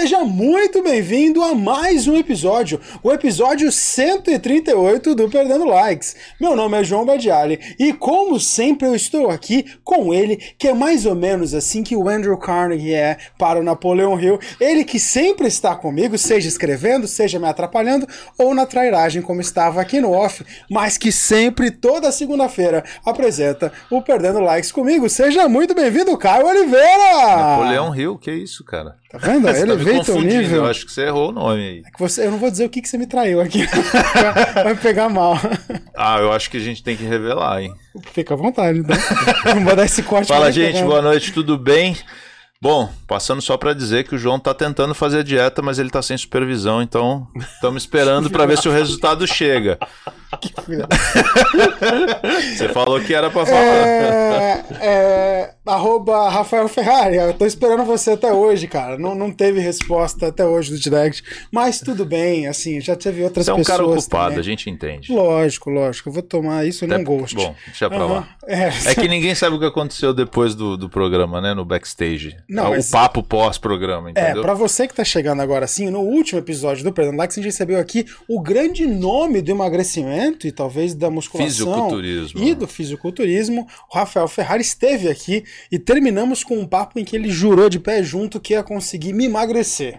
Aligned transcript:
Seja 0.00 0.20
muito 0.20 0.80
bem-vindo 0.80 1.42
a 1.42 1.56
mais 1.56 2.06
um 2.06 2.16
episódio, 2.16 2.80
o 3.02 3.10
episódio 3.10 3.72
138 3.72 5.12
do 5.12 5.28
Perdendo 5.28 5.64
Likes. 5.64 6.14
Meu 6.40 6.54
nome 6.54 6.78
é 6.78 6.84
João 6.84 7.04
Badiali 7.04 7.58
e, 7.76 7.92
como 7.92 8.38
sempre, 8.38 8.86
eu 8.86 8.94
estou 8.94 9.28
aqui 9.28 9.64
com 9.82 10.14
ele, 10.14 10.36
que 10.56 10.68
é 10.68 10.72
mais 10.72 11.04
ou 11.04 11.16
menos 11.16 11.52
assim 11.52 11.82
que 11.82 11.96
o 11.96 12.08
Andrew 12.08 12.36
Carnegie 12.38 12.94
é 12.94 13.18
para 13.36 13.58
o 13.58 13.62
Napoleão 13.64 14.18
Hill. 14.20 14.38
Ele 14.60 14.84
que 14.84 15.00
sempre 15.00 15.48
está 15.48 15.74
comigo, 15.74 16.16
seja 16.16 16.46
escrevendo, 16.46 17.08
seja 17.08 17.40
me 17.40 17.48
atrapalhando 17.48 18.06
ou 18.38 18.54
na 18.54 18.66
trairagem, 18.66 19.20
como 19.20 19.40
estava 19.40 19.80
aqui 19.80 20.00
no 20.00 20.12
off, 20.12 20.46
mas 20.70 20.96
que 20.96 21.10
sempre, 21.10 21.72
toda 21.72 22.12
segunda-feira, 22.12 22.84
apresenta 23.04 23.72
o 23.90 24.00
Perdendo 24.00 24.38
Likes 24.38 24.70
comigo. 24.70 25.08
Seja 25.10 25.48
muito 25.48 25.74
bem-vindo, 25.74 26.16
Caio 26.16 26.46
Oliveira! 26.46 27.36
Napoleão 27.36 27.96
Hill, 27.96 28.16
que 28.16 28.30
isso, 28.30 28.62
cara? 28.62 28.94
Tá 29.10 29.16
vendo? 29.16 29.48
Ele 29.50 29.76
tá 29.76 29.87
me 29.92 29.98
confundindo, 29.98 30.42
nível. 30.42 30.64
Eu 30.64 30.70
acho 30.70 30.86
que 30.86 30.92
você 30.92 31.02
errou 31.02 31.30
o 31.30 31.32
nome 31.32 31.60
aí. 31.60 31.82
É 31.86 31.98
você, 31.98 32.26
eu 32.26 32.30
não 32.30 32.38
vou 32.38 32.50
dizer 32.50 32.64
o 32.64 32.70
que, 32.70 32.80
que 32.82 32.88
você 32.88 32.98
me 32.98 33.06
traiu 33.06 33.40
aqui. 33.40 33.66
Vai 34.54 34.74
pegar 34.76 35.08
mal. 35.08 35.38
Ah, 35.96 36.18
eu 36.18 36.32
acho 36.32 36.50
que 36.50 36.56
a 36.56 36.60
gente 36.60 36.82
tem 36.82 36.96
que 36.96 37.04
revelar, 37.04 37.62
hein? 37.62 37.72
Fica 38.12 38.34
à 38.34 38.36
vontade, 38.36 38.78
então. 38.78 38.96
Não 39.54 39.64
vou 39.64 39.76
dar 39.76 39.84
esse 39.84 40.02
corte. 40.02 40.28
Fala, 40.28 40.50
gente, 40.52 40.82
boa 40.82 41.02
noite, 41.02 41.32
tudo 41.32 41.58
bem? 41.58 41.96
Bom, 42.60 42.90
passando 43.06 43.40
só 43.40 43.56
pra 43.56 43.72
dizer 43.72 44.02
que 44.02 44.16
o 44.16 44.18
João 44.18 44.38
tá 44.38 44.52
tentando 44.52 44.92
fazer 44.92 45.20
a 45.20 45.22
dieta, 45.22 45.62
mas 45.62 45.78
ele 45.78 45.90
tá 45.90 46.02
sem 46.02 46.18
supervisão, 46.18 46.82
então 46.82 47.28
estamos 47.54 47.84
esperando 47.84 48.28
pra 48.30 48.46
ver 48.46 48.58
se 48.58 48.68
o 48.68 48.72
resultado 48.72 49.24
chega. 49.28 49.78
Você 52.56 52.68
falou 52.68 53.00
que 53.00 53.14
era 53.14 53.30
pra 53.30 53.46
falar. 53.46 53.58
É, 53.58 54.64
é, 54.80 55.50
arroba 55.66 56.28
Rafael 56.28 56.68
Ferrari, 56.68 57.16
eu 57.16 57.32
tô 57.34 57.46
esperando 57.46 57.84
você 57.84 58.10
até 58.12 58.32
hoje, 58.32 58.66
cara. 58.66 58.98
Não, 58.98 59.14
não 59.14 59.30
teve 59.30 59.60
resposta 59.60 60.28
até 60.28 60.44
hoje 60.44 60.72
do 60.72 60.78
direct, 60.78 61.22
mas 61.50 61.80
tudo 61.80 62.04
bem, 62.04 62.46
assim, 62.46 62.80
já 62.80 62.94
teve 62.96 63.22
outras 63.22 63.46
Você 63.46 63.50
é 63.50 63.54
um 63.54 63.58
pessoas. 63.58 63.76
cara 63.78 63.88
ocupado, 63.88 64.24
também. 64.26 64.38
a 64.38 64.42
gente 64.42 64.68
entende. 64.70 65.12
Lógico, 65.12 65.70
lógico, 65.70 66.08
eu 66.08 66.12
vou 66.12 66.22
tomar 66.22 66.66
isso 66.66 66.86
num 66.86 66.94
Até- 66.94 67.04
gosto. 67.04 67.36
Bom, 67.36 67.54
deixa 67.66 67.88
pra 67.88 67.98
Aham, 67.98 68.06
lá. 68.14 68.28
É, 68.46 68.68
É 68.90 68.94
que 68.94 69.06
ninguém 69.08 69.34
sabe 69.34 69.56
o 69.56 69.58
que 69.58 69.66
aconteceu 69.66 70.12
depois 70.12 70.54
do, 70.54 70.76
do 70.76 70.88
programa, 70.88 71.40
né? 71.40 71.54
No 71.54 71.64
backstage. 71.64 72.36
Não, 72.48 72.66
É 72.66 72.76
mas- 72.76 72.88
O 72.88 72.92
papo 72.92 73.22
pós-programa, 73.22 74.08
É, 74.08 74.22
entendeu? 74.22 74.42
pra 74.42 74.54
você 74.54 74.86
que 74.86 74.94
tá 74.94 75.04
chegando 75.04 75.40
agora 75.40 75.64
assim, 75.64 75.88
no 75.90 76.00
último 76.00 76.38
episódio 76.38 76.84
do 76.84 76.92
Perdão 76.92 77.16
Likes, 77.16 77.38
a 77.38 77.40
gente 77.42 77.50
recebeu 77.52 77.78
aqui 77.78 78.04
o 78.28 78.40
grande 78.40 78.86
nome 78.86 79.40
do 79.40 79.50
emagrecimento 79.50 80.17
e 80.46 80.52
talvez 80.52 80.94
da 80.94 81.10
musculação 81.10 81.48
Fisiculturismo. 81.50 82.42
e 82.42 82.54
do 82.54 82.66
fisiculturismo. 82.66 83.66
O 83.92 83.94
Rafael 83.96 84.28
Ferrari 84.28 84.62
esteve 84.62 85.08
aqui 85.08 85.44
e 85.70 85.78
terminamos 85.78 86.42
com 86.44 86.58
um 86.58 86.66
papo 86.66 86.98
em 86.98 87.04
que 87.04 87.14
ele 87.16 87.30
jurou 87.30 87.68
de 87.68 87.78
pé 87.78 88.02
junto 88.02 88.40
que 88.40 88.52
ia 88.54 88.62
conseguir 88.62 89.12
me 89.12 89.26
emagrecer. 89.26 89.98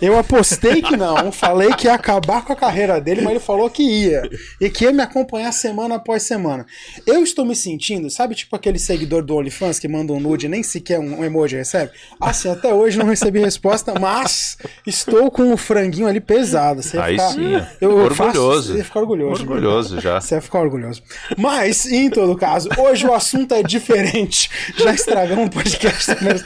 Eu 0.00 0.16
apostei 0.16 0.80
que 0.80 0.96
não, 0.96 1.32
falei 1.32 1.72
que 1.74 1.86
ia 1.88 1.94
acabar 1.94 2.44
com 2.44 2.52
a 2.52 2.56
carreira 2.56 3.00
dele, 3.00 3.20
mas 3.20 3.32
ele 3.32 3.40
falou 3.40 3.68
que 3.68 3.82
ia. 3.82 4.22
E 4.60 4.70
que 4.70 4.84
ia 4.84 4.92
me 4.92 5.02
acompanhar 5.02 5.50
semana 5.52 5.96
após 5.96 6.22
semana. 6.22 6.64
Eu 7.04 7.22
estou 7.24 7.44
me 7.44 7.56
sentindo, 7.56 8.08
sabe, 8.08 8.34
tipo 8.36 8.54
aquele 8.54 8.78
seguidor 8.78 9.24
do 9.24 9.34
OnlyFans 9.34 9.78
que 9.80 9.88
manda 9.88 10.12
um 10.12 10.20
nude 10.20 10.46
e 10.46 10.48
nem 10.48 10.62
sequer 10.62 11.00
um 11.00 11.24
emoji 11.24 11.56
recebe? 11.56 11.90
Assim, 12.20 12.48
até 12.48 12.72
hoje 12.72 12.96
não 12.96 13.06
recebi 13.06 13.40
resposta, 13.40 13.92
mas 13.98 14.56
estou 14.86 15.30
com 15.32 15.52
o 15.52 15.56
franguinho 15.56 16.06
ali 16.06 16.20
pesado. 16.20 16.80
Você 16.82 16.96
Aí 16.98 17.14
ficar- 17.14 17.28
sim. 17.32 17.66
Eu 17.80 17.90
orgulhoso. 17.96 18.14
Faço, 18.14 18.62
você 18.72 18.78
ia 18.78 18.84
ficar 18.84 19.00
orgulhoso. 19.00 19.44
Orgulhoso 19.48 20.00
já. 20.00 20.20
Você 20.20 20.34
ia 20.34 20.40
ficar 20.40 20.60
orgulhoso. 20.60 21.02
Mas, 21.36 21.86
em 21.86 22.10
todo 22.10 22.36
caso, 22.36 22.68
hoje 22.78 23.06
o 23.06 23.12
assunto 23.14 23.54
é 23.54 23.62
diferente. 23.62 24.50
Já 24.76 24.92
estragamos 24.92 25.46
um 25.46 25.48
podcast 25.48 26.14
minutos. 26.22 26.44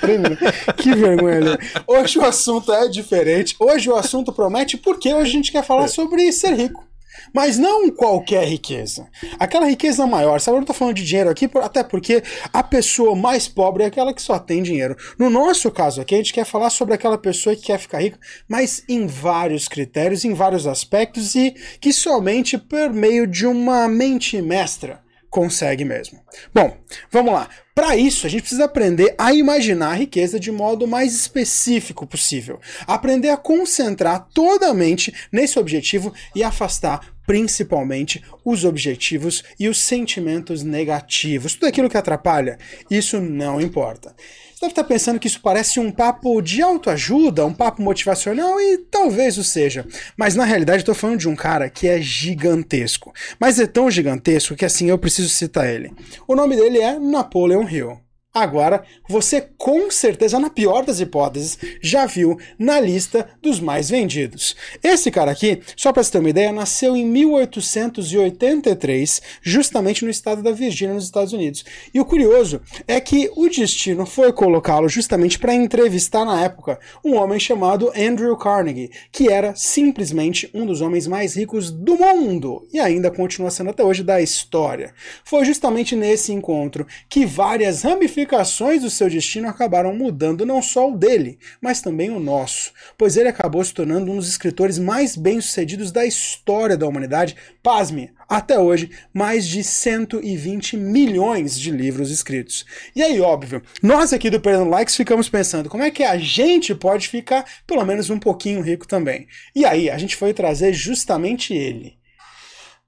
Que 0.77 0.95
vergonha, 0.95 1.41
Leo. 1.41 1.59
Hoje 1.87 2.19
o 2.19 2.25
assunto 2.25 2.73
é 2.73 2.89
diferente. 2.89 3.57
Hoje 3.59 3.91
o 3.91 3.97
assunto 3.97 4.33
promete 4.33 4.77
porque 4.77 5.13
hoje 5.13 5.31
a 5.31 5.33
gente 5.33 5.53
quer 5.53 5.65
falar 5.65 5.89
sobre 5.89 6.31
ser 6.33 6.55
rico. 6.55 6.91
Mas 7.34 7.59
não 7.59 7.91
qualquer 7.91 8.44
riqueza. 8.47 9.09
Aquela 9.38 9.66
riqueza 9.66 10.06
maior. 10.06 10.41
Sabe, 10.41 10.56
eu 10.56 10.60
não 10.60 10.66
tô 10.66 10.72
falando 10.72 10.97
de 10.97 11.05
dinheiro 11.05 11.31
aqui, 11.31 11.49
até 11.62 11.83
porque 11.83 12.22
a 12.53 12.62
pessoa 12.62 13.15
mais 13.15 13.49
pobre 13.49 13.84
é 13.84 13.87
aquela 13.87 14.15
que 14.15 14.22
só 14.22 14.38
tem 14.38 14.62
dinheiro. 14.62 14.97
No 15.19 15.28
nosso 15.31 15.71
caso 15.71 16.00
aqui, 16.00 16.15
a 16.15 16.19
gente 16.19 16.33
quer 16.33 16.44
falar 16.44 16.71
sobre 16.71 16.94
aquela 16.94 17.19
pessoa 17.19 17.55
que 17.56 17.62
quer 17.62 17.78
ficar 17.78 18.00
rica, 18.00 18.19
mas 18.49 18.84
em 18.88 19.06
vários 19.06 19.69
critérios, 19.69 20.25
em 20.25 20.34
vários 20.34 20.66
aspectos, 20.66 21.34
e 21.34 21.55
que 21.81 21.93
somente 21.93 22.56
por 22.59 22.91
meio 22.91 23.27
de 23.27 23.47
uma 23.47 23.89
mente 23.89 24.41
mestra 24.41 25.00
consegue 25.32 25.82
mesmo. 25.82 26.20
Bom, 26.54 26.76
vamos 27.10 27.32
lá. 27.32 27.48
Para 27.75 27.97
isso, 27.97 28.26
a 28.26 28.31
gente 28.31 28.43
precisa 28.43 28.66
aprender 28.66 29.15
a 29.16 29.32
imaginar 29.32 29.93
a 29.93 29.94
riqueza 29.94 30.38
de 30.38 30.53
modo 30.53 30.87
mais 30.87 31.15
específico 31.15 32.06
possível. 32.06 32.60
Aprender 32.87 33.31
a 33.31 33.37
concentrar 33.38 34.28
toda 34.34 34.69
a 34.69 34.75
mente 34.75 35.10
nesse 35.32 35.59
objetivo 35.59 36.12
e 36.37 36.44
afastar 36.44 37.15
principalmente 37.26 38.22
os 38.44 38.62
objetivos 38.62 39.42
e 39.59 39.71
os 39.71 39.81
sentimentos 39.81 40.62
negativos. 40.62 41.54
Tudo 41.54 41.66
aquilo 41.66 41.88
que 41.88 41.97
atrapalha, 41.97 42.59
isso 42.91 43.19
não 43.19 43.59
importa. 43.59 44.15
Deve 44.62 44.71
estar 44.71 44.84
pensando 44.84 45.19
que 45.19 45.27
isso 45.27 45.41
parece 45.41 45.81
um 45.81 45.91
papo 45.91 46.41
de 46.41 46.62
autoajuda, 46.62 47.45
um 47.45 47.53
papo 47.53 47.83
motivacional, 47.83 48.61
e 48.61 48.78
talvez 48.78 49.37
o 49.37 49.43
seja. 49.43 49.84
Mas 50.17 50.37
na 50.37 50.45
realidade 50.45 50.84
eu 50.87 50.95
falando 50.95 51.19
de 51.19 51.28
um 51.28 51.34
cara 51.34 51.69
que 51.69 51.89
é 51.89 52.00
gigantesco. 52.00 53.12
Mas 53.41 53.59
é 53.59 53.67
tão 53.67 53.91
gigantesco 53.91 54.55
que 54.55 54.65
assim 54.65 54.89
eu 54.89 54.97
preciso 54.97 55.31
citar 55.31 55.69
ele. 55.69 55.93
O 56.28 56.37
nome 56.37 56.55
dele 56.55 56.78
é 56.78 56.97
Napoleon 56.97 57.69
Hill. 57.69 57.99
Agora, 58.34 58.82
você 59.06 59.47
com 59.59 59.91
certeza, 59.91 60.38
na 60.38 60.48
pior 60.48 60.87
das 60.87 61.00
hipóteses, 61.00 61.59
já 61.82 62.06
viu 62.06 62.38
na 62.59 62.81
lista 62.81 63.28
dos 63.43 63.60
mais 63.60 63.91
vendidos. 63.91 64.56
Esse 64.82 65.10
cara 65.10 65.31
aqui, 65.31 65.60
só 65.76 65.93
para 65.93 66.03
você 66.03 66.12
ter 66.12 66.19
uma 66.19 66.31
ideia, 66.31 66.50
nasceu 66.50 66.97
em 66.97 67.04
1883, 67.04 69.21
justamente 69.42 70.03
no 70.03 70.10
estado 70.10 70.42
da 70.42 70.50
Virgínia, 70.50 70.94
nos 70.94 71.04
Estados 71.04 71.34
Unidos. 71.34 71.62
E 71.92 72.00
o 72.00 72.06
curioso 72.06 72.62
é 72.88 72.98
que 73.03 73.31
o 73.37 73.50
destino 73.50 74.06
foi 74.06 74.32
colocá-lo 74.32 74.88
justamente 74.88 75.38
para 75.38 75.53
entrevistar 75.53 76.25
na 76.25 76.42
época 76.42 76.81
um 77.04 77.16
homem 77.16 77.38
chamado 77.38 77.92
Andrew 77.94 78.34
Carnegie, 78.38 78.92
que 79.12 79.31
era 79.31 79.54
simplesmente 79.54 80.48
um 80.54 80.65
dos 80.65 80.81
homens 80.81 81.06
mais 81.06 81.37
ricos 81.37 81.71
do 81.71 81.97
mundo 81.97 82.66
e 82.72 82.81
ainda 82.81 83.10
continua 83.10 83.50
sendo 83.50 83.69
até 83.69 83.84
hoje 83.84 84.03
da 84.03 84.22
história. 84.22 84.94
Foi 85.22 85.44
justamente 85.44 85.94
nesse 85.94 86.32
encontro 86.32 86.87
que 87.10 87.26
várias 87.26 87.82
ramificações 87.82 88.22
do 88.27 88.91
seu 88.91 89.09
destino 89.09 89.49
acabaram 89.49 89.94
mudando 89.94 90.47
não 90.47 90.62
só 90.62 90.91
o 90.91 90.97
dele, 90.97 91.38
mas 91.60 91.81
também 91.81 92.10
o 92.10 92.21
nosso, 92.21 92.72
pois 92.97 93.16
ele 93.16 93.28
acabou 93.28 93.65
se 93.65 93.75
tornando 93.75 94.10
um 94.10 94.16
dos 94.16 94.28
escritores 94.28 94.78
mais 94.78 95.16
bem-sucedidos 95.16 95.91
da 95.91 96.05
história 96.05 96.77
da 96.77 96.87
humanidade. 96.87 97.37
Pasme, 97.62 98.12
até 98.28 98.59
hoje, 98.59 98.91
mais 99.12 99.47
de 99.47 99.62
120 99.62 100.77
milhões 100.77 101.59
de 101.59 101.71
livros 101.71 102.10
escritos. 102.10 102.65
E 102.94 103.03
aí, 103.03 103.21
óbvio, 103.21 103.62
nós 103.83 104.12
aqui 104.12 104.31
do 104.31 104.41
Perdendo 104.41 104.71
Likes 104.71 104.97
ficamos 104.97 105.28
pensando 105.28 105.69
como 105.69 105.83
é 105.83 105.91
que 105.91 106.03
a 106.03 106.16
gente 106.16 106.75
pode 106.75 107.09
ficar 107.09 107.44
pelo 107.66 107.84
menos 107.84 108.10
um 108.10 108.19
pouquinho 108.19 108.62
rico 108.62 108.87
também. 108.87 109.27
E 109.54 109.65
aí, 109.65 109.91
a 109.91 109.99
gente 109.99 110.16
foi 110.16 110.33
trazer 110.33 110.72
justamente 110.72 111.53
ele. 111.54 111.99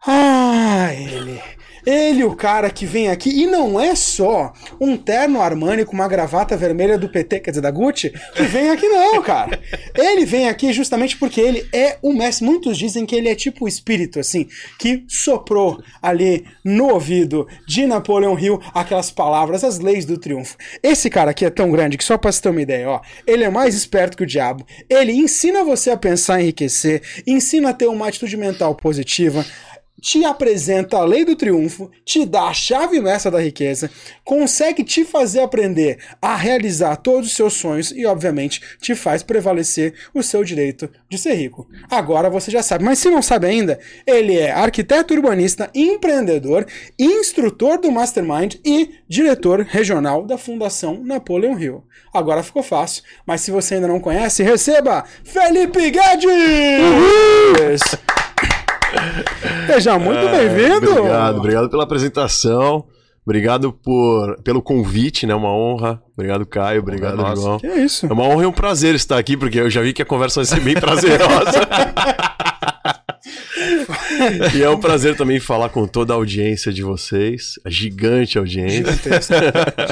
Ah, 0.06 0.92
ele. 0.92 1.40
Ele, 1.86 2.24
o 2.24 2.34
cara 2.34 2.70
que 2.70 2.86
vem 2.86 3.08
aqui, 3.08 3.30
e 3.30 3.46
não 3.46 3.78
é 3.78 3.94
só 3.94 4.52
um 4.80 4.96
terno 4.96 5.40
Armani 5.40 5.84
com 5.84 5.92
uma 5.92 6.08
gravata 6.08 6.56
vermelha 6.56 6.98
do 6.98 7.08
PT, 7.08 7.40
quer 7.40 7.50
dizer, 7.50 7.60
da 7.60 7.70
Gucci, 7.70 8.12
que 8.34 8.42
vem 8.44 8.70
aqui 8.70 8.88
não, 8.88 9.22
cara. 9.22 9.60
Ele 9.94 10.24
vem 10.24 10.48
aqui 10.48 10.72
justamente 10.72 11.16
porque 11.16 11.40
ele 11.40 11.68
é 11.72 11.98
o 12.02 12.12
mestre. 12.12 12.44
Muitos 12.44 12.78
dizem 12.78 13.06
que 13.06 13.14
ele 13.14 13.28
é 13.28 13.34
tipo 13.34 13.64
o 13.64 13.68
espírito, 13.68 14.18
assim, 14.18 14.48
que 14.78 15.04
soprou 15.08 15.82
ali 16.02 16.44
no 16.64 16.88
ouvido 16.88 17.46
de 17.66 17.86
Napoleão 17.86 18.38
Hill 18.38 18.60
aquelas 18.72 19.10
palavras, 19.10 19.64
as 19.64 19.78
leis 19.78 20.04
do 20.04 20.18
triunfo. 20.18 20.56
Esse 20.82 21.10
cara 21.10 21.30
aqui 21.30 21.44
é 21.44 21.50
tão 21.50 21.70
grande 21.70 21.96
que 21.98 22.04
só 22.04 22.16
pra 22.16 22.32
você 22.32 22.40
ter 22.40 22.48
uma 22.48 22.62
ideia, 22.62 22.88
ó, 22.88 23.00
ele 23.26 23.44
é 23.44 23.50
mais 23.50 23.74
esperto 23.74 24.16
que 24.16 24.22
o 24.22 24.26
diabo. 24.26 24.66
Ele 24.88 25.12
ensina 25.12 25.64
você 25.64 25.90
a 25.90 25.96
pensar 25.96 26.40
enriquecer, 26.40 27.02
ensina 27.26 27.70
a 27.70 27.74
ter 27.74 27.86
uma 27.86 28.08
atitude 28.08 28.36
mental 28.36 28.74
positiva, 28.74 29.44
te 30.04 30.22
apresenta 30.22 30.98
a 30.98 31.04
lei 31.04 31.24
do 31.24 31.34
triunfo, 31.34 31.90
te 32.04 32.26
dá 32.26 32.48
a 32.48 32.52
chave 32.52 33.00
mestra 33.00 33.30
da 33.30 33.40
riqueza, 33.40 33.90
consegue 34.22 34.84
te 34.84 35.02
fazer 35.02 35.40
aprender 35.40 35.98
a 36.20 36.36
realizar 36.36 36.96
todos 36.96 37.28
os 37.28 37.34
seus 37.34 37.54
sonhos 37.54 37.90
e, 37.90 38.04
obviamente, 38.04 38.60
te 38.82 38.94
faz 38.94 39.22
prevalecer 39.22 39.94
o 40.12 40.22
seu 40.22 40.44
direito 40.44 40.90
de 41.08 41.16
ser 41.16 41.32
rico. 41.32 41.66
Agora 41.90 42.28
você 42.28 42.50
já 42.50 42.62
sabe, 42.62 42.84
mas 42.84 42.98
se 42.98 43.08
não 43.08 43.22
sabe 43.22 43.46
ainda, 43.46 43.80
ele 44.06 44.36
é 44.36 44.50
arquiteto 44.50 45.14
urbanista, 45.14 45.70
empreendedor, 45.74 46.66
instrutor 46.98 47.78
do 47.78 47.90
Mastermind 47.90 48.56
e 48.62 48.96
diretor 49.08 49.62
regional 49.62 50.22
da 50.26 50.36
Fundação 50.36 51.02
Napoleon 51.02 51.58
Hill. 51.58 51.82
Agora 52.12 52.42
ficou 52.42 52.62
fácil, 52.62 53.02
mas 53.26 53.40
se 53.40 53.50
você 53.50 53.76
ainda 53.76 53.88
não 53.88 53.98
conhece, 53.98 54.42
receba 54.42 55.02
Felipe 55.24 55.90
Guedes! 55.90 57.80
Seja 59.66 59.98
muito 59.98 60.28
bem-vindo! 60.28 60.90
Obrigado, 60.90 61.38
obrigado 61.38 61.70
pela 61.70 61.84
apresentação. 61.84 62.84
Obrigado 63.26 63.72
por, 63.72 64.36
pelo 64.42 64.60
convite, 64.60 65.26
né? 65.26 65.34
Uma 65.34 65.48
honra. 65.50 66.02
Obrigado, 66.12 66.44
Caio. 66.44 66.82
Obrigado, 66.82 67.16
nossa. 67.16 67.40
João. 67.40 67.58
Que 67.58 67.66
é 67.66 67.78
isso? 67.80 68.06
É 68.06 68.12
uma 68.12 68.24
honra 68.24 68.42
e 68.42 68.46
um 68.46 68.52
prazer 68.52 68.94
estar 68.94 69.18
aqui, 69.18 69.34
porque 69.34 69.58
eu 69.60 69.70
já 69.70 69.80
vi 69.80 69.94
que 69.94 70.02
a 70.02 70.04
conversa 70.04 70.40
vai 70.40 70.44
ser 70.44 70.60
bem 70.60 70.74
prazerosa. 70.78 71.66
E 74.54 74.62
é 74.62 74.68
um 74.70 74.78
prazer 74.78 75.16
também 75.16 75.38
falar 75.40 75.68
com 75.68 75.86
toda 75.86 76.12
a 76.12 76.16
audiência 76.16 76.72
de 76.72 76.82
vocês, 76.82 77.58
a 77.64 77.70
gigante 77.70 78.38
audiência. 78.38 78.76
Gigantesca. 78.84 79.36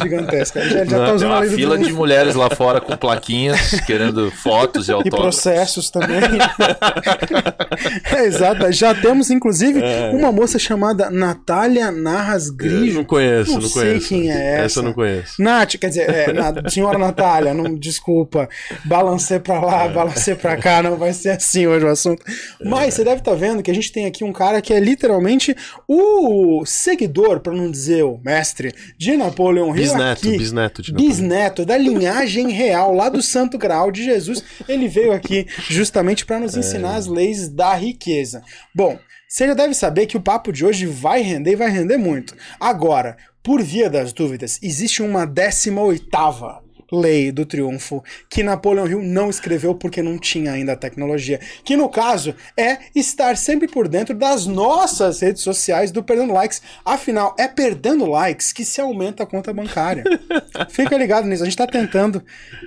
Gigantesca. 0.03 0.63
Já, 0.69 0.85
já 0.85 0.99
tá 0.99 1.17
Tem 1.17 1.27
a 1.27 1.31
uma 1.31 1.43
fila 1.45 1.79
de 1.79 1.93
mulheres 1.93 2.35
lá 2.35 2.51
fora 2.51 2.81
com 2.81 2.97
plaquinhas, 2.97 3.81
querendo 3.87 4.31
fotos 4.31 4.89
e 4.89 4.91
E 4.91 4.95
autógrafos. 4.95 5.41
processos 5.43 5.91
também. 5.91 6.21
é, 8.17 8.25
exato. 8.25 8.71
Já 8.73 8.95
temos, 8.95 9.31
inclusive, 9.31 9.81
uma 10.13 10.31
moça 10.33 10.59
chamada 10.59 11.11
Natália 11.11 11.91
Narras 11.91 12.49
Eu 12.49 12.55
Grigio. 12.55 12.95
não 12.95 13.05
conheço, 13.05 13.53
Não 13.53 13.61
não, 13.61 13.69
sei 13.69 13.83
conheço. 13.83 14.09
quem 14.09 14.31
é 14.31 14.55
essa. 14.55 14.63
Essa 14.65 14.79
eu 14.81 14.83
não 14.85 14.93
conheço. 14.93 15.43
Nath, 15.43 15.77
quer 15.77 15.89
dizer, 15.89 16.09
é, 16.11 16.33
na- 16.33 16.69
senhora 16.69 16.99
Natália, 16.99 17.53
não, 17.55 17.75
desculpa, 17.75 18.49
balancei 18.85 19.39
pra 19.39 19.61
lá, 19.61 19.89
balancei 19.89 20.35
pra 20.35 20.57
cá, 20.57 20.83
não 20.83 20.97
vai 20.97 21.13
ser 21.13 21.31
assim 21.31 21.67
hoje 21.67 21.85
o 21.85 21.89
assunto. 21.89 22.23
Mas 22.65 22.95
você 22.95 23.05
deve 23.05 23.19
estar 23.19 23.35
vendo 23.35 23.63
que 23.63 23.71
a 23.71 23.75
gente 23.75 23.91
tem 23.93 24.07
aqui 24.07 24.12
um 24.25 24.33
cara 24.33 24.61
que 24.61 24.73
é 24.75 24.79
literalmente 24.81 25.57
o 25.89 26.65
seguidor, 26.67 27.41
pra 27.41 27.53
não 27.53 27.71
dizer 27.71 28.05
o 28.05 28.19
mestre, 28.25 28.75
de 28.99 29.17
Napoleão 29.17 29.69
Hill 29.69 29.75
Bisneto, 29.85 30.29
aqui. 30.29 30.39
bisneto 30.39 30.83
de 30.83 30.93
Napoleão. 30.93 31.11
Bisneto 31.11 31.65
da 31.65 31.77
linhagem 31.79 32.51
real 32.51 32.93
lá 32.95 33.09
do 33.09 33.23
Santo 33.23 33.57
Graal 33.57 33.91
de 33.91 34.05
Jesus. 34.05 34.43
Ele 34.69 34.89
veio 34.89 35.13
aqui 35.13 35.47
justamente 35.69 36.27
para 36.27 36.37
É. 36.37 36.41
nos 36.41 36.57
ensinar 36.57 36.97
as 36.97 37.07
leis 37.07 37.49
da 37.49 37.75
riqueza. 37.75 38.43
Bom, 38.75 38.99
você 39.29 39.47
já 39.47 39.55
deve 39.55 39.73
saber 39.75 40.07
que 40.07 40.17
o 40.17 40.21
papo 40.21 40.53
de 40.53 40.65
hoje 40.65 40.85
vai 40.87 41.23
render 41.23 41.53
e 41.53 41.57
vai 41.57 41.71
render 41.71 41.97
muito. 41.97 42.35
Agora, 42.61 43.17
por 43.43 43.63
via 43.63 43.89
das 43.89 44.13
dúvidas, 44.13 44.59
existe 44.63 45.03
uma 45.03 45.27
18ª 45.27 46.61
lei 46.93 47.33
do 47.33 47.47
triunfo 47.47 48.05
que 48.29 48.43
Napoleão 48.43 48.87
Hill 48.87 49.03
não 49.03 49.31
escreveu 49.31 49.75
porque 49.75 50.03
não 50.03 50.19
tinha 50.19 50.53
ainda 50.53 50.73
a 50.73 50.77
tecnologia, 50.77 51.41
que 51.65 51.77
no 51.77 51.89
caso 51.89 52.35
é 52.57 52.79
estar 52.95 53.37
sempre 53.37 53.67
por 53.67 53.89
dentro 53.89 54.15
das 54.15 54.47
nossas 54.47 55.21
redes 55.21 55.43
sociais 55.43 55.91
do 55.91 56.03
Perdendo 56.05 56.33
Likes. 56.35 56.61
Afinal, 56.85 57.35
é 57.39 57.49
perdendo 57.49 58.05
likes 58.07 58.53
que 58.53 58.65
se 58.65 58.81
aumenta 58.81 59.23
a 59.23 59.27
conta 59.27 59.53
bancária. 59.53 60.05
Fica 60.69 60.97
ligado 60.97 61.27
nisso, 61.27 61.43
a 61.43 61.47
gente 61.47 61.57
tá 61.57 61.67
tentando 61.67 62.23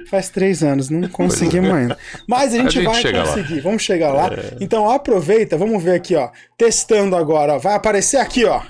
faz 0.09 0.29
três 0.29 0.63
anos, 0.63 0.89
não 0.89 1.07
conseguimos 1.07 1.71
ainda. 1.71 1.97
Mas 2.27 2.53
a 2.53 2.57
gente, 2.57 2.79
A 2.79 2.81
gente 2.81 2.85
vai 2.85 3.01
chega 3.01 3.23
lá. 3.23 3.27
conseguir, 3.27 3.59
vamos 3.61 3.83
chegar 3.83 4.11
lá. 4.11 4.29
Então 4.59 4.89
aproveita, 4.89 5.57
vamos 5.57 5.83
ver 5.83 5.95
aqui, 5.95 6.15
ó, 6.15 6.29
testando 6.57 7.15
agora, 7.15 7.53
ó. 7.55 7.59
vai 7.59 7.75
aparecer 7.75 8.17
aqui, 8.17 8.45
ó. 8.45 8.61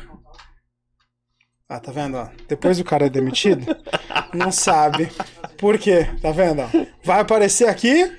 Ah, 1.67 1.79
tá 1.79 1.91
vendo? 1.91 2.15
ó? 2.17 2.27
Depois 2.47 2.79
o 2.79 2.83
cara 2.83 3.07
é 3.07 3.09
demitido, 3.09 3.65
não 4.33 4.51
sabe 4.51 5.09
por 5.57 5.77
quê, 5.77 6.07
tá 6.21 6.31
vendo? 6.31 6.63
Vai 7.03 7.21
aparecer 7.21 7.67
aqui. 7.67 8.11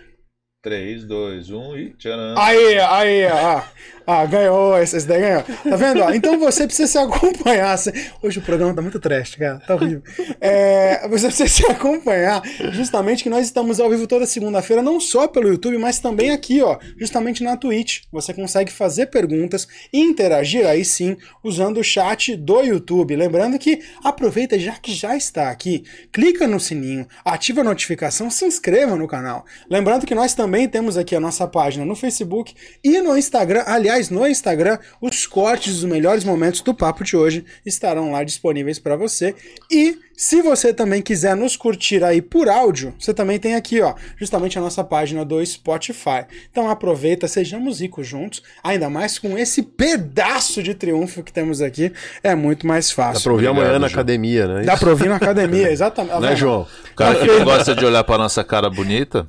3, 0.63 1.05
2, 1.05 1.51
1 1.51 1.77
e 1.77 1.91
tcharam. 1.95 2.35
Aí, 2.37 2.79
aí, 2.81 3.27
ó. 3.27 3.63
Ah, 4.07 4.25
ganhou, 4.25 4.79
esse, 4.79 5.05
daí 5.05 5.21
ganhou. 5.21 5.43
Tá 5.43 5.77
vendo? 5.77 6.01
ó? 6.03 6.11
Então 6.13 6.39
você 6.39 6.65
precisa 6.65 6.87
se 6.87 6.99
acompanhar. 6.99 7.77
Hoje 8.23 8.39
o 8.39 8.43
programa 8.43 8.73
tá 8.73 8.81
muito 8.81 9.01
trash, 9.01 9.35
cara. 9.35 9.59
Tá 9.67 9.75
horrível. 9.75 10.03
É, 10.41 11.09
você 11.09 11.27
precisa 11.27 11.49
se 11.49 11.67
acompanhar, 11.67 12.41
justamente 12.71 13.25
que 13.25 13.31
nós 13.31 13.45
estamos 13.45 13.81
ao 13.81 13.91
vivo 13.91 14.07
toda 14.07 14.25
segunda-feira, 14.27 14.81
não 14.81 15.01
só 15.01 15.27
pelo 15.27 15.49
YouTube, 15.49 15.77
mas 15.79 15.99
também 15.99 16.31
aqui, 16.31 16.63
ó, 16.63 16.79
justamente 16.97 17.43
na 17.43 17.57
Twitch. 17.57 18.03
Você 18.13 18.33
consegue 18.33 18.71
fazer 18.71 19.07
perguntas 19.07 19.67
e 19.93 20.01
interagir 20.01 20.67
aí 20.67 20.85
sim, 20.85 21.17
usando 21.43 21.79
o 21.79 21.85
chat 21.85 22.37
do 22.37 22.63
YouTube. 22.63 23.17
Lembrando 23.17 23.59
que 23.59 23.83
aproveita, 24.05 24.57
já 24.59 24.75
que 24.75 24.95
já 24.95 25.17
está 25.17 25.51
aqui, 25.51 25.85
clica 26.13 26.47
no 26.47 26.61
sininho, 26.61 27.09
ativa 27.25 27.63
a 27.63 27.65
notificação, 27.65 28.31
se 28.31 28.45
inscreva 28.45 28.95
no 28.95 29.09
canal. 29.09 29.45
Lembrando 29.69 30.07
que 30.07 30.15
nós 30.15 30.33
também 30.33 30.69
temos 30.69 30.97
aqui 30.97 31.17
a 31.17 31.21
nossa 31.21 31.47
página 31.47 31.85
no 31.85 31.97
Facebook 31.97 32.55
e 32.85 33.01
no 33.01 33.17
Instagram. 33.17 33.65
Aliás, 33.67 33.96
no 34.11 34.27
Instagram, 34.27 34.79
os 35.01 35.27
cortes 35.27 35.75
dos 35.75 35.85
melhores 35.85 36.25
momentos 36.25 36.61
do 36.61 36.75
papo 36.75 37.03
de 37.05 37.17
hoje 37.17 37.45
estarão 37.65 38.13
lá 38.13 38.23
disponíveis 38.23 38.79
para 38.79 38.97
você. 38.97 39.35
E 39.71 39.99
se 40.17 40.41
você 40.41 40.73
também 40.73 41.03
quiser 41.03 41.37
nos 41.37 41.57
curtir 41.57 42.03
aí 42.03 42.23
por 42.23 42.49
áudio, 42.49 42.95
você 42.99 43.13
também 43.13 43.39
tem 43.39 43.55
aqui, 43.55 43.81
ó, 43.83 43.95
justamente 44.19 44.59
a 44.59 44.63
nossa 44.63 44.83
página 44.83 45.25
do 45.25 45.45
Spotify. 45.45 46.25
Então 46.51 46.71
aproveita, 46.71 47.29
sejamos 47.29 47.81
ricos 47.81 48.07
juntos, 48.07 48.43
ainda 48.63 48.89
mais 48.89 49.19
com 49.19 49.37
esse 49.37 49.63
pedaço 49.63 50.63
de 50.63 50.75
triunfo 50.75 51.23
que 51.23 51.33
temos 51.33 51.61
aqui, 51.61 51.93
é 52.23 52.35
muito 52.35 52.67
mais 52.67 52.89
Dá 52.89 52.95
fácil. 52.95 53.23
pra 53.25 53.33
ouvir 53.33 53.49
amanhã 53.49 53.73
na 53.79 53.89
João. 53.89 54.01
academia, 54.01 54.47
né? 54.47 54.63
Dá 54.63 54.77
pra 54.77 54.91
ouvir 54.91 55.09
na 55.09 55.17
academia, 55.17 55.71
exatamente. 55.71 56.13
Tá 56.15 56.21
Né? 56.21 56.37
João? 56.37 56.67
O 56.93 56.95
cara 56.97 57.19
que 57.19 57.27
não 57.27 57.45
gosta 57.45 57.75
de 57.75 57.85
olhar 57.85 58.03
pra 58.05 58.17
nossa 58.17 58.43
cara 58.43 58.71
bonita, 58.71 59.27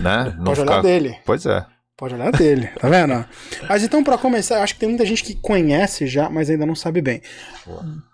né? 0.00 0.32
Não 0.36 0.44
Pode 0.44 0.60
olhar 0.60 0.82
dele. 0.82 1.16
Pois 1.24 1.44
é. 1.46 1.64
Pode 2.00 2.14
olhar 2.14 2.32
dele, 2.32 2.66
tá 2.80 2.88
vendo? 2.88 3.26
Mas 3.68 3.84
então, 3.84 4.02
pra 4.02 4.16
começar, 4.16 4.62
acho 4.62 4.72
que 4.72 4.80
tem 4.80 4.88
muita 4.88 5.04
gente 5.04 5.22
que 5.22 5.34
conhece 5.34 6.06
já, 6.06 6.30
mas 6.30 6.48
ainda 6.48 6.64
não 6.64 6.74
sabe 6.74 7.02
bem. 7.02 7.20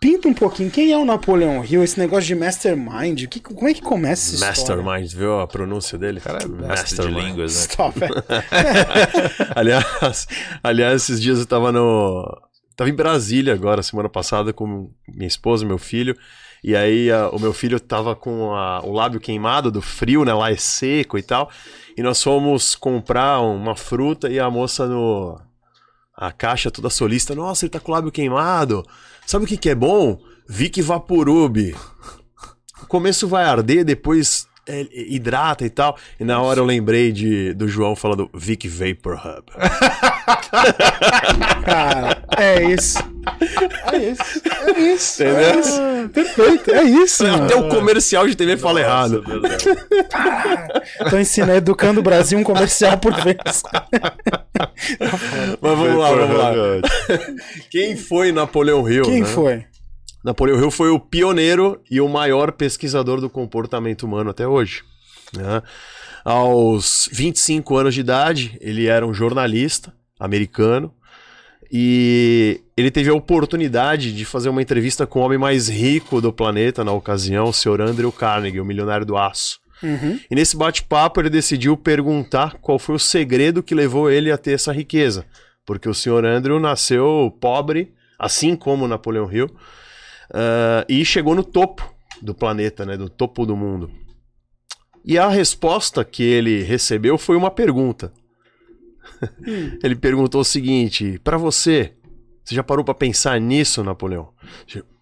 Pinta 0.00 0.26
um 0.26 0.34
pouquinho, 0.34 0.72
quem 0.72 0.90
é 0.90 0.98
o 0.98 1.04
Napoleão 1.04 1.64
Hill, 1.64 1.84
esse 1.84 1.96
negócio 1.96 2.26
de 2.26 2.34
Mastermind? 2.34 3.26
Que, 3.28 3.38
como 3.38 3.68
é 3.68 3.72
que 3.72 3.80
começa 3.80 4.34
essa 4.34 4.50
história? 4.50 4.82
Mastermind, 4.82 5.14
viu 5.14 5.38
a 5.38 5.46
pronúncia 5.46 5.96
dele? 5.96 6.20
Cara, 6.20 6.42
é 6.42 6.48
mestre 6.48 7.00
de 7.00 7.14
línguas, 7.14 7.54
né? 7.54 7.60
Stop. 7.60 8.00
é. 8.02 8.08
aliás, 9.54 10.26
aliás, 10.64 11.02
esses 11.02 11.22
dias 11.22 11.38
eu 11.38 11.46
tava 11.46 11.70
no. 11.70 12.42
Tava 12.74 12.90
em 12.90 12.94
Brasília 12.94 13.54
agora, 13.54 13.84
semana 13.84 14.08
passada, 14.08 14.52
com 14.52 14.90
minha 15.08 15.28
esposa 15.28 15.62
e 15.62 15.66
meu 15.68 15.78
filho. 15.78 16.16
E 16.66 16.74
aí 16.74 17.12
a- 17.12 17.28
o 17.30 17.38
meu 17.38 17.52
filho 17.52 17.78
tava 17.78 18.16
com 18.16 18.52
a- 18.52 18.80
o 18.84 18.90
lábio 18.92 19.20
queimado 19.20 19.70
do 19.70 19.80
frio, 19.80 20.24
né? 20.24 20.34
Lá 20.34 20.50
é 20.50 20.56
seco 20.56 21.16
e 21.16 21.22
tal. 21.22 21.48
E 21.96 22.02
nós 22.02 22.20
fomos 22.20 22.74
comprar 22.74 23.40
uma 23.40 23.76
fruta 23.76 24.28
e 24.28 24.40
a 24.40 24.50
moça 24.50 24.84
no. 24.88 25.40
A 26.16 26.32
caixa 26.32 26.68
toda 26.68 26.90
solista. 26.90 27.36
Nossa, 27.36 27.64
ele 27.64 27.70
tá 27.70 27.78
com 27.78 27.92
o 27.92 27.94
lábio 27.94 28.10
queimado. 28.10 28.82
Sabe 29.24 29.44
o 29.44 29.48
que, 29.48 29.56
que 29.56 29.70
é 29.70 29.76
bom? 29.76 30.18
Vic 30.48 30.82
Vaporub. 30.82 31.56
O 32.82 32.86
começo 32.86 33.28
vai 33.28 33.44
arder, 33.44 33.84
depois 33.84 34.45
é, 34.68 34.86
hidrata 34.92 35.64
e 35.64 35.70
tal. 35.70 35.96
E 36.18 36.24
na 36.24 36.40
hora 36.40 36.60
eu 36.60 36.64
lembrei 36.64 37.12
de, 37.12 37.54
do 37.54 37.68
João 37.68 37.94
falando 37.94 38.28
Vic 38.34 38.68
Vapor 38.68 39.14
Hub. 39.14 39.44
Cara, 41.64 42.22
é 42.36 42.64
isso. 42.72 42.98
É 43.92 43.96
isso. 43.96 44.42
É 44.74 44.94
isso. 44.94 45.22
Entendeu? 45.22 45.40
É 45.40 45.60
isso. 45.60 46.08
Perfeito, 46.12 46.70
é 46.74 46.82
isso, 46.84 47.22
mano. 47.24 47.44
Até 47.44 47.56
o 47.56 47.68
comercial 47.68 48.26
de 48.26 48.34
TV 48.34 48.56
fala 48.56 48.80
errado. 48.80 49.22
Tô 51.10 51.18
ensinando, 51.18 51.58
educando 51.58 52.00
o 52.00 52.02
Brasil 52.02 52.38
um 52.38 52.44
comercial 52.44 52.98
por 52.98 53.12
vez. 53.22 53.36
Mas 55.60 55.78
vamos 55.78 55.96
lá, 55.96 56.10
vamos 56.12 56.36
lá. 56.36 56.52
Quem 57.70 57.96
foi 57.96 58.32
Napoleão 58.32 58.88
Hill? 58.88 59.04
Quem 59.04 59.22
né? 59.22 59.26
foi? 59.26 59.64
Napoleão 60.26 60.58
Hill 60.58 60.72
foi 60.72 60.90
o 60.90 60.98
pioneiro 60.98 61.80
e 61.88 62.00
o 62.00 62.08
maior 62.08 62.50
pesquisador 62.50 63.20
do 63.20 63.30
comportamento 63.30 64.02
humano 64.02 64.30
até 64.30 64.44
hoje. 64.44 64.82
né? 65.32 65.62
Aos 66.24 67.08
25 67.12 67.76
anos 67.76 67.94
de 67.94 68.00
idade, 68.00 68.58
ele 68.60 68.86
era 68.86 69.06
um 69.06 69.14
jornalista 69.14 69.94
americano 70.18 70.92
e 71.70 72.60
ele 72.76 72.90
teve 72.90 73.08
a 73.08 73.14
oportunidade 73.14 74.12
de 74.12 74.24
fazer 74.24 74.48
uma 74.48 74.60
entrevista 74.60 75.06
com 75.06 75.20
o 75.20 75.22
homem 75.22 75.38
mais 75.38 75.68
rico 75.68 76.20
do 76.20 76.32
planeta 76.32 76.82
na 76.82 76.90
ocasião, 76.90 77.44
o 77.44 77.52
Sr. 77.52 77.82
Andrew 77.82 78.10
Carnegie, 78.10 78.60
o 78.60 78.64
milionário 78.64 79.06
do 79.06 79.16
aço. 79.16 79.60
Uhum. 79.80 80.18
E 80.28 80.34
nesse 80.34 80.56
bate-papo 80.56 81.20
ele 81.20 81.30
decidiu 81.30 81.76
perguntar 81.76 82.56
qual 82.60 82.80
foi 82.80 82.96
o 82.96 82.98
segredo 82.98 83.62
que 83.62 83.76
levou 83.76 84.10
ele 84.10 84.32
a 84.32 84.38
ter 84.38 84.54
essa 84.54 84.72
riqueza. 84.72 85.24
Porque 85.64 85.88
o 85.88 85.94
Sr. 85.94 86.24
Andrew 86.24 86.58
nasceu 86.58 87.32
pobre, 87.40 87.94
assim 88.18 88.56
como 88.56 88.88
Napoleão 88.88 89.30
Hill, 89.30 89.48
ah, 90.32 90.84
e 90.88 91.04
chegou 91.04 91.34
no 91.34 91.44
topo 91.44 91.94
do 92.20 92.34
planeta, 92.34 92.84
né, 92.84 92.96
do 92.96 93.08
topo 93.08 93.44
do 93.46 93.56
mundo. 93.56 93.90
E 95.04 95.18
a 95.18 95.28
resposta 95.28 96.04
que 96.04 96.22
ele 96.22 96.62
recebeu 96.62 97.16
foi 97.16 97.36
uma 97.36 97.50
pergunta. 97.50 98.12
ele 99.82 99.94
perguntou 99.94 100.40
o 100.40 100.44
seguinte: 100.44 101.20
para 101.22 101.36
você, 101.36 101.92
você 102.44 102.54
já 102.54 102.62
parou 102.62 102.84
para 102.84 102.94
pensar 102.94 103.40
nisso, 103.40 103.84
Napoleão? 103.84 104.32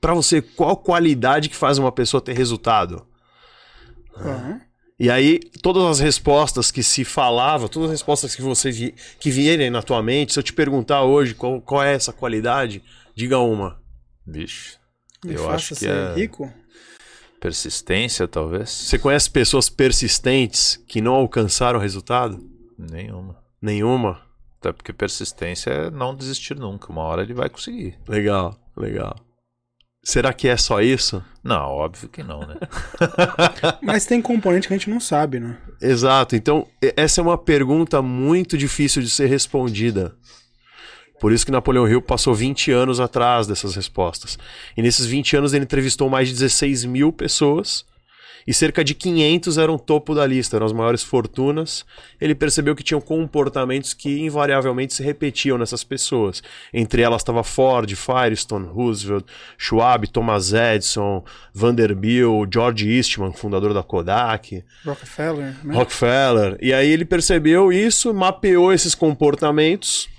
Para 0.00 0.14
você, 0.14 0.42
qual 0.42 0.76
qualidade 0.76 1.48
que 1.48 1.56
faz 1.56 1.78
uma 1.78 1.90
pessoa 1.90 2.20
ter 2.20 2.36
resultado? 2.36 3.06
Uhum. 4.16 4.60
E 4.98 5.10
aí, 5.10 5.40
todas 5.60 5.82
as 5.84 6.00
respostas 6.00 6.70
que 6.70 6.82
se 6.82 7.04
falava, 7.04 7.68
todas 7.68 7.88
as 7.88 7.94
respostas 7.94 8.36
que 8.36 8.42
você 8.42 8.70
vi, 8.70 8.94
que 9.18 9.30
vierem 9.30 9.70
na 9.70 9.82
tua 9.82 10.02
mente, 10.02 10.32
se 10.32 10.38
eu 10.38 10.42
te 10.42 10.52
perguntar 10.52 11.02
hoje 11.02 11.34
qual, 11.34 11.60
qual 11.60 11.82
é 11.82 11.94
essa 11.94 12.12
qualidade, 12.12 12.82
diga 13.14 13.38
uma. 13.38 13.80
Bicho. 14.24 14.78
Me 15.24 15.34
Eu 15.34 15.40
faça 15.44 15.54
acho 15.54 15.68
que 15.70 15.74
ser 15.76 15.90
é 15.90 16.14
rico? 16.14 16.52
persistência, 17.40 18.26
talvez. 18.26 18.70
Você 18.70 18.98
conhece 18.98 19.30
pessoas 19.30 19.68
persistentes 19.68 20.82
que 20.88 21.00
não 21.00 21.14
alcançaram 21.14 21.78
resultado? 21.78 22.38
Nenhuma. 22.78 23.36
Nenhuma. 23.60 24.20
Até 24.58 24.72
porque 24.72 24.92
persistência 24.94 25.70
é 25.70 25.90
não 25.90 26.14
desistir 26.14 26.56
nunca. 26.56 26.90
Uma 26.90 27.02
hora 27.02 27.22
ele 27.22 27.34
vai 27.34 27.50
conseguir. 27.50 27.98
Legal, 28.08 28.58
legal. 28.76 29.14
será 30.02 30.32
que 30.32 30.48
é 30.48 30.56
só 30.56 30.80
isso? 30.80 31.22
Não, 31.42 31.66
óbvio 31.68 32.08
que 32.08 32.22
não, 32.22 32.40
né? 32.40 32.56
Mas 33.82 34.06
tem 34.06 34.22
componente 34.22 34.66
que 34.66 34.72
a 34.72 34.76
gente 34.78 34.88
não 34.88 35.00
sabe, 35.00 35.38
né? 35.38 35.58
Exato. 35.82 36.34
Então, 36.34 36.66
essa 36.96 37.20
é 37.20 37.22
uma 37.22 37.36
pergunta 37.36 38.00
muito 38.00 38.56
difícil 38.56 39.02
de 39.02 39.10
ser 39.10 39.26
respondida. 39.26 40.16
Por 41.20 41.32
isso 41.32 41.46
que 41.46 41.52
Napoleão 41.52 41.88
Hill 41.88 42.02
passou 42.02 42.34
20 42.34 42.70
anos 42.72 43.00
atrás 43.00 43.46
dessas 43.46 43.74
respostas. 43.74 44.38
E 44.76 44.82
nesses 44.82 45.06
20 45.06 45.36
anos 45.36 45.52
ele 45.54 45.64
entrevistou 45.64 46.08
mais 46.10 46.28
de 46.28 46.34
16 46.34 46.84
mil 46.84 47.12
pessoas 47.12 47.84
e 48.46 48.52
cerca 48.52 48.84
de 48.84 48.94
500 48.94 49.56
eram 49.56 49.78
topo 49.78 50.14
da 50.14 50.26
lista, 50.26 50.56
eram 50.56 50.66
as 50.66 50.72
maiores 50.72 51.02
fortunas. 51.02 51.84
Ele 52.20 52.34
percebeu 52.34 52.76
que 52.76 52.82
tinham 52.82 53.00
comportamentos 53.00 53.94
que 53.94 54.20
invariavelmente 54.20 54.94
se 54.94 55.02
repetiam 55.02 55.56
nessas 55.56 55.82
pessoas. 55.82 56.42
Entre 56.72 57.00
elas 57.00 57.22
estava 57.22 57.42
Ford, 57.42 57.90
Firestone, 57.94 58.66
Roosevelt, 58.66 59.24
Schwab, 59.56 60.06
Thomas 60.08 60.52
Edison, 60.52 61.24
Vanderbilt, 61.54 62.52
George 62.52 62.88
Eastman, 62.88 63.32
fundador 63.32 63.72
da 63.72 63.82
Kodak. 63.82 64.62
Rockefeller, 64.84 65.54
né? 65.64 65.74
Rockefeller. 65.74 66.58
E 66.60 66.72
aí 66.72 66.90
ele 66.90 67.04
percebeu 67.06 67.72
isso, 67.72 68.12
mapeou 68.12 68.72
esses 68.72 68.94
comportamentos 68.94 70.12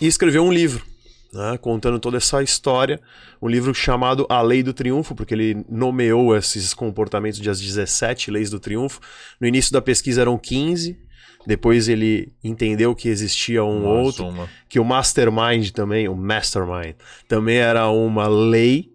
e 0.00 0.06
escreveu 0.06 0.44
um 0.44 0.52
livro, 0.52 0.84
né, 1.32 1.58
contando 1.58 1.98
toda 1.98 2.16
essa 2.16 2.42
história. 2.42 3.00
Um 3.40 3.48
livro 3.48 3.74
chamado 3.74 4.26
A 4.28 4.40
Lei 4.42 4.62
do 4.62 4.72
Triunfo, 4.72 5.14
porque 5.14 5.34
ele 5.34 5.64
nomeou 5.68 6.36
esses 6.36 6.74
comportamentos 6.74 7.38
de 7.40 7.50
as 7.50 7.60
17 7.60 8.30
leis 8.30 8.50
do 8.50 8.60
triunfo. 8.60 9.00
No 9.40 9.46
início 9.46 9.72
da 9.72 9.80
pesquisa 9.80 10.20
eram 10.20 10.36
15. 10.38 10.98
Depois 11.46 11.88
ele 11.88 12.32
entendeu 12.42 12.94
que 12.94 13.08
existia 13.08 13.64
um 13.64 13.86
outro, 13.86 14.26
uma. 14.26 14.48
que 14.68 14.78
o 14.78 14.84
mastermind 14.84 15.70
também, 15.70 16.08
o 16.08 16.14
mastermind, 16.14 16.94
também 17.26 17.56
era 17.56 17.88
uma 17.88 18.26
lei, 18.26 18.90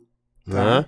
né? 0.46 0.86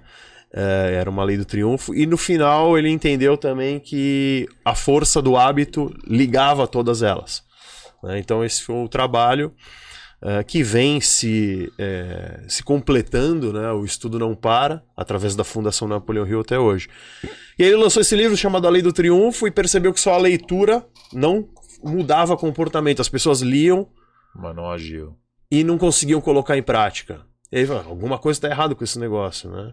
É, 0.54 0.96
era 1.00 1.10
uma 1.10 1.24
lei 1.24 1.38
do 1.38 1.46
triunfo. 1.46 1.94
E 1.96 2.06
no 2.06 2.18
final 2.18 2.78
ele 2.78 2.90
entendeu 2.90 3.36
também 3.38 3.80
que 3.80 4.48
a 4.64 4.76
força 4.76 5.22
do 5.22 5.36
hábito 5.36 5.94
ligava 6.06 6.68
todas 6.68 7.02
elas. 7.02 7.44
né? 8.04 8.20
Então 8.20 8.44
esse 8.44 8.62
foi 8.62 8.76
o 8.76 8.88
trabalho 8.88 9.54
é, 10.22 10.44
que 10.44 10.64
vem 10.64 11.00
se, 11.02 11.72
é, 11.78 12.44
se 12.48 12.64
completando, 12.64 13.54
né? 13.54 13.72
o 13.72 13.86
estudo 13.86 14.18
não 14.18 14.36
para, 14.36 14.84
através 14.96 15.36
da 15.36 15.44
Fundação 15.44 15.88
Napoleão 15.88 16.28
Hill 16.28 16.42
até 16.42 16.58
hoje. 16.58 16.88
E 17.58 17.64
aí 17.64 17.70
ele 17.70 17.78
lançou 17.78 18.02
esse 18.02 18.16
livro 18.16 18.36
chamado 18.36 18.68
A 18.68 18.70
Lei 18.70 18.82
do 18.82 18.94
Triunfo 18.94 19.48
e 19.48 19.52
percebeu 19.52 19.94
que 19.94 20.00
só 20.00 20.14
a 20.14 20.18
leitura 20.18 20.86
não 21.14 21.48
mudava 21.84 22.38
comportamento. 22.38 23.02
As 23.02 23.10
pessoas 23.10 23.42
liam 23.42 23.88
Mas 24.36 24.56
não 24.56 24.70
agiu. 24.70 25.16
e 25.52 25.64
não 25.64 25.78
conseguiam 25.78 26.22
colocar 26.22 26.58
em 26.58 26.64
prática. 26.64 27.22
E 27.52 27.60
aí, 27.60 27.66
falou, 27.66 27.84
alguma 27.88 28.18
coisa 28.18 28.38
está 28.38 28.50
errado 28.50 28.76
com 28.76 28.84
esse 28.84 29.00
negócio, 29.00 29.50
né? 29.50 29.72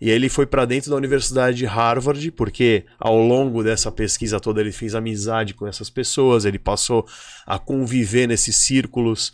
E 0.00 0.10
aí 0.10 0.16
ele 0.16 0.28
foi 0.28 0.44
para 0.44 0.64
dentro 0.64 0.90
da 0.90 0.96
Universidade 0.96 1.56
de 1.56 1.64
Harvard, 1.64 2.30
porque 2.32 2.84
ao 2.98 3.16
longo 3.16 3.62
dessa 3.62 3.90
pesquisa 3.90 4.40
toda 4.40 4.60
ele 4.60 4.72
fez 4.72 4.94
amizade 4.94 5.54
com 5.54 5.66
essas 5.66 5.88
pessoas, 5.88 6.44
ele 6.44 6.58
passou 6.58 7.06
a 7.46 7.58
conviver 7.58 8.26
nesses 8.26 8.56
círculos. 8.56 9.32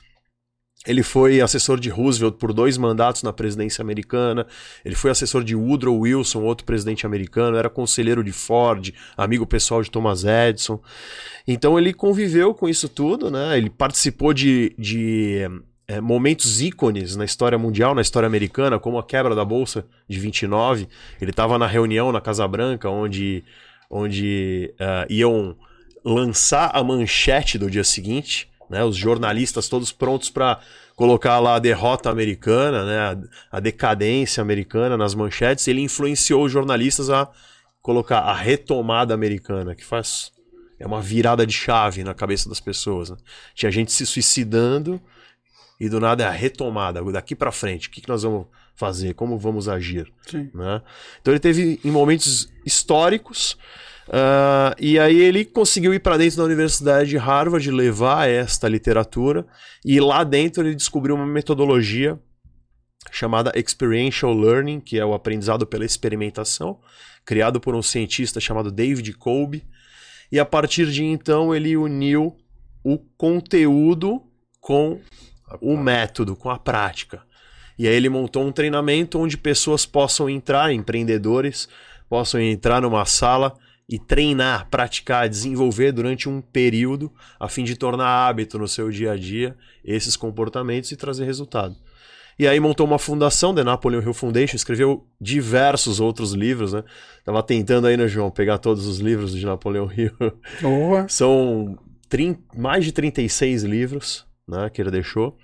Ele 0.87 1.03
foi 1.03 1.43
assessor 1.43 1.79
de 1.79 1.91
Roosevelt 1.91 2.37
por 2.37 2.55
dois 2.55 2.79
mandatos 2.79 3.23
na 3.23 3.35
presidência 3.35 3.83
americana. 3.83 4.47
Ele 4.83 4.95
foi 4.95 5.11
assessor 5.11 5.45
de 5.45 5.55
Woodrow 5.55 5.99
Wilson, 5.99 6.43
outro 6.43 6.65
presidente 6.65 7.05
americano. 7.05 7.57
Era 7.59 7.69
conselheiro 7.69 8.25
de 8.25 8.33
Ford, 8.33 8.91
amigo 9.15 9.47
pessoal 9.47 9.83
de 9.83 9.91
Thomas 9.91 10.25
Edison. 10.25 10.81
Então 11.47 11.79
ele 11.79 11.93
conviveu 11.93 12.55
com 12.55 12.67
isso 12.67 12.89
tudo, 12.89 13.31
né? 13.31 13.59
Ele 13.59 13.69
participou 13.69 14.33
de, 14.33 14.75
de 14.79 15.47
é, 15.91 16.01
momentos 16.01 16.63
ícones 16.63 17.17
na 17.17 17.25
história 17.25 17.59
mundial, 17.59 17.95
na 17.95 18.01
história 18.01 18.27
americana, 18.27 18.79
como 18.79 18.97
a 18.97 19.05
quebra 19.05 19.35
da 19.35 19.45
bolsa 19.45 19.85
de 20.09 20.19
29. 20.19 20.89
Ele 21.21 21.31
estava 21.31 21.59
na 21.59 21.67
reunião 21.67 22.11
na 22.11 22.23
Casa 22.23 22.49
Branca, 22.49 22.89
onde, 22.89 23.45
onde 23.91 24.73
eh, 24.79 25.07
iam 25.11 25.57
lançar 26.05 26.71
a 26.73 26.85
manchete 26.85 27.59
do 27.59 27.69
dia 27.69 27.83
seguinte, 27.83 28.49
né? 28.71 28.85
Os 28.85 28.97
jornalistas 28.97 29.69
todos 29.69 29.91
prontos 29.91 30.31
para 30.31 30.61
colocar 30.95 31.39
lá 31.41 31.57
a 31.57 31.59
derrota 31.59 32.09
americana, 32.09 32.87
né? 32.87 32.99
A, 32.99 33.57
a 33.57 33.61
decadência 33.61 34.41
americana 34.41 34.97
nas 34.97 35.15
manchetes. 35.15 35.67
Ele 35.67 35.83
influenciou 35.83 36.45
os 36.45 36.53
jornalistas 36.53 37.11
a 37.11 37.29
colocar 37.83 38.21
a 38.21 38.35
retomada 38.35 39.13
americana, 39.13 39.75
que 39.75 39.85
faz 39.85 40.33
é 40.79 40.87
uma 40.87 41.03
virada 41.03 41.47
de 41.47 41.53
chave 41.53 42.03
na 42.03 42.15
cabeça 42.15 42.49
das 42.49 42.59
pessoas. 42.59 43.11
né? 43.11 43.17
Tinha 43.55 43.71
gente 43.71 43.93
se 43.93 44.07
suicidando 44.07 44.99
e 45.79 45.89
do 45.89 46.01
nada 46.01 46.25
é 46.25 46.27
a 46.27 46.31
retomada, 46.31 47.03
daqui 47.13 47.35
para 47.35 47.53
frente, 47.53 47.89
o 47.89 47.91
que, 47.91 48.01
que 48.01 48.09
nós 48.09 48.23
vamos 48.23 48.47
fazer, 48.75 49.15
como 49.15 49.39
vamos 49.39 49.69
agir. 49.69 50.11
Né? 50.55 50.83
Então 51.21 51.33
ele 51.33 51.41
teve 51.41 51.79
em 51.85 51.91
momentos 51.91 52.51
históricos 52.65 53.59
ah, 54.13 54.75
e 54.77 54.99
aí 54.99 55.21
ele 55.21 55.45
conseguiu 55.45 55.95
ir 55.95 56.01
para 56.01 56.17
dentro 56.17 56.39
da 56.39 56.45
Universidade 56.45 57.11
de 57.11 57.17
Harvard 57.17 57.71
levar 57.71 58.29
esta 58.29 58.69
literatura 58.69 59.47
e 59.85 60.01
lá 60.01 60.25
dentro 60.25 60.65
ele 60.65 60.75
descobriu 60.75 61.15
uma 61.15 61.27
metodologia 61.27 62.19
chamada 63.13 63.53
Experiential 63.55 64.35
Learning, 64.35 64.81
que 64.81 64.99
é 64.99 65.05
o 65.05 65.15
aprendizado 65.15 65.65
pela 65.65 65.85
experimentação, 65.85 66.81
criado 67.25 67.61
por 67.61 67.73
um 67.77 67.83
cientista 67.83 68.41
chamado 68.41 68.73
David 68.73 69.13
Kolbe. 69.13 69.65
E 70.33 70.41
a 70.41 70.45
partir 70.45 70.91
de 70.91 71.05
então 71.05 71.55
ele 71.55 71.77
uniu 71.77 72.37
o 72.83 72.99
conteúdo 73.17 74.23
com 74.61 75.01
o 75.61 75.77
método, 75.77 76.35
com 76.35 76.51
a 76.51 76.59
prática. 76.59 77.23
E 77.79 77.87
aí 77.87 77.95
ele 77.95 78.09
montou 78.09 78.45
um 78.45 78.53
treinamento 78.53 79.21
onde 79.21 79.37
pessoas 79.37 79.87
possam 79.87 80.29
entrar, 80.29 80.73
empreendedores, 80.73 81.69
possam 82.09 82.41
entrar 82.41 82.83
numa 82.83 83.05
sala 83.05 83.57
e 83.91 83.99
treinar, 83.99 84.69
praticar, 84.71 85.29
desenvolver 85.29 85.91
durante 85.91 86.29
um 86.29 86.41
período, 86.41 87.13
a 87.41 87.49
fim 87.49 87.65
de 87.65 87.75
tornar 87.75 88.07
hábito 88.07 88.57
no 88.57 88.69
seu 88.69 88.89
dia 88.89 89.11
a 89.11 89.17
dia 89.17 89.57
esses 89.85 90.17
comportamentos 90.17 90.93
e 90.93 90.97
trazer 90.97 91.25
resultado. 91.25 91.75
E 92.39 92.47
aí 92.47 92.61
montou 92.61 92.87
uma 92.87 93.01
fundação, 93.01 93.53
The 93.53 93.65
Napoleon 93.65 94.01
Hill 94.01 94.15
Foundation, 94.15 94.55
escreveu 94.55 95.05
diversos 95.21 95.99
outros 95.99 96.33
livros, 96.33 96.73
né? 96.73 96.85
Tava 97.25 97.43
tentando 97.43 97.89
aí, 97.89 97.97
né, 97.97 98.07
João, 98.07 98.31
pegar 98.31 98.59
todos 98.59 98.87
os 98.87 99.01
livros 99.01 99.37
de 99.37 99.45
Napoleão 99.45 99.91
Hill. 99.93 100.13
Boa. 100.63 101.07
São 101.09 101.77
mais 102.57 102.85
de 102.85 102.93
36 102.93 103.65
livros 103.65 104.25
né, 104.49 104.71
que 104.71 104.81
ele 104.81 104.91
deixou. 104.91 105.37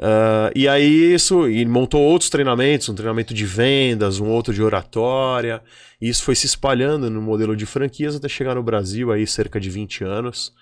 Ah, 0.00 0.50
e 0.54 0.66
aí 0.66 1.12
isso, 1.12 1.48
e 1.48 1.64
montou 1.66 2.00
outros 2.00 2.30
treinamentos, 2.30 2.88
um 2.88 2.94
treinamento 2.94 3.34
de 3.34 3.44
vendas, 3.44 4.18
um 4.18 4.28
outro 4.28 4.54
de 4.54 4.62
oratória. 4.62 5.62
E 6.00 6.08
isso 6.08 6.24
foi 6.24 6.34
se 6.34 6.46
espalhando 6.46 7.10
no 7.10 7.20
modelo 7.20 7.54
de 7.54 7.66
franquias 7.66 8.16
até 8.16 8.28
chegar 8.28 8.54
no 8.54 8.62
Brasil 8.62 9.12
aí 9.12 9.26
cerca 9.26 9.60
de 9.60 9.68
20 9.68 10.04
anos. 10.04 10.52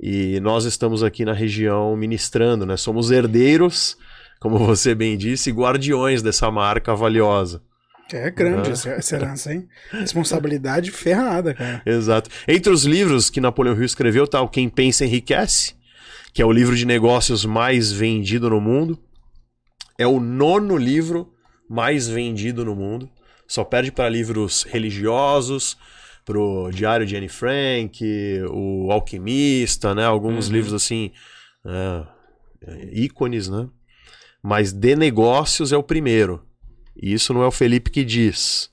E 0.00 0.40
nós 0.40 0.64
estamos 0.64 1.04
aqui 1.04 1.24
na 1.24 1.32
região 1.32 1.96
ministrando, 1.96 2.66
né? 2.66 2.76
Somos 2.76 3.12
herdeiros, 3.12 3.96
como 4.40 4.58
você 4.58 4.92
bem 4.92 5.16
disse, 5.16 5.52
guardiões 5.52 6.20
dessa 6.20 6.50
marca 6.50 6.94
valiosa. 6.96 7.62
É 8.12 8.30
grande 8.30 8.70
Ah. 8.70 8.72
essa, 8.72 9.16
herança, 9.16 9.52
hein? 9.52 9.66
Responsabilidade 9.90 10.90
ferrada, 10.90 11.54
cara. 11.54 11.80
Exato. 11.86 12.28
Entre 12.46 12.72
os 12.72 12.84
livros 12.84 13.30
que 13.30 13.40
Napoleão 13.40 13.74
Hill 13.76 13.84
escreveu 13.84 14.26
tá 14.26 14.42
o 14.42 14.48
Quem 14.48 14.68
Pensa 14.68 15.04
Enriquece, 15.06 15.74
que 16.34 16.42
é 16.42 16.44
o 16.44 16.52
livro 16.52 16.76
de 16.76 16.84
negócios 16.84 17.44
mais 17.44 17.92
vendido 17.92 18.50
no 18.50 18.60
mundo. 18.60 18.98
É 19.96 20.06
o 20.06 20.18
nono 20.18 20.76
livro 20.76 21.32
mais 21.70 22.08
vendido 22.08 22.64
no 22.64 22.74
mundo. 22.74 23.08
Só 23.46 23.62
perde 23.62 23.92
para 23.92 24.08
livros 24.08 24.64
religiosos, 24.64 25.78
pro 26.24 26.70
Diário 26.72 27.06
de 27.06 27.16
Anne 27.16 27.28
Frank, 27.28 28.02
o 28.50 28.90
Alquimista, 28.90 29.94
né? 29.94 30.04
Alguns 30.04 30.48
Uhum. 30.48 30.54
livros 30.54 30.74
assim, 30.74 31.12
é, 31.64 32.02
é, 32.66 32.90
ícones, 32.92 33.48
né? 33.48 33.68
Mas 34.42 34.72
de 34.72 34.96
negócios 34.96 35.72
é 35.72 35.76
o 35.76 35.82
primeiro. 35.82 36.44
E 36.96 37.12
isso 37.12 37.32
não 37.32 37.42
é 37.42 37.46
o 37.46 37.50
Felipe 37.52 37.90
que 37.90 38.04
diz. 38.04 38.70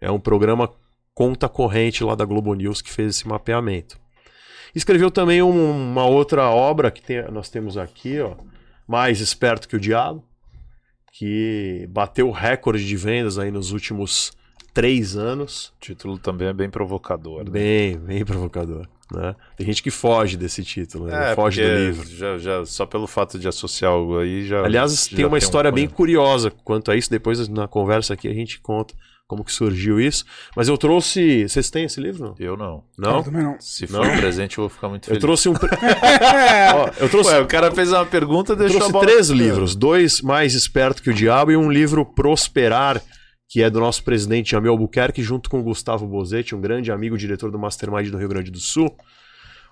É 0.00 0.10
um 0.10 0.20
programa 0.20 0.70
conta 1.12 1.48
corrente 1.48 2.04
lá 2.04 2.14
da 2.14 2.24
Globo 2.24 2.54
News 2.54 2.80
que 2.80 2.92
fez 2.92 3.16
esse 3.16 3.28
mapeamento. 3.28 3.99
Escreveu 4.74 5.10
também 5.10 5.42
um- 5.42 5.90
uma 5.90 6.04
outra 6.06 6.48
obra 6.50 6.90
que 6.90 7.02
tem- 7.02 7.22
nós 7.30 7.48
temos 7.48 7.76
aqui, 7.76 8.20
ó, 8.20 8.34
Mais 8.86 9.20
Esperto 9.20 9.68
que 9.68 9.76
o 9.76 9.80
Diabo, 9.80 10.24
que 11.12 11.86
bateu 11.90 12.28
o 12.28 12.32
recorde 12.32 12.86
de 12.86 12.96
vendas 12.96 13.38
aí 13.38 13.50
nos 13.50 13.72
últimos 13.72 14.32
três 14.72 15.16
anos. 15.16 15.72
O 15.76 15.80
título 15.80 16.18
também 16.18 16.48
é 16.48 16.52
bem 16.52 16.70
provocador. 16.70 17.44
né? 17.44 17.50
Bem, 17.50 17.98
bem 17.98 18.24
provocador. 18.24 18.86
Né? 19.12 19.34
Tem 19.56 19.66
gente 19.66 19.82
que 19.82 19.90
foge 19.90 20.36
desse 20.36 20.62
título, 20.62 21.06
né? 21.06 21.32
É, 21.32 21.34
foge 21.34 21.60
do 21.60 21.76
livro. 21.76 22.08
Já, 22.08 22.38
já, 22.38 22.64
só 22.64 22.86
pelo 22.86 23.08
fato 23.08 23.40
de 23.40 23.48
associar 23.48 23.90
algo 23.90 24.18
aí 24.20 24.46
já. 24.46 24.62
Aliás, 24.64 25.08
já 25.08 25.16
tem 25.16 25.24
uma 25.24 25.34
um 25.34 25.38
história 25.38 25.72
bem 25.72 25.86
cunho. 25.86 25.96
curiosa 25.96 26.48
quanto 26.62 26.92
a 26.92 26.96
isso. 26.96 27.10
Depois, 27.10 27.48
na 27.48 27.66
conversa 27.66 28.14
aqui, 28.14 28.28
a 28.28 28.32
gente 28.34 28.60
conta 28.60 28.94
como 29.30 29.44
que 29.44 29.52
surgiu 29.52 30.00
isso. 30.00 30.24
Mas 30.56 30.66
eu 30.66 30.76
trouxe. 30.76 31.48
Vocês 31.48 31.70
têm 31.70 31.84
esse 31.84 32.00
livro? 32.00 32.34
Eu 32.36 32.56
não. 32.56 32.82
Não? 32.98 33.18
Eu 33.18 33.22
também 33.22 33.44
não. 33.44 33.56
Se 33.60 33.86
for 33.86 34.04
um 34.04 34.16
presente, 34.16 34.58
eu 34.58 34.62
vou 34.62 34.68
ficar 34.68 34.88
muito 34.88 35.04
Eu 35.04 35.10
feliz. 35.10 35.20
trouxe 35.20 35.48
um. 35.48 35.52
Ó, 36.74 36.90
eu 36.98 37.08
trouxe, 37.08 37.30
Ué, 37.30 37.40
o 37.40 37.46
cara 37.46 37.70
fez 37.70 37.92
uma 37.92 38.04
pergunta, 38.04 38.56
deixou 38.56 38.78
trouxe 38.78 38.90
a 38.90 38.92
bola... 38.92 39.06
três 39.06 39.28
livros: 39.30 39.76
dois 39.76 40.20
mais 40.20 40.54
esperto 40.54 41.00
que 41.00 41.10
o 41.10 41.14
diabo 41.14 41.52
e 41.52 41.56
um 41.56 41.70
livro 41.70 42.04
Prosperar, 42.04 43.00
que 43.48 43.62
é 43.62 43.70
do 43.70 43.78
nosso 43.78 44.02
presidente 44.02 44.50
Jamil 44.50 44.72
Albuquerque, 44.72 45.22
junto 45.22 45.48
com 45.48 45.60
o 45.60 45.62
Gustavo 45.62 46.08
Bozetti, 46.08 46.52
um 46.56 46.60
grande 46.60 46.90
amigo, 46.90 47.16
diretor 47.16 47.52
do 47.52 47.58
Mastermind 47.58 48.08
do 48.10 48.18
Rio 48.18 48.28
Grande 48.28 48.50
do 48.50 48.58
Sul. 48.58 48.92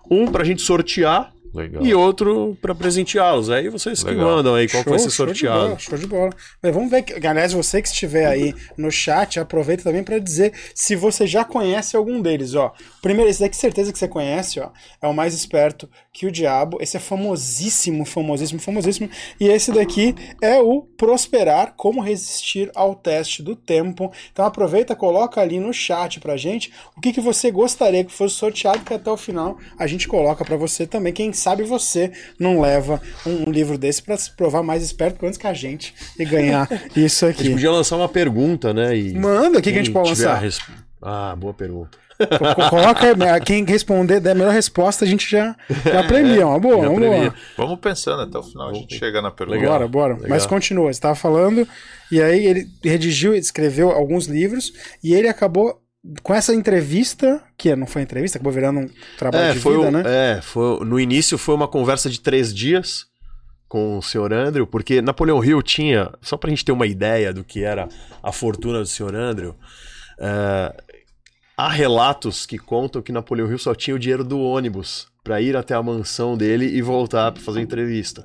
Um 0.09 0.31
pra 0.31 0.45
gente 0.45 0.62
sortear 0.62 1.33
Legal. 1.55 1.85
e 1.85 1.95
outro 1.95 2.57
pra 2.61 2.75
presenteá-los. 2.75 3.50
Aí 3.50 3.69
vocês 3.69 4.02
que 4.02 4.11
Legal. 4.11 4.26
mandam 4.26 4.55
aí 4.55 4.69
qual 4.69 4.83
que 4.85 4.90
vai 4.90 4.99
ser 4.99 5.11
show 5.11 5.26
de 5.26 5.33
sorteado. 5.33 5.67
bola, 5.67 5.78
show 5.78 5.99
de 5.99 6.07
bola. 6.07 6.31
Mas 6.62 6.75
vamos 6.75 6.90
ver, 6.90 7.02
que, 7.02 7.26
aliás, 7.26 7.52
você 7.52 7.83
que 7.83 7.88
estiver 7.88 8.26
aí 8.26 8.55
no 8.76 8.90
chat, 8.90 9.38
aproveita 9.40 9.83
também 9.83 10.02
para 10.02 10.19
dizer 10.19 10.52
se 10.75 10.95
você 10.97 11.26
já 11.26 11.45
conhece 11.45 11.97
algum 11.97 12.21
deles, 12.21 12.55
ó. 12.55 12.73
Primeiro, 13.02 13.31
esse 13.31 13.40
daqui 13.40 13.57
certeza 13.57 13.93
que 13.93 13.99
você 13.99 14.09
conhece, 14.09 14.61
ó, 14.61 14.71
é 15.00 15.07
o 15.07 15.14
mais 15.14 15.35
esperto 15.35 15.88
que 16.12 16.26
o 16.26 16.33
diabo. 16.33 16.78
Esse 16.81 16.97
é 16.97 17.00
famosíssimo, 17.00 18.05
famosíssimo, 18.05 18.61
famosíssimo. 18.61 19.09
E 19.38 19.49
esse 19.49 19.73
daqui 19.73 20.14
é 20.43 20.59
o 20.61 20.83
Prosperar, 20.97 21.75
como 21.76 22.02
resistir 22.02 22.71
ao 22.75 22.95
teste 22.95 23.43
do 23.43 23.55
tempo. 23.55 24.12
Então 24.33 24.45
aproveita, 24.45 24.97
coloca 24.97 25.40
ali 25.40 25.61
no 25.61 25.73
chat 25.73 26.19
pra 26.19 26.37
gente 26.37 26.73
o 26.97 27.00
que, 27.00 27.12
que 27.12 27.21
você 27.21 27.50
gostaria 27.50 28.05
que 28.05 28.12
fosse 28.12 28.35
sorteado, 28.35 28.85
que 28.85 28.93
até 28.93 29.11
o 29.11 29.17
final 29.17 29.57
a 29.78 29.87
gente 29.87 30.09
coloca 30.09 30.45
pra 30.45 30.57
você 30.57 30.87
também. 30.87 31.12
Quem 31.12 31.33
sabe 31.38 31.62
você 31.62 32.11
não 32.38 32.61
leva 32.61 33.00
um, 33.26 33.49
um 33.49 33.50
livro 33.52 33.78
desse 33.78 34.02
pra 34.02 34.16
se 34.16 34.30
provar 34.37 34.62
mais 34.62 34.83
esperto 34.83 35.25
antes 35.25 35.38
que 35.38 35.47
a 35.47 35.54
gente 35.54 35.95
e 36.18 36.25
ganhar 36.25 36.68
isso 36.97 37.25
A 37.26 37.30
gente 37.30 37.40
aqui. 37.42 37.50
podia 37.50 37.71
lançar 37.71 37.97
uma 37.97 38.09
pergunta, 38.09 38.75
né? 38.75 38.97
E 38.97 39.14
Manda, 39.14 39.59
o 39.59 39.62
que, 39.62 39.73
que 39.73 39.78
a 39.78 39.83
gente 39.83 39.92
pode 39.92 40.09
lançar? 40.11 40.35
res- 40.38 40.61
Ah, 41.02 41.35
boa 41.37 41.54
pergunta. 41.54 41.97
Co- 42.18 42.68
Coloca, 42.71 43.14
né, 43.14 43.38
quem 43.38 43.64
responder, 43.64 44.18
der 44.18 44.33
a 44.33 44.35
melhor 44.35 44.52
resposta, 44.52 45.04
a 45.04 45.09
gente 45.09 45.30
já, 45.30 45.54
já 45.85 46.02
premia. 46.02 46.45
Uma 46.49 46.59
boa, 46.59 46.83
Já 46.83 46.88
uma 46.90 46.97
premia. 47.00 47.18
boa. 47.30 47.35
Vamos 47.57 47.78
pensando 47.78 48.23
até 48.23 48.37
o 48.37 48.42
final, 48.42 48.71
a 48.71 48.75
gente 48.75 48.99
chega 48.99 49.23
na 49.23 49.30
pergunta. 49.30 49.57
Legal. 49.57 49.73
Bora, 49.75 49.87
bora. 49.88 50.14
Legal. 50.14 50.28
Mas 50.30 50.45
continua, 50.45 50.87
você 50.87 50.99
estava 50.99 51.14
falando, 51.14 51.66
e 52.11 52.21
aí 52.21 52.45
ele 52.45 52.66
redigiu 52.83 53.37
e 53.37 53.38
escreveu 53.38 53.90
alguns 53.92 54.26
livros, 54.26 54.73
e 55.02 55.14
ele 55.14 55.28
acabou 55.28 55.80
com 56.23 56.33
essa 56.35 56.55
entrevista, 56.55 57.43
que 57.57 57.75
não 57.76 57.87
foi 57.87 58.02
entrevista, 58.02 58.38
acabou 58.38 58.52
virando 58.52 58.81
um 58.81 58.88
trabalho 59.19 59.45
É, 59.47 59.52
de 59.52 59.59
foi, 59.61 59.76
vida, 59.76 59.88
o- 59.88 59.90
né? 59.90 60.02
é, 60.07 60.40
foi 60.40 60.85
no 60.85 60.99
início 60.99 61.37
foi 61.37 61.55
uma 61.55 61.69
conversa 61.69 62.09
de 62.09 62.21
três 62.21 62.55
dias 62.55 63.07
com 63.69 63.99
o 63.99 64.02
senhor 64.02 64.33
Andrew, 64.33 64.67
porque 64.67 65.02
Napoleão 65.02 65.45
Hill 65.45 65.61
tinha, 65.62 66.11
só 66.23 66.37
pra 66.37 66.49
gente 66.50 66.64
ter 66.64 66.73
uma 66.73 66.87
ideia 66.87 67.33
do 67.33 67.45
que 67.45 67.62
era 67.62 67.88
a 68.23 68.33
fortuna 68.33 68.78
do 68.81 68.87
senhor 68.87 69.14
Andrew, 69.14 69.55
é, 70.19 70.75
há 71.57 71.69
relatos 71.69 72.47
que 72.47 72.59
contam 72.59 73.02
que 73.02 73.12
Napoleão 73.12 73.49
Hill 73.50 73.59
só 73.59 73.75
tinha 73.75 73.95
o 73.95 73.99
dinheiro 73.99 74.25
do 74.25 74.40
ônibus 74.40 75.09
pra 75.23 75.43
ir 75.43 75.55
até 75.57 75.75
a 75.75 75.83
mansão 75.83 76.37
dele 76.38 76.64
e 76.67 76.81
voltar 76.81 77.31
pra 77.33 77.43
fazer 77.43 77.61
entrevista. 77.61 78.25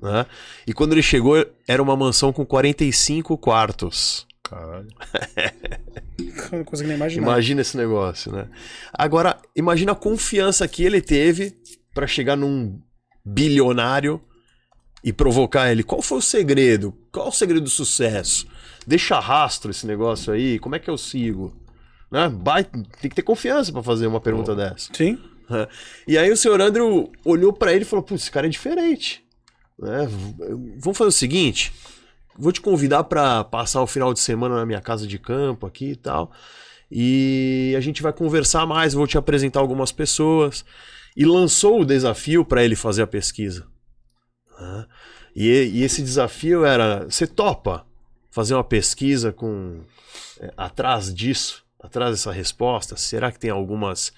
Né? 0.00 0.24
E 0.66 0.72
quando 0.72 0.92
ele 0.92 1.02
chegou, 1.02 1.44
era 1.66 1.82
uma 1.82 1.96
mansão 1.96 2.32
com 2.32 2.46
45 2.46 3.36
quartos. 3.36 4.24
Caralho. 4.48 4.88
não 6.52 6.64
consigo 6.64 6.88
nem 6.88 6.96
imaginar. 6.96 7.22
Imagina 7.26 7.60
esse 7.62 7.76
negócio, 7.76 8.30
né? 8.30 8.48
Agora, 8.92 9.40
imagina 9.56 9.92
a 9.92 9.96
confiança 9.96 10.68
que 10.68 10.84
ele 10.84 11.00
teve 11.00 11.56
pra 11.94 12.06
chegar 12.06 12.36
num 12.36 12.80
bilionário 13.24 14.20
e 15.02 15.12
provocar 15.12 15.70
ele. 15.70 15.82
Qual 15.82 16.02
foi 16.02 16.18
o 16.18 16.22
segredo? 16.22 16.94
Qual 17.10 17.28
o 17.28 17.32
segredo 17.32 17.62
do 17.64 17.70
sucesso? 17.70 18.46
Deixa 18.86 19.18
rastro 19.18 19.70
esse 19.70 19.86
negócio 19.86 20.32
aí. 20.32 20.58
Como 20.58 20.74
é 20.74 20.78
que 20.78 20.90
eu 20.90 20.98
sigo? 20.98 21.54
Né? 22.10 22.30
Vai- 22.42 22.64
tem 22.64 23.08
que 23.10 23.14
ter 23.16 23.22
confiança 23.22 23.72
pra 23.72 23.82
fazer 23.82 24.06
uma 24.06 24.20
pergunta 24.20 24.54
dessa. 24.54 24.90
Sim. 24.92 25.18
E 26.06 26.16
aí 26.18 26.30
o 26.30 26.36
senhor 26.36 26.60
Andrew 26.60 27.10
olhou 27.24 27.52
pra 27.52 27.72
ele 27.72 27.82
e 27.82 27.86
falou: 27.86 28.02
Putz, 28.02 28.22
esse 28.22 28.30
cara 28.30 28.46
é 28.46 28.50
diferente. 28.50 29.24
né? 29.78 30.06
Vamos 30.78 30.96
fazer 30.98 31.08
o 31.08 31.12
seguinte: 31.12 31.72
vou 32.38 32.52
te 32.52 32.60
convidar 32.60 33.04
pra 33.04 33.44
passar 33.44 33.82
o 33.82 33.86
final 33.86 34.12
de 34.12 34.20
semana 34.20 34.56
na 34.56 34.66
minha 34.66 34.80
casa 34.80 35.06
de 35.06 35.18
campo 35.18 35.66
aqui 35.66 35.90
e 35.90 35.96
tal. 35.96 36.32
E 36.90 37.74
a 37.76 37.80
gente 37.80 38.02
vai 38.02 38.12
conversar 38.12 38.66
mais, 38.66 38.94
vou 38.94 39.06
te 39.06 39.18
apresentar 39.18 39.60
algumas 39.60 39.90
pessoas. 39.92 40.64
E 41.16 41.24
lançou 41.24 41.80
o 41.80 41.84
desafio 41.84 42.44
pra 42.44 42.64
ele 42.64 42.76
fazer 42.76 43.02
a 43.02 43.06
pesquisa. 43.06 43.66
né? 44.60 44.86
E, 45.34 45.48
e 45.48 45.82
esse 45.82 46.02
desafio 46.02 46.64
era: 46.64 47.04
você 47.04 47.26
topa 47.26 47.86
fazer 48.30 48.54
uma 48.54 48.64
pesquisa 48.64 49.32
com 49.32 49.82
é, 50.40 50.52
atrás 50.56 51.12
disso, 51.14 51.64
atrás 51.80 52.12
dessa 52.12 52.32
resposta? 52.32 52.96
Será 52.96 53.30
que 53.30 53.38
tem 53.38 53.50
algumas 53.50 54.12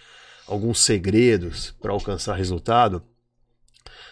alguns 0.47 0.81
segredos 0.81 1.75
para 1.81 1.93
alcançar 1.93 2.35
resultado? 2.35 3.03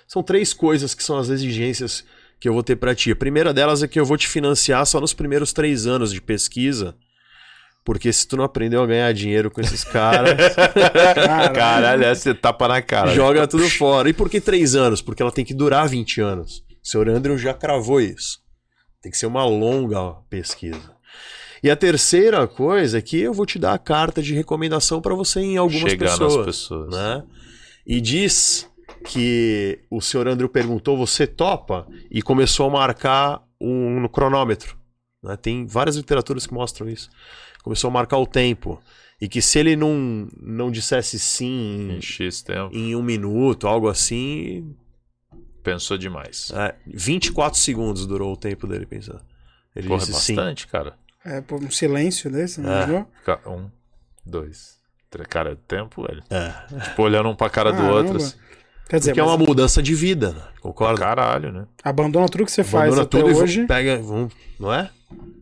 São 0.06 0.22
três 0.22 0.52
coisas 0.52 0.94
que 0.94 1.02
são 1.02 1.16
as 1.16 1.28
exigências 1.28 2.04
que 2.44 2.48
eu 2.50 2.52
vou 2.52 2.62
ter 2.62 2.76
para 2.76 2.94
ti. 2.94 3.10
A 3.10 3.16
primeira 3.16 3.54
delas 3.54 3.82
é 3.82 3.88
que 3.88 3.98
eu 3.98 4.04
vou 4.04 4.18
te 4.18 4.28
financiar 4.28 4.84
só 4.84 5.00
nos 5.00 5.14
primeiros 5.14 5.50
três 5.50 5.86
anos 5.86 6.12
de 6.12 6.20
pesquisa. 6.20 6.94
Porque 7.82 8.12
se 8.12 8.28
tu 8.28 8.36
não 8.36 8.44
aprendeu 8.44 8.82
a 8.82 8.86
ganhar 8.86 9.10
dinheiro 9.14 9.50
com 9.50 9.62
esses 9.62 9.82
caras, 9.82 10.36
Caralho, 11.54 12.04
essa 12.04 12.32
é 12.32 12.34
tapa 12.34 12.68
na 12.68 12.82
cara. 12.82 13.14
joga 13.14 13.48
tudo 13.48 13.66
fora. 13.70 14.10
E 14.10 14.12
por 14.12 14.28
que 14.28 14.42
três 14.42 14.74
anos? 14.74 15.00
Porque 15.00 15.22
ela 15.22 15.32
tem 15.32 15.42
que 15.42 15.54
durar 15.54 15.88
20 15.88 16.20
anos. 16.20 16.62
O 16.84 16.86
senhor 16.86 17.08
Andrew 17.08 17.38
já 17.38 17.54
cravou 17.54 17.98
isso. 17.98 18.40
Tem 19.00 19.10
que 19.10 19.16
ser 19.16 19.24
uma 19.24 19.46
longa 19.46 20.12
pesquisa. 20.28 20.92
E 21.62 21.70
a 21.70 21.76
terceira 21.76 22.46
coisa 22.46 22.98
é 22.98 23.00
que 23.00 23.18
eu 23.18 23.32
vou 23.32 23.46
te 23.46 23.58
dar 23.58 23.72
a 23.72 23.78
carta 23.78 24.20
de 24.22 24.34
recomendação 24.34 25.00
para 25.00 25.14
você 25.14 25.40
em 25.40 25.56
algumas 25.56 25.90
Chegar 25.92 26.10
pessoas. 26.10 26.36
nas 26.36 26.44
pessoas. 26.44 26.94
né? 26.94 27.22
E 27.86 28.02
diz 28.02 28.68
que 29.04 29.80
o 29.90 30.00
senhor 30.00 30.26
Andrew 30.28 30.48
perguntou: 30.48 30.96
você 30.96 31.26
topa? 31.26 31.86
E 32.10 32.22
começou 32.22 32.66
a 32.68 32.70
marcar 32.72 33.42
um, 33.60 34.00
no 34.00 34.08
cronômetro. 34.08 34.76
né? 35.22 35.36
Tem 35.36 35.66
várias 35.66 35.96
literaturas 35.96 36.46
que 36.46 36.54
mostram 36.54 36.88
isso. 36.88 37.08
Começou 37.62 37.88
a 37.88 37.92
marcar 37.92 38.18
o 38.18 38.26
tempo. 38.26 38.80
E 39.20 39.28
que 39.28 39.40
se 39.40 39.58
ele 39.58 39.76
não, 39.76 40.28
não 40.40 40.70
dissesse 40.70 41.18
sim 41.18 41.92
Em 41.96 42.00
X 42.02 42.42
tempo. 42.42 42.74
em 42.76 42.94
um 42.96 43.02
minuto, 43.02 43.66
algo 43.68 43.88
assim, 43.88 44.74
Pensou 45.62 45.96
demais. 45.96 46.50
é, 46.54 46.74
24 46.86 47.58
segundos 47.58 48.06
durou 48.06 48.32
o 48.32 48.36
tempo 48.36 48.66
dele 48.66 48.84
pensar. 48.84 49.22
Ele 49.74 49.88
Porra, 49.88 50.02
é 50.02 50.06
disse 50.06 50.20
sim. 50.20 50.34
bastante, 50.34 50.66
cara. 50.66 50.94
É, 51.24 51.40
pô, 51.40 51.56
um 51.56 51.70
silêncio 51.70 52.30
desse, 52.30 52.60
É. 52.60 52.64
né? 52.64 53.06
Ca- 53.24 53.40
Um, 53.46 53.70
dois, 54.26 54.78
três. 55.08 55.26
Cara, 55.28 55.52
é 55.52 55.56
tempo, 55.66 56.02
velho. 56.06 56.22
É. 56.28 56.50
Tipo, 56.84 57.02
olhando 57.02 57.30
um 57.30 57.36
pra 57.36 57.48
cara 57.48 57.72
do 57.72 57.82
outro. 57.84 58.16
assim. 58.18 58.36
Quer 58.88 58.98
dizer, 58.98 59.10
Porque 59.12 59.20
é 59.20 59.24
uma 59.24 59.38
mudança 59.38 59.82
de 59.82 59.94
vida, 59.94 60.32
né? 60.32 60.42
concorda? 60.60 61.00
Caralho, 61.00 61.52
né? 61.52 61.66
abandona 61.82 62.28
tudo 62.28 62.44
que 62.44 62.52
você 62.52 62.62
faz 62.64 62.92
Abandona 62.92 63.02
até 63.02 63.18
tudo 63.18 63.30
e 63.30 63.34
hoje. 63.42 63.66
pega, 63.66 63.96
vamos, 64.02 64.32
não 64.58 64.72
é? 64.72 64.90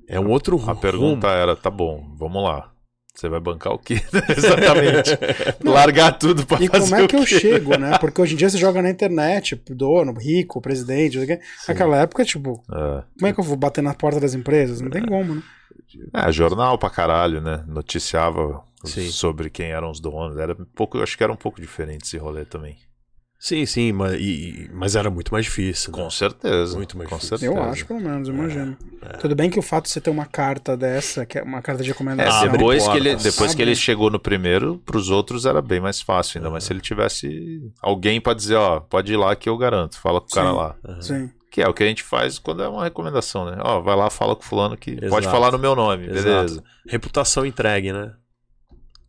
É 0.09 0.18
um 0.20 0.28
outro 0.31 0.57
A 0.57 0.61
rumo. 0.61 0.81
pergunta 0.81 1.28
era, 1.28 1.55
tá 1.57 1.70
bom, 1.70 2.05
vamos 2.18 2.42
lá. 2.42 2.70
Você 3.14 3.28
vai 3.28 3.40
bancar 3.40 3.72
o 3.74 3.78
quê? 3.78 4.00
Exatamente. 4.37 5.11
Largar 5.62 6.12
tudo 6.18 6.46
pra 6.46 6.61
E 6.62 6.66
fazer 6.68 6.88
como 6.90 7.00
é 7.02 7.05
o 7.05 7.09
que 7.09 7.16
eu 7.16 7.24
quê? 7.24 7.38
chego, 7.40 7.76
né? 7.78 7.96
Porque 8.00 8.20
hoje 8.22 8.35
em 8.35 8.37
dia 8.38 8.48
você 8.48 8.57
joga 8.59 8.81
na 8.81 8.88
internet, 8.90 9.61
dono, 9.70 10.12
rico, 10.18 10.61
presidente, 10.62 11.18
não 11.18 11.26
sei 11.26 11.35
o 11.35 11.38
quê. 11.38 11.44
naquela 11.68 11.96
época, 11.98 12.24
tipo, 12.24 12.62
É. 12.72 13.02
como 13.18 13.26
é 13.26 13.33
que 13.33 13.40
eu 13.40 13.44
vou 13.44 13.57
bater 13.57 13.83
na 13.83 13.92
porta 13.94 14.18
das 14.18 14.35
empresas? 14.35 14.81
Não 14.81 14.90
tem 14.90 15.05
como, 15.05 15.35
né? 15.37 15.42
É, 16.14 16.33
jornal 16.33 16.78
pra 16.78 16.88
caralho, 16.88 17.40
né? 17.42 17.62
Noticiava 17.66 18.62
Sim. 18.85 19.11
sobre 19.11 19.50
quem 19.50 19.70
eram 19.70 19.90
os 19.90 20.00
donos. 20.00 20.38
Era 20.38 20.55
um 20.55 20.64
pouco, 20.74 20.98
acho 21.02 21.16
que 21.16 21.22
era 21.22 21.33
um 21.33 21.37
pouco 21.37 21.61
diferente 21.61 22.05
esse 22.07 22.16
rolê 22.16 22.44
também. 22.46 22.76
Sim, 23.44 23.66
sim, 23.66 23.90
mas, 23.90 24.14
e- 24.20 24.70
mas 24.72 24.94
era 24.94 25.11
muito 25.11 25.33
mais 25.33 25.46
difícil. 25.46 25.90
né? 25.90 25.98
Com 26.00 26.09
certeza. 26.11 26.76
Muito 26.76 26.96
mais 26.96 27.11
com 27.11 27.16
difícil. 27.16 27.38
certeza. 27.38 27.61
Eu 27.61 27.70
acho, 27.70 27.85
pelo 27.87 28.00
menos, 28.00 28.28
imagino. 28.28 28.76
Tudo 29.20 29.35
bem 29.35 29.50
que 29.50 29.59
o 29.59 29.62
fato 29.62 29.87
de 29.87 29.90
você 29.90 30.00
ter 30.00 30.11
uma 30.11 30.26
carta 30.26 30.76
dessa, 30.76 31.26
que 31.26 31.38
é 31.38 31.42
uma 31.42 31.61
carta 31.61 31.83
de 31.83 31.90
É, 31.90 31.92
recomendação. 31.92 32.38
Abre 32.38 32.52
depois 32.52 32.87
que 32.87 32.96
ele, 32.96 33.16
depois 33.16 33.52
que 33.52 33.61
ele 33.61 33.74
chegou 33.74 34.11
no 34.11 34.20
primeiro, 34.20 34.78
pros 34.87 35.11
outros 35.11 35.44
era 35.44 35.61
bem 35.61 35.81
mais 35.81 36.00
fácil 36.00 36.38
ainda. 36.38 36.50
Mas 36.50 36.62
se 36.62 36.72
ele 36.72 36.81
tivesse 36.81 37.61
alguém 37.83 38.20
pra 38.20 38.33
dizer, 38.33 38.55
ó, 38.55 38.78
pode 38.78 39.12
ir 39.12 39.16
lá 39.16 39.35
que 39.35 39.48
eu 39.48 39.59
garanto, 39.59 39.98
fala 39.98 40.20
com 40.20 40.28
o 40.28 40.31
cara 40.31 40.50
Sim. 40.50 40.55
lá. 40.57 40.76
Sim. 41.00 41.31
Que 41.50 41.61
é 41.62 41.68
o 41.68 41.74
que 41.74 41.83
a 41.83 41.87
gente 41.88 42.05
faz 42.05 42.38
quando 42.38 42.62
é 42.62 42.68
uma 42.68 42.85
recomendação, 42.85 43.44
né? 43.44 43.57
Ó, 43.61 43.81
vai 43.81 43.96
lá, 43.96 44.09
fala 44.09 44.37
com 44.37 44.42
fulano 44.42 44.76
que 44.76 44.92
Exato. 44.92 45.09
pode 45.11 45.26
falar 45.26 45.50
no 45.50 45.59
meu 45.59 45.74
nome, 45.74 46.05
Exato. 46.07 46.22
beleza. 46.24 46.64
Reputação 46.88 47.44
entregue, 47.44 47.92
né? 47.92 48.12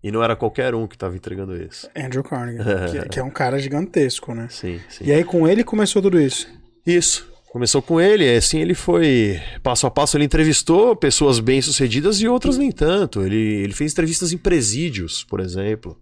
E 0.03 0.11
não 0.11 0.21
era 0.21 0.35
qualquer 0.35 0.75
um 0.75 0.85
que 0.85 0.97
tava 0.97 1.15
entregando 1.15 1.55
isso. 1.55 1.89
Andrew 1.95 2.23
Carnegie, 2.23 2.59
que, 3.03 3.09
que 3.09 3.19
é 3.19 3.23
um 3.23 3.29
cara 3.29 3.57
gigantesco, 3.57 4.35
né? 4.35 4.47
Sim, 4.49 4.81
sim. 4.89 5.05
E 5.05 5.13
aí 5.13 5.23
com 5.23 5.47
ele 5.47 5.63
começou 5.63 6.01
tudo 6.01 6.19
isso. 6.19 6.47
Isso. 6.85 7.31
Começou 7.53 7.83
com 7.83 8.01
ele, 8.01 8.25
e 8.25 8.35
assim 8.35 8.59
ele 8.59 8.73
foi 8.73 9.39
passo 9.61 9.85
a 9.85 9.91
passo. 9.91 10.17
Ele 10.17 10.25
entrevistou 10.25 10.95
pessoas 10.95 11.39
bem-sucedidas 11.39 12.19
e 12.19 12.27
outras 12.27 12.57
nem 12.57 12.71
tanto. 12.71 13.21
Ele, 13.21 13.37
ele 13.37 13.73
fez 13.73 13.91
entrevistas 13.91 14.33
em 14.33 14.37
presídios, 14.37 15.23
por 15.23 15.39
exemplo, 15.39 15.97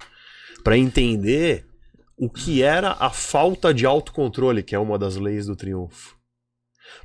para 0.63 0.77
entender 0.77 1.65
o 2.17 2.29
que 2.29 2.63
era 2.63 2.95
a 2.99 3.09
falta 3.09 3.73
de 3.73 3.85
autocontrole, 3.85 4.63
que 4.63 4.73
é 4.73 4.79
uma 4.79 4.97
das 4.97 5.17
leis 5.17 5.45
do 5.45 5.55
triunfo. 5.55 6.15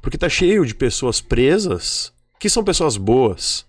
Porque 0.01 0.17
tá 0.17 0.29
cheio 0.29 0.65
de 0.65 0.75
pessoas 0.75 1.21
presas 1.21 2.13
que 2.39 2.49
são 2.49 2.63
pessoas 2.63 2.97
boas, 2.97 3.66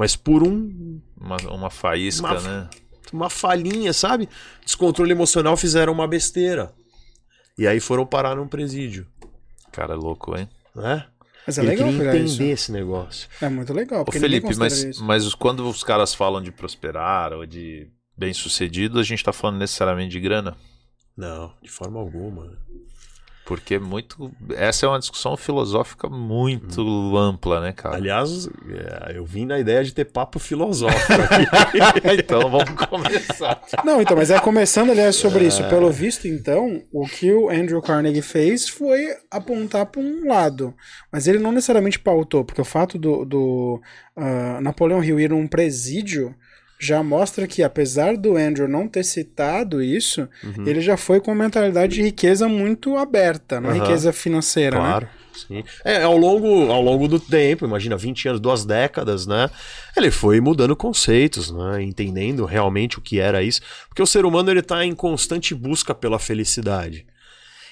Mas 0.00 0.16
por 0.16 0.42
um, 0.42 0.98
Uma, 1.20 1.36
uma 1.50 1.68
faísca, 1.68 2.26
Uma- 2.26 2.40
né? 2.40 2.70
uma 3.12 3.28
falhinha, 3.28 3.92
sabe? 3.92 4.30
Descontrole 4.64 5.10
emocional 5.12 5.58
fizeram 5.58 5.92
uma 5.92 6.08
besteira. 6.08 6.72
E 7.58 7.66
aí 7.66 7.80
foram 7.80 8.06
parar 8.06 8.34
num 8.34 8.48
presídio, 8.48 9.06
Cara, 9.70 9.92
é 9.92 9.96
louco, 9.96 10.34
hein? 10.38 10.48
né? 10.74 11.06
Mas 11.46 11.58
é 11.58 11.60
Ele 11.60 11.70
legal 11.70 11.88
pegar 11.92 12.16
entender 12.16 12.24
isso. 12.24 12.42
esse 12.42 12.72
negócio. 12.72 13.28
É 13.42 13.48
muito 13.50 13.74
legal. 13.74 14.06
Ô, 14.08 14.10
Felipe, 14.10 14.56
mas, 14.56 14.82
isso. 14.84 15.04
mas 15.04 15.34
quando 15.34 15.68
os 15.68 15.84
caras 15.84 16.14
falam 16.14 16.40
de 16.42 16.50
prosperar 16.50 17.34
ou 17.34 17.44
de 17.44 17.86
bem 18.16 18.32
sucedido, 18.32 18.98
a 18.98 19.02
gente 19.02 19.22
tá 19.22 19.34
falando 19.34 19.58
necessariamente 19.58 20.12
de 20.12 20.20
grana. 20.20 20.56
Não, 21.14 21.52
de 21.62 21.68
forma 21.68 22.00
alguma. 22.00 22.56
Porque 23.50 23.74
é 23.74 23.78
muito. 23.80 24.30
Essa 24.54 24.86
é 24.86 24.88
uma 24.88 25.00
discussão 25.00 25.36
filosófica 25.36 26.08
muito 26.08 27.16
ampla, 27.16 27.60
né, 27.60 27.72
cara? 27.72 27.96
Aliás, 27.96 28.46
é, 28.46 29.16
eu 29.16 29.24
vim 29.24 29.44
na 29.44 29.58
ideia 29.58 29.82
de 29.82 29.92
ter 29.92 30.04
papo 30.04 30.38
filosófico 30.38 31.20
aqui. 31.20 31.80
então 32.16 32.48
vamos 32.48 32.86
começar. 32.86 33.60
Não, 33.84 34.00
então, 34.00 34.16
mas 34.16 34.30
é 34.30 34.38
começando, 34.38 34.90
aliás, 34.90 35.16
sobre 35.16 35.48
isso. 35.48 35.64
Pelo 35.64 35.90
visto, 35.90 36.28
então, 36.28 36.80
o 36.92 37.04
que 37.08 37.32
o 37.32 37.50
Andrew 37.50 37.82
Carnegie 37.82 38.22
fez 38.22 38.68
foi 38.68 39.08
apontar 39.28 39.86
para 39.86 40.00
um 40.00 40.28
lado. 40.28 40.72
Mas 41.10 41.26
ele 41.26 41.40
não 41.40 41.50
necessariamente 41.50 41.98
pautou, 41.98 42.44
porque 42.44 42.60
o 42.60 42.64
fato 42.64 42.96
do, 42.96 43.24
do 43.24 43.82
ah, 44.14 44.60
Napoleão 44.60 45.02
Hill 45.02 45.18
ir 45.18 45.30
num 45.30 45.48
presídio 45.48 46.32
já 46.80 47.02
mostra 47.02 47.46
que, 47.46 47.62
apesar 47.62 48.16
do 48.16 48.36
Andrew 48.38 48.66
não 48.66 48.88
ter 48.88 49.04
citado 49.04 49.82
isso, 49.82 50.26
Uhum. 50.42 50.64
ele 50.66 50.80
já 50.80 50.96
foi 50.96 51.20
com 51.20 51.30
uma 51.30 51.44
mentalidade 51.44 51.94
de 51.94 52.02
riqueza 52.02 52.48
muito 52.48 52.96
aberta, 52.96 53.60
não 53.60 53.68
Aham. 53.68 53.80
riqueza 53.80 54.12
financeira, 54.14 54.78
né? 54.78 54.82
Claro, 54.88 55.08
sim. 55.34 55.62
É, 55.84 56.02
ao 56.02 56.16
longo, 56.16 56.70
ao 56.70 56.80
longo 56.80 57.06
do 57.06 57.20
tempo, 57.20 57.66
imagina, 57.66 57.98
20 57.98 58.28
anos, 58.28 58.40
duas 58.40 58.64
décadas, 58.64 59.26
né? 59.26 59.50
Ele 59.94 60.10
foi 60.10 60.40
mudando 60.40 60.74
conceitos, 60.74 61.50
né? 61.50 61.82
Entendendo 61.82 62.46
realmente 62.46 62.98
o 62.98 63.02
que 63.02 63.20
era 63.20 63.42
isso. 63.42 63.60
Porque 63.86 64.02
o 64.02 64.06
ser 64.06 64.24
humano, 64.24 64.50
ele 64.50 64.62
tá 64.62 64.82
em 64.82 64.94
constante 64.94 65.54
busca 65.54 65.94
pela 65.94 66.18
felicidade. 66.18 67.04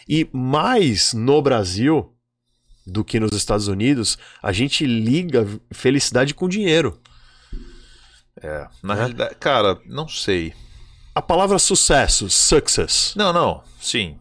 E 0.07 0.29
mais 0.33 1.15
no 1.15 1.41
Brasil 1.41 2.13
do 2.87 3.03
que 3.05 3.19
nos 3.19 3.33
Estados 3.33 3.69
Unidos, 3.69 4.19
a 4.43 4.53
gente 4.53 4.87
liga 4.87 5.47
felicidade 5.73 6.35
com 6.35 6.47
dinheiro. 6.49 6.99
É, 8.43 8.67
na 8.83 8.95
realidade, 8.95 9.35
cara, 9.37 9.79
não 9.87 10.07
sei. 10.09 10.53
A 11.15 11.21
palavra 11.23 11.59
sucesso, 11.59 12.29
success. 12.31 13.15
Não, 13.17 13.33
não, 13.33 13.63
sim. 13.81 14.19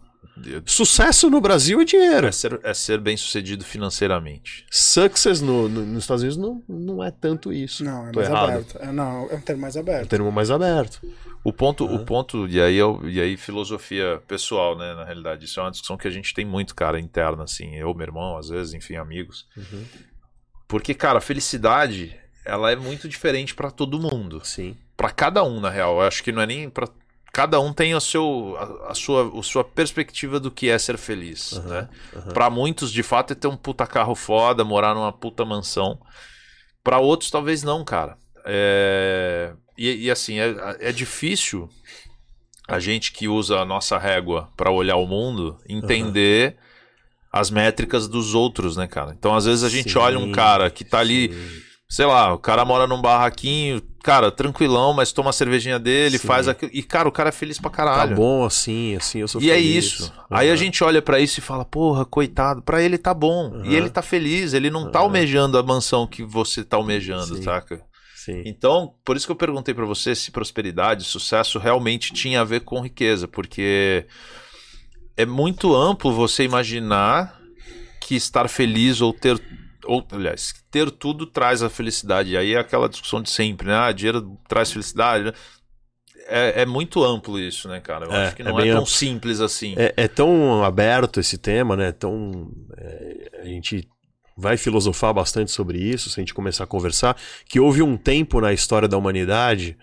Sucesso 0.68 1.32
no 1.32 1.42
Brasil 1.42 1.82
é 1.82 1.84
dinheiro. 1.86 2.28
É 2.28 2.32
ser, 2.32 2.60
é 2.64 2.72
ser 2.72 3.00
bem 3.00 3.18
sucedido 3.18 3.66
financeiramente. 3.66 4.68
Success 4.70 5.42
no- 5.42 5.68
no- 5.68 5.84
nos 5.84 6.04
Estados 6.04 6.22
Unidos 6.22 6.38
não, 6.38 6.64
não 6.70 7.04
é 7.04 7.10
tanto 7.10 7.52
isso. 7.52 7.84
Não, 7.84 8.08
é 8.08 8.12
Tô 8.12 8.20
mais 8.20 8.30
errado. 8.30 8.50
aberto. 8.50 8.78
É, 8.80 8.92
não, 8.92 9.28
é 9.32 9.36
um 9.36 9.42
termo 9.42 9.62
mais 9.64 9.76
É 9.76 9.80
um 9.80 9.82
aberto. 9.82 10.08
termo 10.10 10.32
mais 10.32 10.52
aberto. 10.52 11.02
O 11.44 11.52
ponto, 11.52 11.86
o 11.86 12.06
ponto 12.06 12.48
e, 12.48 12.62
aí 12.62 12.76
eu, 12.76 13.02
e 13.10 13.20
aí 13.20 13.36
filosofia 13.36 14.22
pessoal, 14.28 14.78
né, 14.78 14.94
na 14.94 15.06
realidade. 15.06 15.46
Isso 15.46 15.60
é 15.60 15.64
uma 15.64 15.72
discussão 15.72 15.98
que 15.98 16.08
a 16.08 16.12
gente 16.12 16.32
tem 16.36 16.46
muito, 16.46 16.76
cara, 16.76 17.00
interna, 17.00 17.44
assim. 17.44 17.74
Eu, 17.76 17.92
meu 17.96 18.06
irmão, 18.06 18.38
às 18.38 18.50
vezes, 18.50 18.76
enfim, 18.76 18.96
amigos. 18.96 19.48
Porque, 20.68 20.94
cara, 20.94 21.18
a 21.18 21.22
felicidade, 21.22 22.16
ela 22.48 22.72
é 22.72 22.76
muito 22.76 23.08
diferente 23.08 23.54
pra 23.54 23.70
todo 23.70 24.00
mundo. 24.00 24.42
Sim. 24.44 24.76
Pra 24.96 25.12
cada 25.12 25.44
um, 25.44 25.60
na 25.60 25.70
real. 25.70 25.96
Eu 25.96 26.08
acho 26.08 26.24
que 26.24 26.32
não 26.32 26.42
é 26.42 26.46
nem 26.46 26.70
pra... 26.70 26.88
Cada 27.34 27.60
um 27.60 27.72
tem 27.72 27.94
o 27.94 28.00
seu, 28.02 28.56
a, 28.58 28.92
a 28.92 28.96
sua, 28.96 29.40
a 29.40 29.44
sua 29.44 29.64
perspectiva 29.64 30.40
do 30.40 30.50
que 30.50 30.70
é 30.70 30.80
ser 30.80 30.98
feliz, 30.98 31.54
Aham, 31.54 31.68
né? 31.68 31.90
aham. 32.16 32.34
Pra 32.34 32.50
muitos, 32.50 32.92
de 32.92 33.04
fato, 33.04 33.34
é 33.34 33.36
ter 33.36 33.48
um 33.48 33.58
puta 33.58 33.86
carro 33.86 34.16
foda, 34.16 34.64
morar 34.64 34.96
numa 34.96 35.12
puta 35.12 35.46
mansão. 35.46 36.00
Pra 36.84 36.98
outros, 37.00 37.30
talvez 37.30 37.62
não, 37.62 37.84
cara. 37.84 38.18
É... 38.46 39.54
E, 39.78 40.06
e, 40.06 40.12
assim, 40.12 40.40
é, 40.40 40.56
é 40.80 40.92
difícil 40.92 41.70
a 42.68 42.80
gente 42.80 43.12
que 43.12 43.28
usa 43.28 43.60
a 43.60 43.66
nossa 43.66 43.98
régua 43.98 44.50
pra 44.58 44.72
olhar 44.72 44.96
o 44.96 45.06
mundo 45.06 45.58
entender 45.70 46.58
as 47.32 47.52
métricas 47.52 48.08
dos 48.08 48.34
outros, 48.34 48.76
né, 48.76 48.88
cara? 48.88 49.14
Então, 49.18 49.36
às 49.36 49.46
vezes, 49.46 49.64
a 49.64 49.70
gente 49.70 49.92
Sim, 49.92 50.00
olha 50.00 50.18
um 50.18 50.32
cara 50.32 50.70
que 50.72 50.84
tá 50.84 51.00
ali, 51.00 51.32
sim. 51.32 51.67
Sei 51.90 52.06
lá, 52.06 52.34
o 52.34 52.38
cara 52.38 52.66
mora 52.66 52.86
num 52.86 53.02
barraquinho, 53.02 53.82
cara, 54.04 54.30
tranquilão, 54.32 54.94
mas 54.94 55.12
toma 55.12 55.30
a 55.30 55.34
cervejinha 55.34 55.80
dele, 55.80 56.18
Sim. 56.18 56.28
faz 56.28 56.48
aquilo. 56.48 56.72
E, 56.74 56.84
cara, 56.84 57.08
o 57.08 57.12
cara 57.12 57.30
é 57.30 57.32
feliz 57.32 57.58
pra 57.60 57.70
Tá 57.70 57.78
caralho. 57.78 58.16
bom 58.16 58.44
assim, 58.46 58.96
assim, 58.96 59.20
eu 59.20 59.28
sou 59.28 59.42
E 59.42 59.50
é 59.50 59.56
feliz. 59.56 59.86
isso. 59.86 60.14
Aí 60.30 60.50
a 60.50 60.56
gente 60.56 60.84
olha 60.84 61.02
pra 61.02 61.20
isso 61.20 61.40
e 61.40 61.42
fala, 61.42 61.64
porra, 61.64 62.04
coitado, 62.06 62.62
pra 62.62 62.82
ele 62.82 62.98
tá 62.98 63.14
bom. 63.14 63.52
Aham. 63.54 63.66
E 63.66 63.76
ele 63.76 63.90
tá 63.90 64.02
feliz, 64.02 64.54
ele 64.54 64.70
não 64.70 64.90
tá 64.92 65.00
Aham. 65.00 65.06
almejando 65.08 65.58
a 65.58 65.64
mansão 65.64 66.06
que 66.06 66.24
você 66.24 66.64
tá 66.64 66.76
almejando, 66.78 67.36
Sim. 67.38 67.44
saca? 67.44 67.82
Sim. 68.16 68.42
Então, 68.46 68.94
por 69.06 69.16
isso 69.16 69.26
que 69.26 69.32
eu 69.32 69.36
perguntei 69.38 69.74
pra 69.74 69.86
você 69.86 70.14
se 70.14 70.32
prosperidade, 70.32 71.06
sucesso 71.06 71.58
realmente 71.58 72.12
tinha 72.12 72.42
a 72.42 72.44
ver 72.44 72.60
com 72.62 72.82
riqueza, 72.82 73.26
porque 73.28 74.06
é 75.16 75.26
muito 75.26 75.74
amplo 75.74 76.12
você 76.12 76.44
imaginar 76.44 77.40
que 78.02 78.16
estar 78.16 78.50
feliz 78.50 79.00
ou 79.00 79.14
ter 79.14 79.40
ou 79.88 80.06
aliás, 80.12 80.54
ter 80.70 80.92
tudo 80.92 81.26
traz 81.26 81.64
a 81.64 81.70
felicidade. 81.70 82.32
E 82.32 82.38
aí 82.38 82.54
é 82.54 82.60
aquela 82.60 82.90
discussão 82.90 83.22
de 83.22 83.30
sempre, 83.30 83.68
né? 83.68 83.76
Ah, 83.76 83.92
dinheiro 83.92 84.38
traz 84.48 84.72
felicidade. 84.72 85.24
né? 85.26 85.34
É, 86.30 86.62
é 86.64 86.66
muito 86.66 87.04
amplo 87.04 87.40
isso, 87.40 87.68
né, 87.70 87.80
cara? 87.80 88.06
Eu 88.06 88.12
É, 88.12 88.28
acho 88.28 88.36
que 88.36 88.44
é 88.44 88.46
não 88.46 88.60
é, 88.60 88.64
bem 88.64 88.72
tão 88.72 88.82
amplo. 88.82 88.92
simples 88.92 89.40
assim. 89.40 89.74
É, 89.78 89.94
é 89.96 90.08
tão 90.08 90.64
aberto 90.64 91.20
esse 91.20 91.38
tema, 91.38 91.76
né? 91.76 91.92
Tão, 91.92 92.52
é, 92.78 93.40
a 93.42 93.46
gente 93.46 93.88
vai 94.38 94.58
filosofar 94.58 95.14
bastante 95.14 95.52
sobre 95.52 95.80
isso, 95.80 96.10
se 96.10 96.20
a 96.20 96.22
gente 96.22 96.34
começar 96.34 96.66
a 96.66 96.68
conversar, 96.68 97.18
que 97.48 97.60
houve 97.60 97.82
um 97.82 97.98
tempo 97.98 98.40
na 98.42 98.54
história 98.54 98.88
da 98.88 98.98
humanidade 98.98 99.78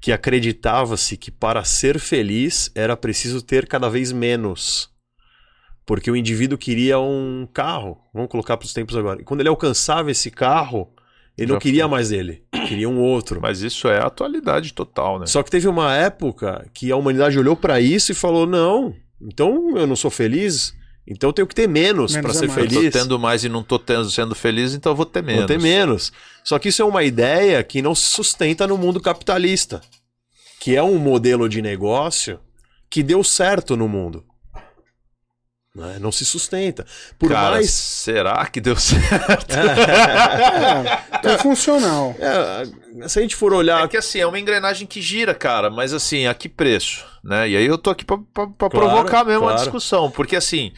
que 0.00 0.12
acreditava-se 0.12 1.16
que 1.16 1.30
para 1.30 1.62
ser 1.64 1.98
feliz 2.00 2.70
era 2.74 2.96
preciso 2.96 3.40
ter 3.42 3.68
cada 3.68 3.88
vez 3.88 4.10
menos. 4.12 4.91
Porque 5.92 6.10
o 6.10 6.16
indivíduo 6.16 6.56
queria 6.56 6.98
um 6.98 7.46
carro, 7.52 7.98
vamos 8.14 8.30
colocar 8.30 8.56
para 8.56 8.64
os 8.64 8.72
tempos 8.72 8.96
agora. 8.96 9.20
E 9.20 9.24
quando 9.24 9.40
ele 9.40 9.50
alcançava 9.50 10.10
esse 10.10 10.30
carro, 10.30 10.88
ele 11.36 11.48
não 11.48 11.56
Já 11.56 11.60
queria 11.60 11.82
foi. 11.82 11.90
mais 11.90 12.10
ele, 12.10 12.42
queria 12.66 12.88
um 12.88 12.98
outro. 12.98 13.42
Mas 13.42 13.60
isso 13.60 13.86
é 13.88 13.98
a 13.98 14.06
atualidade 14.06 14.72
total, 14.72 15.18
né? 15.18 15.26
Só 15.26 15.42
que 15.42 15.50
teve 15.50 15.68
uma 15.68 15.94
época 15.94 16.66
que 16.72 16.90
a 16.90 16.96
humanidade 16.96 17.38
olhou 17.38 17.54
pra 17.54 17.78
isso 17.78 18.10
e 18.10 18.14
falou: 18.14 18.46
não, 18.46 18.94
então 19.20 19.76
eu 19.76 19.86
não 19.86 19.94
sou 19.94 20.10
feliz, 20.10 20.74
então 21.06 21.28
eu 21.28 21.34
tenho 21.34 21.46
que 21.46 21.54
ter 21.54 21.68
menos 21.68 22.14
Menos 22.14 22.22
pra 22.22 22.30
é 22.30 22.40
ser 22.40 22.46
mais. 22.46 22.58
Eu 22.58 22.64
tô 22.64 22.74
feliz. 22.74 22.92
tendo 22.94 23.18
mais 23.18 23.44
e 23.44 23.50
não 23.50 23.62
tô 23.62 23.78
tendo, 23.78 24.10
sendo 24.10 24.34
feliz, 24.34 24.72
então 24.72 24.92
eu 24.92 24.96
vou 24.96 25.04
ter 25.04 25.22
menos. 25.22 25.40
Vou 25.40 25.46
ter 25.46 25.60
menos. 25.60 26.10
Só 26.42 26.58
que 26.58 26.70
isso 26.70 26.80
é 26.80 26.86
uma 26.86 27.04
ideia 27.04 27.62
que 27.62 27.82
não 27.82 27.94
se 27.94 28.06
sustenta 28.06 28.66
no 28.66 28.78
mundo 28.78 28.98
capitalista, 28.98 29.82
que 30.58 30.74
é 30.74 30.82
um 30.82 30.96
modelo 30.96 31.50
de 31.50 31.60
negócio 31.60 32.40
que 32.88 33.02
deu 33.02 33.22
certo 33.22 33.76
no 33.76 33.86
mundo. 33.86 34.24
Né? 35.74 35.96
Não 35.98 36.12
se 36.12 36.24
sustenta. 36.26 36.84
Por 37.18 37.30
Cara, 37.30 37.52
mais. 37.52 37.70
será 37.70 38.44
que 38.46 38.60
deu 38.60 38.76
certo? 38.76 39.54
É, 41.24 41.32
é 41.32 41.38
funcional. 41.38 42.14
É, 42.18 43.08
se 43.08 43.18
a 43.18 43.22
gente 43.22 43.34
for 43.34 43.54
olhar. 43.54 43.82
É 43.84 43.88
que 43.88 43.96
assim, 43.96 44.18
é 44.20 44.26
uma 44.26 44.38
engrenagem 44.38 44.86
que 44.86 45.00
gira, 45.00 45.34
cara, 45.34 45.70
mas 45.70 45.94
assim, 45.94 46.26
a 46.26 46.34
que 46.34 46.48
preço? 46.48 47.04
Né? 47.24 47.50
E 47.50 47.56
aí 47.56 47.64
eu 47.64 47.78
tô 47.78 47.88
aqui 47.90 48.04
pra 48.04 48.18
Claro, 48.34 48.68
provocar 48.68 49.24
mesmo 49.24 49.44
a 49.44 49.52
claro. 49.52 49.62
discussão, 49.62 50.10
porque 50.10 50.36
assim. 50.36 50.72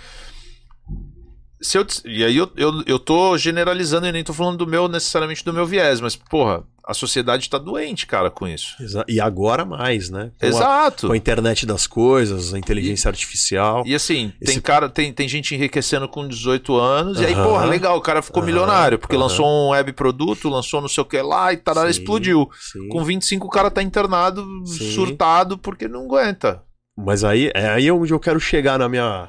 Se 1.64 1.78
eu, 1.78 1.86
e 2.04 2.22
aí 2.22 2.36
eu, 2.36 2.50
eu, 2.56 2.82
eu 2.86 2.98
tô 2.98 3.38
generalizando 3.38 4.06
e 4.06 4.12
nem 4.12 4.22
tô 4.22 4.34
falando 4.34 4.58
do 4.58 4.66
meu, 4.66 4.86
necessariamente 4.86 5.42
do 5.42 5.52
meu 5.52 5.64
viés, 5.64 5.98
mas, 5.98 6.14
porra, 6.14 6.62
a 6.86 6.92
sociedade 6.92 7.48
tá 7.48 7.56
doente, 7.56 8.06
cara, 8.06 8.30
com 8.30 8.46
isso. 8.46 8.76
Exa- 8.78 9.04
E 9.08 9.18
agora 9.18 9.64
mais, 9.64 10.10
né? 10.10 10.30
Com 10.38 10.44
a- 10.44 10.48
Exato. 10.50 11.06
com 11.06 11.14
a 11.14 11.16
internet 11.16 11.64
das 11.64 11.86
coisas, 11.86 12.52
a 12.52 12.58
inteligência 12.58 13.08
artificial. 13.08 13.82
E 13.86 13.94
assim, 13.94 14.30
Esse- 14.42 14.52
tem 14.52 14.60
cara, 14.60 14.90
tem, 14.90 15.10
tem 15.10 15.26
gente 15.26 15.54
enriquecendo 15.54 16.06
com 16.06 16.28
18 16.28 16.76
anos, 16.76 17.18
e 17.18 17.24
aí, 17.24 17.34
porra, 17.34 17.64
legal, 17.64 17.96
o 17.96 18.02
cara 18.02 18.20
ficou 18.20 18.42
Aham, 18.42 18.46
milionário, 18.46 18.98
porque 18.98 19.16
aham. 19.16 19.22
lançou 19.24 19.46
um 19.46 19.70
web 19.70 19.90
produto, 19.94 20.50
lançou 20.50 20.82
não 20.82 20.88
sei 20.88 21.00
o 21.02 21.06
que 21.06 21.22
lá 21.22 21.50
e 21.50 21.56
tarará, 21.56 21.90
Sim, 21.90 21.98
explodiu. 21.98 22.50
sim. 22.60 22.88
Com 22.90 23.02
25 23.02 23.46
o 23.46 23.50
cara 23.50 23.70
tá 23.70 23.82
internado, 23.82 24.44
Sim. 24.66 24.92
surtado, 24.92 25.56
porque 25.56 25.88
não 25.88 26.04
aguenta. 26.04 26.62
Mas 26.94 27.24
aí 27.24 27.50
é 27.54 27.70
aí 27.70 27.90
onde 27.90 28.12
eu 28.12 28.20
quero 28.20 28.38
chegar 28.38 28.78
na 28.78 28.88
minha, 28.88 29.28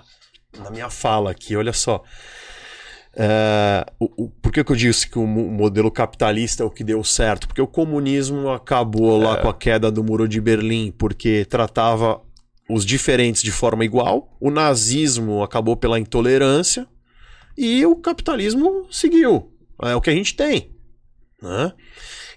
na 0.63 0.69
minha 0.69 0.89
fala 0.89 1.31
aqui, 1.31 1.55
olha 1.55 1.73
só. 1.73 2.03
É, 3.17 3.85
o, 3.99 4.25
o- 4.25 4.29
por 4.29 4.51
que, 4.51 4.63
que 4.63 4.71
eu 4.71 4.75
disse 4.75 5.09
que 5.09 5.17
o 5.17 5.25
mo- 5.25 5.49
modelo 5.49 5.89
capitalista 5.89 6.63
é 6.63 6.65
o 6.65 6.69
que 6.69 6.83
deu 6.83 7.03
certo? 7.03 7.47
Porque 7.47 7.61
o 7.61 7.67
comunismo 7.67 8.49
acabou 8.49 9.17
lá 9.17 9.37
com 9.37 9.47
a 9.47 9.53
queda 9.53 9.89
do 9.89 10.03
muro 10.03 10.27
de 10.27 10.41
Berlim, 10.41 10.91
porque 10.97 11.45
tratava 11.45 12.21
os 12.69 12.85
diferentes 12.85 13.41
de 13.41 13.51
forma 13.51 13.85
igual, 13.85 14.35
o 14.39 14.49
nazismo 14.49 15.43
acabou 15.43 15.77
pela 15.77 15.99
intolerância 15.99 16.87
e 17.57 17.85
o 17.85 17.95
capitalismo 17.95 18.87
seguiu. 18.91 19.53
É 19.83 19.95
o 19.95 20.01
que 20.01 20.09
a 20.09 20.13
gente 20.13 20.35
tem. 20.35 20.71
Né? 21.41 21.71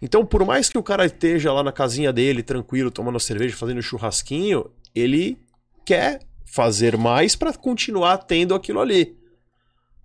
Então, 0.03 0.25
por 0.25 0.45
mais 0.45 0.69
que 0.69 0.77
o 0.79 0.83
cara 0.83 1.07
esteja 1.07 1.53
lá 1.53 1.63
na 1.65 1.73
casinha 1.73 2.13
dele, 2.13 2.43
tranquilo, 2.43 2.91
tomando 2.91 3.19
cerveja, 3.19 3.57
fazendo 3.57 3.83
churrasquinho, 3.83 4.71
ele 4.95 5.39
quer 5.85 6.21
fazer 6.53 6.97
mais 6.97 7.35
para 7.37 7.53
continuar 7.53 8.19
tendo 8.19 8.55
aquilo 8.55 8.81
ali. 8.81 9.17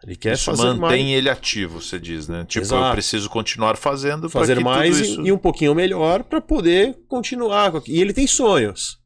Ele 0.03 0.15
quer 0.17 0.34
Isso 0.34 0.45
fazer 0.45 0.63
mantém 0.73 0.79
mais. 1.06 1.17
ele 1.17 1.29
ativo, 1.29 1.79
você 1.82 1.97
diz, 1.97 2.27
né? 2.27 2.43
Tipo, 2.45 2.60
eu 2.65 2.67
Exato. 2.67 2.91
preciso 2.93 3.29
continuar 3.29 3.77
fazendo, 3.77 4.29
preciso 4.29 4.34
continuar 4.34 4.41
fazendo 4.41 4.62
fazer 4.62 4.79
mais 4.79 4.99
e- 4.99 5.03
isso... 5.03 5.21
e, 5.27 5.32
um 5.32 5.38
pouquinho 5.38 5.73
melhor 5.73 6.23
para 6.23 6.41
poder 6.41 6.97
continuar. 7.08 7.71
E 7.88 8.01
ele 8.01 8.12
tem 8.13 8.27
sonhos. 8.27 8.99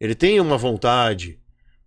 Ele 0.00 0.14
tem 0.14 0.38
uma 0.40 0.56
vontade. 0.56 1.38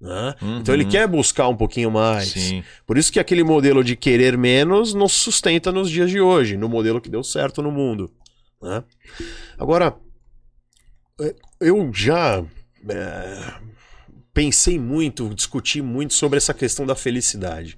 né? 0.02 0.34
Então 0.62 0.74
ele 0.74 0.86
Uhum. 0.86 0.90
quer 0.90 1.06
buscar 1.10 1.50
um 1.50 1.56
pouquinho 1.58 1.92
mais. 1.92 2.30
Sim. 2.30 2.64
Por 2.88 2.98
isso 2.98 3.12
que 3.12 3.20
aquele 3.20 3.44
modelo 3.44 3.84
de 3.84 3.98
querer 3.98 4.38
menos 4.38 4.94
nos 4.94 5.12
sustenta 5.12 5.74
nos 5.74 5.90
dias 5.92 6.10
de 6.10 6.22
hoje, 6.22 6.56
no 6.56 6.70
modelo 6.70 7.02
que 7.02 7.10
deu 7.10 7.22
certo 7.22 7.62
no 7.62 7.70
mundo. 7.72 8.10
né? 8.62 8.82
Agora, 9.58 9.96
é, 11.22 11.36
eu 11.60 11.92
já 11.94 12.44
é, 12.90 13.54
pensei 14.40 14.80
muito, 14.80 15.36
discuti 15.36 15.82
muito 15.82 16.14
sobre 16.14 16.38
essa 16.38 16.54
questão 16.54 16.86
da 16.86 16.96
felicidade. 16.96 17.78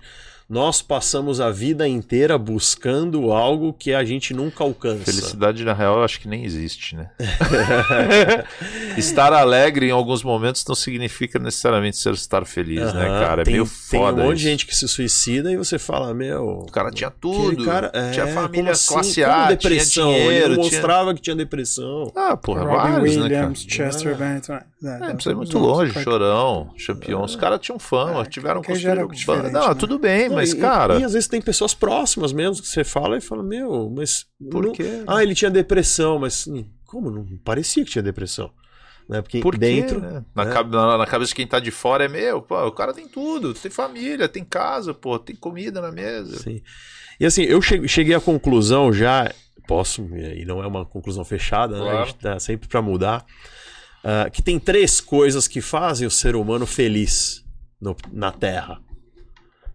Nós 0.51 0.81
passamos 0.81 1.39
a 1.39 1.49
vida 1.49 1.87
inteira 1.87 2.37
buscando 2.37 3.31
algo 3.31 3.71
que 3.71 3.93
a 3.93 4.03
gente 4.03 4.33
nunca 4.33 4.65
alcança. 4.65 5.05
Felicidade, 5.05 5.63
na 5.63 5.71
real, 5.71 5.99
eu 5.99 6.03
acho 6.03 6.19
que 6.19 6.27
nem 6.27 6.43
existe, 6.43 6.93
né? 6.93 7.09
estar 8.97 9.31
alegre 9.31 9.87
em 9.87 9.91
alguns 9.91 10.21
momentos 10.23 10.65
não 10.67 10.75
significa 10.75 11.39
necessariamente 11.39 11.95
ser 11.95 12.11
estar 12.11 12.43
feliz, 12.43 12.93
né, 12.93 13.05
cara? 13.05 13.43
É 13.43 13.45
tem, 13.45 13.53
meio 13.53 13.63
tem 13.63 13.73
foda 13.73 14.23
um 14.23 14.25
monte 14.25 14.39
de 14.39 14.43
gente 14.43 14.65
que 14.65 14.75
se 14.75 14.89
suicida 14.89 15.49
e 15.49 15.55
você 15.55 15.79
fala, 15.79 16.13
meu. 16.13 16.65
O 16.67 16.71
cara 16.71 16.91
tinha 16.91 17.09
tudo, 17.09 17.63
cara, 17.63 17.89
é, 17.93 18.11
tinha 18.11 18.27
família 18.27 18.73
assim? 18.73 18.93
classe 18.93 19.23
A, 19.23 19.47
depressão. 19.47 20.11
tinha 20.11 20.17
dinheiro, 20.17 20.45
ele 20.47 20.55
não 20.57 20.63
tinha... 20.63 20.81
mostrava 20.81 21.13
que 21.13 21.21
tinha 21.21 21.35
depressão. 21.37 22.11
Ah, 22.13 22.35
porra, 22.35 22.63
Robin 22.63 22.75
vários, 22.75 23.15
Williams, 23.15 23.65
né, 23.65 23.77
cara? 23.77 23.91
Chester 23.91 24.11
É. 24.11 24.15
Bennington. 24.15 24.53
É, 24.53 24.63
É, 24.83 24.97
tá, 24.97 25.07
não 25.07 25.15
precisa 25.15 25.31
ir 25.31 25.35
muito 25.37 25.57
longe. 25.57 25.93
Chorão, 26.03 26.71
Champion. 26.75 27.23
Os 27.23 27.37
caras 27.37 27.59
tinham 27.61 27.79
fama, 27.79 28.23
É, 28.23 28.25
tiveram 28.25 28.61
diferente, 28.61 29.53
Não, 29.53 29.69
né? 29.69 29.75
tudo 29.75 29.97
bem, 29.97 30.27
Não, 30.27 30.40
mas, 30.41 30.53
e- 30.53 30.57
cara, 30.57 30.99
E, 30.99 31.03
às 31.03 31.13
vezes 31.13 31.27
tem 31.27 31.41
pessoas 31.41 31.73
próximas 31.73 32.31
mesmo 32.33 32.61
que 32.61 32.67
você 32.67 32.83
fala 32.83 33.17
e 33.17 33.21
fala, 33.21 33.41
meu, 33.43 33.89
mas. 33.89 34.25
por 34.51 34.65
não- 34.65 34.73
quê? 34.73 35.03
Ah, 35.07 35.23
ele 35.23 35.33
tinha 35.35 35.49
depressão, 35.51 36.19
mas 36.19 36.47
como? 36.85 37.09
Não 37.09 37.25
parecia 37.43 37.83
que 37.85 37.91
tinha 37.91 38.03
depressão. 38.03 38.51
Né? 39.09 39.21
Porque 39.21 39.39
Por 39.41 39.53
quê, 39.53 39.59
dentro. 39.59 39.99
né? 39.99 40.23
Na, 40.33 40.45
né? 40.45 40.53
na- 40.69 40.97
na 40.99 41.05
cabeça 41.05 41.29
de 41.29 41.35
quem 41.35 41.47
tá 41.47 41.59
de 41.59 41.71
fora 41.71 42.05
é 42.05 42.07
meu, 42.07 42.41
pô, 42.41 42.55
o 42.65 42.71
cara 42.71 42.93
tem 42.93 43.07
tudo, 43.07 43.53
tem 43.53 43.69
família, 43.71 44.29
tem 44.29 44.43
casa, 44.45 44.93
pô, 44.93 45.17
tem 45.19 45.35
comida 45.35 45.81
na 45.81 45.91
mesa. 45.91 46.39
Sim. 46.39 46.61
E 47.19 47.25
assim, 47.25 47.41
eu 47.43 47.61
che- 47.61 47.87
cheguei 47.87 48.15
à 48.15 48.21
conclusão 48.21 48.93
já, 48.93 49.29
posso, 49.67 50.01
e 50.15 50.45
não 50.45 50.63
é 50.63 50.67
uma 50.67 50.85
conclusão 50.85 51.25
fechada, 51.25 51.75
né? 51.75 51.81
Claro. 51.83 51.97
a 51.99 52.05
gente 52.05 52.15
tá 52.19 52.39
sempre 52.39 52.67
para 52.69 52.81
mudar, 52.81 53.25
ah, 54.03 54.29
que 54.29 54.41
tem 54.41 54.57
três 54.59 55.01
coisas 55.01 55.47
que 55.47 55.59
fazem 55.61 56.07
o 56.07 56.11
ser 56.11 56.35
humano 56.35 56.65
feliz 56.65 57.43
no- 57.81 57.95
na 58.13 58.31
Terra. 58.31 58.79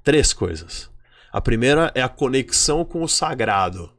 Três 0.07 0.33
coisas. 0.33 0.89
A 1.33 1.41
primeira 1.41 1.91
é 1.93 2.01
a 2.01 2.09
conexão 2.09 2.85
com 2.85 3.03
o 3.03 3.09
sagrado. 3.09 3.93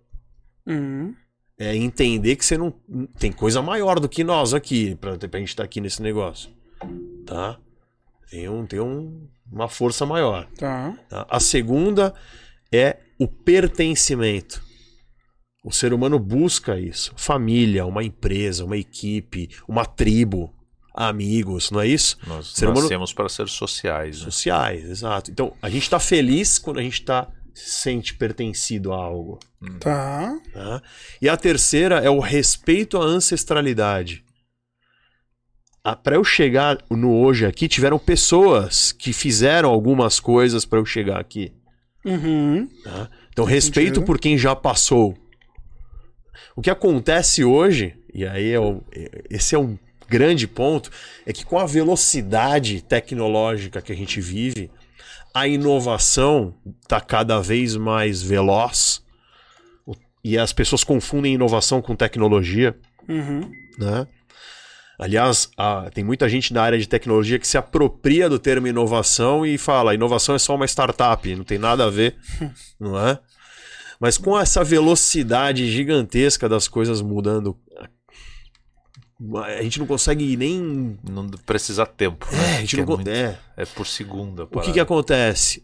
Uhum. 0.66 1.14
É 1.60 1.76
entender 1.76 2.38
que 2.38 2.46
você 2.46 2.58
não. 2.58 2.74
Tem 3.20 3.30
coisa 3.30 3.62
maior 3.62 4.00
do 4.00 4.08
que 4.08 4.24
nós 4.24 4.54
aqui, 4.54 4.96
pra, 4.96 5.18
pra 5.18 5.38
gente 5.38 5.50
estar 5.50 5.66
aqui 5.66 5.82
nesse 5.82 6.02
negócio. 6.02 6.50
Tá? 7.26 7.60
Tem, 8.30 8.48
um, 8.48 8.66
tem 8.66 8.80
um, 8.80 9.28
uma 9.52 9.68
força 9.68 10.06
maior. 10.06 10.48
Tá. 10.58 10.98
Tá? 11.10 11.28
A 11.30 11.42
segunda 11.42 12.14
é 12.72 13.00
o 13.20 13.28
pertencimento. 13.28 14.64
O 15.62 15.74
ser 15.74 15.92
humano 15.92 16.18
busca 16.18 16.80
isso. 16.80 17.12
Família, 17.18 17.86
uma 17.86 18.02
empresa, 18.02 18.64
uma 18.64 18.78
equipe, 18.78 19.50
uma 19.68 19.86
tribo, 19.86 20.56
amigos, 20.98 21.70
não 21.72 21.80
é 21.80 21.88
isso? 21.88 22.18
Nós 22.26 22.48
Ser 22.48 22.66
humano- 22.66 22.82
nascemos 22.82 23.14
para 23.14 23.30
ser 23.30 23.48
sociais, 23.48 24.18
né? 24.20 24.26
Sociais, 24.26 24.84
exato. 24.84 25.30
Então, 25.32 25.54
a 25.62 25.70
gente 25.70 25.84
está 25.84 26.00
feliz 26.00 26.58
quando 26.58 26.80
a 26.80 26.82
gente 26.82 27.04
tá, 27.04 27.28
se 27.54 27.70
sente 27.70 28.14
pertencido 28.16 28.92
a 28.92 28.98
algo. 28.98 29.40
Tá. 29.80 30.38
tá? 30.54 30.82
E 31.22 31.30
a 31.30 31.38
terceira 31.38 31.96
é 32.00 32.10
o 32.10 32.20
respeito 32.20 32.98
à 32.98 33.02
ancestralidade. 33.04 34.24
Para 36.04 36.16
eu 36.18 36.24
chegar 36.24 36.78
no 36.92 37.14
hoje 37.16 37.46
aqui, 37.46 37.68
tiveram 37.70 37.98
pessoas 37.98 38.92
que 38.92 39.14
fizeram 39.14 39.70
algumas 39.70 40.20
coisas 40.20 40.66
para 40.66 40.80
eu 40.80 40.86
chegar 40.86 41.18
aqui. 41.20 41.54
Uhum. 42.04 42.68
Tá? 42.84 43.10
Então, 43.30 43.46
Faz 43.46 43.56
respeito 43.56 43.88
sentido. 43.96 44.06
por 44.06 44.20
quem 44.20 44.38
já 44.38 44.54
passou. 44.56 45.18
O 46.56 46.62
que 46.62 46.70
acontece 46.70 47.44
hoje, 47.44 47.96
e 48.14 48.26
aí 48.26 48.52
é 48.52 48.60
o- 48.60 48.84
esse 49.30 49.56
é 49.56 49.60
um 49.60 49.78
grande 50.08 50.48
ponto, 50.48 50.90
é 51.26 51.34
que 51.34 51.46
com 51.46 51.58
a 51.60 51.66
velocidade 51.66 52.82
tecnológica 52.82 53.82
que 53.82 53.92
a 53.92 53.96
gente 53.96 54.20
vive, 54.22 54.70
a 55.34 55.48
inovação 55.48 56.54
está 56.82 57.00
cada 57.02 57.40
vez 57.40 57.76
mais 57.76 58.22
veloz 58.22 59.04
e 60.24 60.38
as 60.38 60.52
pessoas 60.52 60.84
confundem 60.84 61.34
inovação 61.36 61.82
com 61.82 61.96
tecnologia 61.96 62.76
Uhum. 63.08 63.50
né? 63.78 64.06
Aliás, 65.00 65.50
a- 65.56 65.92
tem 65.94 66.04
muita 66.04 66.28
gente 66.28 66.52
na 66.52 66.64
área 66.64 66.80
de 66.80 66.88
tecnologia 66.90 67.38
que 67.38 67.48
se 67.48 67.56
apropria 67.58 68.28
do 68.28 68.40
termo 68.40 68.68
inovação 68.68 69.46
e 69.46 69.56
fala: 69.58 69.94
inovação 69.94 70.34
é 70.34 70.40
só 70.40 70.56
uma 70.56 70.66
startup, 70.66 71.36
não 71.36 71.44
tem 71.44 71.60
nada 71.60 71.86
a 71.86 71.90
ver, 71.90 72.16
não 72.80 73.00
é? 73.00 73.20
Mas 74.00 74.18
com 74.18 74.38
essa 74.40 74.64
velocidade 74.64 75.70
gigantesca 75.72 76.50
das 76.50 76.68
coisas 76.68 77.00
mudando, 77.02 77.56
a 77.78 77.88
gente 79.64 79.80
não 79.80 79.88
consegue 79.88 80.38
nem. 80.38 80.98
Não 81.04 81.28
precisa 81.46 81.86
tempo. 81.86 82.28
É, 82.32 82.36
né? 82.36 82.58
a 82.58 82.60
gente 82.62 82.76
Que 82.76 82.78
não 82.78 82.94
é, 82.94 82.96
muito- 82.96 83.10
é. 83.10 83.40
é 83.58 83.66
por 83.66 83.86
segunda. 83.88 84.44
a 84.44 84.46
O 84.46 84.62
que, 84.62 84.72
que 84.74 84.80
acontece? 84.80 85.64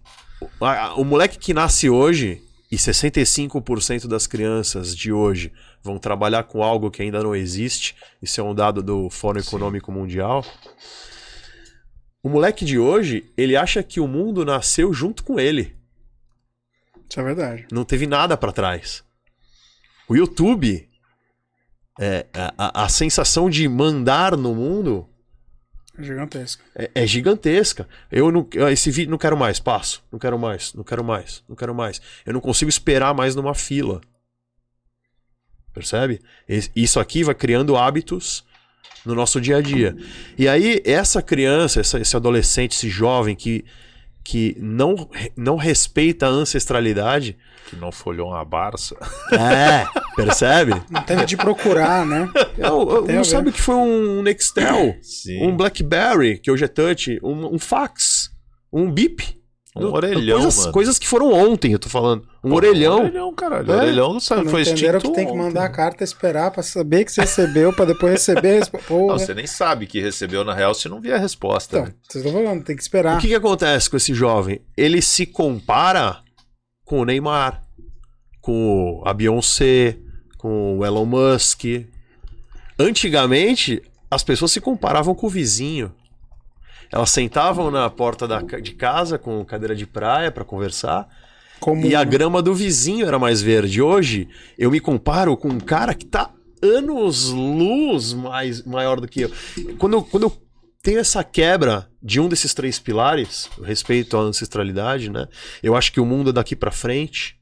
O, 0.60 0.66
a- 0.66 0.96
o 0.96 1.04
moleque 1.04 1.38
que 1.38 1.54
nasce 1.54 1.90
hoje, 1.90 2.42
e 2.72 2.76
65% 2.76 4.08
das 4.08 4.26
crianças 4.26 4.96
de 4.96 5.12
hoje 5.14 5.54
vão 5.84 6.00
trabalhar 6.00 6.44
com 6.46 6.64
algo 6.64 6.90
que 6.90 7.02
ainda 7.04 7.22
não 7.22 7.36
existe, 7.36 7.96
isso 8.22 8.42
é 8.42 8.44
um 8.44 8.56
dado 8.56 8.82
do 8.82 9.10
Fórum 9.10 9.40
Sim. 9.42 9.48
Econômico 9.50 9.92
Mundial. 9.92 10.44
O 12.24 12.30
moleque 12.30 12.64
de 12.66 12.80
hoje, 12.80 13.30
ele 13.38 13.56
acha 13.56 13.84
que 13.84 14.00
o 14.00 14.08
mundo 14.08 14.44
nasceu 14.46 14.92
junto 14.94 15.24
com 15.24 15.40
ele. 15.40 15.76
Isso 17.10 17.20
é 17.20 17.24
verdade. 17.24 17.68
Não 17.72 17.84
teve 17.86 18.08
nada 18.08 18.36
pra 18.38 18.52
trás. 18.52 19.04
O 20.08 20.16
YouTube, 20.16 20.90
é, 22.00 22.26
a, 22.34 22.84
a- 22.86 22.90
sensação 22.90 23.50
de 23.50 23.68
mandar 23.68 24.36
no 24.36 24.54
mundo 24.56 25.08
É 25.98 26.04
gigantesco. 26.04 26.64
é, 26.76 26.90
é 26.96 27.06
gigantesca. 27.08 27.88
Eu 28.12 28.32
não, 28.32 28.48
eu- 28.54 28.70
esse 28.70 28.90
vídeo 28.92 29.12
não 29.12 29.18
quero 29.18 29.38
mais, 29.38 29.60
passo. 29.60 30.04
Não 30.12 30.18
quero 30.20 30.38
mais, 30.40 30.74
não 30.74 30.84
quero 30.84 31.04
mais, 31.04 31.44
não 31.48 31.56
quero 31.56 31.74
mais. 31.76 32.02
Eu 32.26 32.34
não 32.34 32.42
consigo 32.42 32.70
esperar 32.70 33.14
mais 33.14 33.36
numa 33.36 33.54
fila. 33.54 34.02
Percebe? 35.74 36.22
Isso 36.76 37.00
aqui 37.00 37.24
vai 37.24 37.34
criando 37.34 37.76
hábitos 37.76 38.44
no 39.06 39.16
nosso 39.16 39.42
dia 39.42 39.58
a 39.58 39.62
dia. 39.62 39.96
E 40.38 40.48
aí, 40.48 40.82
essa 40.86 41.22
criança, 41.22 41.80
essa- 41.80 42.00
esse 42.00 42.16
adolescente, 42.16 42.74
esse 42.74 42.90
jovem 42.90 43.36
que, 43.36 43.66
que 44.24 44.56
não, 44.60 45.10
não 45.36 45.56
respeita 45.58 46.26
a 46.26 46.30
ancestralidade, 46.30 47.38
Que 47.70 47.76
não 47.76 47.92
folhou 47.92 48.30
uma 48.30 48.46
Barça. 48.46 48.96
é, 49.34 49.86
percebe? 50.16 50.82
Não 50.90 51.02
teve 51.02 51.26
de 51.26 51.36
procurar, 51.36 52.06
né? 52.06 52.30
Eu, 52.58 52.90
eu 52.90 53.04
Tem 53.04 53.16
a 53.16 53.18
não 53.18 53.24
sabe 53.24 53.50
o 53.50 53.54
que 53.54 53.62
foi 53.62 53.76
um 53.76 54.22
Nextel, 54.22 54.96
Sim. 55.02 55.46
um 55.46 55.56
Blackberry, 55.56 56.38
que 56.38 56.50
hoje 56.50 56.64
é 56.66 56.68
touch, 56.68 57.20
um, 57.22 57.56
um 57.56 57.60
fax, 57.60 58.32
um 58.72 58.90
bip. 58.90 59.43
Um 59.76 59.92
orelhão, 59.92 60.40
coisas, 60.40 60.58
mano. 60.60 60.72
coisas 60.72 61.00
que 61.00 61.08
foram 61.08 61.34
ontem, 61.34 61.74
eu 61.74 61.80
tô 61.80 61.90
falando. 61.90 62.28
Um 62.44 62.50
Pô, 62.50 62.58
orelhão. 62.58 62.98
Um 62.98 63.04
orelhão, 63.06 63.34
caralho. 63.34 63.72
É? 63.72 63.76
Orelhão 63.76 64.20
sabe, 64.20 64.44
Não 64.44 64.52
foi 64.52 64.62
extinto 64.62 65.00
que 65.00 65.14
tem 65.14 65.26
que 65.26 65.32
ontem. 65.32 65.38
mandar 65.38 65.66
a 65.66 65.70
carta 65.70 66.04
esperar 66.04 66.52
pra 66.52 66.62
saber 66.62 67.04
que 67.06 67.12
você 67.12 67.22
recebeu, 67.22 67.74
pra 67.74 67.86
depois 67.86 68.14
receber 68.14 68.52
a 68.52 68.60
resposta. 68.60 68.88
Não, 68.94 69.18
você 69.18 69.34
nem 69.34 69.48
sabe 69.48 69.88
que 69.88 70.00
recebeu 70.00 70.44
na 70.44 70.54
real 70.54 70.76
se 70.76 70.88
não 70.88 71.02
vier 71.02 71.16
a 71.16 71.20
resposta. 71.20 71.78
Então, 71.78 71.88
né? 71.88 71.94
vocês 72.08 72.24
estão 72.24 72.44
falando, 72.44 72.64
tem 72.64 72.76
que 72.76 72.84
esperar. 72.84 73.18
O 73.18 73.20
que, 73.20 73.28
que 73.28 73.36
acontece 73.36 73.90
com 73.90 73.98
esse 73.98 74.14
jovem? 74.14 74.62
Ele 74.78 75.02
se 75.02 75.26
compara 75.26 76.20
com 76.86 77.00
o 77.00 77.06
Neymar, 77.06 77.64
com 78.42 79.02
a 79.06 79.14
Beyoncé, 79.14 79.98
com 80.38 80.78
o 80.78 80.86
Elon 80.86 81.06
Musk. 81.06 81.64
Antigamente, 82.78 83.82
as 84.12 84.24
pessoas 84.24 84.52
se 84.52 84.62
comparavam 84.62 85.16
com 85.16 85.26
o 85.26 85.30
vizinho. 85.30 85.92
Elas 86.94 87.10
sentavam 87.10 87.72
na 87.72 87.90
porta 87.90 88.28
da 88.28 88.40
de 88.42 88.72
casa 88.74 89.18
com 89.18 89.44
cadeira 89.44 89.76
de 89.76 89.86
praia 89.88 90.32
para 90.32 90.46
conversar 90.46 91.08
e 91.88 91.96
a 91.96 92.04
grama 92.04 92.42
do 92.42 92.54
vizinho 92.54 93.06
era 93.08 93.18
mais 93.18 93.42
verde. 93.42 93.82
Hoje, 93.82 94.28
eu 94.58 94.70
me 94.70 94.80
comparo 94.80 95.36
com 95.36 95.48
um 95.50 95.60
cara 95.60 95.94
que 95.96 96.06
tá 96.06 96.32
anos 96.62 97.30
luz 97.30 98.14
mais 98.14 98.64
maior 98.64 99.00
do 99.02 99.08
que 99.08 99.22
eu. 99.22 99.32
Quando, 99.80 99.94
eu- 99.94 100.04
quando 100.04 100.24
eu 100.24 100.38
tenho 100.84 101.00
essa 101.00 101.24
quebra 101.24 101.90
de 102.02 102.20
um 102.20 102.28
desses 102.30 102.54
três 102.54 102.78
pilares, 102.78 103.50
respeito 103.64 104.16
à 104.16 104.20
ancestralidade, 104.22 105.10
né? 105.10 105.28
Eu 105.64 105.76
acho 105.76 105.92
que 105.92 106.00
o 106.00 106.06
mundo 106.06 106.30
é 106.30 106.34
daqui 106.34 106.56
para 106.56 106.70
frente. 106.72 107.36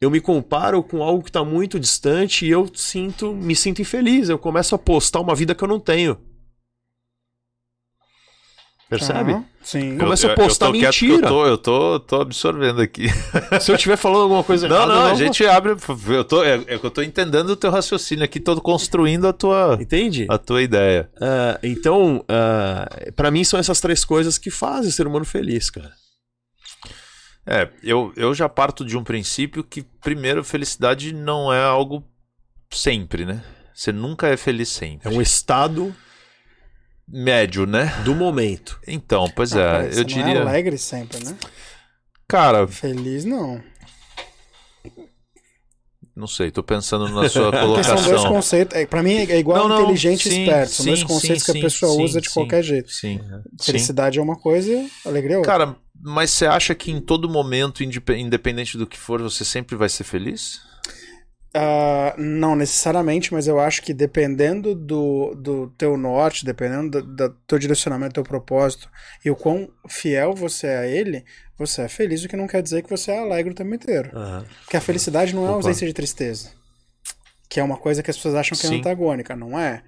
Eu 0.00 0.10
me 0.10 0.20
comparo 0.20 0.82
com 0.82 1.02
algo 1.02 1.22
que 1.22 1.30
está 1.30 1.44
muito 1.44 1.80
distante 1.80 2.46
e 2.46 2.50
eu 2.50 2.70
sinto, 2.74 3.32
me 3.34 3.56
sinto 3.56 3.82
infeliz. 3.82 4.28
Eu 4.28 4.38
começo 4.38 4.74
a 4.74 4.78
postar 4.78 5.20
uma 5.20 5.34
vida 5.34 5.54
que 5.54 5.64
eu 5.64 5.68
não 5.68 5.80
tenho. 5.80 6.18
Percebe? 8.98 9.42
Sim. 9.62 9.92
Eu- 9.92 9.98
Começa 10.00 10.30
a 10.30 10.34
postar 10.34 10.66
eu 10.66 10.72
que 10.72 10.80
mentira. 10.82 11.14
Eu 11.14 11.22
tô, 11.28 11.46
eu 11.46 11.58
tô, 11.58 12.00
tô 12.00 12.20
absorvendo 12.20 12.80
aqui. 12.82 13.06
Se 13.60 13.70
eu 13.72 13.76
estiver 13.76 13.96
falando 13.96 14.22
alguma 14.22 14.44
coisa 14.44 14.68
Não, 14.68 14.76
errada, 14.76 14.92
não, 14.94 15.06
a 15.06 15.10
eu 15.10 15.16
gente 15.16 15.46
abre. 15.46 15.74
Eu 16.08 16.24
tô, 16.24 16.42
é, 16.44 16.56
é 16.66 16.78
que 16.78 16.84
eu 16.84 16.90
tô 16.90 17.00
entendendo 17.02 17.50
o 17.50 17.56
teu 17.56 17.70
raciocínio 17.70 18.24
aqui, 18.24 18.38
tô 18.38 18.60
construindo 18.60 19.26
a 19.26 19.32
tua, 19.32 19.78
Entende? 19.80 20.26
a 20.28 20.36
tua 20.36 20.62
ideia. 20.62 21.10
Ah, 21.20 21.58
então, 21.62 22.24
ah, 22.28 22.86
pra 23.16 23.30
mim 23.30 23.44
são 23.44 23.58
essas 23.58 23.80
três 23.80 24.04
coisas 24.04 24.36
que 24.36 24.50
fazem 24.50 24.88
o 24.90 24.92
ser 24.92 25.06
humano 25.06 25.24
feliz, 25.24 25.70
cara. 25.70 25.92
É, 27.46 27.68
eu, 27.82 28.12
eu 28.16 28.34
já 28.34 28.48
parto 28.48 28.84
de 28.84 28.96
um 28.96 29.02
princípio 29.02 29.64
que, 29.64 29.82
primeiro, 30.00 30.44
felicidade 30.44 31.12
não 31.12 31.52
é 31.52 31.62
algo 31.62 32.04
sempre, 32.70 33.24
né? 33.24 33.42
Você 33.74 33.90
nunca 33.90 34.28
é 34.28 34.36
feliz 34.36 34.68
sempre. 34.68 35.08
É 35.08 35.16
um 35.16 35.20
estado 35.20 35.94
médio, 37.08 37.66
né? 37.66 37.86
do 38.04 38.14
momento. 38.14 38.80
Então, 38.86 39.30
pois 39.34 39.52
é, 39.52 39.86
eu 39.86 39.92
você 39.92 39.94
Não 39.96 40.00
é 40.00 40.04
diria. 40.04 40.40
alegre 40.40 40.78
sempre, 40.78 41.22
né? 41.24 41.36
Cara, 42.28 42.66
Feliz 42.66 43.24
não. 43.24 43.62
não 46.14 46.26
sei, 46.26 46.50
tô 46.50 46.62
pensando 46.62 47.08
na 47.08 47.28
sua 47.28 47.50
Porque 47.52 47.82
são 47.84 47.94
dois 47.94 48.04
colocação. 48.06 48.32
conceitos. 48.32 48.76
É, 48.76 48.86
pra 48.86 49.02
mim 49.02 49.14
é 49.14 49.38
igual 49.38 49.58
Não, 49.58 49.68
não, 49.68 49.82
inteligente 49.82 50.28
e 50.28 50.32
sim, 50.32 50.40
esperto. 50.42 50.70
São 50.72 50.86
dois 50.86 50.98
sim, 51.00 51.06
conceitos 51.06 51.42
sim, 51.44 51.52
que 51.52 51.58
a 51.58 51.62
pessoa 51.62 51.92
sim, 51.92 52.02
usa 52.02 52.20
de 52.20 52.28
sim. 52.28 52.34
qualquer 52.34 52.62
jeito. 52.62 52.90
Sim. 52.90 53.20
sim. 53.20 53.64
Felicidade 53.64 54.18
é 54.18 54.22
uma 54.22 54.36
coisa 54.36 54.70
e 54.72 54.90
alegria 55.04 55.34
é 55.34 55.38
outra. 55.38 55.52
Cara, 55.52 55.76
mas 56.00 56.30
você 56.30 56.46
acha 56.46 56.74
que 56.74 56.90
em 56.90 57.00
todo 57.00 57.28
momento, 57.28 57.82
indep- 57.82 58.10
independente 58.18 58.76
do 58.78 58.86
que 58.86 58.98
for, 58.98 59.20
você 59.22 59.44
sempre 59.44 59.76
vai 59.76 59.88
ser 59.88 60.04
feliz? 60.04 60.60
Ah, 61.54 62.14
não 62.16 62.56
necessariamente, 62.56 63.30
mas 63.32 63.46
eu 63.46 63.60
acho 63.60 63.82
que 63.82 63.92
dependendo 63.92 64.74
do, 64.74 65.34
do 65.34 65.68
teu 65.76 65.98
norte, 65.98 66.46
dependendo 66.46 67.02
do, 67.02 67.14
do 67.28 67.34
teu 67.46 67.58
direcionamento, 67.58 68.12
do 68.12 68.14
teu 68.14 68.24
propósito 68.24 68.88
e 69.22 69.30
o 69.30 69.36
quão 69.36 69.68
fiel 69.86 70.34
você 70.34 70.66
é 70.68 70.78
a 70.78 70.86
ele, 70.86 71.24
você 71.58 71.82
é 71.82 71.88
feliz, 71.88 72.24
o 72.24 72.28
que 72.28 72.36
não 72.36 72.46
quer 72.46 72.62
dizer 72.62 72.82
que 72.82 72.88
você 72.88 73.10
é 73.10 73.18
alegre 73.18 73.52
o 73.52 73.54
tempo 73.54 73.74
inteiro. 73.74 74.10
Aham. 74.16 74.46
Porque 74.62 74.78
a 74.78 74.80
felicidade 74.80 75.34
não 75.34 75.42
é 75.42 75.48
a 75.48 75.50
Opa. 75.50 75.58
ausência 75.58 75.86
de 75.86 75.92
tristeza. 75.92 76.50
Que 77.50 77.60
é 77.60 77.62
uma 77.62 77.76
coisa 77.76 78.02
que 78.02 78.10
as 78.10 78.16
pessoas 78.16 78.34
acham 78.34 78.56
que 78.56 78.64
é 78.64 78.70
Sim. 78.70 78.78
antagônica, 78.78 79.36
não 79.36 79.58
é? 79.60 79.82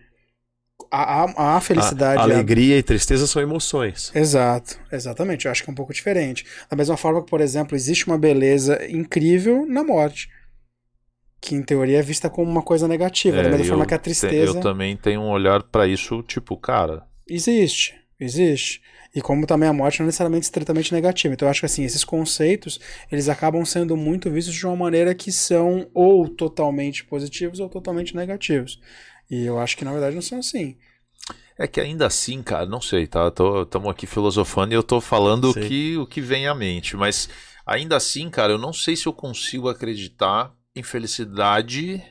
A, 0.91 1.23
a, 1.25 1.57
a 1.57 1.61
felicidade. 1.63 2.19
A- 2.21 2.25
é 2.29 2.33
a- 2.33 2.35
alegria 2.37 2.77
e 2.77 2.83
tristeza 2.83 3.27
são 3.27 3.41
emoções. 3.41 4.13
Exato, 4.15 4.79
exatamente. 4.93 5.47
Eu 5.47 5.51
acho 5.51 5.65
que 5.65 5.71
é 5.71 5.73
um 5.73 5.75
pouco 5.75 5.95
diferente. 5.95 6.45
Da 6.71 6.77
mesma 6.77 6.99
forma 6.99 7.25
que, 7.25 7.31
por 7.31 7.41
exemplo, 7.41 7.75
existe 7.75 8.07
uma 8.07 8.19
beleza 8.19 8.85
incrível 8.91 9.65
na 9.67 9.83
morte. 9.83 10.29
Que 11.47 11.55
em 11.55 11.63
teoria 11.63 11.99
é 11.99 12.03
vista 12.03 12.31
como 12.31 12.51
uma 12.51 12.63
coisa 12.63 12.89
negativa. 12.89 13.37
da 13.37 13.43
É, 13.43 13.51
mesma 13.51 13.65
eu 13.67 13.69
forma 13.69 13.85
que 13.87 13.93
a 13.93 13.99
te- 13.99 14.05
tristeza 14.05 14.57
Eu 14.59 14.63
também 14.63 14.97
tenho 14.97 15.21
um 15.21 15.29
olhar 15.29 15.63
pra 15.63 15.87
isso, 15.87 16.23
tipo, 16.23 16.57
cara, 16.57 17.03
existe. 17.29 17.95
Existe. 18.19 18.81
E 19.15 19.21
como 19.21 19.47
também 19.47 19.69
a 19.69 19.73
morte 19.73 19.99
não 20.01 20.05
é 20.05 20.09
necessariamente 20.09 20.45
estritamente 20.47 20.93
negativa. 20.95 21.35
Então 21.35 21.47
eu 21.47 21.51
acho 21.51 21.61
que 21.61 21.67
assim, 21.67 21.85
esses 21.85 22.03
conceitos, 22.03 22.81
eles 23.13 23.29
acabam 23.29 23.63
sendo 23.65 23.95
muito 23.97 24.31
vistos 24.31 24.55
de 24.55 24.65
uma 24.67 24.75
maneira 24.75 25.15
que 25.15 25.31
são 25.31 25.87
ou 25.93 26.29
totalmente 26.29 27.05
positivos 27.05 27.61
ou 27.61 27.69
totalmente 27.69 28.17
negativos. 28.17 28.81
E 29.31 29.45
eu 29.45 29.59
acho 29.59 29.77
que 29.77 29.85
na 29.85 29.93
verdade 29.93 30.15
não 30.15 30.23
são 30.23 30.39
assim. 30.39 30.77
É 31.59 31.67
que 31.69 31.81
ainda 31.81 32.07
assim, 32.07 32.43
cara, 32.43 32.67
não 32.67 32.81
sei, 32.81 33.07
tá? 33.07 33.29
Estamos 33.29 33.89
aqui 33.91 34.07
filosofando 34.07 34.73
e 34.73 34.77
eu 34.77 34.83
tô 34.83 35.01
falando 35.01 35.51
o 35.51 35.55
que, 35.55 35.97
o 35.99 36.07
que 36.07 36.21
vem 36.21 36.47
à 36.47 36.55
mente. 36.55 36.97
Mas 36.97 37.29
ainda 37.67 37.97
assim, 37.97 38.31
cara, 38.31 38.53
eu 38.53 38.59
não 38.59 38.73
sei 38.73 38.97
se 38.97 39.07
eu 39.07 39.13
consigo 39.13 39.69
acreditar 39.69 40.53
em 40.75 40.83
felicidade 40.83 42.03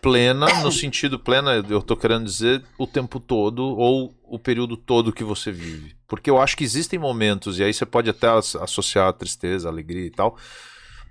plena, 0.00 0.46
no 0.62 0.70
sentido 0.72 1.18
plena, 1.18 1.52
eu 1.68 1.82
tô 1.82 1.96
querendo 1.96 2.24
dizer 2.24 2.62
o 2.78 2.86
tempo 2.86 3.18
todo 3.18 3.62
ou 3.64 4.14
o 4.24 4.38
período 4.38 4.76
todo 4.76 5.12
que 5.12 5.24
você 5.24 5.50
vive. 5.50 5.94
Porque 6.06 6.28
eu 6.30 6.40
acho 6.40 6.56
que 6.56 6.64
existem 6.64 6.98
momentos, 6.98 7.58
e 7.58 7.64
aí 7.64 7.72
você 7.72 7.86
pode 7.86 8.10
até 8.10 8.28
as- 8.28 8.56
associar 8.56 9.08
a 9.08 9.12
tristeza, 9.12 9.68
a 9.68 9.72
alegria 9.72 10.06
e 10.06 10.10
tal, 10.10 10.36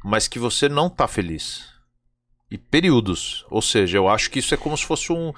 mas 0.03 0.27
que 0.27 0.37
você 0.39 0.69
não 0.69 0.89
tá 0.89 1.07
feliz. 1.07 1.65
E 2.51 2.57
períodos. 2.57 3.45
Ou 3.49 3.61
seja, 3.61 3.97
eu 3.97 4.07
acho 4.09 4.29
que 4.29 4.39
isso 4.39 4.53
é 4.53 4.57
como 4.57 4.77
se 4.77 4.85
fosse 4.85 5.11
um, 5.11 5.31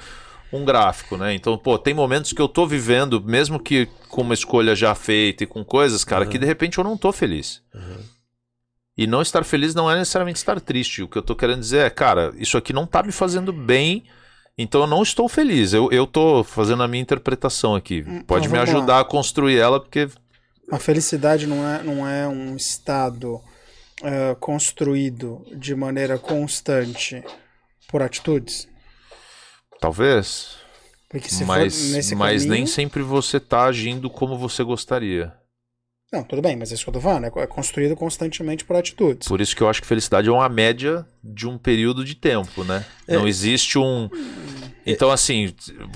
um 0.51 0.65
gráfico, 0.65 1.15
né? 1.15 1.33
Então, 1.33 1.57
pô, 1.57 1.77
tem 1.77 1.93
momentos 1.93 2.33
que 2.33 2.41
eu 2.41 2.47
tô 2.47 2.65
vivendo, 2.65 3.21
mesmo 3.21 3.59
que 3.59 3.85
com 4.09 4.21
uma 4.23 4.33
escolha 4.33 4.75
já 4.75 4.95
feita 4.95 5.43
e 5.43 5.47
com 5.47 5.63
coisas, 5.63 6.03
cara, 6.03 6.25
Uhum. 6.25 6.31
que 6.31 6.39
de 6.39 6.45
repente 6.45 6.77
eu 6.79 6.83
não 6.83 6.97
tô 6.97 7.11
feliz. 7.11 7.61
E 8.97 9.07
não 9.07 9.21
estar 9.21 9.43
feliz 9.43 9.73
não 9.73 9.89
é 9.89 9.97
necessariamente 9.97 10.37
estar 10.37 10.59
triste. 10.61 11.01
O 11.01 11.07
que 11.07 11.17
eu 11.17 11.23
tô 11.23 11.35
querendo 11.35 11.59
dizer 11.59 11.85
é, 11.85 11.89
cara, 11.89 12.33
isso 12.37 12.57
aqui 12.57 12.71
não 12.71 12.85
tá 12.85 13.01
me 13.01 13.11
fazendo 13.11 13.51
bem, 13.51 14.03
então 14.57 14.81
eu 14.81 14.87
não 14.87 15.01
estou 15.01 15.27
feliz. 15.27 15.73
Eu, 15.73 15.91
eu 15.91 16.05
tô 16.05 16.43
fazendo 16.43 16.83
a 16.83 16.87
minha 16.87 17.01
interpretação 17.01 17.75
aqui. 17.75 18.03
Hum, 18.07 18.21
Pode 18.21 18.45
então 18.45 18.51
me 18.51 18.59
vamos 18.59 18.73
lá. 18.73 18.79
ajudar 18.79 18.99
a 18.99 19.05
construir 19.05 19.57
ela, 19.57 19.79
porque. 19.79 20.07
A 20.71 20.77
felicidade 20.77 21.47
não 21.47 21.67
é, 21.67 21.83
não 21.83 22.07
é 22.07 22.27
um 22.27 22.55
estado 22.55 23.41
eh, 24.01 24.35
construído 24.39 25.45
de 25.55 25.75
maneira 25.75 26.17
constante 26.17 27.23
por 27.87 28.01
atitudes. 28.01 28.67
Talvez. 29.79 30.57
Mas, 31.45 32.11
mas 32.11 32.41
caminho... 32.43 32.49
nem 32.49 32.65
sempre 32.65 33.03
você 33.03 33.39
tá 33.39 33.65
agindo 33.65 34.09
como 34.09 34.37
você 34.37 34.63
gostaria. 34.63 35.33
Não, 36.13 36.23
tudo 36.23 36.43
bem, 36.43 36.55
mas 36.55 36.71
é 36.71 36.75
isso 36.75 36.83
que 36.83 36.89
eu 36.89 36.93
tô 36.93 37.01
falando. 37.01 37.25
É 37.25 37.47
construído 37.47 37.95
constantemente 37.95 38.63
por 38.63 38.75
atitudes. 38.75 39.27
Por 39.27 39.41
isso 39.41 39.55
que 39.55 39.63
eu 39.63 39.67
acho 39.67 39.81
que 39.81 39.87
felicidade 39.87 40.29
é 40.29 40.31
uma 40.31 40.47
média 40.47 41.03
de 41.23 41.47
um 41.47 41.57
período 41.57 42.05
de 42.05 42.13
tempo, 42.13 42.63
né? 42.63 42.85
É. 43.07 43.15
Não 43.15 43.27
existe 43.27 43.79
um. 43.79 44.07
Então, 44.85 45.09
assim, 45.09 45.53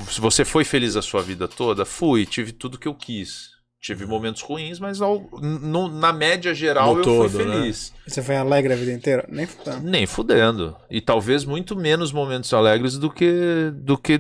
se 0.10 0.19
você 0.19 0.43
foi 0.43 0.63
feliz 0.63 0.95
a 0.95 1.01
sua 1.03 1.21
vida 1.21 1.47
toda, 1.47 1.86
fui, 1.86 2.25
tive 2.25 2.51
tudo 2.51 2.80
que 2.80 2.88
eu 2.88 2.95
quis. 2.95 3.56
Tive 3.80 4.08
momentos 4.08 4.41
ruins, 4.41 4.80
mas 4.80 5.01
ao- 5.01 5.30
no- 5.39 5.88
na 5.88 6.12
média 6.12 6.51
geral 6.53 6.95
No 6.95 7.01
eu 7.01 7.03
todo, 7.03 7.30
fui 7.30 7.45
né? 7.45 7.53
feliz. 7.53 7.93
Você 8.08 8.23
foi 8.23 8.36
alegre 8.36 8.73
a 8.73 8.75
vida 8.75 8.91
inteira? 8.91 9.23
Nem 9.30 9.45
fudendo. 9.45 9.82
Nem 9.88 10.06
fudendo. 10.08 10.75
E 10.89 10.99
talvez 10.99 11.45
muito 11.45 11.75
menos 11.75 12.12
momentos 12.12 12.51
alegres 12.56 12.97
do 12.97 13.10
que 13.12 13.71
do 13.75 13.95
que 13.95 14.19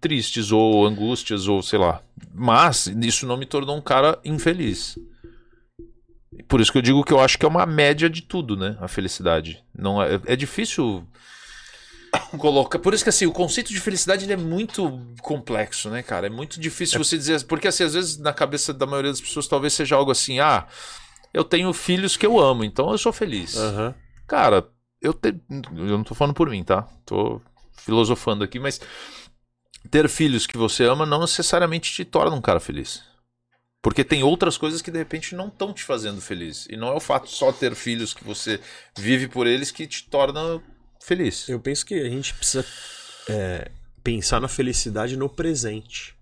tristes 0.00 0.52
ou 0.52 0.86
angústias 0.86 1.48
ou 1.48 1.62
sei 1.62 1.78
lá. 1.78 2.02
Mas 2.32 2.86
isso 2.86 3.26
não 3.26 3.36
me 3.36 3.46
tornou 3.46 3.76
um 3.76 3.80
cara 3.80 4.18
infeliz. 4.24 4.98
Por 6.48 6.60
isso 6.60 6.70
que 6.70 6.78
eu 6.78 6.82
digo 6.82 7.04
que 7.04 7.12
eu 7.12 7.20
acho 7.20 7.38
que 7.38 7.46
é 7.46 7.48
uma 7.48 7.66
média 7.66 8.08
de 8.08 8.22
tudo, 8.22 8.56
né? 8.56 8.76
A 8.80 8.88
felicidade. 8.88 9.62
Não 9.76 10.02
é, 10.02 10.20
é 10.26 10.36
difícil 10.36 11.06
colocar. 12.38 12.78
Por 12.78 12.94
isso 12.94 13.02
que 13.02 13.10
assim, 13.10 13.26
o 13.26 13.32
conceito 13.32 13.72
de 13.72 13.80
felicidade 13.80 14.24
ele 14.24 14.32
é 14.32 14.36
muito 14.36 15.00
complexo, 15.20 15.90
né, 15.90 16.02
cara? 16.02 16.26
É 16.26 16.30
muito 16.30 16.60
difícil 16.60 17.02
você 17.02 17.16
dizer, 17.16 17.44
porque 17.44 17.68
assim, 17.68 17.84
às 17.84 17.94
vezes 17.94 18.18
na 18.18 18.32
cabeça 18.32 18.72
da 18.72 18.86
maioria 18.86 19.10
das 19.10 19.20
pessoas 19.20 19.48
talvez 19.48 19.72
seja 19.72 19.96
algo 19.96 20.10
assim, 20.10 20.38
ah, 20.38 20.66
eu 21.32 21.44
tenho 21.44 21.72
filhos 21.72 22.16
que 22.16 22.26
eu 22.26 22.38
amo, 22.38 22.64
então 22.64 22.90
eu 22.90 22.98
sou 22.98 23.12
feliz. 23.12 23.56
Aham. 23.56 23.94
Cara, 24.26 24.66
eu, 25.00 25.12
te... 25.12 25.34
eu 25.48 25.98
não 25.98 26.04
tô 26.04 26.14
falando 26.14 26.34
por 26.34 26.50
mim, 26.50 26.64
tá? 26.64 26.88
Tô 27.04 27.40
filosofando 27.72 28.42
aqui, 28.42 28.58
mas 28.58 28.80
ter 29.86 30.08
filhos 30.08 30.46
que 30.46 30.58
você 30.58 30.84
ama 30.84 31.06
não 31.06 31.20
necessariamente 31.20 31.92
te 31.92 32.04
torna 32.04 32.36
um 32.36 32.40
cara 32.40 32.60
feliz. 32.60 33.02
Porque 33.82 34.02
tem 34.02 34.22
outras 34.24 34.58
coisas 34.58 34.82
que 34.82 34.90
de 34.90 34.98
repente 34.98 35.34
não 35.34 35.46
estão 35.46 35.72
te 35.72 35.84
fazendo 35.84 36.20
feliz. 36.20 36.66
E 36.68 36.76
não 36.76 36.88
é 36.88 36.94
o 36.94 37.00
fato 37.00 37.30
só 37.30 37.52
ter 37.52 37.74
filhos 37.74 38.12
que 38.12 38.24
você 38.24 38.60
vive 38.98 39.28
por 39.28 39.46
eles 39.46 39.70
que 39.70 39.86
te 39.86 40.04
torna 40.08 40.60
feliz. 41.00 41.48
Eu 41.48 41.60
penso 41.60 41.86
que 41.86 41.94
a 41.94 42.08
gente 42.10 42.34
precisa 42.34 42.66
é, 43.28 43.70
pensar 44.02 44.40
na 44.40 44.48
felicidade 44.48 45.16
no 45.16 45.28
presente 45.28 46.14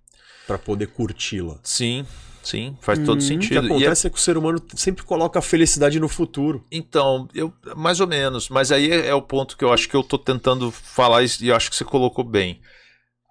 para 0.46 0.58
poder 0.58 0.88
curti-la. 0.88 1.58
Sim, 1.62 2.06
sim, 2.42 2.76
faz 2.82 2.98
todo 2.98 3.16
O 3.16 3.20
que 3.20 3.24
sentido. 3.24 3.54
E 3.66 3.70
é- 3.70 3.76
acontece 3.76 4.06
é 4.06 4.10
que 4.10 4.16
o 4.16 4.20
ser 4.20 4.36
humano 4.36 4.62
sempre 4.74 5.02
coloca 5.02 5.38
a 5.38 5.42
felicidade 5.42 5.98
no 5.98 6.08
futuro. 6.08 6.66
Então, 6.70 7.28
eu 7.34 7.50
mais 7.74 7.98
ou 7.98 8.06
menos, 8.06 8.50
mas 8.50 8.70
aí 8.70 8.90
é, 8.90 9.06
é 9.06 9.14
o 9.14 9.22
ponto 9.22 9.56
que 9.56 9.64
eu 9.64 9.72
acho 9.72 9.88
que 9.88 9.96
eu 9.96 10.02
tô 10.02 10.18
tentando 10.18 10.70
falar 10.70 11.24
e 11.24 11.48
eu 11.48 11.56
acho 11.56 11.70
que 11.70 11.76
você 11.76 11.84
colocou 11.84 12.24
bem. 12.24 12.60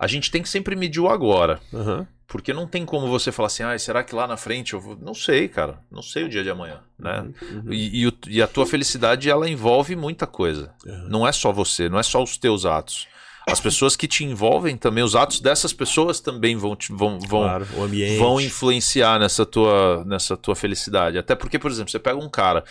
A 0.03 0.07
gente 0.07 0.29
tem 0.31 0.41
que 0.41 0.49
sempre 0.49 0.75
medir 0.75 0.99
o 0.99 1.07
agora. 1.09 1.59
Aham. 1.73 2.07
Porque 2.27 2.51
não 2.51 2.65
tem 2.65 2.83
como 2.85 3.07
você 3.07 3.31
falar 3.31 3.47
assim, 3.47 3.61
ah, 3.63 3.77
será 3.77 4.03
que 4.03 4.15
lá 4.15 4.25
na 4.25 4.37
frente 4.37 4.73
eu 4.73 4.79
vou. 4.81 4.97
Não 4.99 5.13
sei, 5.13 5.47
cara. 5.47 5.77
Não 5.91 6.01
sei 6.01 6.23
o 6.23 6.29
dia 6.29 6.41
de 6.43 6.49
amanhã, 6.49 6.79
né? 6.97 7.27
Uhum. 7.41 7.71
E, 7.71 8.01
e 8.01 8.07
o- 8.07 8.13
e 8.27 8.41
a 8.41 8.47
tua 8.47 8.65
felicidade, 8.65 9.29
ela 9.29 9.47
envolve 9.47 9.95
muita 9.95 10.25
coisa. 10.25 10.71
Uhum. 10.85 11.07
Não 11.09 11.27
é 11.27 11.31
só 11.31 11.51
você, 11.51 11.89
não 11.89 11.99
é 11.99 12.03
só 12.03 12.23
os 12.23 12.37
teus 12.37 12.65
atos. 12.65 13.07
As 13.47 13.59
pessoas 13.59 13.95
que 13.97 14.07
te 14.07 14.23
envolvem 14.23 14.77
também, 14.77 15.03
os 15.03 15.15
atos 15.17 15.41
dessas 15.41 15.73
pessoas 15.73 16.19
também 16.21 16.55
vão, 16.55 16.75
te- 16.77 16.93
vão, 16.93 17.19
vão, 17.19 17.41
Claro, 17.43 17.67
vão 18.17 18.39
influenciar 18.41 19.19
nessa 19.19 19.45
tua, 19.45 20.03
nessa 20.05 20.35
tua 20.37 20.55
felicidade. 20.55 21.17
Até 21.17 21.35
porque, 21.35 21.59
por 21.59 21.69
exemplo, 21.69 21.91
você 21.91 21.99
pega 21.99 22.17
um 22.17 22.29
cara 22.29 22.63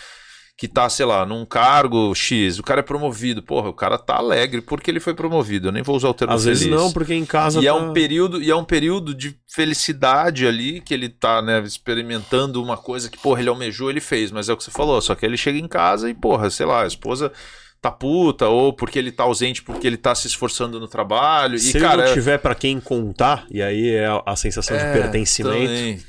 que 0.57 0.68
tá, 0.68 0.88
sei 0.88 1.05
lá, 1.07 1.26
num 1.26 1.44
cargo 1.44 2.14
X, 2.14 2.59
o 2.59 2.62
cara 2.62 2.80
é 2.80 2.82
promovido. 2.82 3.42
Porra, 3.42 3.68
o 3.70 3.72
cara 3.72 3.98
tá 3.98 4.16
alegre 4.16 4.61
porque 4.61 4.90
ele 4.90 5.00
foi 5.00 5.12
promovido. 5.12 5.68
Eu 5.68 5.72
nem 5.72 5.82
vou 5.82 5.96
usar 5.96 6.09
o 6.09 6.14
termo 6.14 6.32
Às 6.34 6.44
vezes 6.44 6.64
feliz. 6.64 6.78
não, 6.78 6.92
porque 6.92 7.14
em 7.14 7.24
casa 7.24 7.61
E 7.61 7.66
é 7.66 7.70
tá- 7.72 7.76
um 7.76 7.92
período, 7.92 8.40
e 8.40 8.48
é 8.50 8.55
um 8.55 8.64
período 8.64 9.12
de 9.14 9.36
felicidade 9.53 10.46
ali 10.46 10.80
que 10.80 10.94
ele 10.94 11.09
tá, 11.09 11.42
né, 11.42 11.61
experimentando 11.64 12.62
uma 12.62 12.76
coisa 12.76 13.11
que, 13.11 13.18
porra, 13.18 13.40
ele 13.40 13.48
almejou, 13.48 13.90
ele 13.90 14.00
fez, 14.00 14.30
mas 14.30 14.48
é 14.48 14.53
o 14.53 14.57
que 14.57 14.62
você 14.62 14.70
falou, 14.70 15.00
só 15.00 15.14
que 15.16 15.26
ele 15.26 15.36
chega 15.36 15.59
em 15.59 15.66
casa 15.66 16.09
e, 16.09 16.14
porra, 16.14 16.48
sei 16.50 16.66
lá, 16.66 16.84
a 16.84 16.86
esposa 16.86 17.32
tá 17.80 17.90
puta, 17.90 18.46
ou 18.46 18.72
porque 18.72 18.96
ele 19.00 19.11
tá 19.11 19.24
ausente 19.24 19.61
porque 19.64 19.84
ele 19.84 19.96
tá 19.96 20.14
se 20.14 20.28
esforçando 20.28 20.78
no 20.78 20.86
trabalho. 20.86 21.59
Se 21.59 21.72
e, 21.72 21.76
ele 21.76 21.84
cara, 21.84 22.07
não 22.07 22.14
tiver 22.14 22.38
pra 22.38 22.55
quem 22.55 22.78
contar, 22.78 23.44
e 23.50 23.61
aí 23.61 23.90
é 23.90 24.07
a- 24.24 24.36
sensação 24.36 24.76
de 24.76 24.84
é, 24.84 24.92
pertencimento. 24.92 25.57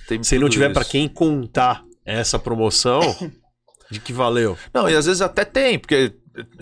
também, 0.08 0.24
Se 0.24 0.36
ele 0.36 0.44
não 0.44 0.50
tiver 0.52 0.72
pra 0.72 0.86
quem 0.86 1.08
contar 1.08 1.84
essa 2.06 2.38
promoção, 2.38 3.00
de 3.94 4.00
que 4.00 4.12
valeu? 4.12 4.58
Não, 4.74 4.90
e 4.90 4.96
às 4.96 5.06
vezes 5.06 5.22
até 5.22 5.46
tem, 5.46 5.78
porque 5.80 6.14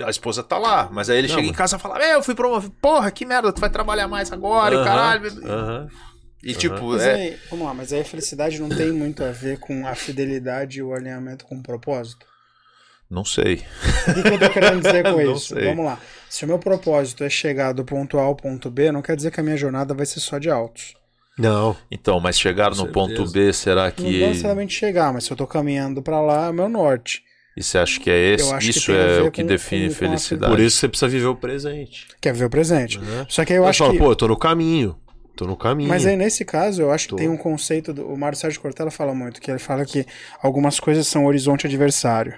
a 0.03 0.09
esposa 0.09 0.43
tá 0.43 0.57
lá, 0.57 0.89
mas 0.91 1.09
aí 1.09 1.17
ele 1.17 1.27
Não, 1.27 1.35
chega 1.35 1.47
em 1.47 1.53
casa 1.53 1.77
e 1.77 1.79
fala: 1.79 1.97
Meu, 1.97 2.09
eu 2.09 2.23
fui 2.23 2.35
promovido, 2.35 2.73
porra, 2.81 3.09
que 3.09 3.25
merda, 3.25 3.51
tu 3.51 3.61
vai 3.61 3.69
trabalhar 3.69 4.07
mais 4.07 4.31
agora, 4.31 4.75
e 4.75 4.83
caralho. 4.83 5.89
E 6.43 6.53
tipo, 6.55 6.89
Mas 6.89 7.01
é, 7.03 7.13
aí, 7.13 7.39
vamos 7.49 7.65
lá, 7.67 7.73
mas 7.73 7.93
aí 7.93 8.01
a 8.01 8.05
felicidade 8.05 8.59
não 8.59 8.67
tem 8.67 8.91
muito 8.91 9.23
a 9.23 9.31
ver 9.31 9.59
com 9.59 9.87
a 9.87 9.93
fidelidade 9.93 10.79
e 10.79 10.83
o 10.83 10.93
alinhamento 10.93 11.45
com 11.45 11.55
o 11.55 11.63
propósito? 11.63 12.25
não 13.11 13.25
sei. 13.25 13.61
O 14.07 14.23
que, 14.23 14.27
eu 14.29 14.39
tô 14.39 14.49
querendo 14.49 14.81
dizer 14.81 15.03
com 15.03 15.11
Não 15.21 15.35
isso? 15.35 15.53
sei. 15.53 15.65
Vamos 15.65 15.83
lá. 15.85 15.99
Se 16.29 16.45
o 16.45 16.47
meu 16.47 16.57
propósito 16.57 17.25
é 17.25 17.29
chegar 17.29 17.73
do 17.73 17.83
ponto 17.83 18.17
A 18.17 18.23
ao 18.23 18.35
ponto 18.35 18.71
B, 18.71 18.89
não 18.89 19.01
quer 19.01 19.17
dizer 19.17 19.31
que 19.31 19.39
a 19.41 19.43
minha 19.43 19.57
jornada 19.57 19.93
vai 19.93 20.05
ser 20.05 20.21
só 20.21 20.39
de 20.39 20.49
altos. 20.49 20.95
Não. 21.37 21.75
Então, 21.89 22.19
mas 22.19 22.37
chegar 22.39 22.71
no 22.75 22.85
Com 22.87 22.91
ponto. 22.91 23.25
B, 23.31 23.51
será 23.53 23.89
que. 23.91 24.19
não 24.21 24.27
necessariamente 24.29 24.73
chegar, 24.73 25.13
mas 25.13 25.23
se 25.23 25.31
eu 25.31 25.37
tô 25.37 25.47
caminhando 25.47 26.01
pra 26.01 26.21
lá, 26.21 26.47
é 26.47 26.49
o 26.49 26.53
meu 26.53 26.69
norte. 26.69 27.23
E 27.57 27.61
você 27.63 27.77
acha 27.77 27.99
que 27.99 28.09
é 28.09 28.33
esse? 28.33 28.49
Eu 28.49 28.55
acho 28.55 28.71
que 28.71 28.77
isso 28.77 28.91
é 28.91 29.21
o 29.21 29.31
que 29.31 29.41
com- 29.41 29.47
define 29.47 29.87
com- 29.87 29.93
com 29.93 29.99
felicidade. 29.99 30.51
Por 30.53 30.59
isso 30.61 30.77
você 30.77 30.87
precisa 30.87 31.09
viver 31.09 31.25
o 31.25 31.35
presente. 31.35 32.07
Quer 32.21 32.33
ver 32.33 32.45
o 32.45 32.49
presente. 32.49 32.97
Né? 32.99 33.25
Só 33.27 33.43
que 33.43 33.51
aí 33.53 33.59
eu 33.59 33.63
Eu 33.63 33.69
acho 33.69 33.79
falo, 33.79 33.91
que. 33.93 33.97
pô, 33.99 34.11
eu 34.11 34.15
tô 34.15 34.27
no 34.27 34.37
caminho. 34.37 34.95
Tô 35.35 35.45
no 35.47 35.57
caminho. 35.57 35.89
Mas 35.89 36.05
aí 36.05 36.15
nesse 36.15 36.45
caso, 36.45 36.81
eu 36.81 36.91
acho 36.91 37.05
que 37.05 37.09
Tô. 37.11 37.15
tem 37.17 37.27
um 37.29 37.37
conceito, 37.37 37.93
do, 37.93 38.05
o 38.07 38.17
Mário 38.17 38.37
Sérgio 38.37 38.59
Cortella 38.61 38.91
fala 38.91 39.13
muito, 39.15 39.41
que 39.41 39.49
ele 39.49 39.59
fala 39.59 39.85
que 39.85 40.05
algumas 40.41 40.79
coisas 40.79 41.07
são 41.07 41.25
horizonte 41.25 41.65
adversário. 41.67 42.33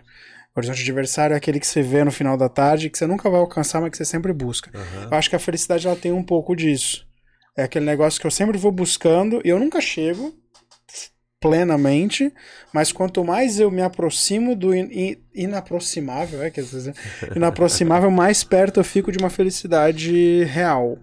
O 0.55 0.59
horizonte 0.59 0.81
adversário 0.81 1.33
é 1.33 1.37
aquele 1.37 1.59
que 1.59 1.67
você 1.67 1.81
vê 1.81 2.03
no 2.03 2.11
final 2.11 2.37
da 2.37 2.47
tarde, 2.47 2.89
que 2.89 2.97
você 2.97 3.05
nunca 3.07 3.29
vai 3.29 3.39
alcançar, 3.39 3.81
mas 3.81 3.89
que 3.91 3.97
você 3.97 4.05
sempre 4.05 4.31
busca. 4.31 4.69
Aham. 4.73 5.07
Eu 5.11 5.17
acho 5.17 5.29
que 5.29 5.35
a 5.35 5.39
felicidade 5.39 5.85
ela 5.87 5.95
tem 5.95 6.11
um 6.11 6.23
pouco 6.23 6.55
disso. 6.55 7.05
É 7.55 7.63
aquele 7.63 7.85
negócio 7.85 8.19
que 8.19 8.25
eu 8.27 8.31
sempre 8.31 8.57
vou 8.57 8.71
buscando 8.71 9.41
e 9.45 9.49
eu 9.49 9.59
nunca 9.59 9.79
chego 9.79 10.33
plenamente, 11.39 12.33
mas 12.73 12.91
quanto 12.93 13.23
mais 13.23 13.59
eu 13.59 13.69
me 13.69 13.81
aproximo 13.81 14.55
do 14.55 14.73
in- 14.73 14.87
in- 14.91 15.17
inaproximável, 15.35 16.41
é, 16.41 16.49
quer 16.49 16.63
dizer, 16.63 16.95
inaproximável, 17.35 18.09
mais 18.11 18.43
perto 18.45 18.79
eu 18.79 18.83
fico 18.83 19.11
de 19.11 19.17
uma 19.17 19.29
felicidade 19.29 20.43
real. 20.45 20.97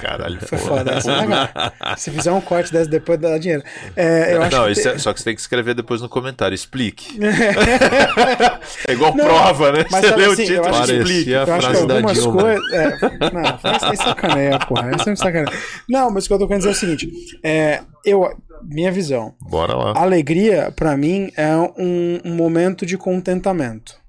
Caralho, 0.00 0.38
Foi 0.46 0.58
foda 0.58 0.92
essa, 0.92 1.26
cara? 1.26 1.72
Se 1.96 2.10
fizer 2.10 2.32
um 2.32 2.40
corte 2.40 2.72
dessa 2.72 2.88
depois 2.90 3.18
dá 3.18 3.36
dinheiro. 3.38 3.62
É, 3.96 4.34
eu 4.34 4.42
acho 4.42 4.56
Não, 4.56 4.66
que 4.66 4.74
te- 4.74 4.88
é- 4.88 4.98
só 4.98 5.12
que 5.12 5.18
você 5.20 5.24
tem 5.24 5.34
que 5.34 5.40
escrever 5.40 5.74
depois 5.74 6.00
no 6.00 6.08
comentário. 6.08 6.54
Explique. 6.54 7.18
é 8.88 8.92
igual 8.92 9.14
Não, 9.14 9.24
prova, 9.24 9.72
né? 9.72 9.84
mas 9.90 10.00
você 10.02 10.08
sabe 10.10 10.22
lê 10.26 10.32
assim, 10.32 10.42
o 10.42 10.44
eu 10.44 10.62
título 10.62 10.76
acho 10.76 10.82
e 10.82 10.86
que- 10.94 11.00
explique. 11.02 11.30
Eu 11.30 11.42
acho 11.42 11.52
que 11.54 11.60
frase 11.60 11.80
algumas 11.80 12.18
coisas. 12.18 12.72
É, 12.72 12.98
não, 13.32 13.78
sem 13.88 13.96
sacaneia, 13.96 14.58
porra. 14.60 14.90
É 14.90 15.16
sacaneia. 15.16 15.58
Não, 15.88 16.10
mas 16.10 16.24
o 16.24 16.28
que 16.28 16.34
eu 16.34 16.38
tô 16.38 16.46
querendo 16.46 16.60
dizer 16.62 16.70
é 16.70 16.72
o 16.72 16.76
seguinte: 16.76 17.10
é, 17.42 17.80
eu, 18.04 18.36
minha 18.62 18.90
visão. 18.92 19.34
Bora 19.40 19.74
lá. 19.74 19.92
Alegria, 19.96 20.72
pra 20.74 20.96
mim, 20.96 21.30
é 21.36 21.54
um, 21.56 22.20
um 22.24 22.34
momento 22.34 22.84
de 22.86 22.96
contentamento. 22.96 24.03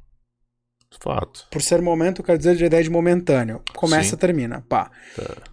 Fato. 0.99 1.47
Por 1.51 1.61
ser 1.61 1.81
momento, 1.81 2.21
eu 2.21 2.25
quero 2.25 2.37
dizer 2.37 2.55
de 2.55 2.65
ideia 2.65 2.83
de 2.83 2.89
momentâneo. 2.89 3.61
Começa, 3.75 4.11
Sim. 4.11 4.17
termina. 4.17 4.63
Pá. 4.67 4.89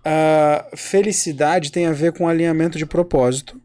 Ah, 0.04 0.66
felicidade 0.74 1.72
tem 1.72 1.86
a 1.86 1.92
ver 1.92 2.12
com 2.12 2.28
alinhamento 2.28 2.78
de 2.78 2.86
propósito 2.86 3.60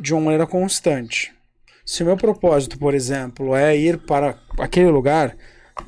de 0.00 0.12
uma 0.12 0.22
maneira 0.22 0.46
constante. 0.46 1.32
Se 1.84 2.02
o 2.02 2.06
meu 2.06 2.16
propósito, 2.16 2.78
por 2.78 2.94
exemplo, 2.94 3.54
é 3.54 3.76
ir 3.76 3.98
para 3.98 4.38
aquele 4.58 4.90
lugar, 4.90 5.36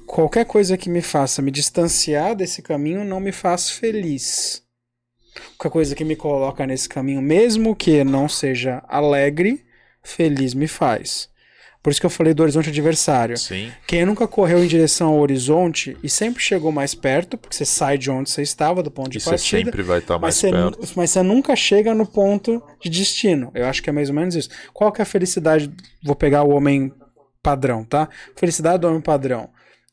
qualquer 0.07 0.45
coisa 0.45 0.77
que 0.77 0.91
me 0.91 1.01
faça 1.01 1.41
me 1.41 1.51
distanciar 1.51 2.35
desse 2.35 2.61
caminho 2.61 3.05
não 3.05 3.19
me 3.19 3.33
faz 3.33 3.71
feliz. 3.71 4.63
Qualquer 5.57 5.73
coisa 5.73 5.95
que 5.95 6.05
me 6.05 6.17
coloca 6.17 6.67
nesse 6.67 6.89
caminho, 6.89 7.23
mesmo 7.23 7.75
que 7.75 8.05
não 8.05 8.29
seja 8.29 8.83
alegre, 8.89 9.65
feliz 10.03 10.55
me 10.55 10.69
faz. 10.69 11.29
Por 11.87 11.93
isso 11.93 12.01
que 12.01 12.07
eu 12.07 12.11
falei 12.11 12.35
do 12.35 12.43
horizonte 12.43 12.69
adversário. 12.69 13.37
Sim. 13.37 13.71
Quem 13.87 14.05
nunca 14.05 14.27
correu 14.27 14.59
em 14.59 14.67
direção 14.67 15.07
ao 15.07 15.21
horizonte 15.21 15.97
e 16.03 16.09
sempre 16.09 16.43
chegou 16.43 16.73
mais 16.73 16.97
perto, 16.97 17.39
porque 17.39 17.55
você 17.55 17.65
sai 17.65 17.97
de 17.97 18.11
onde 18.11 18.29
você 18.29 18.43
estava, 18.43 18.83
do 18.83 18.91
ponto 18.91 19.09
de 19.09 19.19
E 19.19 19.21
você 19.21 19.31
partida, 19.31 19.65
sempre 19.67 19.83
vai 19.85 20.01
estar 20.01 20.19
mais 20.19 20.35
mas 20.35 20.35
você, 20.35 20.51
perto. 20.51 20.79
mas 20.97 21.11
você 21.11 21.23
nunca 21.23 21.55
chega 21.55 21.95
no 21.95 22.05
ponto 22.05 22.61
de 22.81 22.91
destino. 22.91 23.53
Eu 23.55 23.67
acho 23.67 23.81
que 23.81 23.89
é 23.89 23.93
mais 23.93 24.09
ou 24.09 24.17
menos 24.17 24.35
isso. 24.35 24.49
Qual 24.75 24.91
que 24.91 25.01
é 25.01 25.05
a 25.05 25.07
felicidade? 25.07 25.71
Vou 26.03 26.17
pegar 26.17 26.43
o 26.43 26.51
homem 26.51 26.93
padrão, 27.41 27.85
tá? 27.85 28.09
Felicidade 28.35 28.81
do 28.81 28.89
homem 28.89 29.01
padrão. 29.01 29.49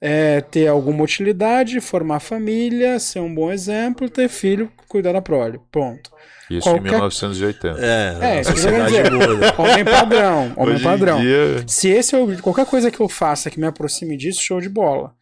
É 0.06 0.42
ter 0.42 0.68
alguma 0.68 1.02
utilidade, 1.02 1.80
formar 1.80 2.20
família, 2.20 3.00
ser 3.00 3.20
um 3.22 3.34
bom 3.34 3.50
exemplo, 3.52 4.10
ter 4.10 4.28
filho, 4.28 4.70
cuidar 4.90 5.14
da 5.14 5.22
prole. 5.22 5.62
Ponto. 5.72 6.12
Isso 6.50 6.68
em 6.68 6.74
qualquer- 6.74 6.92
1980. 6.92 7.80
É, 7.80 8.18
É, 8.20 8.38
a 8.38 8.42
isso 8.42 8.54
que 8.54 8.60
eu 8.60 8.64
quero 8.64 8.90
sociedade 8.90 9.28
muda. 9.28 9.56
Homem 9.58 9.86
padrão, 9.86 10.54
homem 10.58 10.76
Hoje 10.76 10.84
em 10.84 10.90
padrão. 10.90 11.22
dia- 11.22 11.64
Se 11.68 11.88
esse 11.88 12.14
é 12.14 12.20
o, 12.20 12.38
qualquer 12.42 12.66
coisa 12.66 12.92
que 12.92 13.00
eu 13.00 13.08
faça 13.08 13.50
que 13.50 13.58
me 13.60 13.66
aproxime 13.66 14.18
disso, 14.18 14.42
show 14.42 14.60
de 14.60 14.68
bola. 14.68 15.14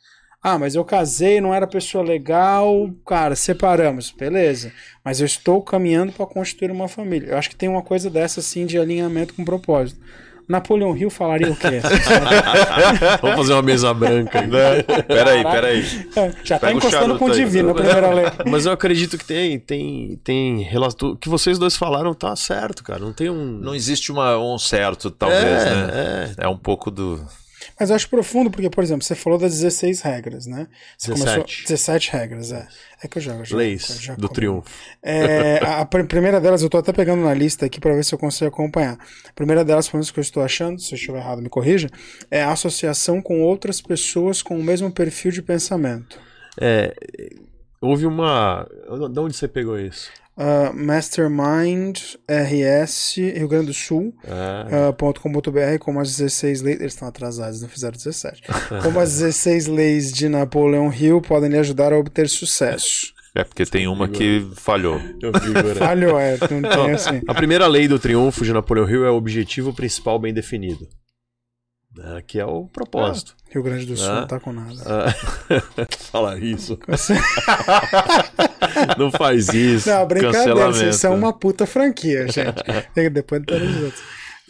Ah, 0.43 0.57
mas 0.57 0.73
eu 0.73 0.84
casei, 0.84 1.39
não 1.39 1.53
era 1.53 1.67
pessoa 1.67 2.03
legal, 2.03 2.89
cara, 3.05 3.36
separamos, 3.36 4.09
beleza. 4.09 4.71
Mas 5.05 5.19
eu 5.19 5.25
estou 5.27 5.61
caminhando 5.61 6.11
para 6.11 6.25
constituir 6.25 6.71
uma 6.71 6.88
família. 6.88 7.27
Eu 7.29 7.38
acho 7.38 7.51
que 7.51 7.55
tem 7.55 7.69
uma 7.69 7.84
coisa 7.84 8.09
dessa 8.09 8.39
assim 8.39 8.65
de 8.65 8.79
alinhamento 8.79 9.36
com 9.36 9.45
propósito. 9.45 9.99
Napoleão 10.52 10.95
Hill 10.95 11.10
falaria 11.10 11.49
o 11.49 11.56
quê? 11.56 11.82
Vamos 13.22 13.38
fazer 13.38 13.54
uma 13.54 13.62
mesa 13.62 13.93
branca. 13.93 14.39
aí. 14.39 14.84
Peraí, 15.08 15.43
peraí. 15.43 15.82
Já 16.43 16.60
tá 16.60 16.68
Pega 16.68 16.76
o 16.76 16.78
encostando 16.78 17.18
com 17.18 17.26
o 17.26 17.32
divino, 17.32 17.70
a 17.72 17.74
primeira 17.74 18.14
lei. 18.14 18.26
Mas 18.45 18.66
eu 18.66 18.74
acredito 18.74 19.18
que 19.18 19.26
tem, 19.26 19.58
tem, 19.58 20.20
tem 20.24 20.62
relação. 20.64 21.12
O 21.12 21.16
que 21.16 21.30
vocês 21.30 21.58
dois 21.58 21.78
falaram 21.78 22.14
tá 22.14 22.36
certo, 22.36 22.84
cara. 22.84 22.99
Não 22.99 23.14
tem 23.14 23.30
um. 23.30 23.60
Não 23.60 23.74
existe 23.74 24.12
uma, 24.12 24.38
um 24.38 24.58
certo, 24.58 25.10
talvez, 25.10 25.41
é, 25.41 25.76
né? 25.76 26.36
é. 26.38 26.45
É 26.45 26.47
um 26.47 26.58
pouco 26.58 26.91
do. 26.91 27.26
Mas 27.82 27.89
eu 27.89 27.95
acho 27.95 28.07
profundo, 28.09 28.51
porque, 28.51 28.69
por 28.69 28.84
exemplo, 28.84 29.03
você 29.03 29.15
falou 29.15 29.39
das 29.39 29.53
16 29.59 30.01
regras, 30.01 30.45
né? 30.45 30.67
Você 30.95 31.13
17. 31.15 31.63
17 31.63 32.11
regras, 32.11 32.51
é. 32.51 32.67
É 33.03 33.07
que 33.07 33.17
eu 33.17 33.21
já. 33.23 33.34
eu 33.34 33.43
já 33.43 33.57
Leis 33.57 33.97
já 33.99 34.13
do 34.13 34.27
comi. 34.27 34.36
triunfo. 34.36 34.69
É, 35.01 35.57
a, 35.65 35.79
a 35.79 35.86
pr- 35.88 36.03
primeira 36.03 36.39
delas, 36.39 36.61
eu 36.61 36.69
tô 36.69 36.77
até 36.77 36.93
pegando 36.93 37.23
na 37.23 37.34
lista 37.34 37.65
aqui 37.65 37.79
para 37.79 37.95
ver 37.95 38.05
se 38.05 38.13
eu 38.13 38.19
consigo 38.19 38.47
acompanhar. 38.49 38.99
A 39.27 39.34
primeira 39.34 39.65
delas, 39.65 39.88
pelo 39.88 39.97
menos 39.97 40.11
que 40.11 40.19
eu 40.19 40.21
estou 40.21 40.43
achando, 40.43 40.79
se 40.79 40.93
eu 40.93 40.95
estiver 40.95 41.17
errado, 41.17 41.41
me 41.41 41.49
corrija, 41.49 41.89
é 42.29 42.43
a 42.43 42.51
associação 42.51 43.19
com 43.19 43.41
outras 43.41 43.82
pessoas 43.82 44.43
com 44.43 44.59
o 44.59 44.63
mesmo 44.63 44.91
perfil 44.91 45.32
de 45.32 45.41
pensamento. 45.41 46.19
É, 46.61 46.93
houve 47.82 48.05
uma. 48.05 48.67
De 49.11 49.19
onde 49.19 49.36
você 49.36 49.47
pegou 49.47 49.79
isso? 49.79 50.11
Ah, 50.38 50.71
Mastermind 50.73 51.99
RS 52.27 53.15
Rio 53.17 53.47
Grande 53.47 53.67
do 53.67 53.73
Sul. 53.73 54.15
Ah, 54.27 54.93
ponto 54.93 55.21
.com.br 55.21 55.77
como 55.79 55.99
as 55.99 56.15
16 56.17 56.61
leis. 56.61 56.79
Eles 56.79 56.93
estão 56.93 57.07
atrasados, 57.07 57.61
não 57.61 57.69
fizeram 57.69 57.93
17. 57.97 58.41
Como 58.84 58.99
as 58.99 59.19
16 59.19 59.67
leis 59.67 60.11
de 60.11 60.27
Napoleão 60.29 60.91
Hill 60.91 61.21
podem 61.21 61.49
lhe 61.49 61.57
ajudar 61.57 61.93
a 61.93 61.97
obter 61.97 62.27
sucesso. 62.29 63.13
É 63.34 63.43
porque 63.45 63.65
tem 63.65 63.88
uma 63.88 64.09
que 64.09 64.45
falhou. 64.55 64.99
Falhou, 65.77 66.19
é, 66.19 66.38
não 66.49 66.61
tem 66.69 66.91
assim. 66.91 67.21
A 67.27 67.34
primeira 67.34 67.65
lei 67.67 67.88
do 67.88 67.97
triunfo 67.99 68.43
de 68.43 68.51
Napoleão 68.51 68.89
Hill 68.89 69.05
é 69.05 69.11
o 69.11 69.15
objetivo 69.15 69.73
principal 69.73 70.19
bem 70.19 70.34
definido. 70.34 70.86
né, 71.95 72.21
que 72.25 72.39
é 72.39 72.45
o 72.45 72.65
propósito. 72.67 73.36
Rio 73.52 73.62
Grande 73.64 73.86
do 73.86 73.97
Sul 73.97 74.10
Ah. 74.10 74.22
não 74.22 74.28
tá 74.28 74.39
com 74.39 74.54
nada. 74.54 74.76
Ah, 74.86 75.14
Fala 76.12 76.39
isso. 76.39 76.80
Não 78.97 79.12
faz 79.12 79.49
isso. 79.49 79.89
Não, 79.89 80.08
brincadeira, 80.08 80.68
vocês 80.68 80.95
são 80.95 81.16
uma 81.16 81.34
puta 81.34 81.66
franquia, 81.66 82.28
gente. 82.28 82.64
Depois 83.12 83.41
tá 83.45 83.58
nos 83.58 83.84
outros. 83.84 84.04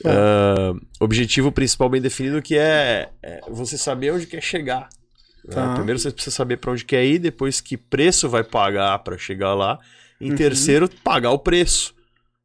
Ah, 0.05 0.73
objetivo 0.99 1.51
principal 1.51 1.89
bem 1.89 2.01
definido 2.01 2.41
que 2.41 2.57
é, 2.57 3.09
é 3.21 3.41
você 3.49 3.77
saber 3.77 4.11
onde 4.11 4.25
quer 4.25 4.41
chegar. 4.41 4.89
né? 5.45 5.55
Tá. 5.55 5.73
Primeiro 5.75 5.99
você 5.99 6.11
precisa 6.11 6.35
saber 6.35 6.57
para 6.57 6.71
onde 6.71 6.85
quer 6.85 7.03
ir, 7.05 7.19
depois 7.19 7.59
que 7.61 7.77
preço 7.77 8.29
vai 8.29 8.43
pagar 8.43 8.99
para 8.99 9.17
chegar 9.17 9.53
lá. 9.53 9.79
Em 10.19 10.31
Uhum. 10.31 10.35
terceiro, 10.35 10.87
pagar 11.03 11.31
o 11.31 11.39
preço. 11.39 11.93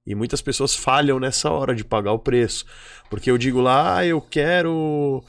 E 0.06 0.14
muitas 0.14 0.40
pessoas 0.40 0.74
falham 0.74 1.18
nessa 1.18 1.50
hora 1.50 1.74
de 1.74 1.84
pagar 1.84 2.12
o 2.12 2.18
preço. 2.18 2.64
Porque 3.10 3.30
eu 3.30 3.36
digo 3.36 3.60
lá, 3.60 3.98
ah, 3.98 4.06
eu 4.06 4.20
quero 4.20 5.22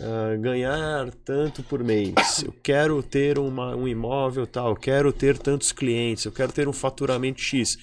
ah, 0.00 0.36
ganhar 0.38 1.10
tanto 1.24 1.62
por 1.62 1.82
mês, 1.84 2.42
eu 2.44 2.52
quero 2.62 3.02
ter 3.02 3.38
uma- 3.38 3.74
um 3.76 3.86
imóvel 3.88 4.46
tal, 4.46 4.70
eu 4.70 4.76
quero 4.76 5.12
ter 5.12 5.38
tantos 5.38 5.72
clientes, 5.72 6.24
eu 6.24 6.32
quero 6.32 6.52
ter 6.52 6.68
um 6.68 6.72
faturamento 6.72 7.40
X. 7.40 7.76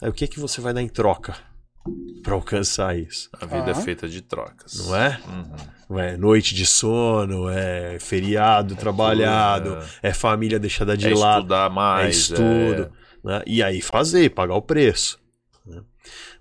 Aí, 0.00 0.08
o 0.08 0.12
que 0.12 0.24
é 0.24 0.28
que 0.28 0.38
você 0.40 0.60
vai 0.60 0.72
dar 0.72 0.82
em 0.82 0.88
troca 0.88 1.34
para 2.22 2.34
alcançar 2.34 2.96
isso? 2.98 3.28
A 3.40 3.46
vida 3.46 3.64
Ah. 3.66 3.70
é 3.70 3.74
feita 3.74 4.08
de 4.08 4.20
trocas. 4.22 4.74
Não 4.86 4.96
é? 4.96 5.20
Uhum. 5.26 5.56
Não 5.90 5.98
é 5.98 6.16
noite 6.18 6.54
de 6.54 6.66
sono, 6.66 7.48
é 7.48 7.98
feriado 7.98 8.76
trabalhado, 8.76 9.78
é, 10.02 10.12
família 10.12 10.58
deixada 10.58 10.96
de 10.96 11.08
é 11.08 11.14
lado, 11.14 11.38
estudar 11.40 11.70
mais. 11.70 12.06
é 12.06 12.10
estudo. 12.10 12.92
né? 13.24 13.42
E 13.46 13.62
aí 13.62 13.80
fazer, 13.80 14.30
pagar 14.30 14.54
o 14.54 14.62
preço. 14.62 15.18
né? 15.66 15.82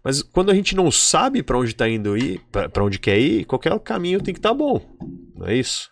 Mas 0.08 0.22
quando 0.22 0.50
a 0.50 0.56
gente 0.56 0.74
não 0.74 0.90
sabe 0.90 1.44
para 1.44 1.58
onde 1.58 1.72
está 1.72 1.90
indo 1.90 2.18
ir, 2.18 2.40
para 2.50 2.82
onde 2.82 2.98
quer 2.98 3.20
ir, 3.20 3.44
qualquer 3.44 3.78
caminho 3.82 4.22
tem 4.22 4.34
que 4.34 4.40
estar 4.40 4.54
bão. 4.54 4.82
Não 5.36 5.46
é 5.46 5.54
isso? 5.54 5.90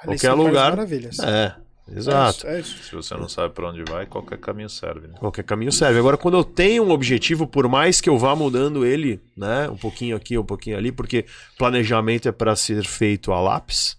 A 0.00 0.06
Qualquer 0.06 0.32
lugar. 0.32 0.70
Maravilhas. 0.70 1.18
É. 1.18 1.54
Exato. 1.94 2.46
É 2.46 2.58
isso. 2.58 2.82
Se 2.82 2.94
você 2.94 3.14
não 3.16 3.28
sabe 3.28 3.52
pra 3.52 3.68
onde 3.68 3.84
vai, 3.86 4.06
qualquer 4.06 4.38
caminho 4.38 4.70
serve. 4.70 5.08
Né? 5.08 5.14
Qualquer 5.18 5.42
caminho 5.44 5.70
serve. 5.70 5.98
Agora, 5.98 6.16
quando 6.16 6.38
eu 6.38 6.42
tenho 6.42 6.84
um 6.84 6.90
objetivo, 6.90 7.46
por 7.46 7.68
mais 7.68 8.00
que 8.00 8.08
eu 8.08 8.16
vá 8.16 8.34
mudando 8.34 8.82
ele, 8.82 9.20
né, 9.36 9.68
um 9.68 9.76
pouquinho 9.76 10.16
aqui, 10.16 10.38
um 10.38 10.44
pouquinho 10.44 10.78
ali, 10.78 10.90
porque 10.90 11.26
planejamento 11.58 12.30
é 12.30 12.32
para 12.32 12.56
ser 12.56 12.82
feito 12.86 13.30
a 13.30 13.42
lápis, 13.42 13.94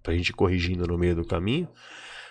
pra 0.00 0.14
gente 0.14 0.28
ir 0.28 0.34
corrigindo 0.34 0.86
no 0.86 0.96
meio 0.96 1.16
do 1.16 1.24
caminho. 1.24 1.68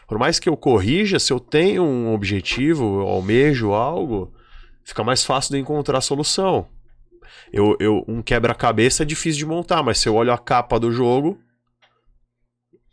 Por 0.08 0.18
mais 0.18 0.40
que 0.40 0.48
eu 0.48 0.56
corrija, 0.56 1.20
se 1.20 1.34
eu 1.34 1.40
tenho 1.42 1.84
um 1.84 2.14
objetivo, 2.14 3.02
eu 3.02 3.08
almejo 3.10 3.74
algo, 3.74 4.34
fica 4.84 5.04
mais 5.04 5.24
fácil 5.24 5.52
de 5.52 5.58
eu 5.58 5.62
encontrar 5.62 5.98
a 5.98 6.02
solução. 6.02 6.68
Eu, 7.52 7.76
eu, 7.80 8.04
um 8.08 8.22
quebra-cabeça 8.22 9.04
é 9.04 9.06
difícil 9.06 9.40
de 9.40 9.46
montar, 9.46 9.84
mas 9.84 10.00
se 10.00 10.08
eu 10.08 10.16
olho 10.16 10.32
a 10.32 10.38
capa 10.38 10.80
do 10.80 10.92
jogo, 10.92 11.40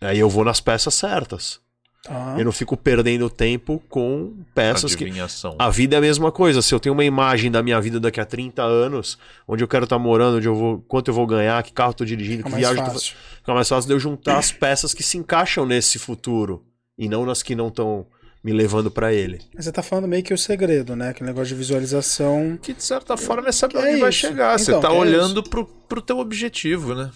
aí 0.00 0.18
eu 0.18 0.28
vou 0.28 0.44
nas 0.44 0.60
peças 0.60 0.94
certas. 0.94 1.60
Tá. 2.02 2.36
Eu 2.38 2.44
não 2.44 2.52
fico 2.52 2.76
perdendo 2.76 3.28
tempo 3.28 3.82
com 3.88 4.32
peças 4.54 4.94
que. 4.94 5.04
Adivinhação. 5.04 5.56
A 5.58 5.68
vida 5.68 5.96
é 5.96 5.98
a 5.98 6.00
mesma 6.00 6.30
coisa. 6.30 6.62
Se 6.62 6.72
eu 6.74 6.78
tenho 6.78 6.92
uma 6.92 7.04
imagem 7.04 7.50
da 7.50 7.62
minha 7.62 7.80
vida 7.80 7.98
daqui 7.98 8.20
a 8.20 8.24
30 8.24 8.62
anos, 8.62 9.18
onde 9.46 9.64
eu 9.64 9.68
quero 9.68 9.84
estar 9.84 9.98
morando, 9.98 10.38
onde 10.38 10.46
eu 10.46 10.54
vou, 10.54 10.80
quanto 10.88 11.08
eu 11.08 11.14
vou 11.14 11.26
ganhar, 11.26 11.62
que 11.62 11.72
carro 11.72 11.90
eu 11.90 11.94
tô 11.94 12.04
dirigindo, 12.04 12.38
Fica 12.38 12.50
que 12.50 12.56
viagem 12.56 12.78
eu 12.78 12.84
tô 12.86 12.92
fácil. 12.92 13.16
Fica 13.36 13.54
mais 13.54 13.68
fácil 13.68 13.88
de 13.88 13.94
eu 13.94 13.98
juntar 13.98 14.38
as 14.38 14.52
peças 14.52 14.94
que 14.94 15.02
se 15.02 15.18
encaixam 15.18 15.66
nesse 15.66 15.98
futuro 15.98 16.64
e 16.96 17.08
não 17.08 17.26
nas 17.26 17.42
que 17.42 17.54
não 17.54 17.68
estão 17.68 18.06
me 18.42 18.52
levando 18.52 18.90
para 18.90 19.12
ele. 19.12 19.40
Mas 19.54 19.64
Você 19.64 19.72
tá 19.72 19.82
falando 19.82 20.06
meio 20.08 20.22
que 20.22 20.32
o 20.32 20.38
segredo, 20.38 20.94
né? 20.94 21.10
Aquele 21.10 21.28
negócio 21.30 21.48
de 21.48 21.54
visualização. 21.54 22.58
Que 22.62 22.72
de 22.72 22.82
certa 22.82 23.16
forma 23.16 23.48
é 23.48 23.52
saber 23.52 23.78
Que 23.78 23.78
é 23.78 23.90
onde 23.90 24.00
vai 24.00 24.10
isso. 24.10 24.18
chegar. 24.18 24.58
Você 24.58 24.70
Então, 24.70 24.80
tá 24.80 24.88
que 24.88 24.94
é 24.94 24.98
olhando 24.98 25.42
pro, 25.42 25.66
pro 25.66 26.00
teu 26.00 26.18
objetivo, 26.18 26.94
né? 26.94 27.10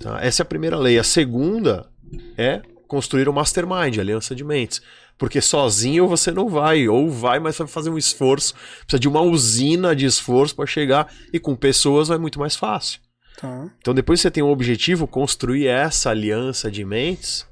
Tá? 0.00 0.18
Essa 0.22 0.42
é 0.42 0.44
a 0.44 0.46
primeira 0.46 0.76
lei. 0.78 0.98
A 0.98 1.04
segunda 1.04 1.88
é 2.36 2.62
construir 2.88 3.28
o 3.28 3.32
mastermind, 3.32 3.98
a 3.98 4.00
aliança 4.00 4.34
de 4.34 4.44
mentes. 4.44 4.80
Porque 5.18 5.40
sozinho 5.40 6.06
você 6.06 6.30
não 6.30 6.48
vai, 6.48 6.88
ou 6.88 7.10
vai, 7.10 7.38
mas 7.38 7.56
vai 7.56 7.66
fazer 7.66 7.90
um 7.90 7.96
esforço. 7.98 8.54
Precisa 8.82 8.98
de 8.98 9.08
uma 9.08 9.22
usina 9.22 9.96
de 9.96 10.04
esforço 10.04 10.54
para 10.54 10.66
chegar, 10.66 11.10
e 11.32 11.40
com 11.40 11.56
pessoas 11.56 12.08
vai 12.08 12.18
muito 12.18 12.38
mais 12.38 12.54
fácil. 12.54 13.00
Tá. 13.38 13.70
Então, 13.78 13.94
depois 13.94 14.18
que 14.18 14.22
você 14.22 14.30
tem 14.30 14.42
um 14.42 14.50
objetivo, 14.50 15.06
construir 15.06 15.66
essa 15.66 16.10
aliança 16.10 16.70
de 16.70 16.84
mentes 16.84 17.46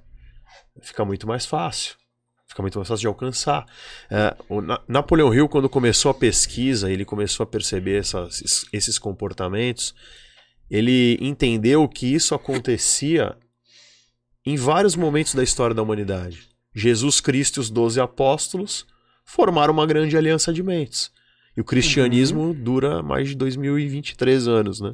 fica 0.83 1.05
muito 1.05 1.27
mais 1.27 1.47
fácil. 1.47 1.95
Fica 2.55 2.63
muito 2.63 2.79
mais 2.79 2.87
fácil 2.87 3.01
de 3.01 3.07
alcançar. 3.09 3.67
É, 4.09 4.37
o 4.49 4.61
Na- 4.61 4.81
Napoleão 4.87 5.35
Hill, 5.35 5.49
quando 5.49 5.69
começou 5.69 6.09
a 6.13 6.15
pesquisa, 6.15 6.89
ele 6.89 7.05
começou 7.05 7.43
a 7.43 7.47
perceber 7.49 7.99
essas- 7.99 8.65
esses- 8.73 8.97
comportamentos, 8.97 9.93
ele 10.71 11.19
entendeu 11.21 11.89
que 11.89 12.07
isso 12.15 12.33
acontecia 12.33 13.37
em 14.47 14.55
vários 14.57 14.95
momentos 14.95 15.35
da 15.35 15.43
história 15.43 15.75
da 15.75 15.83
humanidade. 15.83 16.49
Jesus 16.73 17.21
Cristo 17.21 17.57
e 17.57 17.61
os 17.61 17.71
doze 17.71 18.01
apóstolos 18.01 18.87
formaram 19.25 19.75
uma 19.75 19.85
grande 19.87 20.17
aliança 20.17 20.53
de 20.53 20.63
mentes. 20.63 21.11
E 21.57 21.61
o 21.61 21.65
cristianismo 21.65 22.55
dura 22.55 23.03
mais 23.03 23.29
de 23.31 23.35
2023 23.35 24.47
anos, 24.47 24.81
né? 24.81 24.93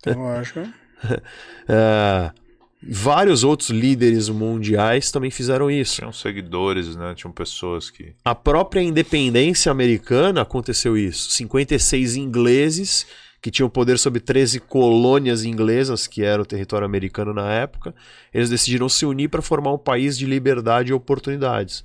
Então, 0.00 0.20
lógico. 0.20 0.60
É, 1.68 2.30
vários 2.82 3.44
outros 3.44 3.70
líderes 3.70 4.28
mundiais 4.28 5.10
também 5.10 5.30
fizeram 5.30 5.70
isso. 5.70 5.96
Tinham 5.96 6.12
seguidores, 6.12 6.94
né? 6.96 7.14
Tinham 7.14 7.32
pessoas 7.32 7.90
que. 7.90 8.14
A 8.24 8.34
própria 8.34 8.80
independência 8.80 9.70
americana 9.70 10.42
aconteceu 10.42 10.96
isso. 10.96 11.30
56 11.30 12.16
ingleses 12.16 13.06
que 13.40 13.50
tinham 13.50 13.70
poder 13.70 13.98
sobre 13.98 14.20
13 14.20 14.60
colônias 14.60 15.44
inglesas, 15.44 16.06
que 16.06 16.22
era 16.22 16.42
o 16.42 16.46
território 16.46 16.84
americano 16.84 17.32
na 17.32 17.52
época, 17.52 17.94
eles 18.34 18.50
decidiram 18.50 18.88
se 18.88 19.06
unir 19.06 19.28
para 19.28 19.42
formar 19.42 19.72
um 19.72 19.78
país 19.78 20.18
de 20.18 20.26
liberdade 20.26 20.90
e 20.90 20.94
oportunidades. 20.94 21.84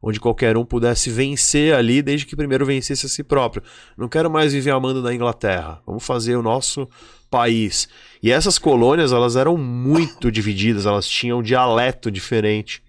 Onde 0.00 0.20
qualquer 0.20 0.56
um 0.56 0.64
pudesse 0.64 1.10
vencer 1.10 1.74
ali, 1.74 2.00
desde 2.00 2.24
que 2.24 2.36
primeiro 2.36 2.64
vencesse 2.64 3.06
a 3.06 3.08
si 3.08 3.24
próprio. 3.24 3.62
Não 3.96 4.08
quero 4.08 4.30
mais 4.30 4.52
viver 4.52 4.70
amando 4.70 5.02
da 5.02 5.12
Inglaterra. 5.12 5.82
Vamos 5.84 6.04
fazer 6.06 6.36
o 6.36 6.42
nosso 6.42 6.88
país. 7.28 7.88
E 8.22 8.30
essas 8.30 8.58
colônias, 8.58 9.12
elas 9.12 9.34
eram 9.36 9.56
muito 9.56 10.30
divididas, 10.30 10.86
elas 10.86 11.06
tinham 11.08 11.42
dialeto 11.42 12.10
diferente, 12.10 12.82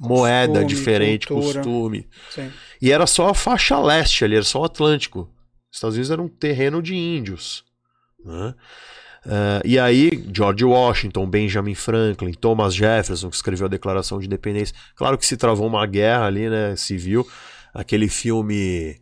moeda 0.00 0.60
Costume, 0.60 0.66
diferente, 0.66 1.26
cultura. 1.26 1.58
costume. 1.58 2.08
Sim. 2.30 2.50
E 2.80 2.90
era 2.90 3.06
só 3.06 3.28
a 3.28 3.34
faixa 3.34 3.78
leste 3.78 4.24
ali, 4.24 4.36
era 4.36 4.44
só 4.44 4.60
o 4.60 4.64
Atlântico. 4.64 5.30
Os 5.70 5.76
Estados 5.76 5.96
Unidos 5.96 6.10
era 6.10 6.22
um 6.22 6.28
terreno 6.28 6.82
de 6.82 6.94
índios. 6.94 7.64
né? 8.24 8.54
Eh, 9.26 9.62
e 9.64 9.78
aí, 9.78 10.10
George 10.32 10.64
Washington, 10.64 11.26
Benjamin 11.26 11.74
Franklin, 11.74 12.32
Thomas 12.32 12.74
Jefferson, 12.74 13.30
que 13.30 13.36
escreveu 13.36 13.66
a 13.66 13.70
Declaração 13.70 14.18
de 14.18 14.26
Independência. 14.26 14.74
Claro 14.96 15.16
que 15.16 15.26
se 15.26 15.36
travou 15.36 15.66
uma 15.66 15.86
guerra 15.86 16.26
ali, 16.26 16.48
né, 16.48 16.76
civil. 16.76 17.26
Aquele 17.72 18.08
filme 18.08 18.96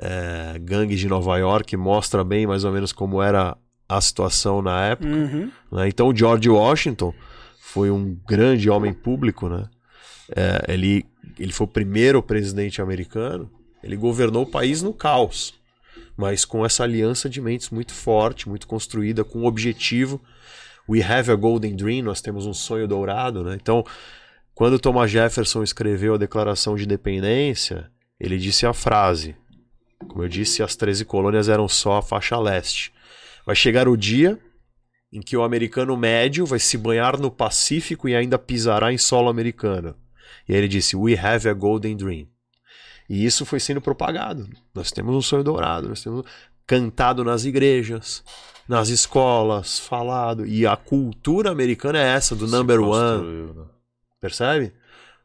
eh, 0.00 0.58
Gangue 0.60 0.96
de 0.96 1.08
Nova 1.08 1.36
York 1.38 1.76
mostra 1.76 2.24
bem 2.24 2.46
mais 2.46 2.64
ou 2.64 2.72
menos 2.72 2.92
como 2.92 3.22
era 3.22 3.56
a 3.88 4.00
situação 4.00 4.62
na 4.62 4.86
época. 4.86 5.08
Uhum. 5.08 5.50
né? 5.72 5.88
Então, 5.88 6.08
o 6.08 6.16
George 6.16 6.48
Washington 6.48 7.12
foi 7.60 7.90
um 7.90 8.16
grande 8.26 8.70
homem 8.70 8.92
público, 8.92 9.48
né? 9.48 9.68
É, 10.34 10.72
ele, 10.72 11.04
ele 11.38 11.52
foi 11.52 11.66
o 11.66 11.68
primeiro 11.68 12.22
presidente 12.22 12.80
americano. 12.80 13.50
Ele 13.82 13.96
governou 13.96 14.44
o 14.44 14.50
país 14.50 14.80
no 14.80 14.94
caos, 14.94 15.54
mas 16.16 16.44
com 16.44 16.64
essa 16.64 16.84
aliança 16.84 17.28
de 17.28 17.40
mentes 17.40 17.70
muito 17.70 17.92
forte, 17.92 18.48
muito 18.48 18.66
construída, 18.66 19.24
com 19.24 19.40
um 19.40 19.46
objetivo. 19.46 20.20
We 20.88 21.02
have 21.02 21.30
a 21.30 21.34
golden 21.34 21.74
dream, 21.74 22.02
nós 22.02 22.20
temos 22.20 22.46
um 22.46 22.54
sonho 22.54 22.86
dourado, 22.86 23.42
né? 23.42 23.56
Então, 23.60 23.84
quando 24.54 24.78
Thomas 24.78 25.10
Jefferson 25.10 25.62
escreveu 25.62 26.14
a 26.14 26.18
Declaração 26.18 26.76
de 26.76 26.84
Independência, 26.84 27.90
ele 28.20 28.38
disse 28.38 28.66
a 28.66 28.72
frase: 28.72 29.34
como 30.08 30.22
eu 30.22 30.28
disse, 30.28 30.62
as 30.62 30.76
13 30.76 31.04
colônias 31.04 31.48
eram 31.48 31.68
só 31.68 31.98
a 31.98 32.02
faixa 32.02 32.38
leste. 32.38 32.92
Vai 33.46 33.54
chegar 33.54 33.88
o 33.88 33.96
dia 33.96 34.38
em 35.12 35.20
que 35.20 35.36
o 35.36 35.42
americano 35.42 35.96
médio 35.96 36.44
vai 36.44 36.58
se 36.58 36.76
banhar 36.76 37.18
no 37.18 37.30
Pacífico 37.30 38.08
e 38.08 38.14
ainda 38.14 38.38
pisará 38.38 38.92
em 38.92 38.98
solo 38.98 39.28
americano. 39.28 39.94
E 40.48 40.52
aí 40.52 40.58
ele 40.58 40.68
disse: 40.68 40.96
We 40.96 41.16
have 41.18 41.48
a 41.48 41.54
golden 41.54 41.96
dream. 41.96 42.26
E 43.08 43.24
isso 43.24 43.44
foi 43.44 43.60
sendo 43.60 43.80
propagado. 43.80 44.48
Nós 44.74 44.90
temos 44.90 45.14
um 45.14 45.22
sonho 45.22 45.44
dourado, 45.44 45.88
nós 45.88 46.02
temos 46.02 46.24
cantado 46.66 47.22
nas 47.22 47.44
igrejas, 47.44 48.24
nas 48.68 48.88
escolas, 48.88 49.78
falado. 49.78 50.46
E 50.46 50.66
a 50.66 50.76
cultura 50.76 51.50
americana 51.50 51.98
é 51.98 52.14
essa, 52.14 52.34
do 52.34 52.46
number 52.46 52.80
one, 52.80 53.52
né? 53.52 53.64
percebe? 54.20 54.72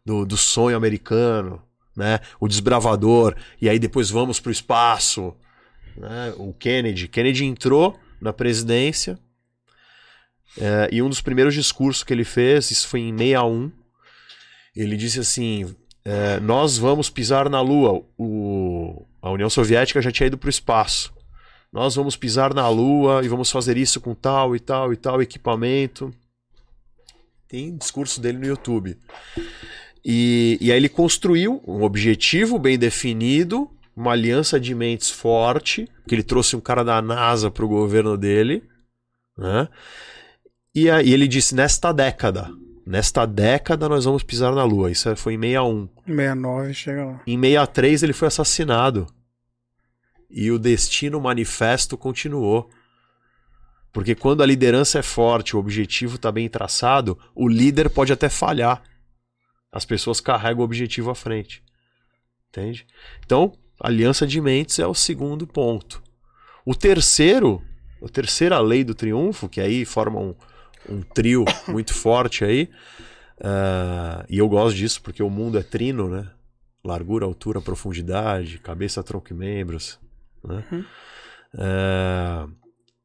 Do, 0.05 0.25
do 0.25 0.35
sonho 0.35 0.75
americano, 0.75 1.61
né? 1.95 2.19
O 2.39 2.47
desbravador. 2.47 3.35
E 3.61 3.69
aí 3.69 3.79
depois 3.79 4.09
vamos 4.09 4.39
pro 4.39 4.51
espaço. 4.51 5.33
Né? 5.95 6.33
O 6.37 6.53
Kennedy. 6.53 7.07
Kennedy 7.07 7.45
entrou 7.45 7.97
na 8.21 8.33
presidência 8.33 9.17
é, 10.57 10.89
e 10.91 11.01
um 11.01 11.09
dos 11.09 11.21
primeiros 11.21 11.53
discursos 11.53 12.03
que 12.03 12.13
ele 12.13 12.23
fez, 12.23 12.71
isso 12.71 12.87
foi 12.87 13.01
em 13.01 13.17
61, 13.17 13.71
ele 14.75 14.97
disse 14.97 15.19
assim: 15.19 15.75
é, 16.03 16.39
Nós 16.39 16.77
vamos 16.77 17.09
pisar 17.09 17.49
na 17.49 17.61
Lua. 17.61 18.03
O, 18.17 19.05
a 19.21 19.31
União 19.31 19.49
Soviética 19.49 20.01
já 20.01 20.11
tinha 20.11 20.27
ido 20.27 20.37
para 20.37 20.47
o 20.47 20.49
espaço. 20.49 21.13
Nós 21.71 21.95
vamos 21.95 22.15
pisar 22.15 22.53
na 22.53 22.67
Lua 22.67 23.23
e 23.23 23.27
vamos 23.27 23.51
fazer 23.51 23.77
isso 23.77 24.01
com 24.01 24.15
tal 24.15 24.55
e 24.55 24.59
tal 24.59 24.91
e 24.91 24.95
tal 24.95 25.21
equipamento. 25.21 26.11
Tem 27.47 27.75
discurso 27.75 28.19
dele 28.19 28.39
no 28.39 28.45
YouTube. 28.45 28.97
E, 30.03 30.57
e 30.61 30.71
aí 30.71 30.77
ele 30.77 30.89
construiu 30.89 31.61
um 31.67 31.83
objetivo 31.83 32.57
bem 32.57 32.77
definido, 32.77 33.69
uma 33.95 34.13
aliança 34.13 34.59
de 34.59 34.73
mentes 34.73 35.09
forte, 35.09 35.87
que 36.07 36.15
ele 36.15 36.23
trouxe 36.23 36.55
um 36.55 36.61
cara 36.61 36.83
da 36.83 37.01
NASA 37.01 37.51
para 37.51 37.65
o 37.65 37.69
governo 37.69 38.17
dele, 38.17 38.63
né? 39.37 39.67
E 40.73 40.89
aí 40.89 41.11
ele 41.11 41.27
disse, 41.27 41.53
nesta 41.53 41.91
década, 41.91 42.49
nesta 42.89 43.23
década 43.23 43.87
nós 43.87 44.05
vamos 44.05 44.23
pisar 44.23 44.51
na 44.51 44.63
Lua. 44.63 44.89
Isso 44.89 45.15
foi 45.15 45.35
em 45.35 45.39
61. 45.39 45.87
69, 46.07 46.73
chega 46.73 47.05
lá. 47.05 47.21
Em 47.27 47.39
63 47.39 48.03
ele 48.03 48.13
foi 48.13 48.27
assassinado. 48.27 49.05
E 50.27 50.49
o 50.49 50.57
destino 50.57 51.21
manifesto 51.21 51.95
continuou. 51.95 52.67
Porque 53.93 54.15
quando 54.15 54.41
a 54.41 54.45
liderança 54.45 54.97
é 54.99 55.03
forte, 55.03 55.55
o 55.55 55.59
objetivo 55.59 56.15
está 56.15 56.31
bem 56.31 56.49
traçado, 56.49 57.17
o 57.35 57.47
líder 57.47 57.91
pode 57.91 58.11
até 58.11 58.27
falhar. 58.27 58.81
As 59.71 59.85
pessoas 59.85 60.19
carregam 60.19 60.61
o 60.61 60.65
objetivo 60.65 61.11
à 61.11 61.15
frente. 61.15 61.63
Entende? 62.49 62.87
Então, 63.23 63.53
aliança 63.79 64.25
de 64.25 64.41
mentes 64.41 64.79
é 64.79 64.87
o 64.87 64.95
segundo 64.95 65.45
ponto. 65.45 66.01
O 66.65 66.73
terceiro, 66.73 67.63
a 68.03 68.09
terceira 68.09 68.59
lei 68.59 68.83
do 68.83 68.95
triunfo, 68.95 69.47
que 69.47 69.61
aí 69.61 69.85
forma 69.85 70.19
um, 70.19 70.35
um 70.89 71.01
trio 71.01 71.45
muito 71.67 71.93
forte 71.93 72.43
aí, 72.43 72.69
ah, 73.41 74.25
e 74.29 74.37
eu 74.37 74.47
gosto 74.49 74.75
disso 74.75 75.01
porque 75.01 75.23
o 75.23 75.29
mundo 75.29 75.57
é 75.57 75.63
trino, 75.63 76.09
né? 76.09 76.29
Largura, 76.83 77.25
altura, 77.25 77.61
profundidade, 77.61 78.57
cabeça, 78.59 79.03
tronco 79.03 79.31
e 79.31 79.35
membros. 79.35 79.99
Né? 80.43 80.63
Uhum. 80.71 80.85
Ah, 81.57 82.47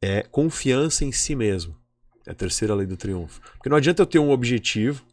é 0.03 0.23
confiança 0.23 1.05
em 1.05 1.13
si 1.13 1.35
mesmo. 1.35 1.77
É 2.27 2.33
a 2.33 2.35
terceira 2.35 2.75
lei 2.75 2.87
do 2.87 2.97
triunfo. 2.97 3.41
Porque 3.53 3.69
não 3.69 3.77
adianta 3.77 4.03
eu 4.03 4.07
ter 4.07 4.19
um 4.19 4.31
objetivo, 4.31 5.05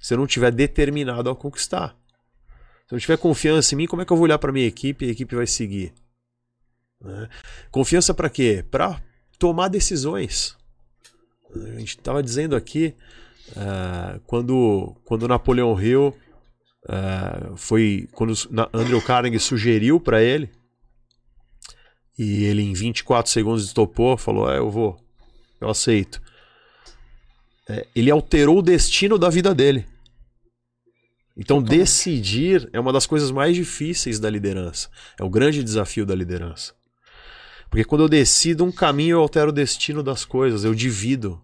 se 0.00 0.14
eu 0.14 0.18
não 0.18 0.26
tiver 0.26 0.52
determinado 0.52 1.28
a 1.28 1.36
conquistar. 1.36 1.96
Se 2.86 2.94
eu 2.94 2.96
não 2.96 3.00
tiver 3.00 3.18
confiança 3.18 3.74
em 3.74 3.78
mim, 3.78 3.86
como 3.86 4.02
é 4.02 4.04
que 4.04 4.12
eu 4.12 4.16
vou 4.16 4.24
olhar 4.24 4.38
para 4.38 4.52
minha 4.52 4.66
equipe 4.66 5.04
e 5.04 5.08
a 5.08 5.12
equipe 5.12 5.34
vai 5.34 5.46
seguir? 5.46 5.92
Né? 7.00 7.28
Confiança 7.70 8.14
para 8.14 8.30
quê? 8.30 8.64
Para 8.70 9.02
tomar 9.38 9.68
decisões. 9.68 10.57
A 11.54 11.78
gente 11.78 11.96
estava 11.96 12.22
dizendo 12.22 12.54
aqui, 12.54 12.94
uh, 13.50 14.20
quando, 14.26 14.94
quando 15.04 15.28
Napoleão 15.28 15.80
Hill 15.80 16.14
uh, 16.84 17.56
foi. 17.56 18.08
Quando 18.12 18.34
Andrew 18.72 19.00
Carnegie 19.02 19.40
sugeriu 19.40 19.98
para 20.00 20.22
ele, 20.22 20.50
e 22.18 22.44
ele 22.44 22.62
em 22.62 22.72
24 22.72 23.30
segundos 23.30 23.72
topou, 23.72 24.16
falou: 24.16 24.50
é, 24.50 24.58
Eu 24.58 24.70
vou, 24.70 24.98
eu 25.60 25.68
aceito. 25.68 26.20
É, 27.68 27.86
ele 27.94 28.10
alterou 28.10 28.58
o 28.58 28.62
destino 28.62 29.18
da 29.18 29.28
vida 29.28 29.54
dele. 29.54 29.86
Então, 31.36 31.62
decidir 31.62 32.68
é 32.72 32.80
uma 32.80 32.92
das 32.92 33.06
coisas 33.06 33.30
mais 33.30 33.54
difíceis 33.54 34.18
da 34.18 34.28
liderança. 34.28 34.90
É 35.16 35.22
o 35.22 35.30
grande 35.30 35.62
desafio 35.62 36.04
da 36.04 36.14
liderança. 36.14 36.74
Porque 37.70 37.84
quando 37.84 38.02
eu 38.02 38.08
decido 38.08 38.64
um 38.64 38.72
caminho, 38.72 39.16
eu 39.16 39.20
altero 39.20 39.50
o 39.50 39.52
destino 39.52 40.02
das 40.02 40.24
coisas, 40.24 40.64
eu 40.64 40.74
divido. 40.74 41.40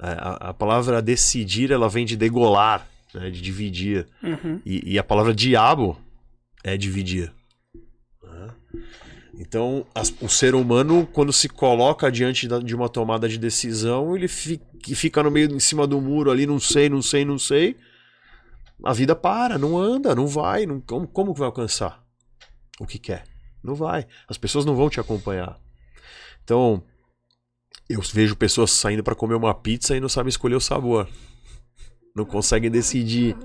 É, 0.00 0.10
a, 0.10 0.50
a 0.50 0.54
palavra 0.54 1.02
decidir, 1.02 1.70
ela 1.70 1.88
vem 1.88 2.04
de 2.04 2.16
degolar, 2.16 2.86
né, 3.14 3.30
de 3.30 3.40
dividir. 3.40 4.06
Uhum. 4.22 4.60
E, 4.64 4.94
e, 4.94 4.98
a 4.98 5.04
palavra 5.04 5.34
diabo 5.34 5.98
é 6.62 6.76
dividir. 6.76 7.32
Né? 8.22 8.48
Então, 9.38 9.86
as, 9.94 10.14
o 10.20 10.28
ser 10.28 10.54
humano, 10.54 11.08
quando 11.12 11.32
se 11.32 11.48
coloca 11.48 12.10
diante 12.10 12.46
da, 12.46 12.58
de 12.58 12.74
uma 12.74 12.88
tomada 12.88 13.28
de 13.28 13.38
decisão, 13.38 14.16
ele 14.16 14.28
fica, 14.28 14.64
fica 14.94 15.22
no 15.22 15.30
meio, 15.30 15.52
em 15.52 15.60
cima 15.60 15.86
do 15.86 16.00
muro 16.00 16.30
ali, 16.30 16.46
não 16.46 16.60
sei, 16.60 16.88
não 16.88 17.02
sei, 17.02 17.24
não 17.24 17.38
sei. 17.38 17.76
A 18.84 18.92
vida 18.92 19.16
para, 19.16 19.58
não 19.58 19.76
anda, 19.76 20.14
não 20.14 20.26
vai. 20.26 20.66
Não, 20.66 20.80
como, 20.80 21.06
como 21.08 21.32
que 21.32 21.40
vai 21.40 21.46
alcançar 21.46 22.04
o 22.78 22.86
que 22.86 22.98
quer? 22.98 23.24
Não 23.62 23.74
vai. 23.74 24.06
As 24.28 24.38
pessoas 24.38 24.64
não 24.64 24.74
vão 24.74 24.88
te 24.88 25.00
acompanhar. 25.00 25.58
Então, 26.44 26.82
eu 27.88 28.00
vejo 28.00 28.36
pessoas 28.36 28.70
saindo 28.70 29.02
para 29.02 29.14
comer 29.14 29.34
uma 29.34 29.54
pizza 29.54 29.96
e 29.96 30.00
não 30.00 30.08
sabem 30.08 30.28
escolher 30.28 30.54
o 30.54 30.60
sabor. 30.60 31.08
Não 32.14 32.24
conseguem 32.24 32.70
decidir 32.70 33.36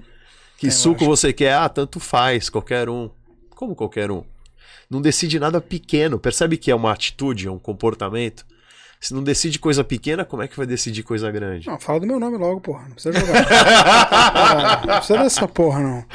que 0.58 0.68
é, 0.68 0.72
suco 0.72 1.06
você 1.06 1.32
quer. 1.34 1.54
Ah, 1.54 1.70
tanto 1.70 2.00
faz, 2.00 2.50
qualquer 2.50 2.90
um. 2.90 3.10
Como 3.50 3.76
qualquer 3.76 4.12
um? 4.12 4.24
Não 4.90 5.02
decide 5.02 5.40
nada 5.40 5.60
pequeno. 5.62 6.20
Percebe 6.20 6.58
que 6.58 6.72
é 6.72 6.76
uma 6.76 6.92
atitude, 6.92 7.48
é 7.48 7.52
um 7.52 7.60
comportamento. 7.60 8.46
Se 9.04 9.14
não 9.14 9.22
decide 9.22 9.60
coisa 9.60 9.84
pequena, 9.84 10.24
como 10.24 10.44
é 10.44 10.48
que 10.48 10.56
vai 10.56 10.66
decidir 10.66 11.04
coisa 11.04 11.30
grande? 11.30 11.68
Não, 11.68 11.78
fala 11.78 12.00
do 12.00 12.08
meu 12.08 12.22
nome 12.22 12.38
logo, 12.38 12.62
porra. 12.62 12.84
Não 12.84 12.92
precisa 12.92 13.20
jogar. 13.20 13.46
ah, 13.52 14.82
não 14.88 14.96
precisa 14.96 15.20
dessa 15.20 15.46
porra, 15.46 15.82
não. 15.82 16.06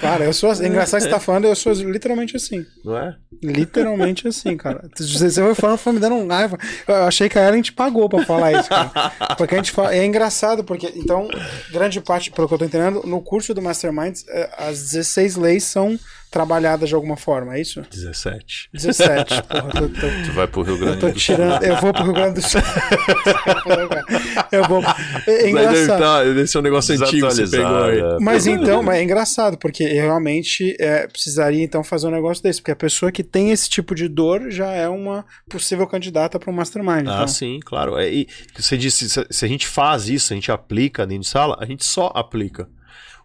Cara, 0.00 0.24
eu 0.24 0.32
sou. 0.32 0.50
É 0.54 0.66
engraçado 0.66 1.00
que 1.00 1.08
você 1.08 1.10
tá 1.10 1.20
falando, 1.20 1.44
eu 1.44 1.54
sou 1.54 1.74
literalmente 1.74 2.34
assim. 2.34 2.64
Não 2.82 2.96
é? 2.96 3.14
Literalmente 3.42 4.26
assim, 4.26 4.56
cara. 4.56 4.88
Você 4.96 5.30
foi 5.30 5.54
falando, 5.54 5.76
foi 5.76 5.92
me 5.92 6.00
dando 6.00 6.14
um 6.14 6.26
raiva. 6.26 6.58
Eu 6.86 7.04
achei 7.04 7.28
que 7.28 7.38
a 7.38 7.46
Ellen 7.46 7.60
te 7.60 7.70
pagou 7.70 8.08
pra 8.08 8.24
falar 8.24 8.52
isso, 8.52 8.70
cara. 8.70 9.12
Porque 9.36 9.54
a 9.54 9.58
gente 9.58 9.70
fala. 9.70 9.94
É 9.94 10.02
engraçado, 10.02 10.64
porque. 10.64 10.90
Então, 10.96 11.28
grande 11.70 12.00
parte, 12.00 12.30
pelo 12.30 12.48
que 12.48 12.54
eu 12.54 12.58
tô 12.58 12.64
entendendo, 12.64 13.02
no 13.04 13.20
curso 13.20 13.52
do 13.52 13.60
Mastermind, 13.60 14.20
é, 14.26 14.50
as 14.56 14.90
16 14.90 15.36
leis 15.36 15.64
são 15.64 15.98
trabalhadas 16.30 16.88
de 16.88 16.94
alguma 16.94 17.16
forma, 17.16 17.56
é 17.56 17.60
isso? 17.60 17.82
17. 17.90 18.70
17. 18.72 19.42
Porra, 19.48 19.70
tô, 19.70 19.88
tô, 19.88 20.06
tu 20.24 20.32
vai 20.34 20.46
pro 20.46 20.62
Rio 20.62 20.78
Grande 20.78 21.04
eu 21.04 21.12
do 21.12 21.20
Sul. 21.20 21.36
Eu 21.62 21.76
vou 21.76 21.92
pro 21.92 22.04
Rio 22.04 22.12
Grande 22.12 22.34
do 22.34 22.42
Sul. 22.42 22.60
eu 24.52 24.64
vou. 24.68 24.82
É 25.26 25.50
engraçado. 25.50 25.98
Tá, 25.98 26.24
esse 26.40 26.56
é 26.56 26.60
um 26.60 26.62
negócio 26.62 26.94
antigo 26.94 27.28
que 27.28 27.34
você 27.34 27.46
pegou 27.48 27.84
aí. 27.84 27.98
É. 27.98 28.18
Mas 28.20 28.46
então, 28.46 28.82
mas 28.82 28.96
é 28.98 29.02
engraçado, 29.02 29.58
porque 29.58 29.84
realmente 29.84 30.76
é, 30.78 31.06
precisaria 31.06 31.62
então 31.62 31.82
fazer 31.82 32.06
um 32.06 32.10
negócio 32.10 32.42
desse, 32.42 32.60
porque 32.60 32.72
a 32.72 32.76
pessoa 32.76 33.10
que 33.10 33.22
tem 33.22 33.50
esse 33.50 33.68
tipo 33.68 33.94
de 33.94 34.08
dor 34.08 34.50
já 34.50 34.70
é 34.72 34.88
uma 34.88 35.24
possível 35.48 35.86
candidata 35.86 36.38
para 36.38 36.50
um 36.50 36.54
mastermind. 36.54 37.08
Ah, 37.08 37.14
então. 37.14 37.28
sim, 37.28 37.60
claro. 37.64 37.96
É, 37.98 38.08
e 38.12 38.28
você 38.56 38.76
disse, 38.76 39.08
se 39.08 39.44
a 39.44 39.48
gente 39.48 39.66
faz 39.66 40.08
isso, 40.08 40.32
a 40.32 40.36
gente 40.36 40.50
aplica 40.52 41.06
dentro 41.06 41.22
de 41.22 41.28
sala, 41.28 41.56
a 41.60 41.64
gente 41.64 41.84
só 41.84 42.12
aplica. 42.14 42.68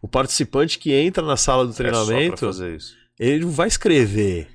O 0.04 0.08
participante 0.10 0.78
que 0.78 0.92
entra 0.92 1.26
na 1.26 1.38
sala 1.38 1.66
do 1.66 1.74
treinamento, 1.74 2.46
é 2.46 2.78
ele 3.18 3.46
não 3.46 3.52
vai 3.52 3.70
escrever. 3.70 4.50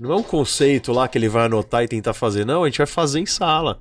Não 0.00 0.12
é 0.12 0.16
um 0.16 0.24
conceito 0.24 0.92
lá 0.92 1.06
que 1.06 1.16
ele 1.16 1.28
vai 1.28 1.46
anotar 1.46 1.84
e 1.84 1.88
tentar 1.88 2.12
fazer, 2.12 2.44
não, 2.44 2.64
a 2.64 2.66
gente 2.66 2.78
vai 2.78 2.86
fazer 2.86 3.20
em 3.20 3.26
sala. 3.26 3.80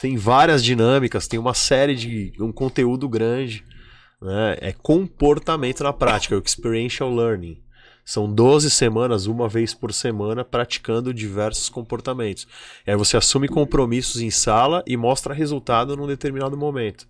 Tem 0.00 0.16
várias 0.16 0.62
dinâmicas, 0.62 1.26
tem 1.26 1.36
uma 1.36 1.52
série 1.52 1.96
de 1.96 2.32
um 2.40 2.52
conteúdo 2.52 3.08
grande. 3.08 3.64
Né? 4.22 4.56
É 4.60 4.72
comportamento 4.72 5.82
na 5.82 5.92
prática, 5.92 6.36
é 6.36 6.38
o 6.38 6.42
experiential 6.46 7.12
learning. 7.12 7.60
São 8.04 8.32
12 8.32 8.70
semanas, 8.70 9.26
uma 9.26 9.48
vez 9.48 9.74
por 9.74 9.92
semana, 9.92 10.44
praticando 10.44 11.12
diversos 11.12 11.68
comportamentos. 11.68 12.46
E 12.86 12.92
aí 12.92 12.96
você 12.96 13.16
assume 13.16 13.48
compromissos 13.48 14.20
em 14.20 14.30
sala 14.30 14.80
e 14.86 14.96
mostra 14.96 15.34
resultado 15.34 15.96
num 15.96 16.06
determinado 16.06 16.56
momento. 16.56 17.04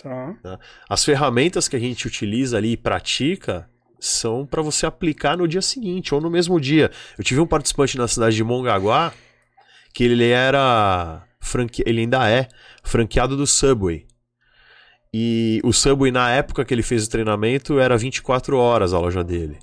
Tá. 0.00 0.34
Né? 0.42 0.58
As 0.88 1.04
ferramentas 1.04 1.68
que 1.68 1.76
a 1.76 1.78
gente 1.78 2.06
utiliza 2.06 2.56
ali 2.56 2.72
e 2.72 2.76
pratica 2.76 3.68
são 4.00 4.44
para 4.44 4.62
você 4.62 4.84
aplicar 4.84 5.36
no 5.36 5.46
dia 5.46 5.62
seguinte 5.62 6.14
ou 6.14 6.20
no 6.20 6.30
mesmo 6.30 6.60
dia. 6.60 6.90
Eu 7.16 7.22
tive 7.22 7.40
um 7.40 7.46
participante 7.46 7.96
na 7.96 8.08
cidade 8.08 8.34
de 8.34 8.42
Mongaguá 8.42 9.12
que 9.94 10.04
ele 10.04 10.28
era 10.28 11.22
franque... 11.40 11.82
ele 11.86 12.00
ainda 12.00 12.28
é 12.28 12.48
franqueado 12.82 13.36
do 13.36 13.46
Subway. 13.46 14.06
E 15.14 15.60
o 15.62 15.72
Subway 15.72 16.10
na 16.10 16.30
época 16.30 16.64
que 16.64 16.72
ele 16.72 16.82
fez 16.82 17.06
o 17.06 17.10
treinamento 17.10 17.78
era 17.78 17.96
24 17.96 18.56
horas 18.56 18.92
a 18.92 18.98
loja 18.98 19.22
dele. 19.22 19.58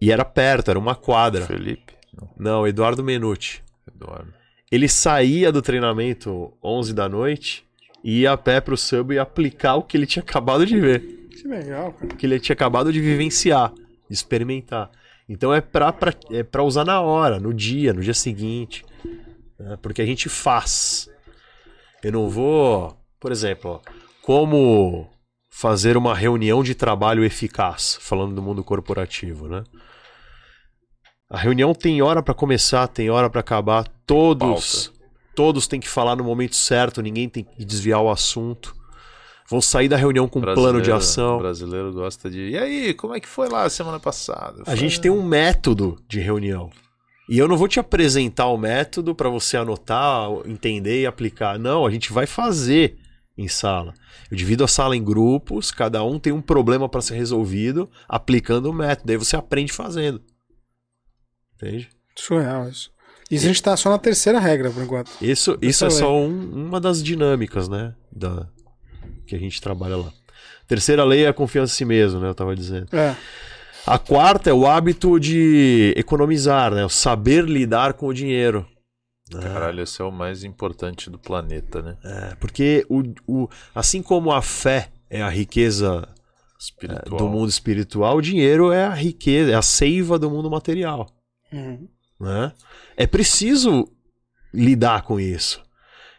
E 0.00 0.12
era 0.12 0.24
perto, 0.24 0.70
era 0.70 0.78
uma 0.78 0.94
quadra. 0.94 1.44
Felipe? 1.44 1.92
Não, 2.14 2.30
Não 2.38 2.66
Eduardo 2.66 3.02
Menucci. 3.02 3.60
Eduardo. 3.92 4.32
Ele 4.70 4.88
saía 4.88 5.50
do 5.50 5.60
treinamento 5.60 6.56
11 6.62 6.94
da 6.94 7.08
noite 7.08 7.67
e 8.08 8.20
ia 8.20 8.32
a 8.32 8.38
pé 8.38 8.58
pro 8.58 8.74
sub 8.74 9.14
e 9.14 9.18
aplicar 9.18 9.74
o 9.74 9.82
que 9.82 9.94
ele 9.94 10.06
tinha 10.06 10.22
acabado 10.22 10.64
de 10.64 10.80
ver. 10.80 11.28
Que 11.30 11.46
legal, 11.46 11.92
cara. 11.92 12.14
Que 12.14 12.24
ele 12.24 12.40
tinha 12.40 12.54
acabado 12.54 12.90
de 12.90 13.02
vivenciar, 13.02 13.70
de 14.08 14.14
experimentar. 14.14 14.90
Então 15.28 15.52
é 15.52 15.60
pra, 15.60 15.92
pra, 15.92 16.14
é 16.30 16.42
pra 16.42 16.62
usar 16.62 16.86
na 16.86 17.02
hora, 17.02 17.38
no 17.38 17.52
dia, 17.52 17.92
no 17.92 18.00
dia 18.00 18.14
seguinte. 18.14 18.82
Né? 19.58 19.76
Porque 19.82 20.00
a 20.00 20.06
gente 20.06 20.26
faz. 20.30 21.10
Eu 22.02 22.12
não 22.12 22.30
vou. 22.30 22.96
Por 23.20 23.30
exemplo, 23.30 23.72
ó, 23.72 23.92
como 24.22 25.10
fazer 25.50 25.94
uma 25.94 26.14
reunião 26.14 26.62
de 26.62 26.74
trabalho 26.74 27.22
eficaz, 27.22 27.98
falando 28.00 28.34
do 28.34 28.42
mundo 28.42 28.64
corporativo, 28.64 29.48
né? 29.48 29.64
A 31.28 31.36
reunião 31.36 31.74
tem 31.74 32.00
hora 32.00 32.22
para 32.22 32.32
começar, 32.32 32.88
tem 32.88 33.10
hora 33.10 33.28
para 33.28 33.40
acabar, 33.40 33.86
todos 34.06 34.86
Pauta 34.86 34.97
todos 35.38 35.68
têm 35.68 35.78
que 35.78 35.88
falar 35.88 36.16
no 36.16 36.24
momento 36.24 36.56
certo, 36.56 37.00
ninguém 37.00 37.28
tem 37.28 37.44
que 37.44 37.64
desviar 37.64 38.02
o 38.02 38.10
assunto. 38.10 38.74
Vão 39.48 39.60
sair 39.60 39.88
da 39.88 39.96
reunião 39.96 40.26
com 40.26 40.40
um 40.40 40.42
plano 40.42 40.82
de 40.82 40.90
ação. 40.90 41.36
O 41.36 41.38
brasileiro 41.38 41.92
gosta 41.92 42.28
de. 42.28 42.50
E 42.50 42.58
aí, 42.58 42.92
como 42.92 43.14
é 43.14 43.20
que 43.20 43.28
foi 43.28 43.48
lá 43.48 43.70
semana 43.70 44.00
passada? 44.00 44.64
Foi... 44.64 44.72
A 44.72 44.74
gente 44.74 45.00
tem 45.00 45.12
um 45.12 45.22
método 45.22 45.96
de 46.08 46.18
reunião. 46.18 46.70
E 47.28 47.38
eu 47.38 47.46
não 47.46 47.56
vou 47.56 47.68
te 47.68 47.78
apresentar 47.78 48.46
o 48.46 48.58
método 48.58 49.14
para 49.14 49.28
você 49.28 49.56
anotar, 49.56 50.28
entender 50.44 51.02
e 51.02 51.06
aplicar. 51.06 51.56
Não, 51.56 51.86
a 51.86 51.90
gente 51.90 52.12
vai 52.12 52.26
fazer 52.26 52.98
em 53.36 53.46
sala. 53.46 53.94
Eu 54.28 54.36
divido 54.36 54.64
a 54.64 54.68
sala 54.68 54.96
em 54.96 55.04
grupos, 55.04 55.70
cada 55.70 56.02
um 56.02 56.18
tem 56.18 56.32
um 56.32 56.42
problema 56.42 56.88
para 56.88 57.00
ser 57.00 57.14
resolvido, 57.14 57.88
aplicando 58.08 58.68
o 58.68 58.74
método. 58.74 59.12
Aí 59.12 59.16
você 59.16 59.36
aprende 59.36 59.72
fazendo. 59.72 60.20
Entende? 61.54 61.88
Surreal 62.16 62.68
isso. 62.68 62.97
Isso 63.30 63.44
a 63.44 63.48
gente 63.48 63.62
tá 63.62 63.76
só 63.76 63.90
na 63.90 63.98
terceira 63.98 64.38
regra, 64.38 64.70
por 64.70 64.82
enquanto. 64.82 65.10
Isso, 65.20 65.58
isso 65.60 65.84
é 65.84 65.90
só 65.90 66.16
um, 66.16 66.66
uma 66.66 66.80
das 66.80 67.02
dinâmicas, 67.02 67.68
né? 67.68 67.94
Da, 68.10 68.46
que 69.26 69.36
a 69.36 69.38
gente 69.38 69.60
trabalha 69.60 69.96
lá. 69.96 70.12
Terceira 70.66 71.04
lei 71.04 71.24
é 71.24 71.28
a 71.28 71.34
confiança 71.34 71.74
em 71.74 71.76
si 71.76 71.84
mesmo, 71.84 72.20
né? 72.20 72.28
Eu 72.28 72.34
tava 72.34 72.56
dizendo. 72.56 72.88
É. 72.94 73.14
A 73.86 73.98
quarta 73.98 74.50
é 74.50 74.52
o 74.52 74.66
hábito 74.66 75.18
de 75.18 75.94
economizar, 75.96 76.74
né? 76.74 76.84
O 76.84 76.88
saber 76.88 77.44
lidar 77.44 77.94
com 77.94 78.06
o 78.06 78.14
dinheiro. 78.14 78.66
Né? 79.32 79.42
Caralho, 79.42 79.82
esse 79.82 80.00
é 80.00 80.04
o 80.04 80.10
mais 80.10 80.42
importante 80.44 81.10
do 81.10 81.18
planeta, 81.18 81.82
né? 81.82 81.96
É, 82.02 82.34
porque 82.36 82.86
o, 82.88 83.02
o, 83.26 83.48
assim 83.74 84.02
como 84.02 84.32
a 84.32 84.40
fé 84.40 84.90
é 85.10 85.22
a 85.22 85.28
riqueza 85.28 86.08
é, 86.82 87.08
do 87.08 87.28
mundo 87.28 87.48
espiritual, 87.48 88.16
o 88.16 88.22
dinheiro 88.22 88.72
é 88.72 88.84
a 88.84 88.94
riqueza, 88.94 89.52
é 89.52 89.54
a 89.54 89.62
seiva 89.62 90.18
do 90.18 90.30
mundo 90.30 90.50
material. 90.50 91.06
Uhum. 91.52 91.88
Né? 92.18 92.52
É 92.96 93.06
preciso 93.06 93.88
lidar 94.52 95.02
com 95.02 95.20
isso. 95.20 95.62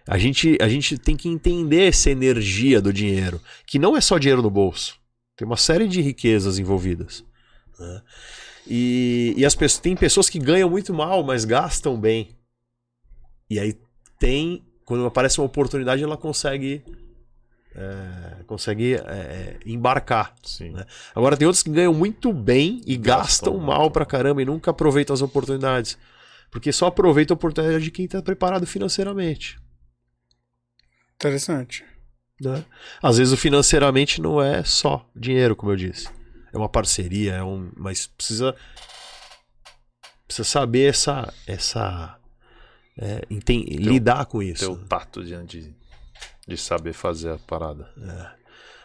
A 0.07 0.17
gente, 0.17 0.57
a 0.59 0.67
gente 0.67 0.97
tem 0.97 1.15
que 1.15 1.29
entender 1.29 1.87
essa 1.87 2.09
energia 2.09 2.81
do 2.81 2.91
dinheiro, 2.91 3.39
que 3.65 3.77
não 3.77 3.95
é 3.95 4.01
só 4.01 4.17
dinheiro 4.17 4.41
no 4.41 4.49
bolso. 4.49 4.97
Tem 5.35 5.45
uma 5.45 5.57
série 5.57 5.87
de 5.87 6.01
riquezas 6.01 6.57
envolvidas. 6.57 7.23
Né? 7.77 8.01
E, 8.67 9.33
e 9.37 9.45
as 9.45 9.55
pessoas, 9.55 9.81
tem 9.81 9.95
pessoas 9.95 10.29
que 10.29 10.39
ganham 10.39 10.69
muito 10.69 10.93
mal, 10.93 11.23
mas 11.23 11.45
gastam 11.45 11.99
bem. 11.99 12.35
E 13.49 13.59
aí 13.59 13.77
tem, 14.19 14.63
quando 14.85 15.05
aparece 15.05 15.39
uma 15.39 15.45
oportunidade, 15.45 16.03
ela 16.03 16.17
consegue 16.17 16.83
é, 17.75 18.43
consegue 18.47 18.95
é, 18.95 19.57
embarcar. 19.65 20.33
Sim. 20.43 20.71
Né? 20.71 20.85
Agora 21.15 21.37
tem 21.37 21.45
outros 21.47 21.63
que 21.63 21.69
ganham 21.69 21.93
muito 21.93 22.31
bem 22.33 22.81
e 22.85 22.97
gastam, 22.97 23.53
Gastam 23.53 23.57
mal 23.57 23.81
muito. 23.81 23.93
pra 23.93 24.05
caramba 24.05 24.41
e 24.41 24.45
nunca 24.45 24.71
aproveitam 24.71 25.13
as 25.13 25.21
oportunidades. 25.21 25.97
Porque 26.51 26.71
só 26.71 26.87
aproveita 26.87 27.33
a 27.33 27.35
oportunidade 27.35 27.83
de 27.83 27.91
quem 27.91 28.07
tá 28.07 28.21
preparado 28.21 28.65
financeiramente. 28.65 29.59
Interessante. 31.15 31.83
né? 32.41 32.63
Às 33.01 33.17
vezes 33.17 33.33
o 33.33 33.37
financeiramente 33.37 34.21
não 34.21 34.41
é 34.41 34.63
só 34.63 35.07
dinheiro, 35.15 35.55
como 35.55 35.71
eu 35.71 35.75
disse. 35.75 36.07
É 36.53 36.57
uma 36.57 36.69
parceria, 36.69 37.33
é 37.33 37.43
um, 37.43 37.69
mas 37.77 38.07
precisa 38.07 38.55
precisa 40.25 40.47
saber 40.47 40.89
essa 40.89 41.31
essa 41.45 42.17
é, 42.97 43.21
enten- 43.29 43.63
lidar 43.65 44.25
com 44.25 44.39
Ter 44.39 44.45
isso. 44.47 44.71
o 44.71 44.77
tato 44.77 45.23
de, 45.23 45.43
de, 45.45 45.75
de 46.49 46.57
saber 46.57 46.93
fazer 46.93 47.29
a 47.31 47.37
parada. 47.37 47.89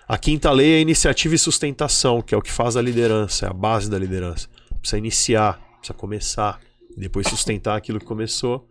A 0.06 0.18
quinta 0.18 0.50
lei 0.52 0.74
é 0.74 0.80
iniciativa 0.80 1.34
e 1.34 1.38
sustentação, 1.38 2.20
que 2.20 2.34
é 2.34 2.38
o 2.38 2.42
que 2.42 2.52
faz 2.52 2.76
a 2.76 2.82
liderança, 2.82 3.46
é 3.46 3.48
a 3.48 3.52
base 3.52 3.90
da 3.90 3.98
liderança. 3.98 4.48
Precisa 4.78 4.98
iniciar, 4.98 5.58
precisa 5.78 5.94
começar, 5.94 6.60
e 6.96 7.00
depois 7.00 7.26
sustentar 7.26 7.76
aquilo 7.76 7.98
que 7.98 8.04
começou 8.04 8.68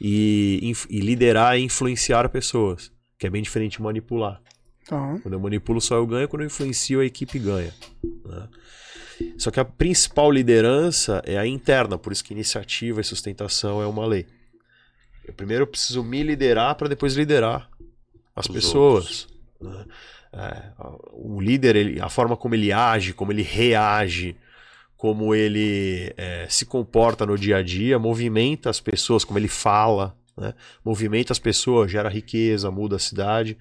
e, 0.00 0.72
e 0.90 1.00
liderar 1.00 1.58
e 1.58 1.62
influenciar 1.62 2.28
pessoas, 2.28 2.92
que 3.18 3.26
é 3.26 3.30
bem 3.30 3.42
diferente 3.42 3.78
de 3.78 3.82
manipular. 3.82 4.40
Tá. 4.86 5.18
Quando 5.22 5.34
eu 5.34 5.40
manipulo, 5.40 5.80
só 5.80 5.96
eu 5.96 6.06
ganho. 6.06 6.28
Quando 6.28 6.42
eu 6.42 6.46
influencio, 6.46 7.00
a 7.00 7.04
equipe 7.04 7.38
ganha. 7.38 7.74
né? 8.24 8.48
Só 9.38 9.50
que 9.50 9.58
a 9.58 9.64
principal 9.64 10.30
liderança 10.30 11.22
é 11.24 11.38
a 11.38 11.46
interna, 11.46 11.98
por 11.98 12.12
isso 12.12 12.22
que 12.22 12.34
iniciativa 12.34 13.00
e 13.00 13.04
sustentação 13.04 13.82
é 13.82 13.86
uma 13.86 14.06
lei. 14.06 14.26
Eu 15.24 15.34
primeiro 15.34 15.66
preciso 15.66 16.04
me 16.04 16.22
liderar 16.22 16.74
para 16.76 16.88
depois 16.88 17.14
liderar 17.14 17.68
as 18.36 18.46
Os 18.46 18.52
pessoas. 18.54 19.28
né? 19.60 19.84
É, 20.32 20.70
o 21.12 21.40
líder, 21.40 21.74
ele- 21.76 22.00
a 22.00 22.10
forma 22.10 22.36
como 22.36 22.54
ele 22.54 22.70
age, 22.70 23.14
como 23.14 23.32
ele 23.32 23.42
reage, 23.42 24.36
como 24.96 25.34
ele 25.34 26.12
é, 26.16 26.46
se 26.48 26.66
comporta 26.66 27.24
no 27.24 27.38
dia 27.38 27.56
a 27.56 27.62
dia, 27.62 27.98
movimenta 27.98 28.68
as 28.68 28.78
pessoas, 28.80 29.24
como 29.24 29.38
ele 29.38 29.48
fala, 29.48 30.14
né? 30.36 30.52
movimenta 30.84 31.32
as 31.32 31.38
pessoas, 31.38 31.90
gera 31.90 32.08
riqueza, 32.10 32.70
muda 32.70 32.96
a 32.96 32.98
cidade. 32.98 33.56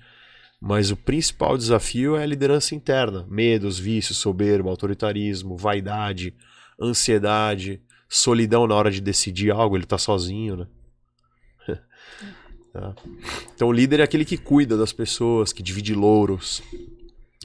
Mas 0.60 0.92
o 0.92 0.98
principal 0.98 1.58
desafio 1.58 2.16
é 2.16 2.24
a 2.24 2.26
liderança 2.26 2.76
interna: 2.76 3.26
medos, 3.30 3.78
vícios, 3.80 4.18
soberba, 4.18 4.70
autoritarismo, 4.70 5.56
vaidade, 5.56 6.34
ansiedade, 6.82 7.82
solidão 8.10 8.66
na 8.68 8.76
hora 8.76 8.92
de 8.92 9.00
decidir 9.02 9.52
algo, 9.52 9.76
ele 9.78 9.84
está 9.84 9.98
sozinho, 9.98 10.58
né? 10.58 10.68
Tá? 12.76 12.94
Então 13.56 13.70
o 13.70 13.72
líder 13.72 14.02
é 14.02 14.04
aquele 14.04 14.26
que 14.26 14.38
cuida 14.38 14.76
das 14.76 14.92
pessoas, 14.92 15.54
que 15.54 15.64
divide 15.64 15.94
louros, 15.94 16.62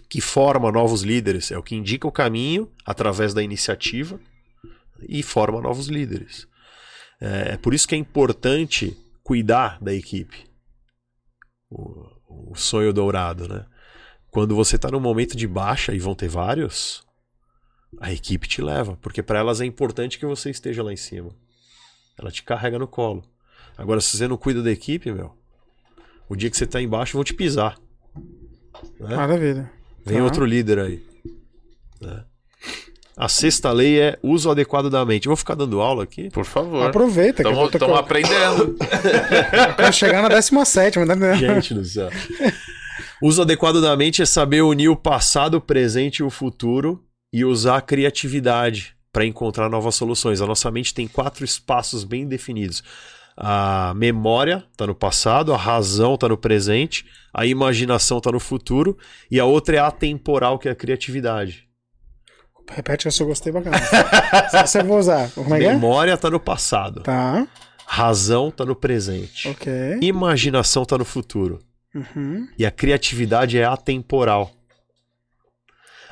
que 0.09 0.21
forma 0.21 0.73
novos 0.73 1.03
líderes, 1.03 1.53
é 1.53 1.57
o 1.57 1.63
que 1.63 1.77
indica 1.77 2.09
o 2.09 2.11
caminho 2.11 2.69
através 2.85 3.33
da 3.33 3.41
iniciativa 3.41 4.19
e 5.09 5.23
forma 5.23 5.61
novos 5.61 5.87
líderes. 5.87 6.49
É, 7.21 7.53
é 7.53 7.57
por 7.57 7.73
isso 7.73 7.87
que 7.87 7.95
é 7.95 7.99
importante 7.99 8.97
cuidar 9.23 9.81
da 9.81 9.95
equipe. 9.95 10.51
O, 11.71 12.51
o 12.51 12.57
sonho 12.57 12.93
dourado, 12.93 13.47
né? 13.47 13.65
Quando 14.33 14.57
você 14.57 14.75
está 14.75 14.91
num 14.91 14.99
momento 14.99 15.37
de 15.37 15.47
baixa 15.47 15.95
e 15.95 16.01
vão 16.01 16.17
ter 16.17 16.29
vários, 16.29 17.07
a 18.01 18.13
equipe 18.13 18.49
te 18.49 18.61
leva, 18.61 18.97
porque 19.01 19.23
para 19.23 19.39
elas 19.39 19.61
é 19.61 19.65
importante 19.65 20.19
que 20.19 20.27
você 20.27 20.51
esteja 20.51 20.83
lá 20.83 20.93
em 20.93 20.97
cima. 20.97 21.31
Ela 22.19 22.33
te 22.33 22.43
carrega 22.43 22.81
no 22.81 22.89
colo. 22.89 23.23
Agora, 23.77 24.01
se 24.01 24.17
você 24.17 24.29
não 24.29 24.37
cuida 24.37 24.63
da 24.63 24.71
equipe, 24.71 25.11
meu, 25.13 25.33
o 26.29 26.37
dia 26.37 26.51
que 26.51 26.57
você 26.57 26.67
tá 26.67 26.81
embaixo, 26.81 27.15
vão 27.15 27.25
te 27.25 27.35
pisar. 27.35 27.77
Né? 28.99 29.17
Maravilha. 29.17 29.71
Vem 30.05 30.19
Tá. 30.19 30.25
outro 30.25 30.45
líder 30.45 30.79
aí. 30.79 31.03
né? 32.01 32.25
A 33.17 33.29
sexta 33.29 33.71
lei 33.71 34.01
é 34.01 34.19
uso 34.23 34.51
adequado 34.51 34.89
da 34.89 35.05
mente. 35.05 35.27
Eu 35.27 35.31
vou 35.31 35.37
ficar 35.37 35.55
dando 35.55 35.81
aula 35.81 36.05
aqui. 36.05 36.31
Por 36.31 36.45
favor. 36.47 36.87
Aproveita, 36.87 37.43
que 37.43 37.49
eu 37.49 37.55
tô, 37.55 37.67
Estamos 37.67 37.99
aprendendo. 37.99 38.77
quero 39.77 39.93
chegar 39.93 40.23
na 40.23 40.29
17, 40.29 40.95
tá 40.95 41.03
entendendo? 41.05 41.37
Gente 41.37 41.75
do 41.75 41.85
céu. 41.85 42.09
Uso 43.23 43.43
adequado 43.43 43.81
da 43.83 43.95
mente 43.95 44.23
é 44.23 44.27
saber 44.27 44.63
unir 44.63 44.89
o 44.89 44.97
passado, 44.97 45.57
o 45.57 45.61
presente 45.61 46.19
e 46.19 46.23
o 46.23 46.31
futuro 46.31 47.05
e 47.31 47.45
usar 47.45 47.77
a 47.77 47.81
criatividade 47.83 48.97
para 49.13 49.27
encontrar 49.27 49.69
novas 49.69 49.95
soluções. 49.97 50.41
A 50.41 50.47
nossa 50.47 50.71
mente 50.71 50.95
tem 50.95 51.07
quatro 51.07 51.45
espaços 51.45 52.05
bem 52.05 52.27
definidos. 52.27 52.83
A 53.37 53.93
memória 53.97 54.65
está 54.71 54.87
no 54.87 54.95
passado, 54.95 55.55
a 55.55 55.57
razão 55.57 56.15
está 56.15 56.29
no 56.29 56.37
presente, 56.37 57.07
a 57.33 57.47
imaginação 57.47 58.19
está 58.19 58.31
no 58.31 58.41
futuro 58.41 58.99
e 59.31 59.41
a 59.41 59.45
outra 59.45 59.77
é 59.77 59.79
a 59.79 59.87
atemporal, 59.87 60.59
que 60.59 60.69
é 60.69 60.73
a 60.73 60.75
criatividade. 60.75 61.67
Repete 62.69 63.03
que 63.03 63.09
eu 63.09 63.13
só 63.13 63.25
gostei 63.25 63.53
bacana. 63.53 63.77
Essa 64.53 64.81
eu 64.81 64.85
vou 64.85 64.99
usar. 64.99 65.31
Como 65.33 65.53
é 65.55 65.59
que 65.59 65.65
é? 65.65 65.73
Memória 65.73 66.15
está 66.15 66.31
no 66.31 66.39
passado, 66.39 67.03
Tá, 67.03 67.49
razão 67.85 68.49
está 68.49 68.65
no 68.65 68.77
presente, 68.77 69.49
ok. 69.49 69.99
imaginação 70.01 70.83
está 70.85 70.97
no 70.97 71.05
futuro. 71.05 71.59
Uhum. 71.93 72.47
E 72.57 72.65
a 72.65 72.71
criatividade 72.71 73.59
é 73.59 73.65
atemporal. 73.65 74.53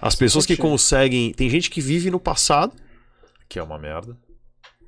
As 0.00 0.14
pessoas 0.14 0.46
que 0.46 0.56
conseguem. 0.56 1.32
Tem 1.32 1.48
gente 1.48 1.70
que 1.70 1.80
vive 1.80 2.10
no 2.10 2.18
passado, 2.18 2.72
que 3.48 3.58
é 3.58 3.62
uma 3.62 3.78
merda. 3.78 4.16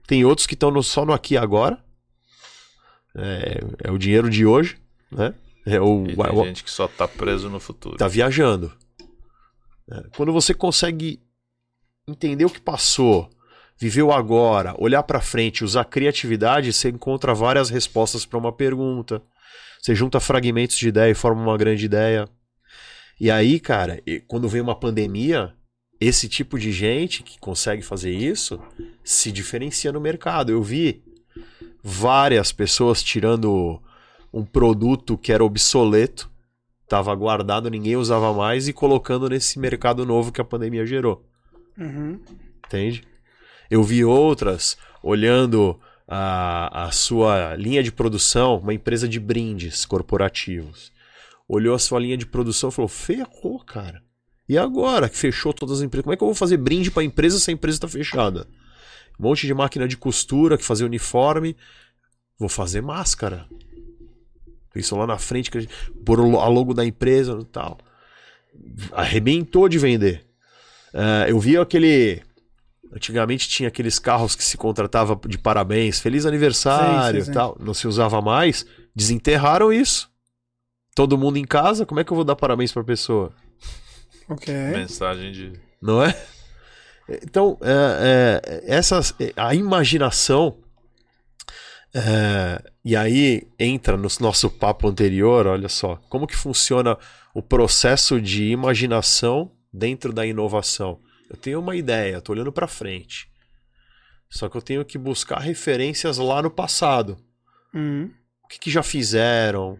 tem 0.07 0.25
outros 0.25 0.47
que 0.47 0.55
estão 0.55 0.83
só 0.83 1.05
no 1.05 1.13
aqui 1.13 1.35
e 1.35 1.39
agora. 1.39 1.79
É, 3.17 3.61
é 3.85 3.91
o 3.91 3.99
dinheiro 3.99 4.29
de 4.31 4.47
hoje, 4.47 4.79
né? 5.11 5.35
É 5.67 5.81
o, 5.81 6.05
E 6.09 6.17
tem 6.17 6.33
o- 6.39 6.45
gente 6.45 6.65
que 6.65 6.71
só 6.71 6.89
tá 6.89 7.07
preso 7.07 7.49
no 7.51 7.61
futuro. 7.61 7.97
tá 7.97 8.09
viajando. 8.09 8.73
É, 9.91 10.03
Quando 10.17 10.33
você 10.33 10.55
consegue 10.55 11.21
entender 12.07 12.45
o 12.45 12.51
que 12.51 12.61
passou, 12.61 13.29
viver 13.79 14.03
o 14.03 14.13
agora, 14.13 14.75
olhar 14.79 15.03
pra 15.03 15.21
frente, 15.21 15.65
usar 15.65 15.85
criatividade, 15.85 16.73
você 16.73 16.89
encontra 16.89 17.35
várias 17.35 17.69
respostas 17.71 18.25
para 18.25 18.39
uma 18.39 18.53
pergunta. 18.53 19.23
Você 19.81 19.95
junta 19.95 20.21
fragmentos 20.21 20.77
de 20.77 20.89
ideia 20.89 21.11
e 21.11 21.15
forma 21.15 21.43
uma 21.43 21.57
grande 21.57 21.85
ideia. 21.87 22.29
E 23.21 23.31
aí, 23.31 23.59
cara, 23.61 24.03
quando 24.29 24.49
vem 24.49 24.61
uma 24.61 24.79
pandemia, 24.79 25.53
esse 26.01 26.29
tipo 26.29 26.59
de 26.59 26.73
gente 26.73 27.23
que 27.23 27.39
consegue 27.39 27.83
fazer 27.83 28.11
isso 28.13 28.61
se 29.05 29.31
diferencia 29.33 29.93
no 29.93 30.01
mercado. 30.01 30.51
Eu 30.53 30.63
vi 30.63 31.03
várias 31.83 32.53
pessoas 32.53 33.03
tirando 33.03 33.81
um 34.33 34.45
produto 34.45 35.19
que 35.19 35.33
era 35.33 35.45
obsoleto, 35.45 36.31
estava 36.85 37.15
guardado, 37.15 37.71
ninguém 37.71 37.97
usava 37.97 38.33
mais 38.33 38.69
e 38.69 38.73
colocando 38.73 39.29
nesse 39.29 39.59
mercado 39.59 40.05
novo 40.05 40.33
que 40.33 40.41
a 40.41 40.45
pandemia 40.45 40.87
gerou. 40.87 41.25
Uhum. 41.79 42.21
Entende? 42.67 43.05
Eu 43.71 43.83
vi 43.83 44.05
outras 44.05 44.77
olhando 45.03 45.79
a, 46.07 46.87
a 46.87 46.91
sua 46.91 47.55
linha 47.55 47.83
de 47.83 47.93
produção, 47.93 48.59
uma 48.59 48.75
empresa 48.75 49.09
de 49.09 49.21
brindes 49.21 49.85
corporativos. 49.85 50.93
Olhou 51.49 51.75
a 51.75 51.79
sua 51.79 52.01
linha 52.01 52.17
de 52.17 52.27
produção 52.27 52.69
e 52.69 52.73
falou: 52.73 52.89
ferrou, 52.89 53.61
cara. 53.61 54.03
E 54.49 54.59
agora 54.59 55.09
que 55.09 55.17
fechou 55.17 55.53
todas 55.53 55.79
as 55.79 55.85
empresas? 55.85 56.03
Como 56.03 56.13
é 56.13 56.17
que 56.17 56.23
eu 56.23 56.27
vou 56.27 56.35
fazer 56.35 56.57
brinde 56.57 56.91
para 56.91 57.03
a 57.03 57.07
empresa 57.07 57.39
se 57.39 57.51
a 57.51 57.55
empresa 57.55 57.77
está 57.77 57.89
fechada? 57.89 58.49
Um 59.21 59.29
monte 59.29 59.47
de 59.47 59.53
máquina 59.53 59.87
de 59.87 59.99
costura 59.99 60.57
que 60.57 60.65
fazia 60.65 60.87
uniforme. 60.87 61.55
Vou 62.39 62.49
fazer 62.49 62.81
máscara. 62.81 63.47
Isso 64.75 64.97
lá 64.97 65.07
na 65.07 65.19
frente, 65.19 65.51
que 65.51 65.59
a 65.59 66.49
logo 66.49 66.73
da 66.73 66.87
empresa 66.87 67.39
e 67.39 67.45
tal. 67.45 67.77
Arrebentou 68.93 69.69
de 69.69 69.79
vender. 69.79 70.25
É, 70.95 71.31
eu 71.31 71.39
vi 71.39 71.59
aquele. 71.59 72.23
Antigamente 72.93 73.47
tinha 73.47 73.69
aqueles 73.69 73.99
carros 73.99 74.35
que 74.35 74.43
se 74.43 74.57
contratava 74.57 75.21
de 75.29 75.37
parabéns, 75.37 76.01
feliz 76.01 76.25
aniversário 76.25 77.13
Sim, 77.13 77.13
sim, 77.13 77.19
e 77.19 77.25
sim. 77.27 77.33
tal. 77.33 77.57
Não 77.61 77.75
se 77.75 77.87
usava 77.87 78.23
mais. 78.23 78.65
Desenterraram 78.97 79.71
isso. 79.71 80.11
Todo 80.95 81.19
mundo 81.19 81.37
em 81.37 81.45
casa, 81.45 81.85
como 81.85 82.01
é 82.01 82.05
que 82.05 82.11
eu 82.11 82.17
vou 82.17 82.25
dar 82.25 82.37
parabéns 82.37 82.73
pra 82.73 82.83
pessoa? 82.83 83.33
Ok. 84.31 84.53
Mensagem 84.55 85.31
de. 85.31 85.53
Não 85.81 86.03
é? 86.03 86.17
Então, 87.23 87.59
é, 87.61 88.41
é, 88.45 88.75
essas, 88.77 89.15
a 89.37 89.55
imaginação. 89.55 90.59
é, 91.95 92.63
e 92.85 92.95
aí 92.97 93.49
entra 93.59 93.97
no 93.97 94.09
nosso 94.21 94.49
papo 94.49 94.89
anterior, 94.89 95.47
olha 95.47 95.69
só, 95.69 95.97
como 96.09 96.27
que 96.27 96.37
funciona 96.37 96.97
o 97.35 97.43
processo 97.43 98.21
de 98.21 98.51
imaginação 98.51 99.53
dentro 99.73 100.13
da 100.13 100.27
inovação. 100.27 101.01
Eu 101.29 101.37
tenho 101.37 101.61
uma 101.61 101.77
ideia, 101.77 102.19
estou 102.19 102.35
olhando 102.35 102.53
para 102.53 102.67
frente. 102.67 103.29
Só 104.29 104.49
que 104.49 104.57
eu 104.57 104.63
tenho 104.63 104.85
que 104.85 104.99
buscar 104.99 105.41
referências 105.41 106.19
lá 106.19 106.41
no 106.41 106.51
passado. 106.51 107.19
Uhum. 107.75 108.11
O 108.45 108.49
que, 108.49 108.59
que 108.59 108.71
já 108.71 108.83
fizeram? 108.83 109.79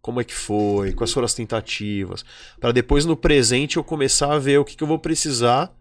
Como 0.00 0.20
é 0.20 0.24
que 0.24 0.34
foi? 0.34 0.92
Quais 0.92 1.12
foram 1.12 1.26
as 1.26 1.34
tentativas? 1.34 2.24
Para 2.58 2.72
depois 2.72 3.04
no 3.04 3.16
presente 3.16 3.76
eu 3.76 3.84
começar 3.84 4.32
a 4.32 4.38
ver 4.38 4.58
o 4.58 4.64
que, 4.64 4.76
que 4.76 4.82
eu 4.82 4.88
vou 4.88 4.98
precisar 4.98 5.72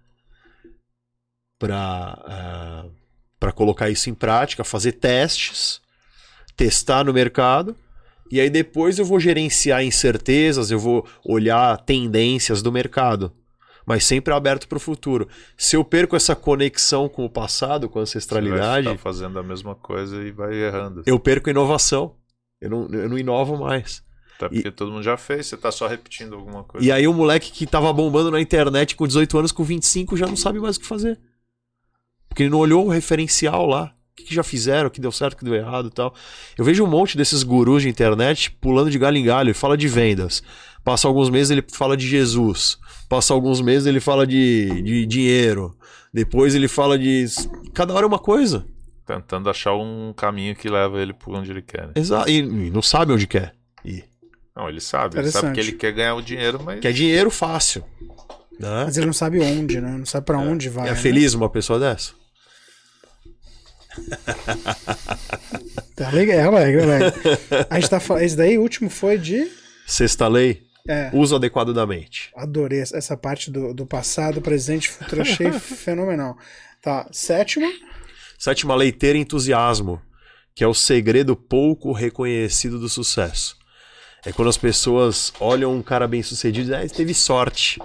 para 1.60 2.86
para 3.40 3.52
colocar 3.54 3.90
isso 3.90 4.10
em 4.10 4.14
prática, 4.14 4.66
fazer 4.66 4.94
testes, 4.94 5.80
testar 6.58 7.06
no 7.06 7.14
mercado 7.14 7.74
E 8.30 8.40
aí 8.40 8.50
depois 8.50 9.00
eu 9.00 9.06
vou 9.06 9.20
gerenciar 9.20 9.84
incertezas, 9.84 10.72
eu 10.72 10.80
vou 10.80 11.08
olhar 11.24 11.78
tendências 11.78 12.62
do 12.62 12.72
mercado. 12.72 13.32
Mas 13.86 14.06
sempre 14.06 14.34
aberto 14.34 14.68
para 14.68 14.78
o 14.78 14.80
futuro. 14.80 15.28
Se 15.58 15.76
eu 15.76 15.84
perco 15.84 16.16
essa 16.16 16.36
conexão 16.36 17.10
com 17.10 17.26
o 17.26 17.30
passado, 17.30 17.90
com 17.90 17.98
a 17.98 18.04
ancestralidade. 18.04 18.84
Você 18.84 18.90
vai 18.90 18.98
fazendo 18.98 19.40
a 19.40 19.44
mesma 19.44 19.74
coisa 19.74 20.22
e 20.22 20.32
vai 20.32 20.54
errando. 20.54 21.02
Eu 21.08 21.20
perco 21.20 21.50
inovação. 21.50 22.16
Eu 22.62 22.70
não, 22.70 22.88
eu 22.90 23.10
não 23.10 23.18
inovo 23.18 23.58
mais. 23.58 24.04
Até 24.36 24.50
porque 24.50 24.68
e... 24.68 24.72
todo 24.72 24.92
mundo 24.92 25.02
já 25.02 25.18
fez, 25.18 25.48
você 25.48 25.58
tá 25.58 25.72
só 25.72 25.88
repetindo 25.88 26.36
alguma 26.36 26.64
coisa. 26.64 26.86
E 26.86 26.92
aí 26.92 27.08
o 27.08 27.14
moleque 27.14 27.52
que 27.52 27.66
tava 27.66 27.92
bombando 27.92 28.30
na 28.30 28.40
internet 28.40 28.96
com 28.96 29.08
18 29.08 29.40
anos, 29.40 29.52
com 29.52 29.64
25, 29.64 30.16
já 30.16 30.28
não 30.28 30.36
sabe 30.36 30.60
mais 30.60 30.76
o 30.76 30.80
que 30.80 30.86
fazer. 30.86 31.20
Porque 32.30 32.44
ele 32.44 32.52
não 32.52 32.60
olhou 32.60 32.86
o 32.86 32.90
referencial 32.90 33.66
lá. 33.66 33.94
O 34.12 34.16
que, 34.16 34.26
que 34.26 34.36
já 34.36 34.44
fizeram, 34.44 34.88
o 34.88 34.92
que 34.92 35.02
deu 35.02 35.12
certo, 35.12 35.34
o 35.34 35.38
que 35.38 35.46
deu 35.46 35.56
errado 35.56 35.88
e 35.88 35.92
tal. 35.92 36.14
Eu 36.58 36.64
vejo 36.64 36.84
um 36.84 36.88
monte 36.88 37.18
desses 37.18 37.42
gurus 37.42 37.82
de 37.82 37.90
internet 37.90 38.52
pulando 38.62 38.92
de 38.92 39.00
galho 39.00 39.18
em 39.18 39.24
galho. 39.24 39.48
Ele 39.48 39.54
fala 39.54 39.78
de 39.78 39.88
vendas. 39.88 40.44
Passa 40.84 41.08
alguns 41.08 41.30
meses 41.30 41.52
ele 41.52 41.64
fala 41.72 41.98
de 41.98 42.08
Jesus. 42.08 42.78
Passa 43.08 43.34
alguns 43.34 43.62
meses 43.62 43.88
ele 43.88 44.00
fala 44.00 44.26
de, 44.26 44.82
de 44.82 45.06
dinheiro. 45.06 45.76
Depois 46.14 46.56
ele 46.56 46.68
fala 46.68 46.98
de. 46.98 47.26
Cada 47.74 47.94
hora 47.94 48.06
é 48.06 48.08
uma 48.08 48.20
coisa. 48.20 48.66
Tentando 49.06 49.50
achar 49.50 49.74
um 49.74 50.14
caminho 50.16 50.56
que 50.56 50.70
leva 50.70 51.02
ele 51.02 51.14
por 51.14 51.36
onde 51.36 51.52
ele 51.52 51.62
quer. 51.62 51.88
Né? 51.88 51.94
Exato. 51.96 52.30
E, 52.30 52.38
e 52.38 52.70
não 52.70 52.82
sabe 52.82 53.14
onde 53.14 53.26
quer 53.26 53.56
ir. 53.84 54.06
Não, 54.56 54.68
ele 54.68 54.82
sabe. 54.82 55.18
Ele 55.18 55.32
sabe 55.32 55.54
que 55.54 55.60
ele 55.60 55.72
quer 55.72 55.92
ganhar 55.92 56.16
o 56.16 56.22
dinheiro, 56.22 56.62
mas. 56.64 56.80
Quer 56.80 56.92
dinheiro 56.92 57.32
fácil. 57.32 57.84
Né? 58.60 58.84
Mas 58.86 58.98
ele 58.98 59.06
não 59.06 59.14
sabe 59.14 59.40
onde, 59.40 59.80
né? 59.80 59.96
Não 59.98 60.06
sabe 60.06 60.26
para 60.26 60.38
é. 60.38 60.46
onde 60.46 60.68
vai. 60.68 60.90
É 60.90 60.92
né? 60.92 60.98
feliz 60.98 61.34
uma 61.34 61.50
pessoa 61.50 61.80
dessa? 61.80 62.12
tá 65.96 66.10
legal, 66.10 66.58
é, 66.58 66.72
é. 66.72 67.68
A 67.70 67.80
gente 67.80 67.90
tá 67.90 68.00
falando. 68.00 68.24
Esse 68.24 68.36
daí, 68.36 68.58
o 68.58 68.62
último 68.62 68.90
foi 68.90 69.18
de. 69.18 69.50
Sexta 69.88 70.28
lei. 70.28 70.68
É. 70.88 71.10
Uso 71.14 71.36
adequado 71.36 71.74
da 71.74 71.86
mente. 71.86 72.32
Adorei 72.36 72.82
essa 72.82 73.16
parte 73.16 73.52
do, 73.52 73.74
do 73.74 73.86
passado, 73.86 74.42
presente 74.42 74.86
e 74.86 74.90
futuro. 74.90 75.22
Achei 75.22 75.52
fenomenal. 75.60 76.38
Tá, 76.82 77.08
sétima. 77.12 77.72
Sétima 78.38 78.76
lei, 78.76 78.92
ter 78.92 79.16
entusiasmo, 79.16 80.02
que 80.56 80.64
é 80.64 80.68
o 80.68 80.74
segredo 80.74 81.36
pouco 81.36 81.92
reconhecido 81.92 82.80
do 82.80 82.90
sucesso. 82.90 83.58
É 84.26 84.32
quando 84.32 84.50
as 84.50 84.58
pessoas 84.58 85.32
olham 85.40 85.74
um 85.74 85.82
cara 85.82 86.08
bem 86.08 86.24
sucedido 86.24 86.72
e 86.72 86.72
dizem, 86.72 86.86
ah, 86.86 86.96
teve 86.96 87.14
sorte. 87.14 87.80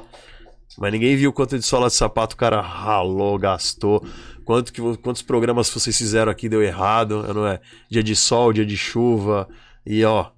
Mas 0.79 0.93
ninguém 0.93 1.17
viu 1.17 1.33
quanto 1.33 1.59
de 1.59 1.65
sola 1.65 1.89
de 1.89 1.95
sapato 1.95 2.35
o 2.35 2.39
cara 2.39 2.61
ralou, 2.61 3.39
gastou. 3.39 4.05
Quanto 4.45 4.73
que, 4.73 4.81
quantos 4.99 5.23
programas 5.23 5.71
vocês 5.71 5.97
fizeram 5.97 6.31
aqui 6.31 6.49
deu 6.49 6.63
errado, 6.63 7.23
não 7.33 7.47
é? 7.47 7.61
Dia 7.91 8.03
de 8.03 8.17
sol, 8.17 8.53
dia 8.53 8.67
de 8.67 8.77
chuva. 8.77 9.49
E 9.87 10.05
ó, 10.05 10.31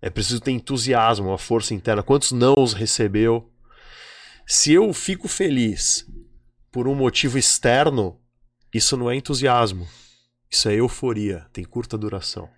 é 0.00 0.08
preciso 0.08 0.40
ter 0.40 0.52
entusiasmo, 0.52 1.28
uma 1.28 1.38
força 1.38 1.74
interna. 1.74 2.02
Quantos 2.02 2.32
nãos 2.32 2.72
recebeu? 2.72 3.50
Se 4.46 4.72
eu 4.72 4.92
fico 4.92 5.28
feliz 5.28 6.06
por 6.70 6.86
um 6.86 6.94
motivo 6.94 7.36
externo, 7.36 8.18
isso 8.72 8.96
não 8.96 9.10
é 9.10 9.16
entusiasmo. 9.16 9.86
Isso 10.50 10.68
é 10.68 10.74
euforia, 10.74 11.46
tem 11.52 11.64
curta 11.64 11.98
duração. 11.98 12.48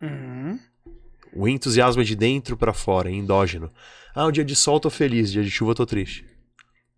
Uhum. 0.00 0.58
O 1.34 1.48
entusiasmo 1.48 2.02
é 2.02 2.04
de 2.04 2.14
dentro 2.14 2.56
para 2.56 2.72
fora, 2.72 3.10
é 3.10 3.12
endógeno. 3.12 3.70
Ah, 4.14 4.26
um 4.26 4.32
dia 4.32 4.44
de 4.44 4.54
sol 4.54 4.78
tô 4.78 4.90
feliz, 4.90 5.32
dia 5.32 5.42
de 5.42 5.50
chuva 5.50 5.74
tô 5.74 5.86
triste. 5.86 6.26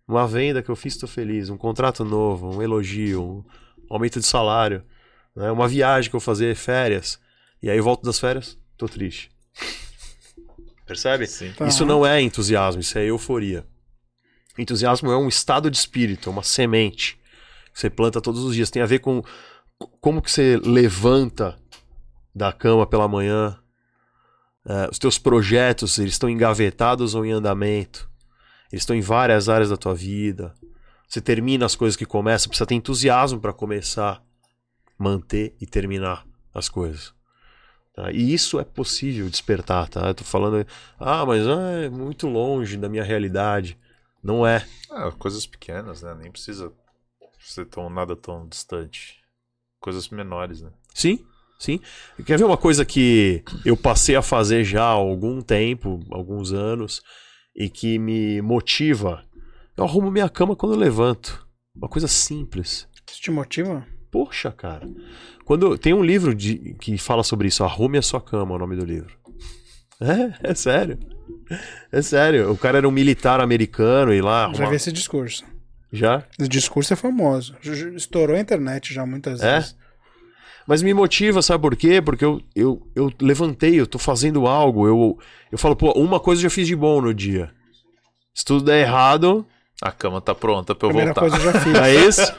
Uma 0.06 0.26
venda 0.26 0.62
que 0.62 0.70
eu 0.70 0.76
fiz 0.76 0.96
tô 0.96 1.06
feliz, 1.06 1.48
um 1.48 1.56
contrato 1.56 2.04
novo, 2.04 2.56
um 2.56 2.62
elogio, 2.62 3.22
um 3.22 3.44
aumento 3.88 4.18
de 4.18 4.26
salário, 4.26 4.84
né? 5.34 5.50
uma 5.50 5.68
viagem 5.68 6.10
que 6.10 6.16
eu 6.16 6.20
fazer, 6.20 6.54
férias. 6.56 7.18
E 7.62 7.70
aí 7.70 7.78
eu 7.78 7.84
volto 7.84 8.02
das 8.02 8.18
férias, 8.18 8.58
tô 8.76 8.86
triste. 8.86 9.30
Percebe? 10.84 11.26
Tá. 11.56 11.66
Isso 11.66 11.86
não 11.86 12.04
é 12.04 12.20
entusiasmo, 12.20 12.80
isso 12.80 12.98
é 12.98 13.04
euforia. 13.04 13.66
Entusiasmo 14.58 15.10
é 15.10 15.16
um 15.16 15.28
estado 15.28 15.70
de 15.70 15.76
espírito, 15.76 16.28
é 16.28 16.32
uma 16.32 16.42
semente 16.42 17.18
que 17.72 17.80
você 17.80 17.90
planta 17.90 18.20
todos 18.20 18.44
os 18.44 18.54
dias. 18.54 18.70
Tem 18.70 18.82
a 18.82 18.86
ver 18.86 19.00
com 19.00 19.22
como 20.00 20.22
que 20.22 20.30
você 20.30 20.56
levanta 20.62 21.58
da 22.34 22.52
cama 22.52 22.86
pela 22.86 23.08
manhã, 23.08 23.58
Uh, 24.66 24.90
os 24.90 24.98
teus 24.98 25.18
projetos, 25.18 25.98
eles 25.98 26.14
estão 26.14 26.28
engavetados 26.28 27.14
ou 27.14 27.24
em 27.24 27.32
andamento? 27.32 28.10
Eles 28.72 28.82
estão 28.82 28.96
em 28.96 29.00
várias 29.00 29.48
áreas 29.48 29.70
da 29.70 29.76
tua 29.76 29.94
vida. 29.94 30.54
Você 31.06 31.20
termina 31.20 31.66
as 31.66 31.76
coisas 31.76 31.96
que 31.96 32.06
começa, 32.06 32.48
precisa 32.48 32.66
ter 32.66 32.74
entusiasmo 32.74 33.38
para 33.38 33.52
começar, 33.52 34.22
manter 34.98 35.54
e 35.60 35.66
terminar 35.66 36.26
as 36.52 36.68
coisas. 36.68 37.14
Tá? 37.94 38.10
E 38.10 38.34
isso 38.34 38.58
é 38.58 38.64
possível 38.64 39.28
despertar, 39.30 39.88
tá? 39.88 40.08
Eu 40.08 40.14
tô 40.14 40.24
falando, 40.24 40.66
ah, 40.98 41.24
mas 41.24 41.46
ah, 41.46 41.84
é 41.84 41.88
muito 41.88 42.26
longe 42.26 42.76
da 42.76 42.88
minha 42.88 43.04
realidade. 43.04 43.78
Não 44.22 44.46
é. 44.46 44.66
Ah, 44.90 45.12
coisas 45.12 45.46
pequenas, 45.46 46.02
né? 46.02 46.14
Nem 46.20 46.32
precisa 46.32 46.72
ser 47.38 47.66
tão, 47.66 47.88
nada 47.88 48.16
tão 48.16 48.48
distante. 48.48 49.22
Coisas 49.78 50.08
menores, 50.08 50.62
né? 50.62 50.70
Sim, 50.92 51.24
Sim. 51.58 51.80
Quer 52.24 52.38
ver 52.38 52.44
uma 52.44 52.56
coisa 52.56 52.84
que 52.84 53.42
eu 53.64 53.76
passei 53.76 54.16
a 54.16 54.22
fazer 54.22 54.64
já 54.64 54.82
há 54.82 54.88
algum 54.88 55.40
tempo, 55.40 56.00
alguns 56.10 56.52
anos, 56.52 57.00
e 57.54 57.68
que 57.68 57.98
me 57.98 58.42
motiva? 58.42 59.24
Eu 59.76 59.84
arrumo 59.84 60.10
minha 60.10 60.28
cama 60.28 60.56
quando 60.56 60.74
eu 60.74 60.78
levanto. 60.78 61.46
Uma 61.74 61.88
coisa 61.88 62.06
simples. 62.06 62.88
Isso 63.10 63.20
te 63.20 63.30
motiva? 63.30 63.86
Poxa, 64.10 64.52
cara. 64.52 64.88
Quando 65.44 65.76
tem 65.76 65.92
um 65.92 66.02
livro 66.02 66.34
de, 66.34 66.74
que 66.80 66.96
fala 66.96 67.22
sobre 67.22 67.48
isso, 67.48 67.64
Arrume 67.64 67.98
a 67.98 68.02
sua 68.02 68.20
cama, 68.20 68.52
é 68.52 68.56
o 68.56 68.58
nome 68.58 68.76
do 68.76 68.84
livro. 68.84 69.16
É, 70.00 70.50
é 70.50 70.54
sério. 70.54 70.98
É 71.90 72.02
sério. 72.02 72.50
O 72.50 72.56
cara 72.56 72.78
era 72.78 72.88
um 72.88 72.92
militar 72.92 73.40
americano 73.40 74.12
e 74.12 74.20
lá. 74.20 74.52
Já 74.54 74.68
vi 74.68 74.76
esse 74.76 74.92
discurso. 74.92 75.44
Já? 75.92 76.24
Esse 76.38 76.48
discurso 76.48 76.92
é 76.92 76.96
famoso. 76.96 77.56
Estourou 77.94 78.36
a 78.36 78.40
internet 78.40 78.92
já 78.92 79.06
muitas 79.06 79.40
é? 79.40 79.56
vezes. 79.56 79.76
Mas 80.66 80.82
me 80.82 80.94
motiva, 80.94 81.42
sabe 81.42 81.60
por 81.62 81.76
quê? 81.76 82.00
Porque 82.00 82.24
eu, 82.24 82.40
eu, 82.54 82.80
eu 82.94 83.12
levantei, 83.20 83.78
eu 83.78 83.86
tô 83.86 83.98
fazendo 83.98 84.46
algo. 84.46 84.86
Eu, 84.86 85.18
eu 85.52 85.58
falo, 85.58 85.76
pô, 85.76 85.92
uma 85.92 86.18
coisa 86.18 86.40
eu 86.40 86.44
já 86.44 86.50
fiz 86.50 86.66
de 86.66 86.74
bom 86.74 87.00
no 87.02 87.12
dia. 87.12 87.50
Se 88.34 88.44
tudo 88.44 88.64
der 88.64 88.80
errado. 88.82 89.46
A 89.82 89.90
cama 89.92 90.20
tá 90.20 90.34
pronta 90.34 90.74
pra 90.74 90.86
eu 90.86 90.90
Primeira 90.92 91.12
voltar. 91.12 91.20
coisa 91.20 91.36
eu 91.36 91.52
já 91.52 91.60
fiz. 91.60 91.74
É 91.74 91.94
isso? 92.08 92.32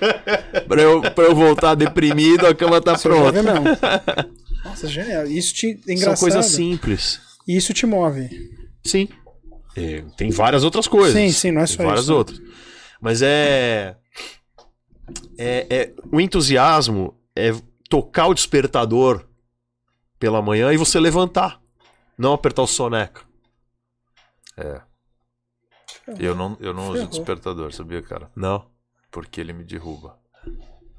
pra, 0.68 0.82
eu, 0.82 1.02
pra 1.02 1.26
eu 1.26 1.36
voltar 1.36 1.76
deprimido, 1.76 2.48
a 2.48 2.56
cama 2.56 2.82
tá 2.82 2.94
Isso 2.94 3.04
pronta. 3.04 3.44
mesmo. 3.44 3.64
Nossa, 4.66 4.88
genial. 4.88 5.26
Isso 5.28 5.54
te. 5.54 5.80
Engraçado. 5.88 6.16
São 6.16 6.28
coisas 6.28 6.46
simples. 6.48 7.20
E 7.48 7.56
isso 7.56 7.74
te 7.74 7.86
move. 7.86 8.28
Sim. 8.84 9.08
É, 9.78 10.04
tem 10.18 10.32
várias 10.32 10.64
outras 10.64 10.88
coisas. 10.88 11.14
Sim, 11.14 11.30
sim, 11.32 11.52
não 11.52 11.62
é 11.62 11.66
Tem 11.66 11.76
só 11.76 11.84
várias 11.84 12.04
isso. 12.06 12.12
né? 12.12 12.18
outras. 12.18 12.42
Mas 13.02 13.22
é, 13.22 13.96
é, 15.38 15.68
é. 15.70 15.94
O 16.12 16.20
entusiasmo 16.20 17.14
é 17.36 17.54
tocar 17.96 18.28
o 18.28 18.34
despertador 18.34 19.26
pela 20.20 20.42
manhã 20.42 20.74
e 20.74 20.78
você 20.78 21.00
levantar. 21.00 21.62
Não 22.18 22.34
apertar 22.34 22.62
o 22.62 22.68
soneca. 22.68 23.22
É. 24.58 24.82
Eu 26.20 26.36
não, 26.36 26.58
eu 26.60 26.74
não 26.74 26.90
uso 26.90 27.08
despertador, 27.08 27.72
sabia, 27.72 28.02
cara? 28.02 28.30
Não. 28.36 28.70
Porque 29.10 29.40
ele 29.40 29.54
me 29.54 29.64
derruba. 29.64 30.20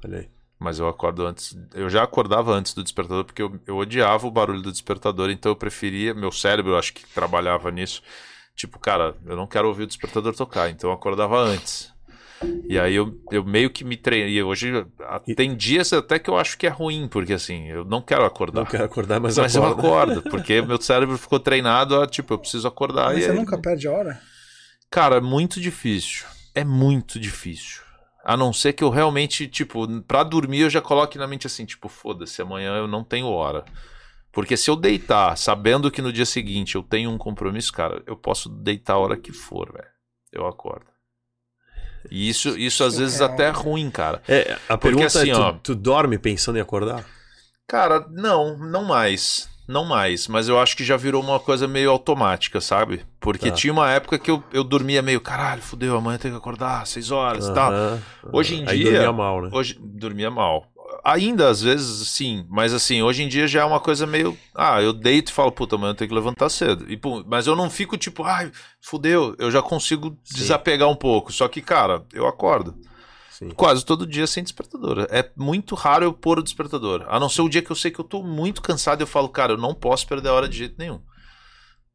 Olha 0.03 0.21
aí. 0.21 0.29
Mas 0.57 0.79
eu 0.79 0.87
acordo 0.87 1.23
antes. 1.23 1.55
Eu 1.75 1.87
já 1.87 2.01
acordava 2.01 2.51
antes 2.51 2.73
do 2.73 2.81
despertador 2.81 3.25
porque 3.25 3.43
eu, 3.43 3.59
eu 3.67 3.77
odiava 3.77 4.25
o 4.25 4.31
barulho 4.31 4.63
do 4.63 4.71
despertador, 4.71 5.29
então 5.29 5.51
eu 5.51 5.55
preferia. 5.55 6.15
Meu 6.15 6.31
cérebro, 6.31 6.71
eu 6.71 6.79
acho 6.79 6.93
que 6.93 7.05
trabalhava 7.13 7.69
nisso. 7.69 8.01
Tipo, 8.55 8.79
cara, 8.79 9.15
eu 9.23 9.35
não 9.35 9.45
quero 9.45 9.67
ouvir 9.67 9.83
o 9.83 9.87
despertador 9.87 10.35
tocar, 10.35 10.71
então 10.71 10.89
eu 10.89 10.95
acordava 10.95 11.37
antes. 11.37 11.93
E 12.69 12.77
aí 12.79 12.93
eu, 12.95 13.19
eu 13.31 13.43
meio 13.43 13.69
que 13.69 13.83
me 13.83 13.97
treinei. 13.97 14.41
Hoje 14.43 14.71
a- 15.01 15.19
tem 15.35 15.55
dias 15.55 15.91
até 15.93 16.19
que 16.19 16.29
eu 16.29 16.37
acho 16.37 16.57
que 16.57 16.67
é 16.67 16.69
ruim, 16.69 17.07
porque 17.07 17.33
assim, 17.33 17.67
eu 17.67 17.83
não 17.83 18.01
quero 18.01 18.23
acordar. 18.25 18.61
Não 18.61 18.67
quero 18.69 18.83
acordar, 18.83 19.19
mas, 19.19 19.37
Mas 19.37 19.55
eu 19.55 19.63
acorda. 19.65 20.19
acordo, 20.19 20.21
porque 20.29 20.61
meu 20.61 20.79
cérebro 20.81 21.17
ficou 21.17 21.39
treinado 21.39 21.99
a, 21.99 22.05
tipo, 22.07 22.33
eu 22.33 22.37
preciso 22.39 22.67
acordar. 22.67 23.05
Mas 23.07 23.19
e 23.19 23.21
você 23.23 23.31
aí- 23.31 23.37
nunca 23.37 23.57
perde 23.57 23.87
a 23.87 23.91
hora? 23.91 24.21
Cara, 24.91 25.15
é 25.17 25.21
muito 25.21 25.59
difícil. 25.59 26.25
É 26.53 26.63
muito 26.63 27.19
difícil. 27.19 27.81
A 28.23 28.35
não 28.37 28.51
ser 28.53 28.73
que 28.73 28.83
eu 28.83 28.89
realmente, 28.89 29.47
tipo, 29.47 29.87
pra 30.03 30.21
dormir 30.23 30.59
eu 30.61 30.69
já 30.69 30.81
coloque 30.81 31.17
na 31.17 31.27
mente 31.27 31.47
assim, 31.47 31.65
tipo, 31.65 31.87
foda-se, 31.87 32.41
amanhã 32.41 32.75
eu 32.75 32.87
não 32.87 33.03
tenho 33.03 33.27
hora. 33.27 33.63
Porque 34.31 34.55
se 34.57 34.69
eu 34.69 34.75
deitar 34.75 35.35
sabendo 35.37 35.89
que 35.89 36.01
no 36.01 36.11
dia 36.13 36.25
seguinte 36.25 36.75
eu 36.75 36.83
tenho 36.83 37.09
um 37.09 37.17
compromisso, 37.17 37.71
cara, 37.73 38.03
eu 38.05 38.15
posso 38.15 38.49
deitar 38.49 38.93
a 38.93 38.97
hora 38.99 39.17
que 39.17 39.31
for, 39.31 39.71
velho. 39.71 39.87
Eu 40.31 40.45
acordo. 40.45 40.85
E 42.11 42.29
isso, 42.29 42.57
isso 42.57 42.83
às 42.83 42.97
vezes 42.97 43.15
Surreal. 43.17 43.33
até 43.33 43.45
é 43.47 43.49
ruim, 43.51 43.89
cara. 43.89 44.21
É, 44.27 44.57
a 44.69 44.77
Porque 44.77 44.95
pergunta 44.95 45.07
assim, 45.19 45.29
é: 45.31 45.33
tu, 45.33 45.39
ó. 45.41 45.51
tu 45.53 45.75
dorme 45.75 46.17
pensando 46.17 46.57
em 46.57 46.61
acordar? 46.61 47.03
Cara, 47.67 48.05
não, 48.09 48.57
não 48.57 48.83
mais. 48.85 49.49
Não 49.67 49.83
mais, 49.83 50.29
mas 50.29 50.47
eu 50.47 50.57
acho 50.57 50.77
que 50.77 50.83
já 50.85 50.95
virou 50.95 51.21
uma 51.21 51.41
coisa 51.41 51.67
meio 51.67 51.91
automática, 51.91 52.61
sabe? 52.61 53.05
Porque 53.19 53.49
Tá. 53.49 53.55
tinha 53.57 53.73
uma 53.73 53.91
época 53.91 54.17
que 54.17 54.31
eu, 54.31 54.41
eu 54.53 54.63
dormia 54.63 55.01
meio, 55.01 55.19
caralho, 55.19 55.61
fudeu, 55.61 55.97
amanhã 55.97 56.17
tem 56.17 56.31
que 56.31 56.37
acordar, 56.37 56.87
seis 56.87 57.11
horas 57.11 57.49
e 57.49 57.53
tal. 57.53 57.73
Hoje 58.31 58.55
em 58.55 58.65
Aí 58.65 58.77
dia- 58.77 58.91
dormia 58.91 59.11
mal, 59.11 59.41
né? 59.41 59.49
Hoje 59.51 59.77
dormia 59.77 60.31
mal. 60.31 60.65
Ainda, 61.09 61.47
às 61.47 61.61
vezes, 61.61 62.09
sim. 62.09 62.45
Mas 62.49 62.73
assim, 62.73 63.01
hoje 63.01 63.23
em 63.23 63.29
dia 63.29 63.47
já 63.47 63.61
é 63.61 63.63
uma 63.63 63.79
coisa 63.79 64.05
meio. 64.05 64.37
Ah, 64.53 64.81
eu 64.81 64.91
deito 64.91 65.31
e 65.31 65.33
falo, 65.33 65.53
puta, 65.53 65.77
amanhã 65.77 65.91
eu 65.91 65.95
tenho 65.95 66.09
que 66.09 66.13
levantar 66.13 66.49
cedo. 66.49 66.85
E, 66.91 66.97
pum, 66.97 67.23
mas 67.25 67.47
eu 67.47 67.55
não 67.55 67.69
fico 67.69 67.95
tipo, 67.95 68.23
ai, 68.23 68.51
fudeu. 68.81 69.33
Eu 69.39 69.49
já 69.49 69.61
consigo 69.61 70.19
Sim. 70.25 70.35
desapegar 70.39 70.89
um 70.89 70.97
pouco. 70.97 71.31
Só 71.31 71.47
que, 71.47 71.61
cara, 71.61 72.05
eu 72.11 72.27
acordo. 72.27 72.75
Sim. 73.29 73.51
Quase 73.51 73.85
todo 73.85 74.05
dia 74.05 74.27
sem 74.27 74.43
despertador. 74.43 75.07
É 75.09 75.31
muito 75.37 75.75
raro 75.75 76.03
eu 76.03 76.11
pôr 76.11 76.39
o 76.39 76.43
despertador. 76.43 77.05
A 77.07 77.17
não 77.17 77.29
ser 77.29 77.41
o 77.41 77.47
dia 77.47 77.61
que 77.61 77.71
eu 77.71 77.75
sei 77.77 77.89
que 77.89 77.99
eu 78.01 78.05
tô 78.05 78.21
muito 78.21 78.61
cansado 78.61 78.99
e 78.99 79.03
eu 79.03 79.07
falo, 79.07 79.29
cara, 79.29 79.53
eu 79.53 79.57
não 79.57 79.73
posso 79.73 80.05
perder 80.05 80.27
a 80.27 80.33
hora 80.33 80.49
de 80.49 80.57
jeito 80.57 80.75
nenhum. 80.77 80.99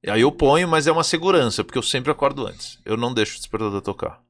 E 0.03 0.09
aí 0.09 0.23
eu 0.23 0.33
ponho, 0.33 0.67
mas 0.67 0.87
é 0.87 0.93
uma 0.93 1.05
segurança, 1.05 1.63
porque 1.63 1.77
eu 1.77 1.83
sempre 1.83 2.11
acordo 2.11 2.47
antes. 2.47 2.79
Eu 2.83 2.97
não 2.97 3.13
deixo 3.13 3.35
o 3.35 3.39
despertador 3.39 3.83
tocar. 3.83 4.23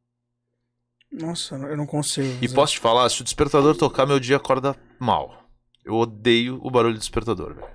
Nossa, 1.12 1.56
eu 1.56 1.76
não 1.76 1.86
consigo. 1.86 2.26
E 2.40 2.46
fazer. 2.48 2.54
posso 2.54 2.72
te 2.74 2.80
falar, 2.80 3.08
se 3.10 3.20
o 3.20 3.24
despertador 3.24 3.76
tocar, 3.76 4.06
meu 4.06 4.18
dia 4.18 4.36
acorda 4.36 4.74
mal. 4.98 5.42
Eu 5.84 5.94
odeio 5.94 6.58
o 6.62 6.70
barulho 6.70 6.94
do 6.94 6.98
despertador, 7.00 7.54
velho. 7.54 7.66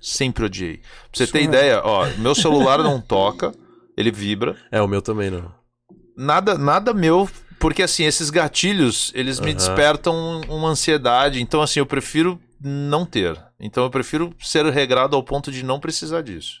Sempre 0.00 0.44
odiei. 0.44 0.78
Pra 0.78 0.86
você 1.14 1.26
ter 1.26 1.38
Isso 1.40 1.48
é- 1.48 1.50
ideia, 1.50 1.80
ó, 1.82 2.06
meu 2.18 2.34
celular 2.34 2.78
não 2.82 3.00
toca, 3.00 3.52
ele 3.96 4.10
vibra. 4.10 4.56
É, 4.70 4.80
o 4.80 4.86
meu 4.86 5.00
também 5.02 5.30
não. 5.30 5.50
Nada, 6.16 6.56
nada 6.58 6.92
meu, 6.94 7.28
porque 7.58 7.82
assim, 7.82 8.04
esses 8.04 8.30
gatilhos, 8.30 9.10
eles 9.14 9.40
me 9.40 9.48
Aham. 9.48 9.56
despertam 9.56 10.40
uma 10.48 10.68
ansiedade. 10.68 11.40
Então, 11.40 11.62
assim, 11.62 11.80
eu 11.80 11.86
prefiro 11.86 12.38
não 12.60 13.04
ter. 13.04 13.42
Então, 13.58 13.82
eu 13.82 13.90
prefiro 13.90 14.32
ser 14.38 14.64
regrado 14.66 15.16
ao 15.16 15.22
ponto 15.22 15.50
de 15.50 15.64
não 15.64 15.80
precisar 15.80 16.22
disso. 16.22 16.60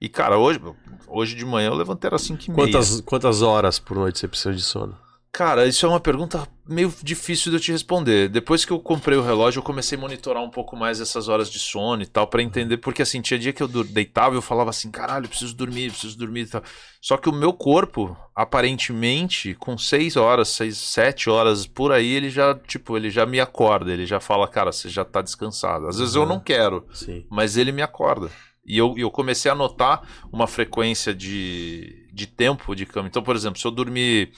E, 0.00 0.08
cara, 0.08 0.38
hoje, 0.38 0.60
hoje 1.08 1.34
de 1.34 1.44
manhã 1.44 1.68
eu 1.68 1.74
levantei 1.74 2.08
às 2.10 2.22
5 2.22 2.42
e 2.46 2.50
meia. 2.50 2.68
Quantas, 2.68 3.00
quantas 3.02 3.42
horas 3.42 3.78
por 3.78 3.96
noite 3.96 4.18
você 4.18 4.26
precisa 4.28 4.54
de 4.54 4.62
sono? 4.62 4.96
Cara, 5.32 5.64
isso 5.66 5.86
é 5.86 5.88
uma 5.88 6.00
pergunta 6.00 6.46
meio 6.68 6.92
difícil 7.04 7.50
de 7.52 7.56
eu 7.56 7.60
te 7.60 7.70
responder. 7.70 8.28
Depois 8.28 8.64
que 8.64 8.72
eu 8.72 8.80
comprei 8.80 9.16
o 9.16 9.22
relógio, 9.22 9.60
eu 9.60 9.62
comecei 9.62 9.96
a 9.96 10.00
monitorar 10.00 10.42
um 10.42 10.50
pouco 10.50 10.76
mais 10.76 11.00
essas 11.00 11.28
horas 11.28 11.48
de 11.48 11.58
sono 11.60 12.02
e 12.02 12.06
tal, 12.06 12.26
pra 12.26 12.42
entender, 12.42 12.78
porque 12.78 13.00
assim, 13.00 13.20
tinha 13.20 13.38
dia 13.38 13.52
que 13.52 13.62
eu 13.62 13.68
deitava 13.68 14.34
e 14.34 14.38
eu 14.38 14.42
falava 14.42 14.70
assim, 14.70 14.90
caralho, 14.90 15.28
preciso 15.28 15.54
dormir, 15.54 15.92
preciso 15.92 16.18
dormir 16.18 16.40
e 16.42 16.46
tal. 16.46 16.62
Só 17.00 17.16
que 17.16 17.28
o 17.28 17.32
meu 17.32 17.52
corpo, 17.52 18.16
aparentemente, 18.34 19.54
com 19.54 19.78
seis 19.78 20.16
horas, 20.16 20.48
seis, 20.48 20.76
sete 20.76 21.30
horas 21.30 21.64
por 21.64 21.92
aí, 21.92 22.08
ele 22.08 22.28
já, 22.28 22.52
tipo, 22.66 22.96
ele 22.96 23.08
já 23.08 23.24
me 23.24 23.38
acorda, 23.38 23.92
ele 23.92 24.06
já 24.06 24.18
fala, 24.18 24.48
cara, 24.48 24.72
você 24.72 24.88
já 24.88 25.04
tá 25.04 25.22
descansado. 25.22 25.86
Às 25.86 25.98
vezes 26.00 26.16
eu 26.16 26.22
Uhum. 26.22 26.28
não 26.28 26.40
quero, 26.40 26.84
Sim. 26.92 27.24
mas 27.30 27.56
ele 27.56 27.70
me 27.70 27.82
acorda. 27.82 28.30
E 28.66 28.76
eu, 28.76 28.94
eu 28.98 29.10
comecei 29.10 29.48
a 29.50 29.54
notar 29.54 30.02
uma 30.32 30.46
frequência 30.48 31.14
de, 31.14 32.08
de 32.12 32.26
tempo 32.26 32.74
de 32.74 32.84
cama. 32.84 33.06
Então, 33.08 33.22
por 33.22 33.34
exemplo, 33.36 33.58
se 33.60 33.66
eu 33.66 33.70
dormir 33.70 34.32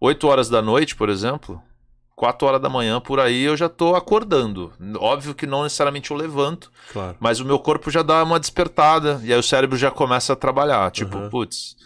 8 0.00 0.26
horas 0.28 0.48
da 0.48 0.62
noite, 0.62 0.94
por 0.94 1.08
exemplo, 1.08 1.60
4 2.14 2.46
horas 2.48 2.60
da 2.60 2.68
manhã 2.68 3.00
por 3.00 3.20
aí 3.20 3.42
eu 3.44 3.56
já 3.56 3.68
tô 3.68 3.94
acordando. 3.94 4.72
Óbvio 4.98 5.34
que 5.34 5.46
não 5.46 5.62
necessariamente 5.62 6.10
eu 6.10 6.16
levanto, 6.16 6.70
Claro. 6.92 7.16
mas 7.20 7.38
o 7.38 7.44
meu 7.44 7.58
corpo 7.60 7.90
já 7.92 8.02
dá 8.02 8.22
uma 8.24 8.40
despertada 8.40 9.20
e 9.22 9.32
aí 9.32 9.38
o 9.38 9.42
cérebro 9.42 9.76
já 9.78 9.88
começa 9.90 10.32
a 10.32 10.36
trabalhar. 10.36 10.90
Tipo, 10.90 11.16
Uhum. 11.16 11.30
putz, 11.30 11.76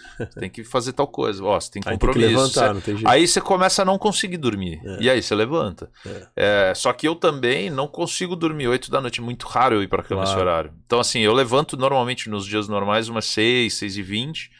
tem 0.40 0.48
que 0.48 0.64
fazer 0.64 0.94
tal 0.94 1.06
coisa. 1.06 1.44
Ó, 1.44 1.60
você 1.60 1.70
tem 1.72 1.82
Aí 1.84 1.90
tem 1.90 1.98
que 1.98 2.06
compromisso. 2.06 2.30
levantar, 2.30 2.68
Você- 2.68 2.72
não 2.72 2.80
tem 2.80 2.96
jeito. 2.96 3.08
Aí 3.10 3.26
você 3.28 3.40
começa 3.42 3.82
a 3.82 3.84
não 3.84 3.98
conseguir 3.98 4.38
dormir. 4.38 4.80
É. 4.82 4.96
E 5.02 5.10
aí 5.10 5.22
você 5.22 5.34
levanta. 5.34 5.90
É. 6.06 6.70
É, 6.70 6.74
só 6.74 6.92
que 6.94 7.06
eu 7.06 7.14
também 7.14 7.68
não 7.68 7.86
consigo 7.86 8.34
dormir 8.34 8.68
8 8.68 8.90
da 8.90 9.02
noite. 9.02 9.20
É 9.20 9.22
muito 9.22 9.46
raro 9.46 9.74
eu 9.74 9.82
ir 9.82 9.88
pra 9.88 10.02
cama 10.02 10.22
Claro. 10.22 10.30
esse 10.30 10.40
horário. 10.40 10.72
Então, 10.86 10.98
assim, 10.98 11.20
eu 11.20 11.34
levanto 11.34 11.76
normalmente 11.76 12.30
nos 12.30 12.46
dias 12.46 12.68
normais 12.68 13.06
umas 13.10 13.26
6, 13.26 13.74
6 13.74 13.98
e 13.98 14.02
20. 14.02 14.50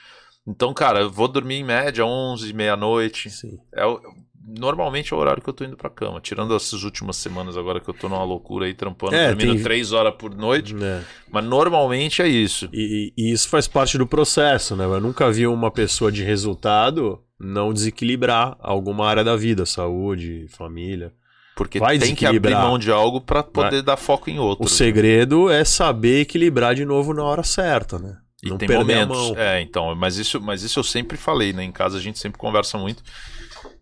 Então, 0.47 0.72
cara, 0.74 1.01
eu 1.01 1.11
vou 1.11 1.28
dormir 1.28 1.57
em 1.57 1.64
média 1.64 2.05
11, 2.05 2.53
meia-noite. 2.53 3.30
É 3.74 3.86
o- 3.86 4.01
normalmente 4.45 5.12
é 5.12 5.16
o 5.16 5.20
horário 5.20 5.40
que 5.43 5.49
eu 5.49 5.53
tô 5.55 5.64
indo 5.64 5.76
pra 5.76 5.88
cama. 5.88 6.20
Tirando 6.20 6.55
essas 6.57 6.82
últimas 6.82 7.16
semanas 7.16 7.57
agora 7.57 7.80
que 7.80 7.88
eu 7.88 7.95
tô 7.95 8.09
numa 8.09 8.24
loucura 8.24 8.66
aí, 8.66 8.74
trampando, 8.74 9.14
É, 9.14 9.28
dormindo 9.28 9.55
tem- 9.55 9.62
3 9.62 9.93
horas 9.93 10.14
por 10.18 10.34
noite. 10.34 10.74
É. 10.82 11.01
Mas 11.30 11.45
normalmente 11.45 12.20
é 12.22 12.26
isso. 12.28 12.68
E, 12.72 13.12
e 13.16 13.30
isso 13.32 13.49
faz 13.49 13.68
parte 13.68 13.97
do 13.97 14.07
processo, 14.07 14.74
né? 14.74 14.84
Eu 14.84 15.01
nunca 15.01 15.30
vi 15.30 15.47
uma 15.47 15.70
pessoa 15.70 16.11
de 16.11 16.24
resultado 16.24 17.20
não 17.38 17.72
desequilibrar 17.72 18.57
alguma 18.61 19.07
área 19.09 19.22
da 19.24 19.36
vida, 19.36 19.64
saúde, 19.64 20.47
família. 20.49 21.12
Porque 21.55 21.78
Vai 21.78 21.99
tem 21.99 22.14
que 22.14 22.24
abrir 22.24 22.55
mão 22.55 22.78
de 22.78 22.90
algo 22.90 23.20
pra 23.20 23.43
poder 23.43 23.82
dar 23.82 23.97
foco 23.97 24.30
em 24.30 24.38
outro. 24.38 24.64
O 24.64 24.68
segredo 24.68 25.51
é 25.51 25.64
saber 25.64 26.20
equilibrar 26.22 26.74
de 26.74 26.84
novo 26.84 27.12
na 27.12 27.22
hora 27.24 27.43
certa, 27.43 27.99
né? 27.99 28.16
E 28.43 28.51
não 28.51 28.59
tem 28.59 28.68
momentos. 28.68 29.36
É, 29.36 29.61
então, 29.61 29.95
mas 29.95 30.16
isso, 30.16 30.40
mas 30.40 30.62
isso 30.62 30.78
eu 30.80 30.84
sempre 30.84 31.16
falei, 31.16 31.53
né? 31.53 31.62
Em 31.62 31.70
casa 31.70 31.99
a 31.99 32.01
gente 32.01 32.18
sempre 32.18 32.38
conversa 32.38 32.76
muito. 32.76 33.03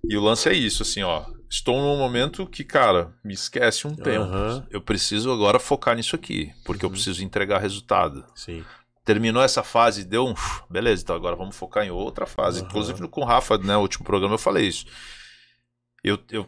E 0.04 0.16
o 0.16 0.20
lance 0.20 0.48
é 0.48 0.52
isso, 0.52 0.82
assim, 0.82 1.02
ó. 1.02 1.24
Estou 1.48 1.80
num 1.80 1.96
momento 1.96 2.46
que, 2.46 2.62
cara, 2.62 3.12
me 3.24 3.34
esquece 3.34 3.86
um 3.86 3.94
tempo. 3.96 4.24
Aham. 4.24 4.66
Eu 4.70 4.80
preciso 4.80 5.32
agora 5.32 5.58
focar 5.58 5.96
nisso 5.96 6.14
aqui, 6.14 6.52
porque 6.64 6.84
eu 6.84 6.90
preciso 6.90 7.24
entregar 7.24 7.58
resultado. 7.58 8.24
Sim. 8.34 8.64
Terminou 9.04 9.42
essa 9.42 9.62
fase, 9.62 10.04
deu 10.04 10.26
um. 10.26 10.34
Beleza, 10.70 11.02
então 11.02 11.16
agora 11.16 11.34
vamos 11.34 11.56
focar 11.56 11.84
em 11.84 11.90
outra 11.90 12.26
fase. 12.26 12.60
Aham. 12.60 12.68
Inclusive 12.68 13.08
com 13.08 13.22
o 13.22 13.24
Rafa, 13.24 13.58
né? 13.58 13.76
O 13.76 13.80
último 13.80 14.04
programa 14.04 14.34
eu 14.34 14.38
falei 14.38 14.68
isso. 14.68 14.86
Eu, 16.04 16.18
eu 16.30 16.46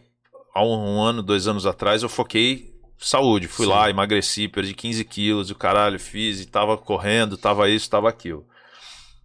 há 0.54 0.62
um, 0.62 0.96
um 0.96 1.02
ano, 1.02 1.22
dois 1.22 1.48
anos 1.48 1.66
atrás, 1.66 2.02
eu 2.02 2.08
foquei 2.08 2.71
saúde. 3.06 3.48
Fui 3.48 3.66
Sim. 3.66 3.72
lá, 3.72 3.88
emagreci, 3.90 4.48
perdi 4.48 4.74
15 4.74 5.04
quilos, 5.04 5.50
o 5.50 5.54
caralho, 5.54 5.98
fiz, 5.98 6.40
e 6.40 6.46
tava 6.46 6.76
correndo, 6.76 7.36
tava 7.36 7.68
isso, 7.68 7.88
tava 7.90 8.08
aquilo. 8.08 8.46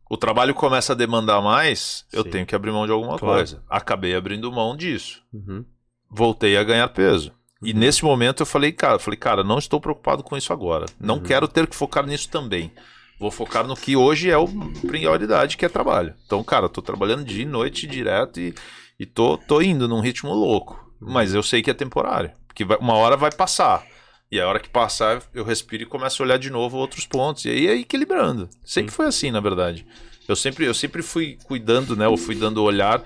O 0.10 0.16
trabalho 0.18 0.54
começa 0.54 0.94
a 0.94 0.96
demandar 0.96 1.42
mais, 1.42 2.06
eu 2.14 2.24
Sim. 2.24 2.30
tenho 2.30 2.46
que 2.46 2.56
abrir 2.56 2.72
mão 2.72 2.86
de 2.86 2.92
alguma 2.92 3.18
Claro. 3.18 3.36
coisa. 3.36 3.64
Acabei 3.70 4.16
abrindo 4.16 4.52
mão 4.52 4.76
disso. 4.76 5.22
Uhum. 5.34 5.66
Voltei 6.10 6.56
a 6.58 6.64
ganhar 6.64 6.88
peso. 6.90 7.32
E 7.62 7.74
Uhum. 7.74 7.80
nesse 7.80 8.06
momento 8.06 8.42
eu 8.42 8.46
falei, 8.46 8.72
cara, 8.72 8.96
eu 8.96 9.00
falei, 9.00 9.18
cara, 9.18 9.44
não 9.44 9.58
estou 9.60 9.82
preocupado 9.82 10.24
com 10.24 10.38
isso 10.38 10.54
agora. 10.54 10.86
Não 11.00 11.16
Uhum. 11.16 11.24
quero 11.24 11.48
ter 11.48 11.68
que 11.68 11.76
focar 11.76 12.06
nisso 12.06 12.30
também. 12.30 12.72
Vou 13.20 13.32
focar 13.32 13.66
no 13.68 13.76
que 13.76 13.96
hoje 13.96 14.30
é 14.30 14.38
o 14.38 14.48
prioridade, 14.88 15.58
que 15.58 15.66
é 15.66 15.70
trabalho. 15.70 16.14
Então, 16.26 16.44
cara, 16.44 16.70
tô 16.70 16.82
trabalhando 16.82 17.26
dia 17.26 17.42
e 17.42 17.46
noite 17.46 17.88
direto 17.88 18.40
e, 18.40 18.54
e 19.00 19.06
tô, 19.06 19.38
tô 19.38 19.60
indo 19.62 19.88
num 19.88 20.00
ritmo 20.00 20.34
louco. 20.34 20.80
Uhum. 21.02 21.12
Mas 21.12 21.34
eu 21.34 21.42
sei 21.44 21.62
que 21.64 21.70
é 21.72 21.74
temporário. 21.74 22.32
Porque 22.58 22.66
vai- 22.66 22.78
uma 22.80 22.96
hora 22.96 23.16
vai 23.16 23.32
passar. 23.32 23.86
E 24.32 24.42
a 24.42 24.48
hora 24.48 24.60
que 24.60 24.68
passar, 24.68 25.22
eu 25.32 25.44
respiro 25.44 25.84
e 25.84 25.86
começo 25.86 26.22
a 26.22 26.26
olhar 26.26 26.40
de 26.40 26.50
novo 26.50 26.76
outros 26.78 27.06
pontos. 27.06 27.46
E 27.46 27.50
aí 27.50 27.68
é 27.68 27.76
equilibrando. 27.76 28.50
Sempre 28.66 28.92
foi 28.92 29.06
assim, 29.06 29.30
na 29.30 29.40
verdade. 29.40 29.86
Eu 30.28 30.36
sempre, 30.36 30.66
eu 30.66 30.74
sempre 30.74 31.04
fui 31.04 31.38
cuidando, 31.44 31.96
né? 31.96 32.06
Eu 32.08 32.18
fui 32.18 32.34
dando 32.36 32.64
olhar 32.64 33.02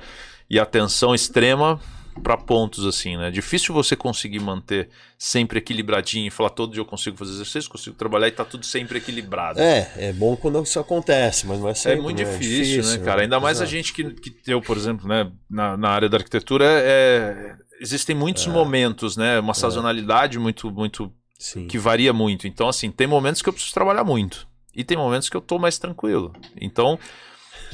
e 0.49 0.57
atenção 0.57 1.13
extrema 1.13 1.79
para 2.23 2.35
pontos 2.37 2.85
assim, 2.85 3.17
né? 3.17 3.29
Difícil 3.29 3.73
você 3.73 3.93
conseguir 3.95 4.39
manter 4.39 4.89
sempre 5.17 5.59
equilibradinho 5.59 6.27
e 6.27 6.31
falar 6.31 6.49
todo 6.49 6.71
dia 6.73 6.81
eu 6.81 6.85
consigo 6.85 7.15
fazer 7.17 7.31
exercício, 7.33 7.69
consigo 7.69 7.95
trabalhar 7.95 8.27
e 8.29 8.31
tá 8.31 8.43
tudo 8.45 8.65
sempre 8.65 8.97
equilibrado. 8.97 9.59
É, 9.59 9.91
é 9.97 10.13
bom 10.13 10.35
quando 10.37 10.61
isso 10.63 10.79
acontece, 10.79 11.45
mas 11.45 11.59
não 11.59 11.67
é 11.67 11.71
É 11.71 11.75
sempre. 11.75 12.01
muito 12.01 12.17
né? 12.23 12.23
difícil, 12.37 12.83
né, 12.85 12.97
cara? 13.05 13.21
Ainda 13.21 13.39
mais 13.39 13.59
a 13.59 13.63
Exato. 13.65 13.71
gente 13.71 13.93
que, 13.93 14.03
que 14.11 14.33
eu, 14.53 14.61
por 14.61 14.75
exemplo, 14.77 15.07
né, 15.07 15.29
na, 15.49 15.77
na 15.77 15.89
área 15.89 16.09
da 16.09 16.17
arquitetura, 16.17 16.65
é, 16.67 17.55
existem 17.81 18.15
muitos 18.15 18.45
momentos, 18.45 19.17
né? 19.17 19.39
Uma 19.39 19.55
sazonalidade 19.55 20.37
muito, 20.37 20.71
muito 20.71 21.11
Sim. 21.39 21.67
que 21.67 21.79
varia 21.79 22.13
muito. 22.13 22.47
Então, 22.47 22.69
assim, 22.69 22.91
tem 22.91 23.07
momentos 23.07 23.41
que 23.41 23.49
eu 23.49 23.53
preciso 23.53 23.73
trabalhar 23.73 24.03
muito. 24.03 24.47
E 24.73 24.83
tem 24.83 24.95
momentos 24.95 25.27
que 25.27 25.35
eu 25.35 25.41
tô 25.41 25.57
mais 25.57 25.79
tranquilo. 25.79 26.31
Então, 26.55 26.99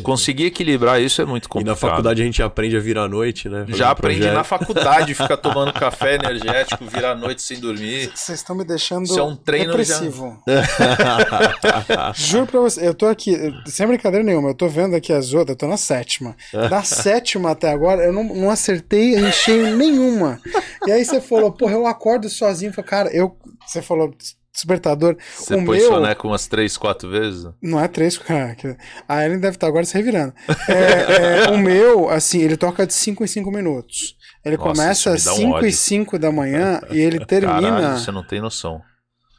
conseguir 0.03 0.45
equilibrar 0.45 1.01
isso 1.01 1.21
é 1.21 1.25
muito 1.25 1.45
E 1.45 1.47
complicado. 1.49 1.75
na 1.75 1.79
faculdade 1.89 2.21
a 2.21 2.25
gente 2.25 2.41
aprende 2.43 2.75
a 2.77 2.79
virar 2.79 3.03
à 3.03 3.07
noite, 3.07 3.47
né? 3.49 3.65
Fazer 3.65 3.77
Já 3.77 3.87
um 3.87 3.91
aprendi 3.91 4.19
projeto. 4.19 4.35
na 4.35 4.43
faculdade, 4.43 5.13
ficar 5.13 5.37
tomando 5.37 5.73
café 5.73 6.15
energético, 6.15 6.85
virar 6.85 7.11
a 7.11 7.15
noite 7.15 7.41
sem 7.41 7.59
dormir. 7.59 8.11
Vocês 8.15 8.39
estão 8.39 8.55
me 8.55 8.63
deixando 8.63 9.05
Isso 9.05 9.19
é 9.19 9.23
um 9.23 9.35
treino 9.35 9.67
depressivo. 9.67 10.41
Juro 12.15 12.47
pra 12.47 12.59
você, 12.59 12.87
eu 12.87 12.93
tô 12.93 13.05
aqui, 13.07 13.35
sem 13.65 13.87
brincadeira 13.87 14.23
nenhuma, 14.25 14.49
eu 14.49 14.55
tô 14.55 14.67
vendo 14.67 14.95
aqui 14.95 15.11
as 15.13 15.33
outras, 15.33 15.49
eu 15.49 15.55
tô 15.57 15.67
na 15.67 15.77
sétima. 15.77 16.35
Da 16.69 16.83
sétima 16.83 17.51
até 17.51 17.71
agora, 17.71 18.03
eu 18.03 18.13
não, 18.13 18.23
não 18.23 18.49
acertei 18.49 19.15
em 19.15 19.31
cheio 19.31 19.75
nenhuma. 19.75 20.39
E 20.85 20.91
aí 20.91 21.03
você 21.03 21.19
falou, 21.21 21.51
porra, 21.51 21.73
eu 21.73 21.85
acordo 21.87 22.29
sozinho. 22.29 22.69
Eu 22.69 22.73
falei, 22.73 22.89
cara, 22.89 23.09
eu. 23.15 23.35
Você 23.65 23.81
falou, 23.81 24.13
despertador. 24.57 25.15
Você 25.37 25.55
o 25.55 25.63
pôs 25.65 25.79
meu. 25.81 25.91
soneca 25.93 26.27
umas 26.27 26.47
três, 26.47 26.75
quatro 26.77 27.09
vezes? 27.09 27.47
Não 27.61 27.79
é 27.79 27.87
três, 27.87 28.17
cara. 28.17 28.53
que- 28.59 28.75
A 29.07 29.25
Ellen 29.25 29.39
deve 29.39 29.55
estar 29.55 29.67
agora 29.67 29.85
se 29.85 29.93
revirando. 29.95 30.33
É, 30.67 31.45
é, 31.45 31.49
o 31.51 31.57
meu, 31.57 32.09
assim, 32.09 32.41
ele 32.41 32.57
toca 32.57 32.85
de 32.85 32.93
5 32.93 33.23
em 33.23 33.27
5 33.27 33.51
minutos. 33.51 34.15
Ele 34.43 34.57
Nossa, 34.57 34.69
começa 34.69 35.13
às 35.13 35.21
isso 35.21 35.29
me 35.29 35.35
dá 35.35 35.41
um 35.41 35.45
5 35.47 35.49
e 35.49 35.53
ódio. 35.59 35.71
5 35.71 36.19
da 36.19 36.31
manhã 36.31 36.81
e 36.91 36.99
ele 36.99 37.23
termina. 37.25 37.61
Caralho, 37.71 37.99
você 37.99 38.11
não 38.11 38.23
tem 38.23 38.41
noção. 38.41 38.81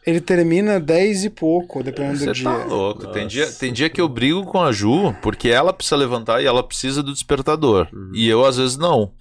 Ele 0.07 0.21
termina 0.21 0.81
10 0.81 1.25
e 1.25 1.31
pouco, 1.31 1.83
dependendo 1.83 2.15
do 2.19 2.25
Você 2.25 2.33
dia. 2.33 2.45
tá 2.51 2.65
louco. 2.65 3.09
Tem 3.09 3.27
dia, 3.27 3.47
tem 3.53 3.73
dia 3.73 3.91
que 3.91 4.01
eu 4.01 4.09
brigo 4.09 4.45
com 4.47 4.63
a 4.63 4.73
Ju, 4.73 5.15
porque 5.21 5.49
ela 5.51 5.71
precisa 5.73 5.97
levantar 5.97 6.41
e 6.43 6.47
ela 6.47 6.63
precisa 6.63 7.03
do 7.03 7.13
despertador. 7.13 7.89
Uhum. 7.93 8.13
E 8.15 8.27
eu, 8.27 8.43
às 8.45 8.57
vezes, 8.57 8.79
não. 8.79 9.13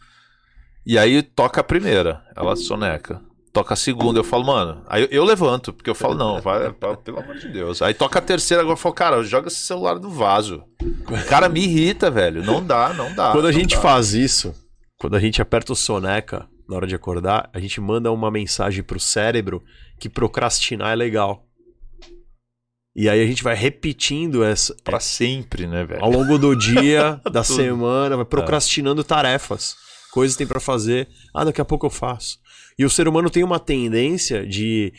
E 0.86 0.98
aí 0.98 1.22
toca 1.22 1.60
a 1.60 1.64
primeira, 1.64 2.22
ela 2.38 2.56
soneca. 2.56 3.20
Toca 3.58 3.74
a 3.74 3.78
segunda, 3.78 4.20
eu 4.20 4.24
falo, 4.24 4.46
mano. 4.46 4.84
Aí 4.86 5.02
eu, 5.02 5.08
eu 5.10 5.24
levanto, 5.24 5.74
porque 5.74 5.90
eu 5.90 5.96
falo, 5.96 6.14
não, 6.14 6.40
vai, 6.40 6.72
pelo 6.72 7.20
amor 7.20 7.38
de 7.38 7.48
Deus. 7.48 7.82
Aí 7.82 7.92
toca 7.92 8.20
a 8.20 8.22
terceira, 8.22 8.62
agora 8.62 8.74
eu 8.74 8.80
falo, 8.80 8.94
cara, 8.94 9.24
joga 9.24 9.48
esse 9.48 9.62
celular 9.62 10.00
no 10.00 10.12
vaso. 10.12 10.64
Cara, 11.28 11.50
me 11.50 11.64
irrita, 11.64 12.12
velho. 12.12 12.44
Não 12.44 12.64
dá, 12.64 12.94
não 12.94 13.12
dá. 13.16 13.32
Quando 13.32 13.48
a 13.48 13.52
gente 13.52 13.76
dá. 13.76 13.82
faz 13.82 14.14
isso, 14.14 14.54
quando 15.00 15.16
a 15.16 15.20
gente 15.20 15.42
aperta 15.42 15.74
o 15.74 15.76
soneca, 15.76 16.48
na 16.70 16.76
hora 16.76 16.86
de 16.86 16.94
acordar, 16.94 17.50
a 17.52 17.60
gente 17.60 17.82
manda 17.82 18.12
uma 18.12 18.30
mensagem 18.30 18.84
pro 18.84 19.00
cérebro 19.00 19.64
que 20.00 20.08
procrastinar 20.08 20.92
é 20.92 20.96
legal. 20.96 21.44
E 22.96 23.10
aí 23.10 23.24
a 23.24 23.26
gente 23.26 23.44
vai 23.44 23.56
repetindo 23.56 24.44
essa 24.44 24.76
Pra 24.84 25.00
sempre, 25.00 25.66
né, 25.66 25.84
velho? 25.84 26.04
ao 26.04 26.12
longo 26.12 26.38
do 26.38 26.56
dia, 26.56 27.20
da 27.34 27.44
semana, 27.44 28.18
vai 28.18 28.26
procrastinando 28.26 29.04
tarefas, 29.04 29.76
coisas 30.12 30.36
que 30.36 30.42
tem 30.44 30.48
pra 30.48 30.60
fazer. 30.60 31.08
Ah, 31.34 31.44
daqui 31.44 31.60
a 31.60 31.66
pouco 31.66 31.88
eu 31.88 31.90
faço. 31.90 32.38
E 32.78 32.86
o 32.86 32.90
ser 32.90 33.08
humano 33.08 33.30
tem 33.30 33.44
uma 33.44 33.60
tendência 33.60 34.46
de 34.46 34.94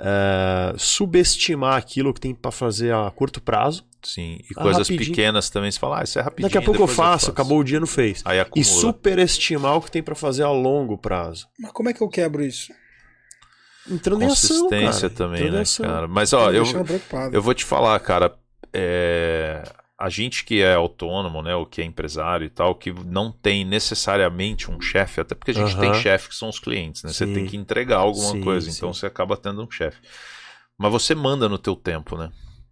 eh, 0.00 0.74
subestimar 0.76 1.76
aquilo 1.76 2.12
que 2.12 2.20
tem 2.20 2.34
pra 2.34 2.50
fazer 2.50 2.92
a 2.94 3.10
curto 3.10 3.40
prazo. 3.40 3.84
Sim. 4.02 4.38
E 4.42 4.46
Ah, 4.56 4.62
coisas 4.62 4.88
rapidinho. 4.88 5.10
pequenas 5.16 5.48
também, 5.48 5.70
você 5.70 5.78
fala, 5.78 6.00
ah, 6.00 6.02
isso 6.04 6.18
é 6.18 6.22
rapidinho. 6.22 6.48
Daqui 6.48 6.58
a 6.58 6.62
pouco 6.62 6.82
eu 6.82 6.86
depois 6.86 6.96
faço, 6.96 7.30
acabou 7.30 7.60
o 7.60 7.64
dia 7.64 7.78
não 7.78 7.86
fez. 7.86 8.20
Aí 8.24 8.38
E 8.38 8.40
acumula. 8.40 8.64
superestimar 8.70 9.76
o 9.76 9.80
que 9.80 9.90
tem 9.92 10.02
pra 10.02 10.14
fazer 10.16 10.42
a 10.42 10.50
longo 10.50 10.98
prazo. 10.98 11.46
Mas 11.58 11.70
como 11.72 11.88
é 11.88 11.92
que 11.92 12.00
eu 12.02 12.08
quebro 12.08 12.42
isso? 12.44 12.72
Entrando 13.90 14.22
em 14.22 14.26
ação, 14.26 14.68
Consistência 14.68 15.08
cara. 15.08 15.14
também, 15.14 15.40
Entrando 15.40 15.52
em 15.54 15.56
né, 15.56 15.62
ação. 15.62 15.86
cara? 15.86 16.08
Mas, 16.08 16.32
ó, 16.32 16.50
me 16.50 16.56
eu, 16.58 16.62
deixando 16.64 16.84
preocupado. 16.84 17.34
eu 17.36 17.42
vou 17.42 17.54
te 17.54 17.64
falar, 17.64 17.98
cara, 18.00 18.34
é, 18.72 19.62
a 20.04 20.08
gente 20.08 20.44
que 20.44 20.60
é 20.60 20.74
autônomo, 20.74 21.42
né, 21.42 21.54
ou 21.54 21.64
que 21.64 21.80
é 21.80 21.84
empresário 21.84 22.44
e 22.44 22.50
tal, 22.50 22.74
que 22.74 22.92
não 22.92 23.30
tem 23.30 23.64
necessariamente 23.64 24.70
um 24.70 24.80
chefe, 24.80 25.20
até 25.20 25.34
porque 25.34 25.52
a 25.52 25.54
gente 25.54 25.72
Aham. 25.74 25.80
tem 25.92 25.94
chefe 25.94 26.28
que 26.30 26.34
são 26.34 26.48
os 26.48 26.58
clientes, 26.58 27.04
né? 27.04 27.12
Você 27.12 27.24
Sim. 27.26 27.34
tem 27.34 27.46
que 27.46 27.56
entregar 27.56 27.98
alguma 27.98 28.32
Sim, 28.32 28.40
coisa, 28.40 28.68
sim. 28.70 28.76
então 28.76 28.92
você 28.92 29.06
acaba 29.06 29.36
tendo 29.36 29.62
um 29.62 29.70
chefe. 29.70 29.98
Mas 30.76 30.90
você 30.90 31.14
manda 31.14 31.48
no 31.48 31.56
teu 31.58 31.76
tempo, 31.76 32.16
né? 32.16 32.30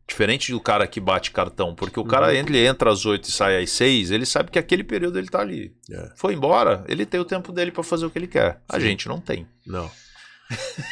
Diferente 0.08 0.50
do 0.50 0.60
cara 0.60 0.88
que 0.88 0.98
bate 0.98 1.30
cartão, 1.30 1.72
porque 1.72 2.00
o 2.00 2.04
cara 2.04 2.26
Uhum. 2.26 2.32
ele 2.32 2.66
entra 2.66 2.90
às 2.90 3.06
8 3.06 3.28
e 3.28 3.30
sai 3.30 3.62
às 3.62 3.70
6, 3.70 4.10
ele 4.10 4.26
sabe 4.26 4.50
que 4.50 4.58
aquele 4.58 4.82
período 4.82 5.16
ele 5.16 5.28
tá 5.28 5.40
ali. 5.40 5.72
É. 5.88 6.10
Foi 6.16 6.34
embora, 6.34 6.84
ele 6.88 7.06
tem 7.06 7.20
o 7.20 7.24
tempo 7.24 7.52
dele 7.52 7.70
pra 7.70 7.84
fazer 7.84 8.06
o 8.06 8.10
que 8.10 8.18
ele 8.18 8.26
quer. 8.26 8.60
A 8.68 8.80
gente 8.80 9.06
não 9.06 9.20
tem. 9.20 9.46
Não. 9.64 9.88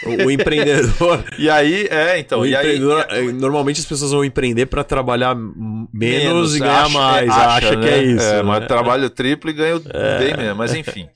O, 0.07 0.27
o 0.27 0.31
empreendedor. 0.31 1.25
E 1.39 1.49
aí, 1.51 1.87
é, 1.91 2.19
então, 2.19 2.41
o 2.41 2.47
e 2.47 2.55
aí, 2.55 2.77
empreendedor 2.77 3.07
eh, 3.11 3.23
normalmente 3.33 3.81
as 3.81 3.87
pessoas 3.87 4.11
vão 4.13 4.25
empreender 4.25 4.67
pra 4.67 4.83
trabalhar 4.85 5.35
m- 5.37 5.87
menos, 5.93 6.55
e 6.57 6.61
ganhar 6.61 6.83
acha- 6.85 6.89
mais. 6.99 7.29
é, 7.29 7.33
acha, 7.33 7.77
que 7.77 7.89
é 7.89 8.03
isso. 8.03 8.25
É, 8.25 8.37
né? 8.37 8.43
mas 8.43 8.67
trabalho 8.67 9.09
triplo 9.11 9.51
e 9.51 9.53
ganho 9.53 9.81
bem 9.81 10.37
menos. 10.37 10.57
Mas 10.57 10.75
enfim. 10.75 11.09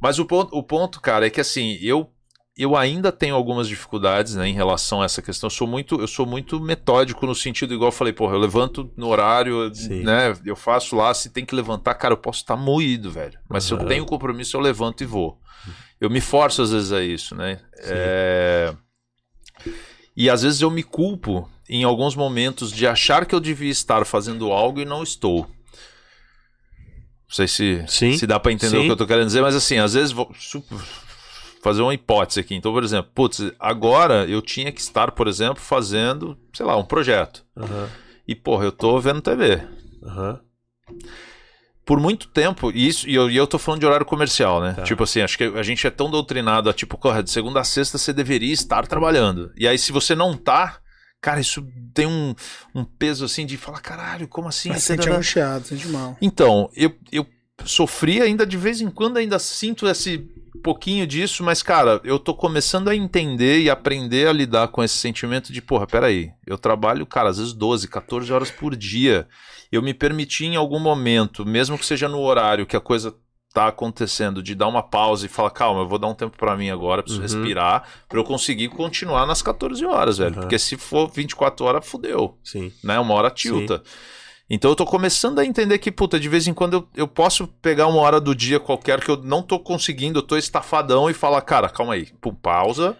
Mas 0.00 0.18
o 0.18 0.24
ponto, 0.24 0.56
o 0.56 0.62
ponto, 0.62 1.00
cara, 1.00 1.26
é 1.26 1.30
que 1.30 1.40
assim, 1.40 1.78
eu, 1.80 2.10
eu 2.58 2.76
ainda 2.76 3.12
tenho 3.12 3.34
algumas 3.34 3.68
dificuldades 3.68 4.34
né, 4.34 4.48
em 4.48 4.52
relação 4.54 5.00
a 5.00 5.04
essa 5.04 5.22
questão. 5.22 5.46
Eu 5.46 5.50
sou 5.52 5.66
muito, 5.66 6.00
eu 6.00 6.08
sou 6.08 6.26
muito 6.26 6.58
metódico 6.60 7.24
no 7.26 7.34
sentido, 7.34 7.72
igual 7.72 7.88
eu 7.88 7.92
falei, 7.92 8.12
porra, 8.12 8.34
eu 8.34 8.40
levanto 8.40 8.90
no 8.96 9.08
horário, 9.08 9.72
Sim. 9.74 10.02
né? 10.02 10.34
Eu 10.44 10.56
faço 10.56 10.96
lá, 10.96 11.12
se 11.14 11.30
tem 11.30 11.44
que 11.44 11.54
levantar, 11.54 11.94
cara, 11.94 12.14
eu 12.14 12.18
posso 12.18 12.40
estar 12.40 12.56
moído, 12.56 13.10
velho. 13.10 13.38
Mas 13.48 13.64
se 13.64 13.72
eu 13.72 13.78
tenho 13.86 14.04
compromisso, 14.04 14.56
eu 14.56 14.60
levanto 14.60 15.02
e 15.02 15.06
vou. 15.06 15.38
Eu 16.02 16.10
me 16.10 16.20
forço 16.20 16.62
às 16.62 16.72
vezes 16.72 16.90
a 16.90 17.00
isso, 17.00 17.32
né? 17.36 17.60
É... 17.78 18.74
E 20.16 20.28
às 20.28 20.42
vezes 20.42 20.60
eu 20.60 20.68
me 20.68 20.82
culpo 20.82 21.48
em 21.68 21.84
alguns 21.84 22.16
momentos 22.16 22.72
de 22.72 22.88
achar 22.88 23.24
que 23.24 23.32
eu 23.32 23.38
devia 23.38 23.70
estar 23.70 24.04
fazendo 24.04 24.50
algo 24.50 24.80
e 24.80 24.84
não 24.84 25.04
estou. 25.04 25.46
Não 25.46 27.30
sei 27.36 27.46
se, 27.46 27.84
Sim. 27.86 28.18
se 28.18 28.26
dá 28.26 28.40
pra 28.40 28.50
entender 28.50 28.78
Sim. 28.78 28.82
o 28.82 28.86
que 28.86 28.90
eu 28.90 28.96
tô 28.96 29.06
querendo 29.06 29.26
dizer, 29.26 29.42
mas 29.42 29.54
assim, 29.54 29.78
às 29.78 29.94
vezes 29.94 30.10
vou 30.10 30.28
fazer 31.62 31.82
uma 31.82 31.94
hipótese 31.94 32.40
aqui. 32.40 32.56
Então, 32.56 32.72
por 32.72 32.82
exemplo, 32.82 33.12
putz, 33.14 33.40
agora 33.60 34.26
eu 34.26 34.42
tinha 34.42 34.72
que 34.72 34.80
estar, 34.80 35.12
por 35.12 35.28
exemplo, 35.28 35.62
fazendo, 35.62 36.36
sei 36.52 36.66
lá, 36.66 36.76
um 36.76 36.84
projeto. 36.84 37.44
Aham, 37.56 37.88
E, 38.26 38.34
porra, 38.34 38.64
eu 38.64 38.72
tô 38.72 38.98
vendo 38.98 39.22
TV. 39.22 39.62
aham. 40.02 40.40
Por 41.84 41.98
muito 41.98 42.28
tempo, 42.28 42.70
e 42.70 42.86
isso, 42.86 43.08
e 43.08 43.14
eu, 43.14 43.28
e 43.28 43.36
eu 43.36 43.46
tô 43.46 43.58
falando 43.58 43.80
de 43.80 43.86
horário 43.86 44.06
comercial, 44.06 44.60
né? 44.60 44.72
Tá. 44.74 44.82
Tipo 44.82 45.02
assim, 45.02 45.20
acho 45.20 45.36
que 45.36 45.44
a 45.44 45.62
gente 45.64 45.84
é 45.86 45.90
tão 45.90 46.08
doutrinado 46.10 46.70
a 46.70 46.72
tipo, 46.72 46.96
corra, 46.96 47.22
de 47.22 47.30
segunda 47.30 47.58
a 47.60 47.64
sexta 47.64 47.98
você 47.98 48.12
deveria 48.12 48.52
estar 48.52 48.86
trabalhando. 48.86 49.52
E 49.56 49.66
aí, 49.66 49.76
se 49.76 49.90
você 49.90 50.14
não 50.14 50.36
tá, 50.36 50.78
cara, 51.20 51.40
isso 51.40 51.66
tem 51.92 52.06
um, 52.06 52.34
um 52.72 52.84
peso 52.84 53.24
assim 53.24 53.44
de 53.44 53.56
falar, 53.56 53.80
caralho, 53.80 54.28
como 54.28 54.46
assim? 54.48 54.68
Mas 54.68 54.84
Você 54.84 54.94
sente 54.94 55.08
tá- 55.08 55.12
angustiado, 55.14 55.66
sente 55.66 55.88
mal. 55.88 56.16
Então, 56.22 56.70
eu, 56.76 56.94
eu 57.10 57.26
sofri 57.64 58.22
ainda 58.22 58.46
de 58.46 58.56
vez 58.56 58.80
em 58.80 58.88
quando, 58.90 59.16
ainda 59.16 59.38
sinto 59.40 59.88
esse 59.88 60.24
pouquinho 60.60 61.06
disso, 61.06 61.42
mas, 61.42 61.62
cara, 61.62 62.00
eu 62.04 62.18
tô 62.18 62.34
começando 62.34 62.88
a 62.88 62.96
entender 62.96 63.60
e 63.60 63.70
aprender 63.70 64.28
a 64.28 64.32
lidar 64.32 64.68
com 64.68 64.82
esse 64.82 64.96
sentimento 64.96 65.52
de, 65.52 65.62
porra, 65.62 65.86
peraí, 65.86 66.30
eu 66.46 66.58
trabalho, 66.58 67.06
cara, 67.06 67.30
às 67.30 67.38
vezes 67.38 67.52
12, 67.52 67.88
14 67.88 68.32
horas 68.32 68.50
por 68.50 68.76
dia. 68.76 69.26
Eu 69.70 69.80
me 69.82 69.94
permiti 69.94 70.44
em 70.44 70.56
algum 70.56 70.78
momento, 70.78 71.46
mesmo 71.46 71.78
que 71.78 71.86
seja 71.86 72.08
no 72.08 72.20
horário 72.20 72.66
que 72.66 72.76
a 72.76 72.80
coisa 72.80 73.14
tá 73.54 73.68
acontecendo, 73.68 74.42
de 74.42 74.54
dar 74.54 74.66
uma 74.66 74.82
pausa 74.82 75.26
e 75.26 75.28
falar, 75.28 75.50
calma, 75.50 75.80
eu 75.80 75.88
vou 75.88 75.98
dar 75.98 76.06
um 76.08 76.14
tempo 76.14 76.36
pra 76.38 76.56
mim 76.56 76.70
agora, 76.70 77.02
preciso 77.02 77.20
Uhum. 77.22 77.40
respirar, 77.42 77.84
pra 78.08 78.18
eu 78.18 78.24
conseguir 78.24 78.68
continuar 78.68 79.26
nas 79.26 79.42
14 79.42 79.84
horas, 79.84 80.16
velho. 80.18 80.34
Uhum. 80.34 80.40
Porque 80.40 80.58
se 80.58 80.76
for 80.78 81.10
24 81.10 81.64
horas, 81.66 81.86
fudeu 81.86 82.38
Sim. 82.42 82.72
né? 82.82 82.98
Uma 82.98 83.12
hora 83.14 83.30
tilta. 83.30 83.82
Então 84.54 84.70
eu 84.70 84.76
tô 84.76 84.84
começando 84.84 85.38
a 85.38 85.46
entender 85.46 85.78
que, 85.78 85.90
puta, 85.90 86.20
de 86.20 86.28
vez 86.28 86.46
em 86.46 86.52
quando 86.52 86.74
eu, 86.74 86.88
eu 86.94 87.08
posso 87.08 87.46
pegar 87.46 87.86
uma 87.86 87.98
hora 88.00 88.20
do 88.20 88.34
dia 88.34 88.60
qualquer 88.60 89.00
que 89.00 89.10
eu 89.10 89.16
não 89.16 89.42
tô 89.42 89.58
conseguindo, 89.58 90.18
eu 90.18 90.22
tô 90.22 90.36
estafadão 90.36 91.08
e 91.08 91.14
falar, 91.14 91.40
cara, 91.40 91.70
calma 91.70 91.94
aí, 91.94 92.12
pum, 92.20 92.34
pausa, 92.34 92.94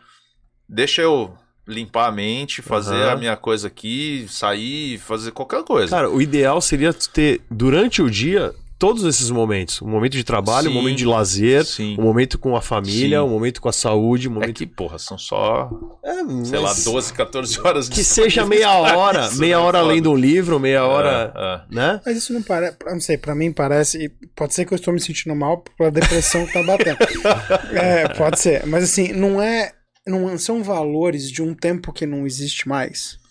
deixa 0.66 1.02
eu 1.02 1.36
limpar 1.68 2.06
a 2.06 2.10
mente, 2.10 2.62
fazer 2.62 3.02
Aham. 3.02 3.12
a 3.12 3.16
minha 3.16 3.36
coisa 3.36 3.68
aqui, 3.68 4.24
sair, 4.30 4.96
fazer 4.96 5.32
qualquer 5.32 5.62
coisa. 5.62 5.94
Cara, 5.94 6.08
o 6.10 6.22
ideal 6.22 6.58
seria 6.62 6.90
ter, 6.94 7.42
durante 7.50 8.00
o 8.00 8.10
dia, 8.10 8.54
todos 8.82 9.04
esses 9.04 9.30
momentos. 9.30 9.80
Um 9.80 9.86
momento 9.88 10.14
de 10.14 10.24
trabalho, 10.24 10.68
um 10.68 10.72
Sim. 10.72 10.76
momento 10.80 10.96
de 10.98 11.06
lazer, 11.06 11.64
Sim. 11.64 11.94
um 11.96 12.02
momento 12.02 12.36
com 12.36 12.56
a 12.56 12.60
família, 12.60 13.18
Sim. 13.20 13.24
um 13.24 13.28
momento 13.28 13.60
com 13.60 13.68
a 13.68 13.72
saúde, 13.72 14.28
um 14.28 14.32
É 14.32 14.34
momento... 14.34 14.56
que, 14.56 14.66
porra, 14.66 14.98
são 14.98 15.16
só, 15.16 15.70
É, 16.04 16.14
sei 16.44 16.58
lá, 16.58 16.70
mas 16.70 16.82
12, 16.82 17.12
14 17.12 17.60
horas 17.60 17.88
de 17.88 17.94
Que 17.94 18.02
seja 18.02 18.44
meia 18.44 18.72
hora, 18.72 19.26
Isso, 19.30 19.38
meia 19.38 19.56
né? 19.58 19.62
hora 19.62 19.80
lendo 19.82 20.10
um 20.10 20.16
livro, 20.16 20.58
meia 20.58 20.84
hora, 20.84 21.32
É, 21.32 21.72
é. 21.72 21.74
né? 21.76 22.00
Mas 22.04 22.16
isso 22.16 22.32
não 22.32 22.42
parece. 22.42 22.76
Não 22.84 23.00
sei, 23.00 23.16
pra 23.16 23.36
mim 23.36 23.52
parece. 23.52 24.04
e 24.06 24.08
Pode 24.34 24.52
ser 24.52 24.64
que 24.64 24.74
eu 24.74 24.76
estou 24.76 24.92
me 24.92 25.00
sentindo 25.00 25.36
mal 25.36 25.62
pela 25.78 25.92
depressão 25.92 26.44
que 26.44 26.52
tá 26.52 26.62
batendo. 26.64 26.98
é, 27.80 28.08
pode 28.08 28.40
ser. 28.40 28.66
Mas 28.66 28.82
assim, 28.82 29.12
não 29.12 29.40
é. 29.40 29.70
Não 30.04 30.36
são 30.36 30.60
valores 30.64 31.30
de 31.30 31.40
um 31.40 31.54
tempo 31.54 31.92
que 31.92 32.04
não 32.04 32.26
existe 32.26 32.66
mais. 32.66 33.21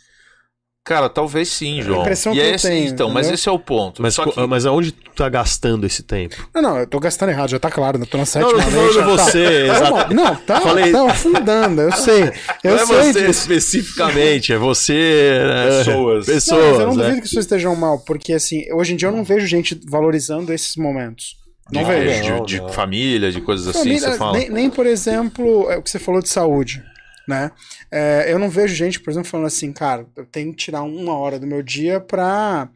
Cara, 0.83 1.07
talvez 1.09 1.47
sim, 1.49 1.79
João. 1.83 2.01
impressão 2.01 2.33
e 2.33 2.35
que 2.37 2.41
é 2.41 2.49
eu 2.51 2.55
esse- 2.55 2.67
tenho, 2.67 2.87
então, 2.89 3.07
mas 3.11 3.29
esse 3.29 3.47
é 3.47 3.51
o 3.51 3.59
ponto. 3.59 4.01
Mas, 4.01 4.17
que- 4.17 4.47
mas 4.47 4.65
aonde 4.65 4.91
tu 4.91 5.11
tá 5.15 5.29
gastando 5.29 5.85
esse 5.85 6.01
tempo? 6.01 6.49
Não, 6.55 6.59
não, 6.61 6.77
eu 6.79 6.87
tô 6.87 6.99
gastando 6.99 7.29
errado, 7.29 7.49
já 7.51 7.59
tá 7.59 7.69
claro, 7.69 7.99
eu 7.99 8.05
tô 8.07 8.17
na 8.17 8.25
sétima 8.25 8.51
não 8.51 8.63
tô 8.63 8.69
vez, 8.71 8.93
falando 8.95 9.15
tá. 9.17 9.23
você, 9.23 9.67
Calma, 9.67 9.85
exato. 9.99 10.13
Não, 10.15 10.35
tá, 10.37 10.59
Falei- 10.61 10.91
tá 10.91 11.05
afundando, 11.11 11.81
eu 11.83 11.91
sei. 11.91 12.31
Eu 12.63 12.75
não 12.75 12.81
é 12.81 12.85
sei 12.85 12.95
você 13.13 13.27
disso. 13.27 13.29
especificamente, 13.29 14.53
é 14.53 14.57
você. 14.57 15.39
né? 15.45 15.67
Pessoas. 15.85 16.27
Não, 16.27 16.33
Pessoas. 16.33 16.65
mas 16.71 16.79
eu 16.79 16.87
não 16.87 16.95
né? 16.95 17.03
duvido 17.03 17.11
que 17.17 17.23
as 17.23 17.29
pessoas 17.29 17.45
estejam 17.45 17.75
mal, 17.75 17.99
porque 17.99 18.33
assim, 18.33 18.65
hoje 18.73 18.93
em 18.93 18.95
dia 18.95 19.07
eu 19.07 19.11
não 19.11 19.23
vejo 19.23 19.45
gente 19.45 19.79
valorizando 19.87 20.51
esses 20.51 20.75
momentos. 20.75 21.35
Não 21.71 21.83
de, 21.83 21.87
vejo. 21.91 22.21
de- 22.23 22.29
Não, 22.31 22.43
de 22.45 22.59
não. 22.59 22.69
família, 22.69 23.31
de 23.31 23.39
coisas 23.39 23.67
assim, 23.67 23.79
Família, 23.79 23.99
você 24.11 24.17
fala. 24.17 24.37
nem, 24.37 24.49
nem, 24.49 24.69
por 24.69 24.85
exemplo, 24.87 25.69
é 25.71 25.77
o 25.77 25.81
que 25.83 25.89
você 25.91 25.99
falou 25.99 26.21
de 26.21 26.27
saúde, 26.29 26.83
né? 27.27 27.51
É, 27.89 28.25
eu 28.27 28.39
não 28.39 28.49
vejo 28.49 28.75
gente, 28.75 28.99
por 28.99 29.11
exemplo, 29.11 29.29
falando 29.29 29.47
assim, 29.47 29.71
cara, 29.71 30.05
eu 30.15 30.25
tenho 30.25 30.51
que 30.51 30.57
tirar 30.57 30.83
uma 30.83 31.15
hora 31.15 31.39
do 31.39 31.47
meu 31.47 31.61
dia 31.61 31.99
pra, 31.99 32.69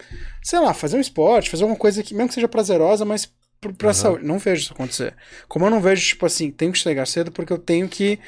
sei 0.43 0.59
lá, 0.59 0.73
fazer 0.73 0.97
um 0.97 1.01
esporte, 1.01 1.49
fazer 1.49 1.63
alguma 1.63 1.79
coisa 1.79 2.03
que, 2.03 2.13
mesmo 2.13 2.29
que 2.29 2.35
seja 2.35 2.47
prazerosa, 2.47 3.05
mas 3.05 3.31
pra, 3.59 3.73
pra 3.73 3.93
saúde. 3.93 4.25
Não 4.25 4.37
vejo 4.37 4.61
isso 4.63 4.73
acontecer. 4.73 5.15
Como 5.47 5.65
eu 5.65 5.69
não 5.69 5.81
vejo, 5.81 6.05
tipo 6.05 6.25
assim, 6.25 6.51
tenho 6.51 6.71
que 6.71 6.77
chegar 6.77 7.05
cedo 7.05 7.31
porque 7.31 7.51
eu 7.51 7.57
tenho 7.57 7.87
que, 7.87 8.19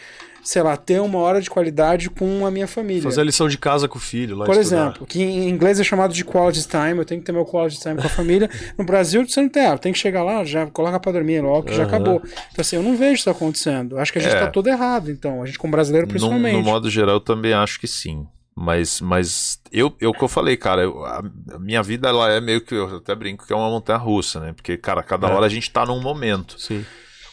sei 0.43 0.61
lá, 0.61 0.77
ter 0.77 1.01
uma 1.01 1.19
hora 1.19 1.41
de 1.41 1.49
qualidade 1.49 2.09
com 2.09 2.45
a 2.45 2.51
minha 2.51 2.67
família. 2.67 3.03
Fazer 3.03 3.21
a 3.21 3.23
lição 3.23 3.47
de 3.47 3.57
casa 3.57 3.87
com 3.87 3.97
o 3.97 4.01
filho 4.01 4.35
lá 4.35 4.45
Por 4.45 4.55
estudar. 4.55 4.81
exemplo, 4.87 5.05
que 5.07 5.21
em 5.21 5.49
inglês 5.49 5.79
é 5.79 5.83
chamado 5.83 6.13
de 6.13 6.23
quality 6.23 6.67
time, 6.67 6.97
eu 6.97 7.05
tenho 7.05 7.19
que 7.21 7.25
ter 7.25 7.31
meu 7.31 7.45
quality 7.45 7.79
time 7.79 7.95
com 7.95 8.07
a 8.07 8.09
família. 8.09 8.49
No 8.77 8.85
Brasil, 8.85 9.27
você 9.27 9.41
não 9.41 9.49
tem, 9.49 9.65
ah, 9.65 9.77
tem 9.77 9.91
que 9.91 9.99
chegar 9.99 10.23
lá, 10.23 10.43
já 10.43 10.67
coloca 10.67 10.99
pra 10.99 11.11
dormir 11.11 11.41
logo, 11.41 11.63
que 11.67 11.73
já 11.73 11.83
Aham. 11.83 11.87
acabou. 11.89 12.21
Então, 12.23 12.59
assim, 12.61 12.75
eu 12.75 12.83
não 12.83 12.95
vejo 12.95 13.13
isso 13.15 13.29
acontecendo. 13.29 13.97
Acho 13.97 14.11
que 14.13 14.19
a 14.19 14.21
gente 14.21 14.35
É. 14.35 14.39
tá 14.39 14.47
todo 14.47 14.67
errado, 14.67 15.09
então. 15.11 15.41
A 15.41 15.45
gente, 15.45 15.57
como 15.57 15.71
brasileiro, 15.71 16.05
No, 16.07 16.11
principalmente. 16.11 16.53
no 16.53 16.61
modo 16.63 16.89
geral, 16.89 17.15
eu 17.15 17.19
também 17.19 17.53
acho 17.53 17.79
que 17.79 17.87
sim. 17.87 18.25
Mas, 18.55 19.01
mas 19.01 19.59
eu, 19.71 19.93
eu 19.99 20.11
que 20.13 20.23
eu 20.23 20.27
falei, 20.27 20.57
cara, 20.57 20.81
eu- 20.81 21.05
a, 21.05 21.23
a 21.53 21.59
minha 21.59 21.83
vida 21.83 22.07
ela 22.09 22.31
é 22.31 22.41
meio 22.41 22.59
que, 22.61 22.73
eu 22.73 22.97
até 22.97 23.13
brinco 23.13 23.45
que 23.45 23.53
é 23.53 23.55
uma 23.55 23.69
montanha 23.69 23.99
russa, 23.99 24.39
né? 24.39 24.51
Porque, 24.53 24.75
cara, 24.77 25.03
cada 25.03 25.27
É. 25.27 25.31
hora 25.31 25.45
a 25.45 25.49
gente 25.49 25.69
tá 25.69 25.85
num 25.85 26.01
momento. 26.01 26.59
Sim. 26.59 26.83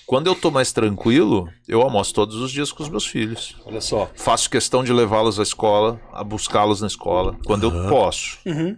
Quando 0.07 0.27
eu 0.27 0.35
tô 0.35 0.51
mais 0.51 0.71
tranquilo, 0.71 1.49
eu 1.67 1.81
almoço 1.81 2.13
todos 2.13 2.37
os 2.37 2.51
dias 2.53 2.71
com 2.71 2.83
os 2.83 2.89
meus 2.91 3.07
filhos. 3.07 3.57
Olha 3.65 3.81
só. 3.81 4.11
Faço 4.15 4.51
questão 4.51 4.85
de 4.85 4.93
levá-los 4.93 5.41
à 5.41 5.43
escola, 5.43 5.99
a 6.13 6.23
buscá-los 6.23 6.81
na 6.83 6.87
escola, 6.87 7.37
quando 7.47 7.65
eu 7.65 7.89
posso. 7.89 8.39
Uhum. 8.45 8.77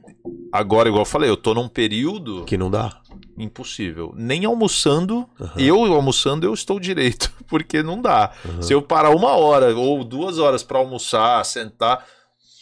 Agora, 0.52 0.88
igual 0.88 1.02
eu 1.02 1.06
falei, 1.06 1.28
eu 1.28 1.36
tô 1.36 1.52
num 1.52 1.68
período 1.68 2.44
Que 2.44 2.56
não 2.56 2.70
dá. 2.70 3.00
impossível. 3.36 4.12
Nem 4.16 4.44
almoçando, 4.44 5.28
eu 5.56 5.92
almoçando, 5.92 6.46
eu 6.46 6.54
estou 6.54 6.78
direito, 6.78 7.32
porque 7.48 7.82
não 7.82 8.00
dá. 8.00 8.32
Se 8.60 8.72
eu 8.72 8.80
parar 8.80 9.10
uma 9.10 9.32
hora 9.32 9.74
ou 9.76 10.04
duas 10.04 10.38
horas 10.38 10.62
para 10.62 10.78
almoçar, 10.78 11.44
sentar, 11.44 12.04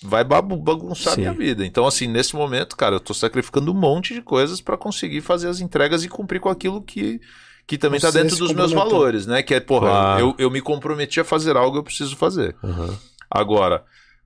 vai 0.03 0.25
babu- 0.25 0.57
bagunçar 0.57 1.13
a 1.13 1.17
Sim. 1.17 1.21
minha 1.21 1.35
vida. 1.35 1.67
Então, 1.67 1.87
assim, 1.87 2.07
nesse 2.07 2.35
momento, 2.35 2.77
cara, 2.77 2.97
eu 2.97 3.01
tô 3.01 3.13
sacrificando 3.13 3.71
um 3.73 3.79
monte 3.79 4.15
de 4.15 4.23
coisas 4.23 4.61
para 4.63 4.79
conseguir 4.79 5.21
fazer 5.21 5.49
as 5.49 5.61
entregas 5.61 6.03
e 6.03 6.09
cumprir 6.09 6.41
com 6.41 6.49
aquilo 6.49 6.83
que, 6.83 7.21
que 7.67 7.79
também 7.79 8.01
tá 8.01 8.11
Você 8.11 8.23
dentro 8.23 8.37
dos 8.37 8.53
meus 8.53 8.73
valores, 8.73 9.27
né? 9.27 9.43
Que 9.43 9.55
é, 9.55 9.61
porra, 9.61 9.89
Claro. 9.89 10.21
eu, 10.21 10.35
eu 10.39 10.51
me 10.51 10.61
comprometi 10.61 11.21
a 11.21 11.25
fazer 11.25 11.57
algo, 11.57 11.79
eu 11.79 11.83
preciso 11.83 12.17
fazer. 12.17 12.57
Aham. 12.63 12.99
Agora, 13.31 13.85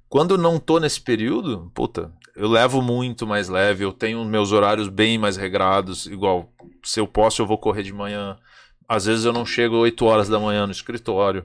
quando 0.08 0.34
eu 0.34 0.38
não 0.38 0.58
tô 0.58 0.78
nesse 0.80 1.00
período, 1.00 1.70
puta, 1.74 2.12
eu 2.34 2.48
levo 2.48 2.82
muito 2.82 3.26
mais 3.26 3.48
leve, 3.48 3.84
eu 3.84 3.92
tenho 3.92 4.24
meus 4.24 4.52
horários 4.52 4.88
bem 4.88 5.18
mais 5.18 5.36
regrados, 5.36 6.06
igual, 6.06 6.52
se 6.82 7.00
eu 7.00 7.06
posso, 7.06 7.42
eu 7.42 7.46
vou 7.46 7.58
correr 7.58 7.82
de 7.82 7.92
manhã. 7.92 8.36
Às 8.88 9.04
vezes 9.04 9.24
eu 9.24 9.32
não 9.32 9.44
chego 9.44 9.76
8 9.76 10.04
horas 10.04 10.28
da 10.28 10.38
manhã 10.38 10.66
no 10.66 10.72
escritório. 10.72 11.44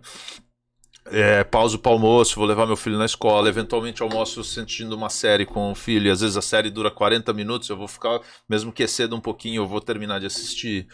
É, 1.06 1.44
pauso 1.44 1.78
para 1.80 1.92
almoço, 1.92 2.36
vou 2.38 2.46
levar 2.46 2.66
meu 2.66 2.78
filho 2.78 2.98
na 2.98 3.04
escola, 3.06 3.50
eventualmente 3.50 4.02
almoço 4.02 4.40
assistindo 4.40 4.94
uma 4.94 5.10
série 5.10 5.46
com 5.46 5.70
o 5.70 5.76
filho, 5.76 6.08
e 6.08 6.10
às 6.10 6.22
vezes 6.22 6.38
a 6.38 6.42
série 6.42 6.70
dura 6.70 6.90
40 6.90 7.34
minutos, 7.34 7.68
eu 7.68 7.76
vou 7.76 7.90
ficar, 7.90 8.22
mesmo 8.48 8.72
que 8.72 8.84
exceda 8.84 9.14
um 9.14 9.20
pouquinho, 9.20 9.64
eu 9.64 9.68
vou 9.68 9.82
terminar 9.82 10.20
de 10.22 10.28
assistir. 10.28 10.88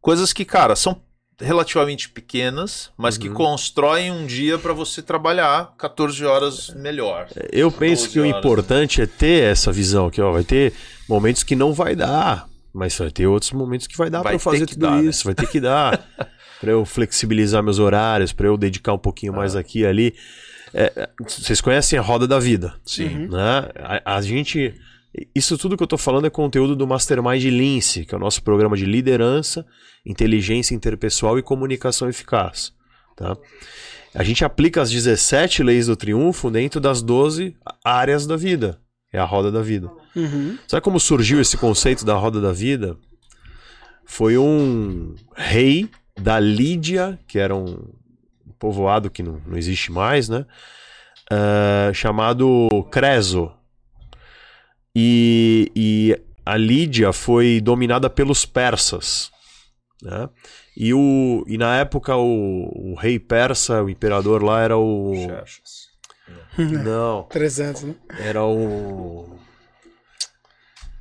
Coisas 0.00 0.32
que, 0.32 0.44
cara, 0.44 0.74
são 0.76 1.00
relativamente 1.40 2.08
pequenas, 2.10 2.90
mas 2.98 3.16
que 3.16 3.28
Uhum. 3.28 3.34
constroem 3.34 4.10
um 4.10 4.26
dia 4.26 4.58
para 4.58 4.72
você 4.74 5.00
trabalhar 5.02 5.74
14 5.78 6.24
horas 6.24 6.68
melhor. 6.74 7.28
Eu 7.50 7.70
penso 7.72 8.02
12 8.04 8.12
que 8.12 8.20
o 8.20 8.26
horas, 8.28 8.38
importante 8.38 9.00
é 9.02 9.06
ter 9.06 9.44
essa 9.50 9.72
visão, 9.72 10.10
que 10.10 10.20
ó, 10.20 10.32
vai 10.32 10.44
ter 10.44 10.74
momentos 11.08 11.42
que 11.42 11.56
não 11.56 11.72
vai 11.72 11.96
dar, 11.96 12.46
mas 12.74 12.96
vai 12.98 13.10
ter 13.10 13.26
outros 13.26 13.52
momentos 13.52 13.86
que 13.86 13.96
vai 13.96 14.10
dar 14.10 14.18
Vai 14.18 14.32
pra 14.32 14.34
eu 14.34 14.38
fazer 14.38 14.66
que 14.66 14.74
tudo 14.74 14.82
dar, 14.82 15.02
né? 15.02 15.08
isso, 15.08 15.24
vai 15.24 15.34
ter 15.34 15.46
que 15.48 15.60
dar. 15.60 16.06
pra 16.60 16.70
eu 16.72 16.84
flexibilizar 16.84 17.62
meus 17.62 17.78
horários, 17.78 18.32
pra 18.34 18.46
eu 18.46 18.56
dedicar 18.58 18.92
um 18.92 18.98
pouquinho 18.98 19.32
mais 19.32 19.56
Ah. 19.56 19.60
aqui 19.60 19.80
e 19.80 19.86
ali. 19.86 20.14
É, 20.74 20.92
é, 20.94 21.08
vocês 21.26 21.60
conhecem 21.60 21.98
a 21.98 22.02
roda 22.02 22.28
da 22.28 22.38
vida, 22.38 22.74
Sim. 22.84 23.28
né? 23.28 23.68
A, 24.04 24.16
a 24.16 24.20
gente. 24.22 24.74
Isso 25.34 25.58
tudo 25.58 25.76
que 25.76 25.82
eu 25.82 25.88
tô 25.88 25.98
falando 25.98 26.26
é 26.26 26.30
conteúdo 26.30 26.76
do 26.76 26.86
Mastermind 26.86 27.42
Lince, 27.44 28.04
que 28.04 28.14
é 28.14 28.18
o 28.18 28.20
nosso 28.20 28.42
programa 28.42 28.76
de 28.76 28.84
liderança, 28.84 29.66
inteligência 30.06 30.74
interpessoal 30.74 31.38
e 31.38 31.42
comunicação 31.42 32.08
eficaz. 32.08 32.72
Tá? 33.16 33.36
A 34.14 34.22
gente 34.22 34.44
aplica 34.44 34.80
as 34.80 34.90
17 34.90 35.62
leis 35.62 35.86
do 35.86 35.96
triunfo 35.96 36.50
dentro 36.50 36.80
das 36.80 37.02
12 37.02 37.56
áreas 37.84 38.26
da 38.26 38.36
vida. 38.36 38.80
É 39.12 39.18
a 39.18 39.24
roda 39.24 39.50
da 39.50 39.60
vida. 39.60 39.90
Uhum. 40.14 40.56
Sabe 40.68 40.82
como 40.82 41.00
surgiu 41.00 41.40
esse 41.40 41.56
conceito 41.56 42.04
da 42.04 42.14
roda 42.14 42.40
da 42.40 42.52
vida? 42.52 42.96
Foi 44.04 44.38
um 44.38 45.14
rei 45.34 45.88
da 46.20 46.38
Lídia, 46.38 47.18
que 47.26 47.38
era 47.38 47.54
um 47.54 47.92
povoado 48.58 49.10
que 49.10 49.22
não, 49.22 49.40
não 49.46 49.56
existe 49.56 49.90
mais, 49.90 50.28
né? 50.28 50.46
Ah, 51.30 51.92
chamado 51.94 52.68
Creso. 52.90 53.52
E, 54.94 55.70
e 55.74 56.20
a 56.44 56.56
Lídia 56.56 57.12
foi 57.12 57.60
dominada 57.60 58.10
pelos 58.10 58.44
persas. 58.44 59.30
Né? 60.02 60.28
E, 60.76 60.94
o, 60.94 61.44
e 61.46 61.58
na 61.58 61.76
época 61.76 62.16
o, 62.16 62.92
o 62.92 62.94
rei 62.94 63.18
persa, 63.18 63.82
o 63.82 63.90
imperador 63.90 64.42
lá 64.42 64.62
era 64.62 64.76
o. 64.76 65.14
Xerxes. 65.14 65.90
Não. 66.58 67.24
300, 67.24 67.82
né? 67.82 67.94
Era 68.18 68.44
o. 68.44 69.38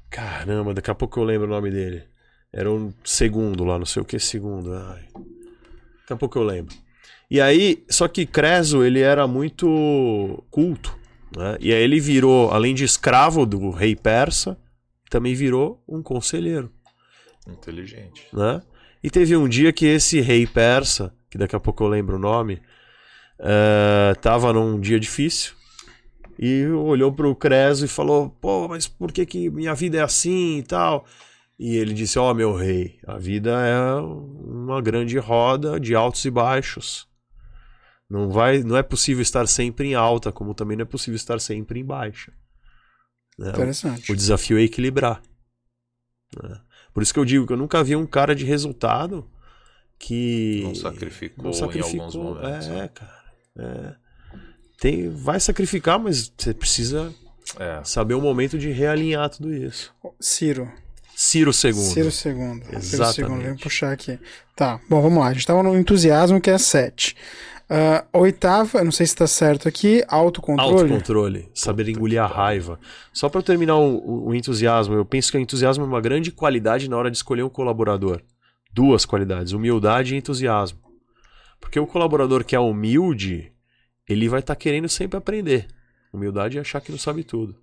Caramba, 0.10 0.74
daqui 0.74 0.92
a 0.92 0.96
pouco 0.96 1.20
eu 1.20 1.24
lembro 1.24 1.48
o 1.48 1.50
nome 1.50 1.72
dele. 1.72 2.04
Era 2.52 2.72
um 2.72 2.92
segundo 3.04 3.64
lá, 3.64 3.78
não 3.78 3.86
sei 3.86 4.02
o 4.02 4.06
que 4.06 4.20
segundo. 4.20 4.74
Ai. 4.74 5.08
Daqui 6.02 6.14
a 6.14 6.16
pouco 6.16 6.40
eu 6.40 6.44
lembro. 6.44 6.76
E 7.30 7.40
aí, 7.40 7.84
só 7.90 8.08
que 8.08 8.26
Creso, 8.26 8.84
ele 8.84 9.02
era 9.02 9.28
muito 9.28 10.44
culto. 10.50 10.99
Né? 11.36 11.58
E 11.60 11.74
aí 11.74 11.82
ele 11.82 12.00
virou, 12.00 12.52
além 12.52 12.74
de 12.74 12.84
escravo 12.84 13.46
do 13.46 13.70
rei 13.70 13.96
persa, 13.96 14.58
também 15.10 15.34
virou 15.34 15.84
um 15.88 16.02
conselheiro. 16.02 16.72
Inteligente. 17.48 18.28
Né? 18.34 18.62
E 19.04 19.10
teve 19.10 19.36
um 19.36 19.48
dia 19.48 19.72
que 19.72 19.86
esse 19.86 20.20
rei 20.22 20.46
persa, 20.46 21.14
que 21.30 21.38
daqui 21.38 21.56
a 21.56 21.60
pouco 21.60 21.84
eu 21.84 21.88
lembro 21.88 22.18
o 22.18 22.20
nome, 22.20 22.62
eh, 23.40 24.14
tava 24.22 24.52
num 24.52 24.80
dia 24.80 25.00
difícil 25.00 25.54
e 26.38 26.66
olhou 26.68 27.12
pro 27.12 27.36
Creso 27.36 27.84
e 27.84 27.88
falou: 27.88 28.30
Pô, 28.30 28.68
mas 28.70 28.88
por 28.88 29.12
que, 29.12 29.26
que 29.26 29.50
minha 29.50 29.76
vida 29.76 29.98
é 29.98 30.02
assim 30.02 30.60
e 30.60 30.64
tal? 30.64 31.06
E 31.58 31.76
ele 31.76 31.94
disse: 31.94 32.18
Ó, 32.18 32.34
meu 32.34 32.56
rei, 32.56 32.98
a 33.06 33.18
vida 33.18 33.52
é 33.52 34.02
uma 34.02 34.82
grande 34.82 35.18
roda 35.18 35.78
de 35.78 35.94
altos 35.94 36.24
e 36.24 36.32
baixos. 36.32 37.09
Não, 38.10 38.30
vai, 38.30 38.64
não 38.64 38.76
é 38.76 38.82
possível 38.84 39.22
estar 39.22 39.48
sempre 39.48 39.88
em 39.90 39.94
alta, 39.96 40.32
como 40.32 40.54
também 40.56 40.76
não 40.76 40.82
é 40.84 40.86
possível 40.86 41.16
estar 41.16 41.40
sempre 41.40 41.80
em 41.80 41.86
baixa. 41.86 42.34
Né? 43.38 43.50
Interessante. 43.50 44.12
O 44.12 44.16
desafio 44.16 44.58
é 44.58 44.64
equilibrar. 44.64 45.22
né? 46.42 46.60
Por 46.94 47.04
isso 47.04 47.14
que 47.14 47.20
eu 47.20 47.26
digo 47.26 47.46
que 47.46 47.54
eu 47.54 47.58
nunca 47.58 47.84
vi 47.84 47.96
um 47.96 48.08
cara 48.08 48.36
de 48.36 48.44
resultado 48.46 49.30
que. 50.00 50.62
Não 50.64 50.76
sacrificou, 50.76 51.46
não 51.46 51.54
sacrificou. 51.54 51.96
em 51.96 52.00
alguns 52.00 52.16
momentos. 52.16 52.68
É, 52.68 52.70
né? 52.72 52.88
cara. 52.90 53.24
é. 53.60 53.96
Tem, 54.80 55.10
vai 55.10 55.40
sacrificar, 55.40 56.00
mas 56.00 56.32
você 56.38 56.54
precisa 56.54 57.14
É. 57.60 57.84
saber 57.84 58.14
o 58.14 58.22
momento 58.22 58.58
de 58.58 58.72
realinhar 58.72 59.30
tudo 59.30 59.54
isso. 59.54 59.94
Ciro. 60.20 60.72
Ciro 61.16 61.52
II. 61.52 61.74
Ciro 61.74 62.12
segundo. 62.12 62.64
Ciro 62.66 62.78
Exatamente. 62.78 63.16
segundo. 63.16 63.44
Vem 63.44 63.58
puxar 63.58 63.92
aqui. 63.92 64.18
Tá. 64.56 64.80
Bom, 64.90 65.02
vamos 65.02 65.20
lá. 65.20 65.28
A 65.28 65.34
gente 65.34 65.46
tava 65.46 65.62
no 65.62 65.78
entusiasmo, 65.78 66.40
que 66.40 66.50
é 66.50 66.58
7. 66.58 67.14
Oitava, 68.12 68.84
não 68.84 68.92
sei 68.92 69.06
se 69.06 69.16
tá 69.16 69.28
certo 69.28 69.68
aqui, 69.68 70.04
autocontrole. 70.08 70.74
Autocontrole, 70.94 71.50
saber 71.54 71.88
engolir 71.88 72.22
a 72.22 72.26
raiva. 72.26 72.80
Só 73.14 73.30
para 73.30 73.42
terminar 73.44 73.76
o, 73.78 74.28
o- 74.30 74.34
entusiasmo, 74.36 74.96
eu 74.96 75.06
penso 75.06 75.32
que 75.32 75.38
o 75.38 75.42
entusiasmo 75.42 75.84
é 75.84 75.88
uma 75.88 76.02
grande 76.02 76.32
qualidade 76.32 76.90
na 76.90 76.98
hora 76.98 77.12
de 77.12 77.18
escolher 77.18 77.44
um 77.44 77.50
colaborador. 77.50 78.22
Duas 78.74 79.06
qualidades, 79.06 79.52
humildade 79.54 80.16
e 80.16 80.18
entusiasmo. 80.18 80.80
Porque 81.60 81.80
o 81.80 81.86
colaborador 81.88 82.44
que 82.44 82.56
é 82.56 82.60
humilde, 82.60 83.52
ele 84.08 84.28
vai 84.30 84.40
estar 84.40 84.56
querendo 84.56 84.88
sempre 84.90 85.18
aprender. 85.18 85.68
Humildade 86.12 86.58
é 86.58 86.62
achar 86.62 86.82
que 86.82 86.92
não 86.92 86.98
sabe 87.00 87.24
tudo. 87.24 87.56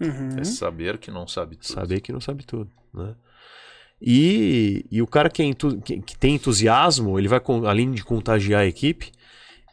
Uhum. 0.00 0.36
É 0.38 0.44
saber 0.44 0.98
que 0.98 1.10
não 1.10 1.26
sabe 1.26 1.56
tudo. 1.56 1.72
Saber 1.72 2.00
que 2.00 2.12
não 2.12 2.20
sabe 2.20 2.44
tudo, 2.44 2.70
né? 2.92 3.14
E, 4.02 4.84
e 4.90 5.00
o 5.00 5.06
cara 5.06 5.30
que, 5.30 5.40
é 5.40 5.46
entu- 5.46 5.80
que- 5.80 6.00
que 6.02 6.18
tem 6.18 6.34
entusiasmo, 6.34 7.18
ele 7.18 7.28
vai, 7.28 7.40
além 7.66 7.92
de 7.92 8.04
contagiar 8.04 8.62
a 8.62 8.66
equipe, 8.66 9.12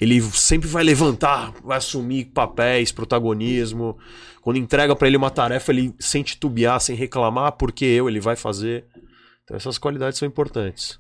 ele 0.02 0.20
sempre 0.32 0.68
vai 0.68 0.84
levantar, 0.84 1.54
vai 1.64 1.78
assumir 1.78 2.26
papéis, 2.26 2.92
protagonismo. 2.92 3.96
Quando 4.42 4.58
entrega 4.58 4.96
pra 4.96 5.08
ele 5.08 5.16
uma 5.16 5.30
tarefa, 5.30 5.72
ele 5.72 5.94
sem 6.00 6.24
titubear, 6.24 6.82
sem 6.82 6.96
reclamar, 6.96 7.52
porque 7.52 7.86
eu, 7.86 8.10
ele 8.10 8.20
vai 8.20 8.36
fazer. 8.36 8.88
Então 9.44 9.56
essas 9.56 9.78
qualidades 9.78 10.18
são 10.18 10.28
importantes. 10.28 11.00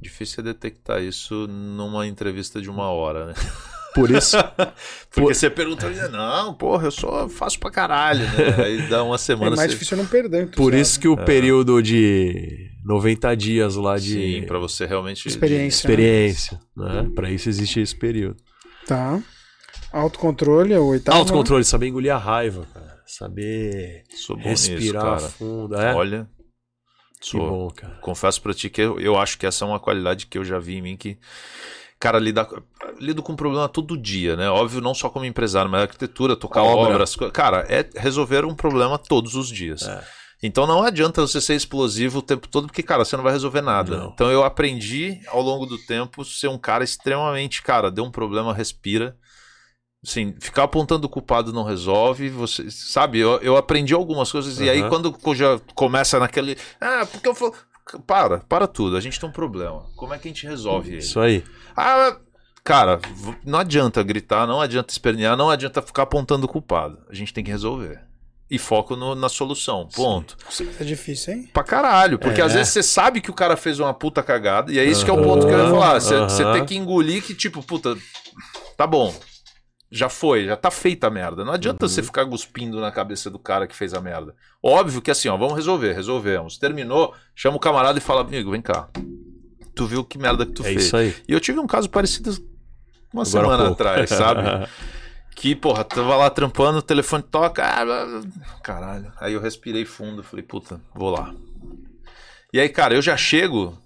Difícil 0.00 0.40
é 0.40 0.44
detectar 0.44 1.02
isso 1.02 1.46
numa 1.46 2.06
entrevista 2.06 2.58
de 2.58 2.70
uma 2.70 2.88
hora, 2.88 3.26
né? 3.26 3.34
Por 3.94 4.10
isso, 4.10 4.36
Porque 5.10 5.34
você 5.34 5.48
pergunta, 5.50 5.88
não, 6.10 6.54
porra, 6.54 6.86
eu 6.86 6.90
só 6.90 7.28
faço 7.28 7.58
pra 7.58 7.70
caralho, 7.70 8.20
né? 8.20 8.54
Aí 8.64 8.82
dá 8.88 9.02
uma 9.02 9.14
É 9.16 9.18
semana 9.18 9.56
mais 9.56 9.70
você... 9.70 9.76
difícil 9.76 9.96
eu 9.96 10.02
não 10.04 10.10
perder. 10.10 10.46
por 10.46 10.52
entusiasmo. 10.74 10.80
isso 10.82 11.00
que 11.00 11.08
o 11.08 11.16
período 11.16 11.82
de 11.82 12.70
90 12.84 13.34
dias 13.36 13.74
lá 13.76 13.98
de 13.98 14.40
Sim, 14.40 14.46
pra 14.46 14.58
você 14.58 14.86
realmente... 14.86 15.26
Experiência. 15.26 15.88
né? 15.88 15.94
experiência, 15.94 16.60
né? 16.76 17.10
Para 17.14 17.30
isso 17.30 17.48
existe 17.48 17.80
esse 17.80 17.96
período. 17.96 18.36
Tá. 18.86 19.20
Autocontrole 19.92 20.72
é 20.74 20.78
o 20.78 20.84
oitavo. 20.86 21.16
Autocontrole, 21.18 21.64
saber 21.64 21.88
engolir 21.88 22.14
a 22.14 22.18
raiva, 22.18 22.66
cara. 22.72 22.98
Saber 23.06 24.02
Sou 24.14 24.36
bom 24.36 24.42
respirar 24.42 25.14
nisso, 25.14 25.26
cara. 25.26 25.32
fundo. 25.32 25.74
É? 25.74 25.94
Olha, 25.94 26.28
que 27.20 27.28
sou. 27.30 27.40
bom, 27.40 27.70
cara. 27.70 27.94
Confesso 28.02 28.40
pra 28.42 28.52
ti 28.52 28.68
que 28.68 28.82
eu, 28.82 29.00
eu 29.00 29.18
acho 29.18 29.38
que 29.38 29.46
essa 29.46 29.64
é 29.64 29.68
uma 29.68 29.80
qualidade 29.80 30.26
que 30.26 30.36
eu 30.36 30.44
já 30.44 30.58
vi 30.58 30.76
em 30.76 30.82
mim 30.82 30.96
que... 30.96 31.18
Cara, 32.00 32.18
lidar, 32.18 32.48
lido 33.00 33.22
com 33.22 33.34
problema 33.34 33.68
todo 33.68 33.96
dia, 33.96 34.36
né? 34.36 34.48
Óbvio, 34.48 34.80
não 34.80 34.94
só 34.94 35.10
como 35.10 35.24
empresário, 35.24 35.70
mas 35.70 35.82
arquitetura, 35.82 36.36
tocar 36.36 36.62
Obra. 36.62 36.94
obras. 36.94 37.16
Cara, 37.32 37.66
é 37.68 37.88
resolver 37.96 38.44
um 38.44 38.54
problema 38.54 38.96
todos 38.98 39.34
os 39.34 39.48
dias. 39.48 39.82
É. 39.82 40.04
Então 40.40 40.66
não 40.66 40.84
adianta 40.84 41.20
você 41.20 41.40
ser 41.40 41.56
explosivo 41.56 42.20
o 42.20 42.22
tempo 42.22 42.46
todo, 42.46 42.68
porque, 42.68 42.82
cara, 42.82 43.04
você 43.04 43.16
não 43.16 43.24
vai 43.24 43.32
resolver 43.32 43.60
nada. 43.60 43.96
Não. 43.96 44.10
Então 44.10 44.30
eu 44.30 44.44
aprendi 44.44 45.20
ao 45.26 45.42
longo 45.42 45.66
do 45.66 45.76
tempo 45.76 46.24
ser 46.24 46.46
um 46.48 46.58
cara 46.58 46.84
extremamente, 46.84 47.60
cara, 47.62 47.90
deu 47.90 48.04
um 48.04 48.10
problema, 48.10 48.54
respira. 48.54 49.16
Assim, 50.06 50.36
ficar 50.38 50.62
apontando 50.62 51.08
o 51.08 51.10
culpado 51.10 51.52
não 51.52 51.64
resolve. 51.64 52.30
Você 52.30 52.70
sabe, 52.70 53.18
eu, 53.18 53.38
eu 53.38 53.56
aprendi 53.56 53.92
algumas 53.92 54.30
coisas, 54.30 54.60
e 54.60 54.70
aí 54.70 54.88
quando 54.88 55.12
já 55.34 55.58
começa 55.74 56.20
naquele. 56.20 56.56
Ah, 56.80 57.04
porque 57.10 57.26
eu 57.26 57.34
falo. 57.34 57.52
Para, 58.06 58.40
para 58.40 58.66
tudo. 58.66 58.96
A 58.96 59.00
gente 59.00 59.18
tem 59.18 59.28
um 59.28 59.32
problema. 59.32 59.86
Como 59.96 60.12
é 60.14 60.18
que 60.18 60.28
a 60.28 60.30
gente 60.30 60.46
resolve 60.46 60.88
ele? 60.90 60.98
Isso 60.98 61.18
aí. 61.20 61.42
Ah, 61.76 62.16
cara, 62.64 63.00
não 63.44 63.58
adianta 63.58 64.02
gritar, 64.02 64.46
não 64.46 64.60
adianta 64.60 64.92
espernear, 64.92 65.36
não 65.36 65.48
adianta 65.50 65.80
ficar 65.82 66.02
apontando 66.02 66.46
o 66.46 66.48
culpado. 66.48 66.98
A 67.08 67.14
gente 67.14 67.32
tem 67.32 67.42
que 67.44 67.50
resolver. 67.50 68.00
E 68.50 68.58
foco 68.58 68.96
no- 68.96 69.14
na 69.14 69.28
solução. 69.28 69.86
Ponto. 69.94 70.34
É 70.80 70.84
difícil, 70.84 71.34
hein? 71.34 71.50
Pra 71.52 71.62
caralho. 71.62 72.18
Porque 72.18 72.40
É. 72.40 72.44
às 72.44 72.54
vezes 72.54 72.72
você 72.72 72.82
sabe 72.82 73.20
que 73.20 73.30
o 73.30 73.34
cara 73.34 73.56
fez 73.58 73.78
uma 73.78 73.92
puta 73.92 74.22
cagada. 74.22 74.72
E 74.72 74.78
é 74.78 74.84
isso 74.84 75.04
que 75.04 75.10
é 75.10 75.14
o 75.14 75.22
ponto 75.22 75.46
que 75.46 75.52
eu 75.52 75.58
ia 75.58 75.70
falar. 75.70 76.00
Você 76.00 76.44
tem 76.52 76.64
que 76.64 76.74
engolir 76.74 77.22
que, 77.22 77.34
tipo, 77.34 77.62
puta, 77.62 77.94
tá 78.76 78.86
bom. 78.86 79.14
Já 79.90 80.08
foi, 80.08 80.44
já 80.46 80.56
tá 80.56 80.70
feita 80.70 81.06
a 81.06 81.10
merda. 81.10 81.44
Não 81.44 81.52
adianta 81.52 81.84
Uhum. 81.86 81.88
você 81.88 82.02
ficar 82.02 82.26
cuspindo 82.26 82.80
na 82.80 82.90
cabeça 82.92 83.30
do 83.30 83.38
cara 83.38 83.66
que 83.66 83.74
fez 83.74 83.94
a 83.94 84.00
merda. 84.00 84.34
Óbvio 84.62 85.00
que 85.00 85.10
assim, 85.10 85.28
ó, 85.28 85.36
vamos 85.36 85.54
resolver, 85.54 85.92
resolvemos. 85.94 86.58
Terminou, 86.58 87.14
chama 87.34 87.56
o 87.56 87.60
camarada 87.60 87.98
e 87.98 88.02
fala, 88.02 88.20
amigo, 88.20 88.50
vem 88.50 88.60
cá. 88.60 88.88
tu 89.74 89.86
viu 89.86 90.04
que 90.04 90.18
merda 90.18 90.44
que 90.44 90.52
tu 90.52 90.62
É 90.62 90.66
fez. 90.66 90.84
isso 90.84 90.96
aí. 90.96 91.14
E 91.28 91.32
eu 91.32 91.40
tive 91.40 91.58
um 91.60 91.66
caso 91.66 91.88
parecido 91.88 92.30
uma 93.12 93.22
Agora 93.22 93.26
semana 93.26 93.68
atrás, 93.70 94.10
sabe? 94.10 94.42
Que, 95.34 95.54
porra, 95.54 95.84
tava 95.84 96.16
lá 96.16 96.28
trampando, 96.28 96.78
o 96.78 96.82
telefone 96.82 97.22
toca. 97.22 97.62
ah, 97.64 98.22
Caralho. 98.60 99.12
Aí 99.20 99.34
eu 99.34 99.40
respirei 99.40 99.84
fundo, 99.84 100.20
falei, 100.20 100.44
puta, 100.44 100.80
vou 100.92 101.10
lá. 101.10 101.32
E 102.52 102.58
aí, 102.58 102.68
cara, 102.68 102.94
eu 102.94 103.00
já 103.00 103.16
chego 103.16 103.78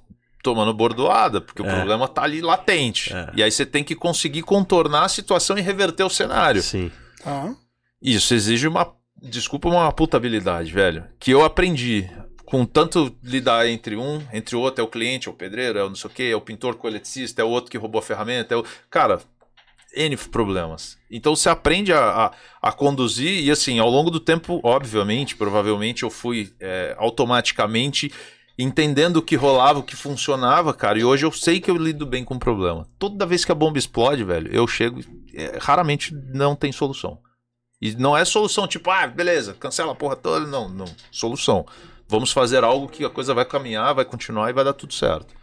tomando 0.42 0.74
bordoada, 0.74 1.40
porque 1.40 1.62
o 1.62 1.66
É. 1.66 1.74
problema 1.74 2.08
tá 2.08 2.22
ali 2.22 2.40
latente. 2.40 3.12
É. 3.14 3.30
E 3.36 3.42
aí 3.42 3.50
você 3.50 3.64
tem 3.64 3.84
que 3.84 3.94
conseguir 3.94 4.42
contornar 4.42 5.04
a 5.04 5.08
situação 5.08 5.56
e 5.56 5.60
reverter 5.60 6.02
o 6.04 6.10
cenário. 6.10 6.62
Sim. 6.62 6.90
Tá. 7.22 7.54
Isso 8.02 8.34
exige 8.34 8.66
uma, 8.66 8.92
desculpa, 9.22 9.68
uma 9.68 9.90
puta 9.92 10.16
habilidade, 10.16 10.72
velho. 10.72 11.04
Que 11.20 11.30
eu 11.30 11.44
aprendi 11.44 12.10
com 12.44 12.66
tanto 12.66 13.16
lidar 13.22 13.66
entre 13.68 13.96
um, 13.96 14.20
entre 14.32 14.56
o 14.56 14.60
outro, 14.60 14.82
é 14.82 14.84
o 14.84 14.90
cliente, 14.90 15.28
é 15.28 15.30
o 15.30 15.34
pedreiro, 15.34 15.78
é 15.78 15.84
o 15.84 15.88
não 15.88 15.94
sei 15.96 16.10
o 16.10 16.12
quê, 16.12 16.24
é 16.24 16.36
o 16.36 16.40
pintor 16.40 16.74
com 16.74 16.86
o 16.86 16.90
eletricista, 16.90 17.40
é 17.40 17.44
o 17.44 17.48
outro 17.48 17.70
que 17.70 17.78
roubou 17.78 17.98
a 18.00 18.02
ferramenta, 18.02 18.54
é 18.54 18.58
o... 18.58 18.64
Cara, 18.90 19.20
N 19.94 20.16
problemas. 20.16 20.96
Então 21.10 21.36
você 21.36 21.48
aprende 21.48 21.92
a, 21.92 22.26
a, 22.26 22.32
a 22.62 22.72
conduzir 22.72 23.42
e 23.44 23.50
assim, 23.50 23.78
ao 23.78 23.88
longo 23.90 24.10
do 24.10 24.18
tempo, 24.18 24.58
obviamente, 24.62 25.36
provavelmente 25.36 26.02
eu 26.02 26.10
fui 26.10 26.52
é, 26.60 26.94
automaticamente 26.98 28.10
entendendo 28.62 29.16
o 29.18 29.22
que 29.22 29.36
rolava, 29.36 29.78
o 29.78 29.82
que 29.82 29.96
funcionava, 29.96 30.72
cara. 30.72 30.98
E 30.98 31.04
hoje 31.04 31.26
eu 31.26 31.32
sei 31.32 31.60
que 31.60 31.70
eu 31.70 31.76
lido 31.76 32.06
bem 32.06 32.24
com 32.24 32.34
o 32.34 32.38
problema. 32.38 32.86
Toda 32.98 33.26
vez 33.26 33.44
que 33.44 33.52
a 33.52 33.54
bomba 33.54 33.78
explode, 33.78 34.24
velho, 34.24 34.52
eu 34.52 34.66
chego. 34.66 35.00
é, 35.34 35.58
raramente 35.60 36.14
não 36.32 36.54
tem 36.54 36.72
solução. 36.72 37.18
E 37.80 37.94
não 37.96 38.16
é 38.16 38.24
solução 38.24 38.68
tipo, 38.68 38.90
ah, 38.90 39.06
beleza, 39.06 39.54
cancela 39.54 39.92
a 39.92 39.94
porra 39.94 40.16
toda. 40.16 40.46
Não, 40.46 40.68
não. 40.68 40.86
Solução. 41.10 41.66
Vamos 42.08 42.30
fazer 42.30 42.62
algo 42.62 42.88
que 42.88 43.04
a 43.04 43.10
coisa 43.10 43.34
vai 43.34 43.44
caminhar, 43.44 43.94
vai 43.94 44.04
continuar 44.04 44.50
e 44.50 44.52
vai 44.52 44.64
dar 44.64 44.74
tudo 44.74 44.94
certo. 44.94 45.34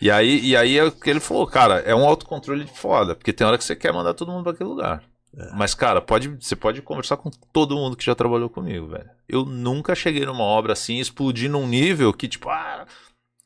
E 0.00 0.10
aí, 0.10 0.40
e 0.44 0.56
aí 0.56 0.78
é 0.78 0.92
ele 1.06 1.20
falou, 1.20 1.46
cara, 1.46 1.78
é 1.80 1.94
um 1.94 2.04
autocontrole 2.04 2.64
de 2.64 2.76
foda, 2.76 3.14
porque 3.14 3.32
tem 3.32 3.46
hora 3.46 3.56
que 3.56 3.62
você 3.62 3.76
quer 3.76 3.92
mandar 3.92 4.14
todo 4.14 4.32
mundo 4.32 4.42
para 4.42 4.52
aquele 4.52 4.68
lugar. 4.68 5.11
Mas, 5.54 5.74
cara, 5.74 6.00
pode, 6.02 6.28
você 6.40 6.54
pode 6.54 6.82
conversar 6.82 7.16
com 7.16 7.30
todo 7.52 7.74
mundo 7.74 7.96
que 7.96 8.04
já 8.04 8.14
trabalhou 8.14 8.50
comigo, 8.50 8.88
velho. 8.88 9.08
Eu 9.28 9.44
nunca 9.46 9.94
cheguei 9.94 10.26
numa 10.26 10.44
obra 10.44 10.74
assim, 10.74 10.98
explodir 10.98 11.50
num 11.50 11.66
nível 11.66 12.12
que, 12.12 12.28
tipo, 12.28 12.50
ah, 12.50 12.84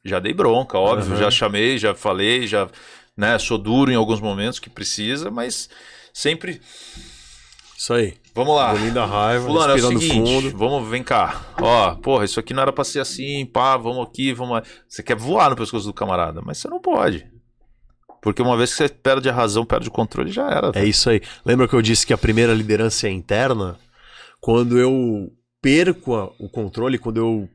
já 0.05 0.19
dei 0.19 0.33
bronca, 0.35 0.77
óbvio, 0.79 1.13
Uhum. 1.13 1.17
já 1.19 1.31
chamei, 1.31 1.79
já 1.79 1.95
falei, 1.95 2.47
já, 2.47 2.69
né, 3.17 3.39
sou 3.39 3.57
duro 3.57 3.91
em 3.93 3.95
alguns 3.95 4.21
momentos 4.21 4.59
que 4.59 4.69
precisa, 4.69 5.31
mas 5.31 5.69
sempre, 6.13 6.61
Isso 7.77 7.93
aí. 7.95 8.15
vamos 8.35 8.57
lá. 8.57 8.73
Engolindo 8.75 8.99
a 9.01 9.07
raiva, 9.07 9.47
Fulano, 9.47 9.73
é 9.73 9.77
o 9.77 9.89
seguinte, 9.89 10.13
fundo. 10.13 10.59
vamos, 10.59 10.89
vem 10.91 11.05
cá. 11.05 11.41
Ó, 11.61 11.95
porra, 11.97 12.25
isso 12.25 12.41
aqui 12.41 12.53
não 12.53 12.63
era 12.63 12.73
pra 12.73 12.83
ser 12.85 12.99
assim, 13.01 13.47
pá, 13.47 13.77
vamos 13.77 14.05
aqui, 14.09 14.33
vamos. 14.33 14.63
Você 14.89 15.05
quer 15.05 15.17
voar 15.17 15.51
no 15.51 15.57
pescoço 15.57 15.87
do 15.87 15.95
camarada, 15.95 16.43
mas 16.45 16.59
você 16.59 16.69
não 16.69 16.81
pode. 16.81 17.27
Porque 18.27 18.43
uma 18.43 18.57
vez 18.57 18.71
que 18.73 18.79
você 18.79 18.89
perde 18.89 19.29
a 19.29 19.33
razão, 19.33 19.65
perde 19.65 19.87
o 19.87 19.93
controle, 19.93 20.33
já 20.33 20.51
era. 20.51 20.73
É 20.75 20.85
isso 20.85 21.09
aí. 21.09 21.21
Lembra 21.45 21.69
que 21.69 21.75
eu 21.77 21.81
disse 21.81 22.05
que 22.05 22.13
a 22.13 22.19
primeira 22.19 22.53
liderança 22.53 23.07
é 23.07 23.11
interna? 23.13 23.79
Quando 24.41 24.77
eu 24.77 25.33
perco 25.63 26.17
a- 26.17 26.33
o 26.37 26.49
controle, 26.49 26.99
quando 26.99 27.19
eu 27.19 27.49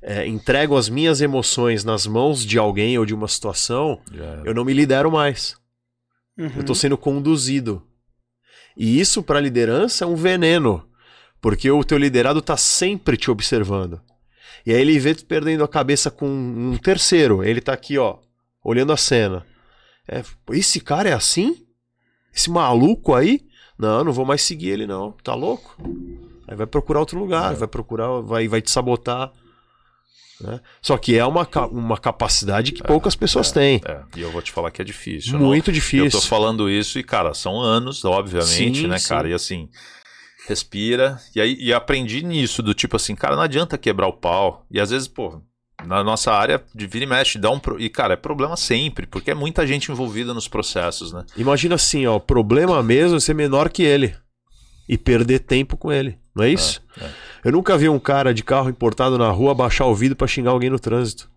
é, 0.00 0.26
entrego 0.26 0.78
as 0.78 0.88
minhas 0.88 1.20
emoções 1.20 1.84
nas 1.84 2.06
mãos 2.06 2.42
de 2.42 2.58
alguém 2.58 2.98
ou 2.98 3.04
de 3.04 3.12
uma 3.12 3.28
situação, 3.28 4.00
eu 4.46 4.54
não 4.54 4.64
me 4.64 4.72
lidero 4.72 5.12
mais. 5.12 5.56
Uhum. 6.38 6.50
Eu 6.54 6.60
estou 6.60 6.74
sendo 6.74 6.96
conduzido. 6.96 7.82
E 8.74 8.98
isso 8.98 9.22
para 9.22 9.38
liderança 9.40 10.06
é 10.06 10.08
um 10.08 10.16
veneno, 10.16 10.88
porque 11.38 11.70
o 11.70 11.84
teu 11.84 11.98
liderado 11.98 12.38
está 12.38 12.56
sempre 12.56 13.18
te 13.18 13.30
observando. 13.30 14.00
E 14.64 14.72
aí 14.72 14.80
ele 14.80 14.98
vê 14.98 15.14
tu 15.14 15.26
perdendo 15.26 15.62
a 15.64 15.68
cabeça 15.68 16.10
com 16.10 16.26
um 16.26 16.78
terceiro. 16.78 17.44
Ele 17.44 17.60
tá 17.60 17.74
aqui, 17.74 17.98
ó, 17.98 18.16
olhando 18.64 18.90
a 18.90 18.96
cena. 18.96 19.44
É, 20.08 20.22
esse 20.52 20.80
cara 20.80 21.08
é 21.08 21.12
assim? 21.12 21.64
Esse 22.34 22.50
maluco 22.50 23.14
aí? 23.14 23.40
Não, 23.78 24.04
não 24.04 24.12
vou 24.12 24.24
mais 24.24 24.42
seguir 24.42 24.68
ele 24.70 24.86
não. 24.86 25.12
Tá 25.22 25.34
louco? 25.34 25.76
Aí 26.46 26.56
vai 26.56 26.66
procurar 26.66 27.00
outro 27.00 27.18
lugar, 27.18 27.52
É. 27.52 27.56
vai 27.56 27.68
procurar, 27.68 28.20
vai, 28.20 28.46
vai 28.48 28.60
te 28.60 28.70
sabotar. 28.70 29.32
né? 30.40 30.60
Só 30.82 30.98
que 30.98 31.16
é 31.16 31.24
uma, 31.24 31.48
uma 31.70 31.96
capacidade 31.96 32.72
que 32.72 32.82
poucas 32.82 33.14
pessoas 33.16 33.50
têm. 33.52 33.80
É, 33.84 34.02
e 34.16 34.20
eu 34.20 34.30
vou 34.30 34.42
te 34.42 34.50
falar 34.52 34.70
que 34.70 34.82
é 34.82 34.84
difícil. 34.84 35.34
eu 35.34 35.38
não- 35.38 35.46
Muito 35.46 35.70
Eu 35.70 35.74
difícil. 35.74 36.20
tô 36.20 36.26
falando 36.26 36.68
isso 36.68 36.98
e, 36.98 37.04
cara, 37.04 37.32
são 37.34 37.60
anos, 37.60 38.04
obviamente, 38.04 38.80
Sim, 38.82 38.86
né, 38.88 38.98
sim. 38.98 39.08
cara? 39.08 39.28
E 39.28 39.32
assim, 39.32 39.68
respira. 40.46 41.18
E 41.34 41.40
aí 41.40 41.56
e 41.58 41.72
aprendi 41.72 42.22
nisso, 42.22 42.62
do 42.62 42.74
tipo 42.74 42.96
assim, 42.96 43.14
cara, 43.14 43.36
não 43.36 43.42
adianta 43.42 43.78
quebrar 43.78 44.08
o 44.08 44.12
pau. 44.12 44.66
E 44.70 44.80
às 44.80 44.90
vezes, 44.90 45.08
pô, 45.08 45.40
na 45.86 46.02
nossa 46.04 46.32
área 46.32 46.62
de 46.74 46.86
vira 46.86 47.04
e 47.04 47.08
mexe, 47.08 47.38
dá 47.38 47.50
um. 47.50 47.58
pro- 47.58 47.80
E, 47.80 47.88
cara, 47.88 48.14
é 48.14 48.16
problema 48.16 48.56
sempre, 48.56 49.06
porque 49.06 49.30
é 49.30 49.34
muita 49.34 49.66
gente 49.66 49.90
envolvida 49.92 50.32
nos 50.34 50.48
processos, 50.48 51.12
né? 51.12 51.24
Imagina 51.36 51.74
assim, 51.76 52.06
ó, 52.06 52.16
o 52.16 52.20
problema 52.20 52.82
mesmo 52.82 53.16
é 53.16 53.20
ser 53.20 53.34
menor 53.34 53.68
que 53.70 53.82
ele 53.82 54.14
e 54.88 54.98
perder 54.98 55.40
tempo 55.40 55.76
com 55.76 55.90
ele, 55.92 56.18
não 56.34 56.44
é 56.44 56.50
isso? 56.50 56.82
é. 57.00 57.08
Eu 57.44 57.52
nunca 57.52 57.76
vi 57.76 57.88
um 57.88 57.98
cara 57.98 58.32
de 58.34 58.42
carro 58.42 58.68
importado 58.70 59.18
na 59.18 59.30
rua 59.30 59.54
baixar 59.54 59.86
o 59.86 59.94
vidro 59.94 60.16
pra 60.16 60.26
xingar 60.26 60.50
alguém 60.50 60.70
no 60.70 60.78
trânsito. 60.78 61.28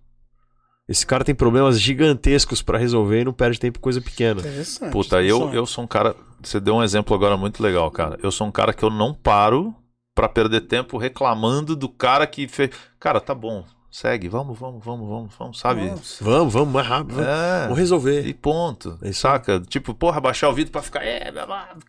Esse 0.88 1.06
cara 1.06 1.24
tem 1.26 1.36
problemas 1.36 1.82
gigantescos 1.82 2.62
pra 2.62 2.78
resolver 2.78 3.22
e 3.22 3.26
não 3.26 3.34
perde 3.34 3.60
tempo 3.60 3.78
com 3.78 3.84
coisa 3.84 4.00
pequena. 4.00 4.40
Interessante. 4.40 4.92
Puta, 4.92 5.18
eu, 5.18 5.24
interessante. 5.38 5.56
eu 5.56 5.66
sou 5.66 5.84
um 5.84 5.88
cara. 5.88 6.16
Você 6.42 6.62
deu 6.62 6.76
um 6.76 6.84
exemplo 6.84 7.14
agora 7.14 7.36
muito 7.36 7.62
legal, 7.62 7.92
cara. 7.92 8.18
Eu 8.24 8.32
sou 8.32 8.48
um 8.48 8.52
cara 8.52 8.72
que 8.74 8.84
eu 8.86 8.90
não 8.90 9.14
paro 9.14 9.76
pra 10.16 10.30
perder 10.30 10.62
tempo 10.62 10.98
reclamando 10.98 11.76
do 11.76 11.90
cara 11.90 12.26
que 12.26 12.48
fez. 12.48 12.70
Cara, 13.02 13.20
tá 13.20 13.36
bom, 13.36 13.66
segue, 13.90 14.28
vamos, 14.28 14.58
vamos, 14.60 14.84
vamos, 14.84 15.08
vamos, 15.10 15.34
vamos, 15.38 15.60
sabe? 15.60 15.90
Nossa. 15.90 16.24
Vamos, 16.24 16.54
vamos, 16.54 16.74
mais 16.74 16.88
rápido. 16.88 17.16
Vamos, 17.16 17.30
É. 17.30 17.62
vamos 17.64 17.78
resolver. 17.78 18.28
E 18.28 18.34
ponto. 18.34 18.98
É 19.02 19.10
isso 19.10 19.22
saca? 19.22 19.60
Tipo, 19.62 19.94
porra, 19.94 20.20
baixar 20.22 20.50
o 20.50 20.54
vídeo 20.54 20.72
pra 20.72 20.82
ficar. 20.82 21.04
É, 21.04 21.32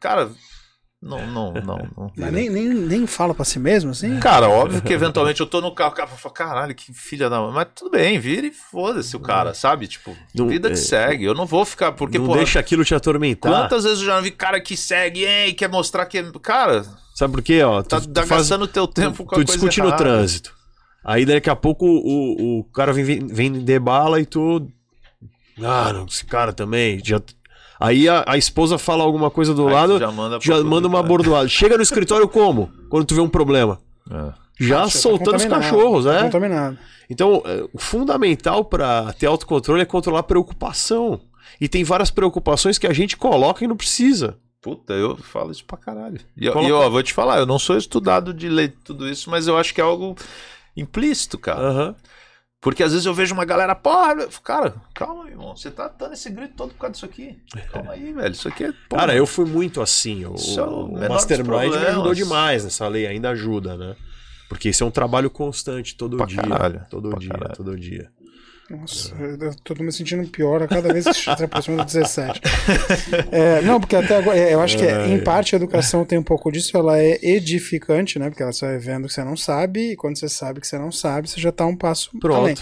cara. 0.01 0.31
Não, 1.01 1.25
não, 1.29 1.53
não. 1.53 1.89
não 1.97 2.13
Mas 2.17 2.33
nem, 2.35 2.51
nem, 2.51 2.67
nem 2.71 3.07
fala 3.07 3.33
pra 3.33 3.45
si 3.45 3.61
mesmo, 3.61 3.93
assim? 3.93 4.19
Cara, 4.19 4.49
óbvio 4.49 4.83
que 4.83 4.93
eventualmente 4.93 5.41
eu 5.41 5.47
tô 5.47 5.61
no 5.61 5.73
carro, 5.73 5.93
o 5.93 5.95
cara 5.95 6.09
fala, 6.09 6.35
caralho, 6.35 6.75
que 6.75 6.93
filha 6.93 7.31
da. 7.31 7.41
Mas 7.53 7.69
tudo 7.73 7.93
bem, 7.93 8.19
vira 8.19 8.49
e 8.49 8.51
foda-se 8.51 9.15
o 9.17 9.21
cara, 9.21 9.55
sabe? 9.55 9.87
Tipo, 9.87 10.17
Não- 10.35 10.49
vida 10.49 10.67
é- 10.67 10.71
que 10.73 10.77
segue. 10.77 11.25
Eu 11.25 11.35
não 11.35 11.47
vou 11.47 11.65
ficar. 11.65 11.93
Porque, 11.93 12.19
não 12.19 12.27
porra, 12.27 12.39
deixa 12.39 12.59
aquilo 12.59 12.85
te 12.85 12.97
atormentar. 12.97 13.53
quantas 13.53 13.85
vezes 13.85 14.01
eu 14.01 14.07
já 14.07 14.17
não 14.17 14.23
vi 14.23 14.33
cara 14.33 14.61
que 14.61 14.77
segue, 14.77 15.23
ei, 15.25 15.53
quer 15.53 15.69
mostrar 15.69 16.05
que. 16.07 16.21
Cara, 16.41 16.85
Sabe 17.15 17.33
por 17.33 17.43
quê? 17.43 17.63
Ó, 17.63 17.81
tá, 17.83 18.01
tu, 18.01 18.09
tá 18.09 18.23
tu 18.23 18.27
faz- 18.29 18.43
gastando 18.43 18.67
teu 18.69 18.87
tempo 18.89 19.25
com 19.25 19.35
a 19.35 19.39
tu 19.39 19.45
coisa 19.45 19.53
discute 19.53 19.81
no 19.81 19.87
errada. 19.89 20.03
trânsito. 20.03 20.53
Aí 21.05 21.25
daqui 21.25 21.49
a 21.49 21.57
pouco 21.57 21.87
o, 21.87 22.59
o, 22.61 22.65
cara 22.65 22.93
vem, 22.93 23.27
vem, 23.27 23.53
de 23.53 23.79
bala 23.79 24.21
e 24.21 24.27
tu. 24.27 24.67
Ah, 25.63 25.93
não, 25.93 26.07
esse 26.07 26.25
cara 26.25 26.53
também. 26.53 27.01
Já... 27.05 27.21
Aí 27.81 28.09
a, 28.09 28.25
a 28.27 28.37
esposa 28.37 28.77
fala 28.77 29.05
alguma 29.05 29.31
coisa 29.31 29.55
do 29.55 29.67
Aí 29.69 29.75
lado, 29.75 29.93
já, 29.95 30.07
já 30.07 30.13
manda, 30.13 30.39
pra 30.39 30.65
manda 30.65 30.89
uma 30.89 31.03
bordoada. 31.03 31.49
Chega 31.49 31.77
no 31.77 31.83
escritório 31.83 32.29
como? 32.29 32.71
Quando 32.89 33.07
tu 33.07 33.15
vê 33.15 33.21
um 33.21 33.29
problema. 33.29 33.81
É. 34.11 34.33
Já 34.61 34.85
Você 34.85 34.97
tá 34.97 35.03
soltando 35.03 35.37
os 35.37 35.45
contaminado, 35.45 35.73
cachorros, 35.73 36.05
tá 36.05 36.15
é? 36.15 36.23
Contaminado. 36.25 36.79
Então, 37.09 37.43
é, 37.47 37.65
o 37.73 37.79
fundamental 37.79 38.65
para 38.65 39.13
ter 39.13 39.27
autocontrole 39.27 39.81
é 39.81 39.85
controlar 39.85 40.21
a 40.21 40.25
preocupação. 40.25 41.21
E 41.61 41.69
tem 41.69 41.85
várias 41.85 42.11
preocupações 42.11 42.77
que 42.77 42.87
a 42.87 42.93
gente 42.93 43.17
coloca 43.17 43.65
e 43.65 43.69
não 43.69 43.77
precisa. 43.77 44.37
Puta, 44.61 44.93
eu 44.93 45.17
falo 45.17 45.53
isso 45.53 45.65
pra 45.65 45.79
caralho. 45.79 46.21
E, 46.37 46.47
eu- 46.47 46.53
Coloca- 46.53 46.69
e 46.69 46.73
ó, 46.73 46.91
vou 46.91 47.03
te 47.03 47.13
falar, 47.15 47.39
eu 47.39 47.47
não 47.47 47.59
sou 47.59 47.77
estudado 47.77 48.35
de 48.35 48.49
ler 48.49 48.75
tudo 48.85 49.09
isso, 49.09 49.31
mas 49.31 49.47
eu 49.47 49.57
acho 49.57 49.73
que 49.73 49.81
é 49.81 49.85
algo 49.85 50.17
implícito, 50.81 51.39
cara. 51.39 51.61
Aham. 51.61 51.95
Porque 52.61 52.83
às 52.83 52.91
vezes 52.91 53.07
eu 53.07 53.15
vejo 53.15 53.35
uma 53.35 53.45
galera, 53.45 53.73
porra, 53.77 54.17
cara, 54.43 54.75
calma, 54.93 55.23
meu 55.23 55.33
irmão, 55.33 55.57
você 55.57 55.71
tá 55.71 55.87
dando 55.87 56.15
esse 56.15 56.29
grito 56.29 56.55
todo 56.57 56.71
por 56.71 56.79
causa 56.81 56.93
disso 56.93 57.05
aqui. 57.05 57.41
Calma 57.73 57.93
aí, 57.93 58.13
velho, 58.13 58.33
isso 58.33 58.49
aqui 58.49 58.65
é. 58.65 58.73
porra, 58.89 59.03
Cara, 59.03 59.15
eu 59.15 59.27
fui 59.29 59.45
muito 59.45 59.81
assim. 59.81 60.25
O, 60.25 60.35
é 60.35 60.63
o 60.63 60.87
o 60.87 61.09
Mastermind 61.09 61.71
me 61.71 61.87
ajudou 61.87 62.15
demais 62.15 62.65
nessa 62.65 62.89
lei, 62.89 63.07
ainda 63.07 63.31
ajuda, 63.31 63.77
né? 63.77 63.95
Porque 64.49 64.71
isso 64.71 64.83
é 64.83 64.87
um 64.87 64.91
trabalho 64.91 65.31
constante, 65.31 65.95
todo 65.95 66.17
Pra 66.17 66.27
dia. 66.27 66.43
caralho, 66.43 66.85
todo 66.91 67.17
dia, 67.17 67.29
caralho. 67.29 67.55
todo 67.55 67.79
dia. 67.79 68.11
Nossa, 68.71 69.15
eu 69.19 69.55
tô 69.65 69.83
me 69.83 69.91
sentindo 69.91 70.29
pior 70.29 70.63
a 70.63 70.69
cada 70.69 70.93
vez 70.93 71.07
que 71.07 71.15
se 71.15 71.31
aproxima 71.31 71.79
do 71.79 71.85
17. 71.87 72.41
É, 73.33 73.63
não, 73.63 73.81
porque 73.81 73.97
até 73.97 74.17
agora, 74.19 74.37
é, 74.39 74.53
eu 74.53 74.61
acho 74.61 74.77
que 74.77 74.85
é, 74.85 75.09
em 75.09 75.25
parte 75.25 75.55
a 75.55 75.57
educação 75.57 76.05
tem 76.05 76.19
um 76.19 76.23
pouco 76.23 76.53
disso, 76.53 76.77
ela 76.77 76.99
é 76.99 77.19
edificante, 77.23 78.19
né? 78.19 78.29
Porque 78.29 78.43
ela 78.43 78.53
vai 78.61 78.77
vendo 78.79 79.07
que 79.09 79.15
você 79.15 79.25
não 79.25 79.37
sabe, 79.37 79.93
e 79.93 79.97
quando 79.97 80.19
você 80.19 80.29
sabe 80.29 80.61
que 80.61 80.67
você 80.67 80.79
não 80.79 80.93
sabe, 80.93 81.31
você 81.31 81.41
já 81.41 81.51
tá 81.51 81.65
um 81.65 81.75
passo 81.75 82.11
Pronto, 82.21 82.39
além. 82.41 82.55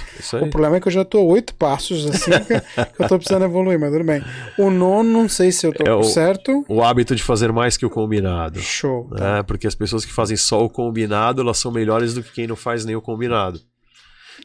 O 0.46 0.50
problema 0.50 0.76
é 0.76 0.80
que 0.80 0.86
eu 0.86 0.92
já 0.92 1.04
tô 1.04 1.22
oito 1.24 1.54
passos 1.54 2.06
assim, 2.06 2.30
que 2.30 3.02
eu 3.02 3.08
tô 3.08 3.18
precisando 3.18 3.44
evoluir, 3.44 3.78
mas 3.78 3.90
tudo 3.90 4.04
bem. 4.04 4.22
O 4.58 4.70
nono, 4.70 5.10
não 5.10 5.28
sei 5.28 5.50
se 5.50 5.66
eu 5.66 5.72
tô 5.72 5.84
É 5.84 5.92
o- 5.94 6.04
certo. 6.04 6.64
O 6.68 6.82
hábito 6.84 7.16
de 7.16 7.22
fazer 7.22 7.50
mais 7.50 7.76
que 7.76 7.84
o 7.84 7.90
combinado. 7.90 8.60
Show. 8.60 9.08
né? 9.10 9.42
Porque 9.42 9.66
as 9.66 9.74
pessoas 9.74 10.04
que 10.04 10.12
fazem 10.12 10.36
só 10.36 10.64
o 10.64 10.70
combinado, 10.70 11.42
elas 11.42 11.58
são 11.58 11.72
melhores 11.72 12.14
do 12.14 12.22
que 12.22 12.30
quem 12.32 12.46
não 12.46 12.54
faz 12.56 12.84
nem 12.84 12.94
o 12.94 13.02
combinado. 13.02 13.60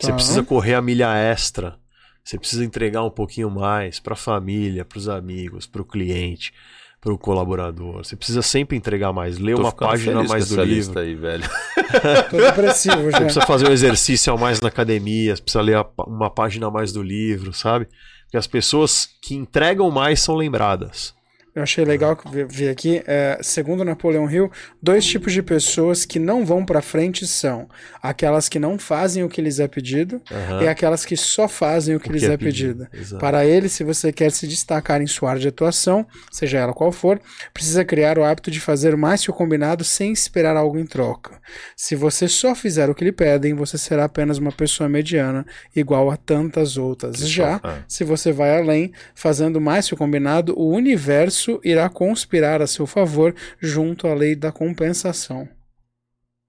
Você 0.02 0.08
Tá. 0.08 0.14
precisa 0.16 0.44
correr 0.44 0.74
a 0.74 0.82
milha 0.82 1.14
extra. 1.16 1.76
Você 2.24 2.38
precisa 2.38 2.64
entregar 2.66 3.04
um 3.04 3.10
pouquinho 3.10 3.50
mais 3.50 4.00
para 4.00 4.14
a 4.14 4.18
família, 4.18 4.86
para 4.86 4.98
os 4.98 5.08
amigos, 5.10 5.66
para 5.66 5.82
o 5.82 5.86
cliente, 5.86 6.54
para 7.00 7.12
o 7.12 7.18
colaborador. 7.18 8.04
Você 8.04 8.16
precisa 8.16 8.42
sempre 8.42 8.78
entregar 8.78 9.12
mais, 9.12 9.38
ler 9.40 9.56
Tô 9.56 9.62
uma 9.62 9.72
página 9.72 10.18
feliz 10.18 10.30
mais 10.30 10.44
com 10.44 10.56
do 10.56 10.62
essa 10.62 10.64
livro. 10.64 10.76
lista 10.78 11.00
aí, 11.00 11.16
velho. 11.16 11.44
Tô 12.30 12.38
depressivo 12.38 13.10
já. 13.12 13.18
Você 13.18 13.24
precisa 13.26 13.46
fazer 13.46 13.68
um 13.68 13.72
exercício 13.72 14.32
a 14.34 14.38
mais 14.38 14.62
na 14.62 14.68
academia, 14.68 15.36
você 15.36 15.42
precisa 15.42 15.62
ler 15.64 15.84
uma 16.08 16.30
página 16.30 16.68
a 16.68 16.72
mais 16.72 16.92
do 16.94 17.02
livro, 17.02 17.54
sabe? 17.54 17.88
Porque 18.26 18.38
as 18.38 18.48
pessoas 18.48 19.10
que 19.22 19.36
entregam 19.36 19.90
mais 19.92 20.22
são 20.22 20.36
lembradas. 20.36 21.14
Eu 21.54 21.64
achei 21.64 21.84
legal 21.84 22.16
que 22.16 22.30
vi- 22.32 22.46
vi 22.46 22.70
aqui, 22.70 23.04
é, 23.06 23.38
segundo 23.42 23.84
Napoleão 23.84 24.30
Hill, 24.32 24.50
dois 24.82 25.06
tipos 25.06 25.34
de 25.34 25.44
pessoas 25.44 26.06
que 26.06 26.18
não 26.18 26.46
vão 26.46 26.64
pra 26.66 26.82
frente 26.82 27.28
são 27.28 27.68
aquelas 28.02 28.48
que 28.48 28.58
não 28.58 28.80
fazem 28.80 29.22
o 29.24 29.28
que 29.28 29.42
lhes 29.42 29.60
é 29.60 29.68
pedido 29.68 30.22
Aham. 30.32 30.64
e 30.64 30.68
aquelas 30.70 31.04
que 31.04 31.18
só 31.18 31.50
fazem 31.50 31.94
o 31.96 32.00
que 32.00 32.10
O 32.10 32.12
lhes 32.14 32.22
que 32.24 32.30
é 32.30 32.34
é 32.34 32.38
pedido, 32.38 32.88
pedido. 32.90 33.18
Para 33.20 33.46
ele, 33.46 33.68
se 33.68 33.84
você 33.84 34.14
quer 34.14 34.32
se 34.32 34.48
destacar 34.48 35.02
em 35.02 35.08
sua 35.08 35.32
área 35.32 35.42
de 35.42 35.48
atuação, 35.50 36.08
seja 36.32 36.58
ela 36.60 36.74
qual 36.74 36.92
for, 36.92 37.20
precisa 37.54 37.84
criar 37.84 38.18
o 38.18 38.24
hábito 38.24 38.50
de 38.50 38.62
fazer 38.62 38.96
mais 38.96 39.22
que 39.22 39.30
o 39.30 39.34
combinado 39.34 39.84
sem 39.84 40.14
esperar 40.14 40.56
algo 40.56 40.80
em 40.80 40.86
troca. 40.86 41.38
Se 41.76 41.96
você 41.98 42.30
só 42.30 42.56
fizer 42.56 42.90
o 42.90 42.96
que 42.96 43.04
lhe 43.04 43.12
pedem, 43.12 43.54
você 43.56 43.78
será 43.78 44.06
apenas 44.06 44.38
uma 44.38 44.54
pessoa 44.54 44.88
mediana, 44.88 45.46
igual 45.76 46.10
a 46.10 46.16
tantas 46.16 46.78
outras. 46.78 47.18
Já, 47.28 47.60
é. 47.64 47.84
se 47.90 48.06
você 48.06 48.32
vai 48.32 48.58
além, 48.58 48.94
fazendo 49.14 49.60
mais 49.60 49.88
que 49.88 49.94
o 49.94 49.98
combinado, 49.98 50.54
o 50.58 50.70
universo 50.74 51.41
irá 51.64 51.90
conspirar 51.90 52.62
a 52.62 52.68
seu 52.68 52.86
favor 52.86 53.34
junto 53.60 54.08
à 54.08 54.14
lei 54.14 54.36
da 54.36 54.52
compensação. 54.52 55.48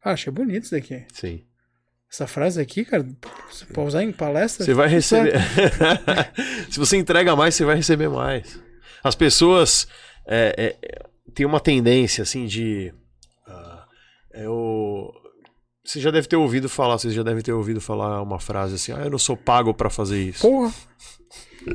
Ah, 0.05 0.13
achei 0.13 0.33
bonito 0.33 0.65
isso 0.65 0.75
daqui. 0.75 1.05
Sim. 1.13 1.43
Essa 2.13 2.27
frase 2.27 2.61
aqui, 2.61 2.85
cara, 2.85 3.07
você 3.51 3.65
pode 3.65 3.89
usar 3.89 4.03
em 4.03 4.13
palestra? 4.13 4.67
Você 4.67 4.75
vai 4.75 4.89
receber. 4.89 5.33
Se 6.71 6.79
você 6.79 6.99
entrega 6.99 7.35
mais, 7.35 7.55
você 7.55 7.65
vai 7.65 7.77
receber 7.77 8.09
mais. 8.11 8.61
As 9.03 9.15
pessoas 9.15 9.89
é, 10.27 10.55
é, 10.59 10.77
é, 10.83 11.03
têm 11.35 11.47
uma 11.47 11.61
tendência 11.61 12.23
assim 12.23 12.47
de. 12.47 12.93
eu... 14.35 15.11
Você 15.85 16.01
já 16.01 16.13
deve 16.13 16.29
ter 16.29 16.37
ouvido 16.37 16.69
falar, 16.69 16.97
vocês 16.99 17.13
já 17.13 17.25
devem 17.25 17.43
ter 17.43 17.53
ouvido 17.53 17.81
falar 17.81 18.23
uma 18.23 18.39
frase 18.39 18.75
assim: 18.75 18.93
ah, 18.93 19.05
eu 19.05 19.11
não 19.11 19.19
sou 19.19 19.37
pago 19.37 19.73
pra 19.73 19.89
fazer 19.89 20.23
isso. 20.23 20.43
Porra, 20.43 20.73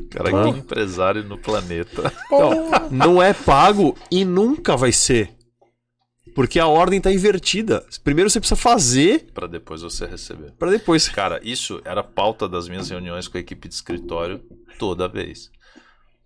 Cara, 0.09 0.35
Hã? 0.35 0.43
que 0.53 0.59
empresário 0.59 1.23
no 1.23 1.37
planeta. 1.37 2.11
porra. 2.29 2.87
Não 2.91 3.21
é 3.21 3.33
pago 3.33 3.97
e 4.11 4.23
nunca 4.25 4.75
vai 4.75 4.91
ser. 4.91 5.31
Porque 6.35 6.59
a 6.59 6.67
ordem 6.67 7.01
tá 7.01 7.11
invertida. 7.11 7.83
Primeiro 8.03 8.29
você 8.29 8.39
precisa 8.39 8.55
fazer 8.59 9.27
Pra 9.33 9.47
depois 9.47 9.81
você 9.81 10.05
receber. 10.05 10.51
pra 10.59 10.69
depois. 10.69 11.07
Cara, 11.09 11.39
isso 11.43 11.81
era 11.83 12.03
pauta 12.03 12.47
das 12.47 12.67
minhas 12.69 12.89
reuniões 12.89 13.27
com 13.27 13.37
a 13.37 13.41
equipe 13.41 13.67
de 13.67 13.73
escritório 13.73 14.41
toda 14.77 15.07
vez. 15.07 15.49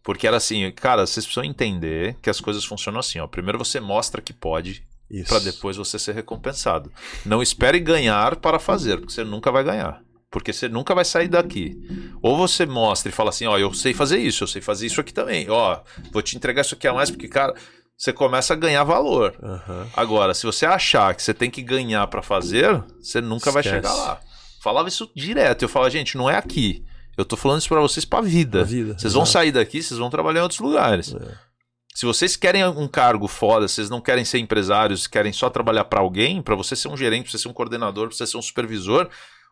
Porque 0.03 0.27
era 0.27 0.37
assim, 0.37 0.69
cara, 0.71 1.05
vocês 1.05 1.25
precisam 1.25 1.43
entender 1.49 2.17
que 2.21 2.29
as 2.29 2.41
coisas 2.41 2.65
funcionam 2.65 2.99
assim, 2.99 3.19
ó. 3.19 3.27
Primeiro 3.27 3.57
você 3.57 3.79
mostra 3.79 4.21
que 4.21 4.33
pode. 4.33 4.83
Pra 5.27 5.39
depois 5.39 5.75
você 5.77 5.99
ser 5.99 6.15
recompensado. 6.15 6.91
Não 7.25 7.41
espere 7.41 7.79
ganhar 7.79 8.37
para 8.37 8.57
fazer, 8.59 8.97
porque 8.97 9.13
você 9.13 9.23
nunca 9.25 9.51
vai 9.51 9.63
ganhar. 9.63 10.01
Porque 10.31 10.53
você 10.53 10.69
nunca 10.69 10.95
vai 10.95 11.03
sair 11.03 11.27
daqui. 11.27 11.77
Ou 12.21 12.37
você 12.37 12.65
mostra 12.65 13.09
e 13.09 13.13
fala 13.13 13.29
assim, 13.29 13.45
ó, 13.45 13.57
eu 13.57 13.73
sei 13.73 13.93
fazer 13.93 14.17
isso, 14.17 14.43
eu 14.43 14.47
sei 14.47 14.61
fazer 14.61 14.87
isso 14.87 15.01
aqui 15.01 15.13
também. 15.13 15.49
Ó, 15.49 15.79
vou 16.11 16.21
te 16.21 16.37
entregar 16.37 16.61
isso 16.61 16.73
aqui 16.73 16.87
a 16.87 16.93
mais, 16.93 17.11
porque, 17.11 17.27
cara, 17.27 17.53
você 17.97 18.13
começa 18.13 18.53
a 18.53 18.55
ganhar 18.55 18.83
valor. 18.85 19.35
Aham. 19.43 19.87
Agora, 19.95 20.33
se 20.33 20.45
você 20.45 20.65
achar 20.65 21.13
que 21.13 21.21
você 21.21 21.33
tem 21.33 21.51
que 21.51 21.61
ganhar 21.61 22.07
pra 22.07 22.21
fazer, 22.21 22.81
você 22.99 23.19
nunca 23.19 23.51
vai 23.51 23.61
Esquece. 23.61 23.75
chegar 23.75 23.93
lá. 23.93 24.21
Falava 24.63 24.87
isso 24.87 25.11
direto. 25.13 25.63
Eu 25.63 25.69
falava, 25.69 25.91
gente, 25.91 26.17
não 26.17 26.29
é 26.29 26.37
aqui. 26.37 26.83
Eu 27.17 27.25
tô 27.25 27.35
falando 27.35 27.59
isso 27.59 27.67
pra 27.67 27.81
vocês 27.81 28.05
pra 28.05 28.21
vida. 28.21 28.63
Vida, 28.63 28.97
Vocês 28.97 29.13
vão 29.13 29.25
sair 29.25 29.51
daqui, 29.51 29.83
vocês 29.83 29.99
vão 29.99 30.09
trabalhar 30.09 30.39
em 30.39 30.43
outros 30.43 30.61
lugares. 30.61 31.13
É. 31.13 31.51
Se 31.93 32.05
vocês 32.05 32.37
querem 32.37 32.65
um 32.65 32.87
cargo 32.87 33.27
foda, 33.27 33.67
vocês 33.67 33.89
não 33.89 33.99
querem 33.99 34.23
ser 34.23 34.39
empresários, 34.39 35.07
querem 35.07 35.33
só 35.33 35.49
trabalhar 35.49 35.83
pra 35.85 35.99
alguém, 35.99 36.41
pra 36.41 36.55
você 36.55 36.73
ser 36.73 36.87
um 36.87 36.95
gerente, 36.95 37.23
pra 37.23 37.31
você 37.33 37.37
ser 37.37 37.49
um 37.49 37.53
coordenador, 37.53 38.07
pra 38.07 38.15
você 38.15 38.25
ser 38.25 38.37
um 38.37 38.41
supervisor, 38.41 39.09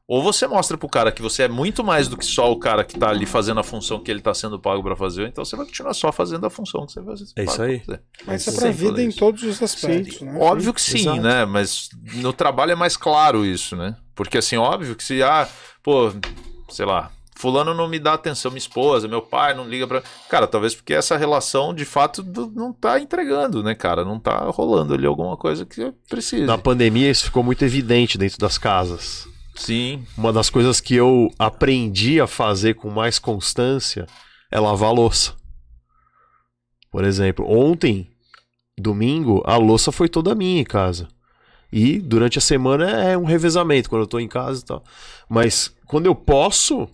ou 0.10 0.24
você 0.24 0.48
mostra 0.48 0.76
pro 0.76 0.90
cara 0.90 1.12
que 1.12 1.22
você 1.22 1.44
é 1.44 1.48
muito 1.48 1.84
mais 1.84 2.08
do 2.08 2.18
que 2.18 2.26
só 2.26 2.52
o 2.52 2.58
cara 2.58 2.84
que 2.84 2.98
tá 2.98 3.10
ali 3.10 3.28
fazendo 3.28 3.60
a 3.60 3.64
função 3.64 4.00
que 4.00 4.10
ele 4.10 4.22
tá 4.22 4.34
sendo 4.34 4.60
pago 4.60 4.82
pra 4.82 4.96
fazer, 4.96 5.28
então 5.28 5.46
você 5.46 5.56
vai 5.56 5.68
continuar 5.68 5.94
só 5.94 6.12
fazendo 6.12 6.48
a 6.48 6.50
função 6.50 6.84
que 6.88 6.94
você 6.94 7.00
vai 7.00 7.16
fazer. 7.16 7.32
É 7.36 7.44
isso 7.44 7.62
aí. 7.62 7.84
Mas 8.26 8.42
isso 8.42 8.50
é 8.50 8.54
Sim, 8.54 8.60
pra 8.60 8.72
vida 8.72 9.04
em 9.04 9.12
todos 9.12 9.44
os 9.44 9.62
aspectos, 9.62 10.20
né? 10.22 10.36
Óbvio 10.40 10.74
que 10.74 10.82
sim, 10.82 11.02
Exato. 11.02 11.22
né? 11.22 11.46
Mas 11.46 11.90
no 12.16 12.34
trabalho 12.34 12.72
é 12.72 12.76
mais 12.76 12.98
claro 12.98 13.46
isso, 13.46 13.76
né? 13.76 13.96
Porque 14.16 14.40
assim, 14.40 14.58
óbvio 14.58 14.96
que 14.96 15.04
se, 15.04 15.22
ah, 15.22 15.48
pô, 15.84 16.12
sei 16.70 16.88
lá, 16.88 17.12
fulano 17.36 17.76
não 17.76 17.88
me 17.88 18.00
dá 18.00 18.14
atenção, 18.14 18.50
minha 18.50 18.58
esposa, 18.58 19.08
meu 19.08 19.22
pai 19.22 19.54
não 19.54 19.70
liga 19.70 19.86
pra. 19.86 20.02
Cara, 20.28 20.48
talvez 20.48 20.74
porque 20.74 20.96
essa 20.96 21.18
relação 21.18 21.72
de 21.72 21.86
fato 21.86 22.26
não 22.56 22.74
tá 22.74 23.00
entregando, 23.00 23.62
né, 23.62 23.76
cara? 23.76 24.04
Não 24.04 24.20
tá 24.20 24.40
rolando 24.46 24.96
ali 24.96 25.06
alguma 25.06 25.38
coisa 25.38 25.68
que 25.68 25.94
precisa. 26.10 26.48
Na 26.48 26.58
pandemia 26.58 27.12
isso 27.12 27.26
ficou 27.26 27.44
muito 27.44 27.64
evidente 27.64 28.18
dentro 28.18 28.40
das 28.40 28.58
casas. 28.58 29.30
Sim, 29.60 30.06
Uma 30.18 30.32
das 30.34 30.50
coisas 30.50 30.80
que 30.80 30.96
eu 30.96 31.30
aprendi 31.38 32.20
a 32.22 32.28
fazer 32.28 32.76
com 32.76 32.90
mais 32.90 33.20
constância 33.20 34.08
é 34.52 34.60
lavar 34.60 34.90
a 34.90 34.94
louça. 34.94 35.34
Por 36.92 37.04
exemplo, 37.04 37.46
ontem, 37.48 38.10
domingo, 38.78 39.44
a 39.46 39.58
louça 39.58 39.92
foi 39.92 40.10
toda 40.10 40.34
minha 40.34 40.62
em 40.62 40.66
casa. 40.66 41.08
E 41.72 42.00
durante 42.00 42.38
a 42.40 42.42
semana 42.42 42.90
é 43.04 43.16
um 43.18 43.26
revezamento 43.26 43.90
quando 43.90 44.04
eu 44.04 44.08
tô 44.08 44.20
em 44.20 44.28
casa 44.28 44.62
e 44.62 44.66
tal. 44.66 44.84
Mas 45.30 45.72
quando 45.86 46.08
eu 46.08 46.16
posso, 46.16 46.88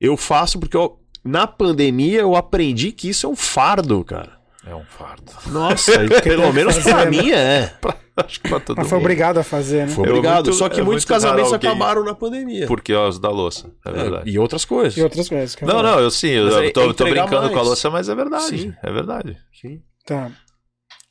eu 0.00 0.16
faço 0.16 0.58
porque 0.60 0.76
eu- 0.76 1.00
na 1.24 1.46
pandemia 1.46 2.20
eu 2.20 2.36
aprendi 2.36 2.92
que 2.92 3.08
isso 3.08 3.26
é 3.26 3.28
um 3.28 3.34
fardo, 3.36 4.04
cara. 4.04 4.38
é 4.66 4.74
um 4.74 4.84
fardo. 4.84 5.30
Nossa, 5.48 5.92
pelo 6.22 6.52
menos 6.52 6.78
pra 6.78 7.04
mim 7.06 7.30
é. 7.32 7.76
Acho 8.24 8.40
que 8.40 8.48
pra 8.48 8.60
todo 8.60 8.76
Mas 8.76 8.88
foi 8.88 8.96
mundo. 8.98 9.04
obrigado 9.04 9.38
a 9.38 9.42
fazer, 9.42 9.86
né? 9.86 9.92
Foi 9.92 10.06
É 10.06 10.10
obrigado. 10.10 10.44
muito- 10.46 10.56
Só 10.58 10.68
que 10.68 10.80
é 10.80 10.82
muitos 10.84 11.04
casamentos 11.04 11.52
alguém- 11.52 11.68
acabaram 11.70 12.04
na 12.04 12.14
pandemia. 12.14 12.66
Por 12.66 12.80
causa 12.80 13.20
da 13.20 13.28
louça, 13.28 13.70
é 13.84 13.90
É, 13.90 13.92
verdade. 13.92 14.30
e 14.30 14.38
outras 14.38 14.64
coisas. 14.64 14.96
E 14.96 15.02
outras 15.02 15.28
coisas. 15.28 15.56
Não, 15.62 15.82
não, 15.82 15.98
eu 15.98 16.10
sim, 16.10 16.28
eu, 16.28 16.44
Mas 16.44 16.54
é- 16.54 16.70
tô, 16.70 16.90
é 16.90 16.92
tô 16.92 17.04
brincando 17.04 17.30
com 17.30 17.36
a 17.46 17.52
mais. 17.56 17.66
louça, 17.66 17.90
mas 17.90 18.08
é 18.08 18.14
verdade. 18.14 18.46
Sim. 18.58 18.72
É 18.82 18.92
verdade. 18.92 19.36
Sim. 19.60 19.80
Tá. 20.06 20.30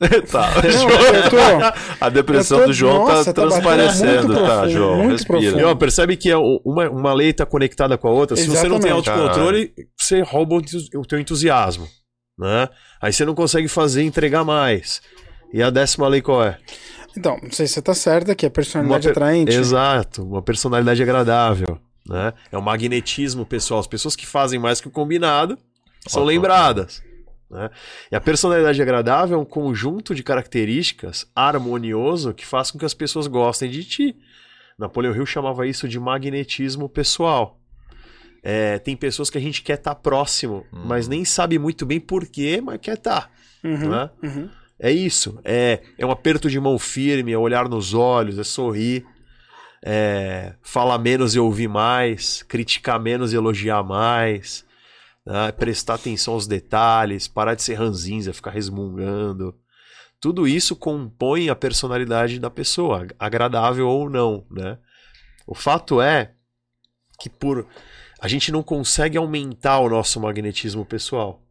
tá. 0.30 0.50
Tô... 1.30 2.04
A 2.04 2.08
depressão 2.08 2.60
tô- 2.60 2.66
do 2.66 2.72
João 2.72 3.06
Nossa, 3.06 3.32
tá 3.32 3.42
tá 3.42 3.48
transparecendo, 3.48 4.34
tá, 4.34 4.40
profundo, 4.44 4.70
João? 4.70 4.96
muito 5.04 5.10
Respira. 5.32 5.68
ó, 5.68 5.74
percebe 5.74 6.16
que 6.16 6.30
é 6.30 6.36
uma, 6.36 6.88
uma 6.90 7.12
lei 7.14 7.30
está 7.30 7.46
conectada 7.46 7.96
com 7.96 8.08
a 8.08 8.10
outra. 8.10 8.36
Se 8.36 8.46
você 8.48 8.66
não 8.68 8.80
tem 8.80 8.90
Exatamente. 8.90 9.10
autocontrole, 9.10 9.72
você 9.98 10.20
rouba 10.22 10.56
o 10.96 11.06
teu 11.06 11.18
entusiasmo. 11.18 11.86
Né? 12.36 12.68
Aí 13.00 13.12
você 13.12 13.24
não 13.24 13.34
consegue 13.34 13.68
fazer 13.68 14.02
e 14.02 14.06
entregar 14.06 14.42
mais. 14.44 15.00
E 15.54 15.62
a 15.62 15.70
décima 15.70 16.08
lei 16.08 16.20
qual 16.20 16.42
é? 16.44 16.58
Então, 17.16 17.38
não 17.40 17.52
sei 17.52 17.66
se 17.68 17.74
você 17.74 17.82
tá 17.82 17.94
certa, 17.94 18.34
que 18.34 18.44
é 18.44 18.50
personalidade 18.50 19.06
Uma 19.06 19.14
per- 19.14 19.22
atraente. 19.22 19.56
Exato, 19.56 20.24
uma 20.24 20.42
personalidade 20.42 21.00
agradável. 21.00 21.78
Né? 22.06 22.32
É 22.50 22.58
o 22.58 22.62
magnetismo 22.62 23.46
pessoal. 23.46 23.78
As 23.78 23.86
pessoas 23.86 24.16
que 24.16 24.26
fazem 24.26 24.58
mais 24.58 24.80
que 24.80 24.88
o 24.88 24.90
combinado 24.90 25.56
são 26.08 26.22
Ótimo. 26.22 26.26
lembradas. 26.26 27.02
Né? 27.48 27.70
E 28.10 28.16
a 28.16 28.20
personalidade 28.20 28.82
agradável 28.82 29.38
é 29.38 29.40
um 29.40 29.44
conjunto 29.44 30.12
de 30.12 30.24
características 30.24 31.24
harmonioso 31.36 32.34
que 32.34 32.44
faz 32.44 32.72
com 32.72 32.78
que 32.78 32.84
as 32.84 32.94
pessoas 32.94 33.28
gostem 33.28 33.70
de 33.70 33.84
ti. 33.84 34.16
Napoleão 34.76 35.14
Hill 35.14 35.24
chamava 35.24 35.68
isso 35.68 35.86
de 35.86 36.00
magnetismo 36.00 36.88
pessoal. 36.88 37.60
É, 38.42 38.78
tem 38.80 38.96
pessoas 38.96 39.30
que 39.30 39.38
a 39.38 39.40
gente 39.40 39.62
quer 39.62 39.74
estar 39.78 39.94
próximo, 39.94 40.66
Hum. 40.72 40.82
mas 40.84 41.06
nem 41.06 41.24
sabe 41.24 41.58
muito 41.60 41.86
bem 41.86 42.00
por 42.00 42.26
quê, 42.26 42.60
mas 42.62 42.78
quer 42.80 42.94
estar. 42.98 43.30
Uhum, 43.62 43.88
Né? 43.88 44.10
uhum. 44.22 44.50
É 44.84 44.92
isso. 44.92 45.40
É, 45.42 45.80
é 45.96 46.04
um 46.04 46.10
aperto 46.10 46.50
de 46.50 46.60
mão 46.60 46.78
firme, 46.78 47.32
é 47.32 47.38
olhar 47.38 47.70
nos 47.70 47.94
olhos, 47.94 48.38
é 48.38 48.44
sorrir, 48.44 49.02
é 49.82 50.56
falar 50.60 50.98
menos 50.98 51.34
e 51.34 51.38
ouvir 51.38 51.68
mais, 51.68 52.42
criticar 52.42 53.00
menos 53.00 53.32
e 53.32 53.36
elogiar 53.36 53.82
mais, 53.82 54.62
né? 55.24 55.50
prestar 55.52 55.94
atenção 55.94 56.34
aos 56.34 56.46
detalhes, 56.46 57.26
parar 57.26 57.54
de 57.54 57.62
ser 57.62 57.76
ranzinza, 57.76 58.34
ficar 58.34 58.50
resmungando. 58.50 59.58
Tudo 60.20 60.46
isso 60.46 60.76
compõe 60.76 61.48
a 61.48 61.56
personalidade 61.56 62.38
da 62.38 62.50
pessoa, 62.50 63.06
agradável 63.18 63.88
ou 63.88 64.10
não, 64.10 64.46
né? 64.50 64.76
O 65.46 65.54
fato 65.54 65.98
é 66.02 66.34
que 67.18 67.30
por 67.30 67.66
a 68.20 68.28
gente 68.28 68.52
não 68.52 68.62
consegue 68.62 69.16
aumentar 69.16 69.78
o 69.78 69.88
nosso 69.88 70.20
magnetismo 70.20 70.84
pessoal 70.84 71.43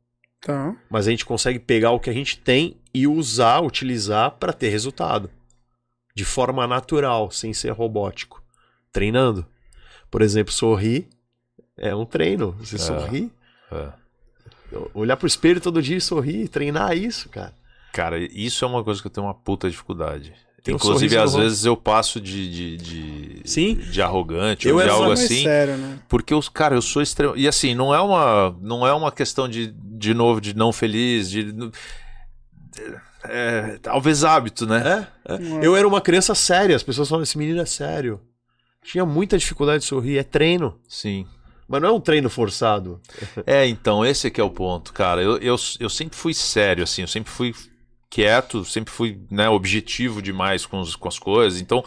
Tá. 0.45 0.75
mas 0.89 1.07
a 1.07 1.11
gente 1.11 1.23
consegue 1.23 1.57
pegar 1.57 1.91
o 1.91 1.99
que 2.01 2.09
a 2.09 2.13
gente 2.13 2.37
tem 2.37 2.75
e 2.93 3.07
usar, 3.07 3.61
utilizar 3.61 4.31
para 4.31 4.51
ter 4.51 4.67
resultado. 4.67 5.29
De 6.13 6.25
forma 6.25 6.67
natural, 6.67 7.31
sem 7.31 7.53
ser 7.53 7.71
robótico. 7.71 8.43
Treinando. 8.91 9.45
Por 10.11 10.21
exemplo, 10.21 10.51
sorrir 10.53 11.07
é 11.77 11.95
um 11.95 12.05
treino. 12.05 12.51
Você 12.59 12.77
sorrir, 12.77 13.31
É. 13.71 13.91
olhar 14.93 15.15
pro 15.17 15.25
espelho 15.27 15.61
todo 15.61 15.81
dia 15.81 15.97
e 15.97 16.01
sorrir, 16.01 16.49
treinar 16.49 16.95
isso, 16.95 17.29
cara. 17.29 17.53
Cara, 17.93 18.19
isso 18.19 18.65
é 18.65 18.67
uma 18.67 18.83
coisa 18.83 18.99
que 19.01 19.07
eu 19.07 19.11
tenho 19.11 19.25
uma 19.25 19.33
puta 19.33 19.69
dificuldade. 19.69 20.33
Tem 20.63 20.73
um 20.73 20.77
Inclusive, 20.77 21.17
às 21.17 21.35
vezes 21.35 21.65
eu 21.65 21.75
passo 21.75 22.21
de, 22.21 22.49
de, 22.49 22.77
de, 22.77 23.41
Sim. 23.43 23.75
de 23.75 24.01
arrogante 24.01 24.65
Eu 24.65 24.77
ou 24.77 24.81
de 24.81 24.89
algo 24.89 25.11
assim. 25.11 25.43
sério, 25.43 25.75
né? 25.75 25.99
Porque 26.07 26.33
os 26.33 26.47
cara, 26.47 26.73
eu 26.73 26.81
sou 26.81 27.01
extremo. 27.01 27.35
E 27.35 27.49
assim, 27.49 27.75
não 27.75 27.93
é 27.93 27.99
uma, 27.99 28.55
não 28.61 28.87
é 28.87 28.93
uma 28.93 29.11
questão 29.11 29.49
de, 29.49 29.67
de 29.67 30.13
novo, 30.13 30.39
de 30.39 30.55
não 30.55 30.71
feliz, 30.71 31.29
de 31.29 31.53
é, 33.25 33.77
talvez 33.81 34.23
hábito, 34.23 34.65
né? 34.65 35.07
É, 35.27 35.33
é. 35.33 35.39
Eu 35.61 35.75
era 35.75 35.85
uma 35.85 35.99
criança 35.99 36.33
séria, 36.33 36.75
as 36.75 36.83
pessoas 36.83 37.09
falam, 37.09 37.23
esse 37.23 37.37
menino 37.37 37.59
é 37.59 37.65
sério. 37.65 38.21
Tinha 38.83 39.05
muita 39.05 39.37
dificuldade 39.37 39.79
de 39.83 39.89
sorrir, 39.89 40.17
é 40.17 40.23
treino. 40.23 40.79
Sim. 40.87 41.25
Mas 41.67 41.81
não 41.81 41.89
é 41.89 41.91
um 41.91 41.99
treino 41.99 42.29
forçado. 42.29 43.01
É, 43.45 43.65
então, 43.67 44.05
esse 44.05 44.27
é 44.27 44.29
que 44.29 44.39
é 44.39 44.43
o 44.43 44.49
ponto, 44.49 44.93
cara. 44.93 45.21
Eu, 45.21 45.37
eu, 45.37 45.55
eu 45.79 45.89
sempre 45.89 46.17
fui 46.17 46.33
sério, 46.33 46.83
assim, 46.83 47.01
eu 47.01 47.07
sempre 47.07 47.31
fui 47.31 47.53
quieto, 48.13 48.63
sempre 48.63 48.93
fui 48.93 49.19
né, 49.31 49.49
objetivo 49.49 50.21
demais 50.21 50.67
com, 50.67 50.79
os, 50.79 50.95
com 50.95 51.07
as 51.07 51.17
coisas. 51.17 51.59
Então, 51.59 51.83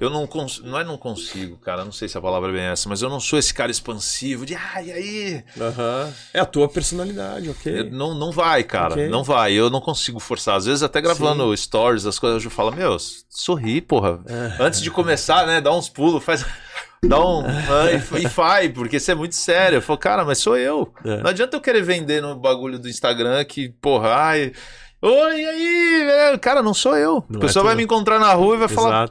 eu 0.00 0.08
não 0.08 0.24
consigo, 0.24 0.68
não 0.68 0.78
é 0.78 0.84
não 0.84 0.96
consigo, 0.96 1.56
cara, 1.56 1.84
não 1.84 1.90
sei 1.90 2.08
se 2.08 2.16
a 2.16 2.20
palavra 2.20 2.50
é 2.50 2.52
bem 2.52 2.62
essa, 2.62 2.88
mas 2.88 3.02
eu 3.02 3.10
não 3.10 3.18
sou 3.18 3.36
esse 3.36 3.52
cara 3.52 3.68
expansivo 3.68 4.46
de, 4.46 4.54
ai, 4.54 4.86
e 4.86 4.92
aí? 4.92 5.44
Uhum. 5.56 6.12
É 6.32 6.38
a 6.38 6.46
tua 6.46 6.68
personalidade, 6.68 7.50
ok? 7.50 7.80
Eu, 7.80 7.90
não, 7.90 8.14
não 8.14 8.30
vai, 8.30 8.62
cara, 8.62 8.92
okay. 8.92 9.08
não 9.08 9.24
vai, 9.24 9.52
eu 9.52 9.68
não 9.68 9.80
consigo 9.80 10.20
forçar. 10.20 10.54
Às 10.54 10.66
vezes 10.66 10.84
até 10.84 11.00
gravando 11.00 11.50
Sim. 11.56 11.64
stories, 11.64 12.06
as 12.06 12.20
coisas, 12.20 12.44
eu 12.44 12.50
falo, 12.52 12.70
meu, 12.70 12.96
sorri, 13.28 13.80
porra. 13.80 14.12
Uhum. 14.12 14.52
Antes 14.60 14.80
de 14.80 14.92
começar, 14.92 15.44
né, 15.44 15.60
dá 15.60 15.74
uns 15.74 15.88
pulos, 15.88 16.22
faz... 16.22 16.46
Dá 17.00 17.24
um. 17.24 17.44
e, 17.46 18.24
e 18.24 18.28
faz, 18.28 18.72
porque 18.72 18.96
isso 18.96 19.08
é 19.08 19.14
muito 19.14 19.36
sério. 19.36 19.76
Eu 19.76 19.82
falo, 19.82 20.00
cara, 20.00 20.24
mas 20.24 20.38
sou 20.38 20.56
eu. 20.56 20.92
É. 21.04 21.18
Não 21.18 21.30
adianta 21.30 21.56
eu 21.56 21.60
querer 21.60 21.80
vender 21.80 22.20
no 22.20 22.34
bagulho 22.34 22.76
do 22.76 22.88
Instagram 22.88 23.44
que, 23.44 23.68
porra, 23.68 24.14
ai. 24.16 24.52
Oi, 25.00 25.40
e 25.40 25.46
aí? 25.46 26.38
Cara, 26.38 26.62
não 26.62 26.74
sou 26.74 26.96
eu. 26.96 27.24
Não 27.28 27.38
a 27.38 27.40
pessoa 27.40 27.62
é 27.62 27.66
vai 27.66 27.74
me 27.74 27.84
encontrar 27.84 28.18
na 28.18 28.32
rua 28.32 28.56
e 28.56 28.58
vai 28.58 28.66
Exato. 28.66 28.82
falar. 28.82 29.10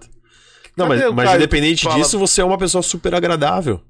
Não, 0.76 0.88
mas, 0.88 1.14
mas 1.14 1.36
independente 1.36 1.84
fala... 1.84 1.96
disso, 1.96 2.20
você 2.20 2.42
é 2.42 2.46
uma 2.46 2.58
pessoa 2.58 2.84
super 2.84 3.16
agradável. 3.16 3.82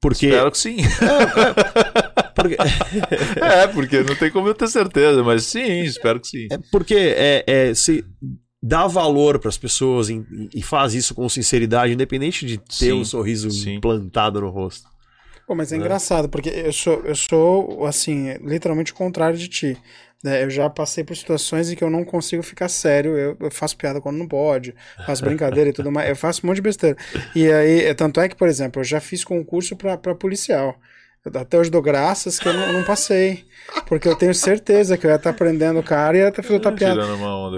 Porque... 0.00 0.26
Espero 0.26 0.50
que 0.50 0.58
sim. 0.58 0.76
É, 1.00 2.20
é, 2.20 2.30
porque... 2.34 2.56
é, 3.40 3.66
porque 3.66 4.02
não 4.02 4.14
tem 4.14 4.30
como 4.30 4.48
eu 4.48 4.54
ter 4.54 4.68
certeza, 4.68 5.24
mas 5.24 5.44
sim, 5.44 5.80
espero 5.80 6.20
que 6.20 6.28
sim. 6.28 6.46
É 6.50 6.58
porque 6.70 6.94
é, 6.94 7.44
é, 7.46 7.74
se 7.74 8.04
dá 8.62 8.86
valor 8.86 9.38
para 9.38 9.48
as 9.48 9.58
pessoas 9.58 10.08
e, 10.08 10.24
e, 10.54 10.62
faz 10.62 10.94
isso 10.94 11.14
com 11.14 11.28
sinceridade, 11.28 11.92
independente 11.92 12.46
de 12.46 12.58
ter 12.58 12.64
sim, 12.70 12.92
um 12.92 13.04
sorriso 13.04 13.50
sim. 13.50 13.74
implantado 13.74 14.40
no 14.40 14.50
rosto. 14.50 14.88
Pô, 15.48 15.54
mas 15.54 15.72
é, 15.72 15.76
é, 15.76 15.78
engraçado, 15.78 16.28
porque 16.28 16.48
eu 16.48 16.72
sou, 16.72 17.02
eu 17.04 17.14
sou, 17.16 17.86
assim, 17.86 18.34
literalmente 18.38 18.92
o 18.92 18.94
contrário 18.94 19.38
de 19.38 19.48
ti. 19.48 19.78
Né? 20.22 20.42
Eu 20.42 20.50
já 20.50 20.68
passei 20.68 21.04
por 21.04 21.16
situações 21.16 21.70
em 21.70 21.76
que 21.76 21.84
eu 21.84 21.90
não 21.90 22.04
consigo 22.04 22.42
ficar 22.42 22.68
sério. 22.68 23.16
Eu, 23.16 23.36
eu 23.40 23.50
faço 23.50 23.76
piada 23.76 24.00
quando 24.00 24.16
não 24.16 24.26
pode, 24.26 24.74
faço 25.06 25.24
brincadeira 25.24 25.70
e 25.70 25.72
tudo 25.72 25.92
mais. 25.92 26.08
Eu 26.08 26.16
faço 26.16 26.40
um 26.44 26.48
monte 26.48 26.56
de 26.56 26.62
besteira. 26.62 26.96
E 27.34 27.50
aí, 27.50 27.94
tanto 27.94 28.20
é 28.20 28.28
que, 28.28 28.36
por 28.36 28.48
exemplo, 28.48 28.80
eu 28.80 28.84
já 28.84 29.00
fiz 29.00 29.24
concurso 29.24 29.76
para 29.76 30.14
policial. 30.14 30.78
Até 31.34 31.58
hoje 31.58 31.70
dou 31.70 31.82
graças 31.82 32.38
que 32.38 32.48
eu 32.48 32.54
não, 32.54 32.72
não, 32.72 32.84
passei. 32.84 33.44
Porque 33.86 34.08
eu 34.08 34.16
tenho 34.16 34.34
certeza 34.34 34.96
que 34.96 35.06
eu 35.06 35.10
ia 35.10 35.16
estar 35.16 35.30
aprendendo 35.30 35.80
o 35.80 35.82
cara 35.82 36.16
e 36.16 36.20
ia 36.20 36.28
estar 36.28 36.42
fazendo 36.42 36.56
outra 36.56 36.72
piada. 36.72 37.02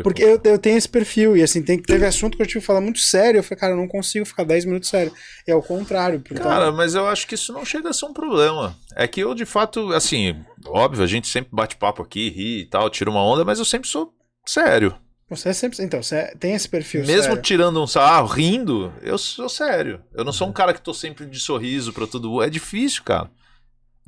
Porque 0.02 0.22
eu, 0.22 0.40
eu 0.42 0.58
tenho 0.58 0.76
esse 0.76 0.88
perfil. 0.88 1.36
E 1.36 1.42
assim, 1.42 1.62
tem, 1.62 1.80
teve 1.80 2.04
assunto 2.04 2.36
que 2.36 2.42
eu 2.42 2.46
tive 2.46 2.60
que 2.60 2.66
falar 2.66 2.80
muito 2.80 2.98
sério. 2.98 3.38
Eu 3.38 3.42
falei, 3.42 3.60
cara, 3.60 3.72
eu 3.74 3.76
não 3.76 3.86
consigo 3.86 4.24
ficar 4.24 4.44
10 4.44 4.64
minutos 4.64 4.88
sério. 4.88 5.12
É 5.46 5.54
o 5.54 5.62
contrário. 5.62 6.22
Cara, 6.36 6.72
mas 6.72 6.94
eu 6.94 7.06
acho 7.06 7.26
que 7.26 7.34
isso 7.34 7.52
não 7.52 7.64
chega 7.64 7.90
a 7.90 7.92
ser 7.92 8.06
um 8.06 8.12
problema. 8.12 8.76
É 8.96 9.06
que 9.06 9.20
eu, 9.20 9.34
de 9.34 9.44
fato, 9.44 9.92
assim, 9.92 10.36
óbvio, 10.66 11.04
a 11.04 11.06
gente 11.06 11.28
sempre 11.28 11.50
bate 11.52 11.76
papo 11.76 12.02
aqui, 12.02 12.28
ri 12.28 12.62
e 12.62 12.66
tal, 12.66 12.90
tira 12.90 13.10
uma 13.10 13.22
onda, 13.22 13.44
mas 13.44 13.58
eu 13.58 13.64
sempre 13.64 13.88
sou 13.88 14.12
sério. 14.44 14.94
Você 15.28 15.50
é 15.50 15.52
sempre. 15.52 15.80
Então, 15.84 16.02
você 16.02 16.34
tem 16.40 16.54
esse 16.54 16.68
perfil. 16.68 17.02
Mesmo 17.02 17.22
sério. 17.22 17.42
tirando 17.42 17.80
um 17.80 17.86
sarro, 17.86 18.26
rindo, 18.26 18.92
eu 19.00 19.16
sou 19.16 19.48
sério. 19.48 20.02
Eu 20.12 20.24
não 20.24 20.32
sou 20.32 20.48
um 20.48 20.52
cara 20.52 20.74
que 20.74 20.80
tô 20.80 20.92
sempre 20.92 21.24
de 21.24 21.38
sorriso 21.38 21.92
pra 21.92 22.04
tudo. 22.04 22.42
É 22.42 22.50
difícil, 22.50 23.04
cara 23.04 23.30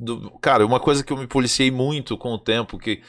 do, 0.03 0.31
cara, 0.41 0.65
uma 0.65 0.79
coisa 0.79 1.03
que 1.03 1.11
eu 1.11 1.17
me 1.17 1.27
policiei 1.27 1.71
muito 1.71 2.17
com 2.17 2.33
o 2.33 2.37
tempo 2.37 2.77
que, 2.77 3.01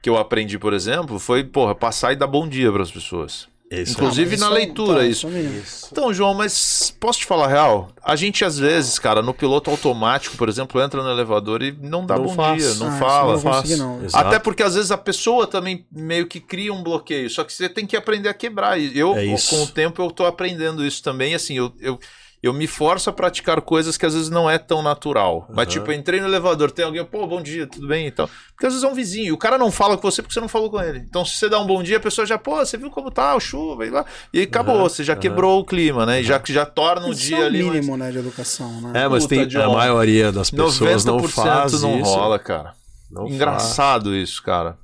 que 0.00 0.10
eu 0.10 0.18
aprendi, 0.18 0.58
por 0.58 0.72
exemplo, 0.72 1.18
foi, 1.18 1.44
porra, 1.44 1.74
passar 1.74 2.12
e 2.12 2.16
dar 2.16 2.26
bom 2.26 2.48
dia 2.48 2.70
para 2.72 2.82
as 2.82 2.90
pessoas. 2.90 3.48
Isso. 3.80 3.92
Inclusive 3.92 4.34
ah, 4.34 4.38
na 4.38 4.48
leitura, 4.50 4.98
tá, 4.98 5.06
isso. 5.06 5.26
isso. 5.28 5.88
Então, 5.90 6.12
João, 6.12 6.34
mas 6.34 6.94
posso 7.00 7.20
te 7.20 7.24
falar 7.24 7.46
a 7.46 7.48
real? 7.48 7.88
A 8.04 8.14
gente, 8.14 8.44
às 8.44 8.58
vezes, 8.58 8.98
cara, 8.98 9.22
no 9.22 9.32
piloto 9.32 9.70
automático, 9.70 10.36
por 10.36 10.46
exemplo, 10.46 10.80
entra 10.82 11.02
no 11.02 11.10
elevador 11.10 11.62
e 11.62 11.72
não 11.72 12.04
dá 12.04 12.16
não 12.16 12.24
bom 12.24 12.34
faz. 12.34 12.62
dia, 12.62 12.74
não 12.74 12.94
ah, 12.94 12.98
fala. 12.98 13.32
Não 13.32 13.40
faz. 13.40 13.78
Não. 13.78 14.00
Até 14.12 14.38
porque, 14.38 14.62
às 14.62 14.74
vezes, 14.74 14.90
a 14.90 14.98
pessoa 14.98 15.46
também 15.46 15.86
meio 15.90 16.26
que 16.26 16.38
cria 16.38 16.72
um 16.72 16.82
bloqueio. 16.82 17.30
Só 17.30 17.44
que 17.44 17.52
você 17.52 17.66
tem 17.66 17.86
que 17.86 17.96
aprender 17.96 18.28
a 18.28 18.34
quebrar. 18.34 18.78
Eu, 18.78 19.16
é 19.16 19.24
com 19.48 19.62
o 19.62 19.66
tempo, 19.66 20.02
eu 20.02 20.10
tô 20.10 20.26
aprendendo 20.26 20.84
isso 20.84 21.02
também. 21.02 21.34
Assim, 21.34 21.56
eu, 21.56 21.72
eu 21.80 21.98
eu 22.42 22.52
me 22.52 22.66
forço 22.66 23.08
a 23.08 23.12
praticar 23.12 23.60
coisas 23.60 23.96
que 23.96 24.04
às 24.04 24.14
vezes 24.14 24.28
não 24.28 24.50
é 24.50 24.58
tão 24.58 24.82
natural. 24.82 25.46
Uhum. 25.48 25.54
Mas, 25.54 25.68
tipo, 25.68 25.90
eu 25.90 25.94
entrei 25.94 26.20
no 26.20 26.26
elevador, 26.26 26.72
tem 26.72 26.84
alguém, 26.84 27.04
pô, 27.04 27.24
bom 27.24 27.40
dia, 27.40 27.68
tudo 27.68 27.86
bem 27.86 28.08
e 28.08 28.10
tal. 28.10 28.28
Porque 28.48 28.66
às 28.66 28.72
vezes 28.72 28.82
é 28.82 28.90
um 28.90 28.94
vizinho, 28.94 29.26
e 29.28 29.32
o 29.32 29.38
cara 29.38 29.56
não 29.56 29.70
fala 29.70 29.96
com 29.96 30.10
você 30.10 30.20
porque 30.20 30.34
você 30.34 30.40
não 30.40 30.48
falou 30.48 30.68
com 30.68 30.80
ele. 30.80 30.98
Então, 30.98 31.24
se 31.24 31.36
você 31.36 31.48
dá 31.48 31.60
um 31.60 31.66
bom 31.66 31.80
dia, 31.82 31.98
a 31.98 32.00
pessoa 32.00 32.26
já, 32.26 32.36
pô, 32.36 32.56
você 32.56 32.76
viu 32.76 32.90
como 32.90 33.12
tá, 33.12 33.36
o 33.36 33.40
chuva 33.40 33.86
e 33.86 33.90
lá. 33.90 34.04
E 34.32 34.40
aí 34.40 34.44
acabou, 34.44 34.76
uhum. 34.76 34.82
você 34.82 35.04
já 35.04 35.14
quebrou 35.14 35.60
o 35.60 35.64
clima, 35.64 36.04
né? 36.04 36.20
E 36.20 36.24
já, 36.24 36.42
já 36.44 36.66
torna 36.66 37.06
um 37.06 37.14
dia 37.14 37.38
é 37.38 37.42
o 37.42 37.46
ali. 37.46 37.62
mínimo, 37.62 37.92
mas... 37.92 38.00
né, 38.00 38.10
de 38.10 38.18
educação, 38.18 38.80
né? 38.80 39.04
É, 39.04 39.08
mas 39.08 39.22
Puta, 39.22 39.46
tem 39.46 39.62
a 39.62 39.68
maioria 39.68 40.32
das 40.32 40.50
pessoas 40.50 41.04
não 41.04 41.22
faz 41.22 41.80
não 41.80 42.00
isso. 42.00 42.10
rola, 42.10 42.40
cara. 42.40 42.74
Não 43.08 43.28
Engraçado 43.28 44.10
faz. 44.10 44.16
isso, 44.22 44.42
cara. 44.42 44.76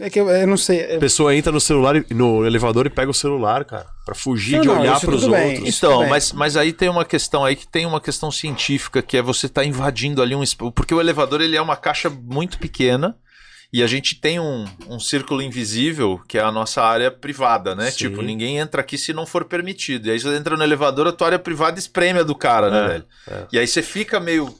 É 0.00 0.10
que 0.10 0.20
eu, 0.20 0.28
eu 0.28 0.46
não 0.46 0.58
sei. 0.58 0.96
A 0.96 0.98
pessoa 0.98 1.34
entra 1.34 1.50
no 1.50 1.60
celular, 1.60 1.94
no 2.10 2.44
elevador 2.44 2.86
e 2.86 2.90
pega 2.90 3.10
o 3.10 3.14
celular, 3.14 3.64
cara, 3.64 3.86
para 4.04 4.14
fugir 4.14 4.56
não, 4.56 4.60
de 4.60 4.68
olhar 4.68 5.00
para 5.00 5.14
os 5.14 5.24
outros. 5.24 5.76
Então, 5.76 6.06
mas, 6.06 6.32
mas 6.32 6.56
aí 6.56 6.72
tem 6.72 6.90
uma 6.90 7.04
questão 7.04 7.44
aí 7.44 7.56
que 7.56 7.66
tem 7.66 7.86
uma 7.86 8.00
questão 8.00 8.30
científica 8.30 9.00
que 9.00 9.16
é 9.16 9.22
você 9.22 9.48
tá 9.48 9.64
invadindo 9.64 10.20
ali 10.20 10.34
um 10.34 10.44
porque 10.74 10.94
o 10.94 11.00
elevador 11.00 11.40
ele 11.40 11.56
é 11.56 11.62
uma 11.62 11.76
caixa 11.76 12.10
muito 12.10 12.58
pequena 12.58 13.16
e 13.72 13.82
a 13.82 13.86
gente 13.86 14.20
tem 14.20 14.38
um, 14.38 14.66
um 14.86 15.00
círculo 15.00 15.40
invisível 15.40 16.20
que 16.28 16.36
é 16.36 16.42
a 16.42 16.52
nossa 16.52 16.82
área 16.82 17.10
privada, 17.10 17.74
né? 17.74 17.90
Sim. 17.90 17.96
Tipo, 17.96 18.20
ninguém 18.20 18.58
entra 18.58 18.82
aqui 18.82 18.98
se 18.98 19.14
não 19.14 19.24
for 19.24 19.46
permitido. 19.46 20.08
E 20.08 20.10
aí 20.10 20.20
você 20.20 20.36
entra 20.36 20.58
no 20.58 20.62
elevador, 20.62 21.06
a 21.06 21.12
tua 21.12 21.28
área 21.28 21.38
privada 21.38 21.78
espreme 21.78 22.20
a 22.20 22.22
do 22.22 22.34
cara, 22.34 22.70
né, 22.70 22.84
é, 22.84 22.88
velho? 22.88 23.04
É. 23.28 23.46
E 23.52 23.58
aí 23.58 23.66
você 23.66 23.82
fica 23.82 24.20
meio 24.20 24.54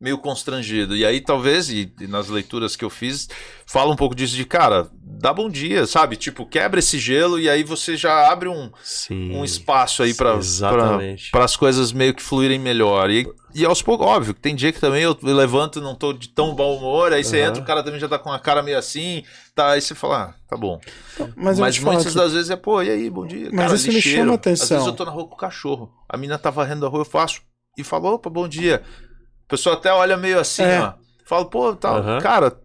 meio 0.00 0.16
constrangido. 0.16 0.96
E 0.96 1.04
aí, 1.04 1.20
talvez, 1.20 1.68
e, 1.68 1.92
e, 2.00 2.06
nas 2.06 2.28
leituras 2.28 2.74
que 2.74 2.84
eu 2.84 2.88
fiz, 2.88 3.28
fala 3.66 3.92
um 3.92 3.96
pouco 3.96 4.14
disso 4.14 4.34
de, 4.34 4.46
cara, 4.46 4.88
dá 5.02 5.30
bom 5.30 5.50
dia, 5.50 5.86
sabe? 5.86 6.16
Tipo, 6.16 6.46
quebra 6.46 6.80
esse 6.80 6.98
gelo 6.98 7.38
e 7.38 7.50
aí 7.50 7.62
você 7.62 7.98
já 7.98 8.32
abre 8.32 8.48
um, 8.48 8.70
sim, 8.82 9.30
um 9.30 9.44
espaço 9.44 10.02
aí 10.02 10.14
para 10.14 11.44
as 11.44 11.56
coisas 11.56 11.92
meio 11.92 12.14
que 12.14 12.22
fluírem 12.22 12.58
melhor. 12.58 13.10
E, 13.10 13.30
e 13.54 13.62
aos 13.66 13.82
poucos, 13.82 14.06
óbvio, 14.06 14.32
tem 14.32 14.56
dia 14.56 14.72
que 14.72 14.80
também 14.80 15.02
eu 15.02 15.14
levanto 15.22 15.82
não 15.82 15.94
tô 15.94 16.14
de 16.14 16.30
tão 16.30 16.54
bom 16.54 16.78
humor, 16.78 17.12
aí 17.12 17.22
você 17.22 17.40
entra, 17.40 17.62
o 17.62 17.66
cara 17.66 17.82
também 17.82 18.00
já 18.00 18.08
tá 18.08 18.18
com 18.18 18.32
a 18.32 18.38
cara 18.38 18.62
meio 18.62 18.78
assim, 18.78 19.22
tá, 19.54 19.72
aí 19.72 19.82
você 19.82 19.94
fala, 19.94 20.22
ah, 20.22 20.34
tá 20.48 20.56
bom. 20.56 20.80
Mas, 21.36 21.58
Mas 21.58 21.78
muitas 21.78 22.14
das 22.14 22.32
vezes 22.32 22.48
é, 22.48 22.56
pô, 22.56 22.80
e 22.82 22.88
aí, 22.88 23.10
bom 23.10 23.26
dia. 23.26 23.50
Mas 23.52 23.66
cara, 23.66 23.74
isso 23.74 23.90
lixeiro. 23.90 24.18
me 24.18 24.24
chama 24.24 24.34
atenção. 24.34 24.64
Às 24.64 24.70
vezes 24.70 24.86
eu 24.86 24.94
tô 24.94 25.04
na 25.04 25.10
rua 25.10 25.28
com 25.28 25.34
o 25.34 25.38
cachorro, 25.38 25.92
a 26.08 26.16
mina 26.16 26.38
tá 26.38 26.48
varrendo 26.48 26.86
a 26.86 26.88
rua, 26.88 27.02
eu 27.02 27.04
faço, 27.04 27.42
e 27.76 27.84
falo, 27.84 28.14
opa, 28.14 28.30
bom 28.30 28.48
dia 28.48 28.82
pessoa 29.50 29.74
até 29.74 29.92
olha 29.92 30.16
meio 30.16 30.38
assim, 30.38 30.62
é. 30.62 30.80
ó. 30.80 30.92
Fala, 31.24 31.44
pô, 31.44 31.74
tal. 31.74 32.02
Uhum. 32.02 32.18
Cara, 32.20 32.56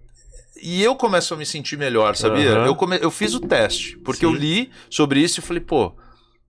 e 0.62 0.82
eu 0.82 0.96
começo 0.96 1.34
a 1.34 1.38
me 1.38 1.46
sentir 1.46 1.78
melhor, 1.78 2.16
sabia? 2.16 2.60
Uhum. 2.60 2.66
Eu, 2.66 2.76
come... 2.76 2.98
eu 3.02 3.12
fiz 3.12 3.34
o 3.34 3.40
teste, 3.40 3.98
porque 3.98 4.26
Sim. 4.26 4.32
eu 4.32 4.34
li 4.34 4.72
sobre 4.90 5.20
isso 5.20 5.40
e 5.40 5.44
falei, 5.44 5.62
pô, 5.62 5.94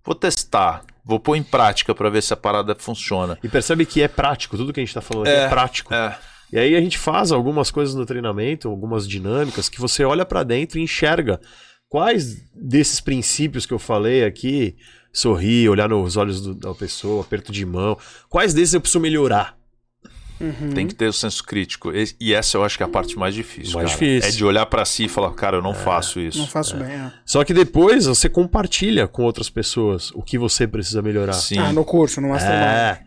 vou 0.04 0.14
testar. 0.14 0.84
Vou 1.04 1.20
pôr 1.20 1.36
em 1.36 1.42
prática 1.42 1.94
para 1.94 2.10
ver 2.10 2.22
se 2.22 2.32
a 2.32 2.36
parada 2.36 2.74
funciona. 2.76 3.38
E 3.42 3.48
percebe 3.48 3.86
que 3.86 4.02
é 4.02 4.08
prático, 4.08 4.56
tudo 4.56 4.72
que 4.72 4.80
a 4.80 4.84
gente 4.84 4.94
tá 4.94 5.00
falando 5.00 5.28
é, 5.28 5.32
aqui 5.32 5.40
é 5.40 5.48
prático. 5.48 5.94
É. 5.94 6.18
E 6.52 6.58
aí 6.58 6.74
a 6.74 6.80
gente 6.80 6.98
faz 6.98 7.32
algumas 7.32 7.70
coisas 7.70 7.94
no 7.94 8.06
treinamento, 8.06 8.68
algumas 8.68 9.06
dinâmicas, 9.06 9.68
que 9.68 9.80
você 9.80 10.04
olha 10.04 10.24
para 10.24 10.42
dentro 10.42 10.78
e 10.78 10.82
enxerga 10.82 11.40
quais 11.88 12.36
desses 12.54 13.00
princípios 13.00 13.66
que 13.66 13.74
eu 13.74 13.78
falei 13.78 14.24
aqui, 14.24 14.76
sorrir, 15.12 15.68
olhar 15.68 15.88
nos 15.88 16.16
olhos 16.16 16.40
do, 16.40 16.54
da 16.54 16.74
pessoa, 16.74 17.22
aperto 17.22 17.52
de 17.52 17.64
mão, 17.64 17.98
quais 18.28 18.52
desses 18.54 18.74
eu 18.74 18.80
preciso 18.80 19.00
melhorar? 19.00 19.56
Uhum. 20.40 20.70
Tem 20.74 20.86
que 20.86 20.94
ter 20.94 21.06
o 21.06 21.12
senso 21.12 21.42
crítico. 21.42 21.90
E 22.20 22.34
essa 22.34 22.56
eu 22.56 22.64
acho 22.64 22.76
que 22.76 22.82
é 22.82 22.86
a 22.86 22.88
parte 22.88 23.18
mais 23.18 23.34
difícil. 23.34 23.74
Mais 23.74 23.94
cara. 23.94 23.98
difícil. 23.98 24.28
É 24.28 24.32
de 24.32 24.44
olhar 24.44 24.66
para 24.66 24.84
si 24.84 25.04
e 25.04 25.08
falar, 25.08 25.30
cara, 25.32 25.56
eu 25.56 25.62
não 25.62 25.70
é, 25.70 25.74
faço 25.74 26.20
isso. 26.20 26.38
Não 26.38 26.46
faço 26.46 26.76
é. 26.76 26.78
bem. 26.78 26.92
É. 26.92 27.12
Só 27.24 27.42
que 27.44 27.54
depois 27.54 28.06
você 28.06 28.28
compartilha 28.28 29.08
com 29.08 29.22
outras 29.22 29.48
pessoas 29.48 30.10
o 30.12 30.22
que 30.22 30.38
você 30.38 30.66
precisa 30.66 31.00
melhorar. 31.00 31.32
Sim. 31.32 31.58
Ah, 31.58 31.72
no 31.72 31.84
curso, 31.84 32.20
no 32.20 32.28
Mastermind. 32.28 32.62
É. 32.62 33.00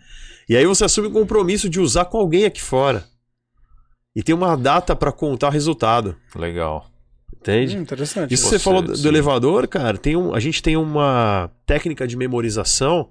E 0.47 0.57
aí 0.57 0.65
você 0.65 0.85
assume 0.85 1.07
o 1.07 1.11
compromisso 1.11 1.69
de 1.69 1.79
usar 1.79 2.05
com 2.05 2.17
alguém 2.17 2.45
aqui 2.45 2.61
fora. 2.61 3.05
E 4.15 4.23
tem 4.23 4.33
uma 4.33 4.55
data 4.55 4.95
para 4.95 5.11
contar 5.11 5.49
o 5.49 5.51
resultado. 5.51 6.15
Legal. 6.35 6.89
Entende? 7.39 7.77
Hum, 7.77 7.81
interessante. 7.81 8.33
Isso 8.33 8.45
você, 8.45 8.57
você 8.57 8.59
falou 8.59 8.81
do, 8.81 8.97
do 8.97 9.07
elevador, 9.07 9.67
cara. 9.67 9.97
Tem 9.97 10.15
um, 10.15 10.33
a 10.33 10.39
gente 10.39 10.61
tem 10.61 10.75
uma 10.75 11.51
técnica 11.65 12.07
de 12.07 12.17
memorização 12.17 13.09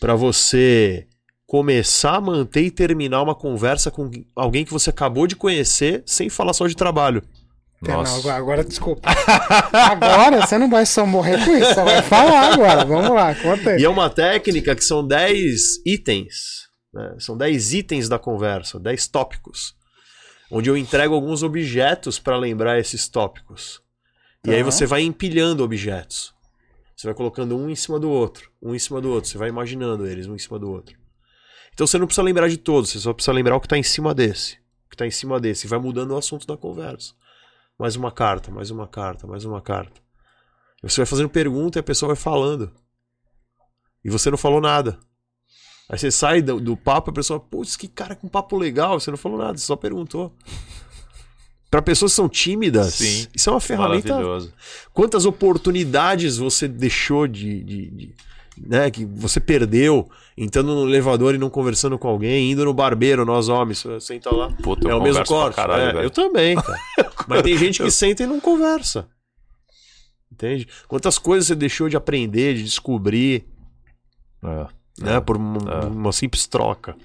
para 0.00 0.14
você 0.14 1.06
começar, 1.46 2.20
manter 2.20 2.62
e 2.62 2.70
terminar 2.70 3.22
uma 3.22 3.34
conversa 3.34 3.90
com 3.90 4.10
alguém 4.34 4.64
que 4.64 4.72
você 4.72 4.90
acabou 4.90 5.26
de 5.26 5.36
conhecer 5.36 6.02
sem 6.06 6.28
falar 6.28 6.52
só 6.52 6.66
de 6.66 6.74
trabalho. 6.74 7.22
Nossa. 7.82 8.26
Não, 8.26 8.34
agora, 8.34 8.64
desculpa. 8.64 9.08
agora 9.72 10.46
você 10.46 10.56
não 10.56 10.70
vai 10.70 10.86
só 10.86 11.04
morrer 11.04 11.44
com 11.44 11.54
isso, 11.54 11.68
você 11.74 11.84
vai 11.84 12.02
falar 12.02 12.54
agora. 12.54 12.84
Vamos 12.84 13.10
lá, 13.10 13.34
conta 13.34 13.70
aí. 13.70 13.80
E 13.80 13.84
é 13.84 13.88
uma 13.88 14.08
técnica 14.08 14.74
que 14.74 14.82
são 14.84 15.06
10 15.06 15.84
itens. 15.84 16.64
Né? 16.92 17.16
São 17.18 17.36
10 17.36 17.74
itens 17.74 18.08
da 18.08 18.18
conversa, 18.18 18.80
10 18.80 19.06
tópicos. 19.08 19.74
Onde 20.50 20.70
eu 20.70 20.76
entrego 20.76 21.14
alguns 21.14 21.42
objetos 21.42 22.18
para 22.18 22.36
lembrar 22.36 22.78
esses 22.78 23.08
tópicos. 23.08 23.82
E 24.46 24.50
aí 24.50 24.62
Tá. 24.62 24.70
você 24.70 24.86
vai 24.86 25.02
empilhando 25.02 25.62
objetos. 25.64 26.32
Você 26.96 27.06
vai 27.06 27.14
colocando 27.14 27.56
um 27.56 27.68
em 27.68 27.74
cima 27.74 27.98
do 27.98 28.08
outro, 28.08 28.50
um 28.62 28.74
em 28.74 28.78
cima 28.78 29.00
do 29.00 29.10
outro. 29.10 29.28
Você 29.28 29.36
vai 29.36 29.48
imaginando 29.48 30.06
eles 30.06 30.26
um 30.26 30.34
em 30.34 30.38
cima 30.38 30.58
do 30.58 30.70
outro. 30.70 30.96
Então 31.74 31.86
você 31.86 31.98
não 31.98 32.06
precisa 32.06 32.22
lembrar 32.22 32.48
de 32.48 32.56
todos, 32.56 32.90
você 32.90 32.98
só 33.00 33.12
precisa 33.12 33.32
lembrar 33.32 33.56
o 33.56 33.60
que 33.60 33.66
está 33.66 33.76
em 33.76 33.82
cima 33.82 34.14
desse. 34.14 34.54
O 34.86 34.90
que 34.90 34.94
está 34.94 35.06
em 35.06 35.10
cima 35.10 35.40
desse. 35.40 35.66
E 35.66 35.68
vai 35.68 35.78
mudando 35.78 36.12
o 36.12 36.16
assunto 36.16 36.46
da 36.46 36.56
conversa. 36.56 37.12
Mais 37.78 37.96
uma 37.96 38.12
carta, 38.12 38.50
mais 38.52 38.70
uma 38.70 38.86
carta, 38.86 39.26
mais 39.26 39.44
uma 39.44 39.60
carta. 39.60 40.00
E 40.82 40.88
você 40.88 41.00
vai 41.00 41.06
fazendo 41.06 41.28
pergunta 41.28 41.78
e 41.78 41.80
a 41.80 41.82
pessoa 41.82 42.08
vai 42.14 42.16
falando. 42.16 42.70
E 44.04 44.10
você 44.10 44.30
não 44.30 44.38
falou 44.38 44.60
nada. 44.60 44.98
Aí 45.88 45.98
você 45.98 46.10
sai 46.10 46.40
do, 46.40 46.60
do 46.60 46.76
papo 46.76 47.10
e 47.10 47.12
a 47.12 47.14
pessoa, 47.14 47.40
putz, 47.40 47.76
que 47.76 47.88
cara 47.88 48.14
com 48.14 48.28
papo 48.28 48.56
legal. 48.56 49.00
Você 49.00 49.10
não 49.10 49.18
falou 49.18 49.38
nada, 49.38 49.58
você 49.58 49.66
só 49.66 49.74
perguntou. 49.76 50.32
Para 51.70 51.82
pessoas 51.82 52.12
que 52.12 52.16
são 52.16 52.28
tímidas, 52.28 52.94
Sim. 52.94 53.26
isso 53.34 53.50
é 53.50 53.52
uma 53.52 53.60
ferramenta 53.60 54.14
quantas 54.92 55.26
oportunidades 55.26 56.36
você 56.36 56.68
deixou 56.68 57.26
de, 57.26 57.64
de- 57.64 57.90
de- 57.90 58.14
né, 58.56 58.90
que 58.90 59.04
você 59.04 59.40
perdeu 59.40 60.08
entrando 60.36 60.74
no 60.74 60.88
elevador 60.88 61.34
e 61.34 61.38
não 61.38 61.48
conversando 61.50 61.98
com 61.98 62.08
alguém, 62.08 62.50
indo 62.50 62.64
no 62.64 62.74
barbeiro, 62.74 63.24
nós 63.24 63.48
homens, 63.48 63.84
senta 64.00 64.34
lá. 64.34 64.50
Puta, 64.62 64.88
é 64.88 64.94
o 64.94 65.02
mesmo 65.02 65.24
corte. 65.24 65.54
caralho, 65.56 65.98
É, 65.98 66.04
eu 66.04 66.10
também, 66.10 66.56
cara. 66.56 66.78
Mas 67.28 67.42
tem 67.42 67.56
gente 67.56 67.82
que 67.82 67.90
senta 67.90 68.22
e 68.22 68.26
não 68.26 68.40
conversa. 68.40 69.08
Entende? 70.32 70.66
Quantas 70.88 71.18
coisas 71.18 71.46
você 71.46 71.54
deixou 71.54 71.88
de 71.88 71.96
aprender, 71.96 72.54
de 72.54 72.64
descobrir, 72.64 73.44
É. 74.42 74.66
né, 74.98 75.20
por 75.20 75.36
uma, 75.36 75.72
É. 75.72 75.84
uma 75.86 76.12
simples 76.12 76.46
troca. 76.46 76.96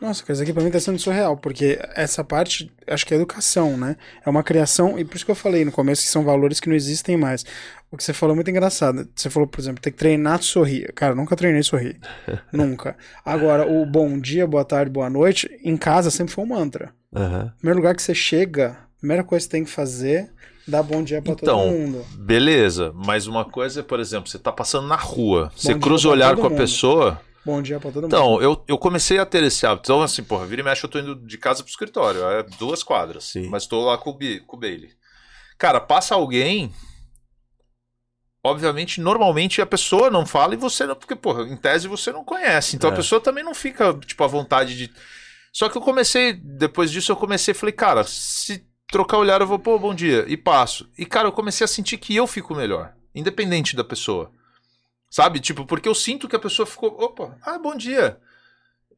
Nossa, 0.00 0.22
cara, 0.22 0.34
isso 0.34 0.42
aqui 0.42 0.52
pra 0.52 0.62
mim 0.62 0.70
tá 0.70 0.78
sendo 0.78 0.98
surreal, 0.98 1.36
porque 1.38 1.78
essa 1.94 2.22
parte, 2.22 2.70
acho 2.86 3.06
que 3.06 3.14
é 3.14 3.16
educação, 3.16 3.76
né? 3.78 3.96
É 4.24 4.28
uma 4.28 4.42
criação, 4.42 4.98
e 4.98 5.04
por 5.04 5.16
isso 5.16 5.24
que 5.24 5.30
eu 5.30 5.34
falei 5.36 5.64
no 5.64 5.72
começo 5.72 6.02
que 6.02 6.08
são 6.10 6.22
valores 6.22 6.60
que 6.60 6.68
não 6.68 6.76
existem 6.76 7.16
mais. 7.16 7.44
O 7.90 7.96
que 7.96 8.04
você 8.04 8.12
falou 8.12 8.34
é 8.34 8.36
muito 8.36 8.50
engraçado. 8.50 9.08
Você 9.14 9.30
falou, 9.30 9.48
por 9.48 9.58
exemplo, 9.58 9.80
tem 9.80 9.92
que 9.92 9.98
treinar 9.98 10.42
sorrir. 10.42 10.92
Cara, 10.92 11.14
nunca 11.14 11.34
treinei 11.34 11.62
sorrir. 11.62 11.98
nunca. 12.52 12.94
Agora, 13.24 13.66
o 13.66 13.86
bom 13.86 14.18
dia, 14.18 14.46
boa 14.46 14.64
tarde, 14.64 14.90
boa 14.90 15.08
noite, 15.08 15.48
em 15.64 15.76
casa 15.76 16.10
sempre 16.10 16.34
foi 16.34 16.44
um 16.44 16.48
mantra. 16.48 16.92
Aham. 17.14 17.52
Primeiro 17.58 17.78
lugar 17.78 17.94
que 17.94 18.02
você 18.02 18.14
chega, 18.14 18.72
a 18.72 18.98
primeira 18.98 19.24
coisa 19.24 19.46
que 19.46 19.50
você 19.50 19.56
tem 19.56 19.64
que 19.64 19.70
fazer, 19.70 20.30
dar 20.68 20.82
bom 20.82 21.02
dia 21.02 21.22
pra 21.22 21.32
Então, 21.32 21.58
todo 21.58 21.70
mundo. 21.70 22.04
Beleza, 22.18 22.92
mas 22.94 23.26
uma 23.26 23.44
coisa 23.46 23.80
é, 23.80 23.82
por 23.82 23.98
exemplo, 23.98 24.28
você 24.28 24.38
tá 24.38 24.52
passando 24.52 24.86
na 24.88 24.96
rua, 24.96 25.50
você 25.56 25.72
dia 25.72 25.80
cruza 25.80 26.08
o 26.08 26.10
olhar 26.10 26.34
com 26.36 26.46
a 26.46 26.50
mundo. 26.50 26.58
pessoa. 26.58 27.20
Bom 27.46 27.62
dia 27.62 27.78
pra 27.78 27.92
todo 27.92 28.02
mundo. 28.02 28.12
Então, 28.14 28.42
eu, 28.42 28.64
eu 28.66 28.76
comecei 28.76 29.18
a 29.20 29.24
ter 29.24 29.44
esse 29.44 29.64
hábito. 29.64 29.86
Então, 29.86 30.02
assim, 30.02 30.24
porra, 30.24 30.44
vira 30.44 30.60
e 30.62 30.64
mexe, 30.64 30.84
eu 30.84 30.90
tô 30.90 30.98
indo 30.98 31.14
de 31.14 31.38
casa 31.38 31.62
pro 31.62 31.70
escritório. 31.70 32.24
É 32.24 32.42
duas 32.58 32.82
quadras. 32.82 33.22
Sim. 33.22 33.48
Mas 33.48 33.66
tô 33.68 33.84
lá 33.84 33.96
com 33.96 34.10
o, 34.10 34.14
Bi- 34.14 34.40
com 34.40 34.56
o 34.56 34.58
Bailey. 34.58 34.90
Cara, 35.56 35.78
passa 35.80 36.16
alguém. 36.16 36.74
Obviamente, 38.44 39.00
normalmente 39.00 39.60
a 39.62 39.66
pessoa 39.66 40.10
não 40.10 40.26
fala 40.26 40.54
e 40.54 40.56
você 40.56 40.86
não. 40.86 40.96
Porque, 40.96 41.14
porra, 41.14 41.42
em 41.44 41.56
tese 41.56 41.86
você 41.88 42.12
não 42.12 42.24
conhece. 42.24 42.74
Então 42.76 42.90
É. 42.90 42.92
a 42.92 42.96
pessoa 42.96 43.20
também 43.20 43.44
não 43.44 43.54
fica, 43.54 43.94
tipo, 43.94 44.22
à 44.24 44.26
vontade 44.26 44.76
de. 44.76 44.92
Só 45.52 45.68
que 45.68 45.76
eu 45.78 45.82
comecei, 45.82 46.32
depois 46.32 46.90
disso, 46.90 47.12
eu 47.12 47.16
comecei 47.16 47.54
falei, 47.54 47.72
cara, 47.72 48.02
se 48.04 48.66
trocar 48.88 49.18
olhar, 49.18 49.40
eu 49.40 49.46
vou, 49.46 49.58
pô, 49.58 49.78
bom 49.78 49.94
dia, 49.94 50.24
e 50.28 50.36
passo. 50.36 50.88
E, 50.98 51.06
cara, 51.06 51.28
eu 51.28 51.32
comecei 51.32 51.64
a 51.64 51.68
sentir 51.68 51.96
que 51.96 52.14
eu 52.14 52.26
fico 52.26 52.54
melhor, 52.54 52.92
independente 53.14 53.74
da 53.74 53.82
pessoa. 53.82 54.30
Sabe? 55.16 55.40
Tipo, 55.40 55.64
porque 55.64 55.88
eu 55.88 55.94
sinto 55.94 56.28
que 56.28 56.36
a 56.36 56.38
pessoa 56.38 56.66
ficou, 56.66 56.90
opa, 57.02 57.38
ah, 57.42 57.58
bom 57.58 57.74
dia. 57.74 58.18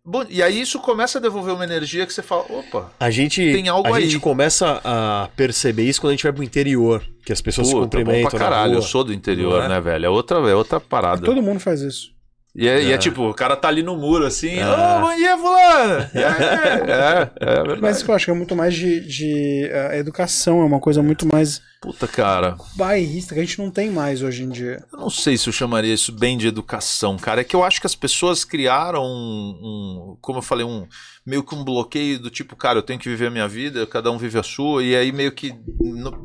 Bom, 0.04 0.24
e 0.28 0.42
aí 0.42 0.60
isso 0.60 0.80
começa 0.80 1.18
a 1.18 1.20
devolver 1.20 1.54
uma 1.54 1.62
energia 1.62 2.04
que 2.04 2.12
você 2.12 2.22
fala, 2.22 2.44
opa, 2.50 2.90
A 2.98 3.08
gente, 3.08 3.40
Tem 3.40 3.68
algo 3.68 3.86
a 3.94 3.98
aí. 3.98 4.10
gente 4.10 4.18
começa 4.20 4.80
a 4.82 5.28
perceber 5.36 5.84
isso 5.84 6.00
quando 6.00 6.10
a 6.10 6.14
gente 6.14 6.24
vai 6.24 6.32
pro 6.32 6.42
interior, 6.42 7.06
que 7.24 7.32
as 7.32 7.40
pessoas 7.40 7.68
se 7.68 7.72
puta, 7.72 7.84
bom 7.84 8.02
cumprimentam 8.02 8.30
pra 8.30 8.38
na 8.40 8.44
caralho, 8.46 8.74
eu 8.74 8.82
sou 8.82 9.04
do 9.04 9.14
interior, 9.14 9.62
é? 9.62 9.68
né, 9.68 9.80
velho? 9.80 10.06
É 10.06 10.08
outra, 10.08 10.38
é 10.38 10.54
outra 10.56 10.80
parada. 10.80 11.24
Todo 11.24 11.40
mundo 11.40 11.60
faz 11.60 11.82
isso. 11.82 12.10
E 12.60 12.66
é, 12.66 12.82
e 12.82 12.90
é 12.90 12.94
É. 12.94 12.98
tipo, 12.98 13.22
o 13.22 13.32
cara 13.32 13.54
tá 13.56 13.68
ali 13.68 13.84
no 13.84 13.96
muro 13.96 14.26
assim, 14.26 14.56
ô, 14.58 14.60
É. 14.72 15.00
bom 15.00 15.14
dia, 15.14 15.38
fulano! 15.38 16.10
É, 16.12 16.20
é, 16.20 17.30
é 17.40 17.54
verdade. 17.62 17.80
Mas 17.80 18.02
eu 18.02 18.12
acho 18.14 18.24
que 18.24 18.30
é 18.32 18.34
muito 18.34 18.56
mais 18.56 18.74
de, 18.74 18.98
de 19.00 19.68
eh, 19.70 19.98
educação, 19.98 20.60
é 20.60 20.64
uma 20.64 20.80
coisa 20.80 21.00
muito 21.00 21.24
mais 21.26 21.62
Puta, 21.80 22.08
cara, 22.08 22.56
bairrista 22.74 23.34
que 23.34 23.40
a 23.40 23.44
gente 23.44 23.60
não 23.60 23.70
tem 23.70 23.88
mais 23.92 24.20
hoje 24.20 24.42
em 24.42 24.48
dia. 24.48 24.82
eu 24.92 24.98
não 24.98 25.08
sei 25.10 25.38
se 25.38 25.48
eu 25.48 25.52
chamaria 25.52 25.94
isso 25.94 26.10
bem 26.10 26.36
de 26.36 26.48
educação, 26.48 27.16
cara. 27.16 27.42
É 27.42 27.44
que 27.44 27.54
eu 27.54 27.62
acho 27.62 27.80
que 27.80 27.86
as 27.86 27.94
pessoas 27.94 28.44
criaram 28.44 29.04
um, 29.04 29.58
um- 29.62 30.16
como 30.20 30.38
eu 30.38 30.42
falei, 30.42 30.66
um 30.66 30.84
meio 31.24 31.44
que 31.44 31.54
um 31.54 31.62
bloqueio 31.62 32.18
do 32.18 32.28
tipo, 32.30 32.56
cara, 32.56 32.78
eu 32.78 32.82
tenho 32.82 32.98
que 32.98 33.08
viver 33.08 33.28
a 33.28 33.30
minha 33.30 33.46
vida, 33.46 33.86
cada 33.86 34.10
um 34.10 34.18
vive 34.18 34.36
a 34.36 34.42
sua, 34.42 34.82
e 34.82 34.96
aí 34.96 35.12
meio 35.12 35.30
que 35.30 35.54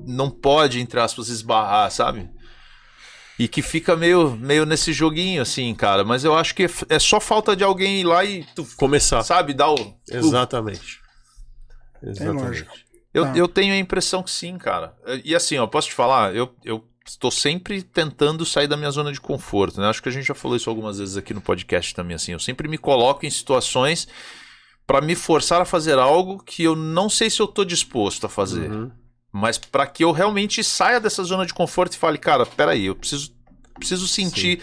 não 0.08 0.32
pode, 0.32 0.80
entre 0.80 1.00
aspas, 1.00 1.28
esbarrar, 1.30 1.92
sabe? 1.92 2.28
E 3.40 3.48
que 3.48 3.62
fica 3.62 3.96
meio, 3.96 4.32
meio 4.32 4.66
nesse 4.66 4.94
joguinho, 4.94 5.42
assim, 5.42 5.74
cara. 5.74 6.04
Mas 6.04 6.24
eu 6.24 6.36
acho 6.36 6.54
que 6.54 6.64
é 6.66 6.70
é 6.90 7.00
só 7.00 7.20
falta 7.20 7.56
de 7.56 7.64
alguém 7.64 8.02
ir 8.02 8.04
lá 8.04 8.24
e, 8.24 8.46
tu, 8.56 8.66
Começar. 8.78 9.24
sabe, 9.24 9.54
dar 9.54 9.72
o. 9.72 9.96
Exatamente. 10.10 11.00
Tem 12.00 12.10
Exatamente. 12.12 12.68
Eu, 13.14 13.26
Tá. 13.26 13.38
eu 13.38 13.48
tenho 13.48 13.74
a 13.74 13.78
impressão 13.78 14.24
que 14.24 14.32
sim, 14.32 14.58
cara. 14.58 14.96
E 15.24 15.36
assim, 15.36 15.58
ó, 15.58 15.68
posso 15.68 15.88
te 15.88 15.94
falar, 15.94 16.36
eu, 16.36 16.54
eu 16.64 16.84
estou 17.06 17.30
sempre 17.32 17.82
tentando 17.84 18.46
sair 18.46 18.68
da 18.68 18.78
minha 18.78 18.90
zona 18.92 19.12
de 19.12 19.22
conforto, 19.22 19.80
né? 19.80 19.88
Acho 19.88 20.02
que 20.02 20.10
a 20.10 20.12
gente 20.12 20.26
já 20.26 20.34
falou 20.34 20.58
isso 20.58 20.70
algumas 20.70 20.98
vezes 21.00 21.18
aqui 21.18 21.34
no 21.34 21.42
podcast 21.42 21.94
também, 21.94 22.16
assim. 22.16 22.32
Eu 22.32 22.40
sempre 22.40 22.68
me 22.68 22.78
coloco 22.78 23.26
em 23.26 23.30
situações 23.30 24.08
para 24.86 25.00
me 25.02 25.16
forçar 25.16 25.62
a 25.62 25.66
fazer 25.66 25.98
algo 25.98 26.42
que 26.44 26.64
eu 26.64 26.76
não 26.76 27.08
sei 27.10 27.30
se 27.30 27.40
eu 27.42 27.48
tô 27.48 27.64
disposto 27.64 28.26
a 28.26 28.30
fazer. 28.30 28.70
Uhum. 28.72 28.92
Mas 29.36 29.58
para 29.58 29.88
que 29.88 30.04
eu 30.04 30.12
realmente 30.12 30.64
saia 30.64 31.00
dessa 31.00 31.24
zona 31.24 31.44
de 31.46 31.54
conforto 31.56 31.94
e 31.94 31.98
fale, 31.98 32.20
cara, 32.20 32.46
peraí, 32.46 32.86
eu 32.86 32.96
preciso, 32.96 33.34
preciso 33.80 34.08
sentir 34.08 34.62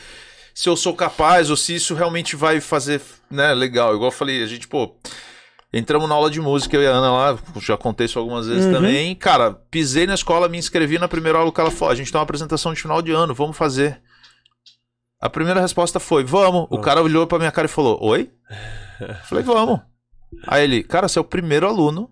se 0.55 0.68
eu 0.68 0.76
sou 0.76 0.94
capaz 0.94 1.51
ou 1.51 1.56
se 1.56 1.74
isso 1.74 1.92
realmente 1.94 2.36
vai 2.36 2.60
fazer, 2.60 3.02
né, 3.28 3.52
legal. 3.52 3.92
Igual 3.94 4.09
eu 4.12 4.16
falei, 4.16 4.42
a 4.42 4.47
gente, 4.47 4.68
pô, 4.68 4.94
entramos 5.72 6.09
na 6.09 6.14
aula 6.14 6.30
de 6.30 6.40
música, 6.40 6.76
eu 6.76 6.82
e 6.82 6.86
a 6.86 6.90
Ana 6.90 7.10
lá, 7.12 7.38
já 7.60 7.76
contei 7.76 8.05
isso 8.06 8.18
algumas 8.18 8.47
vezes 8.47 8.66
Uhum. 8.66 8.72
também. 8.72 9.14
Cara, 9.16 9.51
pisei 9.52 10.06
na 10.06 10.14
escola, 10.14 10.48
me 10.48 10.59
inscrevi 10.59 10.98
na 11.01 11.09
primeira 11.09 11.38
aula 11.38 11.51
que 11.52 11.60
ela 11.60 11.70
falou, 11.72 11.90
a 11.92 11.97
gente 11.97 12.12
tem 12.12 12.18
uma 12.18 12.22
apresentação 12.24 12.72
de 12.72 12.80
final 12.80 13.02
de 13.02 13.10
ano, 13.10 13.34
vamos 13.34 13.56
fazer. 13.56 14.01
A 15.20 15.28
primeira 15.28 15.60
resposta 15.60 15.98
foi, 15.98 16.22
vamos. 16.24 16.66
O 16.70 16.78
cara 16.78 17.02
olhou 17.02 17.26
pra 17.26 17.38
minha 17.38 17.51
cara 17.52 17.66
e 17.66 17.68
falou, 17.70 17.98
oi? 18.02 18.30
Falei, 19.28 19.42
vamos. 19.44 19.80
Aí 20.47 20.62
ele, 20.64 20.82
cara, 20.84 21.09
você 21.09 21.18
é 21.18 21.22
o 21.22 21.24
primeiro 21.24 21.66
aluno 21.66 22.10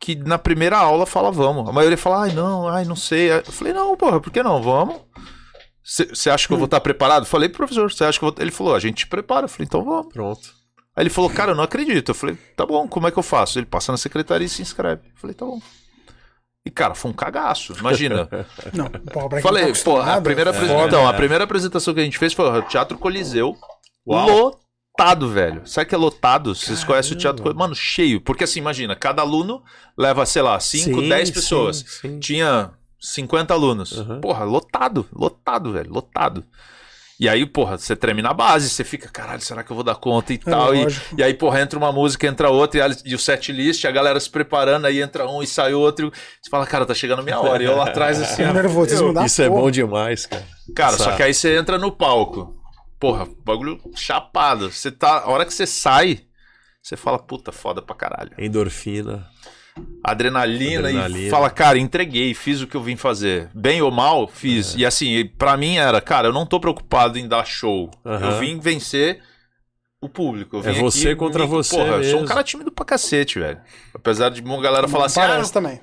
que 0.00 0.14
na 0.14 0.38
primeira 0.38 0.76
aula 0.78 1.06
fala 1.06 1.30
vamos. 1.30 1.68
A 1.68 1.72
maioria 1.72 1.98
fala, 1.98 2.24
ai, 2.24 2.32
não, 2.32 2.68
ai, 2.68 2.84
não 2.84 2.96
sei. 2.96 3.30
Eu 3.30 3.44
falei, 3.44 3.72
não, 3.72 3.96
porra, 3.96 4.20
por 4.20 4.32
que 4.32 4.42
não? 4.42 4.62
Vamos. 4.62 4.96
Você 5.82 6.28
acha 6.28 6.46
que 6.46 6.52
eu 6.52 6.58
vou 6.58 6.66
estar 6.66 6.80
preparado? 6.80 7.24
Falei 7.24 7.48
pro 7.48 7.58
professor, 7.58 7.90
você 7.90 8.04
acha 8.04 8.18
que 8.18 8.24
eu 8.24 8.30
vou. 8.30 8.42
Ele 8.42 8.50
falou, 8.50 8.74
a 8.74 8.78
gente 8.78 8.98
te 8.98 9.06
prepara. 9.06 9.46
Eu 9.46 9.48
falei, 9.48 9.66
então 9.66 9.82
vamos. 9.82 10.12
Pronto. 10.12 10.58
Aí 10.94 11.02
ele 11.02 11.10
falou, 11.10 11.30
cara, 11.30 11.52
eu 11.52 11.54
não 11.54 11.64
acredito. 11.64 12.10
Eu 12.10 12.14
falei, 12.14 12.36
tá 12.54 12.66
bom, 12.66 12.86
como 12.86 13.06
é 13.06 13.10
que 13.10 13.18
eu 13.18 13.22
faço? 13.22 13.58
Ele 13.58 13.66
passa 13.66 13.90
na 13.90 13.98
secretaria 13.98 14.46
e 14.46 14.50
se 14.50 14.60
inscreve. 14.60 15.02
Eu 15.06 15.16
falei, 15.16 15.34
tá 15.34 15.46
bom. 15.46 15.60
E, 16.66 16.70
cara, 16.70 16.94
foi 16.94 17.10
um 17.10 17.14
cagaço. 17.14 17.72
Imagina. 17.78 18.28
Não, 18.74 18.90
quem 19.30 19.40
Falei, 19.40 19.72
tá 19.72 19.80
pô, 19.82 19.98
a 19.98 20.20
primeira, 20.20 20.50
é 20.50 20.86
então, 20.86 21.08
a 21.08 21.14
primeira 21.14 21.44
apresentação 21.44 21.94
que 21.94 22.00
a 22.00 22.04
gente 22.04 22.18
fez 22.18 22.34
foi 22.34 22.44
o 22.44 22.62
Teatro 22.62 22.98
Coliseu. 22.98 23.56
Uau. 24.06 24.60
Lotado, 24.98 25.28
velho. 25.28 25.62
Sabe 25.64 25.86
que 25.88 25.94
é 25.94 25.98
lotado? 25.98 26.56
Vocês 26.56 26.82
conhecem 26.82 27.12
o 27.12 27.16
Teatro? 27.16 27.54
Mano, 27.54 27.72
cheio. 27.72 28.20
Porque 28.20 28.42
assim, 28.42 28.58
imagina, 28.58 28.96
cada 28.96 29.22
aluno 29.22 29.62
leva, 29.96 30.26
sei 30.26 30.42
lá, 30.42 30.58
5, 30.58 31.00
Sim, 31.02 31.08
10 31.08 31.28
sim, 31.28 31.34
pessoas. 31.34 31.84
sim. 32.00 32.18
Tinha 32.18 32.72
50 33.00 33.54
alunos. 33.54 33.92
Uhum. 33.92 34.20
Porra, 34.20 34.44
lotado, 34.44 35.06
lotado, 35.14 35.72
velho, 35.72 35.92
lotado. 35.92 36.44
E 37.20 37.28
aí, 37.28 37.46
porra, 37.46 37.78
você 37.78 37.94
treme 37.94 38.22
na 38.22 38.32
base, 38.32 38.68
você 38.68 38.82
fica, 38.82 39.08
caralho, 39.08 39.40
será 39.40 39.62
que 39.62 39.70
eu 39.70 39.74
vou 39.76 39.84
dar 39.84 39.94
conta 39.96 40.32
e 40.32 40.38
tal? 40.38 40.74
E, 40.74 40.86
e 41.16 41.22
aí, 41.22 41.34
porra, 41.34 41.60
entra 41.60 41.78
uma 41.78 41.92
música, 41.92 42.26
entra 42.26 42.50
outra, 42.50 42.88
e, 43.04 43.10
e 43.10 43.14
o 43.14 43.18
set 43.18 43.52
list, 43.52 43.84
a 43.84 43.90
galera 43.92 44.18
se 44.18 44.30
preparando, 44.30 44.84
aí 44.86 45.00
entra 45.00 45.28
um 45.28 45.42
e 45.42 45.46
sai 45.46 45.74
outro. 45.74 46.12
Você 46.42 46.50
fala, 46.50 46.66
cara, 46.66 46.84
tá 46.86 46.94
chegando 46.94 47.20
a 47.20 47.22
minha 47.22 47.38
hora. 47.38 47.62
E 47.62 47.66
eu 47.66 47.76
lá 47.76 47.84
atrás, 47.88 48.20
assim, 48.20 48.42
É 48.46 48.52
nervosismo 48.52 49.12
da 49.12 49.26
Isso 49.26 49.42
é 49.42 49.48
porra. 49.48 49.60
bom 49.62 49.70
demais, 49.70 50.26
cara. 50.26 50.44
Cara, 50.74 50.96
só 50.96 51.12
que 51.16 51.22
aí 51.22 51.32
você 51.34 51.56
entra 51.56 51.78
no 51.78 51.90
palco. 51.92 52.57
Porra, 52.98 53.26
bagulho 53.44 53.80
chapado. 53.94 54.70
Você 54.72 54.90
tá. 54.90 55.18
A 55.20 55.28
hora 55.30 55.44
que 55.44 55.54
você 55.54 55.66
sai, 55.66 56.20
você 56.82 56.96
fala, 56.96 57.18
puta, 57.18 57.52
foda 57.52 57.80
pra 57.80 57.94
caralho. 57.94 58.32
Endorfina. 58.38 59.26
Adrenalina, 60.02 60.90
e 60.90 60.96
Adrenalina. 60.96 61.30
fala, 61.30 61.48
cara, 61.50 61.78
entreguei, 61.78 62.34
fiz 62.34 62.60
o 62.60 62.66
que 62.66 62.76
eu 62.76 62.82
vim 62.82 62.96
fazer. 62.96 63.48
Bem 63.54 63.80
ou 63.80 63.90
mal, 63.92 64.26
fiz. 64.26 64.74
É. 64.74 64.78
E 64.78 64.86
assim, 64.86 65.24
pra 65.38 65.56
mim 65.56 65.76
era, 65.76 66.00
cara, 66.00 66.28
eu 66.28 66.32
não 66.32 66.44
tô 66.46 66.58
preocupado 66.58 67.18
em 67.18 67.28
dar 67.28 67.44
show. 67.46 67.90
Aham. 68.04 68.30
Eu 68.32 68.38
vim 68.40 68.58
vencer 68.58 69.22
o 70.00 70.08
público. 70.08 70.56
Eu 70.56 70.68
É 70.68 70.72
você 70.72 71.08
aqui 71.10 71.16
contra 71.16 71.42
me- 71.44 71.48
você 71.48 71.76
Porra, 71.76 71.88
eu 71.96 72.02
sou 72.04 72.12
um 72.12 72.20
mesmo. 72.22 72.26
cara 72.28 72.42
tímido 72.42 72.72
pra 72.72 72.84
cacete, 72.84 73.38
velho. 73.38 73.60
Apesar 73.94 74.30
de 74.30 74.40
uma 74.40 74.60
galera 74.60 74.88
falar 74.88 75.06
assim, 75.06 75.20
ah, 75.20 75.42
também. 75.52 75.80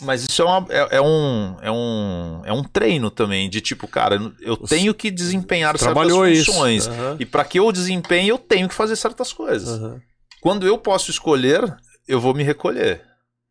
Mas 0.00 0.22
isso 0.24 0.42
é, 0.42 0.44
uma- 0.44 0.66
é- 0.70 0.96
é 0.96 1.00
um, 1.00 1.56
é, 1.60 1.70
um, 1.70 2.42
é 2.44 2.52
um 2.52 2.62
treino 2.62 3.10
também, 3.10 3.48
de 3.50 3.60
tipo, 3.60 3.86
cara, 3.88 4.20
eu 4.40 4.56
tenho 4.56 4.94
que 4.94 5.10
desempenhar 5.10 5.76
Trabalhou 5.78 6.24
certas 6.24 6.46
funções. 6.46 6.86
Aham. 6.88 7.16
E 7.18 7.26
para 7.26 7.44
que 7.44 7.58
eu 7.58 7.70
desempenhe, 7.72 8.28
eu 8.28 8.38
tenho 8.38 8.68
que 8.68 8.74
fazer 8.74 8.96
certas 8.96 9.32
coisas. 9.32 9.68
Aham. 9.80 10.00
Quando 10.40 10.66
eu 10.66 10.78
posso 10.78 11.10
escolher, 11.10 11.76
eu 12.06 12.20
vou 12.20 12.32
me 12.34 12.42
recolher. 12.44 13.02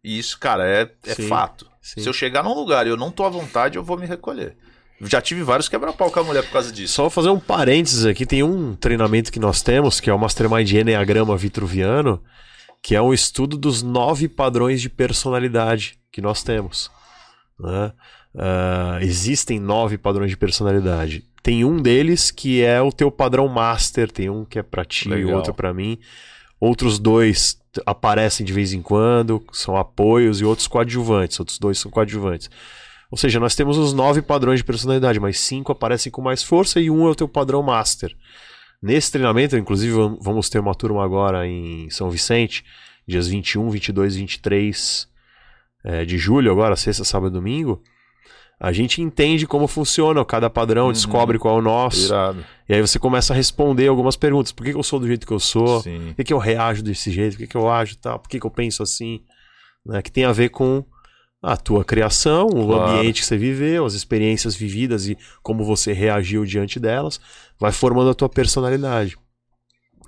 E 0.04 0.18
isso, 0.18 0.40
cara, 0.40 0.66
é, 0.68 0.90
é 1.06 1.16
Sim. 1.16 1.28
fato. 1.28 1.68
sim. 1.82 2.02
Se 2.02 2.08
eu 2.08 2.14
chegar 2.14 2.44
num 2.44 2.54
lugar 2.54 2.88
e 2.88 2.90
eu 2.90 2.98
não 2.98 3.12
tô 3.12 3.26
à 3.26 3.30
vontade, 3.30 3.78
eu 3.78 3.84
vou 3.84 3.98
me 3.98 4.06
recolher. 4.06 4.56
Já 5.02 5.22
tive 5.22 5.44
vários 5.44 5.70
quebra-pau 5.70 6.10
com 6.10 6.20
a 6.20 6.24
mulher 6.24 6.44
por 6.44 6.52
causa 6.54 6.72
disso. 6.72 6.94
Só 6.94 7.04
vou 7.04 7.10
fazer 7.12 7.30
um 7.30 7.40
parênteses 7.40 8.04
aqui, 8.06 8.26
tem 8.26 8.42
um 8.42 8.76
treinamento 8.76 9.32
que 9.32 9.40
nós 9.40 9.62
temos, 9.62 10.00
que 10.00 10.10
é 10.10 10.14
o 10.14 10.18
Mastermind 10.18 10.72
Enneagrama 10.72 11.38
Vitruviano, 11.38 12.24
que 12.82 12.96
é 12.96 13.02
um 13.02 13.14
estudo 13.14 13.58
dos 13.58 13.84
nove 13.84 14.28
padrões 14.28 14.82
de 14.82 14.90
personalidade 14.90 16.00
que 16.18 16.22
nós 16.22 16.42
temos. 16.42 16.90
né? 17.60 17.94
Ah, 18.36 18.98
existem 19.02 19.60
nove 19.60 20.00
padrões 20.00 20.32
de 20.32 20.38
personalidade. 20.38 21.24
Tem 21.44 21.64
um 21.64 21.78
deles 21.80 22.32
que 22.32 22.64
é 22.64 22.82
o 22.82 22.92
teu 22.92 23.12
padrão 23.12 23.48
master, 23.48 24.12
tem 24.12 24.32
um 24.32 24.44
que 24.44 24.58
é 24.58 24.64
pra 24.64 24.84
ti, 24.84 25.08
Legal. 25.08 25.36
outro 25.38 25.54
pra 25.54 25.72
mim. 25.76 26.00
Outros 26.60 26.98
dois 26.98 27.60
aparecem 27.86 28.44
de 28.44 28.52
vez 28.52 28.74
em 28.74 28.82
quando, 28.82 29.44
são 29.52 29.78
apoios, 29.78 30.42
e 30.42 30.46
outros 30.46 30.68
coadjuvantes. 30.68 31.40
Outros 31.40 31.60
dois 31.60 31.78
são 31.78 31.92
coadjuvantes. 31.92 32.50
Ou 33.12 33.18
seja, 33.18 33.40
nós 33.40 33.54
temos 33.56 33.78
os 33.78 33.94
nove 33.94 34.24
padrões 34.24 34.60
de 34.60 34.64
personalidade, 34.66 35.20
mas 35.20 35.40
cinco 35.40 35.72
aparecem 35.72 36.12
com 36.12 36.22
mais 36.22 36.42
força 36.42 36.80
e 36.80 36.90
um 36.90 37.08
é 37.08 37.12
o 37.12 37.16
teu 37.16 37.28
padrão 37.28 37.62
master. 37.62 38.12
Nesse 38.82 39.12
treinamento, 39.12 39.56
inclusive, 39.56 39.94
vam- 39.94 40.18
vamos 40.20 40.50
ter 40.50 40.58
uma 40.60 40.74
turma 40.74 41.06
agora 41.06 41.48
em 41.48 41.90
São 41.92 42.10
Vicente, 42.10 42.66
dias 43.08 43.28
21, 43.28 43.70
22 43.70 44.16
e 44.16 44.20
23 44.20 45.08
eh, 45.84 46.06
de 46.06 46.18
julho, 46.18 46.52
agora, 46.52 46.76
sexta, 46.76 47.04
sábado 47.04 47.32
e 47.32 47.34
domingo. 47.34 47.82
A 48.60 48.72
gente 48.72 49.02
entende 49.04 49.46
como 49.46 49.68
funciona 49.68 50.26
cada 50.26 50.50
padrão, 50.50 50.88
Uhum. 50.88 50.92
descobre 50.92 51.38
qual 51.38 51.58
é 51.58 51.60
o 51.60 51.62
nosso. 51.62 52.08
Irado. 52.08 52.44
E 52.68 52.74
aí 52.74 52.82
você 52.82 52.98
começa 52.98 53.32
a 53.32 53.36
responder 53.36 53.88
algumas 53.88 54.16
perguntas. 54.16 54.52
Por 54.52 54.64
que, 54.66 54.72
que 54.72 54.78
eu 54.78 54.84
sou 54.84 55.00
do 55.00 55.06
jeito 55.08 55.28
que 55.28 55.34
eu 55.34 55.40
sou? 55.40 55.82
Sim. 55.82 56.08
Por 56.08 56.16
que, 56.16 56.24
que 56.24 56.34
eu 56.34 56.40
reajo 56.40 56.82
desse 56.82 57.12
jeito? 57.12 57.34
Por 57.34 57.40
que, 57.40 57.48
que 57.48 57.56
eu 57.56 57.70
ajo 57.70 57.96
tal? 57.98 58.18
Por 58.20 58.28
que, 58.28 58.40
que 58.40 58.46
eu 58.48 58.52
penso 58.52 58.82
assim? 58.82 59.22
Né? 59.86 60.02
Que 60.02 60.12
tem 60.12 60.26
a 60.26 60.32
ver 60.32 60.50
com 60.50 60.84
a 61.40 61.56
tua 61.56 61.86
criação, 61.86 62.48
o 62.48 62.66
Claro. 62.66 62.94
ambiente 62.98 63.22
que 63.22 63.28
você 63.28 63.38
viveu, 63.38 63.86
as 63.86 63.94
experiências 63.94 64.56
vividas 64.56 65.08
e 65.08 65.16
como 65.44 65.64
você 65.64 65.94
reagiu 65.94 66.44
diante 66.44 66.80
delas, 66.80 67.22
vai 67.60 67.72
formando 67.72 68.10
a 68.10 68.14
tua 68.16 68.28
personalidade. 68.28 69.16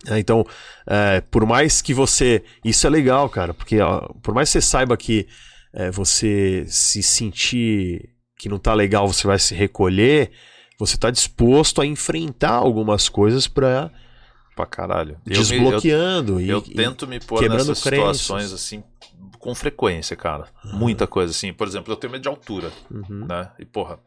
É, 0.07 0.17
Então, 0.17 0.43
é, 0.87 1.21
por 1.21 1.45
mais 1.45 1.83
que 1.83 1.93
você. 1.93 2.43
Isso 2.65 2.87
é 2.87 2.89
legal, 2.89 3.29
cara, 3.29 3.53
porque 3.53 3.79
ó, 3.79 4.07
por 4.23 4.33
mais 4.33 4.49
que 4.49 4.53
você 4.53 4.61
saiba 4.61 4.97
que 4.97 5.27
é, 5.73 5.89
você 5.91 6.65
se 6.67 7.01
sentir 7.03 8.09
que 8.37 8.47
não 8.49 8.57
tá 8.57 8.73
legal, 8.73 9.07
você 9.07 9.27
vai 9.27 9.37
se 9.39 9.53
recolher, 9.53 10.31
você 10.79 10.97
tá 10.97 11.11
disposto 11.11 11.81
a 11.81 11.85
enfrentar 11.85 12.51
algumas 12.53 13.09
coisas 13.09 13.47
pra 13.47 13.91
Pra 14.55 14.65
caralho. 14.65 15.11
Eu 15.25 15.31
me- 15.31 15.35
eu- 15.35 15.41
desbloqueando. 15.41 16.41
e, 16.41 16.49
Eu, 16.49 16.61
tento 16.61 17.07
me 17.07 17.17
pôr 17.21 17.39
quebrando 17.39 17.59
nessas 17.69 17.81
crenças. 17.81 18.17
situações 18.19 18.51
assim 18.51 18.83
com 19.37 19.55
frequência, 19.55 20.17
cara. 20.17 20.47
Muita 20.65 21.07
coisa 21.07 21.31
assim. 21.31 21.53
Por 21.53 21.65
exemplo, 21.65 21.93
eu 21.93 21.95
tenho 21.95 22.11
medo 22.11 22.23
de 22.23 22.27
altura, 22.27 22.69
Uhum. 22.91 23.25
né? 23.25 23.49
E 23.57 23.63
porra, 23.63 23.99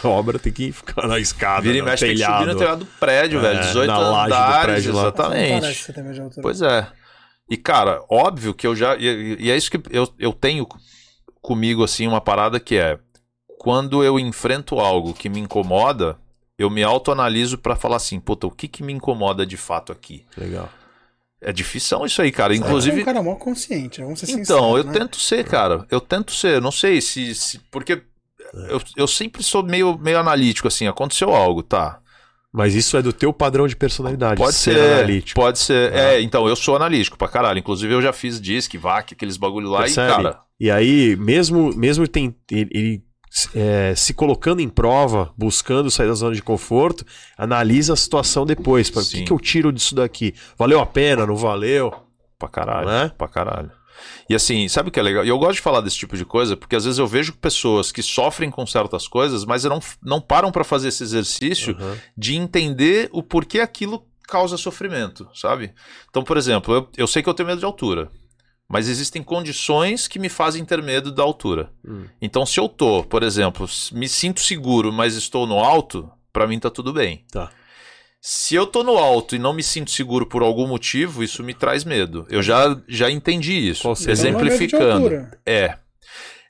A 0.00 0.06
obra 0.06 0.38
tem 0.38 0.52
que 0.52 0.70
ficar 0.70 1.08
na 1.08 1.18
escada, 1.18 1.62
vira 1.62 1.78
e 1.78 1.82
mexe 1.82 2.06
tem 2.06 2.14
que 2.14 2.20
subir 2.22 2.30
telhado. 2.32 2.52
no 2.52 2.58
telhado 2.58 2.78
do 2.84 2.86
prédio, 3.00 3.38
É, 3.40 3.42
velho. 3.42 3.60
18 3.60 3.88
na 3.88 3.98
laje 3.98 4.28
do 4.30 4.34
andares, 4.36 4.64
prédio 4.66 4.92
lá. 4.94 5.02
exatamente. 5.02 5.60
Parece 5.62 5.78
que 5.80 5.84
você 5.86 5.92
tem 5.92 6.02
medo 6.04 6.14
de 6.14 6.20
altura. 6.20 6.42
Pois 6.42 6.62
é. 6.62 6.86
E, 7.50 7.56
cara, 7.56 8.04
óbvio 8.08 8.54
que 8.54 8.66
eu 8.68 8.76
já. 8.76 8.94
E, 8.96 9.36
e 9.40 9.50
é 9.50 9.56
isso 9.56 9.68
que 9.70 9.80
eu, 9.90 10.08
eu 10.18 10.32
tenho 10.32 10.64
comigo, 11.40 11.82
assim, 11.84 12.06
uma 12.06 12.20
parada 12.20 12.58
que 12.60 12.76
é. 12.76 12.98
Quando 13.58 14.04
eu 14.04 14.18
enfrento 14.18 14.78
algo 14.78 15.12
que 15.12 15.28
me 15.28 15.40
incomoda, 15.40 16.16
eu 16.56 16.70
me 16.70 16.82
autoanaliso 16.82 17.58
pra 17.58 17.74
falar 17.74 17.96
assim, 17.96 18.20
puta, 18.20 18.46
o 18.46 18.50
que 18.50 18.68
que 18.68 18.82
me 18.82 18.92
incomoda 18.92 19.44
de 19.44 19.56
fato 19.56 19.90
aqui? 19.92 20.24
Legal. 20.36 20.68
É 21.40 21.52
difícil 21.52 22.04
isso 22.06 22.20
aí, 22.22 22.32
cara. 22.32 22.52
Você 22.54 22.60
é 22.60 22.64
Inclusive. 22.64 23.02
um 23.02 23.04
cara 23.04 23.22
mó 23.22 23.34
consciente, 23.36 24.00
vamos 24.00 24.18
ser 24.20 24.26
sinceros. 24.26 24.48
Então, 24.50 24.76
eu 24.76 24.84
né? 24.84 24.92
tento 24.92 25.20
ser, 25.20 25.44
cara. 25.44 25.86
Eu 25.90 26.00
tento 26.00 26.32
ser. 26.32 26.60
Não 26.60 26.72
sei 26.72 27.00
se. 27.00 27.34
se- 27.34 27.60
porque 27.70 28.02
eu, 28.68 28.80
eu 28.96 29.06
sempre 29.06 29.42
sou 29.42 29.62
meio, 29.62 29.96
meio 29.98 30.18
analítico, 30.18 30.66
assim. 30.66 30.86
Aconteceu 30.88 31.34
algo, 31.34 31.62
tá? 31.62 32.00
Mas 32.52 32.74
isso 32.74 32.96
é 32.96 33.02
do 33.02 33.12
teu 33.12 33.32
padrão 33.32 33.68
de 33.68 33.76
personalidade. 33.76 34.40
Pode 34.40 34.56
ser, 34.56 34.74
ser. 34.74 34.94
analítico. 34.94 35.40
Pode 35.40 35.58
ser. 35.60 35.92
Ah. 35.92 35.98
É, 36.14 36.20
então, 36.22 36.48
eu 36.48 36.56
sou 36.56 36.74
analítico 36.74 37.16
pra 37.16 37.28
caralho. 37.28 37.58
Inclusive, 37.58 37.92
eu 37.92 38.02
já 38.02 38.12
fiz 38.12 38.40
disc, 38.40 38.74
VAC, 38.76 39.14
aqueles 39.14 39.36
bagulho 39.36 39.68
lá 39.68 39.80
Percebe? 39.80 40.10
e, 40.10 40.14
cara. 40.16 40.40
E 40.60 40.70
aí, 40.70 41.14
mesmo, 41.16 41.72
mesmo 41.76 42.06
tem, 42.08 42.34
ele, 42.50 42.68
ele, 42.72 43.02
é, 43.54 43.94
se 43.94 44.12
colocando 44.12 44.60
em 44.60 44.68
prova, 44.68 45.32
buscando 45.36 45.90
sair 45.90 46.08
da 46.08 46.14
zona 46.14 46.34
de 46.34 46.42
conforto, 46.42 47.04
analisa 47.36 47.92
a 47.92 47.96
situação 47.96 48.44
depois. 48.44 48.90
pra- 48.90 49.02
O 49.02 49.06
que, 49.06 49.22
que 49.24 49.32
eu 49.32 49.38
tiro 49.38 49.72
disso 49.72 49.94
daqui? 49.94 50.34
Valeu 50.56 50.80
a 50.80 50.86
pena? 50.86 51.24
Não 51.26 51.36
valeu? 51.36 51.92
Pra 52.38 52.48
caralho. 52.48 52.86
Né? 52.88 53.12
Pra 53.16 53.28
caralho. 53.28 53.70
E 54.30 54.34
assim, 54.34 54.68
sabe 54.68 54.88
o 54.88 54.92
que 54.92 55.00
é 55.00 55.02
legal? 55.02 55.24
E 55.24 55.28
eu 55.28 55.38
gosto 55.38 55.54
de 55.54 55.60
falar 55.60 55.80
desse 55.80 55.96
tipo 55.96 56.16
de 56.16 56.24
coisa, 56.24 56.56
porque 56.56 56.76
às 56.76 56.84
vezes 56.84 56.98
eu 56.98 57.06
vejo 57.06 57.32
pessoas 57.34 57.90
que 57.90 58.00
sofrem 58.02 58.48
com 58.50 58.64
certas 58.66 59.08
coisas, 59.08 59.44
mas 59.44 59.64
não, 59.64 59.80
não 60.02 60.20
param 60.20 60.52
pra 60.52 60.62
fazer 60.62 60.88
esse 60.88 61.02
exercício 61.02 61.76
Uhum. 61.78 61.96
de 62.16 62.36
entender 62.36 63.08
o 63.12 63.22
porquê 63.24 63.58
aquilo 63.60 64.04
causa 64.28 64.56
sofrimento, 64.56 65.28
sabe? 65.34 65.72
Então, 66.10 66.22
por 66.22 66.36
exemplo, 66.36 66.74
eu, 66.74 66.88
eu 66.96 67.06
sei 67.08 67.22
que 67.24 67.28
eu 67.28 67.34
tenho 67.34 67.48
medo 67.48 67.58
de 67.58 67.64
altura, 67.64 68.08
mas 68.68 68.88
existem 68.88 69.22
condições 69.22 70.06
que 70.06 70.18
me 70.18 70.28
fazem 70.28 70.64
ter 70.64 70.82
medo 70.82 71.10
da 71.10 71.22
altura. 71.22 71.70
Hum. 71.86 72.04
Então, 72.20 72.44
se 72.44 72.60
eu 72.60 72.68
tô, 72.68 73.02
por 73.02 73.22
exemplo, 73.22 73.66
me 73.92 74.08
sinto 74.08 74.40
seguro, 74.40 74.92
mas 74.92 75.14
estou 75.14 75.46
no 75.46 75.58
alto, 75.58 76.10
pra 76.32 76.46
mim 76.46 76.58
tá 76.58 76.68
tudo 76.68 76.92
bem. 76.92 77.24
Tá. 77.32 77.50
Se 78.20 78.54
eu 78.54 78.66
tô 78.66 78.82
no 78.82 78.98
alto 78.98 79.34
e 79.36 79.38
não 79.38 79.54
me 79.54 79.62
sinto 79.62 79.90
seguro 79.90 80.26
por 80.26 80.42
algum 80.42 80.66
motivo, 80.66 81.22
isso 81.22 81.42
me 81.42 81.54
traz 81.54 81.84
medo. 81.84 82.26
Eu 82.28 82.42
já, 82.42 82.78
já 82.86 83.10
entendi 83.10 83.54
isso. 83.54 83.88
Então, 83.88 84.06
é 84.06 84.10
Exemplificando. 84.10 85.28
É. 85.46 85.78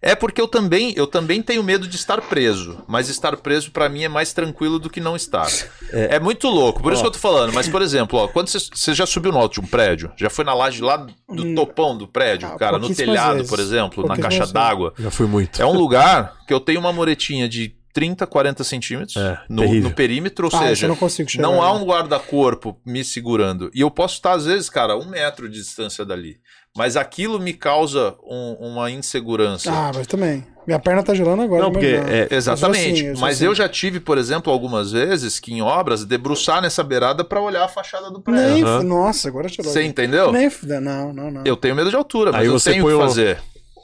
É 0.00 0.14
porque 0.14 0.40
eu 0.40 0.46
também, 0.46 0.92
eu 0.96 1.06
também 1.08 1.42
tenho 1.42 1.62
medo 1.62 1.88
de 1.88 1.96
estar 1.96 2.20
preso, 2.22 2.78
mas 2.86 3.08
estar 3.08 3.36
preso 3.36 3.70
pra 3.72 3.88
mim 3.88 4.04
é 4.04 4.08
mais 4.08 4.32
tranquilo 4.32 4.78
do 4.78 4.88
que 4.88 5.00
não 5.00 5.16
estar. 5.16 5.48
É, 5.90 6.20
muito 6.20 6.46
louco, 6.48 6.80
por 6.80 6.92
isso 6.92 7.00
Ó. 7.00 7.04
que 7.04 7.08
eu 7.08 7.12
tô 7.12 7.18
falando. 7.18 7.52
Mas, 7.52 7.68
por 7.68 7.82
exemplo, 7.82 8.18
ó, 8.18 8.28
quando 8.28 8.48
você, 8.48 8.94
já 8.94 9.06
subiu 9.06 9.32
no 9.32 9.38
alto 9.38 9.54
de 9.54 9.60
um 9.60 9.66
prédio, 9.66 10.12
já 10.16 10.30
foi 10.30 10.44
na 10.44 10.54
laje 10.54 10.80
lá 10.82 10.96
do 10.96 11.12
Hum. 11.44 11.54
topão 11.54 11.96
do 11.96 12.06
prédio, 12.06 12.48
Ah, 12.48 12.56
cara, 12.56 12.78
no 12.78 12.94
telhado, 12.94 13.34
vezes. 13.36 13.50
por 13.50 13.58
exemplo, 13.58 14.06
na 14.06 14.16
caixa 14.16 14.46
d'água. 14.46 14.94
Já 14.98 15.10
fui 15.10 15.26
muito. 15.26 15.60
É 15.60 15.66
um 15.66 15.74
lugar 15.74 16.36
que 16.46 16.54
eu 16.54 16.60
tenho 16.60 16.78
uma 16.80 16.92
muretinha 16.92 17.48
de 17.48 17.74
30, 17.98 18.26
40 18.28 18.62
centímetros 18.62 19.16
É, 19.16 19.40
no, 19.48 19.64
no 19.74 19.90
perímetro, 19.90 20.46
ou 20.46 20.56
Ah, 20.56 20.68
seja, 20.68 20.86
não 20.86 20.96
não 21.40 21.60
há 21.62 21.72
um 21.72 21.84
guarda-corpo 21.84 22.80
me 22.86 23.02
segurando. 23.04 23.70
E 23.74 23.80
eu 23.80 23.90
posso 23.90 24.14
estar, 24.14 24.32
às 24.32 24.44
vezes, 24.44 24.70
cara, 24.70 24.92
a 24.92 24.96
um 24.96 25.06
metro 25.08 25.48
de 25.48 25.58
distância 25.58 26.04
dali. 26.04 26.36
Mas 26.76 26.96
aquilo 26.96 27.40
me 27.40 27.52
causa 27.54 28.14
um- 28.22 28.56
uma 28.60 28.88
insegurança. 28.90 29.68
Ah, 29.72 29.90
mas 29.92 30.06
também. 30.06 30.46
Minha 30.64 30.78
perna 30.78 31.02
tá 31.02 31.12
gelando 31.12 31.42
agora. 31.42 31.62
Não, 31.62 31.72
porque 31.72 31.86
é- 31.86 32.28
Exatamente. 32.30 32.86
Eu 32.88 32.92
assim, 32.92 33.06
eu 33.06 33.18
Mas 33.18 33.36
assim. 33.38 33.46
eu 33.46 33.54
já 33.54 33.68
tive, 33.68 33.98
por 33.98 34.16
exemplo, 34.16 34.52
algumas 34.52 34.92
vezes 34.92 35.40
que 35.40 35.52
em 35.52 35.60
obras 35.62 36.04
debruçar 36.04 36.62
nessa 36.62 36.84
beirada 36.84 37.24
pra 37.24 37.40
olhar 37.40 37.64
a 37.64 37.68
fachada 37.68 38.10
do 38.10 38.20
prédio. 38.20 38.42
Nem, 38.52 38.62
f- 38.62 38.84
Nossa, 38.84 39.26
agora 39.28 39.48
tirou. 39.48 39.72
Você 39.72 39.82
entendeu? 39.82 40.30
Nem 40.30 40.48
não, 40.80 41.12
não, 41.12 41.30
não. 41.30 41.42
Eu 41.44 41.56
tenho 41.56 41.74
medo 41.74 41.90
de 41.90 41.96
altura, 41.96 42.30
mas 42.30 42.42
Aí 42.42 42.46
eu 42.46 42.52
você 42.52 42.72
tenho 42.72 42.86
que 42.86 42.92
o- 42.92 42.98
fazer. 43.00 43.38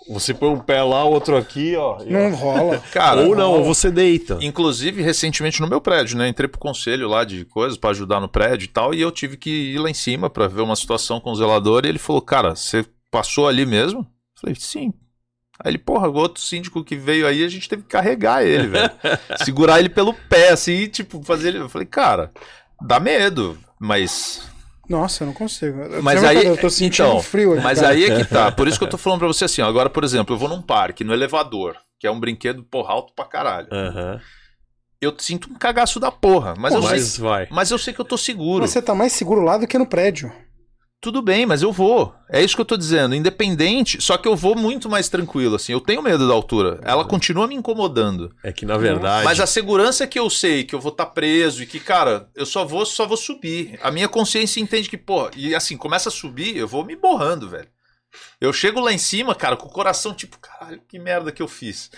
Você 0.09 0.35
põe 0.35 0.51
um 0.51 0.59
pé 0.59 0.83
lá, 0.83 1.03
outro 1.05 1.37
aqui, 1.37 1.75
ó. 1.77 1.99
e- 2.03 2.11
Não 2.13 2.35
rola. 2.35 2.79
Cara, 2.93 3.23
ou 3.23 3.35
não, 3.35 3.53
ou 3.53 3.65
você 3.65 3.91
deita. 3.91 4.39
Inclusive, 4.43 5.01
recentemente 5.03 5.61
no 5.61 5.67
meu 5.67 5.81
prédio, 5.81 6.19
né? 6.19 6.29
Entrei 6.29 6.47
pro 6.49 6.61
conselho 6.61 7.09
lá 7.09 7.25
de 7.25 7.45
coisas 7.47 7.79
pra 7.79 7.91
ajudar 7.91 8.21
no 8.21 8.29
prédio 8.29 8.67
e 8.67 8.69
tal, 8.69 8.93
e 8.93 9.01
eu 9.01 9.11
tive 9.11 9.37
que 9.37 9.51
ir 9.73 9.79
lá 9.79 9.89
em 9.89 9.95
cima 9.95 10.29
pra 10.29 10.47
ver 10.47 10.61
uma 10.63 10.77
situação 10.77 11.21
com 11.21 11.31
o 11.33 11.37
zelador, 11.37 11.85
e 11.85 11.89
ele 11.89 11.99
falou: 11.99 12.21
Cara, 12.21 12.55
você 12.55 12.85
passou 13.11 13.49
ali 13.49 13.65
mesmo? 13.65 14.01
Eu 14.01 14.41
falei, 14.41 14.57
sim. 14.59 14.93
Aí 15.65 15.71
ele, 15.71 15.79
porra, 15.79 16.09
o 16.09 16.15
outro 16.15 16.43
síndico 16.43 16.83
que 16.85 16.97
veio 16.97 17.27
aí, 17.27 17.45
a 17.45 17.49
gente 17.49 17.69
teve 17.69 17.83
que 17.83 17.89
carregar 17.89 18.45
ele, 18.45 18.67
velho. 18.67 18.91
Segurar 19.45 19.79
ele 19.79 19.89
pelo 19.89 20.13
pé, 20.13 20.51
assim, 20.51 20.73
e, 20.73 20.89
tipo, 20.89 21.23
fazer 21.23 21.49
ele. 21.49 21.59
Eu 21.59 21.69
falei, 21.69 21.87
cara, 21.87 22.33
dá 22.83 22.99
medo, 22.99 23.57
mas. 23.81 24.43
Nossa, 24.89 25.23
eu 25.23 25.27
não 25.27 25.35
consigo. 25.35 25.81
Eu- 25.81 26.03
Mas 26.03 26.23
aí- 26.23 26.45
Eu 26.45 26.57
tô 26.57 26.69
sentindo 26.71 27.07
então, 27.09 27.21
frio 27.23 27.53
aqui. 27.55 27.63
Mas 27.63 27.81
cara. 27.81 27.93
aí 27.95 28.05
é 28.05 28.17
que 28.17 28.25
tá. 28.25 28.51
Por 28.53 28.69
isso 28.69 28.79
que 28.79 28.85
eu 28.85 28.89
tô 28.91 28.99
falando 28.99 29.19
pra 29.21 29.29
você 29.29 29.45
assim, 29.45 29.63
ó, 29.63 29.67
agora, 29.67 29.89
por 29.91 30.05
exemplo, 30.05 30.35
eu 30.35 30.39
vou 30.39 30.49
num 30.49 30.61
parque, 30.63 31.03
no 31.05 31.13
elevador, 31.13 31.77
que 31.99 32.07
é 32.07 32.11
um 32.11 32.21
brinquedo, 32.21 32.63
porra, 32.65 32.93
alto 32.93 33.13
pra 33.15 33.25
caralho. 33.25 33.69
Aham. 33.73 34.21
Eu 35.01 35.15
sinto 35.19 35.51
um 35.51 35.55
cagaço 35.55 36.01
da 36.01 36.11
porra, 36.11 36.55
mas, 36.57 36.73
Pô, 36.73 36.79
eu, 36.81 36.83
Mas 36.85 37.03
sei, 37.05 37.23
vai. 37.25 37.47
mas 37.51 37.71
eu 37.71 37.79
sei 37.79 37.93
que 37.93 38.01
eu 38.01 38.05
tô 38.07 38.17
seguro. 38.17 38.63
Mas 38.63 38.71
Você 38.71 38.81
tá 38.81 38.95
mais 38.95 39.13
seguro 39.13 39.43
lá 39.43 39.59
do 39.59 39.67
que 39.67 39.77
no 39.77 39.87
prédio. 39.87 40.33
Tudo 41.05 41.21
bem, 41.21 41.45
mas 41.45 41.61
eu 41.61 41.71
vou. 41.71 42.15
É 42.31 42.43
isso 42.43 42.55
que 42.55 42.63
eu 42.63 42.65
tô 42.65 42.79
dizendo. 42.79 43.15
Independente, 43.15 44.01
só 44.01 44.17
que 44.17 44.27
eu 44.27 44.35
vou 44.35 44.57
muito 44.57 44.89
mais 44.89 45.07
tranquilo, 45.07 45.57
assim. 45.57 45.71
Eu 45.71 45.81
tenho 45.83 46.01
medo 46.01 46.27
da 46.27 46.33
altura. 46.33 46.81
Ela 46.83 47.05
continua 47.05 47.47
me 47.47 47.55
incomodando. 47.55 48.35
É 48.43 48.51
que 48.51 48.65
na 48.65 48.79
verdade. 48.79 49.23
Mas 49.23 49.39
a 49.39 49.47
segurança 49.47 50.05
é 50.05 50.07
que 50.07 50.19
eu 50.19 50.31
sei 50.31 50.65
que 50.65 50.75
eu 50.75 50.81
vou 50.81 50.91
estar 50.91 51.05
preso 51.05 51.63
e 51.63 51.67
que, 51.67 51.79
cara, 51.79 52.31
eu 52.35 52.47
só 52.47 52.65
vou, 52.65 52.87
só 52.87 53.07
vou 53.07 53.19
subir. 53.19 53.79
A 53.83 53.91
minha 53.91 54.09
consciência 54.09 54.61
entende 54.61 54.89
que, 54.89 54.97
pô, 54.97 55.29
e 55.37 55.55
assim, 55.55 55.77
começa 55.77 56.09
a 56.09 56.13
subir, 56.13 56.57
eu 56.57 56.67
vou 56.67 56.83
me 56.83 56.97
borrando, 56.97 57.51
velho. 57.51 57.69
Eu 58.41 58.51
chego 58.51 58.81
lá 58.81 58.91
em 58.91 58.97
cima, 58.97 59.35
cara, 59.35 59.59
com 59.59 59.67
o 59.67 59.73
coração 59.73 60.15
tipo, 60.15 60.39
caralho, 60.39 60.81
que 60.89 60.99
merda 60.99 61.31
que 61.31 61.43
eu 61.43 61.49
fiz. 61.49 61.91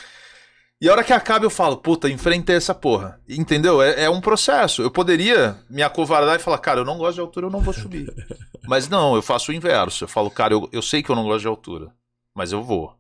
E 0.81 0.89
a 0.89 0.93
hora 0.93 1.05
que 1.05 1.13
acaba 1.13 1.45
eu 1.45 1.51
falo, 1.51 1.79
puta, 1.79 2.09
enfrentei 2.09 2.57
essa 2.57 2.75
porra. 2.75 3.19
Entendeu? 3.29 3.81
É, 3.81 4.05
é 4.05 4.11
um 4.11 4.21
processo. 4.21 4.83
Eu 4.83 4.91
poderia 4.91 5.59
me 5.71 5.83
acovardar 5.83 6.37
e 6.37 6.43
falar, 6.43 6.59
cara, 6.59 6.81
eu 6.81 6.85
não 6.85 6.99
gosto 6.99 7.15
de 7.15 7.21
altura, 7.21 7.47
eu 7.47 7.51
não 7.51 7.61
vou 7.61 7.73
subir. 7.73 8.13
Mas 8.67 8.89
não, 8.89 9.15
eu 9.15 9.23
faço 9.23 9.51
o 9.51 9.55
inverso. 9.55 10.05
Eu 10.05 10.09
falo, 10.09 10.31
cara, 10.31 10.53
eu, 10.53 10.69
eu 10.73 10.83
sei 10.83 11.03
que 11.03 11.11
eu 11.11 11.17
não 11.17 11.25
gosto 11.25 11.43
de 11.43 11.49
altura, 11.49 11.93
mas 12.35 12.51
eu 12.51 12.65
vou. 12.65 12.93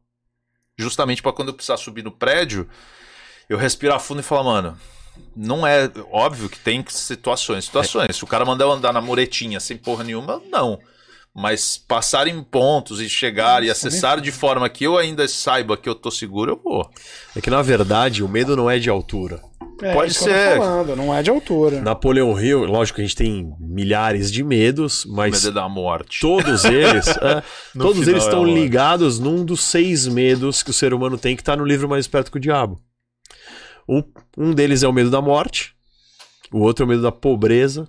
Justamente 0.78 1.20
pra 1.20 1.32
quando 1.32 1.48
eu 1.48 1.54
precisar 1.54 1.76
subir 1.76 2.04
no 2.04 2.12
prédio, 2.12 2.68
eu 3.48 3.58
respirar 3.58 3.98
fundo 3.98 4.20
e 4.20 4.22
falar, 4.22 4.44
mano, 4.44 4.78
não 5.34 5.66
é 5.66 5.90
óbvio 6.12 6.48
que 6.48 6.58
tem 6.58 6.84
situações, 6.88 7.64
situações. 7.64 8.14
Se 8.14 8.22
o 8.22 8.28
cara 8.28 8.44
mandar 8.44 8.66
eu 8.66 8.72
andar 8.72 8.92
na 8.92 9.00
muretinha 9.00 9.58
sem 9.58 9.76
porra 9.76 10.04
nenhuma, 10.04 10.40
não. 10.50 10.78
Mas 11.38 11.76
passar 11.76 12.26
em 12.26 12.42
pontos 12.42 12.98
e 13.00 13.10
chegar 13.10 13.62
e 13.62 13.68
acessar 13.70 14.20
de 14.22 14.32
forma 14.32 14.68
que 14.70 14.84
eu 14.84 14.96
ainda 14.96 15.28
saiba 15.28 15.76
que 15.76 15.86
eu 15.86 15.94
tô 15.94 16.10
seguro, 16.10 16.52
eu 16.52 16.60
vou. 16.64 16.88
É 17.36 17.40
que 17.42 17.50
na 17.50 17.60
verdade 17.60 18.22
o 18.24 18.28
medo 18.28 18.56
não 18.56 18.70
é 18.70 18.78
de 18.78 18.88
altura. 18.88 19.42
É, 19.82 19.92
Pode 19.92 20.12
isso 20.12 20.24
que 20.24 20.30
eu 20.30 20.34
tô 20.34 20.40
ser. 20.40 20.56
falando, 20.56 20.96
não 20.96 21.14
é 21.14 21.22
de 21.22 21.28
altura. 21.28 21.82
Napoleão 21.82 22.40
Hill, 22.40 22.64
lógico 22.64 22.96
que 22.96 23.02
a 23.02 23.04
gente 23.04 23.14
tem 23.16 23.52
milhares 23.60 24.32
de 24.32 24.42
medos, 24.42 25.04
mas 25.04 25.44
Medo 25.44 25.54
da 25.54 25.68
morte. 25.68 26.18
todos 26.22 26.64
eles, 26.64 27.06
é, 27.20 27.42
todos 27.76 27.98
final 27.98 28.08
eles 28.08 28.22
é 28.22 28.26
estão 28.26 28.44
morte. 28.46 28.54
ligados 28.54 29.18
num 29.18 29.44
dos 29.44 29.60
seis 29.62 30.06
medos 30.08 30.62
que 30.62 30.70
o 30.70 30.72
ser 30.72 30.94
humano 30.94 31.18
tem, 31.18 31.36
que 31.36 31.42
está 31.42 31.54
no 31.54 31.66
livro 31.66 31.86
Mais 31.86 32.04
Esperto 32.06 32.30
que 32.32 32.38
o 32.38 32.40
Diabo. 32.40 32.80
Um, 33.86 34.02
um 34.38 34.54
deles 34.54 34.82
é 34.82 34.88
o 34.88 34.92
medo 34.92 35.10
da 35.10 35.20
morte, 35.20 35.74
o 36.50 36.60
outro 36.60 36.84
é 36.84 36.86
o 36.86 36.88
medo 36.88 37.02
da 37.02 37.12
pobreza, 37.12 37.86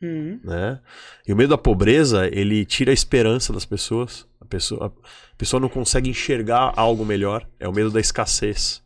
Hum. 0.00 0.38
né? 0.44 0.80
E 1.26 1.32
o 1.32 1.36
medo 1.36 1.50
da 1.50 1.58
pobreza, 1.58 2.28
ele 2.32 2.64
tira 2.64 2.92
a 2.92 2.94
esperança 2.94 3.52
das 3.52 3.64
pessoas. 3.64 4.26
A 4.40 4.44
pessoa, 4.44 4.86
a 4.86 5.36
pessoa 5.36 5.60
não 5.60 5.68
consegue 5.68 6.08
enxergar 6.08 6.72
algo 6.76 7.04
melhor. 7.04 7.46
É 7.58 7.68
o 7.68 7.72
medo 7.72 7.90
da 7.90 8.00
escassez. 8.00 8.82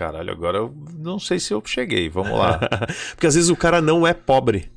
Caralho, 0.00 0.32
agora 0.32 0.58
eu 0.58 0.74
não 0.98 1.18
sei 1.18 1.38
se 1.38 1.52
eu 1.52 1.62
cheguei. 1.64 2.08
Vamos 2.08 2.32
lá. 2.32 2.58
Porque 3.12 3.26
às 3.26 3.34
vezes 3.34 3.50
o 3.50 3.56
cara 3.56 3.80
não 3.82 4.06
é 4.06 4.14
pobre. 4.14 4.70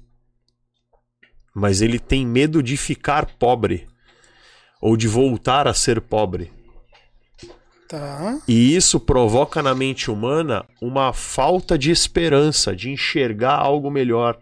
Mas 1.53 1.81
ele 1.81 1.99
tem 1.99 2.25
medo 2.25 2.63
de 2.63 2.75
ficar 2.75 3.25
pobre. 3.37 3.87
Ou 4.81 4.97
de 4.97 5.07
voltar 5.07 5.67
a 5.67 5.73
ser 5.73 6.01
pobre. 6.01 6.51
Tá. 7.87 8.41
E 8.47 8.75
isso 8.75 8.99
provoca 8.99 9.61
na 9.61 9.75
mente 9.75 10.09
humana 10.09 10.65
uma 10.81 11.13
falta 11.13 11.77
de 11.77 11.91
esperança, 11.91 12.75
de 12.75 12.89
enxergar 12.89 13.55
algo 13.55 13.91
melhor. 13.91 14.37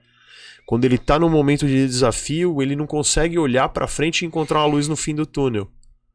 Quando 0.72 0.86
ele 0.86 0.96
está 0.96 1.20
num 1.20 1.28
momento 1.28 1.68
de 1.68 1.86
desafio, 1.86 2.62
ele 2.62 2.78
não 2.78 2.88
consegue 2.88 3.38
olhar 3.38 3.68
para 3.68 3.88
frente 3.88 4.22
e 4.22 4.26
encontrar 4.26 4.60
uma 4.60 4.68
luz 4.68 4.88
no 4.88 4.96
fim 4.96 5.14
do 5.14 5.26
túnel. 5.26 5.70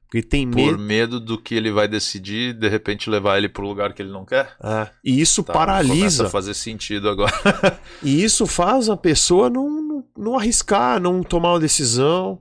Porque 0.07 0.23
tem 0.23 0.49
Por 0.51 0.57
medo. 0.57 0.79
medo 0.79 1.21
do 1.21 1.37
que 1.37 1.55
ele 1.55 1.71
vai 1.71 1.87
decidir, 1.87 2.55
de 2.55 2.67
repente 2.67 3.11
levar 3.11 3.37
ele 3.37 3.51
pro 3.51 3.67
lugar 3.67 3.93
que 3.93 4.01
ele 4.01 4.11
não 4.11 4.25
quer. 4.25 4.49
Ah, 4.59 4.89
e 5.05 5.21
isso 5.21 5.43
Tá, 5.43 5.53
Começa 5.53 5.67
paralisa. 5.67 6.27
a 6.27 6.31
fazer 6.31 6.55
sentido 6.55 7.07
agora. 7.11 7.31
E 8.03 8.25
isso 8.25 8.47
faz 8.47 8.89
a 8.89 8.97
pessoa 8.97 9.51
não, 9.51 9.69
não, 9.69 10.05
não 10.17 10.39
arriscar, 10.39 10.99
não 10.99 11.23
tomar 11.23 11.53
uma 11.53 11.61
decisão. 11.61 12.41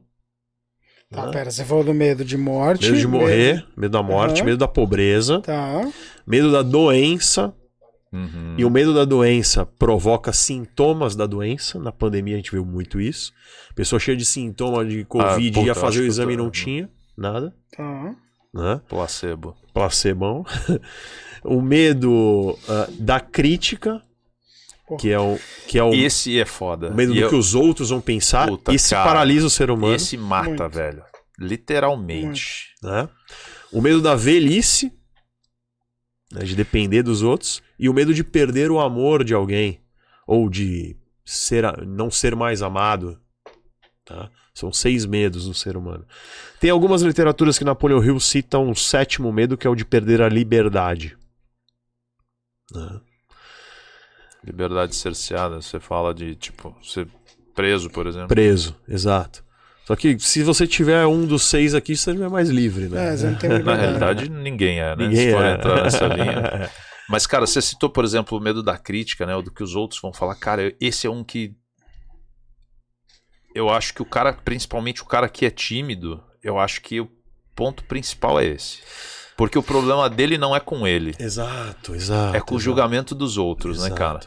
Tá, 1.11 1.25
né? 1.25 1.31
pera, 1.33 1.51
você 1.51 1.65
falou 1.65 1.83
do 1.83 1.93
medo 1.93 2.23
de 2.23 2.37
morte. 2.37 2.85
Medo 2.85 2.97
de 2.97 3.07
morrer, 3.07 3.65
medo 3.75 3.91
da 3.91 4.01
morte, 4.01 4.37
Aham. 4.37 4.45
medo 4.45 4.57
da 4.57 4.69
pobreza, 4.69 5.41
Tá. 5.41 5.85
medo 6.25 6.49
da 6.49 6.61
doença. 6.61 7.53
Uhum. 8.15 8.55
E 8.57 8.63
o 8.63 8.69
medo 8.69 8.93
da 8.93 9.03
doença 9.03 9.65
provoca 9.65 10.31
sintomas 10.31 11.15
da 11.15 11.25
doença. 11.25 11.77
Na 11.79 11.91
pandemia 11.91 12.35
a 12.35 12.37
gente 12.37 12.51
viu 12.51 12.65
muito 12.65 12.99
isso. 13.01 13.33
Pessoa 13.75 13.99
cheia 13.99 14.15
de 14.15 14.23
sintoma 14.23 14.85
de 14.85 15.03
Covid 15.03 15.51
puta, 15.51 15.65
ia 15.67 15.75
fazer 15.75 16.01
o 16.01 16.05
exame 16.05 16.33
e 16.33 16.37
não 16.37 16.49
tinha 16.49 16.89
nada. 17.17 17.53
Tá. 17.75 18.15
Né? 18.53 18.81
Placebo. 18.87 19.55
Placebão. 19.73 20.45
o 21.43 21.61
medo 21.61 22.57
ah, 22.69 22.87
da 22.97 23.19
crítica, 23.19 24.01
Porra. 24.87 24.99
que 25.01 25.09
é 25.11 25.19
o, 25.19 25.37
que 25.67 25.77
é 25.77 25.83
o, 25.83 25.93
Esse 25.93 26.39
é 26.39 26.45
foda. 26.45 26.89
o 26.91 26.95
medo 26.95 27.11
E 27.11 27.15
do 27.15 27.21
eu- 27.25 27.29
que 27.29 27.35
os 27.35 27.53
outros 27.53 27.89
vão 27.89 27.99
pensar. 27.99 28.47
Puta, 28.47 28.73
Esse 28.73 28.91
cara, 28.91 29.05
paralisa 29.05 29.45
o 29.47 29.49
ser 29.49 29.69
humano. 29.69 29.93
Esse 29.95 30.15
mata, 30.15 30.47
Muito. 30.49 30.69
velho. 30.69 31.03
Literalmente. 31.37 32.69
né? 32.81 33.09
O 33.73 33.81
medo 33.81 34.01
da 34.01 34.15
velhice, 34.15 34.93
né, 36.35 36.43
de 36.43 36.55
depender 36.55 37.01
dos 37.01 37.23
outros, 37.23 37.63
e 37.79 37.87
o 37.87 37.93
medo 37.93 38.13
de 38.13 38.23
perder 38.23 38.69
o 38.69 38.79
amor 38.79 39.23
de 39.23 39.33
alguém, 39.33 39.79
ou 40.27 40.49
de 40.49 40.97
ser 41.23 41.63
não 41.87 42.11
ser 42.11 42.35
mais 42.35 42.61
amado. 42.61 43.19
tá? 44.03 44.29
São 44.53 44.71
seis 44.71 45.05
medos 45.05 45.47
no 45.47 45.53
ser 45.53 45.77
humano. 45.77 46.05
Tem 46.59 46.69
algumas 46.69 47.01
literaturas 47.01 47.57
que 47.57 47.63
Napoleão 47.63 48.03
Hill 48.03 48.19
cita 48.19 48.59
um 48.59 48.75
sétimo 48.75 49.31
medo, 49.31 49.57
que 49.57 49.65
é 49.65 49.69
o 49.69 49.75
de 49.75 49.85
perder 49.85 50.21
a 50.21 50.29
liberdade. 50.29 51.17
né? 52.71 53.01
Liberdade 54.43 54.95
cerceada. 54.95 55.61
Você 55.61 55.79
fala 55.79 56.13
de, 56.13 56.35
tipo, 56.35 56.75
ser 56.83 57.07
preso, 57.53 57.89
por 57.89 58.05
exemplo. 58.07 58.27
Preso, 58.27 58.75
exato. 58.87 59.43
Só 59.85 59.95
que 59.95 60.17
se 60.19 60.41
você 60.41 60.65
tiver 60.65 61.05
um 61.05 61.25
dos 61.25 61.43
seis 61.43 61.75
aqui, 61.75 61.95
você 61.95 62.11
não 62.13 62.25
é 62.25 62.29
mais 62.29 62.49
livre, 62.49 62.89
né? 62.89 63.13
É, 63.13 63.17
você 63.17 63.27
não 63.27 63.35
tem 63.35 63.49
Na 63.63 63.75
realidade, 63.75 64.29
ninguém 64.29 64.79
é, 64.79 64.95
né? 64.95 65.07
Ninguém 65.07 65.27
Se 65.27 65.31
for 65.31 65.45
é. 65.45 65.53
entrar 65.53 65.83
nessa 65.83 66.07
linha. 66.07 66.69
Mas, 67.07 67.27
cara, 67.27 67.45
você 67.45 67.61
citou, 67.61 67.89
por 67.89 68.03
exemplo, 68.03 68.35
o 68.37 68.41
medo 68.41 68.63
da 68.63 68.79
crítica, 68.79 69.27
né? 69.27 69.35
O 69.35 69.43
do 69.43 69.51
que 69.51 69.61
os 69.61 69.75
outros 69.75 70.01
vão 70.01 70.11
falar. 70.11 70.35
Cara, 70.35 70.73
esse 70.81 71.05
é 71.05 71.09
um 71.09 71.23
que. 71.23 71.53
Eu 73.53 73.69
acho 73.69 73.93
que 73.93 74.01
o 74.01 74.05
cara, 74.05 74.33
principalmente 74.33 75.03
o 75.03 75.05
cara 75.05 75.29
que 75.29 75.45
é 75.45 75.51
tímido, 75.51 76.21
eu 76.43 76.59
acho 76.59 76.81
que 76.81 76.99
o 76.99 77.09
ponto 77.55 77.83
principal 77.83 78.39
é 78.39 78.47
esse. 78.47 78.79
Porque 79.37 79.57
o 79.57 79.63
problema 79.63 80.09
dele 80.09 80.37
não 80.37 80.55
é 80.55 80.59
com 80.59 80.87
ele, 80.87 81.13
Exato, 81.19 81.93
exato. 81.93 82.35
é 82.35 82.39
com 82.39 82.55
o 82.55 82.57
exato. 82.57 82.59
julgamento 82.59 83.13
dos 83.13 83.37
outros, 83.37 83.79
né, 83.79 83.87
Exato. 83.87 83.99
cara? 83.99 84.19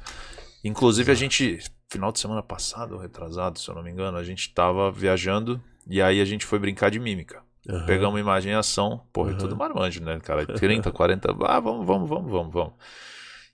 Inclusive, 0.63 1.11
a 1.11 1.15
gente, 1.15 1.59
final 1.89 2.13
de 2.13 2.21
semana 2.21 2.43
passado, 2.43 2.99
retrasado, 2.99 3.59
se 3.59 3.69
eu 3.69 3.75
não 3.75 3.83
me 3.83 3.91
engano, 3.91 4.19
a 4.19 4.25
gente 4.25 4.51
tava 4.53 4.91
viajando 4.91 5.61
e 5.89 6.03
aí 6.03 6.21
a 6.21 6.25
gente 6.25 6.45
foi 6.45 6.59
brincar 6.59 6.91
de 6.91 7.01
mímica. 7.01 7.41
Aham. 7.69 7.87
Pegamos 7.87 8.15
uma 8.15 8.21
imagem 8.21 8.53
em 8.53 8.55
ação, 8.55 9.03
porra, 9.13 9.31
é 9.31 9.33
Uhum. 9.33 9.39
tudo 9.39 9.57
marmanjo, 9.57 10.03
né, 10.03 10.19
cara? 10.23 10.47
30, 10.47 10.91
40, 10.91 11.35
ah, 11.47 11.61
vamos, 11.61 11.87
vamos, 11.87 12.09
vamos, 12.09 12.31
vamos, 12.31 12.53
vamos. 12.53 12.73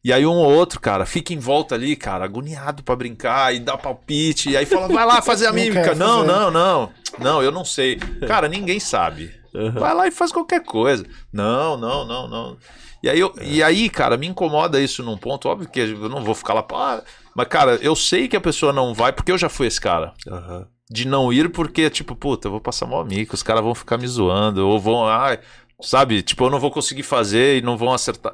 E 0.05 0.13
aí 0.13 0.27
um 0.27 0.33
ou 0.35 0.53
outro, 0.53 0.81
cara, 0.81 1.07
fica 1.07 1.33
em 1.33 1.39
volta 1.39 1.75
ali, 1.75 1.97
cara, 1.97 2.25
agoniado 2.25 2.83
pra 2.83 2.95
brincar 2.95 3.55
e 3.55 3.61
dá 3.61 3.79
palpite, 3.79 4.51
e 4.51 4.57
aí 4.57 4.67
fala, 4.67 4.87
vai 4.89 5.07
lá 5.07 5.23
fazer 5.23 5.47
a 5.47 5.53
mímica. 5.55 5.95
Não, 5.95 6.19
fazer. 6.21 6.27
não, 6.27 6.51
não. 6.51 6.93
Não, 7.19 7.43
eu 7.43 7.51
não 7.53 7.65
sei. 7.65 7.97
Cara, 8.27 8.49
ninguém 8.49 8.79
sabe. 8.81 9.33
Aham. 9.55 9.79
Vai 9.81 9.95
lá 9.95 10.07
e 10.09 10.11
faz 10.11 10.33
qualquer 10.33 10.63
coisa. 10.65 11.07
Não, 11.33 11.77
não, 11.77 12.05
não, 12.05 12.29
não. 12.29 12.57
E 13.03 13.09
aí, 13.09 13.19
eu, 13.21 13.33
e 13.41 13.63
aí, 13.63 13.89
cara, 13.89 14.17
me 14.17 14.27
incomoda 14.27 14.81
isso 14.81 15.03
num 15.03 15.17
ponto. 15.17 15.49
Óbvio 15.49 15.69
que 15.71 15.79
eu 15.81 16.09
não 16.09 16.25
vou 16.25 16.35
ficar 16.35 16.55
lá, 16.55 16.63
pá. 16.63 17.03
Mas, 17.37 17.49
cara, 17.49 17.77
eu 17.83 17.95
sei 17.97 18.29
que 18.29 18.37
a 18.37 18.41
pessoa 18.41 18.73
não 18.73 18.95
vai, 18.95 19.13
porque 19.13 19.33
eu 19.33 19.39
já 19.39 19.49
fui 19.49 19.67
esse 19.67 19.81
cara 19.81 20.13
Aham. 20.29 20.67
de 20.91 21.07
não 21.07 21.33
ir 21.33 21.51
porque, 21.51 21.91
tipo, 21.91 22.15
puta, 22.15 22.47
eu 22.49 22.53
vou 22.53 22.61
passar 22.61 22.87
mal 22.87 23.05
mico, 23.05 23.35
os 23.35 23.43
caras 23.43 23.63
vão 23.63 23.75
ficar 23.75 23.99
me 23.99 24.07
zoando, 24.07 24.67
ou 24.69 24.79
vão, 24.81 25.07
ai, 25.07 25.39
sabe, 25.83 26.23
tipo, 26.23 26.45
eu 26.45 26.51
não 26.51 26.61
vou 26.61 26.71
conseguir 26.71 27.03
fazer 27.03 27.59
e 27.59 27.63
não 27.63 27.77
vão 27.77 27.93
acertar. 27.93 28.33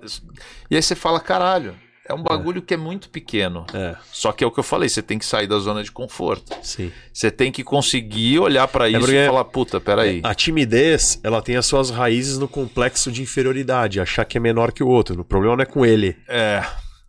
E 0.70 0.76
aí 0.76 0.82
você 0.82 0.94
fala, 0.94 1.18
caralho, 1.18 1.74
é 2.06 2.12
um 2.12 2.22
bagulho 2.22 2.60
que 2.60 2.74
é 2.74 2.76
muito 2.76 3.08
pequeno. 3.08 3.64
É, 3.72 3.94
Só 4.12 4.32
que 4.32 4.42
é 4.42 4.46
o 4.46 4.50
que 4.50 4.58
eu 4.58 4.64
falei, 4.64 4.88
você 4.88 5.00
tem 5.00 5.16
que 5.18 5.24
sair 5.24 5.46
da 5.46 5.58
zona 5.60 5.82
de 5.82 5.92
conforto. 5.92 6.52
sim. 6.62 6.92
Você 7.12 7.30
tem 7.30 7.50
que 7.52 7.62
conseguir 7.64 8.38
olhar 8.40 8.66
pra 8.68 8.88
isso 8.88 8.98
porque- 9.00 9.16
e 9.16 9.26
falar, 9.26 9.44
puta, 9.44 9.80
peraí. 9.80 10.20
A 10.24 10.34
timidez, 10.34 11.20
ela 11.22 11.40
tem 11.40 11.56
as 11.56 11.66
suas 11.66 11.88
raízes 11.90 12.36
no 12.36 12.48
complexo 12.48 13.10
de 13.12 13.22
inferioridade, 13.22 14.00
achar 14.00 14.24
que 14.24 14.36
é 14.36 14.40
menor 14.40 14.72
que 14.72 14.82
o 14.82 14.88
outro. 14.88 15.20
O 15.20 15.24
problema 15.24 15.56
não 15.56 15.62
é 15.62 15.66
com 15.66 15.86
ele. 15.86 16.16
É, 16.28 16.64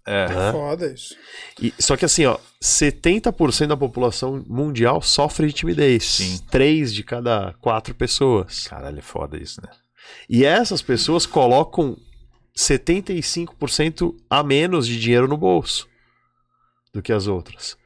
é. 0.06 0.28
né? 0.28 0.52
Foda 0.52 0.88
isso. 0.92 1.16
E- 1.62 1.74
só 1.80 1.96
que 1.96 2.06
assim, 2.06 2.26
ó, 2.26 2.38
70% 2.62 3.68
da 3.68 3.78
população 3.78 4.44
mundial 4.48 5.02
sofre 5.02 5.48
de 5.48 5.54
timidez. 5.54 6.04
Sim. 6.06 6.40
Três 6.50 6.94
de 6.94 7.04
cada 7.04 7.54
quatro 7.62 7.94
pessoas. 7.96 8.68
Caralho, 8.68 9.00
é 9.00 9.02
foda 9.02 9.38
isso, 9.38 9.62
né? 9.62 9.70
E 10.30 10.44
essas 10.46 10.82
pessoas 10.82 11.26
colocam 11.26 11.96
75% 12.58 14.16
a 14.30 14.44
menos 14.44 14.88
de 14.88 15.00
dinheiro 15.00 15.28
no 15.28 15.38
bolso 15.38 15.88
do 16.94 17.02
que 17.02 17.14
as 17.14 17.28
outras. 17.28 17.78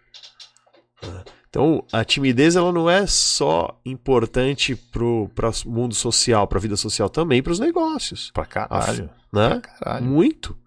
Então, 1.49 1.85
a 1.91 2.03
timidez 2.03 2.55
ela 2.55 2.71
não 2.71 2.89
é 2.89 3.05
só 3.07 3.79
importante 3.85 4.75
para 4.75 5.03
o 5.03 5.29
mundo 5.65 5.95
social, 5.95 6.47
para 6.47 6.57
a 6.57 6.61
vida 6.61 6.75
social, 6.75 7.09
também 7.09 7.41
para 7.41 7.53
os 7.53 7.59
negócios. 7.59 8.31
Pra 8.31 8.45
caralho. 8.45 9.09
Né? 9.31 9.49
Pra 9.49 9.61
caralho. 9.61 10.05
Muito. 10.05 10.57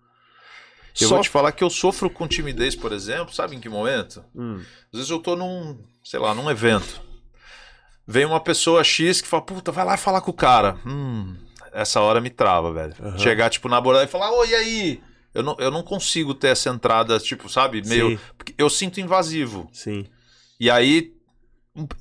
Eu 1.01 1.09
Só- 1.09 1.15
vou 1.17 1.23
te 1.23 1.29
falar 1.31 1.53
que 1.53 1.63
eu 1.65 1.71
sofro 1.71 2.09
com 2.11 2.27
timidez, 2.27 2.75
por 2.75 2.93
exemplo, 2.93 3.33
sabe 3.35 3.55
em 3.57 3.61
que 3.61 3.69
momento? 3.69 4.25
Hum, 4.35 4.61
Às 4.93 4.99
vezes 4.99 5.11
eu 5.11 5.19
tô 5.19 5.37
num, 5.37 5.79
sei 6.03 6.19
lá, 6.19 6.35
num 6.35 6.51
evento. 6.51 7.01
Vem 8.07 8.25
uma 8.25 8.41
pessoa 8.41 8.83
X 8.83 9.21
que 9.21 9.29
fala, 9.29 9.43
puta, 9.43 9.71
vai 9.71 9.85
lá 9.85 9.97
falar 9.97 10.21
com 10.23 10.31
o 10.31 10.35
cara. 10.35 10.79
Hum, 10.87 11.37
essa 11.73 12.01
hora 12.01 12.21
me 12.21 12.31
trava, 12.31 12.73
velho. 12.73 12.95
Aham. 13.01 13.19
Chegar, 13.19 13.51
tipo, 13.51 13.69
na 13.69 13.77
abordagem 13.77 14.09
e 14.09 14.11
falar, 14.11 14.31
oi, 14.33 14.49
e 14.51 14.55
aí? 14.55 15.03
Eu 15.35 15.43
não, 15.43 15.55
eu 15.59 15.71
não 15.71 15.83
consigo 15.83 16.33
ter 16.35 16.49
essa 16.49 16.71
entrada, 16.71 17.19
tipo, 17.21 17.49
sabe? 17.51 17.83
Meio. 17.87 18.11
Sim. 18.19 18.19
Eu 18.57 18.71
sinto 18.71 18.99
invasivo. 19.01 19.69
sim. 19.73 20.07
E 20.61 20.69
aí, 20.71 21.13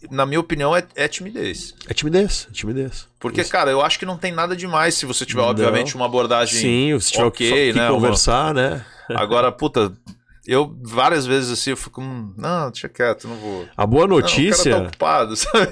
na 0.09 0.25
minha 0.25 0.39
opinião, 0.39 0.75
é, 0.75 0.83
é 0.95 1.07
timidez. 1.07 1.73
É 1.87 1.93
timidez, 1.93 2.47
é 2.49 2.53
timidez. 2.53 3.07
Porque, 3.19 3.41
Isso. 3.41 3.51
cara, 3.51 3.69
eu 3.71 3.81
acho 3.81 3.97
que 3.99 4.05
não 4.05 4.17
tem 4.17 4.31
nada 4.31 4.55
demais 4.55 4.95
se 4.95 5.05
você 5.05 5.25
tiver, 5.25 5.41
Não. 5.41 5.49
obviamente, 5.49 5.95
uma 5.95 6.05
abordagem. 6.05 6.59
Sim, 6.59 6.99
se 6.99 7.11
tiver 7.11 7.25
ok, 7.25 7.71
que, 7.73 7.77
né, 7.77 7.89
uma- 7.89 7.95
conversar, 7.99 8.53
né? 8.53 8.85
Agora, 9.15 9.51
puta, 9.51 9.93
eu 10.47 10.73
várias 10.81 11.25
vezes 11.25 11.51
assim, 11.51 11.71
eu 11.71 11.77
fico, 11.77 12.01
hum, 12.01 12.33
não, 12.37 12.71
deixa 12.71 12.87
quieto, 12.87 13.27
não 13.27 13.35
vou. 13.35 13.65
A 13.75 13.85
boa 13.85 14.07
Não, 14.07 14.15
o 14.15 14.19
notícia 14.21 14.71
cara 14.71 14.83
tá 14.83 14.87
ocupado, 14.87 15.35
sabe? 15.35 15.67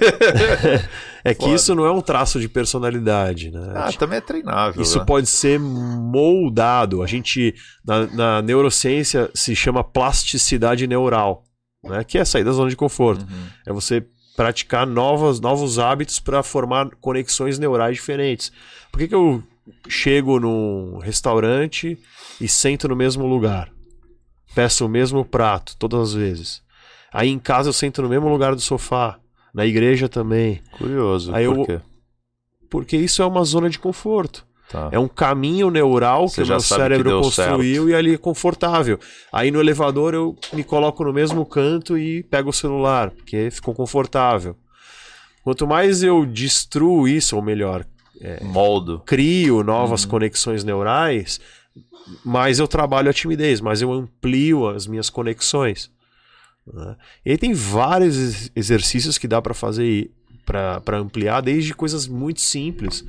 é 1.24 1.34
que 1.34 1.44
Foda. 1.44 1.54
isso 1.54 1.74
não 1.74 1.86
é 1.86 1.90
um 1.90 2.02
traço 2.02 2.38
de 2.38 2.46
personalidade, 2.48 3.50
né? 3.50 3.72
ah, 3.74 3.90
também 3.92 4.18
é 4.18 4.20
treinável. 4.20 4.82
Isso 4.82 4.98
né? 4.98 5.04
pode 5.06 5.28
ser 5.28 5.58
moldado. 5.58 7.02
A 7.02 7.06
gente, 7.06 7.54
na, 7.84 8.06
na 8.06 8.42
neurociência, 8.42 9.30
se 9.34 9.56
chama 9.56 9.82
plasticidade 9.82 10.86
neural, 10.86 11.42
né? 11.88 12.04
que 12.04 12.18
é 12.18 12.24
sair 12.24 12.44
da 12.44 12.52
zona 12.52 12.70
de 12.70 12.76
conforto. 12.76 13.22
Uhum. 13.22 13.46
É 13.66 13.72
você 13.72 14.04
praticar 14.36 14.86
novas, 14.86 15.40
novos 15.40 15.78
hábitos 15.78 16.18
para 16.20 16.42
formar 16.42 16.90
conexões 17.00 17.58
neurais 17.58 17.96
diferentes. 17.96 18.52
Por 18.92 18.98
que, 18.98 19.08
que 19.08 19.14
eu 19.14 19.42
chego 19.88 20.38
num 20.38 20.98
restaurante 20.98 21.98
e 22.40 22.46
sento 22.48 22.86
no 22.88 22.94
mesmo 22.96 23.26
lugar? 23.26 23.70
Peço 24.54 24.84
o 24.86 24.88
mesmo 24.88 25.24
prato 25.24 25.76
todas 25.78 26.00
as 26.10 26.14
vezes. 26.14 26.62
Aí 27.12 27.28
em 27.30 27.38
casa 27.38 27.68
eu 27.70 27.72
sento 27.72 28.02
no 28.02 28.08
mesmo 28.08 28.28
lugar 28.28 28.54
do 28.54 28.60
sofá. 28.60 29.18
Na 29.54 29.64
igreja 29.64 30.06
também. 30.06 30.60
Curioso. 30.76 31.34
Aí 31.34 31.46
por 31.46 31.56
eu- 31.56 31.64
quê? 31.64 31.80
Porque 32.68 32.96
isso 32.96 33.22
é 33.22 33.26
uma 33.26 33.42
zona 33.42 33.70
de 33.70 33.78
conforto. 33.78 34.45
Tá. 34.70 34.88
É 34.90 34.98
um 34.98 35.06
caminho 35.06 35.70
neural 35.70 36.28
Você 36.28 36.42
que 36.42 36.46
o 36.48 36.50
meu 36.50 36.60
cérebro 36.60 37.20
construiu 37.22 37.88
e 37.88 37.94
ali 37.94 38.14
é 38.14 38.18
confortável. 38.18 38.98
Aí 39.32 39.50
no 39.50 39.60
elevador 39.60 40.12
eu 40.12 40.36
me 40.52 40.64
coloco 40.64 41.04
no 41.04 41.12
mesmo 41.12 41.46
canto 41.46 41.96
e 41.96 42.24
pego 42.24 42.50
o 42.50 42.52
celular, 42.52 43.10
porque 43.10 43.48
ficou 43.50 43.72
confortável. 43.74 44.56
Quanto 45.44 45.66
mais 45.68 46.02
eu 46.02 46.26
destruo 46.26 47.06
isso, 47.06 47.36
ou 47.36 47.42
melhor, 47.42 47.86
Moldo. 48.42 49.00
crio 49.06 49.62
novas 49.62 50.02
Uhum. 50.02 50.10
conexões 50.10 50.64
neurais, 50.64 51.40
mais 52.24 52.58
eu 52.58 52.66
trabalho 52.66 53.08
a 53.08 53.12
timidez, 53.12 53.60
mais 53.60 53.80
eu 53.80 53.92
amplio 53.92 54.66
as 54.68 54.86
minhas 54.88 55.08
conexões. 55.08 55.90
né? 56.72 56.96
E 57.24 57.30
aí 57.30 57.38
tem 57.38 57.54
vários 57.54 58.16
ex- 58.18 58.50
exercícios 58.56 59.16
que 59.18 59.28
dá 59.28 59.40
para 59.40 59.54
fazer 59.54 60.10
para 60.44 60.98
ampliar, 60.98 61.40
desde 61.40 61.74
coisas 61.74 62.06
muito 62.06 62.40
simples, 62.40 63.04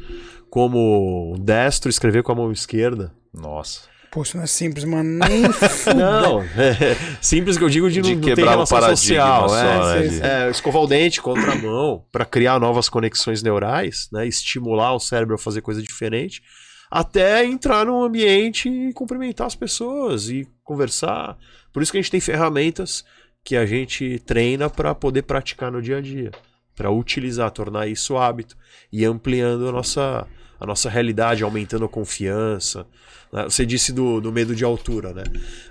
como 0.58 1.34
o 1.36 1.38
destro 1.38 1.88
escrever 1.88 2.24
com 2.24 2.32
a 2.32 2.36
mão 2.36 2.52
esquerda. 2.52 3.12
Nossa. 3.32 3.82
Pô, 4.10 4.24
isso 4.24 4.36
não 4.36 4.44
é 4.44 4.48
simples, 4.48 4.84
mano. 4.86 5.08
Nem. 5.08 5.44
Não, 5.96 6.42
é 6.42 6.98
simples 7.22 7.60
que 7.60 7.64
eu 7.64 7.70
digo 7.70 7.92
de, 7.92 8.02
De 8.02 8.10
não, 8.10 8.16
não 8.16 8.22
ter 8.22 8.30
quebrar 8.34 8.48
o 8.48 8.54
relação 8.56 8.80
paradigma 8.80 9.42
social. 9.42 9.50
só, 9.50 9.56
é. 9.56 10.00
né? 10.00 10.10
sim. 10.10 10.20
É, 10.24 10.50
escovar 10.50 10.82
o 10.82 10.88
dente 10.88 11.22
contra 11.22 11.52
a 11.52 11.56
mão 11.56 12.04
para 12.12 12.26
criar 12.26 12.60
novas 12.60 12.90
conexões 12.90 13.44
neurais, 13.44 14.10
né, 14.12 14.26
estimular 14.26 14.96
o 14.96 15.00
cérebro 15.00 15.36
a 15.36 15.38
fazer 15.38 15.62
coisa 15.62 15.80
diferente, 15.80 16.42
até 16.90 17.46
entrar 17.46 17.86
num 17.86 18.02
ambiente 18.02 18.68
e 18.68 18.92
cumprimentar 18.94 19.46
as 19.46 19.56
pessoas 19.56 20.28
e 20.28 20.48
conversar. 20.64 21.38
Por 21.72 21.84
isso 21.84 21.92
que 21.92 22.00
a 22.00 22.02
gente 22.02 22.10
tem 22.10 22.20
ferramentas 22.20 23.06
que 23.44 23.56
a 23.56 23.66
gente 23.68 24.18
treina 24.26 24.72
para 24.72 24.96
poder 24.96 25.22
praticar 25.22 25.72
no 25.72 25.84
dia 25.84 25.98
a 25.98 26.02
dia, 26.02 26.32
para 26.76 26.90
utilizar, 26.90 27.52
tornar 27.52 27.88
isso 27.88 28.18
hábito 28.18 28.58
e 28.92 29.06
ampliando 29.06 29.70
a 29.70 29.72
nossa 29.72 30.26
a 30.60 30.66
nossa 30.66 30.90
realidade, 30.90 31.44
aumentando 31.44 31.86
a 31.86 31.90
confiança. 31.90 32.86
né? 33.32 33.44
Você 33.44 33.66
disse 33.66 33.92
do, 33.94 34.20
do 34.22 34.32
medo 34.32 34.56
de 34.56 34.64
altura, 34.64 35.14
né? 35.14 35.24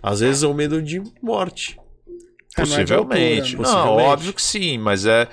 Às 0.03 0.21
vezes 0.21 0.43
é 0.43 0.47
o 0.47 0.55
medo 0.55 0.81
de 0.83 1.03
morte. 1.23 1.77
É, 2.57 2.65
não 2.65 2.75
é 2.77 2.81
altura, 2.81 2.97
Possivelmente. 3.05 3.57
né? 3.57 3.63
Não, 3.63 3.65
Possivelmente. 3.73 4.09
óbvio 4.09 4.33
que 4.33 4.43
sim, 4.43 4.79
mas 4.79 5.05
é. 5.07 5.29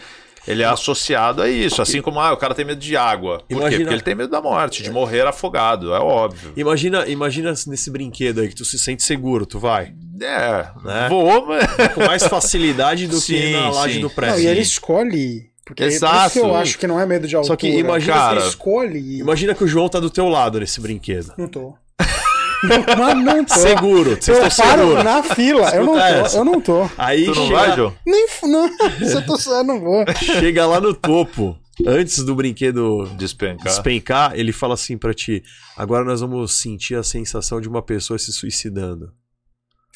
Ele 0.46 0.62
é 0.62 0.66
associado 0.66 1.42
a 1.42 1.50
isso. 1.50 1.82
Assim 1.82 2.02
como 2.02 2.20
ah, 2.20 2.34
o 2.34 2.38
cara 2.38 2.54
tem 2.54 2.66
medo 2.66 2.82
de 2.82 2.98
água. 2.98 3.38
Por 3.38 3.48
quê? 3.48 3.54
Imagina- 3.54 3.80
Porque 3.84 3.94
ele 3.94 4.02
tem 4.02 4.14
medo 4.14 4.30
da 4.30 4.42
morte, 4.42 4.84
de 4.84 4.92
morrer 4.92 5.26
afogado. 5.26 5.94
É 5.94 6.00
óbvio. 6.00 6.52
Imagina, 6.58 7.08
imagina 7.08 7.54
nesse 7.66 7.90
brinquedo 7.90 8.42
aí 8.42 8.50
que 8.50 8.56
tu 8.56 8.66
se 8.66 8.78
sente 8.78 9.04
seguro, 9.04 9.46
tu 9.46 9.58
vai. 9.58 9.94
É, 10.22 10.68
Né? 10.84 11.08
vou, 11.08 11.46
mas. 11.46 11.94
Com 11.94 12.06
mais 12.06 12.24
facilidade 12.28 13.08
do 13.08 13.16
que 13.22 13.22
Sim, 13.42 13.54
na 13.54 13.70
laje 13.70 13.94
sim. 13.94 14.00
do 14.02 14.08
Não, 14.10 14.16
prédio. 14.16 14.42
e 14.44 14.48
ele 14.48 14.60
escolhe. 14.60 15.50
Porque 15.66 15.84
é 15.84 15.88
por 15.88 15.94
Exato. 15.94 16.32
que 16.34 16.40
eu 16.40 16.56
acho 16.56 16.78
que 16.78 16.86
não 16.88 17.00
é 17.00 17.06
medo 17.06 17.28
de 17.28 17.36
altura. 17.36 17.54
Só 17.54 17.56
que 17.56 17.68
imagina- 17.70 18.14
Cara, 18.14 18.40
Ele 18.42 18.48
escolhe. 18.50 19.20
Imagina 19.20 19.56
que 19.56 19.64
o 19.64 19.68
João 19.68 19.88
tá 19.88 20.00
do 20.00 20.10
teu 20.10 20.28
lado 20.28 20.60
nesse 20.60 20.82
brinquedo. 20.82 21.34
Não 21.38 21.48
tô. 21.48 21.74
Não, 22.64 22.98
mas 22.98 23.18
não 23.26 23.44
tô. 23.44 23.54
Seguro, 23.56 24.10
vocês 24.22 24.38
eu 24.38 24.48
estão 24.48 24.66
paro 24.66 24.82
seguros. 24.84 25.04
na 25.04 25.24
fila. 25.24 25.70
Eu 25.76 25.86
não 25.86 25.94
tô. 25.94 26.00
essa. 26.00 26.38
Eu 26.38 26.46
não 26.46 26.62
tô. 26.62 26.90
Aí 26.98 27.26
Tu 27.26 27.36
não 27.36 27.48
chega, 27.48 27.58
vai, 27.60 27.76
João? 27.76 27.94
Nem. 28.08 28.28
Não, 28.44 28.70
se 29.06 29.14
eu 29.16 29.26
tô 29.26 29.38
só, 29.38 29.58
eu 29.60 29.64
não 29.66 29.82
vou. 29.82 30.06
chega 30.16 30.66
lá 30.66 30.80
no 30.80 30.94
topo, 30.94 31.58
antes 31.86 32.24
do 32.24 32.34
brinquedo 32.36 33.06
Despencar. 33.18 33.66
despencar, 33.66 34.32
ele 34.40 34.54
fala 34.54 34.76
assim 34.76 34.98
pra 34.98 35.14
ti: 35.14 35.44
agora 35.76 36.06
nós 36.06 36.22
vamos 36.22 36.54
sentir 36.54 36.96
a 36.96 37.04
sensação 37.04 37.60
de 37.60 37.68
uma 37.68 37.82
pessoa 37.82 38.18
se 38.18 38.32
suicidando. 38.32 39.12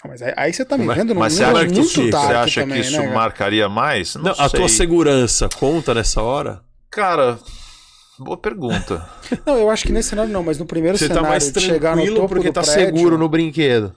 Ah, 0.04 0.08
Mas 0.08 0.22
aí, 0.22 0.34
aí 0.38 0.54
você 0.54 0.64
tá 0.64 0.78
me 0.78 0.86
Mas- 0.86 0.98
vendo 0.98 1.14
num 1.14 1.20
Mas 1.20 1.42
acha, 1.42 1.66
que, 1.66 1.74
muito 1.74 1.80
isso, 1.82 2.12
você 2.12 2.16
acha 2.34 2.62
também, 2.62 2.82
que 2.82 2.88
isso 2.88 3.00
né, 3.02 3.14
marcaria 3.14 3.68
mais? 3.68 4.16
Não, 4.16 4.24
Não, 4.24 4.32
a 4.38 4.50
tua 4.50 4.70
segurança 4.70 5.50
conta 5.58 5.94
nessa 5.94 6.22
hora? 6.22 6.62
Cara, 6.92 7.40
boa 8.20 8.38
pergunta. 8.38 9.08
Não, 9.46 9.58
eu 9.58 9.70
acho 9.70 9.86
que 9.86 9.92
nesse 9.92 10.10
cenário 10.10 10.32
não, 10.32 10.44
mas 10.44 10.58
no 10.58 10.66
primeiro 10.66 10.98
Você 10.98 11.08
tá 11.08 11.16
cenário 11.16 11.30
mais 11.30 11.52
de 11.52 11.60
chegar 11.60 11.92
no 11.92 11.96
tranquilo 11.98 12.16
topo 12.16 12.28
porque 12.30 12.50
do 12.50 12.54
tá 12.54 12.62
prédio, 12.62 12.96
seguro 12.96 13.18
no 13.18 13.28
brinquedo. 13.28 13.94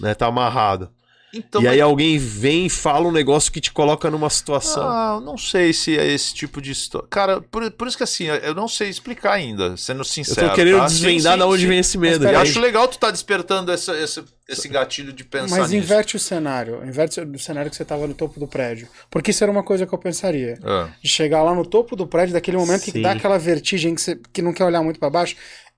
Né? 0.00 0.14
Tá 0.14 0.26
amarrado. 0.26 0.88
Então, 1.34 1.62
e 1.62 1.68
aí 1.68 1.80
alguém 1.80 2.18
vem 2.18 2.66
e 2.66 2.70
fala 2.70 3.08
um 3.08 3.12
negócio 3.12 3.50
que 3.50 3.60
te 3.60 3.72
coloca 3.72 4.10
numa 4.10 4.28
situação. 4.28 4.82
Ah, 4.86 5.18
não 5.24 5.38
sei 5.38 5.72
se 5.72 5.96
é 5.98 6.06
esse 6.06 6.34
tipo 6.34 6.60
de 6.60 6.70
história. 6.72 7.08
Cara, 7.08 7.40
por, 7.40 7.70
por 7.70 7.88
isso 7.88 7.96
que 7.96 8.02
assim, 8.02 8.24
eu 8.26 8.54
não 8.54 8.68
sei 8.68 8.90
explicar 8.90 9.32
ainda, 9.32 9.74
sendo 9.78 10.00
Eu 10.00 10.04
sincero. 10.04 10.48
tô 10.50 10.54
querendo 10.54 10.78
tá? 10.80 10.86
desvendar 10.86 11.32
Sim, 11.32 11.38
de 11.38 11.44
onde 11.44 11.62
sim, 11.62 11.68
vem 11.68 11.78
esse 11.78 11.96
medo. 11.96 12.28
Eu 12.28 12.38
acho 12.38 12.60
legal 12.60 12.86
tu 12.86 12.98
tá 12.98 13.10
despertando 13.10 13.72
essa, 13.72 13.96
esse, 13.98 14.22
esse 14.46 14.68
gatilho 14.68 15.10
de 15.12 15.24
pensar 15.24 15.56
Mas 15.58 15.70
nisso. 15.70 15.82
inverte 15.84 16.16
o 16.16 16.18
cenário. 16.18 16.84
Inverte 16.86 17.18
o 17.20 17.38
cenário 17.38 17.70
que 17.70 17.76
você 17.76 17.84
tava 17.84 18.06
no 18.06 18.12
topo 18.12 18.38
do 18.38 18.46
prédio. 18.46 18.86
Porque 19.10 19.30
isso 19.30 19.42
era 19.42 19.50
uma 19.50 19.62
coisa 19.62 19.86
que 19.86 19.94
eu 19.94 19.98
pensaria. 19.98 20.58
Ah, 20.62 20.88
De 21.02 21.08
chegar 21.08 21.42
lá 21.42 21.54
no 21.54 21.64
topo 21.64 21.96
do 21.96 22.06
prédio, 22.06 22.34
daquele 22.34 22.58
momento 22.58 22.82
que 22.84 23.00
dá 23.00 23.12
aquela 23.12 23.38
vertigem 23.38 23.94
que 23.94 24.02
você 24.02 24.18
que 24.32 24.42
não 24.42 24.52
quer 24.52 24.64
olhar 24.64 24.82
muito 24.82 25.00
pra 25.00 25.08
baixo. 25.08 25.34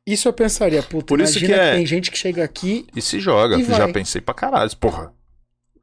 Isso 0.07 0.27
eu 0.29 0.33
pensaria, 0.33 0.83
puta, 0.83 1.07
Por 1.07 1.21
isso 1.21 1.39
imagina 1.39 1.55
que 1.55 1.61
é- 1.61 1.73
tem 1.77 1.87
gente 1.87 2.11
que 2.11 2.19
chega 2.19 2.45
aqui, 2.45 2.87
e 2.95 3.01
se 3.01 3.19
joga. 3.21 3.57
E 3.57 3.65
Já 3.65 3.79
vai. 3.85 3.93
pensei 3.93 4.21
pra 4.21 4.35
caralho. 4.35 4.77
Porra. 4.77 5.13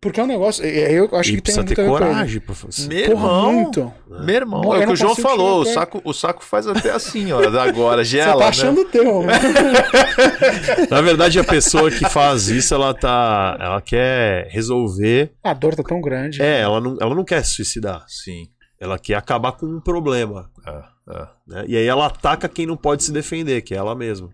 Porque 0.02 0.19
é 0.19 0.23
um 0.23 0.28
negócio. 0.28 0.65
é, 0.65 0.91
Eu 0.91 1.07
acho 1.14 1.30
E 1.30 1.36
que 1.36 1.41
tem 1.41 1.41
precisa 1.41 1.61
muito 1.61 1.76
ter 1.76 1.88
coragem 1.88 2.41
pra 2.41 2.56
fazer. 2.56 2.88
Meu 2.88 3.11
Porra, 3.11 3.23
irmão. 3.28 3.53
muito. 3.53 3.94
Meu 4.10 4.36
irmão, 4.36 4.76
é 4.76 4.80
o 4.80 4.88
que 4.88 4.94
o 4.94 4.95
João 4.95 5.15
falou. 5.15 5.61
O 5.61 5.65
saco, 5.65 6.02
o 6.03 6.11
saco 6.11 6.44
faz 6.44 6.65
até 6.65 6.90
assim, 6.91 7.32
ó. 7.32 7.40
Agora, 7.61 8.03
gela. 8.03 8.32
Você 8.32 8.38
tá 8.40 8.44
né? 8.44 8.49
achando 8.49 8.82
o 8.82 8.86
teu. 8.86 9.22
né? 9.23 9.34
Na 10.90 11.02
verdade, 11.02 11.40
a 11.40 11.44
pessoa 11.44 11.91
que 11.91 12.10
faz 12.10 12.49
isso, 12.49 12.73
ela 12.73 12.94
tá. 12.94 13.56
Ela 13.60 13.80
quer 13.80 14.48
resolver. 14.49 15.32
A 15.44 15.53
dor 15.53 15.76
tá 15.76 15.84
tão 15.84 16.02
grande. 16.02 16.41
É, 16.41 16.61
ela 16.61 16.82
não, 16.82 16.98
ela 16.99 17.14
não 17.14 17.23
quer 17.23 17.45
se 17.45 17.52
suicidar. 17.56 18.03
Sim. 18.07 18.48
Ela 18.80 18.98
quer 18.98 19.14
acabar 19.15 19.52
com 19.52 19.68
um 19.68 19.80
problema. 19.80 20.49
É, 20.68 20.72
é. 21.14 21.28
né? 21.48 21.65
E 21.68 21.78
aí 21.78 21.86
ela 21.86 22.07
ataca 22.07 22.49
quem 22.49 22.65
não 22.65 22.76
pode 22.76 23.03
se 23.03 23.11
defender, 23.11 23.61
que 23.61 23.76
é 23.76 23.78
ela 23.78 23.95
mesma. 23.95 24.30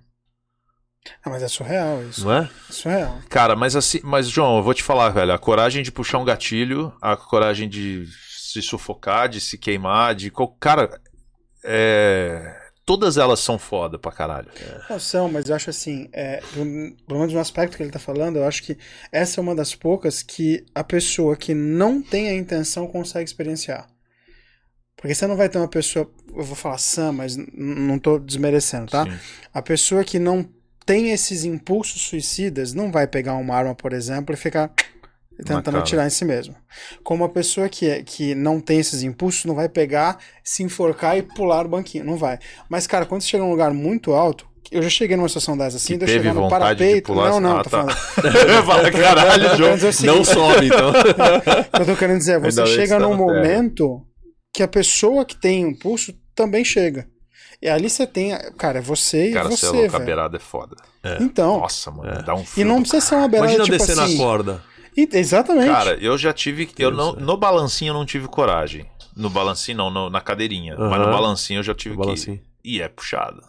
Ah, 1.24 1.30
mas 1.30 1.44
é 1.44 1.48
surreal 1.48 2.04
isso. 2.04 2.26
Não 2.26 2.34
é? 2.34 2.50
É 2.70 2.74
surreal. 2.74 3.20
Cara, 3.30 3.56
mas 3.56 3.76
assim, 3.76 4.00
mas 4.04 4.30
João, 4.30 4.58
eu 4.58 4.64
vou 4.64 4.74
te 4.74 4.84
falar, 4.84 5.10
velho, 5.10 5.34
a 5.34 5.38
coragem 5.38 5.84
de 5.84 5.92
puxar 5.92 6.18
um 6.18 6.26
gatilho, 6.26 6.94
a 7.02 7.16
coragem 7.16 7.68
de 7.68 8.08
se 8.38 8.62
sufocar, 8.62 9.28
de 9.30 9.40
se 9.42 9.58
queimar, 9.58 10.16
de 10.16 10.32
cara, 10.60 11.00
é, 11.64 12.56
todas 12.86 13.18
elas 13.18 13.42
são 13.42 13.60
foda 13.60 14.00
pra 14.00 14.12
caralho. 14.12 14.50
Não 14.90 14.98
são, 14.98 15.30
mas 15.30 15.50
eu 15.50 15.56
acho 15.56 15.70
assim, 15.70 16.08
é, 16.14 16.42
pelo 16.54 17.20
menos 17.20 17.34
no 17.34 17.40
aspecto 17.40 17.76
que 17.76 17.84
ele 17.84 17.92
tá 17.92 18.00
falando, 18.00 18.38
eu 18.38 18.48
acho 18.48 18.64
que 18.64 18.78
essa 19.12 19.40
é 19.40 19.42
uma 19.42 19.54
das 19.54 19.76
poucas 19.76 20.24
que 20.24 20.66
a 20.74 20.84
pessoa 20.84 21.36
que 21.36 21.54
não 21.54 22.02
tem 22.02 22.30
a 22.30 22.34
intenção 22.34 22.88
consegue 22.88 23.26
experienciar. 23.26 23.88
Porque 24.96 25.14
você 25.14 25.28
não 25.28 25.36
vai 25.36 25.48
ter 25.50 25.60
uma 25.60 25.68
pessoa, 25.68 26.10
eu 26.34 26.44
vou 26.44 26.56
falar 26.56 26.78
sã, 26.80 27.12
mas 27.12 27.38
não 27.54 28.00
tô 28.00 28.18
desmerecendo, 28.18 28.90
tá? 28.90 29.04
Sim. 29.04 29.20
A 29.54 29.62
pessoa 29.62 30.04
que 30.04 30.18
não 30.18 30.50
tem 30.88 31.11
esses 31.11 31.43
impulsos 31.43 32.01
suicidas 32.03 32.73
não 32.73 32.89
vai 32.89 33.05
pegar 33.05 33.35
uma 33.35 33.53
arma, 33.53 33.76
por 33.76 33.91
exemplo, 33.91 34.34
e 34.34 34.38
ficar 34.38 34.72
tentando 35.45 35.77
atirar 35.77 36.07
em 36.07 36.09
si 36.09 36.23
mesmo. 36.23 36.55
Como 37.03 37.26
a 37.26 37.30
pessoa 37.30 37.68
que, 37.68 37.89
é, 37.89 38.01
que 38.01 38.34
não 38.34 38.61
tem 38.61 38.80
esses 38.80 39.03
impulsos 39.03 39.43
não 39.43 39.53
vai 39.53 39.68
pegar, 39.68 40.18
se 40.41 40.64
enforcar 40.64 41.18
e 41.18 41.22
pular 41.22 41.65
o 41.65 41.69
banquinho. 41.69 42.05
Não 42.05 42.15
vai. 42.15 42.39
Mas, 42.69 42.88
cara, 42.88 43.05
quando 43.05 43.22
você 43.22 43.27
chega 43.27 43.43
num 43.43 43.51
lugar 43.51 43.73
muito 43.73 44.14
alto, 44.14 44.47
eu 44.72 44.81
já 44.81 44.89
cheguei 44.89 45.18
numa 45.18 45.27
situação 45.27 45.57
dessa 45.57 45.76
assim, 45.76 45.97
Que 45.97 46.05
eu 46.05 46.07
chegar 46.07 46.34
no 46.34 46.49
parapeito. 46.49 47.14
Não, 47.14 47.39
não, 47.41 47.57
ah, 47.57 47.64
tô 47.64 47.69
tá. 47.69 47.85
falando. 47.85 48.64
Fala, 48.65 48.91
caralho, 48.91 49.57
João. 49.57 49.77
Não 50.05 50.23
sobe, 50.23 50.68
então. 50.68 50.93
eu 51.80 51.85
tô 51.85 51.95
querendo 51.97 52.19
dizer, 52.19 52.39
você 52.39 52.61
Ainda 52.61 52.72
chega 52.72 52.95
tá 52.95 52.99
num 52.99 53.11
na 53.11 53.18
terra. 53.18 53.27
momento 53.27 54.07
que 54.53 54.64
a 54.64 54.68
pessoa 54.68 55.26
que 55.26 55.35
tem 55.35 55.61
impulso 55.61 56.14
também 56.34 56.64
chega. 56.64 57.05
E 57.62 57.68
ali 57.68 57.90
você 57.90 58.06
tem, 58.06 58.38
cara, 58.58 58.80
é 58.80 58.82
você 58.82 59.32
Cara, 59.32 59.48
e 59.48 59.52
você 59.58 59.66
é 59.66 59.70
você, 59.70 59.78
louco, 59.82 59.96
a 59.96 60.00
beirada 60.00 60.38
é 60.38 60.40
foda. 60.40 60.76
Então, 61.20 61.60
Nossa, 61.62 61.90
mano, 61.90 62.10
É. 62.10 62.22
dá 62.22 62.36
um 62.36 62.42
e 62.42 62.46
frio 62.46 62.68
não 62.68 62.76
do 62.78 62.82
precisa 62.82 63.02
ser 63.02 63.16
uma 63.16 63.28
beirada 63.28 63.54
Imagina 63.54 63.64
tipo 63.78 63.86
descer 63.88 64.00
assim. 64.04 64.18
na 64.18 64.24
corda. 64.24 64.64
E- 64.96 65.10
Exatamente. 65.14 65.68
Cara, 65.72 65.98
eu 66.02 66.18
já 66.18 66.34
tive. 66.34 66.70
Eu 66.78 66.92
não, 66.92 67.16
é. 67.16 67.20
no 67.20 67.38
balancinho 67.38 67.92
eu 67.92 67.94
não 67.94 68.06
tive 68.06 68.28
coragem. 68.28 68.86
No 69.16 69.30
balancinho, 69.30 69.78
não, 69.78 69.90
no- 69.90 70.10
na 70.10 70.22
cadeirinha. 70.22 70.76
Mas 70.78 71.00
no 71.00 71.06
balancinho 71.06 71.60
eu 71.60 71.64
já 71.64 71.74
tive 71.74 71.96
No 71.96 72.02
balancinho. 72.02 72.38
que. 72.38 72.44
E 72.70 72.82
é 72.82 72.88
puxado. 72.90 73.42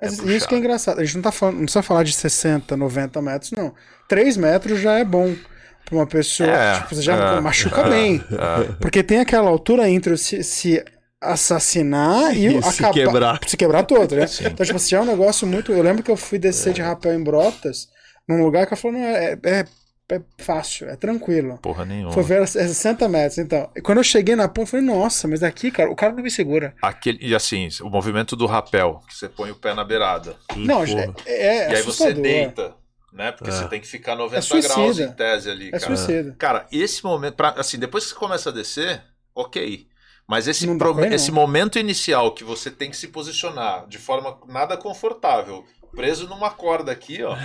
Mas 0.00 0.12
é 0.12 0.14
isso 0.14 0.22
que 0.22 0.28
é 0.28 0.34
puxado. 0.36 0.56
engraçado. 0.56 1.00
A 1.00 1.04
gente 1.04 1.14
não 1.16 1.22
tá 1.22 1.32
falando, 1.32 1.54
não 1.56 1.62
precisa 1.64 1.82
falar 1.82 2.02
de 2.02 2.12
60, 2.12 2.76
90 2.76 3.22
metros, 3.22 3.52
não. 3.52 3.72
3 4.08 4.36
metros 4.36 4.80
já 4.80 4.98
é 4.98 5.04
bom. 5.04 5.34
pra 5.84 5.94
uma 5.96 6.06
pessoa, 6.06 6.50
É, 6.50 6.80
tipo, 6.80 6.94
você 6.94 7.00
já 7.00 7.16
é, 7.16 7.40
machuca 7.40 7.80
é, 7.80 7.88
bem. 7.88 8.22
é. 8.30 8.72
Porque 8.78 9.02
tem 9.02 9.20
aquela 9.20 9.48
altura 9.48 9.88
entre 9.88 10.12
o 10.12 10.18
se, 10.18 10.42
se 10.44 10.84
assassinar 11.20 12.36
e, 12.36 12.46
E 12.58 12.62
se 12.62 12.68
acabar- 12.84 12.92
quebrar. 12.94 13.40
Se 13.46 13.56
quebrar 13.56 13.82
todo, 13.84 14.14
né? 14.16 14.26
Então, 14.40 14.64
tipo, 14.64 14.76
assim, 14.76 14.94
é 14.94 15.00
um 15.00 15.04
negócio 15.04 15.46
muito. 15.46 15.72
Eu 15.72 15.82
lembro 15.82 16.02
que 16.02 16.10
eu 16.10 16.16
fui 16.16 16.38
descer 16.38 16.72
de 16.72 16.80
rapel 16.82 17.14
em 17.14 17.22
Brotas, 17.22 17.88
num 18.28 18.42
lugar 18.42 18.66
que 18.66 18.72
eu 18.72 18.76
falei, 18.76 19.00
não, 19.00 19.06
é, 19.08 19.38
é, 19.44 19.64
é 20.10 20.20
fácil, 20.38 20.88
é 20.88 20.96
tranquilo. 20.96 21.58
Porra 21.58 21.84
nenhuma. 21.84 22.12
Foi 22.12 22.22
ver 22.22 22.42
é 22.42 22.46
60 22.46 23.08
metros, 23.08 23.38
então. 23.38 23.70
E 23.76 23.80
quando 23.80 23.98
eu 23.98 24.04
cheguei 24.04 24.36
na 24.36 24.48
ponta, 24.48 24.62
eu 24.62 24.66
falei, 24.66 24.86
nossa, 24.86 25.26
mas 25.28 25.42
aqui, 25.42 25.70
cara, 25.70 25.90
o 25.90 25.96
cara 25.96 26.12
não 26.14 26.22
me 26.22 26.30
segura. 26.30 26.74
Aquele, 26.80 27.18
e 27.20 27.34
assim, 27.34 27.68
o 27.82 27.88
movimento 27.90 28.34
do 28.36 28.46
rapel, 28.46 29.02
que 29.08 29.14
você 29.14 29.28
põe 29.28 29.50
o 29.50 29.54
pé 29.56 29.74
na 29.74 29.84
beirada. 29.84 30.36
não, 30.56 30.84
Porra. 30.84 31.14
é, 31.26 31.46
é 31.46 31.70
e 31.72 31.74
aí 31.76 31.82
você 31.82 31.88
assustador. 32.04 32.22
deita, 32.22 32.74
né? 33.12 33.32
Porque 33.32 33.50
É. 33.50 33.52
você 33.52 33.68
tem 33.68 33.80
que 33.80 33.86
ficar 33.88 34.14
90 34.16 34.38
É 34.38 34.40
suicida. 34.40 34.74
graus 34.74 34.98
em 34.98 35.10
tese 35.12 35.50
ali, 35.50 35.68
É 35.68 35.78
cara. 35.78 35.96
suicida. 35.96 36.36
Cara, 36.38 36.66
esse 36.72 37.02
momento, 37.04 37.34
pra, 37.34 37.50
assim, 37.58 37.78
depois 37.78 38.04
que 38.04 38.10
você 38.10 38.16
começa 38.16 38.50
a 38.50 38.52
descer, 38.52 39.02
ok. 39.34 39.86
Mas 40.28 40.46
esse, 40.46 40.66
pro- 40.76 40.94
não. 40.94 41.04
esse 41.04 41.32
momento 41.32 41.78
inicial 41.78 42.32
que 42.34 42.44
você 42.44 42.70
tem 42.70 42.90
que 42.90 42.96
se 42.98 43.08
posicionar 43.08 43.86
de 43.88 43.96
forma 43.96 44.38
nada 44.46 44.76
confortável, 44.76 45.64
preso 45.94 46.28
numa 46.28 46.50
corda 46.50 46.92
aqui, 46.92 47.22
ó. 47.22 47.36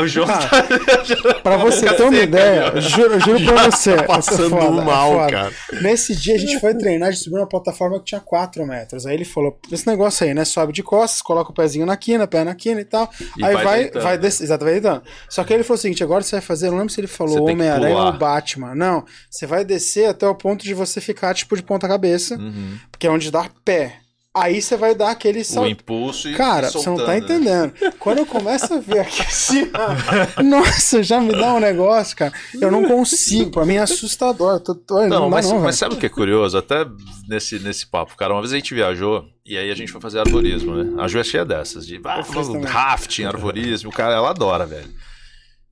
O 0.00 0.06
João 0.06 0.26
Cara, 0.26 0.48
tá... 0.48 1.34
Pra 1.42 1.56
você 1.56 1.92
ter 1.94 2.02
uma 2.02 2.16
ideia, 2.16 2.72
eu 2.74 2.80
juro, 2.80 3.14
eu 3.14 3.20
juro 3.20 3.44
pra 3.44 3.70
você. 3.70 3.96
Tá 3.96 4.02
passando 4.04 4.56
é 4.56 4.60
foda, 4.60 4.80
é 4.82 4.84
mal, 4.84 5.12
foda. 5.12 5.30
cara. 5.32 5.52
Nesse 5.82 6.14
dia 6.16 6.34
a 6.34 6.38
gente 6.38 6.60
foi 6.60 6.74
treinar, 6.74 7.08
a 7.08 7.12
gente 7.12 7.24
subiu 7.24 7.40
uma 7.40 7.48
plataforma 7.48 7.98
que 7.98 8.04
tinha 8.06 8.20
4 8.20 8.66
metros. 8.66 9.06
Aí 9.06 9.14
ele 9.14 9.24
falou: 9.24 9.58
esse 9.72 9.86
negócio 9.86 10.26
aí, 10.26 10.34
né? 10.34 10.44
Sobe 10.44 10.72
de 10.72 10.82
costas, 10.82 11.22
coloca 11.22 11.50
o 11.50 11.54
pezinho 11.54 11.86
na 11.86 11.96
quina, 11.96 12.26
pé 12.26 12.44
na 12.44 12.54
quina 12.54 12.80
e 12.80 12.84
tal. 12.84 13.10
E 13.36 13.44
aí 13.44 13.54
vai 13.54 13.64
vai, 13.64 13.78
deitando, 13.82 14.02
vai 14.02 14.12
né? 14.12 14.18
descer. 14.22 14.44
Exato, 14.44 14.64
vai 14.64 14.72
deitando. 14.74 15.02
Só 15.28 15.44
que 15.44 15.52
ele 15.52 15.62
falou 15.62 15.78
o 15.78 15.80
seguinte: 15.82 16.02
agora 16.04 16.22
você 16.22 16.36
vai 16.36 16.40
fazer, 16.42 16.66
eu 16.66 16.70
não 16.72 16.78
lembro 16.78 16.92
se 16.92 17.00
ele 17.00 17.06
falou 17.08 17.48
Homem-Aranha 17.48 17.96
ou 17.96 18.12
Batman. 18.12 18.74
Não, 18.74 19.04
você 19.30 19.46
vai 19.46 19.64
descer 19.64 20.06
até 20.08 20.26
o 20.26 20.34
ponto 20.34 20.64
de 20.64 20.74
você 20.74 21.00
ficar, 21.00 21.34
tipo, 21.34 21.56
de 21.56 21.62
ponta-cabeça, 21.62 22.36
Uhum. 22.36 22.78
que 22.98 23.06
é 23.06 23.10
onde 23.10 23.30
dá 23.30 23.46
pé. 23.64 23.96
Aí 24.40 24.60
você 24.62 24.76
vai 24.76 24.94
dar 24.94 25.10
aquele 25.10 25.40
O 25.40 25.44
salto. 25.44 25.68
impulso 25.68 26.28
e 26.28 26.34
Cara, 26.34 26.70
você 26.70 26.88
não 26.88 26.96
tá 26.96 27.08
né? 27.08 27.18
entendendo. 27.18 27.72
Quando 27.98 28.18
eu 28.18 28.26
começo 28.26 28.72
a 28.74 28.78
ver 28.78 29.00
aqui 29.00 29.22
assim, 29.22 29.70
nossa, 30.44 31.02
já 31.02 31.20
me 31.20 31.32
dá 31.32 31.54
um 31.54 31.60
negócio, 31.60 32.16
cara. 32.16 32.32
Eu 32.60 32.70
não 32.70 32.84
consigo, 32.86 33.50
pra 33.50 33.64
mim 33.64 33.74
é 33.74 33.80
assustador. 33.80 34.60
Tô, 34.60 34.74
tô, 34.74 35.00
não, 35.00 35.08
Não, 35.08 35.30
mas, 35.30 35.50
não, 35.50 35.60
mas 35.60 35.76
sabe 35.76 35.94
o 35.94 35.98
que 35.98 36.06
é 36.06 36.10
curioso? 36.10 36.56
Até 36.56 36.86
nesse, 37.28 37.58
nesse 37.58 37.86
papo, 37.86 38.16
cara, 38.16 38.32
uma 38.32 38.40
vez 38.40 38.52
a 38.52 38.56
gente 38.56 38.74
viajou 38.74 39.24
e 39.44 39.56
aí 39.56 39.70
a 39.70 39.74
gente 39.74 39.90
foi 39.90 40.00
fazer 40.00 40.20
arborismo, 40.20 40.74
né? 40.74 41.02
A 41.02 41.08
Ju 41.08 41.18
é 41.18 41.24
cheia 41.24 41.44
dessas, 41.44 41.86
de 41.86 42.00
ah, 42.04 42.22
rafting, 42.66 43.24
arborismo, 43.24 43.90
o 43.90 43.92
cara, 43.92 44.14
ela 44.14 44.30
adora, 44.30 44.66
velho. 44.66 44.88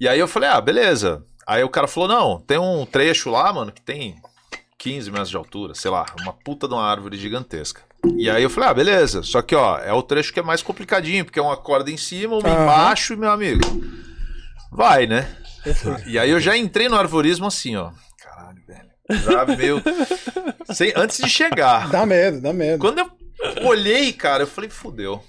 E 0.01 0.09
aí 0.09 0.18
eu 0.18 0.28
falei, 0.28 0.48
ah, 0.48 0.60
beleza. 0.60 1.22
Aí 1.47 1.62
o 1.62 1.68
cara 1.68 1.86
falou, 1.86 2.09
não, 2.09 2.40
tem 2.40 2.59
um 2.59 2.84
trecho 2.84 3.30
lá, 3.30 3.52
mano, 3.52 3.70
que 3.70 3.80
tem 3.80 4.16
15 4.78 5.10
metros 5.10 5.30
de 5.30 5.36
altura, 5.36 5.74
sei 5.74 5.90
lá, 5.90 6.05
uma 6.20 6.32
puta 6.32 6.66
de 6.66 6.74
uma 6.74 6.84
árvore 6.84 7.16
gigantesca. 7.16 7.82
E 8.16 8.31
aí 8.31 8.43
eu 8.43 8.51
falei, 8.51 8.68
ah, 8.70 8.74
beleza. 8.74 9.23
Só 9.23 9.43
que, 9.43 9.55
ó, 9.55 9.78
é 9.78 9.93
o 9.93 10.02
trecho 10.02 10.32
que 10.32 10.40
é 10.40 10.43
mais 10.43 10.62
complicadinho, 10.62 11.24
porque 11.24 11.39
é 11.39 11.43
uma 11.43 11.56
corda 11.56 11.90
em 11.90 11.97
cima, 11.97 12.36
uma 12.36 12.48
Aham. 12.48 12.62
embaixo 12.62 13.12
e, 13.12 13.16
meu 13.16 13.31
amigo, 13.31 13.60
vai, 14.70 15.06
né? 15.06 15.28
E 16.06 16.18
aí 16.18 16.31
eu 16.31 16.39
já 16.40 16.56
entrei 16.56 16.89
no 16.89 16.97
arvorismo 16.97 17.47
assim, 17.47 17.74
ó. 17.77 17.90
Caralho, 18.23 18.59
velho. 18.66 19.23
Já 19.24 19.44
meio. 19.56 19.82
Sem- 20.73 20.93
antes 20.94 21.18
de 21.18 21.28
chegar. 21.28 21.89
Dá 21.90 22.06
medo, 22.06 22.40
dá 22.40 22.52
medo. 22.52 22.78
Quando 22.78 22.98
eu 23.01 23.10
olhei, 23.66 24.12
cara, 24.12 24.44
eu 24.44 24.47
falei, 24.47 24.70
fudeu. 24.70 25.23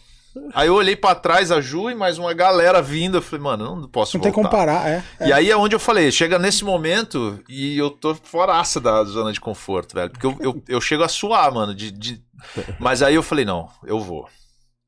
Aí 0.54 0.68
eu 0.68 0.76
olhei 0.76 0.96
pra 0.96 1.16
trás, 1.16 1.52
a 1.52 1.60
Ju 1.60 1.90
e 1.90 1.96
mais 1.96 2.20
uma 2.20 2.32
galera 2.32 2.80
vindo. 2.80 3.18
Eu 3.18 3.22
falei, 3.24 3.42
mano, 3.44 3.76
não 3.82 3.88
posso 3.90 4.16
Não 4.18 4.22
tem 4.22 4.32
voltar. 4.32 4.50
como 4.50 4.60
parar, 4.66 4.88
é. 4.88 5.04
é. 5.20 5.28
E 5.30 5.34
aí 5.34 5.50
é 5.50 5.58
onde 5.58 5.76
eu 5.76 5.80
falei, 5.80 6.12
chega 6.12 6.38
nesse 6.38 6.64
momento 6.64 7.40
e 7.50 7.76
eu 7.76 7.90
tô 7.90 8.14
foraça 8.14 8.80
da 8.80 9.04
zona 9.04 9.34
de 9.34 9.40
conforto, 9.42 9.96
velho. 9.96 10.12
Porque 10.12 10.28
eu, 10.28 10.38
eu, 10.40 10.64
eu 10.68 10.80
chego 10.80 11.02
a 11.04 11.08
suar, 11.08 11.52
mano. 11.52 11.74
De, 11.74 11.90
de- 11.90 12.22
Mas 12.80 13.02
aí 13.02 13.16
eu 13.16 13.24
falei, 13.24 13.46
não, 13.46 13.70
eu 13.84 14.00
vou. 14.00 14.28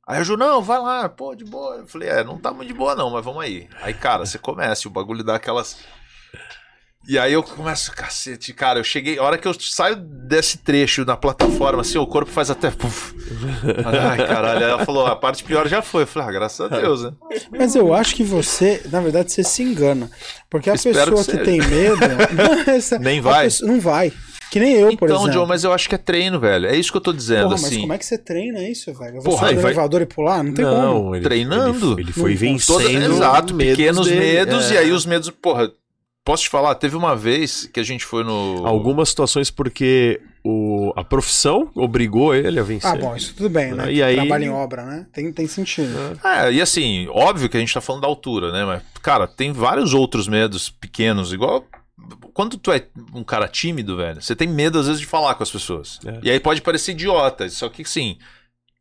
Aí 0.07 0.19
a 0.19 0.23
Ju, 0.23 0.35
não, 0.37 0.61
vai 0.61 0.79
lá, 0.79 1.07
pô, 1.07 1.35
de 1.35 1.45
boa. 1.45 1.75
Eu 1.77 1.87
falei, 1.87 2.09
é, 2.09 2.23
não 2.23 2.37
tá 2.39 2.51
muito 2.51 2.67
de 2.69 2.73
boa 2.73 2.95
não, 2.95 3.11
mas 3.11 3.23
vamos 3.23 3.43
aí. 3.43 3.67
Aí, 3.81 3.93
cara, 3.93 4.25
você 4.25 4.39
começa, 4.39 4.87
o 4.87 4.91
bagulho 4.91 5.23
dá 5.23 5.35
aquelas... 5.35 5.77
E 7.07 7.17
aí 7.17 7.31
eu 7.33 7.41
começo, 7.41 7.91
cacete, 7.93 8.53
cara, 8.53 8.79
eu 8.79 8.83
cheguei, 8.83 9.17
a 9.17 9.23
hora 9.23 9.37
que 9.37 9.47
eu 9.47 9.53
saio 9.59 9.95
desse 9.95 10.57
trecho 10.59 11.05
na 11.05 11.15
plataforma, 11.15 11.81
assim, 11.81 11.97
o 11.97 12.05
corpo 12.05 12.29
faz 12.29 12.49
até... 12.51 12.69
puf. 12.71 13.13
Ai, 13.85 14.17
caralho, 14.27 14.65
aí 14.65 14.71
ela 14.71 14.85
falou, 14.85 15.05
a 15.07 15.15
parte 15.15 15.43
pior 15.43 15.67
já 15.67 15.81
foi. 15.81 16.03
Eu 16.03 16.07
falei, 16.07 16.27
ah, 16.27 16.31
graças 16.31 16.59
a 16.59 16.67
Deus, 16.75 17.03
né? 17.03 17.11
Mas 17.51 17.75
eu 17.75 17.93
acho 17.93 18.15
que 18.15 18.23
você, 18.23 18.81
na 18.91 18.99
verdade, 19.01 19.31
você 19.31 19.43
se 19.43 19.63
engana. 19.63 20.09
Porque 20.49 20.69
a 20.69 20.73
Espero 20.73 21.15
pessoa 21.15 21.23
que 21.23 21.37
que, 21.37 21.43
tem 21.45 21.59
medo. 21.61 21.97
não, 21.97 22.59
essa- 22.75 22.99
Nem 22.99 23.21
vai? 23.21 23.45
pessoa- 23.45 23.71
não 23.71 23.79
vai. 23.79 24.11
Que 24.51 24.59
nem 24.59 24.73
eu, 24.73 24.95
por 24.97 25.07
Então, 25.09 25.21
exemplo. 25.23 25.31
John, 25.41 25.45
mas 25.45 25.63
eu 25.63 25.71
acho 25.71 25.87
que 25.87 25.95
é 25.95 25.97
treino, 25.97 26.39
velho. 26.39 26.65
É 26.67 26.75
isso 26.75 26.91
que 26.91 26.97
eu 26.97 27.01
tô 27.01 27.13
dizendo, 27.13 27.43
Porra, 27.43 27.51
mas 27.55 27.65
assim. 27.65 27.81
como 27.81 27.93
é 27.93 27.97
que 27.97 28.05
você 28.05 28.17
treina 28.17 28.61
isso, 28.67 28.93
velho? 28.93 29.17
Eu 29.17 29.21
vou 29.21 29.33
Porra, 29.33 29.39
sair 29.41 29.49
aí 29.49 29.55
do 29.55 29.61
vai- 29.61 29.71
elevador 29.71 30.01
e 30.01 30.05
pular? 30.07 30.43
Não 30.43 30.53
tem 30.53 30.65
como. 30.65 30.77
Não, 30.77 31.15
ele, 31.15 31.23
Treinando. 31.23 31.93
Ele, 31.93 32.01
ele 32.01 32.11
foi 32.11 32.33
vencendo. 32.35 32.77
Toda- 32.77 32.91
exato, 32.91 33.53
medos 33.53 33.77
pequenos 33.77 34.07
dele, 34.07 34.19
medos, 34.19 34.71
é. 34.71 34.73
e 34.73 34.77
aí 34.79 34.91
os 34.91 35.05
medos. 35.05 35.29
Porra, 35.29 35.71
posso 36.25 36.43
te 36.43 36.49
falar? 36.49 36.73
Teve 36.75 36.95
uma 36.95 37.15
vez 37.15 37.69
que 37.71 37.79
a 37.79 37.83
gente 37.83 38.03
foi 38.05 38.23
no. 38.23 38.65
Algumas 38.65 39.09
situações 39.09 39.51
porque 39.51 40.19
o, 40.43 40.91
a 40.95 41.03
profissão 41.03 41.69
obrigou 41.75 42.33
ele 42.33 42.59
a 42.59 42.63
vencer. 42.63 42.89
Ah, 42.89 42.95
bom, 42.95 43.15
isso 43.15 43.35
tudo 43.35 43.49
bem, 43.49 43.73
né? 43.73 43.91
E 43.93 44.01
aí- 44.01 44.15
Trabalho 44.15 44.45
em 44.45 44.49
obra, 44.49 44.83
né? 44.83 45.05
Tem, 45.13 45.31
tem 45.31 45.45
sentido. 45.47 45.95
É, 46.23 46.51
e 46.51 46.59
assim, 46.59 47.07
óbvio 47.11 47.47
que 47.49 47.57
a 47.57 47.59
gente 47.59 47.73
tá 47.73 47.81
falando 47.81 48.01
da 48.01 48.07
altura, 48.07 48.51
né? 48.51 48.65
Mas, 48.65 48.81
cara, 49.01 49.27
tem 49.27 49.51
vários 49.51 49.93
outros 49.93 50.27
medos 50.27 50.69
pequenos, 50.71 51.31
igual. 51.33 51.63
Quando 52.33 52.57
tu 52.57 52.71
é 52.71 52.87
um 53.13 53.23
cara 53.23 53.47
tímido, 53.47 53.97
velho, 53.97 54.21
você 54.21 54.35
tem 54.35 54.47
medo 54.47 54.79
às 54.79 54.87
vezes 54.87 54.99
de 54.99 55.07
falar 55.07 55.35
com 55.35 55.43
as 55.43 55.51
pessoas. 55.51 55.99
É. 56.05 56.19
E 56.23 56.31
aí 56.31 56.39
pode 56.39 56.61
parecer 56.61 56.91
idiota, 56.91 57.49
só 57.49 57.69
que 57.69 57.83
sim. 57.85 58.17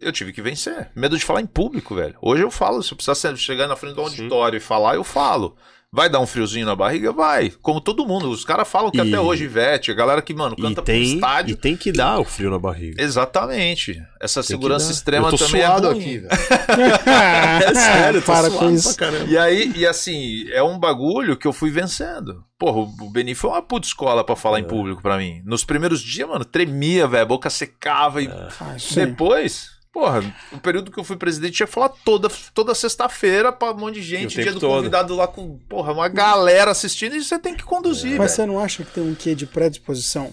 Eu 0.01 0.13
tive 0.13 0.33
que 0.33 0.41
vencer. 0.41 0.91
Medo 0.95 1.19
de 1.19 1.25
falar 1.25 1.41
em 1.41 1.47
público, 1.47 1.95
velho. 1.95 2.17
Hoje 2.23 2.43
eu 2.43 2.51
falo, 2.51 2.83
se 2.83 2.93
eu 2.93 2.97
precisar 2.97 3.37
chegar 3.37 3.67
na 3.67 3.75
frente 3.75 3.97
do 3.97 4.01
auditório 4.01 4.57
e 4.57 4.61
falar, 4.61 4.95
eu 4.95 5.03
falo. 5.03 5.57
Vai 5.91 6.11
dar 6.11 6.21
um 6.21 6.27
friozinho 6.27 6.67
na 6.67 6.77
barriga? 6.77 7.11
Vai. 7.13 7.51
Como 7.63 7.81
todo 7.81 8.05
mundo. 8.07 8.29
Os 8.29 8.45
caras 8.45 8.69
falam 8.69 8.91
que 8.91 8.99
E- 8.99 9.01
até 9.01 9.19
hoje, 9.19 9.45
Ivete, 9.45 9.91
a 9.91 9.95
galera 9.95 10.21
que, 10.21 10.35
mano, 10.35 10.55
E 10.59 10.61
canta 10.61 10.83
pro 10.83 10.85
tem, 10.85 11.15
estádio. 11.15 11.53
e 11.55 11.57
tem 11.57 11.75
que 11.79 11.91
dar 11.91 12.19
o 12.21 12.25
frio 12.25 12.51
na 12.51 12.59
barriga. 12.59 13.03
Exatamente. 13.03 13.99
Essa 14.21 14.41
Tem 14.43 14.49
segurança 14.49 14.93
extrema 14.93 15.29
Eu 15.29 15.31
tô 15.39 15.39
também 15.47 15.63
suado 15.63 15.87
é 15.87 15.91
ruim. 15.91 16.01
aqui, 16.01 16.19
velho. 16.19 16.29
é 17.09 17.75
sério, 17.75 18.21
tô 18.21 18.27
para 18.27 18.51
suado 18.51 18.59
com 18.67 18.71
isso. 18.71 18.95
pra 18.97 19.07
caramba. 19.11 19.31
E 19.31 19.39
aí, 19.39 19.73
e 19.77 19.87
assim, 19.87 20.47
é 20.51 20.63
um 20.63 20.79
bagulho 20.79 21.39
que 21.39 21.47
eu 21.47 21.55
fui 21.55 21.71
vencendo. 21.71 22.45
Porra, 22.59 22.81
o 22.81 23.11
Beni 23.11 23.35
foi 23.35 23.49
uma 23.51 23.63
puta 23.63 23.87
escola 23.87 24.23
pra 24.23 24.37
falar 24.37 24.61
em 24.61 24.65
público 24.65 25.01
pra 25.01 25.17
mim. 25.17 25.41
Nos 25.47 25.65
primeiros 25.65 26.03
dias, 26.03 26.29
mano, 26.29 26.45
tremia, 26.45 27.07
velho, 27.07 27.23
a 27.23 27.27
boca 27.27 27.49
secava 27.49 28.21
e 28.21 28.27
Ah, 28.29 28.77
sim. 28.79 28.95
depois, 29.07 29.71
porra, 29.93 30.23
o 30.53 30.59
período 30.59 30.91
que 30.91 30.99
eu 30.99 31.05
fui 31.05 31.17
presidente 31.17 31.55
tinha 31.55 31.67
que 31.67 31.73
falar 31.73 31.89
toda, 31.89 32.29
toda 32.55 32.75
sexta-feira 32.75 33.51
pra 33.53 33.73
um 33.73 33.77
monte 33.79 33.95
de 33.97 34.03
gente, 34.03 34.41
dia 34.41 34.53
do 34.53 34.61
todo. 34.61 34.77
convidado 34.77 35.15
lá 35.15 35.27
com, 35.27 35.59
porra, 35.69 35.93
uma 35.93 36.09
galera 36.09 36.71
assistindo 36.71 37.17
e 37.17 37.23
você 37.25 37.39
tem 37.39 37.55
que 37.55 37.63
conduzir, 37.65 38.11
Mas 38.19 38.19
velho. 38.19 38.29
você 38.31 38.47
não 38.47 38.59
acha 38.59 38.85
que 38.85 38.93
tem 38.93 39.03
um 39.05 39.15
quê 39.15 39.35
de 39.35 39.47
predisposição? 39.47 40.33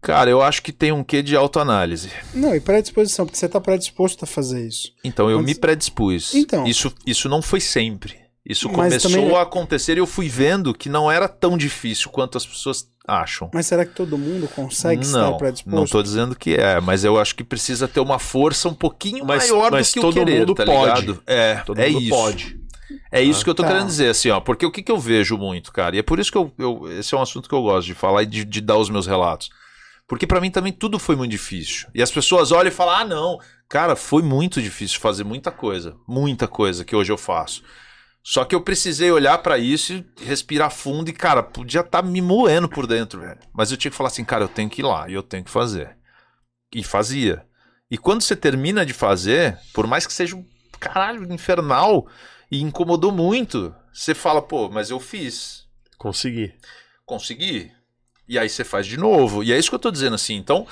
Cara, 0.00 0.30
eu 0.30 0.40
acho 0.40 0.62
que 0.62 0.70
tem 0.72 0.92
um 0.92 1.02
quê 1.02 1.22
de 1.22 1.34
autoanálise. 1.34 2.10
Não, 2.32 2.54
e 2.54 2.60
predisposição, 2.60 3.26
porque 3.26 3.36
você 3.38 3.48
tá 3.48 3.60
predisposto 3.60 4.24
a 4.24 4.28
fazer 4.28 4.66
isso. 4.66 4.92
Então, 5.02 5.28
eu 5.28 5.38
Mas- 5.38 5.46
me 5.46 5.54
predispus. 5.56 6.34
Então. 6.34 6.64
Isso, 6.66 6.94
isso 7.04 7.28
não 7.28 7.42
foi 7.42 7.60
sempre. 7.60 8.16
Isso 8.48 8.66
Mas 8.68 8.76
começou 8.76 9.10
também- 9.10 9.36
a 9.36 9.42
acontecer 9.42 9.96
e 9.96 10.00
eu 10.00 10.06
fui 10.06 10.28
vendo 10.28 10.72
que 10.72 10.88
não 10.88 11.10
era 11.10 11.28
tão 11.28 11.56
difícil 11.58 12.10
quanto 12.10 12.38
as 12.38 12.46
pessoas 12.46 12.88
acham. 13.06 13.50
Mas 13.52 13.66
será 13.66 13.84
que 13.84 13.94
todo 13.94 14.16
mundo 14.16 14.48
consegue 14.48 15.02
estar 15.04 15.18
não, 15.18 15.36
predisposto? 15.36 15.76
não 15.78 15.84
tô 15.86 16.02
dizendo 16.02 16.34
que 16.34 16.54
é, 16.54 16.80
mas 16.80 17.04
eu 17.04 17.20
acho 17.20 17.34
que 17.34 17.44
precisa 17.44 17.86
ter 17.86 18.00
uma 18.00 18.18
força 18.18 18.68
um 18.68 18.74
pouquinho 18.74 19.24
Mas- 19.26 19.50
maior 19.50 19.70
mas 19.70 19.90
do 19.90 19.94
que 19.94 20.00
todo 20.00 20.12
o 20.12 20.24
querer, 20.24 20.40
mundo 20.40 20.54
tá 20.54 20.64
pode. 20.64 21.00
ligado? 21.02 21.22
É, 21.26 21.56
Todo 21.56 21.78
é 21.78 21.88
mundo 21.90 22.00
isso. 22.02 22.10
pode. 22.10 22.60
É 23.12 23.20
isso 23.22 23.44
que 23.44 23.50
eu 23.50 23.54
tô 23.54 23.62
Tá. 23.62 23.68
querendo 23.68 23.86
dizer, 23.86 24.08
assim, 24.08 24.30
ó. 24.30 24.40
Porque 24.40 24.64
o 24.64 24.70
que, 24.70 24.82
que 24.82 24.90
eu 24.90 24.98
vejo 24.98 25.36
muito, 25.36 25.70
cara, 25.70 25.94
e 25.94 25.98
é 25.98 26.02
por 26.02 26.18
isso 26.18 26.32
que 26.32 26.38
eu, 26.38 26.50
eu- 26.58 26.86
esse 26.98 27.14
é 27.14 27.18
um 27.18 27.22
assunto 27.22 27.46
que 27.48 27.54
eu 27.54 27.60
gosto 27.62 27.86
de 27.86 27.94
falar 27.94 28.22
e 28.22 28.26
de, 28.26 28.44
de 28.46 28.60
dar 28.62 28.78
os 28.78 28.88
meus 28.88 29.06
relatos. 29.06 29.50
Porque 30.06 30.26
pra 30.26 30.40
mim 30.40 30.50
também 30.50 30.72
tudo 30.72 30.98
foi 30.98 31.14
muito 31.16 31.30
difícil. 31.30 31.86
E 31.94 32.02
as 32.02 32.10
pessoas 32.10 32.50
olham 32.50 32.68
e 32.68 32.74
falam: 32.74 32.94
ah, 32.94 33.04
não, 33.04 33.38
cara, 33.68 33.94
foi 33.94 34.22
muito 34.22 34.62
difícil 34.62 34.98
fazer 35.00 35.22
muita 35.22 35.50
coisa. 35.50 35.96
Muita 36.08 36.48
coisa 36.48 36.82
que 36.82 36.96
hoje 36.96 37.12
eu 37.12 37.18
faço. 37.18 37.62
Só 38.30 38.44
que 38.44 38.54
eu 38.54 38.60
precisei 38.60 39.10
olhar 39.10 39.38
pra 39.38 39.56
isso 39.56 39.94
e 39.94 40.04
respirar 40.22 40.70
fundo 40.70 41.08
e, 41.08 41.14
cara, 41.14 41.42
podia 41.42 41.80
estar 41.80 42.02
me 42.02 42.20
moendo 42.20 42.68
por 42.68 42.86
dentro, 42.86 43.22
velho. 43.22 43.38
Mas 43.54 43.70
eu 43.70 43.76
tinha 43.78 43.90
que 43.90 43.96
falar 43.96 44.08
assim, 44.08 44.22
cara, 44.22 44.44
eu 44.44 44.48
tenho 44.48 44.68
que 44.68 44.82
ir 44.82 44.84
lá 44.84 45.08
e 45.08 45.14
eu 45.14 45.22
tenho 45.22 45.42
que 45.42 45.50
fazer. 45.50 45.96
E 46.70 46.84
fazia. 46.84 47.46
E 47.90 47.96
quando 47.96 48.20
você 48.20 48.36
termina 48.36 48.84
de 48.84 48.92
fazer, 48.92 49.58
por 49.72 49.86
mais 49.86 50.06
que 50.06 50.12
seja 50.12 50.36
um 50.36 50.44
caralho 50.78 51.32
infernal 51.32 52.06
e 52.50 52.60
incomodou 52.60 53.10
muito, 53.10 53.74
você 53.90 54.14
fala, 54.14 54.42
pô, 54.42 54.68
mas 54.68 54.90
eu 54.90 55.00
fiz 55.00 55.66
Consegui. 55.96 56.52
conseguir. 57.06 57.72
E 58.28 58.38
aí 58.38 58.50
você 58.50 58.62
faz 58.62 58.86
de 58.86 58.98
novo. 58.98 59.42
E 59.42 59.54
é 59.54 59.58
isso 59.58 59.70
que 59.70 59.74
eu 59.74 59.78
tô 59.80 59.90
dizendo 59.90 60.16
assim. 60.16 60.34
Então, 60.34 60.66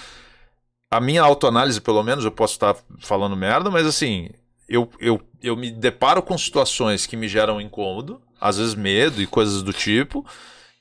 a 0.90 1.00
minha 1.00 1.22
autoanálise, 1.22 1.80
pelo 1.80 2.02
menos, 2.02 2.22
eu 2.22 2.32
posso 2.32 2.52
estar 2.52 2.76
falando 3.00 3.34
merda, 3.34 3.70
mas 3.70 3.86
assim, 3.86 4.28
eu, 4.68 4.90
eu, 5.00 5.20
eu 5.42 5.56
me 5.56 5.70
deparo 5.70 6.22
com 6.22 6.36
situações 6.36 7.06
que 7.06 7.16
me 7.16 7.28
geram 7.28 7.60
incômodo, 7.60 8.20
às 8.40 8.58
vezes 8.58 8.74
medo 8.74 9.22
e 9.22 9.26
coisas 9.26 9.62
do 9.62 9.72
tipo. 9.72 10.24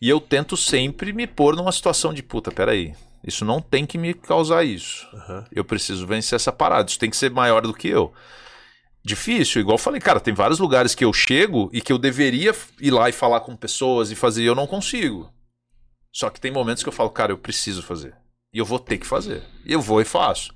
E 0.02 0.10
eu 0.10 0.20
tento 0.20 0.58
sempre 0.58 1.14
me 1.14 1.26
pôr 1.26 1.56
numa 1.56 1.72
situação 1.72 2.14
de 2.14 2.22
puta, 2.22 2.52
peraí. 2.52 2.94
Isso 3.26 3.44
não 3.44 3.62
tem 3.62 3.86
que 3.86 3.98
me 3.98 4.14
causar 4.14 4.64
isso. 4.64 5.08
Aham. 5.14 5.46
Eu 5.52 5.66
preciso 5.66 6.06
vencer 6.06 6.36
essa 6.36 6.52
parada. 6.52 6.90
Isso 6.90 7.00
tem 7.00 7.10
que 7.10 7.18
ser 7.18 7.32
maior 7.32 7.62
do 7.62 7.74
que 7.74 7.88
eu. 7.88 8.14
Difícil, 9.04 9.62
igual 9.62 9.76
eu 9.76 9.80
falei, 9.80 10.02
cara, 10.02 10.20
tem 10.20 10.34
vários 10.34 10.58
lugares 10.58 10.96
que 10.96 11.06
eu 11.06 11.14
chego 11.14 11.70
e 11.72 11.80
que 11.80 11.94
eu 11.94 11.98
deveria 12.00 12.56
ir 12.82 12.90
lá 12.90 13.08
e 13.08 13.12
falar 13.12 13.42
com 13.42 13.56
pessoas 13.56 14.10
e 14.10 14.16
fazer, 14.16 14.42
e 14.42 14.48
eu 14.48 14.56
não 14.56 14.66
consigo. 14.66 15.32
Só 16.12 16.28
que 16.32 16.42
tem 16.42 16.52
momentos 16.52 16.82
que 16.82 16.90
eu 16.90 16.94
falo, 16.94 17.12
cara, 17.12 17.32
eu 17.32 17.38
preciso 17.38 17.84
fazer. 17.84 18.16
E 18.52 18.58
eu 18.58 18.66
vou 18.66 18.80
ter 18.80 18.98
que 18.98 19.06
fazer. 19.06 19.44
E 19.64 19.74
eu 19.74 19.80
vou 19.82 20.02
e 20.02 20.06
faço. 20.06 20.55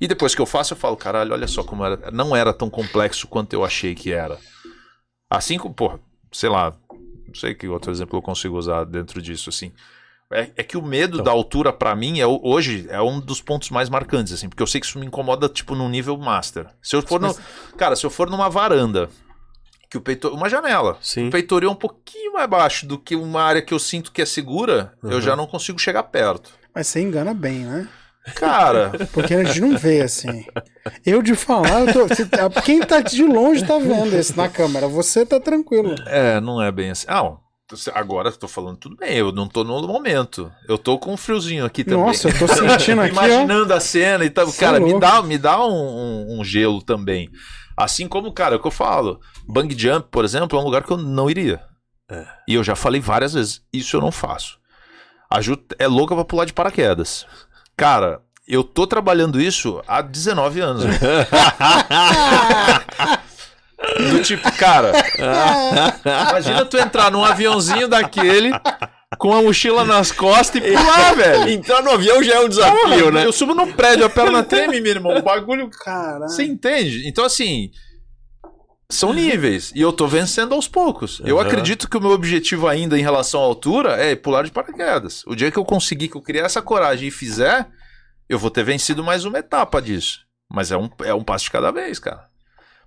E 0.00 0.08
depois 0.08 0.34
que 0.34 0.40
eu 0.40 0.46
faço, 0.46 0.72
eu 0.72 0.78
falo, 0.78 0.96
caralho, 0.96 1.32
olha 1.32 1.46
só 1.46 1.62
como 1.62 1.84
era. 1.84 2.10
Não 2.10 2.34
era 2.34 2.52
tão 2.52 2.70
complexo 2.70 3.26
quanto 3.28 3.52
eu 3.52 3.64
achei 3.64 3.94
que 3.94 4.12
era. 4.12 4.38
Assim 5.28 5.58
como, 5.58 5.74
porra, 5.74 6.00
sei 6.32 6.48
lá, 6.48 6.72
não 7.26 7.34
sei 7.34 7.54
que 7.54 7.68
outro 7.68 7.90
exemplo 7.90 8.18
eu 8.18 8.22
consigo 8.22 8.56
usar 8.56 8.84
dentro 8.84 9.20
disso, 9.20 9.50
assim. 9.50 9.72
É, 10.32 10.50
é 10.56 10.62
que 10.62 10.76
o 10.76 10.82
medo 10.82 11.16
Então. 11.16 11.24
da 11.24 11.30
altura, 11.32 11.72
pra 11.72 11.94
mim, 11.94 12.20
é, 12.20 12.26
hoje, 12.26 12.86
é 12.88 13.00
um 13.02 13.20
dos 13.20 13.42
pontos 13.42 13.68
mais 13.70 13.88
marcantes, 13.88 14.32
assim, 14.32 14.48
porque 14.48 14.62
eu 14.62 14.66
sei 14.66 14.80
que 14.80 14.86
isso 14.86 14.98
me 14.98 15.06
incomoda, 15.06 15.48
tipo, 15.48 15.74
num 15.74 15.88
nível 15.88 16.16
master. 16.16 16.66
Se 16.82 16.94
eu 16.96 17.02
for 17.02 17.20
no. 17.20 17.36
Cara, 17.76 17.94
se 17.96 18.06
eu 18.06 18.10
for 18.10 18.30
numa 18.30 18.48
varanda, 18.48 19.10
que 19.90 19.98
o 19.98 20.00
peitor. 20.00 20.32
Uma 20.32 20.48
janela. 20.48 20.96
Sim. 21.02 21.28
O 21.28 21.30
peitoril 21.32 21.68
é 21.68 21.72
um 21.72 21.76
pouquinho 21.76 22.32
mais 22.34 22.48
baixo 22.48 22.86
do 22.86 22.96
que 22.96 23.16
uma 23.16 23.42
área 23.42 23.60
que 23.60 23.74
eu 23.74 23.78
sinto 23.80 24.12
que 24.12 24.22
é 24.22 24.24
segura, 24.24 24.94
eu 25.02 25.10
Uhum. 25.10 25.20
já 25.20 25.34
não 25.34 25.46
consigo 25.48 25.78
chegar 25.80 26.04
perto. 26.04 26.52
Mas 26.72 26.86
você 26.86 27.00
engana 27.00 27.34
bem, 27.34 27.64
né? 27.64 27.88
Cara, 28.34 28.92
Porque 29.12 29.34
a 29.34 29.44
gente 29.44 29.60
não 29.60 29.76
vê 29.76 30.00
assim. 30.02 30.44
Eu 31.04 31.22
de 31.22 31.34
falar, 31.34 31.80
eu 31.86 31.92
tô- 31.92 32.06
você 32.08 32.24
tá- 32.26 32.48
quem 32.62 32.80
tá 32.80 33.00
de 33.00 33.22
longe 33.24 33.64
tá 33.64 33.78
vendo 33.78 34.14
esse 34.14 34.36
na 34.36 34.48
câmera. 34.48 34.88
Você 34.88 35.24
tá 35.26 35.38
tranquilo. 35.40 35.94
é, 36.06 36.40
não 36.40 36.60
é 36.62 36.70
bem 36.72 36.90
assim. 36.90 37.06
Ah, 37.08 37.22
ó, 37.22 37.36
agora 37.94 38.28
eu 38.28 38.36
tô 38.36 38.48
falando 38.48 38.76
tudo 38.78 38.96
bem, 38.96 39.16
eu 39.16 39.30
não 39.32 39.46
tô 39.46 39.62
no 39.64 39.86
momento. 39.86 40.50
Eu 40.68 40.76
tô 40.78 40.98
com 40.98 41.12
um 41.12 41.16
friozinho 41.16 41.64
aqui 41.64 41.84
também. 41.84 42.04
Nossa, 42.06 42.28
eu 42.28 42.38
tô 42.38 42.48
sentindo 42.48 43.00
aqui, 43.02 43.16
ó. 43.18 43.24
Imaginando 43.24 43.72
a 43.74 43.80
cena 43.80 44.24
e 44.24 44.30
tal. 44.30 44.48
É 44.48 44.52
Cara, 44.52 44.80
me 44.80 44.98
dá, 44.98 45.22
me 45.22 45.38
dá 45.38 45.64
um, 45.64 45.70
um- 45.72 46.40
um 46.40 46.44
gelo 46.44 46.82
também. 46.82 47.28
Assim 47.76 48.06
como, 48.08 48.32
cara, 48.32 48.56
é 48.56 48.58
o 48.58 48.60
que 48.60 48.66
eu 48.66 48.70
falo. 48.72 49.20
Bang 49.48 49.74
jump, 49.78 50.08
por 50.10 50.24
exemplo, 50.24 50.58
é 50.58 50.60
um 50.60 50.64
lugar 50.64 50.82
que 50.82 50.92
eu 50.92 50.96
não 50.98 51.30
iria. 51.30 51.60
É. 52.10 52.26
E 52.48 52.54
eu 52.54 52.64
já 52.64 52.74
falei 52.74 53.00
várias 53.00 53.34
vezes, 53.34 53.62
isso 53.72 53.96
eu 53.96 54.00
não 54.00 54.10
faço. 54.10 54.58
A 55.32 55.40
Ju 55.40 55.56
é 55.78 55.86
louca 55.86 56.12
pra 56.14 56.24
pular 56.24 56.44
de 56.44 56.52
paraquedas. 56.52 57.24
Cara, 57.80 58.20
eu 58.46 58.62
tô 58.62 58.86
trabalhando 58.86 59.40
isso 59.40 59.82
há 59.88 60.02
19 60.02 60.60
anos. 60.60 60.84
Do 63.98 64.22
tipo, 64.22 64.52
cara, 64.58 64.92
imagina 66.28 66.66
tu 66.66 66.76
entrar 66.76 67.10
num 67.10 67.24
aviãozinho 67.24 67.88
daquele 67.88 68.50
com 69.16 69.32
a 69.32 69.40
mochila 69.40 69.82
nas 69.82 70.12
costas 70.12 70.62
e 70.62 70.66
pular, 70.76 71.16
velho. 71.16 71.48
Entrar 71.48 71.82
no 71.82 71.90
avião 71.90 72.22
já 72.22 72.34
é 72.34 72.40
um 72.40 72.50
desafio, 72.50 72.78
Porra, 72.82 73.10
né? 73.12 73.24
Eu 73.24 73.32
subo 73.32 73.54
no 73.54 73.72
prédio, 73.72 74.04
a 74.04 74.10
perna 74.10 74.42
treme, 74.44 74.78
meu 74.82 74.92
irmão. 74.92 75.16
O 75.16 75.22
bagulho. 75.22 75.70
Caralho. 75.70 76.28
Você 76.28 76.44
entende? 76.44 77.08
Então, 77.08 77.24
assim. 77.24 77.70
São 78.90 79.12
níveis. 79.12 79.72
E 79.74 79.80
eu 79.80 79.92
tô 79.92 80.06
vencendo 80.06 80.54
aos 80.54 80.66
poucos. 80.68 81.20
Eu 81.24 81.38
Aham. 81.38 81.46
acredito 81.46 81.88
que 81.88 81.96
o 81.96 82.00
meu 82.00 82.10
objetivo 82.10 82.66
ainda 82.66 82.98
em 82.98 83.02
relação 83.02 83.40
à 83.40 83.44
altura 83.44 83.92
é 83.92 84.14
pular 84.16 84.42
de 84.42 84.50
paraquedas. 84.50 85.24
O 85.26 85.34
dia 85.34 85.50
que 85.50 85.58
eu 85.58 85.64
conseguir, 85.64 86.08
que 86.08 86.16
eu 86.16 86.22
criar 86.22 86.44
essa 86.44 86.60
coragem 86.60 87.08
e 87.08 87.10
fizer, 87.10 87.68
eu 88.28 88.38
vou 88.38 88.50
ter 88.50 88.64
vencido 88.64 89.02
mais 89.02 89.24
uma 89.24 89.38
etapa 89.38 89.80
disso. 89.80 90.20
Mas 90.52 90.72
é 90.72 90.76
um, 90.76 90.90
é 91.04 91.14
um 91.14 91.22
passo 91.22 91.44
de 91.44 91.52
cada 91.52 91.70
vez, 91.70 91.98
cara. 91.98 92.28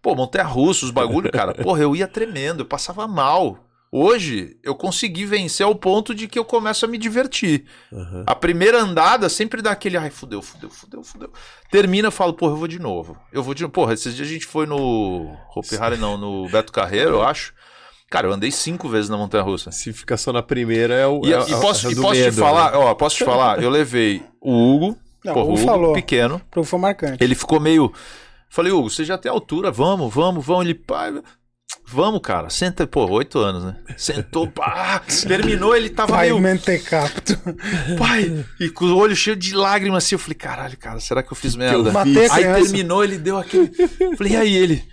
Pô, 0.02 0.14
montanha 0.14 0.44
russa, 0.44 0.84
os 0.84 0.92
bagulho, 0.92 1.32
cara. 1.32 1.54
Porra, 1.54 1.82
eu 1.82 1.96
ia 1.96 2.08
tremendo, 2.08 2.64
eu 2.64 2.66
passava 2.66 3.08
mal. 3.08 3.58
Hoje, 3.96 4.58
eu 4.64 4.74
consegui 4.74 5.24
vencer 5.24 5.64
ao 5.64 5.76
ponto 5.76 6.16
de 6.16 6.28
que 6.28 6.40
eu 6.40 6.44
começo 6.44 6.84
a 6.84 6.88
me 6.88 6.98
divertir. 6.98 7.66
Aham. 7.94 8.24
A 8.26 8.34
primeira 8.34 8.82
andada 8.82 9.30
sempre 9.30 9.62
dá 9.62 9.70
aquele, 9.70 9.98
ai, 9.98 10.10
fudeu, 10.10 10.42
fudeu, 10.42 10.68
fudeu, 10.72 11.04
fudeu. 11.04 11.32
Termina, 11.70 12.08
eu 12.08 12.12
falo, 12.12 12.34
porra, 12.34 12.54
eu 12.54 12.58
vou 12.58 12.68
de 12.68 12.80
novo. 12.80 13.16
Eu 13.32 13.44
vou 13.44 13.54
de 13.54 13.62
novo. 13.62 13.72
Porra, 13.72 13.94
esses 13.94 14.16
dias 14.16 14.28
a 14.28 14.32
gente 14.32 14.48
foi 14.48 14.66
no 14.66 15.38
Hopi 15.56 15.76
Hari, 15.80 15.98
não, 15.98 16.18
no 16.18 16.50
Beto 16.50 16.72
Carreiro, 16.72 17.12
eu 17.12 17.22
acho. 17.24 17.54
Cara, 18.10 18.28
eu 18.28 18.32
andei 18.34 18.50
cinco 18.50 18.90
vezes 18.90 19.10
na 19.12 19.18
Montanha 19.18 19.44
Russa. 19.44 19.72
Se 19.72 19.94
ficar 19.94 20.18
só 20.18 20.34
na 20.34 20.42
primeira 20.42 20.96
é 20.96 21.06
o. 21.06 21.22
E, 21.24 21.32
é, 21.32 21.38
e 21.50 21.54
é- 21.54 21.60
posso, 21.62 21.88
é 21.88 21.92
e 21.92 21.96
posso 21.96 22.14
te 22.16 22.22
medo, 22.26 22.38
falar, 22.38 22.72
né? 22.72 22.78
ó, 22.78 22.96
posso 22.96 23.16
te 23.18 23.24
falar, 23.26 23.62
eu 23.62 23.70
levei 23.70 24.24
o 24.42 24.52
Hugo, 24.52 24.98
Não, 25.24 25.34
porra, 25.36 25.46
o 25.46 25.50
o 25.50 25.52
Hugo 25.54 25.58
Hugo 25.62 25.66
falou. 25.72 25.94
pequeno, 25.94 26.42
Pro 26.50 26.64
foi 26.64 26.80
marcante. 26.80 27.24
ele 27.24 27.36
ficou 27.36 27.60
meio. 27.60 27.94
Falei, 28.50 28.72
Hugo, 28.72 28.90
você 28.90 29.04
já 29.06 29.20
tem 29.20 29.32
altura, 29.32 29.70
vamos, 29.72 30.12
vamos, 30.14 30.44
vamos. 30.44 30.66
Ele, 30.66 30.74
pai, 30.76 31.12
vamos, 31.94 32.20
cara, 32.22 32.50
senta, 32.50 32.86
pô, 32.88 33.06
oito 33.12 33.40
anos, 33.40 33.64
né? 33.64 33.76
Sentou, 33.96 34.48
pá, 34.48 35.02
terminou, 35.28 35.76
ele 35.76 35.90
tava 35.90 36.14
Pai 36.14 36.30
meio. 36.30 36.40
mentecapto. 36.40 37.38
pai, 37.98 38.46
e 38.60 38.70
com 38.70 38.86
o 38.86 38.98
olho 38.98 39.16
cheio 39.16 39.36
de 39.36 39.54
lágrimas 39.56 40.04
assim, 40.04 40.16
eu 40.16 40.20
falei, 40.20 40.36
caralho, 40.36 40.78
cara, 40.78 41.00
será 41.00 41.22
que 41.24 41.32
eu 41.32 41.36
fiz 41.38 41.56
merda? 41.56 41.92
Matei 41.92 42.28
a 42.28 42.34
Aí 42.34 42.44
criança. 42.44 42.62
terminou, 42.64 43.04
ele 43.04 43.18
deu 43.18 43.38
aquele. 43.38 43.72
Falei, 44.18 44.34
e 44.34 44.36
aí 44.38 44.56
ele? 44.56 44.84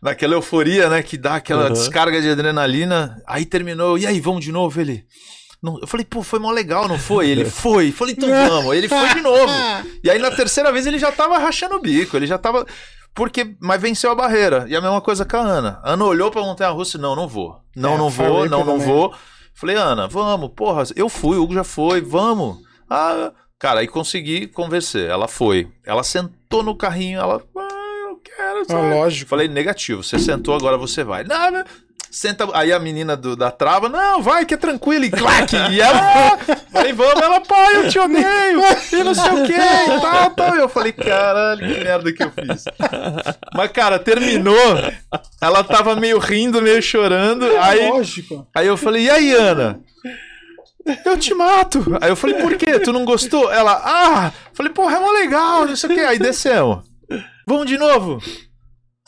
Naquela 0.00 0.34
euforia, 0.34 0.88
né? 0.88 1.02
Que 1.02 1.16
dá 1.16 1.36
aquela 1.36 1.66
Uhum. 1.66 1.72
descarga 1.74 2.20
de 2.20 2.28
adrenalina. 2.28 3.22
Aí 3.26 3.44
terminou, 3.44 3.96
e 3.96 4.06
aí, 4.06 4.18
vamos 4.20 4.44
de 4.44 4.50
novo? 4.50 4.80
Ele. 4.80 5.04
Não, 5.62 5.78
eu 5.80 5.86
falei, 5.86 6.04
pô, 6.04 6.24
foi 6.24 6.40
mó 6.40 6.50
legal, 6.50 6.88
não 6.88 6.98
foi? 6.98 7.28
Ele 7.28 7.44
foi. 7.44 7.92
Falei, 7.92 8.14
então 8.18 8.28
vamos. 8.28 8.74
Ele 8.76 8.88
foi 8.88 9.08
de 9.14 9.20
novo. 9.20 9.52
E 10.02 10.10
aí 10.10 10.18
na 10.18 10.32
terceira 10.32 10.72
vez 10.72 10.86
ele 10.86 10.98
já 10.98 11.12
tava 11.12 11.38
rachando 11.38 11.76
o 11.76 11.80
bico, 11.80 12.16
ele 12.16 12.26
já 12.26 12.36
tava. 12.36 12.66
Porque, 13.14 13.54
mas 13.60 13.80
venceu 13.80 14.10
a 14.10 14.14
barreira. 14.14 14.64
E 14.68 14.74
a 14.76 14.80
mesma 14.80 15.00
coisa 15.00 15.24
com 15.24 15.36
a 15.36 15.40
Ana. 15.40 15.80
A 15.82 15.92
Ana 15.92 16.04
olhou 16.04 16.30
pra 16.30 16.40
montanha 16.42 16.70
russa 16.70 16.96
e 16.96 17.00
não, 17.00 17.14
não 17.14 17.28
vou. 17.28 17.60
Não, 17.76 17.94
É, 17.94 17.98
não 17.98 18.08
vou, 18.08 18.48
não, 18.48 18.64
não 18.64 18.78
vou. 18.78 19.14
Falei, 19.54 19.76
Ana, 19.76 20.08
vamos, 20.08 20.50
porra, 20.56 20.82
eu 20.96 21.08
fui, 21.08 21.36
o 21.36 21.42
Hugo 21.42 21.54
já 21.54 21.64
foi, 21.64 22.00
vamos. 22.00 22.58
Ah, 22.88 23.32
cara, 23.58 23.80
aí 23.80 23.86
consegui 23.86 24.46
convencer. 24.46 25.10
Ela 25.10 25.28
foi. 25.28 25.70
Ela 25.84 26.02
sentou 26.02 26.62
no 26.62 26.74
carrinho, 26.74 27.20
ela. 27.20 27.42
Ah, 27.56 28.08
eu 28.08 28.16
quero. 28.16 28.60
Ah, 28.60 28.64
sabe? 28.66 28.94
lógico. 28.94 29.28
Falei, 29.28 29.46
negativo, 29.48 30.02
você 30.02 30.18
sentou, 30.18 30.54
agora 30.54 30.78
você 30.78 31.04
vai. 31.04 31.22
Não, 31.24 31.50
não. 31.50 31.64
Senta, 32.14 32.46
aí 32.52 32.70
a 32.70 32.78
menina 32.78 33.16
do- 33.16 33.34
da 33.34 33.50
trava, 33.50 33.88
não, 33.88 34.22
vai, 34.22 34.44
que 34.44 34.52
é 34.52 34.56
tranquilo, 34.58 35.06
e 35.06 35.10
claque, 35.10 35.56
e 35.70 35.80
ela, 35.80 35.98
ah, 35.98 36.38
falei, 36.70 36.92
vamos, 36.92 37.22
ela, 37.22 37.40
pai, 37.40 37.76
eu 37.76 37.88
te 37.88 37.98
odeio, 37.98 38.60
e 38.92 39.02
não 39.02 39.14
sei 39.14 39.30
o 39.32 39.46
que, 39.46 39.52
e 39.54 40.00
tal, 40.00 40.30
tal, 40.32 40.54
e 40.54 40.58
eu 40.58 40.68
falei, 40.68 40.92
caralho, 40.92 41.60
que 41.66 41.82
merda 41.82 42.12
que 42.12 42.22
eu 42.22 42.30
fiz. 42.30 42.64
Mas, 43.54 43.70
cara, 43.72 43.98
terminou, 43.98 44.54
ela 45.40 45.64
tava 45.64 45.96
meio 45.96 46.18
rindo, 46.18 46.60
meio 46.60 46.82
chorando, 46.82 47.46
aí, 47.58 47.88
Lógico. 47.88 48.46
aí 48.54 48.66
eu 48.66 48.76
falei, 48.76 49.04
e 49.04 49.10
aí, 49.10 49.32
Ana? 49.32 49.80
Eu 51.06 51.16
te 51.16 51.32
mato. 51.32 51.96
Aí 52.00 52.10
eu 52.10 52.16
falei, 52.16 52.36
por 52.42 52.56
quê? 52.56 52.78
Tu 52.80 52.92
não 52.92 53.04
gostou? 53.06 53.50
Ela, 53.52 53.80
ah! 53.84 54.32
Falei, 54.52 54.70
porra, 54.72 54.96
é 54.96 55.00
mó 55.00 55.10
legal, 55.12 55.64
não 55.64 55.76
sei 55.76 55.88
o 55.90 55.94
quê. 55.94 56.00
Aí 56.00 56.18
descemos. 56.18 56.82
Vamos 57.46 57.66
de 57.66 57.78
novo? 57.78 58.18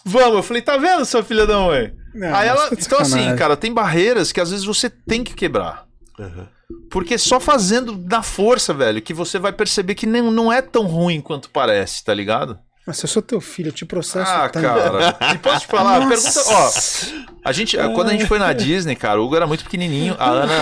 Vamos. 0.05 0.37
Eu 0.37 0.43
falei, 0.45 0.63
tá 0.63 0.77
vendo, 0.77 1.05
sua 1.05 1.25
filha 1.25 1.45
da 1.47 1.59
mãe? 1.59 1.93
Não, 2.15 2.35
Aí 2.35 2.49
ela. 2.49 2.69
tá 2.71 2.77
Então, 2.79 2.99
assim, 3.01 3.35
cara, 3.37 3.57
tem 3.57 3.73
barreiras 3.73 4.31
que 4.33 4.41
às 4.41 4.51
vezes 4.51 4.65
você 4.65 4.89
tem 4.89 5.25
que 5.25 5.35
quebrar. 5.35 5.85
Aham. 6.19 6.49
Porque 6.91 7.19
só 7.19 7.39
fazendo 7.41 7.97
na 8.09 8.23
força, 8.23 8.73
velho, 8.73 9.03
que 9.03 9.13
você 9.13 9.39
vai 9.39 9.53
perceber 9.53 9.95
que 9.95 10.07
não, 10.07 10.31
não 10.31 10.53
é 10.53 10.63
tão 10.63 10.87
ruim 10.87 11.21
quanto 11.21 11.51
parece, 11.51 12.03
tá 12.05 12.15
ligado? 12.15 12.59
Mas 12.87 12.99
se 12.99 13.05
eu 13.05 13.09
sou 13.09 13.23
teu 13.23 13.41
filho, 13.41 13.69
eu 13.69 13.73
te 13.73 13.85
processo 13.85 14.31
Ah, 14.31 14.49
tanto. 14.49 14.63
cara. 14.63 15.17
E 15.35 15.39
posso 15.39 15.61
te 15.61 15.67
falar? 15.67 16.01
Nossa. 16.01 16.45
Pergunta. 16.45 17.25
Ó, 17.35 17.49
a 17.49 17.53
gente, 17.53 17.77
quando 17.95 18.09
a 18.11 18.13
gente 18.13 18.27
foi 18.27 18.39
na 18.39 18.53
Disney, 18.53 18.95
cara, 18.95 19.21
o 19.21 19.25
Hugo 19.25 19.37
era 19.37 19.47
muito 19.47 19.65
pequenininho. 19.65 20.15
A 20.19 20.29
Ana, 20.31 20.53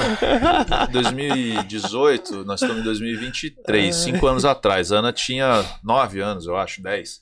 2018, 0.90 2.44
nós 2.44 2.62
estamos 2.62 2.80
em 2.82 2.84
2023, 2.84 3.94
cinco 3.94 4.26
anos 4.26 4.44
atrás. 4.44 4.92
A 4.92 4.98
Ana 4.98 5.12
tinha 5.12 5.64
nove 5.82 6.20
anos, 6.20 6.46
eu 6.46 6.56
acho, 6.56 6.82
10. 6.82 7.20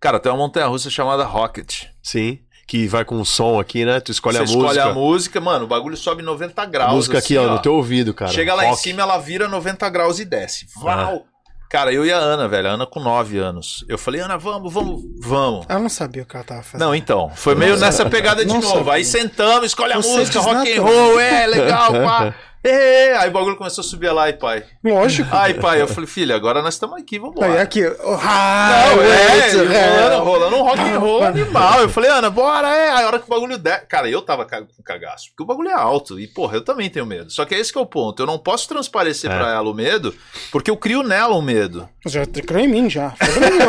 Cara, 0.00 0.20
tem 0.20 0.30
uma 0.30 0.38
montanha 0.38 0.66
russa 0.66 0.90
chamada 0.90 1.24
Rocket. 1.24 1.84
Sim. 2.02 2.38
Que 2.66 2.88
vai 2.88 3.04
com 3.04 3.20
o 3.20 3.24
som 3.24 3.60
aqui, 3.60 3.84
né? 3.84 4.00
Tu 4.00 4.10
escolhe 4.10 4.36
Você 4.38 4.42
a 4.42 4.46
música. 4.46 4.72
escolhe 4.72 4.80
a 4.80 4.92
música, 4.92 5.40
mano, 5.40 5.64
o 5.66 5.68
bagulho 5.68 5.96
sobe 5.96 6.22
90 6.22 6.64
graus. 6.66 6.90
A 6.90 6.94
música 6.94 7.18
aqui, 7.18 7.36
assim, 7.38 7.46
ó, 7.46 7.52
no 7.52 7.60
teu 7.60 7.74
ouvido, 7.74 8.12
cara. 8.12 8.32
Chega 8.32 8.54
lá 8.54 8.64
em 8.64 8.70
Rock. 8.70 8.80
cima, 8.82 9.02
ela 9.02 9.18
vira 9.18 9.46
90 9.48 9.88
graus 9.88 10.18
e 10.18 10.24
desce. 10.24 10.66
Val! 10.76 11.24
Cara, 11.68 11.92
eu 11.92 12.06
e 12.06 12.12
a 12.12 12.16
Ana, 12.16 12.46
velho. 12.46 12.68
A 12.68 12.72
Ana 12.72 12.86
com 12.86 13.00
9 13.00 13.38
anos. 13.38 13.84
Eu 13.88 13.98
falei, 13.98 14.20
Ana, 14.20 14.36
vamos, 14.38 14.72
vamos, 14.72 15.02
vamos. 15.20 15.66
Ela 15.68 15.80
não 15.80 15.88
sabia 15.88 16.22
o 16.22 16.26
que 16.26 16.36
ela 16.36 16.44
tava 16.44 16.62
fazendo. 16.62 16.86
Não, 16.86 16.94
então. 16.94 17.30
Foi 17.34 17.54
meio 17.56 17.76
nessa 17.76 18.08
pegada 18.08 18.44
de 18.44 18.52
Não 18.52 18.60
novo. 18.60 18.78
sabia. 18.78 18.92
Aí 18.94 19.04
sentamos, 19.04 19.66
escolhe 19.66 19.92
a 19.92 19.96
Você 19.96 20.08
música, 20.16 20.40
rock 20.40 20.72
and 20.76 20.82
roll, 20.82 21.18
é, 21.20 21.46
legal, 21.46 21.92
pá. 21.92 22.34
É, 22.68 23.16
aí 23.18 23.28
o 23.28 23.32
bagulho 23.32 23.56
começou 23.56 23.82
a 23.82 23.84
subir 23.84 24.10
lá, 24.10 24.28
e 24.28 24.32
pai. 24.32 24.64
Lógico. 24.84 25.28
Ai, 25.32 25.54
pai, 25.54 25.80
eu 25.80 25.88
fali, 25.88 26.06
filha, 26.06 26.34
agora 26.34 26.62
nós 26.62 26.74
estamos 26.74 26.96
aqui, 27.00 27.18
vamos 27.18 27.36
lá. 27.40 27.46
Aí 27.46 27.58
aqui. 27.58 27.84
Oh, 27.86 28.10
Não, 28.16 29.02
é, 29.02 29.50
to 29.50 29.58
hell. 29.58 30.24
rolando, 30.24 30.24
rolando 30.24 30.56
um 30.56 30.62
rock 30.62 30.80
and 30.80 30.98
roll 30.98 31.22
animal. 31.26 31.80
Eu 31.82 31.88
falei, 31.88 32.10
Ana, 32.10 32.30
bora, 32.30 32.68
é. 32.68 32.90
Aí 32.90 33.04
a 33.04 33.06
hora 33.06 33.18
que 33.18 33.26
o 33.26 33.28
bagulho 33.30 33.58
der. 33.58 33.86
Cara, 33.86 34.08
eu 34.08 34.22
tava 34.22 34.44
com 34.44 34.82
cagaço, 34.84 35.28
porque 35.30 35.42
o 35.42 35.46
bagulho 35.46 35.68
é 35.70 35.74
alto. 35.74 36.18
E, 36.18 36.26
porra, 36.26 36.56
eu 36.56 36.62
também 36.64 36.88
tenho 36.90 37.06
medo. 37.06 37.30
Só 37.30 37.44
que 37.44 37.54
é 37.54 37.58
esse 37.58 37.72
que 37.72 37.78
é 37.78 37.80
o 37.80 37.86
ponto. 37.86 38.22
Eu 38.22 38.26
não 38.26 38.38
posso 38.38 38.68
transparecer 38.68 39.30
É. 39.30 39.36
pra 39.38 39.52
ela 39.52 39.68
o 39.70 39.74
medo, 39.74 40.14
porque 40.50 40.70
eu 40.70 40.76
crio 40.76 41.02
nela 41.02 41.34
um 41.36 41.42
medo. 41.42 41.88
Já 42.06 42.24
criou 42.26 42.62
em 42.64 42.68
mim, 42.68 42.90
já. 42.90 43.14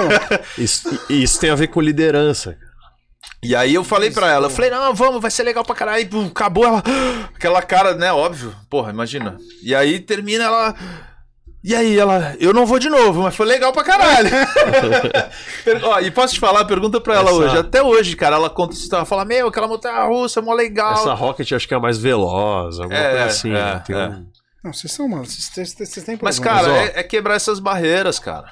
Isso, 0.57 0.99
e 1.09 1.23
isso 1.23 1.39
tem 1.39 1.49
a 1.49 1.55
ver 1.55 1.67
com 1.67 1.81
liderança. 1.81 2.57
E 3.43 3.55
aí 3.55 3.73
eu 3.75 3.83
falei 3.83 4.09
pra 4.11 4.31
ela, 4.31 4.47
eu 4.47 4.49
falei, 4.49 4.69
não, 4.71 4.93
vamos, 4.95 5.21
vai 5.21 5.29
ser 5.29 5.43
legal 5.43 5.63
pra 5.63 5.75
caralho. 5.75 6.01
E, 6.01 6.05
pum, 6.05 6.25
acabou 6.27 6.65
ela. 6.65 6.83
Aquela 7.35 7.61
cara, 7.61 7.93
né? 7.93 8.11
Óbvio. 8.11 8.53
Porra, 8.69 8.91
imagina. 8.91 9.37
E 9.61 9.75
aí 9.75 9.99
termina 9.99 10.45
ela. 10.45 10.75
E 11.63 11.75
aí, 11.75 11.97
ela, 11.99 12.35
eu 12.39 12.53
não 12.53 12.65
vou 12.65 12.79
de 12.79 12.87
novo, 12.89 13.23
mas 13.23 13.35
foi 13.35 13.45
legal 13.45 13.73
pra 13.73 13.83
caralho. 13.83 14.29
Ó, 15.83 15.99
e 15.99 16.09
posso 16.11 16.35
te 16.35 16.39
falar, 16.39 16.63
pergunta 16.65 16.99
pra 17.01 17.15
ela 17.15 17.29
Essa- 17.29 17.33
hoje. 17.39 17.57
Até 17.57 17.83
hoje, 17.83 18.15
cara, 18.15 18.35
ela 18.37 18.49
conta 18.49 18.73
isso, 18.73 18.93
ela 18.93 19.05
fala, 19.05 19.25
meu, 19.25 19.47
aquela 19.47 19.67
montanha 19.67 20.03
russa 20.05 20.39
é 20.39 20.43
mó 20.43 20.53
legal. 20.53 20.93
Essa 20.93 21.13
Rocket 21.13 21.51
acho 21.51 21.67
que 21.67 21.73
é 21.73 21.77
a 21.77 21.79
mais 21.79 21.97
veloz, 21.97 22.79
alguma 22.79 22.97
É, 22.97 23.09
coisa 23.09 23.25
assim. 23.25 23.49
é, 23.49 23.53
né? 23.53 23.83
É. 23.89 23.93
um- 24.07 24.25
Não, 24.63 24.73
vocês 24.73 24.91
são, 24.93 25.07
mano. 25.09 25.25
Vocês, 25.25 25.45
vocês, 25.53 25.69
vocês 25.73 26.05
têm 26.05 26.15
problema. 26.17 26.23
Mas, 26.23 26.39
cara, 26.39 26.71
ó. 26.71 26.75
é, 26.75 26.91
é 26.95 27.03
quebrar 27.03 27.35
essas 27.35 27.59
barreiras, 27.59 28.17
cara. 28.19 28.51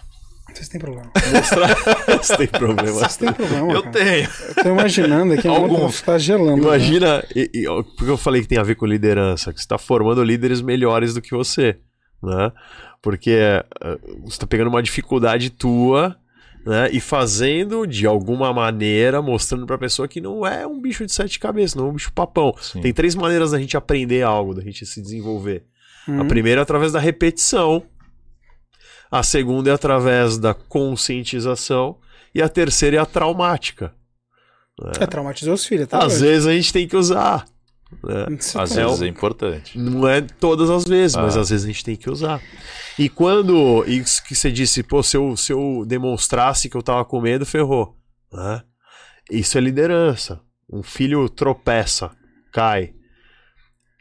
Vocês 0.56 0.70
têm 0.70 0.80
problema. 0.80 1.12
Você 2.22 2.38
tem 2.38 2.48
problema. 2.48 2.92
Vocês 2.92 3.18
têm 3.18 3.34
problema. 3.34 3.74
Eu 3.74 3.84
cara. 3.84 3.92
tenho. 3.92 4.30
Eu 4.58 4.64
tô 4.64 4.70
imaginando 4.70 5.34
aqui, 5.34 5.48
a 5.48 5.52
Alguns. 5.52 5.80
moto 5.80 6.04
tá 6.04 6.18
gelando. 6.18 6.56
né? 6.58 6.64
Imagina, 6.64 7.24
e, 7.36 7.50
e, 7.54 7.68
ó, 7.68 7.84
porque 7.84 8.10
eu 8.10 8.18
falei 8.18 8.42
que 8.42 8.48
tem 8.48 8.58
a 8.58 8.64
ver 8.64 8.76
com 8.76 8.86
liderança, 8.86 9.52
que 9.52 9.60
você 9.60 9.66
está 9.66 9.78
formando 9.78 10.24
líderes 10.24 10.62
melhores 10.62 11.14
do 11.14 11.22
que 11.22 11.32
você, 11.32 11.78
né? 12.24 12.52
Porque 13.02 13.32
eh, 13.32 13.66
você 14.22 14.34
está 14.34 14.48
pegando 14.48 14.70
uma 14.70 14.82
dificuldade 14.82 15.50
tua, 15.52 16.16
né? 16.66 16.90
E 16.92 17.00
fazendo 17.00 17.86
de 17.86 18.08
alguma 18.08 18.52
maneira, 18.52 19.22
mostrando 19.22 19.66
para 19.68 19.76
a 19.76 19.80
pessoa 19.80 20.08
que 20.08 20.20
não 20.20 20.46
é 20.48 20.66
um 20.66 20.82
bicho 20.82 21.06
de 21.06 21.12
sete 21.12 21.38
cabeças, 21.38 21.76
não 21.76 21.88
é 21.88 21.90
um 21.90 21.94
bicho 21.94 22.12
papão. 22.14 22.56
Sim. 22.60 22.82
Tem 22.82 22.92
três 22.94 23.14
maneiras 23.14 23.52
da 23.52 23.60
gente 23.60 23.78
aprender 23.78 24.24
algo, 24.24 24.56
da 24.56 24.62
gente 24.64 24.86
se 24.86 25.02
desenvolver. 25.02 25.64
Hum. 26.08 26.22
A 26.22 26.26
primeira 26.26 26.62
é 26.62 26.64
através 26.64 26.92
da 26.92 27.00
repetição. 27.00 27.84
A 29.18 29.24
segunda 29.24 29.70
é 29.70 29.74
através 29.74 30.38
da 30.38 30.54
conscientização. 30.54 31.98
E 32.34 32.42
a 32.42 32.50
terceira 32.50 32.98
é 32.98 33.00
a 33.00 33.06
traumática. 33.06 33.94
É, 35.00 35.06
traumatizou 35.08 35.54
os 35.54 35.66
filhos, 35.66 35.88
tá? 35.88 36.00
Às 36.04 36.20
vezes 36.20 36.46
a 36.46 36.52
gente 36.54 36.74
tem 36.74 36.88
que 36.88 36.98
usar. 36.98 37.46
né? 38.04 38.26
Às 38.38 38.52
tá- 38.52 38.66
vezes 38.66 39.00
um- 39.00 39.06
é 39.06 39.08
importante. 39.08 39.78
Não 39.80 40.06
é 40.08 40.20
todas 40.20 40.70
as 40.70 40.84
vezes, 40.86 41.16
mas 41.16 41.38
Ah. 41.38 41.42
às 41.42 41.50
vezes 41.50 41.64
a 41.64 41.68
gente 41.68 41.84
tem 41.84 41.96
que 41.96 42.10
usar. 42.10 42.42
E 43.00 43.08
quando. 43.08 43.86
Isso 43.88 44.22
que 44.24 44.36
você 44.36 44.52
disse, 44.52 44.84
pô, 44.84 45.02
se 45.02 45.16
eu, 45.16 45.38
se 45.38 45.54
eu 45.54 45.86
demonstrasse 45.88 46.68
que 46.70 46.76
eu 46.76 46.84
tava 46.84 47.06
com 47.06 47.22
medo, 47.22 47.46
ferrou. 47.46 47.96
né? 48.34 48.64
Isso 49.32 49.58
é 49.58 49.62
liderança. 49.62 50.42
Um 50.70 50.84
filho 50.84 51.30
tropeça, 51.30 52.12
cai. 52.52 52.94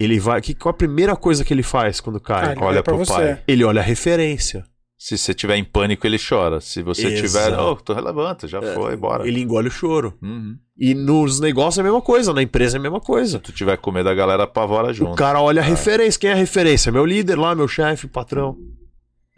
Ele 0.00 0.18
vai. 0.18 0.40
Que, 0.40 0.54
qual 0.54 0.74
a 0.74 0.76
primeira 0.76 1.14
coisa 1.14 1.44
que 1.44 1.54
ele 1.54 1.62
faz 1.62 2.00
quando 2.00 2.18
cai? 2.18 2.48
Ah, 2.48 2.52
ele 2.52 2.60
olha 2.60 2.66
olha 2.68 2.82
pro 2.82 2.96
você. 2.96 3.12
pai. 3.12 3.42
Ele 3.46 3.62
olha 3.62 3.80
a 3.80 3.84
referência. 3.84 4.64
Se 4.96 5.18
você 5.18 5.34
tiver 5.34 5.56
em 5.56 5.64
pânico, 5.64 6.06
ele 6.06 6.18
chora. 6.18 6.60
Se 6.60 6.82
você 6.82 7.08
Exato. 7.08 7.26
tiver, 7.26 7.58
oh, 7.58 7.76
tô 7.76 7.92
relevanta, 7.92 8.46
já 8.46 8.62
foi, 8.62 8.96
bora. 8.96 9.26
Ele 9.26 9.40
engole 9.40 9.68
o 9.68 9.70
choro. 9.70 10.16
Uhum. 10.22 10.56
E 10.78 10.94
nos 10.94 11.40
negócios 11.40 11.78
é 11.78 11.80
a 11.80 11.84
mesma 11.84 12.00
coisa, 12.00 12.32
na 12.32 12.42
empresa 12.42 12.76
é 12.76 12.78
a 12.78 12.82
mesma 12.82 13.00
coisa. 13.00 13.38
Se 13.38 13.42
tu 13.42 13.52
tiver 13.52 13.76
com 13.76 13.90
medo, 13.92 14.08
a 14.08 14.14
galera 14.14 14.44
apavora 14.44 14.90
O 14.90 14.94
junto. 14.94 15.16
cara 15.16 15.40
olha 15.40 15.60
a 15.60 15.64
referência. 15.64 16.18
Quem 16.18 16.30
é 16.30 16.32
a 16.32 16.36
referência? 16.36 16.90
Meu 16.90 17.04
líder 17.04 17.36
lá, 17.36 17.54
meu 17.54 17.68
chefe, 17.68 18.06
patrão. 18.06 18.56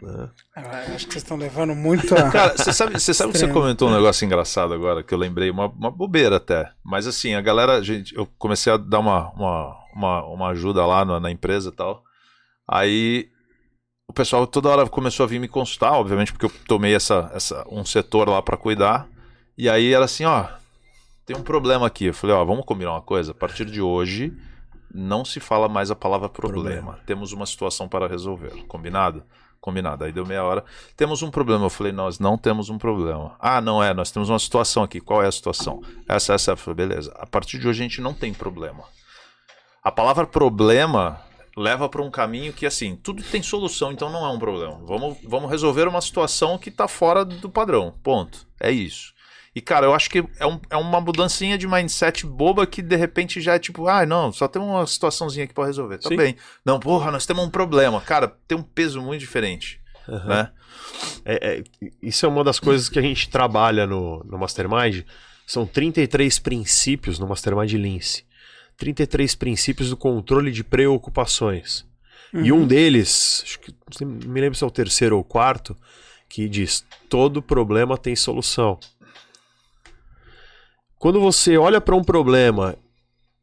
Ah, 0.03 0.29
eu 0.87 0.95
acho 0.95 1.07
que 1.07 1.13
vocês 1.13 1.23
estão 1.23 1.37
levando 1.37 1.73
muito 1.75 2.13
a. 2.15 2.29
Cara, 2.29 2.55
você 2.55 2.71
sabe, 2.71 2.99
você 2.99 3.13
sabe 3.13 3.31
que 3.31 3.39
você 3.39 3.47
comentou 3.47 3.89
um 3.89 3.93
negócio 3.93 4.23
engraçado 4.25 4.73
agora, 4.73 5.01
que 5.03 5.11
eu 5.13 5.17
lembrei, 5.17 5.49
uma, 5.49 5.67
uma 5.67 5.89
bobeira 5.89 6.37
até. 6.37 6.69
Mas 6.85 7.07
assim, 7.07 7.33
a 7.33 7.41
galera, 7.41 7.81
gente, 7.81 8.15
eu 8.15 8.27
comecei 8.37 8.71
a 8.71 8.77
dar 8.77 8.99
uma, 8.99 9.31
uma, 9.33 9.75
uma, 9.95 10.25
uma 10.27 10.47
ajuda 10.49 10.85
lá 10.85 11.03
na, 11.03 11.19
na 11.19 11.31
empresa 11.31 11.69
e 11.69 11.71
tal. 11.75 12.03
Aí 12.69 13.29
o 13.31 13.36
pessoal 14.17 14.47
toda 14.47 14.69
hora 14.69 14.89
começou 14.89 15.23
a 15.23 15.27
vir 15.27 15.39
me 15.39 15.47
consultar, 15.47 15.93
obviamente, 15.93 16.33
porque 16.33 16.47
eu 16.47 16.51
tomei 16.67 16.95
essa, 16.95 17.29
essa, 17.35 17.63
um 17.69 17.85
setor 17.85 18.27
lá 18.27 18.41
pra 18.41 18.57
cuidar. 18.57 19.07
E 19.55 19.69
aí 19.69 19.93
era 19.93 20.05
assim, 20.05 20.25
ó, 20.25 20.45
tem 21.23 21.37
um 21.37 21.43
problema 21.43 21.85
aqui. 21.85 22.05
Eu 22.05 22.13
falei, 22.15 22.35
ó, 22.35 22.43
vamos 22.43 22.65
combinar 22.65 22.93
uma 22.93 23.01
coisa. 23.01 23.31
A 23.31 23.35
partir 23.35 23.65
de 23.65 23.79
hoje, 23.79 24.35
não 24.91 25.23
se 25.23 25.39
fala 25.39 25.69
mais 25.69 25.91
a 25.91 25.95
palavra 25.95 26.27
problema. 26.27 26.63
Problema. 26.63 26.99
Temos 27.05 27.31
uma 27.31 27.45
situação 27.45 27.87
para 27.87 28.07
resolver. 28.07 28.65
Combinado? 28.67 29.23
Combinado. 29.61 30.03
Aí 30.03 30.11
deu 30.11 30.25
meia 30.25 30.43
hora. 30.43 30.65
Temos 30.95 31.21
um 31.21 31.29
problema. 31.29 31.65
Eu 31.65 31.69
falei, 31.69 31.93
nós 31.93 32.17
não 32.17 32.39
temos 32.39 32.69
um 32.69 32.77
problema. 32.79 33.35
Ah, 33.39 33.61
não 33.61 33.83
é, 33.83 33.93
nós 33.93 34.09
temos 34.09 34.29
uma 34.29 34.39
situação 34.39 34.81
aqui. 34.81 34.99
Qual 34.99 35.21
é 35.21 35.27
a 35.27 35.31
situação? 35.31 35.81
Essa, 36.07 36.33
essa. 36.33 36.51
Eu 36.51 36.57
falei, 36.57 36.87
beleza. 36.87 37.13
A 37.19 37.27
partir 37.27 37.59
de 37.59 37.67
hoje 37.67 37.81
a 37.81 37.83
gente 37.83 38.01
não 38.01 38.15
tem 38.15 38.33
problema. 38.33 38.83
A 39.83 39.91
palavra 39.91 40.25
problema 40.25 41.21
leva 41.57 41.89
para 41.89 42.03
um 42.03 42.11
caminho 42.11 42.53
que, 42.53 42.65
assim, 42.67 42.95
tudo 42.95 43.23
tem 43.23 43.41
solução, 43.41 43.91
então 43.91 44.11
não 44.11 44.23
é 44.25 44.29
um 44.29 44.37
problema. 44.37 44.79
Vamos, 44.85 45.17
vamos 45.23 45.49
resolver 45.49 45.87
uma 45.87 45.99
situação 46.01 46.57
que 46.57 46.69
está 46.69 46.87
fora 46.87 47.25
do 47.25 47.49
padrão. 47.49 47.95
Ponto. 48.03 48.47
É 48.59 48.69
isso. 48.71 49.11
E, 49.55 49.59
cara, 49.61 49.87
eu 49.87 49.93
acho 49.95 50.07
que 50.07 50.23
é, 50.39 50.45
um- 50.45 50.59
é 50.69 50.77
uma 50.77 51.01
mudancinha 51.01 51.57
de 51.57 51.67
mindset 51.67 52.27
boba 52.27 52.67
que 52.67 52.79
de 52.83 52.95
repente 52.95 53.41
já 53.41 53.55
é 53.55 53.59
tipo, 53.59 53.87
ah, 53.87 54.05
não, 54.05 54.31
só 54.31 54.47
tem 54.47 54.61
uma 54.61 54.85
situaçãozinha 54.85 55.45
aqui 55.45 55.53
para 55.55 55.65
resolver. 55.65 55.97
Tá 55.97 56.09
Sim. 56.09 56.15
bem. 56.15 56.35
Não, 56.63 56.79
porra, 56.79 57.09
nós 57.09 57.25
temos 57.25 57.43
um 57.43 57.49
problema. 57.49 57.99
Cara, 58.01 58.27
tem 58.47 58.55
um 58.55 58.61
peso 58.61 59.01
muito 59.01 59.19
diferente. 59.21 59.81
Né? 60.07 60.51
É- 61.25 61.57
é- 61.57 61.63
isso 62.03 62.23
é 62.25 62.29
uma 62.29 62.43
das 62.43 62.59
coisas 62.59 62.87
que 62.87 62.99
a 62.99 63.01
gente 63.01 63.29
trabalha 63.29 63.87
no, 63.87 64.23
no 64.25 64.37
Mastermind. 64.37 65.03
São 65.47 65.65
33 65.65 66.37
princípios 66.39 67.17
no 67.17 67.27
Mastermind 67.27 67.71
Lince. 67.73 68.26
33 68.77 69.35
princípios 69.35 69.89
do 69.89 69.97
controle 69.97 70.51
de 70.51 70.63
preocupações. 70.63 71.85
E 72.33 72.51
um 72.51 72.67
deles, 72.67 73.41
acho 73.45 73.59
que 73.59 73.73
não 74.01 74.11
me 74.11 74.41
lembro 74.41 74.57
se 74.57 74.63
é 74.63 74.67
o 74.67 74.71
terceiro 74.71 75.15
ou 75.15 75.21
o 75.21 75.25
quarto, 75.25 75.75
que 76.29 76.47
diz: 76.47 76.85
todo 77.09 77.41
problema 77.41 77.97
tem 77.97 78.15
solução. 78.15 78.77
Quando 80.99 81.19
você 81.21 81.57
olha 81.57 81.79
para 81.79 81.95
um 81.95 82.03
problema 82.03 82.75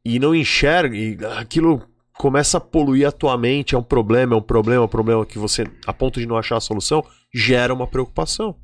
e 0.05 0.19
não 0.19 0.35
enxerga, 0.35 0.97
e 0.97 1.19
aquilo 1.39 1.83
começa 2.13 2.59
a 2.59 2.61
poluir 2.61 3.07
a 3.09 3.13
tua 3.13 3.39
mente, 3.39 3.75
é 3.75 3.79
um 3.79 3.83
problema, 3.83 4.35
é 4.35 4.39
um 4.39 4.43
problema, 4.43 4.83
é 4.83 4.85
um 4.85 4.89
problema 4.89 5.27
que 5.27 5.39
você, 5.39 5.65
a 5.87 5.93
ponto 5.93 6.21
de 6.21 6.27
não 6.27 6.37
achar 6.37 6.57
a 6.57 6.61
solução, 6.61 7.05
gera 7.33 7.73
uma 7.73 7.87
preocupação. 7.87 8.57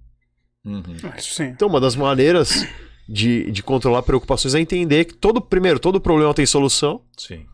Uhum. 0.64 0.82
Ah. 1.02 1.44
Então, 1.44 1.68
uma 1.68 1.80
das 1.80 1.96
maneiras 1.96 2.66
de, 3.08 3.50
de 3.50 3.62
controlar 3.62 4.02
preocupações 4.02 4.54
é 4.54 4.60
entender 4.60 5.04
que 5.04 5.14
todo, 5.14 5.40
primeiro, 5.40 5.78
todo 5.78 6.00
problema 6.00 6.34
tem 6.34 6.46
solução, 6.46 7.02
Sim. 7.16 7.46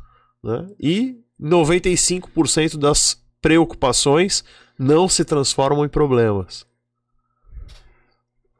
né? 0.42 0.68
E 0.78 1.16
95% 1.40 2.76
das 2.76 3.22
preocupações 3.40 4.44
não 4.78 5.08
se 5.08 5.24
transformam 5.24 5.84
em 5.84 5.88
problemas. 5.88 6.66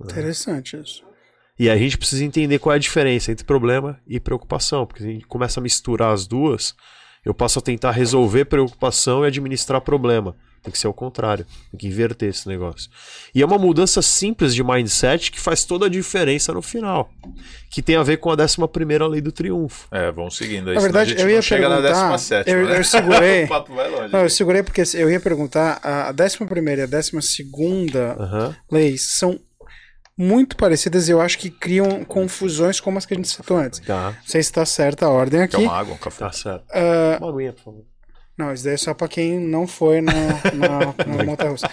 Interessante 0.01 0.77
isso. 0.77 1.05
E 1.59 1.71
aí 1.71 1.77
a 1.77 1.81
gente 1.81 1.97
precisa 1.97 2.25
entender 2.25 2.59
qual 2.59 2.75
é 2.75 2.77
a 2.77 2.81
diferença 2.81 3.33
entre 3.33 3.45
problema 3.45 3.99
e 4.07 4.21
preocupação, 4.21 4.87
porque 4.87 5.03
se 5.03 5.09
a 5.09 5.13
gente 5.13 5.27
começa 5.27 5.59
a 5.59 5.63
misturar 5.63 6.13
as 6.13 6.27
duas, 6.27 6.75
eu 7.25 7.33
passo 7.33 7.59
a 7.59 7.63
tentar 7.63 7.93
resolver 7.93 8.45
preocupação 8.45 9.25
e 9.25 9.27
administrar 9.27 9.81
problema. 9.81 10.37
Tem 10.67 10.73
que 10.73 10.79
ser 10.81 10.89
o 10.89 10.93
contrário, 10.93 11.47
tem 11.71 11.79
que 11.79 11.87
inverter 11.87 12.29
esse 12.29 12.49
negócio. 12.49 12.91
E 13.33 13.41
é 13.41 13.47
uma 13.47 13.57
mudança 13.57 14.03
simples 14.03 14.53
de 14.53 14.65
mindset 14.65 15.31
que 15.31 15.39
faz 15.39 15.65
toda 15.65 15.87
a 15.87 15.89
diferença 15.89 16.53
no 16.53 16.61
final, 16.61 17.09
que 17.71 17.81
tem 17.81 17.95
a 17.95 18.03
ver 18.03 18.17
com 18.17 18.33
a 18.33 18.37
11ª 18.37 19.09
lei 19.09 19.21
do 19.21 19.31
triunfo. 19.31 19.87
É, 19.93 20.11
vamos 20.11 20.37
seguindo 20.37 20.69
aí. 20.71 20.75
Na 20.75 20.81
verdade, 20.81 21.11
a 21.13 21.15
gente 21.15 21.23
eu 21.23 21.31
ia 21.31 21.41
chega 21.41 21.69
na 21.69 21.77
perguntar. 21.77 22.17
17. 22.17 22.51
Eu, 22.51 22.67
né? 22.67 22.79
eu 22.81 22.83
segurei. 22.85 23.45
o 23.45 23.49
papo 23.49 23.75
vai 23.77 23.89
longe. 23.89 24.13
Não, 24.13 24.23
eu 24.25 24.29
segurei 24.31 24.65
porque 24.65 24.83
eu 24.95 25.09
ia 25.09 25.21
perguntar. 25.21 25.79
A 25.85 26.11
11 26.11 26.37
e 26.79 26.83
a 26.83 26.87
12 26.87 27.13
Aham. 28.19 28.57
leis 28.69 29.03
são 29.19 29.39
muito 30.19 30.57
parecidas 30.57 31.09
e 31.09 31.13
eu 31.13 31.21
acho 31.21 31.39
que 31.39 31.49
criam 31.49 32.05
confusões 32.05 32.81
como 32.81 32.99
as 32.99 33.07
que 33.07 33.15
a 33.15 33.17
gente 33.17 33.29
citou 33.29 33.57
antes. 33.57 33.79
Tá, 33.79 34.11
Não 34.11 34.27
sei 34.27 34.43
se 34.43 34.51
está 34.51 34.67
certa 34.67 35.07
a 35.07 35.11
ordem 35.11 35.43
aqui. 35.43 35.59
Quer 35.59 35.63
uma 35.63 35.79
água, 35.79 35.95
um 35.95 35.99
café? 35.99 36.25
tá 36.25 36.33
certo. 36.33 36.65
Ah, 36.73 37.19
Uma 37.21 37.31
aguinha, 37.31 37.53
por 37.53 37.63
favor. 37.63 37.85
Não, 38.39 38.53
isso 38.53 38.65
daí 38.65 38.75
é 38.75 38.77
só 38.77 38.93
pra 38.93 39.09
quem 39.09 39.41
não 39.41 39.67
foi 39.67 40.01
na, 40.03 40.13
na, 40.53 41.15
na 41.17 41.25
montanha 41.25 41.51
russa. 41.53 41.67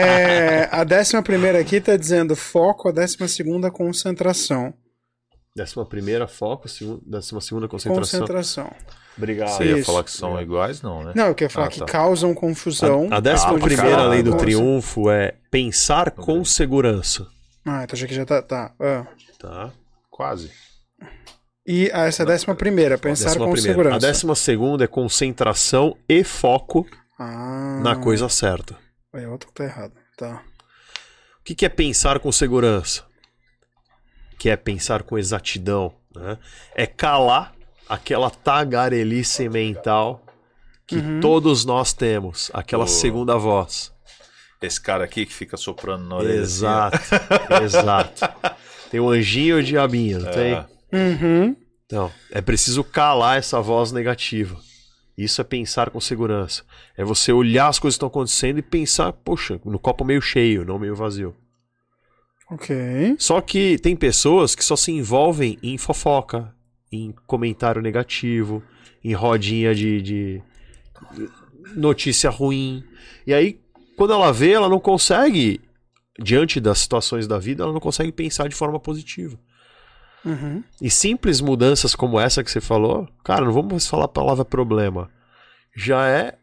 É, 0.00 0.68
a 0.72 0.82
décima 0.82 1.22
primeira 1.22 1.60
aqui 1.60 1.80
tá 1.80 1.96
dizendo 1.96 2.34
foco, 2.34 2.88
a 2.88 2.92
décima 2.92 3.28
segunda 3.28 3.70
concentração. 3.70 4.74
Décima 5.54 5.84
primeira, 5.86 6.26
foco, 6.26 6.68
segun- 6.68 7.00
décima 7.06 7.40
segunda, 7.40 7.68
concentração. 7.68 8.20
Concentração. 8.20 8.72
Obrigado. 9.16 9.50
Você 9.50 9.64
ia 9.64 9.76
Isso. 9.78 9.86
falar 9.86 10.04
que 10.04 10.10
são 10.10 10.40
iguais? 10.40 10.80
Não, 10.82 11.02
né? 11.04 11.12
Não, 11.14 11.26
eu 11.26 11.34
queria 11.34 11.50
falar 11.50 11.66
Ah, 11.66 11.70
que 11.70 11.78
tá. 11.80 11.86
causam 11.86 12.32
confusão. 12.34 13.08
A, 13.10 13.16
a 13.16 13.20
décima 13.20 13.56
Ah, 13.56 13.60
primeira 13.60 13.90
caralho. 13.90 14.10
lei 14.10 14.22
do 14.22 14.30
Nossa. 14.30 14.44
triunfo 14.44 15.10
é 15.10 15.34
pensar 15.50 16.12
com 16.12 16.44
segurança. 16.44 17.26
Ah, 17.66 17.82
então 17.84 17.96
já 17.98 18.06
que 18.06 18.14
já 18.14 18.24
tá. 18.24 18.40
tá. 18.42 18.72
ah. 18.80 19.06
Tá? 19.38 19.70
Quase. 20.10 20.50
E 21.66 21.90
ah, 21.92 22.06
essa 22.06 22.22
é 22.22 22.24
a 22.24 22.26
décima 22.28 22.54
primeira, 22.54 22.96
pensar 22.98 23.26
Décima 23.28 23.44
com 23.46 23.52
primeira. 23.52 23.72
segurança. 23.74 23.96
A 23.96 24.10
décima 24.10 24.34
segunda 24.34 24.84
é 24.84 24.86
concentração 24.86 25.96
e 26.08 26.24
foco 26.24 26.86
Ah, 27.18 27.80
na 27.82 27.96
coisa 27.96 28.28
certa. 28.28 28.76
É 29.14 29.26
outra 29.28 29.48
que 29.48 29.54
tá 29.54 29.64
errado. 29.64 29.92
Tá. 30.16 30.42
O 31.40 31.44
que 31.44 31.54
que 31.54 31.66
é 31.66 31.68
pensar 31.68 32.18
com 32.18 32.30
segurança? 32.32 33.04
Que 34.38 34.48
é 34.50 34.56
pensar 34.56 35.02
com 35.02 35.18
exatidão. 35.18 35.92
Né? 36.14 36.38
É 36.74 36.86
calar 36.86 37.52
aquela 37.88 38.30
tagarelice 38.30 39.48
mental 39.48 40.24
que 40.86 40.96
Uhum. 40.96 41.20
todos 41.20 41.64
nós 41.64 41.92
temos, 41.92 42.50
aquela 42.52 42.86
segunda 42.86 43.36
voz. 43.36 43.92
Esse 44.60 44.80
cara 44.80 45.04
aqui 45.04 45.24
que 45.24 45.32
fica 45.32 45.56
soprando 45.56 46.04
na 46.08 46.16
orelha. 46.16 46.42
assim, 46.42 46.42
Exato, 46.42 46.98
exato. 47.62 48.28
Tem 48.90 48.98
o 49.00 49.08
anjinho 49.08 49.58
e 49.58 49.60
o 49.60 49.64
diabinho, 49.64 50.18
não 50.20 50.28
ó. 50.28 50.32
tem? 50.32 50.66
Uhum. 50.92 51.56
Então, 51.86 52.12
é 52.30 52.40
preciso 52.40 52.84
calar 52.84 53.38
essa 53.38 53.60
voz 53.60 53.92
negativa. 53.92 54.56
Isso 55.16 55.40
é 55.40 55.44
pensar 55.44 55.90
com 55.90 56.00
segurança. 56.00 56.62
É 56.96 57.04
você 57.04 57.32
olhar 57.32 57.68
as 57.68 57.78
coisas 57.78 57.96
que 57.96 57.98
estão 57.98 58.08
acontecendo 58.08 58.58
e 58.58 58.62
pensar, 58.62 59.12
poxa, 59.12 59.60
no 59.64 59.78
copo 59.78 60.04
meio 60.04 60.22
cheio, 60.22 60.64
não 60.64 60.78
meio 60.78 60.96
vazio. 60.96 61.34
Ok. 62.50 63.16
Só 63.18 63.40
que 63.40 63.78
tem 63.78 63.94
pessoas 63.94 64.54
que 64.54 64.64
só 64.64 64.76
se 64.76 64.90
envolvem 64.90 65.58
em 65.62 65.76
fofoca, 65.76 66.54
em 66.90 67.12
comentário 67.26 67.82
negativo, 67.82 68.62
em 69.04 69.12
rodinha 69.12 69.74
de, 69.74 70.00
de 70.00 70.42
notícia 71.76 72.30
ruim. 72.30 72.82
E 73.26 73.34
aí, 73.34 73.60
quando 73.96 74.12
ela 74.12 74.32
vê, 74.32 74.52
ela 74.52 74.68
não 74.68 74.80
consegue, 74.80 75.60
diante 76.18 76.60
das 76.60 76.78
situações 76.78 77.26
da 77.26 77.38
vida, 77.38 77.62
ela 77.62 77.72
não 77.72 77.80
consegue 77.80 78.10
pensar 78.10 78.48
de 78.48 78.54
forma 78.54 78.80
positiva. 78.80 79.38
Uhum. 80.24 80.62
E 80.80 80.90
simples 80.90 81.40
mudanças 81.40 81.94
como 81.94 82.20
essa 82.20 82.44
que 82.44 82.50
você 82.50 82.60
falou, 82.60 83.08
cara, 83.24 83.44
não 83.44 83.52
vamos 83.52 83.86
falar 83.86 84.04
a 84.04 84.08
palavra 84.08 84.44
problema. 84.44 85.10
Já 85.74 86.06
é, 86.06 86.36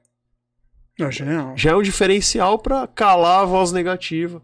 Não, 0.97 1.11
genial. 1.11 1.53
já 1.55 1.71
é 1.71 1.75
um 1.75 1.81
diferencial 1.81 2.57
para 2.57 2.87
calar 2.87 3.41
a 3.41 3.45
voz 3.45 3.71
negativa 3.71 4.41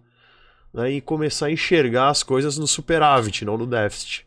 né, 0.73 0.91
e 0.91 1.01
começar 1.01 1.47
a 1.47 1.51
enxergar 1.51 2.10
as 2.10 2.23
coisas 2.23 2.57
no 2.57 2.68
superávit, 2.68 3.45
não 3.45 3.57
no 3.57 3.65
déficit. 3.65 4.26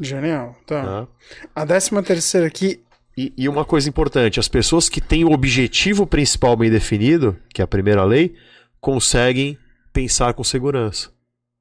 Genial. 0.00 0.56
Tá. 0.66 0.82
né? 0.82 1.08
A 1.54 1.64
décima 1.64 2.02
terceira 2.02 2.46
aqui. 2.46 2.80
E, 3.16 3.32
e 3.36 3.48
uma 3.48 3.64
coisa 3.64 3.88
importante: 3.88 4.38
as 4.38 4.46
pessoas 4.46 4.88
que 4.88 5.00
têm 5.00 5.24
o 5.24 5.32
objetivo 5.32 6.06
principal 6.06 6.56
bem 6.56 6.70
definido, 6.70 7.36
que 7.52 7.60
é 7.60 7.64
a 7.64 7.68
primeira 7.68 8.04
lei, 8.04 8.36
conseguem 8.80 9.58
pensar 9.92 10.34
com 10.34 10.44
segurança. 10.44 11.10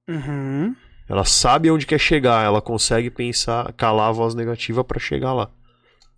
Uhum. 0.07 0.75
Ela 1.09 1.23
sabe 1.23 1.71
onde 1.71 1.85
quer 1.85 1.99
chegar, 1.99 2.43
ela 2.43 2.61
consegue 2.61 3.09
pensar, 3.09 3.71
calar 3.73 4.09
a 4.09 4.11
voz 4.11 4.35
negativa 4.35 4.83
para 4.83 4.99
chegar 4.99 5.33
lá. 5.33 5.49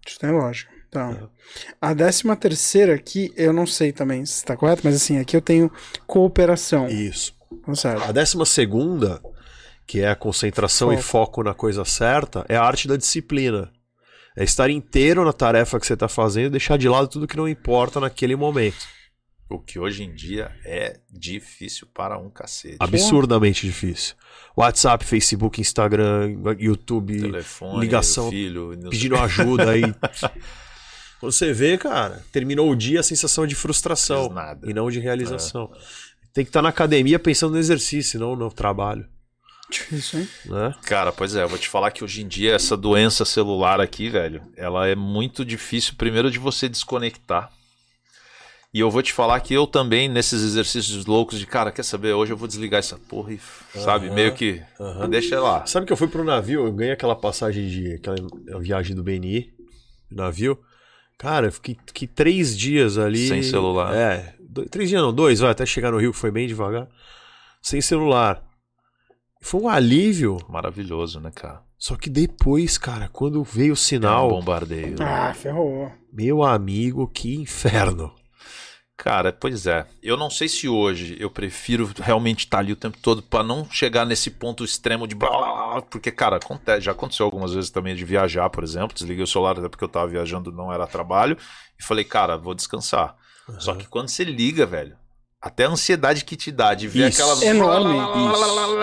Isso 0.06 0.20
tem 0.20 0.32
lógica. 0.32 0.72
Tá. 0.90 1.11
É. 1.11 1.28
A 1.80 1.94
décima 1.94 2.36
terceira 2.36 2.95
aqui, 2.95 3.32
eu 3.38 3.53
não 3.53 3.68
sei 3.68 3.91
também 3.91 4.26
se 4.26 4.34
está 4.34 4.57
correto, 4.57 4.82
mas 4.84 4.95
assim, 4.95 5.20
aqui 5.20 5.36
eu 5.36 5.41
tenho 5.41 5.72
cooperação. 6.07 6.88
Isso. 6.88 7.36
Não 7.68 7.76
serve. 7.76 8.03
A 8.06 8.11
décima 8.11 8.45
segunda, 8.45 9.22
que 9.86 9.99
é 9.99 10.10
a 10.10 10.16
concentração 10.16 10.91
e 10.91 11.02
foco 11.02 11.44
na 11.44 11.53
coisa 11.53 11.86
certa, 11.86 12.45
é 12.49 12.56
a 12.56 12.64
arte 12.64 12.88
da 12.88 12.98
disciplina. 12.98 13.72
É 14.36 14.44
estar 14.44 14.70
inteiro 14.70 15.24
na 15.24 15.34
tarefa 15.34 15.80
que 15.80 15.86
você 15.86 15.94
está 15.94 16.07
fazendo 16.07 16.48
e 16.48 16.52
deixar 16.52 16.78
de 16.78 16.88
lado 16.88 17.07
tudo 17.07 17.28
que 17.28 17.38
não 17.38 17.48
importa 17.48 17.99
naquele 17.99 18.36
momento. 18.36 18.88
O 19.49 19.60
que 19.60 19.80
hoje 19.80 20.03
em 20.03 20.14
dia 20.14 20.56
é 20.64 20.99
difícil 21.10 21.88
para 21.94 22.18
um 22.18 22.30
cacete. 22.30 22.78
Absurdamente 22.80 23.66
difícil. 23.66 24.16
WhatsApp, 24.60 25.06
Facebook, 25.06 25.61
Instagram, 25.61 26.36
YouTube, 26.60 27.22
Telefone, 27.22 27.80
ligação, 27.80 28.30
filho, 28.30 28.77
pedindo 28.90 29.15
ajuda 29.15 29.72
aí. 29.72 29.84
Quando 31.22 31.31
você 31.31 31.53
vê, 31.53 31.77
cara, 31.77 32.22
terminou 32.30 32.69
o 32.69 32.76
dia 32.76 32.99
a 32.99 33.03
sensação 33.03 33.48
de 33.48 33.56
frustração 33.56 34.30
e 34.64 34.73
não 34.73 34.91
de 34.91 34.99
realização. 34.99 35.72
Tem 36.34 36.44
que 36.44 36.49
estar 36.49 36.61
na 36.61 36.69
academia 36.69 37.18
pensando 37.18 37.53
no 37.53 37.57
exercício, 37.57 38.19
não 38.19 38.36
no 38.36 38.52
trabalho. 38.52 39.06
Difícil, 39.72 40.22
hein? 40.22 40.30
Né? 40.45 40.76
Cara, 40.84 41.14
pois 41.14 41.36
é, 41.36 41.44
eu 41.44 41.48
vou 41.48 41.57
te 41.57 41.69
falar 41.69 41.91
que 41.91 42.03
hoje 42.03 42.22
em 42.22 42.27
dia 42.27 42.53
essa 42.53 42.76
doença 42.76 43.23
celular 43.23 43.80
aqui, 43.80 44.10
velho, 44.10 44.44
ela 44.57 44.88
é 44.88 44.95
muito 44.95 45.45
difícil, 45.45 45.94
primeiro, 45.95 46.30
de 46.30 46.40
você 46.40 46.68
desconectar. 46.68 47.49
E 48.72 48.80
eu 48.82 48.91
vou 48.91 49.02
te 49.02 49.12
falar 49.12 49.40
que 49.40 49.52
eu 49.54 49.66
também, 49.66 50.08
nesses 50.08 50.44
exercícios 50.44 51.08
loucos 51.08 51.40
de, 51.40 51.48
cara, 51.48 51.72
quer 51.72 51.82
saber, 51.84 52.14
hoje 52.14 52.32
eu 52.34 52.38
vou 52.38 52.48
desligar 52.48 52.78
essa 52.80 52.98
porra 52.98 53.34
e, 53.34 53.40
sabe, 53.74 54.12
meio 54.12 54.32
que 54.36 54.62
aham. 54.80 55.10
deixa 55.10 55.40
lá. 55.40 55.66
Sabe 55.66 55.88
que 55.88 55.94
eu 55.94 55.98
fui 55.98 56.08
pro 56.08 56.24
navio, 56.24 56.68
eu 56.68 56.72
ganhei 56.72 56.94
aquela 56.94 57.16
passagem 57.16 57.68
de. 57.68 57.94
aquela 57.96 58.18
viagem 58.60 58.96
do 58.96 59.04
BNI, 59.04 59.52
navio. 60.12 60.60
Cara, 61.18 61.48
eu 61.48 61.52
fiquei, 61.52 61.76
fiquei 61.88 62.08
três 62.08 62.56
dias 62.56 62.98
ali. 63.00 63.28
Sem 63.28 63.41
celular. 63.41 63.94
É, 63.96 64.36
dois- 64.40 64.70
três 64.70 64.88
dias 64.88 65.02
não, 65.02 65.12
dois, 65.14 65.40
vai, 65.40 65.50
até 65.52 65.66
chegar 65.66 65.91
no 65.91 65.98
Rio, 65.98 66.12
que 66.14 66.20
foi 66.20 66.30
bem 66.32 66.48
devagar. 66.48 66.88
Sem 67.62 67.82
celular. 67.82 68.44
Foi 69.41 69.60
um 69.62 69.68
alívio. 69.68 70.38
Maravilhoso, 70.48 71.20
né, 71.20 71.32
cara? 71.34 71.62
Só 71.78 71.96
que 71.96 72.10
depois, 72.10 72.78
cara, 72.78 73.08
quando 73.12 73.44
veio 73.44 73.70
o 73.70 73.72
É 73.72 73.74
um 73.74 73.76
sinal, 73.76 74.30
bombardeio. 74.30 74.96
Ah, 75.02 75.34
ferrou. 75.34 75.91
meu 76.14 76.44
amigo, 76.44 77.08
que 77.08 77.36
inferno. 77.36 78.14
Cara, 79.02 79.32
pois 79.32 79.66
é. 79.66 79.88
Eu 80.04 80.18
não 80.18 80.30
sei 80.30 80.50
se 80.50 80.68
hoje 80.68 81.16
eu 81.22 81.32
prefiro 81.32 81.90
realmente 82.02 82.40
estar 82.40 82.60
ali 82.60 82.74
o 82.74 82.76
tempo 82.76 82.98
todo 83.02 83.24
pra 83.24 83.42
não 83.42 83.66
chegar 83.72 84.06
nesse 84.06 84.30
ponto 84.30 84.62
extremo 84.62 85.08
de 85.08 85.16
blá, 85.16 85.30
blá, 85.30 85.40
blá, 85.40 85.82
porque 85.84 86.12
cara, 86.12 86.36
acontece, 86.36 86.82
já 86.82 86.92
aconteceu 86.92 87.26
algumas 87.26 87.54
vezes 87.54 87.70
também 87.70 87.96
de 87.96 88.04
viajar, 88.04 88.50
por 88.50 88.62
exemplo, 88.62 88.94
desliguei 88.94 89.24
o 89.24 89.28
celular 89.28 89.58
até 89.58 89.70
porque 89.70 89.86
eu 89.86 89.88
tava 89.88 90.08
viajando, 90.08 90.52
não 90.52 90.72
era 90.72 90.86
trabalho, 90.86 91.38
e 91.80 91.84
falei, 91.84 92.04
cara, 92.04 92.36
vou 92.38 92.54
descansar. 92.54 93.16
Só 93.58 93.74
que 93.74 93.88
quando 93.88 94.10
você 94.10 94.26
liga, 94.26 94.66
velho, 94.66 94.98
até 95.42 95.64
a 95.64 95.70
ansiedade 95.70 96.26
que 96.26 96.36
te 96.36 96.52
dá 96.52 96.74
de 96.74 96.90
ver 96.90 97.08
Isso. 97.10 97.22
aquela 97.24 97.46
Enorme, 97.46 97.98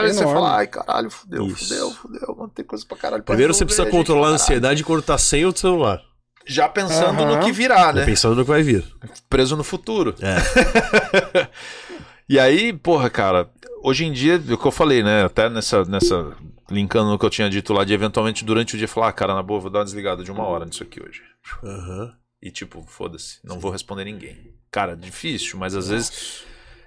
Aí 0.00 0.14
Você 0.14 0.20
Enorme. 0.22 0.40
fala, 0.40 0.56
ai, 0.56 0.66
caralho, 0.66 1.10
fudeu, 1.10 1.46
Isso. 1.48 1.68
fudeu, 1.68 1.90
fudeu, 1.92 2.34
mano, 2.38 2.50
tem 2.54 2.64
coisa 2.64 2.86
pra 2.88 2.96
caralho 2.96 3.22
pra 3.22 3.34
Primeiro 3.34 3.52
você 3.52 3.64
resolver, 3.64 3.66
precisa 3.66 3.84
gente, 3.84 3.92
controlar 3.92 4.20
a 4.20 4.30
caralho. 4.30 4.42
ansiedade 4.42 4.82
quando 4.82 5.02
tá 5.02 5.18
sem 5.18 5.44
o 5.44 5.54
celular. 5.54 6.00
Já 6.46 6.68
pensando 6.68 7.22
Aham. 7.22 7.36
no 7.38 7.44
que 7.44 7.50
virá, 7.52 7.92
Tô 7.92 7.98
né? 7.98 8.04
pensando 8.04 8.36
no 8.36 8.42
que 8.44 8.48
vai 8.50 8.62
vir. 8.62 8.84
Preso 9.28 9.56
no 9.56 9.64
futuro. 9.64 10.14
É. 10.20 11.48
E 12.28 12.40
aí, 12.40 12.72
porra, 12.72 13.08
cara, 13.08 13.48
hoje 13.84 14.04
em 14.04 14.12
dia, 14.12 14.36
o 14.36 14.58
que 14.58 14.66
eu 14.66 14.72
falei, 14.72 15.00
né? 15.02 15.24
Até 15.24 15.48
nessa, 15.48 15.84
nessa. 15.84 16.32
Linkando 16.68 17.08
no 17.10 17.16
que 17.18 17.24
eu 17.24 17.30
tinha 17.30 17.48
dito 17.48 17.72
lá, 17.72 17.84
de 17.84 17.94
eventualmente 17.94 18.44
durante 18.44 18.74
o 18.74 18.78
dia 18.78 18.88
falar, 18.88 19.08
ah, 19.08 19.12
cara, 19.12 19.32
na 19.32 19.44
boa, 19.44 19.60
vou 19.60 19.70
dar 19.70 19.78
uma 19.78 19.84
desligada 19.84 20.24
de 20.24 20.32
uma 20.32 20.42
hora 20.42 20.64
nisso 20.64 20.82
aqui 20.82 21.00
hoje. 21.00 21.22
Aham. 21.62 22.12
E 22.42 22.50
tipo, 22.50 22.84
foda-se, 22.88 23.38
não 23.44 23.60
vou 23.60 23.70
responder 23.70 24.04
ninguém. 24.04 24.52
Cara, 24.72 24.96
difícil, 24.96 25.56
mas 25.56 25.76
às 25.76 25.88
vezes. 25.88 26.42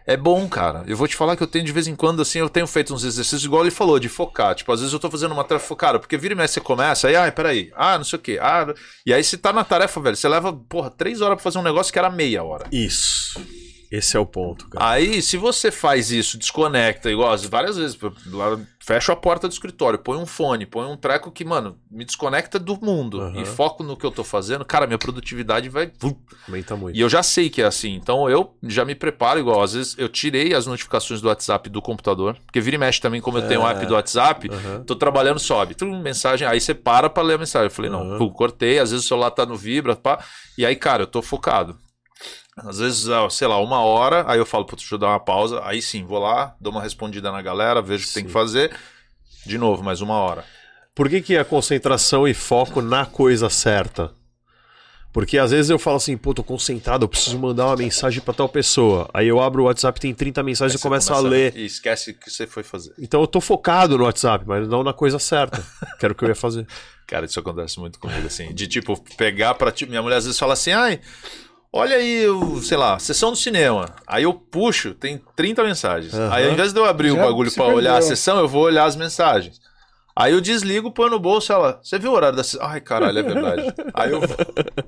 É 0.10 0.18
bom, 0.18 0.49
cara. 0.49 0.84
Eu 0.88 0.98
vou 0.98 1.07
te 1.07 1.15
falar 1.15 1.38
que 1.38 1.44
eu 1.44 1.48
tenho 1.48 1.64
de 1.64 1.72
vez 1.72 1.86
em 1.86 1.95
quando, 1.95 2.19
assim, 2.19 2.40
eu 2.40 2.49
tenho 2.49 2.65
feito 2.65 2.95
uns 2.95 3.03
exercícios, 3.03 3.45
igual 3.45 3.61
ele 3.61 3.69
falou, 3.69 3.99
de 3.99 4.10
focar. 4.10 4.56
Tipo, 4.56 4.72
às 4.72 4.80
vezes 4.80 4.91
eu 4.91 4.98
tô 4.99 5.07
fazendo 5.07 5.34
uma 5.34 5.44
tarefa 5.44 5.68
focada, 5.68 5.99
porque 5.99 6.18
vira 6.18 6.34
e 6.34 6.36
mexe 6.36 6.56
você 6.56 6.61
começa, 6.61 7.07
aí, 7.07 7.15
ai, 7.15 7.31
peraí, 7.31 7.72
ah, 7.76 7.95
não 7.95 8.03
sei 8.03 8.18
o 8.18 8.22
quê. 8.22 8.40
Ah, 8.41 8.73
e 9.06 9.14
aí 9.14 9.23
você 9.23 9.38
tá 9.38 9.53
na 9.53 9.64
tarefa, 9.64 10.02
velho, 10.02 10.15
você 10.15 10.27
leva, 10.27 10.52
porra, 10.52 10.90
três 10.90 11.22
horas 11.22 11.36
pra 11.36 11.44
fazer 11.44 11.60
um 11.60 11.61
negócio 11.61 11.94
que 11.94 11.99
era 11.99 12.10
meia 12.10 12.44
hora. 12.44 12.65
Isso. 12.72 13.40
Esse 13.91 14.15
é 14.15 14.19
o 14.19 14.25
ponto, 14.25 14.69
cara. 14.69 14.87
Aí, 14.87 15.19
se 15.19 15.35
você 15.35 15.71
faz 15.71 16.11
isso, 16.11 16.37
desconecta, 16.37 17.09
igual 17.09 17.31
as- 17.31 17.43
várias 17.45 17.75
vezes, 17.75 17.97
fecha 18.79 19.13
a 19.13 19.15
porta 19.15 19.47
do 19.47 19.51
escritório, 19.51 19.97
põe 19.97 20.17
um 20.17 20.27
fone, 20.27 20.65
põe 20.65 20.85
um 20.85 20.95
treco 20.95 21.31
que, 21.31 21.43
mano, 21.43 21.75
me 21.89 22.05
desconecta 22.05 22.59
do 22.59 22.79
mundo 22.79 23.19
Aham. 23.21 23.41
e 23.41 23.45
foco 23.45 23.83
no 23.83 23.97
que 23.97 24.05
eu 24.05 24.11
tô 24.11 24.23
fazendo, 24.23 24.63
cara, 24.63 24.85
minha 24.85 24.99
produtividade 24.99 25.69
vai. 25.69 25.91
Aumenta 26.47 26.75
muito. 26.75 26.95
E 26.95 27.01
eu 27.01 27.09
já 27.09 27.23
sei 27.23 27.49
que 27.49 27.61
é 27.61 27.65
assim, 27.65 27.95
então 27.95 28.29
eu 28.29 28.55
já 28.63 28.85
me 28.85 28.93
preparo 28.93 29.39
igual. 29.39 29.61
Às 29.61 29.73
vezes 29.73 29.95
eu 29.97 30.07
tirei 30.07 30.53
as 30.53 30.67
notificações 30.67 31.19
do 31.19 31.27
WhatsApp 31.27 31.67
do 31.69 31.81
computador, 31.81 32.37
porque 32.45 32.61
vira 32.61 32.75
e 32.75 32.79
mexe 32.79 33.01
também, 33.01 33.19
como 33.21 33.39
eu 33.39 33.47
tenho 33.47 33.61
o 33.61 33.67
É. 33.67 33.71
app 33.71 33.85
do 33.87 33.95
WhatsApp, 33.95 34.49
Aham. 34.51 34.83
tô 34.85 34.95
trabalhando, 34.95 35.39
sobe, 35.39 35.73
tum, 35.73 35.99
mensagem, 35.99 36.47
aí 36.47 36.61
você 36.61 36.75
para 36.75 37.09
pra 37.09 37.23
ler 37.23 37.33
a 37.35 37.37
mensagem. 37.39 37.65
Eu 37.67 37.71
falei, 37.71 37.89
não, 37.89 38.01
Aham. 38.01 38.17
pum, 38.19 38.29
cortei, 38.29 38.77
às 38.77 38.91
vezes 38.91 39.05
o 39.05 39.07
celular 39.07 39.31
tá 39.31 39.45
no 39.47 39.55
vibra, 39.55 39.95
pá, 39.95 40.23
e 40.57 40.63
aí, 40.65 40.75
cara, 40.75 41.03
eu 41.03 41.07
tô 41.07 41.21
focado. 41.23 41.75
Às 42.65 42.80
vezes, 42.80 43.10
ah, 43.10 43.30
sei 43.30 43.48
lá, 43.48 43.60
uma 43.61 43.81
hora, 43.81 44.23
aí 44.27 44.38
eu 44.40 44.45
falo, 44.45 44.65
putz, 44.65 44.81
deixa 44.84 44.95
eu 44.95 44.99
dar 44.99 45.07
uma 45.07 45.19
pausa, 45.19 45.61
aí 45.64 45.81
sim, 45.81 46.03
vou 46.06 46.19
lá, 46.19 46.56
dou 46.60 46.72
uma 46.72 46.81
respondida 46.81 47.31
na 47.31 47.41
galera, 47.41 47.81
vejo 47.81 48.06
o 48.06 48.07
que 48.07 48.14
tem 48.14 48.26
que 48.26 48.31
fazer, 48.31 48.76
de 49.45 49.57
novo, 49.57 49.84
mais 49.84 50.02
uma 50.02 50.15
hora. 50.15 50.44
Por 50.95 51.07
que, 51.10 51.22
que 51.22 51.36
é 51.36 51.44
concentração 51.44 52.27
e 52.27 52.34
foco 52.34 52.81
na 52.81 53.06
coisa 53.06 53.49
certa? 53.49 54.11
Porque 55.11 55.40
às 55.40 55.49
vezes 55.49 55.72
eu 55.72 55.80
falo 55.80 55.98
assim, 55.98 56.15
pô, 56.15 56.36
tô 56.36 56.44
concentrado, 56.44 57.03
eu 57.06 57.10
preciso 57.10 57.40
mandar 57.40 57.65
uma 57.65 57.76
mensagem 57.77 58.22
pra 58.22 58.31
tal 58.31 58.48
pessoa. 58.48 59.10
Aí 59.11 59.27
eu 59.27 59.41
abro 59.41 59.64
o 59.64 59.65
WhatsApp, 59.65 59.99
tem 59.99 60.14
30 60.14 60.44
mensagens 60.44 60.80
e 60.80 60.84
começo 60.84 61.11
a 61.11 61.15
começa 61.15 61.30
ler. 61.30 61.57
E 61.57 61.65
esquece 61.65 62.11
o 62.11 62.14
que 62.14 62.30
você 62.30 62.45
foi 62.45 62.61
fazer. 62.61 62.94
Então 62.99 63.19
eu 63.19 63.26
tô 63.26 63.41
focado 63.41 63.98
no 63.98 64.03
WhatsApp, 64.03 64.45
mas 64.48 64.68
não 64.68 64.84
na 64.84 64.94
coisa 64.94 65.18
certa. 65.18 65.64
que 65.99 66.06
era 66.06 66.11
o 66.11 66.15
que 66.15 66.23
eu 66.23 66.30
ia 66.30 66.36
fazer. 66.36 66.68
Cara, 67.07 67.26
isso 67.26 67.40
acontece 67.40 67.80
muito 67.80 67.98
comigo, 67.98 68.27
assim. 68.27 68.53
De 68.53 68.68
tipo, 68.68 69.02
pegar 69.18 69.56
pra. 69.56 69.72
ti- 69.72 69.88
Minha 69.88 70.03
mulher 70.03 70.18
às 70.18 70.26
vezes 70.26 70.38
fala 70.38 70.53
assim, 70.53 70.73
ai. 70.73 70.99
Olha 71.71 71.97
aí, 71.97 72.27
o, 72.27 72.59
sei 72.61 72.77
lá, 72.77 72.97
sessão 72.97 73.29
do 73.31 73.37
cinema. 73.37 73.93
Aí 74.07 74.23
eu 74.23 74.33
puxo, 74.33 74.93
tem 74.95 75.21
30 75.35 75.63
mensagens. 75.63 76.13
Aham. 76.13 76.33
Aí 76.33 76.45
ao 76.47 76.53
invés 76.53 76.73
de 76.73 76.79
eu 76.79 76.85
abrir 76.85 77.11
o 77.11 77.15
Já 77.15 77.25
bagulho 77.25 77.49
se 77.49 77.55
pra 77.55 77.65
olhar 77.67 77.97
a 77.97 78.01
sessão, 78.01 78.39
eu 78.39 78.47
vou 78.47 78.63
olhar 78.63 78.85
as 78.85 78.95
mensagens. 78.95 79.59
Aí 80.15 80.33
eu 80.33 80.41
desligo, 80.41 80.91
põe 80.91 81.09
no 81.09 81.19
bolso 81.19 81.53
ela. 81.53 81.79
Você 81.81 81.97
viu 81.99 82.11
o 82.11 82.13
horário 82.15 82.35
da 82.35 82.43
sessão? 82.43 82.65
Ai, 82.65 82.81
caralho, 82.81 83.19
é 83.19 83.23
verdade. 83.23 83.61
Aí 83.93 84.11
eu 84.11 84.19
vou. 84.19 84.35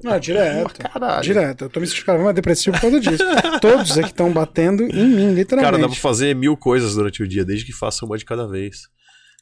Não, 0.03 0.19
direto. 0.19 0.79
Caralho. 0.81 1.21
Direto. 1.23 1.63
Eu 1.65 1.69
tô 1.69 1.79
me 1.79 1.87
sentindo 1.87 2.19
mais 2.19 2.35
depressivo 2.35 2.75
por 2.75 2.81
causa 2.81 2.99
disso. 2.99 3.23
Todos 3.61 3.97
aqui 3.97 4.09
estão 4.09 4.29
batendo 4.33 4.83
em 4.83 5.05
mim, 5.07 5.21
Cara, 5.27 5.33
literalmente. 5.33 5.81
dá 5.83 5.87
pra 5.87 5.95
fazer 5.95 6.35
mil 6.35 6.57
coisas 6.57 6.95
durante 6.95 7.23
o 7.23 7.27
dia, 7.27 7.45
desde 7.45 7.65
que 7.65 7.71
faça 7.71 8.05
uma 8.05 8.17
de 8.17 8.25
cada 8.25 8.45
vez. 8.45 8.87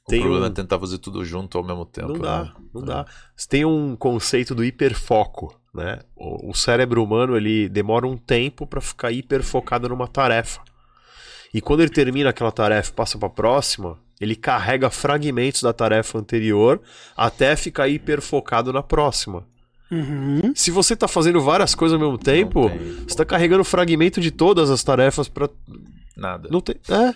O 0.05 0.09
Tem 0.11 0.19
problema 0.21 0.45
um- 0.45 0.49
é 0.49 0.53
tentar 0.53 0.77
fazer 0.77 0.99
tudo 0.99 1.25
junto 1.25 1.57
ao 1.57 1.63
mesmo 1.63 1.85
tempo. 1.85 2.09
Não 2.09 2.19
dá, 2.19 2.43
né? 2.43 2.51
não 2.75 2.81
dá. 2.83 3.05
Você 3.35 3.47
tem 3.47 3.65
um 3.65 3.95
conceito 3.95 4.53
do 4.53 4.63
hiperfoco, 4.63 5.58
né? 5.73 5.99
O, 6.15 6.51
o 6.51 6.53
cérebro 6.53 7.03
humano, 7.03 7.35
ele 7.37 7.69
demora 7.69 8.07
um 8.07 8.17
tempo 8.17 8.65
para 8.65 8.81
ficar 8.81 9.11
hiperfocado 9.11 9.89
numa 9.89 10.07
tarefa. 10.07 10.61
E 11.53 11.61
quando 11.61 11.81
ele 11.81 11.89
termina 11.89 12.29
aquela 12.29 12.51
tarefa 12.51 12.91
e 12.91 12.93
passa 12.93 13.17
para 13.17 13.27
a 13.27 13.31
próxima, 13.31 13.97
Ele 14.19 14.35
carrega 14.35 14.89
fragmentos 14.89 15.63
da 15.63 15.71
tarefa 15.73 16.17
anterior 16.17 16.81
até 17.15 17.55
ficar 17.55 17.87
hiperfocado 17.87 18.71
na 18.73 18.83
próxima. 18.83 19.47
Uhum. 19.89 20.53
Se 20.53 20.69
você 20.69 20.95
tá 20.95 21.07
fazendo 21.07 21.41
várias 21.41 21.73
coisas 21.73 21.95
ao 21.95 21.99
mesmo 21.99 22.17
tempo, 22.17 22.69
você 23.07 23.15
tá 23.15 23.25
carregando 23.25 23.63
fragmento 23.63 24.21
de 24.21 24.29
todas 24.29 24.69
as 24.69 24.83
tarefas 24.83 25.27
pra. 25.27 25.49
Nada. 26.15 26.49
Não 26.51 26.61
tem. 26.61 26.75
É. 26.89 27.15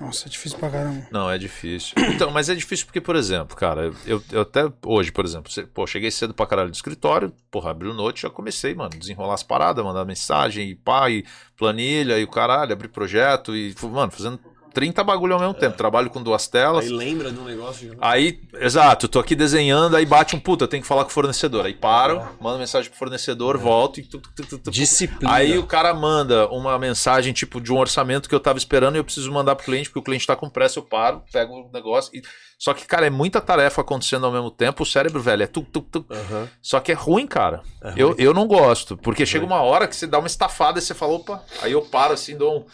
Nossa, 0.00 0.26
é 0.26 0.30
difícil 0.30 0.58
pra 0.58 0.70
caramba. 0.70 1.06
Não, 1.10 1.30
é 1.30 1.36
difícil. 1.36 1.94
Então, 2.20 2.30
mas 2.30 2.48
é 2.48 2.54
difícil 2.54 2.86
porque, 2.86 3.00
por 3.00 3.16
exemplo, 3.16 3.56
cara, 3.56 3.92
eu, 4.04 4.22
eu 4.32 4.42
até 4.42 4.70
hoje, 4.84 5.12
por 5.12 5.24
exemplo, 5.24 5.50
pô, 5.72 5.86
cheguei 5.86 6.10
cedo 6.10 6.34
pra 6.34 6.46
caralho 6.46 6.70
do 6.70 6.74
escritório, 6.74 7.32
porra, 7.50 7.70
abri 7.70 7.88
o 7.88 7.94
note, 7.94 8.22
já 8.22 8.30
comecei, 8.30 8.74
mano, 8.74 8.90
desenrolar 8.90 9.34
as 9.34 9.42
paradas, 9.42 9.84
mandar 9.84 10.04
mensagem, 10.04 10.70
e 10.70 10.74
pá, 10.74 11.08
e 11.10 11.24
planilha, 11.56 12.18
e 12.18 12.24
o 12.24 12.28
caralho, 12.28 12.72
abrir 12.72 12.88
projeto, 12.88 13.54
e, 13.56 13.74
mano, 13.82 14.10
fazendo 14.10 14.38
30 14.72 15.02
bagulho 15.04 15.34
ao 15.34 15.40
mesmo 15.40 15.54
tempo. 15.54 15.76
Trabalho 15.76 16.10
com 16.10 16.22
duas 16.22 16.46
telas. 16.46 16.88
lembra 16.88 17.30
de 17.30 17.38
um 17.38 17.44
negócio. 17.44 17.96
Aí, 18.00 18.40
exato, 18.54 19.08
tô 19.08 19.18
aqui 19.18 19.34
desenhando, 19.34 19.96
aí 19.96 20.06
bate 20.06 20.34
um 20.36 20.40
puta, 20.40 20.64
eu 20.64 20.68
tenho 20.68 20.82
que 20.82 20.88
falar 20.88 21.04
com 21.04 21.10
o 21.10 21.12
fornecedor. 21.12 21.66
Aí 21.66 21.74
paro, 21.74 22.22
mando 22.40 22.58
mensagem 22.58 22.90
pro 22.90 22.98
fornecedor, 22.98 23.58
volto 23.58 24.00
e. 24.00 24.02
tu, 24.02 24.18
tu, 24.18 24.58
tu. 24.58 24.70
Disciplina. 24.70 25.32
Aí 25.32 25.58
o 25.58 25.66
cara 25.66 25.92
manda 25.94 26.48
uma 26.48 26.78
mensagem 26.78 27.32
tipo 27.32 27.60
de 27.60 27.72
um 27.72 27.78
orçamento 27.78 28.28
que 28.28 28.34
eu 28.34 28.40
tava 28.40 28.58
esperando 28.58 28.96
e 28.96 28.98
eu 28.98 29.04
preciso 29.04 29.30
mandar 29.32 29.56
pro 29.56 29.64
cliente, 29.64 29.88
porque 29.88 30.00
o 30.00 30.02
cliente 30.02 30.26
tá 30.26 30.36
com 30.36 30.48
pressa, 30.48 30.78
eu 30.78 30.82
paro, 30.82 31.22
pego 31.32 31.52
o 31.52 31.70
negócio. 31.72 32.10
E... 32.14 32.22
Só 32.58 32.74
que, 32.74 32.86
cara, 32.86 33.06
é 33.06 33.10
muita 33.10 33.40
tarefa 33.40 33.80
acontecendo 33.80 34.26
ao 34.26 34.32
mesmo 34.32 34.50
tempo, 34.50 34.82
o 34.82 34.86
cérebro, 34.86 35.20
velho, 35.22 35.42
é 35.42 35.46
tu, 35.46 35.62
tu, 35.62 35.80
tu. 35.80 36.04
Aham. 36.10 36.48
Só 36.60 36.78
que 36.78 36.92
é 36.92 36.94
ruim, 36.94 37.26
cara. 37.26 37.62
É 37.82 37.94
eu, 37.96 38.08
ruim. 38.08 38.16
eu 38.18 38.34
não 38.34 38.46
gosto, 38.46 38.98
porque 38.98 39.24
chega 39.24 39.46
uma 39.46 39.62
hora 39.62 39.88
que 39.88 39.96
você 39.96 40.06
dá 40.06 40.18
uma 40.18 40.26
estafada 40.26 40.78
e 40.78 40.82
você 40.82 40.92
fala, 40.94 41.14
opa, 41.14 41.42
aí 41.62 41.72
eu 41.72 41.80
paro 41.80 42.12
assim, 42.12 42.36
dou 42.36 42.58
um. 42.58 42.66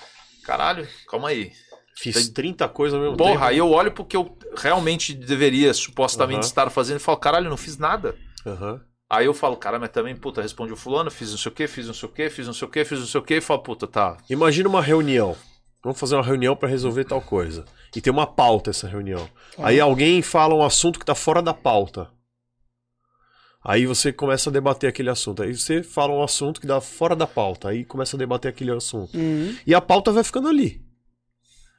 Caralho, 0.44 0.86
calma 1.08 1.28
aí. 1.28 1.52
Fiz 1.98 2.28
30 2.28 2.68
coisas 2.68 2.94
ao 2.94 3.02
mesmo 3.02 3.16
Porra, 3.16 3.32
tempo. 3.32 3.44
aí 3.44 3.58
eu 3.58 3.70
olho 3.70 3.90
porque 3.90 4.16
eu 4.16 4.36
realmente 4.56 5.14
deveria 5.14 5.72
supostamente 5.72 6.40
Aham. 6.40 6.46
estar 6.46 6.70
fazendo 6.70 6.96
e 6.96 7.02
falo, 7.02 7.18
caralho, 7.18 7.48
não 7.48 7.56
fiz 7.56 7.78
nada. 7.78 8.14
Aham. 8.46 8.80
Aí 9.08 9.24
eu 9.24 9.32
falo, 9.32 9.56
cara, 9.56 9.78
mas 9.78 9.90
também, 9.90 10.14
puta, 10.16 10.42
responde 10.42 10.72
o 10.72 10.76
fulano, 10.76 11.10
fiz 11.10 11.30
não 11.30 11.38
sei 11.38 11.50
o 11.50 11.54
que, 11.54 11.66
fiz 11.66 11.86
não 11.86 11.94
sei 11.94 12.08
o 12.08 12.12
que, 12.12 12.28
fiz 12.28 12.46
não 12.46 12.52
sei 12.52 12.68
o 12.68 12.70
que, 12.70 12.84
fiz 12.84 12.98
não 12.98 13.06
sei 13.06 13.20
o 13.20 13.24
que, 13.24 13.34
e 13.36 13.40
falo, 13.40 13.60
puta, 13.60 13.86
tá. 13.86 14.16
Imagina 14.28 14.68
uma 14.68 14.82
reunião. 14.82 15.36
Vamos 15.82 15.98
fazer 16.00 16.16
uma 16.16 16.24
reunião 16.24 16.56
pra 16.56 16.68
resolver 16.68 17.04
tal 17.04 17.20
coisa. 17.22 17.64
E 17.94 18.00
tem 18.00 18.12
uma 18.12 18.26
pauta 18.26 18.70
essa 18.70 18.88
reunião. 18.88 19.28
Aí 19.58 19.78
alguém 19.80 20.20
fala 20.20 20.54
um 20.54 20.64
assunto 20.64 20.98
que 20.98 21.06
tá 21.06 21.14
fora 21.14 21.40
da 21.40 21.54
pauta. 21.54 22.10
Aí 23.64 23.86
você 23.86 24.12
começa 24.12 24.50
a 24.50 24.52
debater 24.52 24.88
aquele 24.88 25.10
assunto. 25.10 25.42
Aí 25.42 25.56
você 25.56 25.82
fala 25.82 26.12
um 26.12 26.22
assunto 26.22 26.60
que 26.60 26.66
dá 26.66 26.80
fora 26.80 27.16
da 27.16 27.26
pauta. 27.26 27.68
Aí 27.68 27.84
começa 27.84 28.16
a 28.16 28.18
debater 28.18 28.48
aquele 28.48 28.70
assunto. 28.72 29.16
Uhum. 29.16 29.56
E 29.66 29.74
a 29.74 29.80
pauta 29.80 30.12
vai 30.12 30.22
ficando 30.24 30.48
ali. 30.48 30.84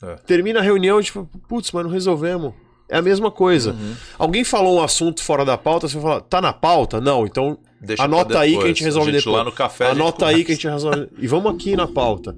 É. 0.01 0.15
Termina 0.15 0.59
a 0.59 0.63
reunião, 0.63 1.01
tipo, 1.01 1.25
putz, 1.47 1.71
mas 1.71 1.83
não 1.83 1.91
resolvemos. 1.91 2.53
É 2.89 2.97
a 2.97 3.01
mesma 3.01 3.29
coisa. 3.29 3.71
Uhum. 3.71 3.95
Alguém 4.17 4.43
falou 4.43 4.77
um 4.77 4.83
assunto 4.83 5.21
fora 5.21 5.43
da 5.43 5.57
pauta, 5.57 5.87
você 5.87 5.99
fala, 5.99 6.21
tá 6.21 6.39
na 6.39 6.53
pauta? 6.53 7.01
Não, 7.01 7.25
então 7.25 7.59
Deixa 7.79 8.03
Anota 8.03 8.39
aí 8.39 8.57
que 8.57 8.63
a 8.63 8.67
gente 8.67 8.83
resolve 8.83 9.11
gente 9.11 9.19
depois. 9.19 9.37
Lá 9.37 9.43
no 9.43 9.51
café, 9.51 9.85
a 9.87 9.91
Anota 9.91 10.25
aí 10.25 10.43
que 10.43 10.51
a 10.51 10.55
gente 10.55 10.67
resolve. 10.67 11.09
E 11.17 11.27
vamos 11.27 11.53
aqui 11.53 11.75
na 11.75 11.87
pauta. 11.87 12.35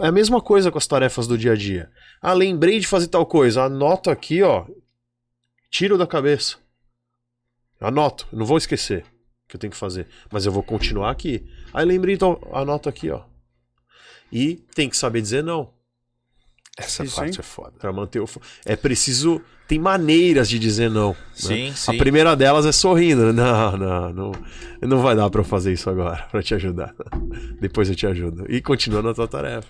É 0.00 0.08
a 0.08 0.12
mesma 0.12 0.40
coisa 0.40 0.70
com 0.70 0.78
as 0.78 0.86
tarefas 0.86 1.26
do 1.26 1.38
dia 1.38 1.52
a 1.52 1.56
dia. 1.56 1.90
Ah, 2.20 2.32
lembrei 2.32 2.80
de 2.80 2.86
fazer 2.86 3.06
tal 3.06 3.24
coisa. 3.24 3.62
Anoto 3.62 4.10
aqui, 4.10 4.42
ó. 4.42 4.66
Tiro 5.70 5.96
da 5.96 6.06
cabeça. 6.06 6.56
Anoto. 7.80 8.26
Não 8.32 8.44
vou 8.44 8.58
esquecer 8.58 9.04
que 9.48 9.56
eu 9.56 9.60
tenho 9.60 9.70
que 9.70 9.76
fazer. 9.76 10.08
Mas 10.30 10.46
eu 10.46 10.52
vou 10.52 10.62
continuar 10.62 11.10
aqui. 11.10 11.46
Aí 11.72 11.84
lembrei, 11.84 12.16
então, 12.16 12.40
anoto 12.52 12.88
aqui, 12.88 13.10
ó. 13.10 13.22
E 14.32 14.56
tem 14.74 14.88
que 14.88 14.96
saber 14.96 15.20
dizer 15.20 15.44
não. 15.44 15.72
Essa 16.80 17.04
Isso, 17.04 17.16
parte 17.16 17.34
hein? 17.34 17.36
é 17.40 17.42
foda. 17.42 17.72
Pra 17.78 17.92
manter 17.92 18.20
o. 18.20 18.28
É 18.64 18.74
preciso. 18.76 19.40
Tem 19.68 19.78
maneiras 19.78 20.48
de 20.48 20.58
dizer 20.58 20.90
não. 20.90 21.10
né? 21.10 21.16
Sim, 21.34 21.72
sim. 21.76 21.94
A 21.94 21.98
primeira 21.98 22.34
delas 22.34 22.66
é 22.66 22.72
sorrindo. 22.72 23.32
né? 23.32 23.32
Não, 23.42 23.76
não, 23.76 24.12
não. 24.12 24.32
Não 24.82 24.98
vai 25.02 25.14
dar 25.14 25.28
pra 25.30 25.40
eu 25.40 25.44
fazer 25.44 25.72
isso 25.72 25.88
agora, 25.88 26.26
pra 26.30 26.42
te 26.42 26.54
ajudar. 26.54 26.94
Depois 27.60 27.88
eu 27.88 27.94
te 27.94 28.06
ajudo. 28.06 28.44
E 28.48 28.60
continua 28.60 29.02
na 29.02 29.14
tua 29.14 29.28
tarefa. 29.28 29.68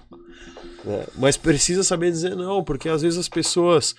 né? 0.84 1.04
Mas 1.18 1.36
precisa 1.36 1.82
saber 1.82 2.10
dizer 2.10 2.34
não, 2.34 2.64
porque 2.64 2.88
às 2.88 3.02
vezes 3.02 3.18
as 3.18 3.28
pessoas 3.28 3.94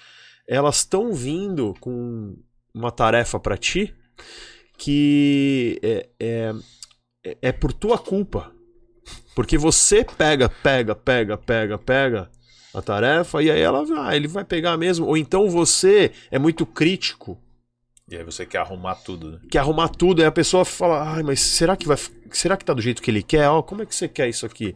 elas 0.48 0.78
estão 0.78 1.14
vindo 1.14 1.76
com 1.80 2.36
uma 2.74 2.92
tarefa 2.92 3.40
pra 3.40 3.56
ti 3.58 3.94
que 4.78 5.80
é, 5.84 6.10
é, 6.20 6.54
é- 7.24 7.38
é 7.42 7.52
por 7.52 7.72
tua 7.74 7.98
culpa. 7.98 8.52
Porque 9.36 9.58
você 9.58 10.04
pega, 10.04 10.50
pega, 10.50 10.96
pega, 10.96 11.38
pega, 11.38 11.78
pega 11.78 12.30
a 12.74 12.82
tarefa 12.82 13.42
e 13.42 13.52
aí 13.52 13.60
ela 13.60 13.86
vai, 13.86 14.16
ele 14.16 14.28
vai 14.28 14.44
pegar 14.44 14.78
mesmo. 14.78 15.06
Ou 15.06 15.18
então 15.18 15.50
você 15.50 16.12
é 16.30 16.40
muito 16.40 16.66
crítico 16.66 17.38
E 18.10 18.16
aí 18.16 18.24
você 18.24 18.46
quer 18.46 18.60
arrumar 18.60 18.96
tudo, 18.96 19.32
né? 19.32 19.40
quer 19.50 19.60
arrumar 19.60 19.90
tudo, 19.90 20.22
aí 20.22 20.28
a 20.28 20.32
pessoa 20.32 20.66
fala, 20.66 21.16
ai, 21.16 21.24
mas 21.24 21.40
será 21.42 21.76
que 21.76 21.88
vai, 21.88 21.98
será 22.32 22.58
que 22.58 22.66
tá 22.66 22.74
do 22.74 22.82
jeito 22.82 23.02
que 23.02 23.12
ele 23.12 23.24
quer? 23.24 23.50
Ó, 23.50 23.62
como 23.62 23.82
é 23.82 23.86
que 23.86 23.96
você 23.96 24.08
quer 24.08 24.30
isso 24.30 24.46
aqui? 24.46 24.76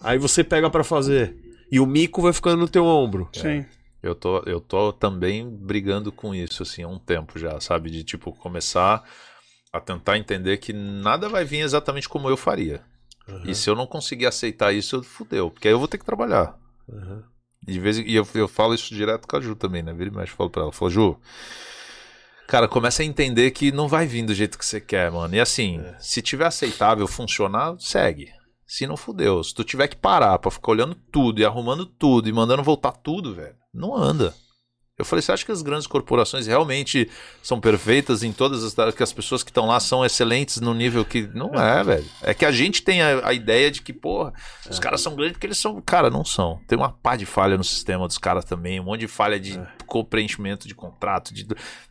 Aí 0.00 0.18
você 0.18 0.44
pega 0.44 0.68
pra 0.70 0.84
fazer 0.84 1.36
e 1.70 1.80
o 1.80 1.86
mico 1.86 2.22
vai 2.22 2.32
ficando 2.32 2.58
no 2.58 2.68
teu 2.68 2.84
ombro. 2.84 3.28
Sim. 3.32 3.64
Eu 4.02 4.14
tô, 4.14 4.38
eu 4.46 4.60
tô 4.60 4.92
também 4.92 5.48
brigando 5.48 6.12
com 6.12 6.34
isso, 6.34 6.62
assim, 6.62 6.82
há 6.82 6.88
um 6.88 6.98
tempo 6.98 7.38
já, 7.38 7.58
sabe? 7.60 7.90
De, 7.90 8.04
tipo, 8.04 8.30
começar 8.32 9.02
a 9.72 9.80
tentar 9.80 10.16
entender 10.16 10.58
que 10.58 10.72
nada 10.72 11.28
vai 11.28 11.44
vir 11.44 11.58
exatamente 11.60 12.08
como 12.08 12.28
eu 12.28 12.36
faria. 12.36 12.82
E 13.44 13.54
se 13.54 13.68
eu 13.68 13.74
não 13.74 13.86
conseguir 13.86 14.26
aceitar 14.26 14.72
isso, 14.72 14.96
eu 14.96 15.02
fudeu. 15.02 15.50
Porque 15.50 15.66
aí 15.66 15.74
eu 15.74 15.78
vou 15.78 15.88
ter 15.88 15.98
que 15.98 16.04
trabalhar. 16.04 16.56
Uhum. 16.88 17.22
E, 17.66 17.72
de 17.72 17.80
vez 17.80 17.98
em, 17.98 18.04
e 18.06 18.14
eu, 18.14 18.26
eu 18.34 18.48
falo 18.48 18.74
isso 18.74 18.94
direto 18.94 19.26
com 19.26 19.36
a 19.36 19.40
Ju 19.40 19.56
também, 19.56 19.82
né? 19.82 19.92
Vira 19.92 20.10
e 20.10 20.12
mexe, 20.12 20.32
falo 20.32 20.50
pra 20.50 20.62
ela. 20.62 20.72
Falo, 20.72 20.90
Ju, 20.90 21.20
cara, 22.46 22.68
começa 22.68 23.02
a 23.02 23.06
entender 23.06 23.50
que 23.50 23.72
não 23.72 23.88
vai 23.88 24.06
vir 24.06 24.24
do 24.24 24.34
jeito 24.34 24.58
que 24.58 24.64
você 24.64 24.80
quer, 24.80 25.10
mano. 25.10 25.34
E 25.34 25.40
assim, 25.40 25.82
se 25.98 26.22
tiver 26.22 26.46
aceitável, 26.46 27.06
funcionar, 27.06 27.76
segue. 27.78 28.30
Se 28.66 28.86
não 28.86 28.96
fudeu. 28.96 29.42
Se 29.44 29.54
tu 29.54 29.62
tiver 29.62 29.88
que 29.88 29.96
parar 29.96 30.38
pra 30.38 30.50
ficar 30.50 30.72
olhando 30.72 30.94
tudo 30.94 31.40
e 31.40 31.44
arrumando 31.44 31.86
tudo 31.86 32.28
e 32.28 32.32
mandando 32.32 32.62
voltar 32.62 32.92
tudo, 32.92 33.34
velho, 33.34 33.56
não 33.72 33.94
anda. 33.94 34.34
Eu 34.98 35.04
falei, 35.04 35.20
você 35.20 35.30
acha 35.30 35.44
que 35.44 35.52
as 35.52 35.60
grandes 35.60 35.86
corporações 35.86 36.46
realmente 36.46 37.10
são 37.42 37.60
perfeitas 37.60 38.22
em 38.22 38.32
todas 38.32 38.64
as 38.64 38.94
que 38.94 39.02
as 39.02 39.12
pessoas 39.12 39.42
que 39.42 39.50
estão 39.50 39.66
lá 39.66 39.78
são 39.78 40.02
excelentes 40.04 40.58
no 40.58 40.72
nível 40.72 41.04
que. 41.04 41.28
Não 41.34 41.52
é, 41.54 41.84
velho. 41.84 42.04
É 42.22 42.32
que 42.32 42.46
a 42.46 42.50
gente 42.50 42.80
tem 42.82 43.02
a, 43.02 43.28
a 43.28 43.34
ideia 43.34 43.70
de 43.70 43.82
que, 43.82 43.92
porra, 43.92 44.32
os 44.70 44.78
caras 44.78 45.02
são 45.02 45.14
grandes 45.14 45.32
porque 45.34 45.46
eles 45.46 45.58
são. 45.58 45.82
Cara, 45.82 46.08
não 46.08 46.24
são. 46.24 46.58
Tem 46.66 46.78
uma 46.78 46.90
pá 46.90 47.14
de 47.14 47.26
falha 47.26 47.58
no 47.58 47.64
sistema 47.64 48.06
dos 48.08 48.16
caras 48.16 48.44
também, 48.46 48.80
um 48.80 48.84
monte 48.84 49.00
de 49.00 49.08
falha 49.08 49.38
de 49.38 49.60
co- 49.86 50.02
preenchimento 50.04 50.66
de 50.66 50.74
contrato. 50.74 51.34
De... 51.34 51.46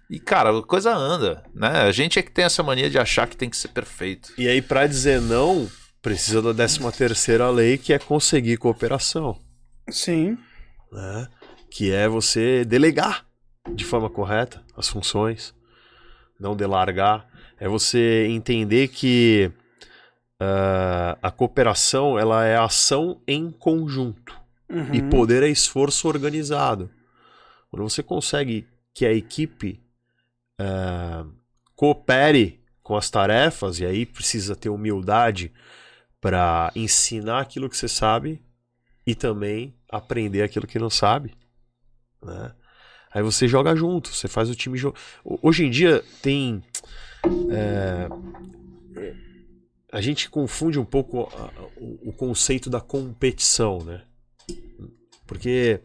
E, 0.09 0.19
cara, 0.19 0.57
a 0.57 0.63
coisa 0.63 0.91
anda, 0.95 1.43
né? 1.53 1.83
A 1.83 1.91
gente 1.91 2.17
é 2.17 2.23
que 2.23 2.31
tem 2.31 2.45
essa 2.45 2.63
mania 2.63 2.89
de 2.89 2.97
achar 2.97 3.27
que 3.27 3.37
tem 3.37 3.51
que 3.51 3.57
ser 3.57 3.67
perfeito. 3.67 4.33
E 4.35 4.47
aí, 4.47 4.63
pra 4.63 4.87
dizer 4.87 5.21
não, 5.21 5.69
precisa 6.01 6.41
da 6.41 6.53
13 6.55 6.79
terceira 6.91 7.51
lei, 7.51 7.77
que 7.77 7.93
é 7.93 7.99
conseguir 7.99 8.57
cooperação. 8.57 9.37
Sim. 9.91 10.35
né? 10.91 11.27
Que 11.75 11.91
é 11.91 12.07
você 12.07 12.63
delegar 12.63 13.25
de 13.73 13.83
forma 13.83 14.09
correta 14.09 14.63
as 14.77 14.87
funções, 14.87 15.53
não 16.39 16.55
delargar. 16.55 17.27
É 17.59 17.67
você 17.67 18.27
entender 18.29 18.87
que 18.87 19.51
ah, 20.39 21.17
a 21.21 21.31
cooperação 21.31 22.17
ela 22.17 22.45
é 22.45 22.55
ação 22.55 23.21
em 23.27 23.51
conjunto 23.51 24.33
Uhum. 24.69 24.93
e 24.93 25.01
poder 25.01 25.43
é 25.43 25.49
esforço 25.49 26.07
organizado. 26.07 26.89
Quando 27.69 27.83
você 27.83 28.01
consegue 28.01 28.65
que 28.93 29.05
a 29.05 29.13
equipe 29.13 29.83
ah, 30.57 31.25
coopere 31.75 32.63
com 32.81 32.95
as 32.95 33.09
tarefas, 33.09 33.79
e 33.79 33.85
aí 33.85 34.05
precisa 34.05 34.55
ter 34.55 34.69
humildade 34.69 35.51
para 36.21 36.71
ensinar 36.73 37.41
aquilo 37.41 37.69
que 37.69 37.75
você 37.75 37.89
sabe 37.89 38.41
e 39.05 39.13
também 39.13 39.75
aprender 39.89 40.41
aquilo 40.41 40.65
que 40.65 40.79
não 40.79 40.89
sabe. 40.89 41.35
Né? 42.25 42.51
Aí 43.13 43.23
você 43.23 43.47
joga 43.47 43.75
junto, 43.75 44.09
você 44.09 44.27
faz 44.27 44.49
o 44.49 44.55
time 44.55 44.77
jogar. 44.77 44.99
Hoje 45.23 45.65
em 45.65 45.69
dia 45.69 46.03
tem. 46.21 46.61
é, 47.49 48.09
a 49.91 50.01
gente 50.01 50.29
confunde 50.29 50.77
um 50.77 50.83
pouco 50.85 51.21
a- 51.21 51.51
o, 51.77 52.09
o 52.09 52.13
conceito 52.13 52.69
da 52.69 52.81
competição, 52.81 53.79
né? 53.79 54.03
Porque 55.25 55.81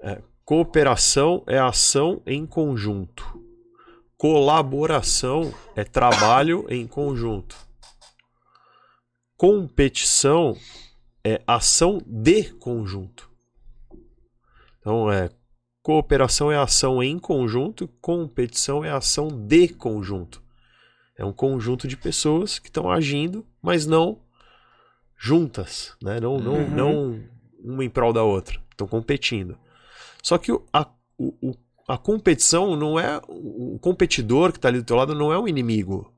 é, 0.00 0.22
cooperação 0.44 1.44
é 1.46 1.58
ação 1.58 2.22
em 2.26 2.46
conjunto. 2.46 3.42
Colaboração 4.16 5.52
é 5.74 5.84
trabalho 5.84 6.64
em 6.70 6.86
conjunto. 6.86 7.54
Competição 9.36 10.56
é 11.22 11.42
ação 11.46 12.00
de 12.06 12.44
conjunto. 12.54 13.30
Então 14.80 15.12
é 15.12 15.28
cooperação 15.86 16.50
é 16.50 16.56
ação 16.56 17.00
em 17.00 17.16
conjunto, 17.16 17.86
competição 18.00 18.84
é 18.84 18.90
ação 18.90 19.28
de 19.28 19.68
conjunto. 19.68 20.42
É 21.16 21.24
um 21.24 21.32
conjunto 21.32 21.86
de 21.86 21.96
pessoas 21.96 22.58
que 22.58 22.66
estão 22.68 22.90
agindo, 22.90 23.46
mas 23.62 23.86
não 23.86 24.18
juntas, 25.16 25.94
né? 26.02 26.18
Não, 26.18 26.38
não, 26.40 26.54
Uhum. 26.54 26.70
não 26.70 27.20
uma 27.62 27.84
em 27.84 27.88
prol 27.88 28.12
da 28.12 28.24
outra. 28.24 28.60
Estão 28.68 28.88
competindo. 28.88 29.56
Só 30.24 30.38
que 30.38 30.50
a, 30.72 30.88
o- 31.16 31.54
a 31.86 31.96
competição 31.96 32.74
não 32.74 32.98
é. 32.98 33.20
O 33.28 33.78
competidor 33.80 34.50
que 34.50 34.58
está 34.58 34.66
ali 34.68 34.78
do 34.80 34.84
teu 34.84 34.96
lado 34.96 35.14
não 35.14 35.32
é 35.32 35.38
um 35.38 35.46
inimigo. 35.46 36.12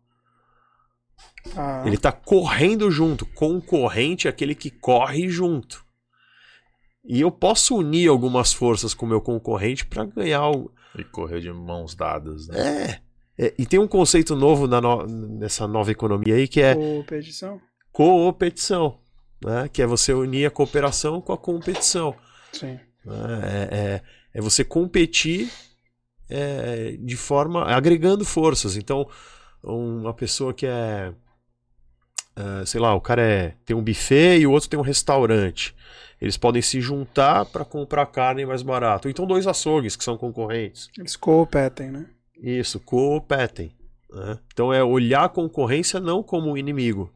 Ah, 1.55 1.83
Ele 1.85 1.97
está 1.97 2.11
correndo 2.11 2.91
junto. 2.91 3.27
Concorrente 3.27 4.27
é 4.29 4.31
aquele 4.31 4.55
que 4.55 4.71
corre 4.71 5.29
junto. 5.29 5.85
E 7.05 7.21
eu 7.21 7.31
posso 7.31 7.77
unir 7.77 8.09
algumas 8.09 8.53
forças 8.53 8.93
com 8.95 9.07
o 9.07 9.09
meu 9.09 9.21
concorrente 9.21 9.87
para 9.87 10.05
ganhar 10.05 10.51
o, 10.51 10.71
E 10.99 11.05
correr 11.05 11.41
de 11.41 11.53
mãos 11.53 11.95
dadas, 11.95 12.49
né? 12.49 13.01
É. 13.39 13.47
É, 13.47 13.55
e 13.57 13.65
tem 13.65 13.79
um 13.79 13.87
conceito 13.87 14.35
novo 14.35 14.67
na 14.67 14.81
no- 14.81 15.07
nessa 15.07 15.67
nova 15.69 15.93
economia 15.93 16.35
aí 16.35 16.49
que 16.49 16.61
é 16.61 16.75
competição? 16.75 17.61
coopetição, 17.93 18.99
né? 19.45 19.69
que 19.73 19.81
é 19.81 19.87
você 19.87 20.13
unir 20.13 20.47
a 20.47 20.51
cooperação 20.51 21.21
com 21.21 21.33
a 21.33 21.39
competição. 21.39 22.15
Sim. 22.53 22.79
né? 23.05 23.69
É, 23.71 23.77
é- 23.79 24.03
é 24.35 24.41
você 24.41 24.65
competir 24.65 25.51
é, 26.29 26.97
de 27.01 27.17
forma. 27.17 27.65
agregando 27.65 28.25
forças. 28.25 28.77
Então, 28.77 29.09
uma 29.63 30.13
pessoa 30.13 30.53
que 30.53 30.67
é. 30.67 31.13
É, 32.39 32.65
sei 32.65 32.81
lá, 32.81 32.95
o 32.95 33.01
cara 33.01 33.21
é, 33.21 33.55
tem 33.67 33.77
um 33.77 33.83
buffet 33.83 34.39
e 34.39 34.47
o 34.47 34.53
outro 34.53 34.69
tem 34.69 34.79
um 34.79 34.83
restaurante. 34.83 35.75
Eles 36.21 36.37
podem 36.37 36.63
se 36.63 36.81
juntar 36.81 37.45
para 37.47 37.65
comprar 37.65 38.07
carne 38.07 38.47
mais 38.47 38.63
barato. 38.63 39.09
Ou 39.09 39.11
então 39.11 39.27
dois 39.27 39.47
açougues 39.47 39.97
que 39.97 40.05
são 40.05 40.17
concorrentes. 40.17 40.89
Eles 40.97 41.17
competem, 41.17 41.91
né? 41.91 42.07
Isso, 42.41 42.79
competem. 42.79 43.73
né? 44.11 44.39
Então 44.53 44.73
é 44.73 44.83
olhar 44.85 45.25
a 45.25 45.29
concorrência 45.29 45.99
não 45.99 46.23
como 46.23 46.51
um 46.51 46.57
inimigo. 46.57 47.13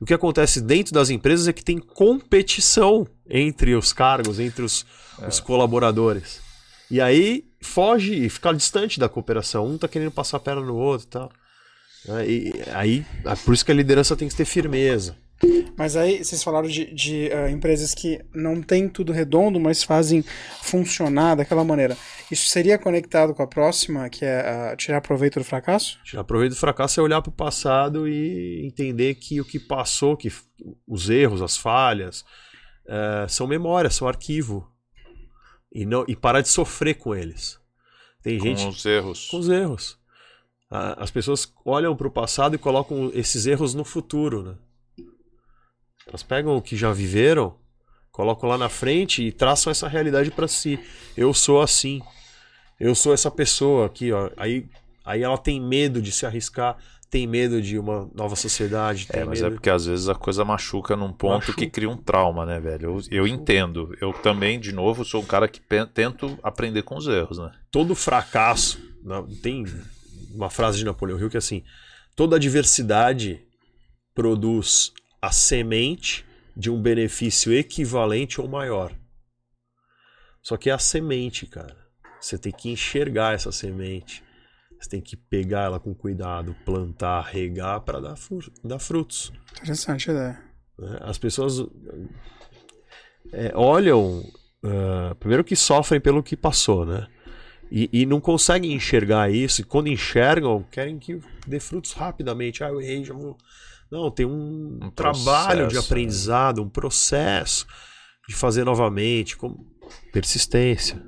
O 0.00 0.06
que 0.06 0.14
acontece 0.14 0.60
dentro 0.60 0.92
das 0.92 1.10
empresas 1.10 1.46
é 1.46 1.52
que 1.52 1.62
tem 1.62 1.78
competição 1.78 3.06
entre 3.28 3.74
os 3.74 3.92
cargos, 3.92 4.40
entre 4.40 4.64
os, 4.64 4.84
os 5.28 5.38
colaboradores. 5.38 6.40
E 6.90 7.00
aí 7.00 7.44
foge 7.60 8.14
e 8.24 8.28
fica 8.28 8.52
distante 8.52 8.98
da 8.98 9.08
cooperação. 9.08 9.66
Um 9.66 9.78
tá 9.78 9.86
querendo 9.86 10.10
passar 10.10 10.38
a 10.38 10.40
perna 10.40 10.62
no 10.62 10.76
outro 10.76 11.06
e 11.06 11.10
tal. 11.10 11.32
Né? 12.06 12.28
E 12.28 12.52
aí, 12.72 13.04
é 13.24 13.34
por 13.36 13.54
isso 13.54 13.64
que 13.64 13.72
a 13.72 13.74
liderança 13.74 14.16
tem 14.16 14.28
que 14.28 14.34
ter 14.34 14.44
firmeza. 14.44 15.16
Mas 15.76 15.96
aí 15.96 16.22
vocês 16.22 16.42
falaram 16.42 16.68
de, 16.68 16.94
de, 16.94 17.32
ah, 17.32 17.50
empresas 17.50 17.94
que 17.94 18.20
não 18.32 18.62
têm 18.62 18.88
tudo 18.88 19.12
redondo, 19.12 19.58
mas 19.58 19.82
fazem 19.82 20.24
funcionar 20.62 21.34
daquela 21.34 21.64
maneira. 21.64 21.96
Isso 22.30 22.48
seria 22.48 22.78
conectado 22.78 23.34
com 23.34 23.42
a 23.42 23.46
próxima, 23.46 24.08
que 24.08 24.24
é 24.24 24.40
ah, 24.40 24.76
tirar 24.76 25.00
proveito 25.00 25.40
do 25.40 25.44
fracasso? 25.44 25.98
Tirar 26.04 26.22
proveito 26.22 26.52
do 26.52 26.58
fracasso 26.58 27.00
é 27.00 27.02
olhar 27.02 27.20
para 27.20 27.30
o 27.30 27.34
passado 27.34 28.06
e 28.08 28.64
entender 28.64 29.16
que 29.16 29.40
o 29.40 29.44
que 29.44 29.58
passou, 29.58 30.16
que 30.16 30.32
os 30.86 31.10
erros, 31.10 31.42
as 31.42 31.56
falhas, 31.56 32.24
eh, 32.86 33.26
são 33.28 33.46
memórias, 33.46 33.94
são 33.94 34.06
arquivo. 34.06 34.68
E, 35.72 35.86
não, 35.86 36.04
e 36.06 36.14
parar 36.14 36.40
de 36.40 36.48
sofrer 36.48 36.94
com 36.94 37.14
eles. 37.14 37.58
Tem 38.22 38.38
Com 38.38 38.44
gente 38.44 38.66
os 38.66 38.84
erros. 38.84 39.28
com 39.28 39.38
os 39.38 39.48
erros. 39.48 39.98
As 40.96 41.10
pessoas 41.10 41.52
olham 41.66 41.94
para 41.94 42.06
o 42.08 42.10
passado 42.10 42.54
e 42.54 42.58
colocam 42.58 43.10
esses 43.14 43.44
erros 43.46 43.74
no 43.74 43.84
futuro. 43.84 44.42
Né? 44.42 44.54
Elas 46.06 46.22
pegam 46.22 46.56
o 46.56 46.62
que 46.62 46.76
já 46.76 46.92
viveram, 46.92 47.54
colocam 48.10 48.48
lá 48.48 48.56
na 48.56 48.68
frente 48.68 49.22
e 49.22 49.32
traçam 49.32 49.70
essa 49.70 49.86
realidade 49.86 50.30
para 50.30 50.48
si. 50.48 50.78
Eu 51.16 51.32
sou 51.34 51.60
assim. 51.60 52.00
Eu 52.80 52.94
sou 52.94 53.12
essa 53.12 53.30
pessoa 53.30 53.86
aqui. 53.86 54.10
Ó. 54.12 54.30
Aí, 54.36 54.66
aí 55.04 55.22
ela 55.22 55.36
tem 55.38 55.60
medo 55.60 56.00
de 56.02 56.10
se 56.10 56.24
arriscar, 56.26 56.76
tem 57.10 57.26
medo 57.26 57.60
de 57.60 57.78
uma 57.78 58.08
nova 58.14 58.34
sociedade. 58.34 59.06
É, 59.10 59.24
mas 59.24 59.40
é 59.40 59.44
medo... 59.44 59.56
porque 59.56 59.68
às 59.70 59.84
vezes 59.84 60.08
a 60.08 60.14
coisa 60.14 60.42
machuca 60.44 60.96
num 60.96 61.12
ponto 61.12 61.34
Machuca. 61.48 61.58
que 61.58 61.68
cria 61.68 61.90
um 61.90 61.96
trauma, 61.98 62.46
né, 62.46 62.58
velho? 62.58 62.86
Eu, 62.86 63.00
eu 63.10 63.26
entendo. 63.26 63.94
Eu 64.00 64.12
também, 64.14 64.58
de 64.58 64.72
novo, 64.72 65.04
sou 65.04 65.20
um 65.20 65.26
cara 65.26 65.46
que 65.46 65.60
tento 65.60 66.38
aprender 66.42 66.82
com 66.82 66.96
os 66.96 67.06
erros, 67.06 67.38
né? 67.38 67.52
todo 67.70 67.94
fracasso. 67.94 68.80
na- 69.04 69.22
Tem 69.42 69.64
uma 70.34 70.50
frase 70.50 70.78
de 70.78 70.84
Napoleão 70.84 71.18
Hill 71.18 71.30
que 71.30 71.36
é 71.36 71.38
assim: 71.38 71.62
toda 72.16 72.36
adversidade 72.36 73.40
produz 74.14 74.92
a 75.20 75.30
semente 75.30 76.24
de 76.56 76.70
um 76.70 76.80
benefício 76.80 77.52
equivalente 77.52 78.40
ou 78.40 78.48
maior. 78.48 78.92
Só 80.42 80.56
que 80.56 80.68
é 80.68 80.72
a 80.72 80.78
semente, 80.78 81.46
cara. 81.46 81.76
Você 82.20 82.36
tem 82.36 82.52
que 82.52 82.70
enxergar 82.70 83.34
essa 83.34 83.50
semente. 83.50 84.22
Você 84.78 84.90
tem 84.90 85.00
que 85.00 85.16
pegar 85.16 85.62
ela 85.62 85.80
com 85.80 85.94
cuidado, 85.94 86.56
plantar, 86.64 87.22
regar 87.22 87.80
para 87.82 88.00
dar, 88.00 88.16
dar 88.64 88.78
frutos. 88.80 89.32
Interessante 89.58 90.10
a 90.10 90.14
ideia. 90.14 90.44
né? 90.78 90.98
As 91.02 91.18
pessoas 91.18 91.64
é, 93.32 93.52
olham, 93.54 94.24
ah, 94.64 95.14
primeiro 95.18 95.44
que 95.44 95.54
sofrem 95.54 96.00
pelo 96.00 96.22
que 96.22 96.36
passou, 96.36 96.84
né? 96.84 97.06
E, 97.74 97.88
e 97.90 98.04
não 98.04 98.20
conseguem 98.20 98.74
enxergar 98.74 99.30
isso, 99.32 99.62
e 99.62 99.64
quando 99.64 99.88
enxergam, 99.88 100.62
querem 100.70 100.98
que 100.98 101.18
dê 101.46 101.58
frutos 101.58 101.92
rapidamente. 101.92 102.62
Ah, 102.62 102.68
eu 102.68 102.80
errei, 102.82 103.02
já 103.02 103.14
vou. 103.14 103.34
Não, 103.90 104.10
tem 104.10 104.26
um, 104.26 104.78
Um 104.82 104.90
trabalho 104.90 105.68
de 105.68 105.72
processo, 105.74 105.74
né? 105.74 105.78
aprendizado, 105.86 106.62
um 106.62 106.68
processo 106.68 107.66
de 108.28 108.34
fazer 108.34 108.64
novamente, 108.64 109.36
com 109.38 109.56
persistência. 110.12 111.02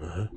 Aham. 0.00 0.28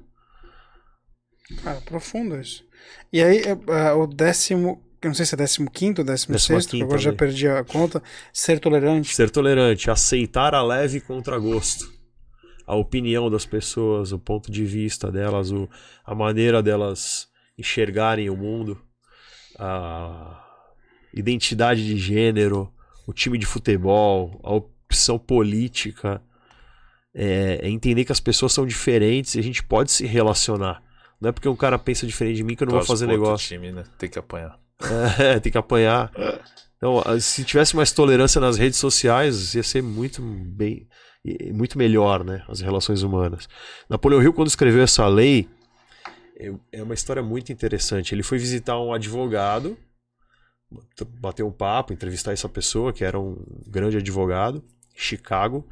Cara, 1.64 1.82
profundo 1.82 2.40
isso. 2.40 2.64
E 3.12 3.22
aí, 3.24 3.42
é, 3.44 3.92
o 3.94 4.06
décimo. 4.08 4.82
Eu 5.02 5.10
não 5.10 5.16
sei 5.16 5.26
se 5.26 5.34
é 5.36 5.38
décimo 5.38 5.70
quinto 5.70 6.02
ou 6.02 6.06
décimo 6.06 6.34
Décima 6.34 6.60
sexto, 6.62 6.72
quinta 6.72 6.86
agora 6.86 7.00
já 7.00 7.10
ali. 7.10 7.18
perdi 7.18 7.48
a 7.48 7.64
conta. 7.64 8.02
Ser 8.32 8.60
tolerante. 8.60 9.14
Ser 9.14 9.30
tolerante, 9.30 9.92
aceitar 9.92 10.54
a 10.56 10.64
leve 10.64 11.02
contragosto. 11.02 11.92
A 12.66 12.76
opinião 12.76 13.30
das 13.30 13.46
pessoas, 13.46 14.12
o 14.12 14.20
ponto 14.20 14.52
de 14.52 14.64
vista 14.64 15.12
delas, 15.12 15.52
o, 15.52 15.70
a 16.06 16.16
maneira 16.16 16.62
delas 16.64 17.28
enxergarem 17.58 18.30
o 18.30 18.38
mundo, 18.38 18.82
a 19.60 20.44
identidade 21.14 21.86
de 21.86 21.98
gênero, 21.98 22.72
o 23.06 23.14
time 23.14 23.38
de 23.38 23.46
futebol, 23.46 24.40
a 24.44 24.54
opção 24.54 25.18
política. 25.20 26.22
É, 27.16 27.60
é 27.62 27.70
entender 27.70 28.06
que 28.06 28.12
as 28.12 28.20
pessoas 28.20 28.54
são 28.54 28.66
diferentes 28.66 29.36
e 29.36 29.40
a 29.40 29.44
gente 29.44 29.62
pode 29.64 29.92
se 29.92 30.06
relacionar. 30.06 30.82
Não 31.22 31.30
é 31.30 31.32
porque 31.32 31.48
um 31.48 31.56
cara 31.56 31.78
pensa 31.78 32.08
diferente 32.08 32.38
de 32.38 32.44
mim 32.44 32.56
que 32.56 32.64
eu 32.64 32.68
não 32.68 32.74
vou 32.78 32.84
fazer 32.86 33.06
negócio. 33.06 33.48
time, 33.50 33.72
né? 33.72 33.84
Tem 34.00 34.10
que 34.10 34.18
apanhar. 34.18 34.58
É, 35.20 35.38
tem 35.40 35.52
que 35.52 35.58
apanhar. 35.58 36.12
Então, 36.78 37.02
a- 37.06 37.20
se 37.20 37.44
tivesse 37.44 37.76
mais 37.76 37.92
tolerância 37.92 38.42
nas 38.42 38.58
redes 38.58 38.80
sociais, 38.80 39.54
ia 39.54 39.62
ser 39.64 39.84
muito 39.84 40.22
bem, 40.24 40.88
muito 41.54 41.78
melhor, 41.78 42.24
né? 42.24 42.44
As 42.48 42.60
relações 42.60 43.02
humanas. 43.02 43.48
Napoleão 43.90 44.22
Hill, 44.22 44.34
quando 44.34 44.50
escreveu 44.50 44.84
essa 44.84 45.08
lei, 45.08 45.48
é- 46.38 46.54
é 46.72 46.84
uma 46.84 46.94
história 46.94 47.24
muito 47.24 47.52
interessante. 47.52 48.14
Ele 48.14 48.24
foi 48.24 48.38
visitar 48.38 48.80
um 48.80 48.94
advogado, 48.94 49.78
bater 51.20 51.44
um 51.44 51.52
papo, 51.52 51.94
entrevistar 51.94 52.34
essa 52.34 52.50
pessoa, 52.50 52.92
que 52.92 53.04
era 53.04 53.20
um 53.20 53.38
grande 53.68 53.98
advogado, 53.98 54.64
em 54.96 55.00
Chicago. 55.00 55.66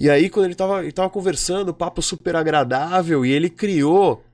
E 0.00 0.08
aí, 0.08 0.30
quando 0.30 0.44
ele 0.46 0.88
estava 0.88 1.10
conversando, 1.10 1.74
papo 1.74 2.00
super 2.00 2.36
agradável, 2.36 3.26
e 3.26 3.32
ele 3.32 3.50
criou 3.50 4.24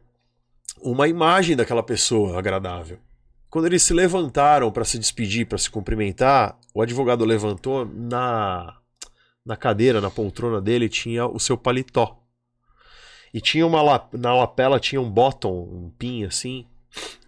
uma 0.81 1.09
imagem 1.09 1.57
daquela 1.57 1.83
pessoa 1.83 2.39
agradável. 2.39 2.99
Quando 3.49 3.67
eles 3.67 3.83
se 3.83 3.95
levantaram 3.95 4.71
para 4.71 4.85
se 4.85 4.99
despedir, 4.99 5.47
para 5.47 5.57
se 5.57 5.71
cumprimentar, 5.71 6.59
o 6.75 6.83
advogado 6.83 7.25
levantou 7.25 7.87
na 7.87 8.77
na 9.45 9.57
cadeira, 9.57 10.01
na 10.01 10.11
poltrona 10.11 10.61
dele 10.61 10.89
tinha 10.89 11.27
o 11.27 11.39
seu 11.39 11.57
paletó. 11.57 12.21
E 13.33 13.41
tinha 13.41 13.67
uma 13.67 14.09
na 14.13 14.35
lapela 14.35 14.79
tinha 14.79 15.01
um 15.01 15.11
bottom, 15.11 15.53
um 15.53 15.91
pin 15.91 16.25
assim, 16.25 16.67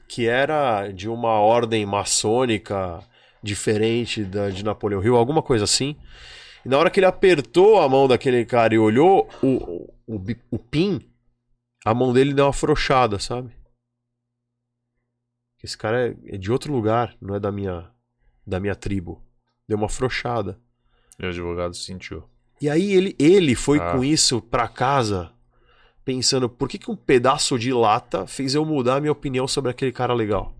que 0.08 0.26
era 0.26 0.88
de 0.92 1.08
uma 1.08 1.40
ordem 1.40 1.84
maçônica 1.84 3.02
diferente 3.42 4.24
da 4.24 4.50
de 4.50 4.64
Napoleão 4.64 5.02
Hill, 5.02 5.16
alguma 5.16 5.42
coisa 5.42 5.64
assim. 5.64 5.96
E 6.64 6.68
na 6.68 6.78
hora 6.78 6.90
que 6.90 7.00
ele 7.00 7.06
apertou 7.06 7.80
a 7.80 7.88
mão 7.88 8.08
daquele 8.08 8.44
cara 8.44 8.74
e 8.74 8.78
olhou 8.78 9.28
o, 9.42 9.46
o, 9.46 10.16
o, 10.16 10.24
o 10.50 10.58
pin, 10.58 11.00
a 11.84 11.94
mão 11.94 12.12
dele 12.12 12.32
deu 12.32 12.44
uma 12.44 12.50
afrouxada, 12.50 13.18
sabe? 13.18 13.52
Esse 15.62 15.76
cara 15.76 16.08
é, 16.08 16.34
é 16.34 16.36
de 16.38 16.50
outro 16.52 16.72
lugar, 16.72 17.16
não 17.20 17.34
é 17.34 17.40
da 17.40 17.50
minha 17.50 17.90
da 18.46 18.60
minha 18.60 18.76
tribo. 18.76 19.24
Deu 19.68 19.76
uma 19.76 19.86
afrouxada. 19.86 20.60
E 21.18 21.24
o 21.26 21.28
advogado 21.28 21.74
sentiu. 21.74 22.22
E 22.60 22.68
aí 22.70 22.92
ele, 22.92 23.14
ele 23.18 23.54
foi 23.54 23.78
Ah. 23.78 23.92
com 23.92 24.04
isso 24.04 24.40
pra 24.40 24.66
casa, 24.68 25.30
pensando, 26.04 26.48
por 26.48 26.68
que, 26.68 26.78
que 26.78 26.90
um 26.90 26.96
pedaço 26.96 27.58
de 27.58 27.72
lata 27.72 28.26
fez 28.26 28.54
eu 28.54 28.64
mudar 28.64 28.96
a 28.96 29.00
minha 29.00 29.12
opinião 29.12 29.46
sobre 29.48 29.70
aquele 29.70 29.92
cara 29.92 30.14
legal? 30.14 30.54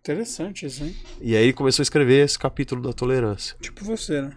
Interessante 0.00 0.64
isso, 0.66 0.84
hein? 0.84 0.96
E 1.20 1.36
aí 1.36 1.42
ele 1.44 1.52
começou 1.52 1.82
a 1.82 1.84
escrever 1.84 2.24
esse 2.24 2.38
capítulo 2.38 2.80
da 2.80 2.92
tolerância. 2.92 3.56
Tipo 3.60 3.84
você, 3.84 4.22
né? 4.22 4.30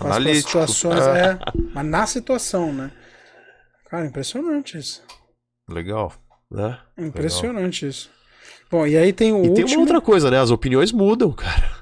Analítico. 0.00 0.48
situações, 0.48 1.06
É. 1.06 1.32
é. 1.32 1.38
Mas 1.74 1.86
na 1.86 2.06
situação, 2.06 2.72
né? 2.72 2.90
Cara, 3.90 4.06
impressionante 4.06 4.78
isso. 4.78 5.02
Legal. 5.68 6.12
Né? 6.50 6.78
Impressionante 6.98 7.86
isso. 7.86 8.10
Bom, 8.70 8.86
e 8.86 8.96
aí 8.96 9.12
tem 9.12 9.32
o 9.32 9.36
E 9.44 9.48
último. 9.48 9.54
tem 9.54 9.76
uma 9.76 9.80
outra 9.82 10.00
coisa, 10.00 10.30
né? 10.30 10.40
As 10.40 10.50
opiniões 10.50 10.90
mudam, 10.92 11.30
cara. 11.32 11.75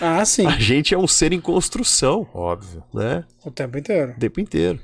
Ah, 0.00 0.24
sim. 0.24 0.46
A 0.48 0.58
gente 0.58 0.94
é 0.94 0.98
um 0.98 1.06
ser 1.06 1.32
em 1.32 1.40
construção, 1.40 2.26
Óbvio. 2.34 2.82
né? 2.92 3.24
O 3.44 3.50
tempo 3.50 3.78
inteiro. 3.78 4.12
O 4.16 4.18
tempo 4.20 4.40
inteiro. 4.40 4.80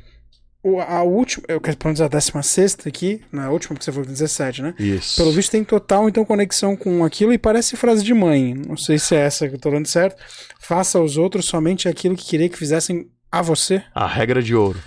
o- 0.62 0.80
a 0.80 1.02
última, 1.02 1.44
eu 1.48 1.60
quero 1.60 1.76
pelo 1.76 1.88
menos 1.90 2.00
a 2.00 2.08
16 2.08 2.78
aqui, 2.86 3.22
na 3.32 3.48
última, 3.50 3.74
porque 3.74 3.84
você 3.84 3.92
falou 3.92 4.06
17, 4.06 4.60
né? 4.62 4.74
Isso. 4.78 5.16
Pelo 5.16 5.32
visto 5.32 5.50
tem 5.52 5.64
total, 5.64 6.08
então, 6.08 6.24
conexão 6.24 6.76
com 6.76 7.04
aquilo 7.04 7.32
e 7.32 7.38
parece 7.38 7.76
frase 7.76 8.02
de 8.04 8.12
mãe. 8.12 8.54
Não 8.54 8.76
sei 8.76 8.98
se 8.98 9.14
é 9.14 9.20
essa 9.20 9.48
que 9.48 9.54
eu 9.54 9.58
tô 9.60 9.70
dando 9.70 9.86
certo. 9.86 10.20
Faça 10.60 10.98
aos 10.98 11.16
outros 11.16 11.46
somente 11.46 11.88
aquilo 11.88 12.16
que 12.16 12.24
queria 12.26 12.48
que 12.48 12.58
fizessem 12.58 13.08
a 13.30 13.40
você. 13.42 13.82
A 13.94 14.06
regra 14.06 14.42
de 14.42 14.54
ouro. 14.54 14.78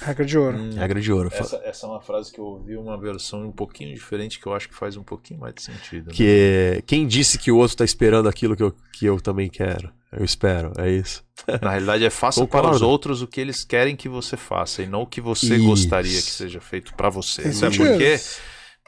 Regra 0.00 0.24
de 0.24 0.38
ouro. 0.38 0.58
Regra 0.74 1.00
de 1.00 1.12
ouro. 1.12 1.30
Essa, 1.32 1.60
essa 1.64 1.86
é 1.86 1.88
uma 1.88 2.00
frase 2.00 2.32
que 2.32 2.38
eu 2.38 2.44
ouvi 2.44 2.76
uma 2.76 2.98
versão 3.00 3.46
um 3.46 3.52
pouquinho 3.52 3.94
diferente 3.94 4.38
que 4.38 4.46
eu 4.46 4.54
acho 4.54 4.68
que 4.68 4.74
faz 4.74 4.96
um 4.96 5.02
pouquinho 5.02 5.40
mais 5.40 5.54
de 5.54 5.62
sentido. 5.62 6.08
né? 6.08 6.12
Que 6.14 6.82
quem 6.86 7.06
disse 7.06 7.38
que 7.38 7.50
o 7.50 7.56
outro 7.56 7.76
tá 7.76 7.84
esperando 7.84 8.28
aquilo 8.28 8.54
que 8.56 8.62
eu, 8.62 8.74
que 8.92 9.06
eu 9.06 9.20
também 9.20 9.48
quero? 9.48 9.90
Eu 10.12 10.24
espero, 10.24 10.72
é 10.78 10.90
isso. 10.90 11.24
Na 11.60 11.70
realidade 11.70 12.04
é 12.04 12.10
faça 12.10 12.40
Concordo. 12.40 12.68
para 12.68 12.76
os 12.76 12.82
outros 12.82 13.22
o 13.22 13.26
que 13.26 13.40
eles 13.40 13.64
querem 13.64 13.96
que 13.96 14.08
você 14.08 14.36
faça 14.36 14.82
e 14.82 14.86
não 14.86 15.02
o 15.02 15.06
que 15.06 15.20
você 15.20 15.56
Isso. 15.56 15.64
gostaria 15.66 16.22
que 16.22 16.30
seja 16.30 16.60
feito 16.60 16.94
para 16.94 17.08
você. 17.10 17.42
Tem 17.42 17.52
Sabe 17.52 17.74
sentido. 17.76 17.92
por 17.92 17.98
quê? 17.98 18.20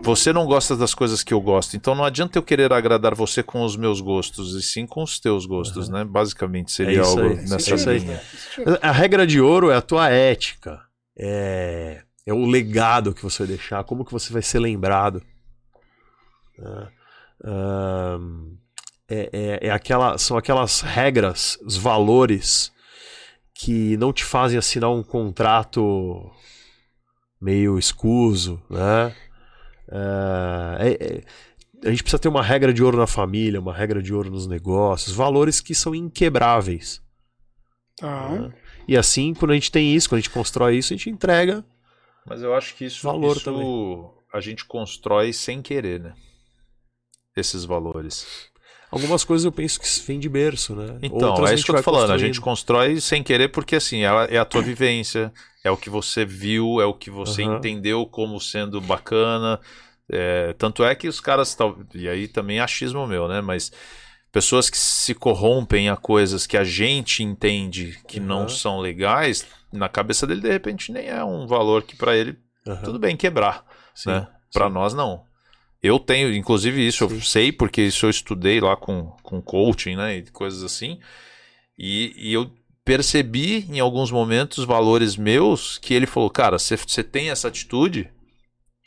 Você 0.01 0.33
não 0.33 0.47
gosta 0.47 0.77
das 0.77 0.95
coisas 0.95 1.25
que 1.25 1.35
eu 1.35 1.41
gosto, 1.41 1.77
então 1.77 1.93
não 1.93 2.05
adianta 2.05 2.39
eu 2.39 2.43
querer 2.43 2.73
agradar 2.73 3.17
você 3.17 3.43
com 3.43 3.65
os 3.65 3.77
meus 3.77 4.01
gostos, 4.01 4.55
e 4.55 4.63
sim 4.63 4.87
com 4.87 5.03
os 5.03 5.19
teus 5.19 5.45
gostos, 5.45 5.89
né? 5.89 6.05
Basicamente 6.05 6.71
seria 6.71 6.99
É 6.99 7.03
isso 7.03 7.19
algo 7.19 7.23
aí, 7.31 7.49
nessa 7.49 7.73
é 7.73 7.75
isso 7.75 7.91
aí. 7.91 7.99
linha. 7.99 8.23
A 8.81 8.93
regra 8.93 9.27
de 9.27 9.41
ouro 9.41 9.71
é 9.71 9.77
a 9.77 9.83
tua 9.83 10.09
ética. 10.09 10.81
É, 11.19 12.03
é 12.27 12.33
o 12.33 12.47
legado 12.47 13.13
que 13.15 13.23
você 13.23 13.39
vai 13.39 13.49
deixar, 13.49 13.85
como 13.85 14.05
que 14.05 14.13
você 14.13 14.33
vai 14.33 14.43
ser 14.43 14.59
lembrado. 14.61 15.23
né? 16.59 16.89
É, 19.11 19.31
é, 19.33 19.69
é 19.69 19.71
aquela, 19.71 20.19
são 20.19 20.37
aquelas 20.37 20.81
regras, 20.83 21.59
os 21.65 21.77
valores 21.77 22.71
que 23.55 23.97
não 23.97 24.13
te 24.13 24.25
fazem 24.25 24.59
assinar 24.59 24.91
um 24.91 25.03
contrato 25.03 26.31
meio 27.41 27.79
escuso, 27.79 28.63
né? 28.69 29.15
É, 29.91 30.89
é- 30.89 31.17
é- 31.17 31.23
a 31.87 31.91
gente 31.91 32.03
precisa 32.03 32.19
ter 32.19 32.29
uma 32.29 32.43
regra 32.43 32.73
de 32.75 32.83
ouro 32.83 32.99
na 32.99 33.07
família, 33.07 33.61
uma 33.61 33.73
regra 33.73 34.03
de 34.03 34.13
ouro 34.13 34.31
nos 34.31 34.47
negócios, 34.47 35.15
valores 35.15 35.61
que 35.61 35.75
são 35.75 35.95
inquebráveis. 35.95 37.01
Tá. 37.97 38.29
né? 38.29 38.53
E 38.89 38.97
assim, 38.97 39.35
quando 39.35 39.51
a 39.51 39.55
gente 39.55 39.71
tem 39.71 39.95
isso, 39.95 40.09
quando 40.09 40.19
a 40.19 40.23
gente 40.23 40.31
constrói 40.31 40.79
isso, 40.79 40.95
a 40.95 40.97
gente 40.97 41.11
entrega. 41.11 41.63
Mas 42.27 42.43
eu 42.43 42.55
acho 42.55 42.75
que 42.75 42.87
isso, 42.87 43.07
Valor 43.07 43.37
isso 43.37 43.45
também. 43.45 44.11
a 44.33 44.41
gente 44.41 44.65
constrói 44.65 45.33
sem 45.35 45.61
querer, 45.61 46.01
né? 46.01 46.15
Esses 47.37 47.67
valores. 47.67 48.49
Algumas 48.91 49.23
coisas 49.23 49.45
eu 49.45 49.53
penso 49.53 49.79
que 49.79 49.87
vem 50.07 50.19
de 50.19 50.29
berço, 50.29 50.75
né? 50.75 50.99
Então, 51.03 51.29
Outras 51.29 51.51
é 51.51 51.55
isso 51.55 51.65
que 51.65 51.71
eu 51.71 51.77
tô 51.77 51.83
falando. 51.83 52.11
A 52.11 52.19
gente 52.19 52.41
constrói 52.41 52.99
sem 53.01 53.23
querer 53.23 53.49
porque, 53.49 53.77
assim, 53.77 54.01
é 54.03 54.39
a 54.39 54.45
tua 54.47 54.63
vivência, 54.63 55.31
é 55.63 55.71
o 55.71 55.77
que 55.77 55.91
você 55.91 56.25
viu, 56.25 56.81
é 56.81 56.87
o 56.87 56.95
que 56.95 57.11
você 57.11 57.43
Aham. 57.43 57.59
entendeu 57.59 58.07
como 58.07 58.41
sendo 58.41 58.81
bacana. 58.81 59.61
É, 60.11 60.55
tanto 60.55 60.83
é 60.83 60.95
que 60.95 61.07
os 61.07 61.21
caras. 61.21 61.55
E 61.95 62.09
aí 62.09 62.27
também 62.27 62.59
é 62.59 62.63
achismo 62.63 63.07
meu, 63.07 63.29
né? 63.29 63.43
Mas 63.43 63.71
pessoas 64.33 64.69
que 64.69 64.77
se 64.77 65.15
corrompem 65.15 65.89
a 65.89 65.97
coisas 65.97 66.47
que 66.47 66.57
a 66.57 66.65
gente 66.65 67.23
entende 67.23 67.99
que 68.07 68.21
não 68.21 68.41
Aham. 68.41 68.49
são 68.49 68.79
legais, 68.79 69.47
na 69.73 69.89
cabeça 69.89 70.27
dele, 70.27 70.41
de 70.41 70.49
repente, 70.49 70.93
nem 70.93 71.09
é 71.09 71.25
um 71.25 71.47
valor 71.47 71.83
que 71.83 71.97
pra 71.97 72.17
ele 72.17 72.39
Aham. 72.67 72.83
tudo 72.83 72.99
bem 72.99 73.17
quebrar, 73.17 73.65
Sim, 73.95 74.11
né? 74.11 74.29
Pra 74.53 74.69
sim. 74.69 74.75
nós, 74.75 74.95
não. 74.95 75.25
Eu 75.83 75.99
tenho, 75.99 76.35
inclusive, 76.35 76.87
isso 76.87 77.05
eu 77.05 77.11
Sim. 77.11 77.21
sei, 77.21 77.53
porque 77.53 77.83
isso 77.83 78.07
eu 78.07 78.11
estudei 78.11 78.61
lá 78.61 78.77
com, 78.77 79.13
com 79.23 79.41
coaching, 79.41 79.97
né? 79.97 80.17
E 80.17 80.23
coisas 80.31 80.63
assim. 80.63 80.99
E, 81.79 82.13
e 82.17 82.33
eu 82.33 82.51
percebi 82.85 83.67
em 83.71 83.79
alguns 83.79 84.11
momentos 84.11 84.65
valores 84.65 85.17
meus 85.17 85.79
que 85.79 85.95
ele 85.95 86.07
falou, 86.07 86.31
cara, 86.31 86.59
você 86.59 87.05
tem 87.05 87.31
essa 87.31 87.49
atitude 87.49 88.11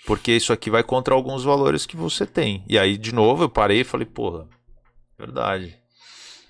porque 0.05 0.31
isso 0.31 0.51
aqui 0.51 0.69
vai 0.69 0.83
contra 0.83 1.13
alguns 1.13 1.43
valores 1.43 1.85
que 1.85 1.95
você 1.95 2.25
tem. 2.25 2.63
E 2.67 2.77
aí, 2.77 2.97
de 2.97 3.13
novo, 3.13 3.43
eu 3.43 3.49
parei 3.49 3.81
e 3.81 3.85
falei, 3.85 4.05
porra, 4.05 4.47
verdade. 5.25 5.75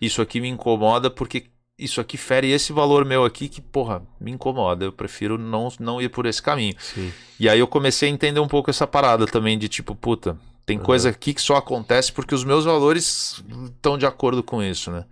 Isso 0.01 0.21
aqui 0.21 0.39
me 0.41 0.47
incomoda 0.49 1.09
porque 1.09 1.45
isso 1.77 1.99
aqui 2.01 2.17
fere 2.17 2.51
esse 2.51 2.71
valor 2.73 3.05
meu 3.05 3.23
aqui 3.25 3.47
que, 3.49 3.59
porra, 3.61 4.01
me 4.19 4.31
incomoda. 4.31 4.85
Eu 4.85 4.91
prefiro 4.91 5.37
não, 5.37 5.71
não 5.79 6.01
ir 6.01 6.09
por 6.09 6.25
esse 6.25 6.41
caminho. 6.41 6.75
Sim. 6.79 7.11
E 7.39 7.47
aí 7.49 7.59
eu 7.59 7.67
comecei 7.67 8.09
a 8.09 8.11
entender 8.11 8.39
um 8.39 8.47
pouco 8.47 8.69
essa 8.69 8.85
parada 8.87 9.25
também 9.25 9.57
de 9.57 9.67
tipo, 9.67 9.95
puta, 9.95 10.37
tem 10.65 10.77
Uhum. 10.77 10.83
coisa 10.83 11.09
aqui 11.09 11.33
que 11.33 11.41
só 11.41 11.55
acontece 11.55 12.11
porque 12.11 12.33
os 12.35 12.43
meus 12.43 12.65
valores 12.65 13.43
estão 13.65 13.97
de 13.97 14.05
acordo 14.05 14.43
com 14.43 14.61
isso, 14.61 14.91
né? 14.91 15.05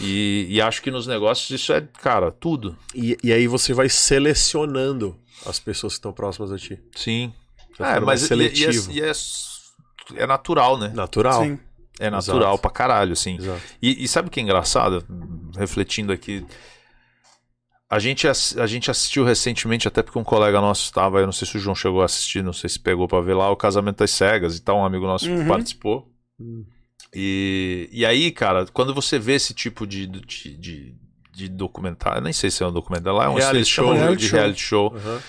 E, 0.00 0.46
e 0.48 0.60
acho 0.60 0.80
que 0.82 0.90
nos 0.90 1.06
negócios 1.06 1.50
isso 1.50 1.72
é, 1.72 1.80
cara, 2.00 2.30
tudo. 2.32 2.76
E, 2.94 3.16
e 3.22 3.32
aí 3.32 3.46
você 3.46 3.74
vai 3.74 3.88
selecionando 3.88 5.16
as 5.44 5.58
pessoas 5.60 5.92
que 5.94 5.98
estão 5.98 6.12
próximas 6.12 6.50
a 6.52 6.58
ti. 6.58 6.78
Sim. 6.94 7.32
Vai 7.78 7.96
É, 7.96 8.00
mas 8.00 8.04
mais 8.04 8.20
e- 8.22 8.24
e 8.24 8.26
é- 8.26 8.28
seletivo. 8.28 8.92
e 8.92 9.00
é, 9.02 9.12
é 10.22 10.26
natural, 10.26 10.78
né? 10.78 10.88
Natural. 10.94 11.42
Sim. 11.42 11.58
É 12.00 12.08
natural 12.10 12.40
Exato. 12.54 12.58
pra 12.62 12.70
caralho, 12.70 13.12
assim. 13.12 13.38
E, 13.80 14.04
e 14.04 14.08
sabe 14.08 14.28
o 14.28 14.30
que 14.30 14.40
é 14.40 14.42
engraçado? 14.42 15.04
Refletindo 15.56 16.12
aqui. 16.12 16.44
A 17.88 17.98
gente, 17.98 18.26
a 18.26 18.66
gente 18.66 18.90
assistiu 18.90 19.22
recentemente, 19.22 19.86
até 19.86 20.02
porque 20.02 20.18
um 20.18 20.24
colega 20.24 20.60
nosso 20.62 20.84
estava, 20.84 21.20
eu 21.20 21.26
não 21.26 21.32
sei 21.32 21.46
se 21.46 21.56
o 21.58 21.60
João 21.60 21.74
chegou 21.74 22.00
a 22.00 22.06
assistir, 22.06 22.42
não 22.42 22.52
sei 22.54 22.70
se 22.70 22.78
pegou 22.80 23.06
pra 23.06 23.20
ver 23.20 23.34
lá, 23.34 23.50
o 23.50 23.56
Casamento 23.56 23.98
das 23.98 24.10
Cegas 24.10 24.56
e 24.56 24.62
tal, 24.62 24.78
um 24.78 24.84
amigo 24.84 25.04
nosso 25.06 25.30
Uhum. 25.30 25.46
participou. 25.46 26.10
Hum. 26.40 26.64
E, 27.14 27.90
e 27.92 28.06
aí, 28.06 28.30
cara, 28.30 28.64
quando 28.72 28.94
você 28.94 29.18
vê 29.18 29.34
esse 29.34 29.52
tipo 29.52 29.86
de, 29.86 30.06
de, 30.06 30.56
de, 30.56 30.94
de 31.30 31.48
documentário, 31.50 32.22
nem 32.22 32.32
sei 32.32 32.50
se 32.50 32.62
é 32.62 32.66
um 32.66 32.72
documentário, 32.72 33.18
lá 33.18 33.26
é 33.26 33.28
um 33.28 33.34
Reality 33.34 33.68
chamam 33.70 33.94
show. 34.06 34.16
de- 34.16 34.28
Reality 34.28 34.60
show. 34.62 34.90
show. 34.90 34.98
Aham. 34.98 35.20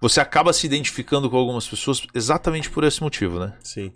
Você 0.00 0.20
acaba 0.20 0.52
se 0.52 0.66
identificando 0.66 1.28
com 1.28 1.36
algumas 1.36 1.68
pessoas 1.68 2.02
exatamente 2.14 2.70
por 2.70 2.84
esse 2.84 3.02
motivo, 3.02 3.38
né? 3.38 3.52
Sim. 3.62 3.92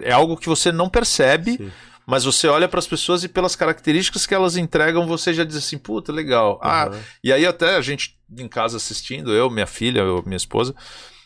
É 0.00 0.12
algo 0.12 0.36
que 0.36 0.48
você 0.48 0.70
não 0.70 0.88
percebe, 0.88 1.56
Sim. 1.56 1.72
mas 2.06 2.24
você 2.24 2.46
olha 2.46 2.68
para 2.68 2.78
as 2.78 2.86
pessoas 2.86 3.24
e 3.24 3.28
pelas 3.28 3.56
características 3.56 4.26
que 4.26 4.34
elas 4.34 4.56
entregam, 4.56 5.06
você 5.06 5.32
já 5.32 5.44
diz 5.44 5.56
assim, 5.56 5.78
puta, 5.78 6.12
legal. 6.12 6.60
Ah, 6.62 6.84
Aham. 6.88 7.00
e 7.22 7.32
aí 7.32 7.46
até 7.46 7.76
a 7.76 7.80
gente 7.80 8.18
em 8.36 8.48
casa 8.48 8.76
assistindo, 8.76 9.32
eu, 9.32 9.48
minha 9.48 9.66
filha, 9.66 10.00
eu, 10.00 10.22
minha 10.26 10.36
esposa, 10.36 10.74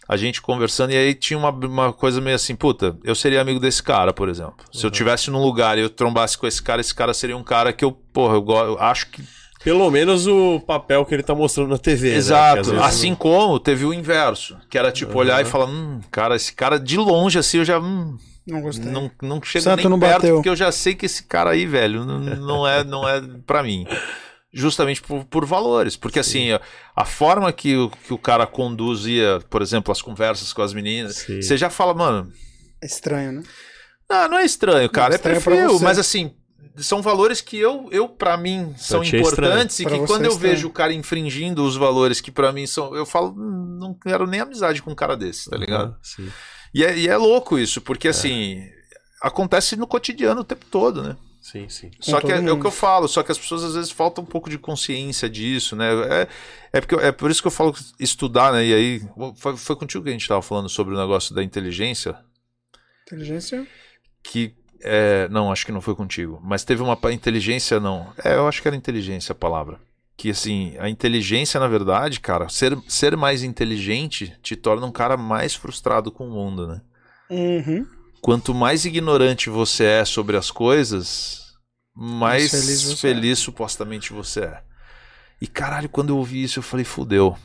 a 0.09 0.17
gente 0.17 0.41
conversando, 0.41 0.93
e 0.93 0.97
aí 0.97 1.12
tinha 1.12 1.39
uma, 1.39 1.51
uma 1.51 1.93
coisa 1.93 2.20
meio 2.20 2.35
assim, 2.35 2.57
puta, 2.57 2.97
eu 3.05 3.15
seria 3.15 3.43
amigo 3.43 3.60
desse 3.60 3.83
cara, 3.83 4.12
por 4.12 4.28
exemplo. 4.31 4.65
Se 4.73 4.85
eu 4.85 4.91
tivesse 4.91 5.31
num 5.31 5.43
lugar 5.43 5.77
e 5.77 5.83
eu 5.83 5.91
trombasse 5.91 6.39
com 6.39 6.47
esse 6.47 6.62
cara, 6.62 6.81
esse 6.81 6.94
cara 6.94 7.12
seria 7.12 7.36
um 7.36 7.44
cara 7.44 7.75
que 7.75 7.85
eu, 7.85 7.93
porra, 7.93 8.36
eu, 8.36 8.47
eu 8.49 8.81
acho 8.81 9.10
que. 9.10 9.23
Pelo 9.65 9.91
menos 9.91 10.27
o 10.27 10.61
papel 10.61 11.05
que 11.05 11.15
ele 11.15 11.23
tá 11.23 11.35
mostrando 11.35 11.70
na 11.70 11.78
TV. 11.78 12.11
né? 12.11 12.17
Exato. 12.17 12.70
vezes 12.70 12.81
Assim 12.81 13.15
como 13.15 13.59
teve 13.59 13.85
o 13.85 13.93
inverso, 13.93 14.57
que 14.70 14.78
era 14.78 14.93
tipo 14.93 15.19
olhar 15.19 15.43
e 15.43 15.45
falar, 15.45 15.67
hum, 15.67 16.01
cara, 16.11 16.37
esse 16.37 16.53
cara 16.53 16.78
de 16.78 16.97
longe 16.97 17.39
assim, 17.39 17.59
eu 17.59 17.65
já. 17.65 17.78
Hum, 17.81 18.17
Não 18.47 18.61
gostei. 18.62 18.91
Não, 18.91 19.11
não 19.20 19.43
chega 19.43 19.65
Santo 19.65 19.77
nem 19.81 19.89
não 19.89 19.99
perto, 19.99 20.15
bateu. 20.23 20.35
porque 20.37 20.49
eu 20.49 20.57
já 20.57 20.70
sei 20.70 20.95
que 20.95 21.07
esse 21.07 21.25
cara 21.25 21.51
aí, 21.51 21.67
velho, 21.67 22.05
não, 22.05 22.19
não 22.20 22.69
é, 22.69 22.85
não 22.85 23.09
é 23.09 23.20
para 23.47 23.62
mim. 23.62 23.87
Justamente 24.53 25.03
por, 25.03 25.25
por 25.25 25.45
valores. 25.45 25.95
Porque 25.97 26.19
assim, 26.19 26.53
a, 26.53 26.61
a 26.97 27.05
forma 27.05 27.53
que 27.53 27.77
o, 27.77 27.91
que 27.91 28.15
o 28.15 28.19
cara 28.19 28.47
conduzia, 28.47 29.41
por 29.51 29.61
exemplo, 29.61 29.93
as 29.93 30.01
conversas 30.01 30.53
com 30.53 30.62
as 30.62 30.73
meninas, 30.73 31.17
Sim. 31.17 31.43
você 31.43 31.57
já 31.59 31.69
fala, 31.69 31.93
mano, 31.93 32.33
É 32.83 32.87
estranho, 32.87 33.33
né? 33.33 33.43
ah, 34.09 34.27
não 34.27 34.39
é 34.39 34.45
estranho, 34.47 34.89
cara, 34.89 35.15
é 35.15 35.17
estranho 35.17 35.43
pra 35.43 35.53
perfil, 35.53 35.73
você. 35.78 35.85
mas 35.85 35.99
assim, 35.99 36.33
são 36.81 37.02
valores 37.02 37.40
que 37.40 37.57
eu, 37.58 37.89
eu 37.90 38.08
para 38.08 38.36
mim, 38.36 38.74
são 38.76 39.02
é 39.02 39.07
importantes 39.07 39.81
e 39.81 39.82
Pra 39.84 39.92
que 39.98 40.07
quando 40.07 40.23
é 40.24 40.26
eu 40.26 40.32
estranho. 40.32 40.55
vejo 40.55 40.68
o 40.68 40.73
cara 40.73 40.92
infringindo 40.92 41.65
os 41.65 41.76
valores 41.76 42.20
que 42.20 42.31
pra 42.31 42.52
mim 42.52 42.66
são, 42.66 42.94
eu 42.94 43.05
falo, 43.07 43.34
"Hum, 43.36 43.76
não 43.81 43.94
quero 43.94 44.26
nem 44.26 44.40
amizade 44.40 44.82
com 44.82 44.90
um 44.90 44.94
cara 44.94 45.16
desse, 45.16 45.50
tá 45.50 45.57
ligado? 45.57 45.89
Aham, 45.90 45.98
Sim. 46.02 46.31
E 46.74 46.84
é, 46.84 46.97
e 46.98 47.08
é 47.08 47.16
louco 47.16 47.58
isso, 47.58 47.81
porque 47.81 48.08
assim, 48.08 48.62
acontece 49.23 49.74
no 49.76 49.86
cotidiano 49.86 50.40
o 50.42 50.44
tempo 50.44 50.65
todo, 50.70 51.02
né? 51.02 51.16
Sim, 51.40 51.66
sim. 51.68 51.90
Só 51.98 52.20
que 52.20 52.31
é, 52.31 52.36
é 52.36 52.52
o 52.52 52.60
que 52.60 52.66
eu 52.66 52.70
falo, 52.70 53.08
só 53.08 53.23
que 53.23 53.32
as 53.32 53.39
pessoas 53.39 53.65
às 53.65 53.74
vezes 53.74 53.90
faltam 53.90 54.23
um 54.23 54.26
pouco 54.26 54.50
de 54.50 54.58
consciência 54.58 55.31
disso, 55.31 55.74
né? 55.74 55.89
É, 56.10 56.28
é, 56.74 56.81
porque, 56.81 56.94
é 56.97 57.10
por 57.10 57.31
isso 57.31 57.40
que 57.40 57.47
eu 57.47 57.50
falo 57.52 57.74
estudar, 57.98 58.52
né? 58.52 58.66
E 58.66 58.74
aí, 58.74 59.02
foi, 59.36 59.57
foi 59.57 59.76
contigo 59.76 60.05
que 60.05 60.10
a 60.10 60.12
gente 60.12 60.23
estava 60.23 60.42
falando 60.42 60.68
sobre 60.68 60.94
o 60.94 60.98
negócio 60.98 61.34
da 61.34 61.42
inteligência, 61.42 62.16
Inteligência. 63.07 63.66
que. 64.23 64.55
É, 64.81 65.28
não, 65.28 65.50
acho 65.50 65.66
que 65.66 65.73
não 65.73 65.81
foi 65.81 65.94
contigo. 65.94 66.40
Mas 66.42 66.65
teve 66.65 66.82
uma 66.82 66.98
inteligência, 67.12 67.81
não. 67.81 68.12
É, 68.24 68.34
eu 68.34 68.47
acho 68.47 68.62
que 68.62 68.68
era 68.68 68.76
inteligência 68.76 69.32
a 69.32 69.36
palavra. 69.36 69.81
Que 70.16 70.31
assim, 70.31 70.74
a 70.78 70.89
inteligência, 70.89 71.60
na 71.60 71.68
verdade, 71.68 72.20
cara, 72.20 72.48
ser, 72.48 72.76
ser 72.89 73.16
mais 73.16 73.42
inteligente 73.42 74.36
te 74.42 74.57
torna 74.57 74.86
um 74.86 74.92
cara 74.92 75.16
mais 75.16 75.55
frustrado 75.55 76.10
com 76.10 76.26
o 76.26 76.31
mundo, 76.31 76.66
né? 76.66 76.81
Uhum. 77.31 77.86
quanto 78.23 78.55
mais 78.55 78.86
ignorante 78.86 79.50
você 79.50 79.84
é 79.84 80.05
sobre 80.05 80.34
as 80.34 80.50
coisas, 80.50 81.48
mais 81.94 82.50
Mais 82.50 82.50
feliz 82.50 82.82
feliz, 83.00 83.00
você 83.00 83.32
é. 83.32 83.34
supostamente 83.34 84.15
você 84.15 84.40
é. 84.40 84.62
E 85.40 85.47
caralho, 85.47 85.89
quando 85.89 86.08
eu 86.08 86.16
ouvi 86.16 86.42
isso, 86.42 86.58
eu 86.58 86.62
falei, 86.62 86.84
fudeu. 86.84 87.36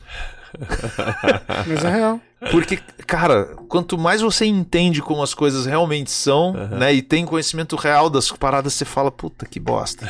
Mas 1.66 1.84
é 1.84 1.90
real. 1.90 2.20
Porque, 2.50 2.76
cara, 3.06 3.56
quanto 3.68 3.96
mais 3.96 4.20
você 4.20 4.44
entende 4.44 5.00
como 5.00 5.22
as 5.22 5.32
coisas 5.32 5.64
realmente 5.66 6.10
são, 6.10 6.54
Aham. 6.54 6.78
né, 6.78 6.94
e 6.94 7.00
tem 7.00 7.24
conhecimento 7.24 7.74
real 7.76 8.10
das 8.10 8.30
paradas, 8.30 8.74
você 8.74 8.84
fala, 8.84 9.10
puta 9.10 9.46
que 9.46 9.58
bosta. 9.58 10.08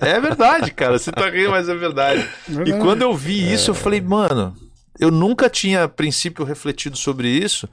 é 0.00 0.18
verdade, 0.20 0.70
cara, 0.70 0.98
você 0.98 1.12
tá 1.12 1.28
rindo, 1.28 1.50
mas 1.50 1.68
é 1.68 1.74
verdade. 1.74 2.26
E 2.48 2.52
Verdade. 2.52 2.82
quando 2.82 3.02
eu 3.02 3.14
vi 3.14 3.52
isso, 3.52 3.70
eu 3.70 3.74
falei, 3.74 4.00
mano, 4.00 4.54
eu 4.98 5.10
nunca 5.10 5.50
tinha, 5.50 5.84
a 5.84 5.88
princípio, 5.88 6.44
refletido 6.44 6.96
sobre 6.96 7.28
isso, 7.28 7.68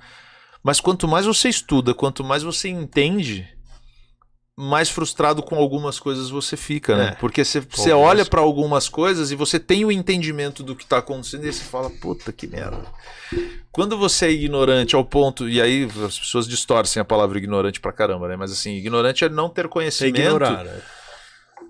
mas 0.61 0.79
quanto 0.81 1.07
mais 1.07 1.25
você 1.25 1.47
estuda, 1.47 1.93
quanto 1.93 2.23
mais 2.23 2.43
você 2.43 2.67
entende, 2.69 3.47
mais 4.55 4.89
frustrado 4.89 5.41
com 5.41 5.55
algumas 5.55 5.99
coisas 5.99 6.29
você 6.29 6.55
fica, 6.55 6.95
né? 6.95 7.07
É. 7.07 7.11
Porque 7.15 7.43
você, 7.43 7.59
você 7.59 7.91
olha 7.91 8.23
pra 8.23 8.41
algumas 8.41 8.87
coisas 8.87 9.31
e 9.31 9.35
você 9.35 9.59
tem 9.59 9.83
o 9.83 9.91
entendimento 9.91 10.61
do 10.61 10.75
que 10.75 10.85
tá 10.85 10.99
acontecendo 10.99 11.45
e 11.45 11.51
você 11.51 11.63
fala, 11.63 11.89
puta 11.89 12.31
que 12.31 12.45
merda. 12.45 12.85
Quando 13.71 13.97
você 13.97 14.27
é 14.27 14.31
ignorante 14.31 14.95
ao 14.95 15.03
ponto, 15.03 15.49
e 15.49 15.59
aí 15.59 15.89
as 16.05 16.19
pessoas 16.19 16.47
distorcem 16.47 17.01
a 17.01 17.05
palavra 17.05 17.39
ignorante 17.39 17.79
pra 17.79 17.91
caramba, 17.91 18.27
né? 18.27 18.35
Mas 18.35 18.51
assim, 18.51 18.75
ignorante 18.75 19.25
é 19.25 19.29
não 19.29 19.49
ter 19.49 19.67
conhecimento. 19.67 20.19
ignorar, 20.19 20.63
né? 20.63 20.81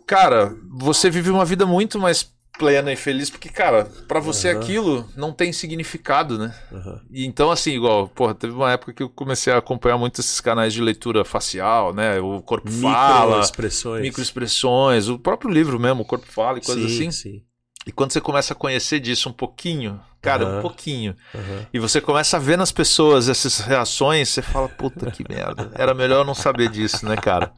Cara, 0.05 0.53
você 0.69 1.09
vive 1.09 1.29
uma 1.29 1.45
vida 1.45 1.65
muito 1.65 1.97
mais 1.97 2.32
plena 2.57 2.91
e 2.91 2.95
feliz, 2.95 3.29
porque, 3.29 3.49
cara, 3.49 3.85
pra 4.07 4.19
você 4.19 4.49
Aham. 4.49 4.59
aquilo 4.59 5.09
não 5.15 5.31
tem 5.33 5.51
significado, 5.51 6.37
né? 6.37 6.53
Aham. 6.71 7.01
E 7.11 7.25
então, 7.25 7.51
assim, 7.51 7.71
igual, 7.71 8.07
porra, 8.07 8.33
teve 8.33 8.53
uma 8.53 8.71
época 8.71 8.93
que 8.93 9.03
eu 9.03 9.09
comecei 9.09 9.51
a 9.51 9.57
acompanhar 9.57 9.97
muito 9.97 10.19
esses 10.21 10.39
canais 10.39 10.73
de 10.73 10.81
leitura 10.81 11.23
facial, 11.25 11.93
né? 11.93 12.19
O 12.19 12.41
corpo 12.41 12.69
fala, 12.69 13.35
Microexpressões. 13.37 14.01
microexpressões, 14.01 15.07
o 15.09 15.19
próprio 15.19 15.51
livro 15.51 15.79
mesmo, 15.79 16.01
o 16.03 16.05
corpo 16.05 16.25
fala 16.27 16.57
e 16.57 16.61
coisas 16.61 16.89
sim, 16.91 17.07
assim. 17.07 17.11
Sim. 17.11 17.41
E 17.85 17.91
quando 17.91 18.11
você 18.13 18.21
começa 18.21 18.53
a 18.53 18.55
conhecer 18.55 18.99
disso 19.01 19.27
um 19.27 19.33
pouquinho, 19.33 19.99
cara, 20.21 20.45
Aham. 20.45 20.59
um 20.59 20.61
pouquinho, 20.61 21.15
Aham. 21.35 21.67
e 21.73 21.79
você 21.79 21.99
começa 21.99 22.37
a 22.37 22.39
ver 22.39 22.57
nas 22.57 22.71
pessoas 22.71 23.27
essas 23.27 23.59
reações, 23.59 24.29
você 24.29 24.41
fala, 24.41 24.69
puta 24.69 25.11
que 25.11 25.25
merda, 25.27 25.69
era 25.75 25.93
melhor 25.93 26.19
eu 26.19 26.25
não 26.25 26.33
saber 26.33 26.69
disso, 26.69 27.05
né, 27.05 27.17
cara? 27.17 27.51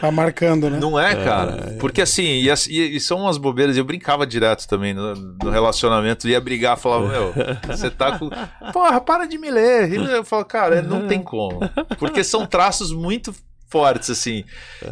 Tá 0.00 0.10
marcando, 0.10 0.68
né? 0.68 0.78
Não 0.78 0.98
é, 0.98 1.14
cara. 1.24 1.76
Porque 1.78 2.02
assim, 2.02 2.22
e, 2.24 2.48
e- 2.68 2.96
e 2.96 3.00
são 3.00 3.18
umas 3.20 3.38
bobeiras. 3.38 3.76
Eu 3.76 3.84
brincava 3.84 4.26
direto 4.26 4.66
também 4.66 4.92
no, 4.92 5.14
no 5.14 5.50
relacionamento, 5.50 6.28
ia 6.28 6.40
brigar, 6.40 6.76
falava, 6.76 7.06
meu, 7.08 7.34
você 7.66 7.88
tá 7.90 8.18
com. 8.18 8.28
Porra, 8.72 9.00
para 9.00 9.26
de 9.26 9.38
me 9.38 9.50
ler. 9.50 9.92
E 9.92 9.96
eu 9.96 10.24
falo, 10.24 10.44
cara, 10.44 10.82
não 10.82 11.06
tem 11.06 11.22
como. 11.22 11.60
Porque 11.98 12.24
são 12.24 12.44
traços 12.46 12.92
muito 12.92 13.34
fortes, 13.68 14.10
assim. 14.10 14.44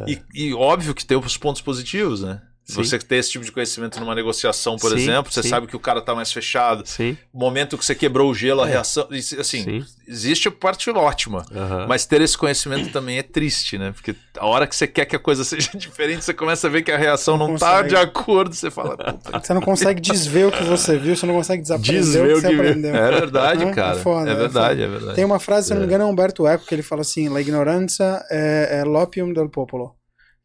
E, 0.06 0.20
e 0.34 0.54
óbvio 0.54 0.94
que 0.94 1.04
tem 1.04 1.16
os 1.16 1.36
pontos 1.36 1.60
positivos, 1.62 2.22
né? 2.22 2.40
Sim. 2.68 2.82
Você 2.82 2.98
ter 2.98 3.16
esse 3.16 3.30
tipo 3.30 3.44
de 3.44 3.52
conhecimento 3.52 4.00
numa 4.00 4.12
negociação, 4.12 4.76
por 4.76 4.90
Sim, 4.90 4.96
exemplo, 4.96 5.32
você 5.32 5.40
sim. 5.40 5.48
sabe 5.48 5.68
que 5.68 5.76
o 5.76 5.78
cara 5.78 6.00
tá 6.02 6.16
mais 6.16 6.32
fechado. 6.32 6.82
Sim. 6.84 7.16
O 7.32 7.38
momento 7.38 7.78
que 7.78 7.84
você 7.84 7.94
quebrou 7.94 8.28
o 8.28 8.34
gelo, 8.34 8.60
a 8.62 8.66
É. 8.68 8.72
reação. 8.72 9.06
Assim, 9.38 9.62
Sim. 9.62 9.84
existe 10.08 10.48
a 10.48 10.50
parte 10.50 10.90
ótima. 10.90 11.46
Aham. 11.54 11.86
Mas 11.88 12.04
ter 12.06 12.20
esse 12.20 12.36
conhecimento 12.36 12.90
também 12.90 13.18
é 13.18 13.22
triste, 13.22 13.78
né? 13.78 13.92
Porque 13.92 14.16
a 14.36 14.44
hora 14.46 14.66
que 14.66 14.74
você 14.74 14.86
quer 14.88 15.04
que 15.04 15.14
a 15.14 15.18
coisa 15.18 15.44
seja 15.44 15.70
diferente, 15.76 16.24
você 16.24 16.34
começa 16.34 16.66
a 16.66 16.70
ver 16.70 16.82
que 16.82 16.90
a 16.90 16.98
reação 16.98 17.36
não, 17.38 17.48
Não 17.50 17.56
tá 17.56 17.70
consegue. 17.84 17.88
de 17.90 17.96
acordo, 17.96 18.52
você 18.54 18.68
fala, 18.70 18.96
puta. 18.96 19.38
Você 19.38 19.54
não 19.54 19.60
consegue 19.62 20.00
desver 20.00 20.46
o 20.48 20.50
que 20.50 20.64
você 20.64 20.98
viu, 20.98 21.14
você 21.16 21.24
não 21.24 21.34
consegue 21.34 21.62
desaprender 21.62 22.00
Desver 22.02 22.22
o 22.22 22.26
que 22.26 22.32
o 22.32 22.40
você 22.40 22.48
que 22.48 22.52
viu. 22.54 22.62
aprendeu. 22.62 22.96
É 22.96 23.10
verdade, 23.12 23.62
É, 23.64 23.70
cara. 23.72 23.96
é 23.98 24.02
foda, 24.02 24.28
é 24.28 24.32
é 24.32 24.36
verdade, 24.36 24.82
é 24.82 24.88
verdade. 24.88 25.14
Tem 25.14 25.24
uma 25.24 25.38
frase, 25.38 25.68
se 25.68 25.72
eu 25.72 25.76
não 25.76 25.82
me 25.82 25.86
engano, 25.86 26.02
é 26.04 26.06
Humberto 26.08 26.46
Eco, 26.48 26.66
que 26.66 26.74
ele 26.74 26.82
fala 26.82 27.02
assim: 27.02 27.28
La 27.28 27.40
ignorância 27.40 28.24
é, 28.30 28.80
é 28.80 28.84
l'opium 28.84 29.32
del 29.32 29.48
popolo. 29.48 29.94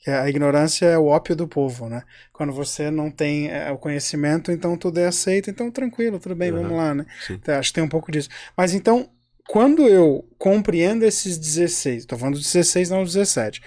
Que 0.01 0.09
a 0.09 0.27
ignorância 0.27 0.85
é 0.87 0.97
o 0.97 1.05
ópio 1.05 1.35
do 1.35 1.47
povo, 1.47 1.87
né? 1.87 2.01
Quando 2.33 2.51
você 2.51 2.89
não 2.89 3.11
tem 3.11 3.49
é, 3.51 3.71
o 3.71 3.77
conhecimento, 3.77 4.51
então 4.51 4.75
tudo 4.75 4.99
é 4.99 5.05
aceito, 5.05 5.49
então 5.49 5.69
tranquilo, 5.69 6.19
tudo 6.19 6.35
bem, 6.35 6.51
Uhum. 6.51 6.63
vamos 6.63 6.77
lá, 6.77 6.95
né? 6.95 7.05
Então, 7.29 7.55
acho 7.59 7.69
que 7.69 7.75
tem 7.75 7.83
um 7.83 7.87
pouco 7.89 8.11
disso. 8.11 8.27
Mas 8.57 8.73
então, 8.73 9.09
quando 9.47 9.87
eu 9.87 10.25
compreendo 10.39 11.03
esses 11.05 11.37
16, 11.37 12.05
tô 12.05 12.17
falando 12.17 12.33
dos 12.35 12.51
16, 12.51 12.89
não 12.89 13.03
dos 13.03 13.13
17, 13.13 13.61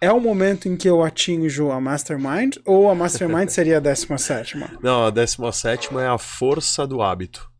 é 0.00 0.12
o 0.12 0.20
momento 0.20 0.68
em 0.68 0.76
que 0.76 0.88
eu 0.88 1.02
atinjo 1.02 1.70
a 1.70 1.80
Mastermind 1.80 2.56
ou 2.66 2.90
a 2.90 2.94
Mastermind 2.94 3.48
seria 3.48 3.78
a 3.78 3.80
17? 3.80 4.56
Não, 4.82 5.06
a 5.06 5.10
17 5.10 5.88
é 5.98 6.06
a 6.06 6.18
força 6.18 6.86
do 6.86 7.00
hábito. 7.02 7.50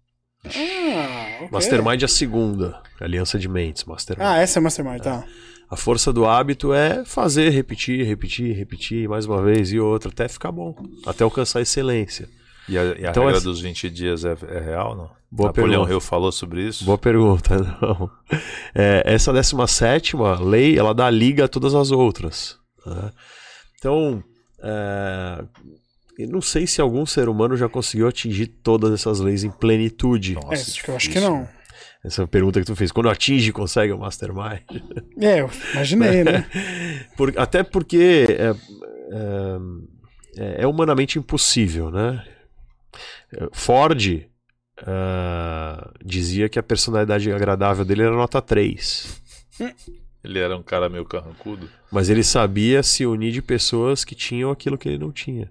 Ah, 0.44 1.36
ok. 1.38 1.48
Mastermind 1.50 2.02
é 2.02 2.04
a 2.04 2.08
segunda. 2.08 2.80
Aliança 3.00 3.38
de 3.38 3.48
mentes, 3.48 3.84
Mastermind. 3.84 4.24
Ah, 4.26 4.38
essa 4.38 4.58
é 4.58 4.60
a 4.60 4.62
Mastermind, 4.62 5.00
tá. 5.02 5.24
A 5.70 5.76
força 5.76 6.12
do 6.12 6.24
hábito 6.24 6.72
é 6.72 7.04
fazer, 7.04 7.50
repetir, 7.50 8.04
repetir, 8.06 8.54
repetir, 8.56 9.08
mais 9.08 9.26
uma 9.26 9.42
vez 9.42 9.70
e 9.72 9.78
outra, 9.78 10.10
até 10.10 10.26
ficar 10.28 10.50
bom. 10.50 10.74
Até 11.06 11.24
alcançar 11.24 11.58
a 11.58 11.62
excelência. 11.62 12.28
E 12.68 12.76
a, 12.78 12.84
e 12.84 13.06
a 13.06 13.10
Então, 13.10 13.24
regra 13.24 13.36
essa- 13.38 13.44
dos 13.48 13.60
20 13.60 13.90
dias 13.90 14.24
é, 14.24 14.34
é 14.48 14.60
real, 14.60 14.96
não? 14.96 15.10
Boa 15.30 15.48
Napoleão 15.48 15.70
pergunta. 15.82 15.92
Hill 15.92 16.00
falou 16.00 16.32
sobre 16.32 16.66
isso? 16.66 16.84
Boa 16.86 16.96
pergunta, 16.96 17.58
não. 17.82 18.10
É, 18.74 19.02
essa 19.04 19.30
17 19.32 20.16
lei, 20.42 20.78
ela 20.78 20.94
dá 20.94 21.10
liga 21.10 21.44
a 21.44 21.48
todas 21.48 21.74
as 21.74 21.90
outras. 21.90 22.56
né? 22.86 23.10
Então, 23.78 24.24
é, 24.62 25.44
eu 26.18 26.28
não 26.30 26.40
sei 26.40 26.66
se 26.66 26.80
algum 26.80 27.04
ser 27.04 27.28
humano 27.28 27.58
já 27.58 27.68
conseguiu 27.68 28.08
atingir 28.08 28.46
todas 28.46 28.90
essas 28.92 29.20
leis 29.20 29.44
em 29.44 29.50
plenitude. 29.50 30.34
Nossa, 30.34 30.48
é, 30.54 30.56
acho 30.56 30.82
que 30.82 30.90
eu 30.90 30.96
acho 30.96 31.10
que 31.10 31.20
não. 31.20 31.46
Essa 32.08 32.26
pergunta 32.26 32.58
que 32.58 32.64
tu 32.66 32.74
fez, 32.74 32.90
quando 32.90 33.10
atinge, 33.10 33.52
consegue 33.52 33.92
o 33.92 33.98
Mastermind? 33.98 34.62
É, 35.20 35.42
eu 35.42 35.50
imaginei, 35.74 36.24
né? 36.24 36.46
Por- 37.16 37.34
até 37.36 37.62
porque 37.62 38.26
é, 38.30 38.54
é- 40.36 40.62
é 40.62 40.66
humanamente 40.66 41.18
impossível, 41.18 41.90
né? 41.90 42.24
Ford 43.52 44.26
ah, 44.86 45.90
dizia 46.02 46.48
que 46.48 46.58
a 46.58 46.62
personalidade 46.62 47.30
agradável 47.30 47.84
dele 47.84 48.02
era 48.02 48.12
nota 48.16 48.40
3. 48.40 49.20
Ele 50.24 50.38
era 50.38 50.56
um 50.56 50.62
cara 50.62 50.88
meio 50.88 51.04
carrancudo. 51.04 51.68
Mas 51.92 52.08
ele 52.08 52.24
sabia 52.24 52.82
se 52.82 53.04
unir 53.04 53.32
de 53.32 53.42
pessoas 53.42 54.02
que 54.04 54.14
tinham 54.14 54.50
aquilo 54.50 54.78
que 54.78 54.88
ele 54.88 54.98
não 54.98 55.12
tinha. 55.12 55.50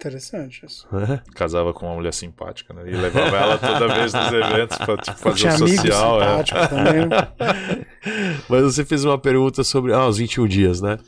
Interessante 0.00 0.64
isso. 0.64 0.88
né? 0.90 1.20
Casava 1.34 1.74
com 1.74 1.84
uma 1.84 1.94
mulher 1.94 2.14
simpática, 2.14 2.72
né? 2.72 2.84
E 2.86 2.96
levava 2.96 3.36
ela 3.36 3.58
toda 3.58 3.86
vez 3.94 4.14
nos 4.14 4.32
eventos 4.32 4.78
pra 4.78 4.96
tipo, 4.96 5.18
fazer 5.18 5.48
amigos 5.48 5.76
social. 5.76 6.22
É. 6.22 6.40
Mas 8.48 8.62
você 8.62 8.82
fez 8.82 9.04
uma 9.04 9.18
pergunta 9.18 9.62
sobre 9.62 9.92
ah, 9.92 10.06
os 10.06 10.16
21 10.16 10.48
dias, 10.48 10.80
né? 10.80 10.98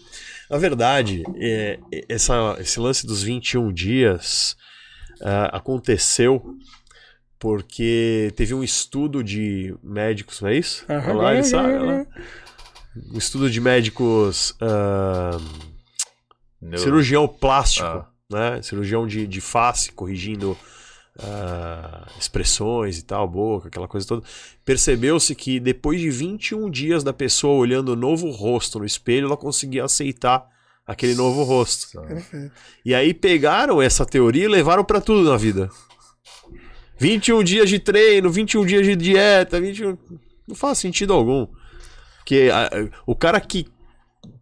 Na 0.50 0.58
verdade, 0.58 1.22
é, 1.36 1.78
essa, 2.06 2.54
esse 2.58 2.78
lance 2.78 3.06
dos 3.06 3.22
21 3.22 3.72
dias 3.72 4.54
ah, 5.22 5.56
aconteceu 5.56 6.54
porque 7.38 8.30
teve 8.36 8.52
um 8.52 8.62
estudo 8.62 9.24
de 9.24 9.74
médicos, 9.82 10.42
não 10.42 10.50
é 10.50 10.56
isso? 10.58 10.84
Aham. 10.86 11.12
Olha 11.12 11.22
lá, 11.22 11.32
ele 11.34 11.44
sabe, 11.44 11.78
lá. 11.78 12.04
Um 13.10 13.16
estudo 13.16 13.48
de 13.50 13.58
médicos 13.58 14.54
Neuro- 16.60 16.78
cirurgião 16.78 17.26
plástico, 17.26 17.86
Ah. 17.86 18.06
Né? 18.32 18.60
Cirurgião 18.62 19.06
de, 19.06 19.26
de 19.26 19.40
face, 19.40 19.92
corrigindo 19.92 20.56
ah, 21.18 22.06
expressões 22.18 22.98
e 22.98 23.04
tal, 23.04 23.28
boca, 23.28 23.68
aquela 23.68 23.86
coisa 23.86 24.06
toda. 24.06 24.22
Percebeu-se 24.64 25.34
que 25.34 25.60
depois 25.60 26.00
de 26.00 26.10
21 26.10 26.70
dias 26.70 27.04
da 27.04 27.12
pessoa 27.12 27.54
olhando 27.54 27.90
o 27.92 27.96
novo 27.96 28.30
rosto 28.30 28.78
no 28.78 28.84
espelho, 28.84 29.26
ela 29.26 29.36
conseguia 29.36 29.84
aceitar 29.84 30.46
aquele 30.86 31.14
novo 31.14 31.42
rosto. 31.44 32.00
Perfeito. 32.02 32.52
E 32.84 32.94
aí 32.94 33.14
pegaram 33.14 33.80
essa 33.80 34.04
teoria 34.06 34.44
e 34.44 34.48
levaram 34.48 34.84
pra 34.84 35.00
tudo 35.00 35.28
na 35.30 35.36
vida. 35.36 35.70
21 36.98 37.42
dias 37.42 37.68
de 37.68 37.78
treino, 37.78 38.30
21 38.30 38.64
dias 38.64 38.86
de 38.86 38.94
dieta, 38.96 39.60
21... 39.60 39.96
não 40.46 40.54
faz 40.54 40.78
sentido 40.78 41.12
algum. 41.12 41.46
Porque 42.18 42.48
a- 42.52 42.70
o 43.06 43.14
cara 43.16 43.40
que 43.40 43.66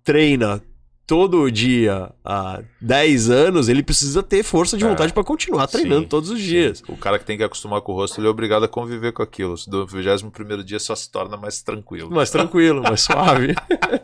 treina 0.04 0.62
todo 1.10 1.50
dia 1.50 2.12
há 2.24 2.62
10 2.80 3.30
anos, 3.30 3.68
ele 3.68 3.82
precisa 3.82 4.22
ter 4.22 4.44
força 4.44 4.76
de 4.78 4.84
É. 4.84 4.88
vontade 4.88 5.12
pra 5.12 5.24
continuar 5.24 5.66
treinando 5.66 6.02
Sim, 6.02 6.06
todos 6.08 6.30
os 6.30 6.40
dias. 6.40 6.84
O 6.86 6.96
cara 6.96 7.18
que 7.18 7.24
tem 7.24 7.36
que 7.36 7.42
acostumar 7.42 7.80
com 7.80 7.90
o 7.90 7.96
rosto, 7.96 8.20
ele 8.20 8.28
é 8.28 8.30
obrigado 8.30 8.62
a 8.64 8.68
conviver 8.68 9.10
com 9.12 9.20
aquilo. 9.20 9.56
Do 9.66 9.84
21 9.88 10.62
dia 10.62 10.78
só 10.78 10.94
se 10.94 11.10
torna 11.10 11.36
mais 11.36 11.62
tranquilo. 11.62 12.08
Mais 12.12 12.30
tranquilo, 12.30 12.80
mais 12.80 13.00
suave. 13.00 13.56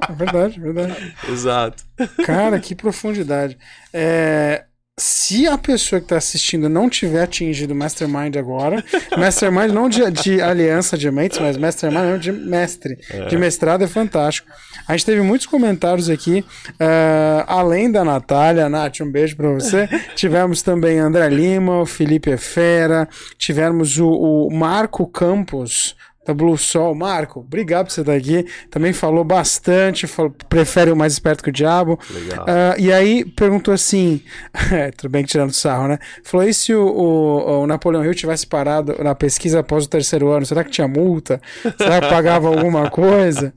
É 0.08 0.10
verdade, 0.12 0.56
é 0.58 0.60
verdade. 0.72 1.14
Exato. 1.28 1.84
Cara, 2.24 2.58
que 2.58 2.74
profundidade. 2.74 3.56
É, 3.92 4.64
se 4.98 5.46
a 5.46 5.58
pessoa 5.58 6.00
que 6.00 6.06
está 6.06 6.16
assistindo 6.16 6.70
não 6.70 6.88
tiver 6.88 7.22
atingido 7.22 7.74
o 7.74 7.76
Mastermind 7.76 8.34
agora, 8.36 8.82
Mastermind 9.14 9.70
não 9.70 9.90
de, 9.90 10.10
de 10.10 10.40
aliança 10.40 10.96
de 10.96 11.10
mentes, 11.10 11.38
mas 11.38 11.58
Mastermind 11.58 12.04
não 12.04 12.18
de 12.18 12.32
mestre, 12.32 12.98
de 13.28 13.36
mestrado 13.36 13.84
é 13.84 13.86
fantástico. 13.86 14.48
A 14.88 14.92
gente 14.92 15.04
teve 15.04 15.20
muitos 15.20 15.46
comentários 15.46 16.08
aqui, 16.08 16.42
ah, 16.80 17.44
além 17.46 17.92
da 17.92 18.02
Natália, 18.04 18.70
Nath, 18.70 19.00
um 19.02 19.10
beijo 19.10 19.36
para 19.36 19.50
você. 19.50 19.86
Tivemos 20.16 20.62
também 20.62 20.98
André 20.98 21.28
Lima, 21.28 21.82
o 21.82 21.86
Felipe 21.86 22.30
Efera, 22.30 23.06
tivemos 23.36 23.98
o, 23.98 24.08
o 24.08 24.50
Marco 24.50 25.06
Campos, 25.06 25.94
da 26.26 26.34
Blue 26.34 26.58
Sol. 26.58 26.94
Marco, 26.94 27.40
obrigado 27.40 27.86
por 27.86 27.92
você 27.92 28.00
estar 28.00 28.14
aqui. 28.14 28.44
Também 28.70 28.92
falou 28.92 29.24
bastante, 29.24 30.06
falou- 30.06 30.34
prefere 30.48 30.90
o 30.90 30.96
mais 30.96 31.12
esperto 31.12 31.42
que 31.42 31.50
o 31.50 31.52
diabo. 31.52 31.98
Legal. 32.10 32.44
Ah, 32.48 32.74
e 32.78 32.92
aí 32.92 33.24
perguntou 33.24 33.72
assim: 33.72 34.20
é, 34.72 34.90
tudo 34.90 35.10
bem 35.10 35.22
que 35.22 35.30
tirando 35.30 35.52
sarro, 35.52 35.88
né? 35.88 35.98
Falou: 36.24 36.46
e 36.46 36.52
se 36.52 36.74
o, 36.74 36.84
o, 36.84 37.62
o 37.62 37.66
Napoleão 37.66 38.04
Hill 38.04 38.14
tivesse 38.14 38.46
parado 38.46 38.96
na 39.02 39.14
pesquisa 39.14 39.60
após 39.60 39.84
o 39.84 39.88
terceiro 39.88 40.28
ano? 40.30 40.44
Será 40.44 40.64
que 40.64 40.70
tinha 40.70 40.88
multa? 40.88 41.40
Será 41.78 42.00
que 42.00 42.08
pagava 42.08 42.48
alguma 42.48 42.90
coisa? 42.90 43.54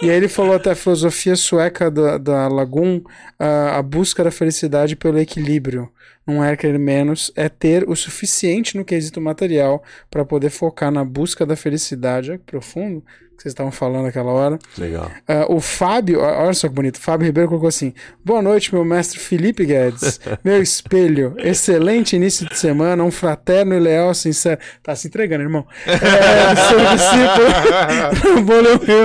E 0.00 0.08
aí 0.08 0.16
ele 0.16 0.28
falou 0.28 0.54
até 0.54 0.70
a 0.70 0.74
filosofia 0.76 1.34
sueca 1.36 1.90
da, 1.90 2.18
da 2.18 2.48
Lagoon, 2.48 3.00
ah, 3.38 3.78
a 3.78 3.82
busca 3.82 4.22
da 4.22 4.30
felicidade 4.30 4.94
pelo 4.96 5.18
equilíbrio. 5.18 5.88
Não 6.26 6.42
é 6.42 6.56
querer 6.56 6.78
menos, 6.78 7.32
é 7.34 7.48
ter 7.48 7.88
o 7.88 7.96
suficiente 7.96 8.76
no 8.76 8.84
quesito 8.84 9.20
material 9.20 9.82
para 10.10 10.24
poder 10.24 10.50
focar 10.50 10.90
na 10.90 11.04
busca 11.04 11.44
da 11.44 11.56
felicidade. 11.56 12.30
Olha 12.30 12.38
que 12.38 12.44
profundo 12.44 13.04
que 13.42 13.48
vocês 13.48 13.52
estavam 13.52 13.72
falando 13.72 14.04
naquela 14.04 14.30
hora. 14.30 14.58
Legal. 14.78 15.10
Uh, 15.28 15.56
o 15.56 15.60
Fábio, 15.60 16.20
olha 16.20 16.54
só 16.54 16.68
que 16.68 16.74
bonito, 16.74 16.96
o 16.96 17.00
Fábio 17.00 17.26
Ribeiro 17.26 17.48
colocou 17.48 17.68
assim: 17.68 17.92
Boa 18.24 18.40
noite, 18.40 18.72
meu 18.72 18.84
mestre 18.84 19.18
Felipe 19.18 19.64
Guedes, 19.64 20.20
meu 20.44 20.62
espelho, 20.62 21.34
excelente 21.38 22.14
início 22.14 22.48
de 22.48 22.56
semana, 22.56 23.02
um 23.02 23.10
fraterno 23.10 23.74
e 23.74 23.80
leal, 23.80 24.14
sincero. 24.14 24.60
Tá 24.82 24.94
se 24.94 25.08
entregando, 25.08 25.42
irmão. 25.42 25.66
É, 25.86 26.54
seu 26.56 26.78
discípulo, 26.94 27.50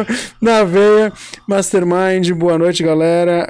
na 0.40 0.64
veia, 0.64 1.12
Mastermind, 1.48 2.32
boa 2.34 2.58
noite, 2.58 2.84
galera. 2.84 3.48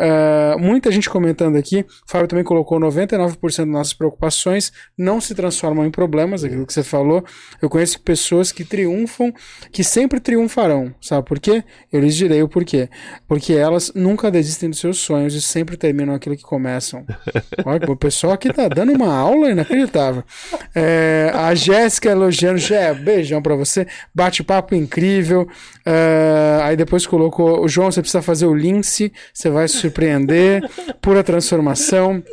Uh, 0.55 0.59
muita 0.59 0.89
gente 0.91 1.09
comentando 1.09 1.57
aqui. 1.57 1.81
O 1.81 2.11
Fábio 2.11 2.27
também 2.27 2.45
colocou 2.45 2.79
99% 2.79 3.57
das 3.57 3.67
nossas 3.67 3.93
preocupações 3.93 4.71
não 4.97 5.19
se 5.19 5.35
transformam 5.35 5.85
em 5.85 5.91
problemas, 5.91 6.43
aquilo 6.43 6.65
que 6.65 6.73
você 6.73 6.83
falou. 6.83 7.25
Eu 7.61 7.69
conheço 7.69 7.99
pessoas 8.01 8.51
que 8.51 8.63
triunfam, 8.63 9.33
que 9.71 9.83
sempre 9.83 10.19
triunfarão 10.19 10.76
sabe 11.01 11.25
por 11.25 11.39
quê? 11.39 11.63
Eu 11.91 11.99
lhes 11.99 12.15
direi 12.15 12.41
o 12.41 12.47
porquê. 12.47 12.89
Porque 13.27 13.53
elas 13.53 13.91
nunca 13.93 14.31
desistem 14.31 14.69
dos 14.69 14.79
seus 14.79 14.97
sonhos 14.97 15.33
e 15.33 15.41
sempre 15.41 15.77
terminam 15.77 16.13
aquilo 16.15 16.35
que 16.35 16.43
começam. 16.43 17.05
Olha, 17.65 17.89
o 17.89 17.95
pessoal 17.95 18.33
aqui 18.33 18.51
tá 18.51 18.67
dando 18.67 18.93
uma 18.93 19.13
aula 19.13 19.49
inacreditável. 19.49 20.23
É, 20.75 21.31
a 21.33 21.53
Jéssica 21.55 22.09
elogiando, 22.09 22.57
Jé, 22.57 22.93
beijão 22.93 23.41
pra 23.41 23.55
você. 23.55 23.87
Bate-papo 24.13 24.75
incrível. 24.75 25.47
É, 25.85 26.59
aí 26.63 26.75
depois 26.75 27.05
colocou, 27.05 27.63
o 27.63 27.67
João, 27.67 27.91
você 27.91 28.01
precisa 28.01 28.21
fazer 28.21 28.45
o 28.45 28.53
Lince, 28.53 29.11
você 29.33 29.49
vai 29.49 29.67
se 29.67 29.77
surpreender. 29.77 30.61
Pura 31.01 31.23
transformação. 31.23 32.23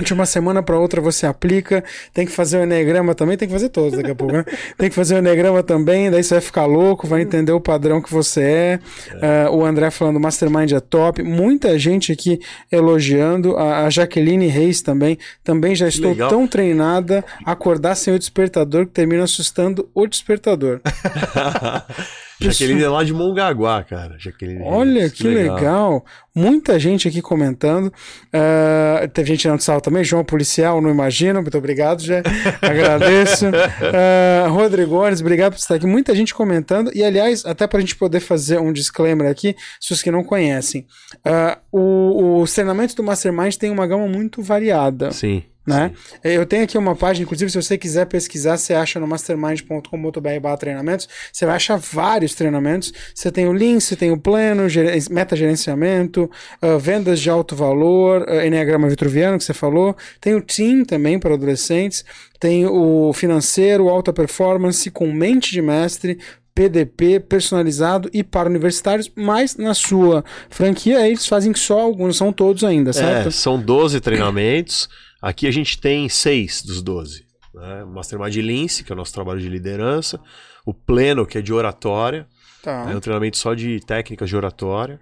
De 0.00 0.14
uma 0.14 0.24
semana 0.24 0.62
para 0.62 0.78
outra 0.78 1.00
você 1.00 1.26
aplica, 1.26 1.82
tem 2.14 2.24
que 2.24 2.32
fazer 2.32 2.58
o 2.58 2.62
enegrama 2.62 3.14
também, 3.14 3.36
tem 3.36 3.48
que 3.48 3.54
fazer 3.54 3.70
todos 3.70 3.96
daqui 3.96 4.10
a 4.10 4.14
pouco, 4.14 4.32
né? 4.32 4.44
Tem 4.78 4.88
que 4.88 4.94
fazer 4.94 5.16
o 5.16 5.18
enegrama 5.18 5.62
também, 5.62 6.10
daí 6.10 6.22
você 6.22 6.34
vai 6.34 6.40
ficar 6.40 6.64
louco, 6.64 7.06
vai 7.06 7.22
entender 7.22 7.52
o 7.52 7.60
padrão 7.60 8.00
que 8.00 8.10
você 8.10 8.40
é. 8.40 8.78
é. 9.20 9.48
Uh, 9.48 9.56
o 9.56 9.64
André 9.64 9.90
falando 9.90 10.20
Mastermind 10.20 10.72
é 10.72 10.80
top, 10.80 11.22
muita 11.22 11.76
gente 11.78 12.12
aqui 12.12 12.40
elogiando, 12.70 13.56
a, 13.56 13.86
a 13.86 13.90
Jaqueline 13.90 14.46
Reis 14.46 14.80
também, 14.80 15.18
também 15.42 15.74
já 15.74 15.88
estou 15.88 16.10
Legal. 16.10 16.28
tão 16.28 16.46
treinada 16.46 17.24
a 17.44 17.52
acordar 17.52 17.96
sem 17.96 18.14
o 18.14 18.18
despertador 18.18 18.86
que 18.86 18.92
termina 18.92 19.24
assustando 19.24 19.88
o 19.92 20.06
despertador. 20.06 20.80
Jaqueline 22.40 22.82
é 22.82 22.88
lá 22.88 23.04
de 23.04 23.12
Mongaguá, 23.12 23.84
cara. 23.84 24.16
Jaqueline 24.18 24.62
Olha 24.64 25.00
Reis. 25.00 25.12
que 25.12 25.28
legal. 25.28 25.56
legal. 25.56 26.04
Muita 26.34 26.78
gente 26.78 27.06
aqui 27.08 27.20
comentando. 27.20 27.86
Uh, 27.86 29.08
teve 29.12 29.28
gente 29.28 29.40
tirando 29.40 29.60
sal 29.60 29.80
também. 29.80 30.02
João 30.02 30.24
Policial, 30.24 30.80
não 30.80 30.88
imagino. 30.88 31.42
Muito 31.42 31.58
obrigado, 31.58 32.02
já. 32.02 32.22
Agradeço. 32.62 33.46
Uh, 33.48 34.50
Rodrigo 34.50 34.90
Gomes, 34.90 35.20
obrigado 35.20 35.52
por 35.52 35.58
estar 35.58 35.74
aqui. 35.74 35.86
Muita 35.86 36.14
gente 36.14 36.34
comentando. 36.34 36.90
E, 36.94 37.04
aliás, 37.04 37.44
até 37.44 37.66
para 37.66 37.78
a 37.78 37.80
gente 37.80 37.96
poder 37.96 38.20
fazer 38.20 38.58
um 38.58 38.72
disclaimer 38.72 39.30
aqui, 39.30 39.54
se 39.80 39.92
os 39.92 40.02
que 40.02 40.10
não 40.10 40.24
conhecem, 40.24 40.86
uh, 41.26 41.58
o, 41.70 42.40
os 42.40 42.52
treinamentos 42.54 42.94
do 42.94 43.02
Mastermind 43.02 43.56
tem 43.56 43.70
uma 43.70 43.86
gama 43.86 44.06
muito 44.06 44.42
variada. 44.42 45.10
Sim. 45.12 45.42
Né? 45.66 45.92
Eu 46.24 46.46
tenho 46.46 46.64
aqui 46.64 46.78
uma 46.78 46.96
página, 46.96 47.24
inclusive, 47.24 47.50
se 47.50 47.60
você 47.60 47.76
quiser 47.76 48.06
pesquisar, 48.06 48.56
você 48.56 48.72
acha 48.72 48.98
no 48.98 49.06
mastermind.com.br 49.06 50.56
treinamentos. 50.58 51.08
Você 51.32 51.44
vai 51.44 51.56
achar 51.56 51.76
vários 51.76 52.34
treinamentos. 52.34 52.92
Você 53.14 53.30
tem 53.30 53.46
o 53.46 53.52
Lean, 53.52 53.78
você 53.78 53.94
tem 53.94 54.10
o 54.10 54.18
pleno, 54.18 54.62
meta-gerenciamento, 55.10 56.30
uh, 56.62 56.78
vendas 56.78 57.20
de 57.20 57.28
alto 57.28 57.54
valor, 57.54 58.22
uh, 58.22 58.40
Enneagrama 58.44 58.88
Vitruviano, 58.88 59.38
que 59.38 59.44
você 59.44 59.54
falou. 59.54 59.96
Tem 60.20 60.34
o 60.34 60.40
Team 60.40 60.84
também 60.84 61.18
para 61.18 61.34
adolescentes. 61.34 62.04
Tem 62.38 62.66
o 62.66 63.12
financeiro, 63.12 63.88
alta 63.88 64.14
performance, 64.14 64.90
com 64.90 65.12
mente 65.12 65.52
de 65.52 65.60
mestre, 65.60 66.18
PDP 66.54 67.20
personalizado 67.20 68.10
e 68.12 68.24
para 68.24 68.48
universitários, 68.48 69.10
mas 69.14 69.56
na 69.56 69.74
sua 69.74 70.24
franquia 70.48 71.06
eles 71.06 71.26
fazem 71.26 71.54
só 71.54 71.80
alguns, 71.80 72.16
são 72.16 72.32
todos 72.32 72.64
ainda, 72.64 72.92
certo? 72.92 73.28
É, 73.28 73.30
são 73.30 73.58
12 73.58 74.00
treinamentos. 74.00 74.88
Aqui 75.20 75.46
a 75.46 75.50
gente 75.50 75.78
tem 75.78 76.08
seis 76.08 76.62
dos 76.62 76.82
12. 76.82 77.26
Né? 77.54 77.84
O 77.84 77.88
Mastermind 77.88 78.36
Lince, 78.36 78.84
que 78.84 78.92
é 78.92 78.94
o 78.94 78.96
nosso 78.96 79.12
trabalho 79.12 79.40
de 79.40 79.48
liderança. 79.48 80.20
O 80.64 80.72
Pleno, 80.72 81.26
que 81.26 81.38
é 81.38 81.42
de 81.42 81.52
oratória. 81.52 82.26
Tá. 82.62 82.90
É 82.90 82.96
um 82.96 83.00
treinamento 83.00 83.36
só 83.36 83.54
de 83.54 83.80
técnicas 83.80 84.28
de 84.28 84.36
oratória. 84.36 85.00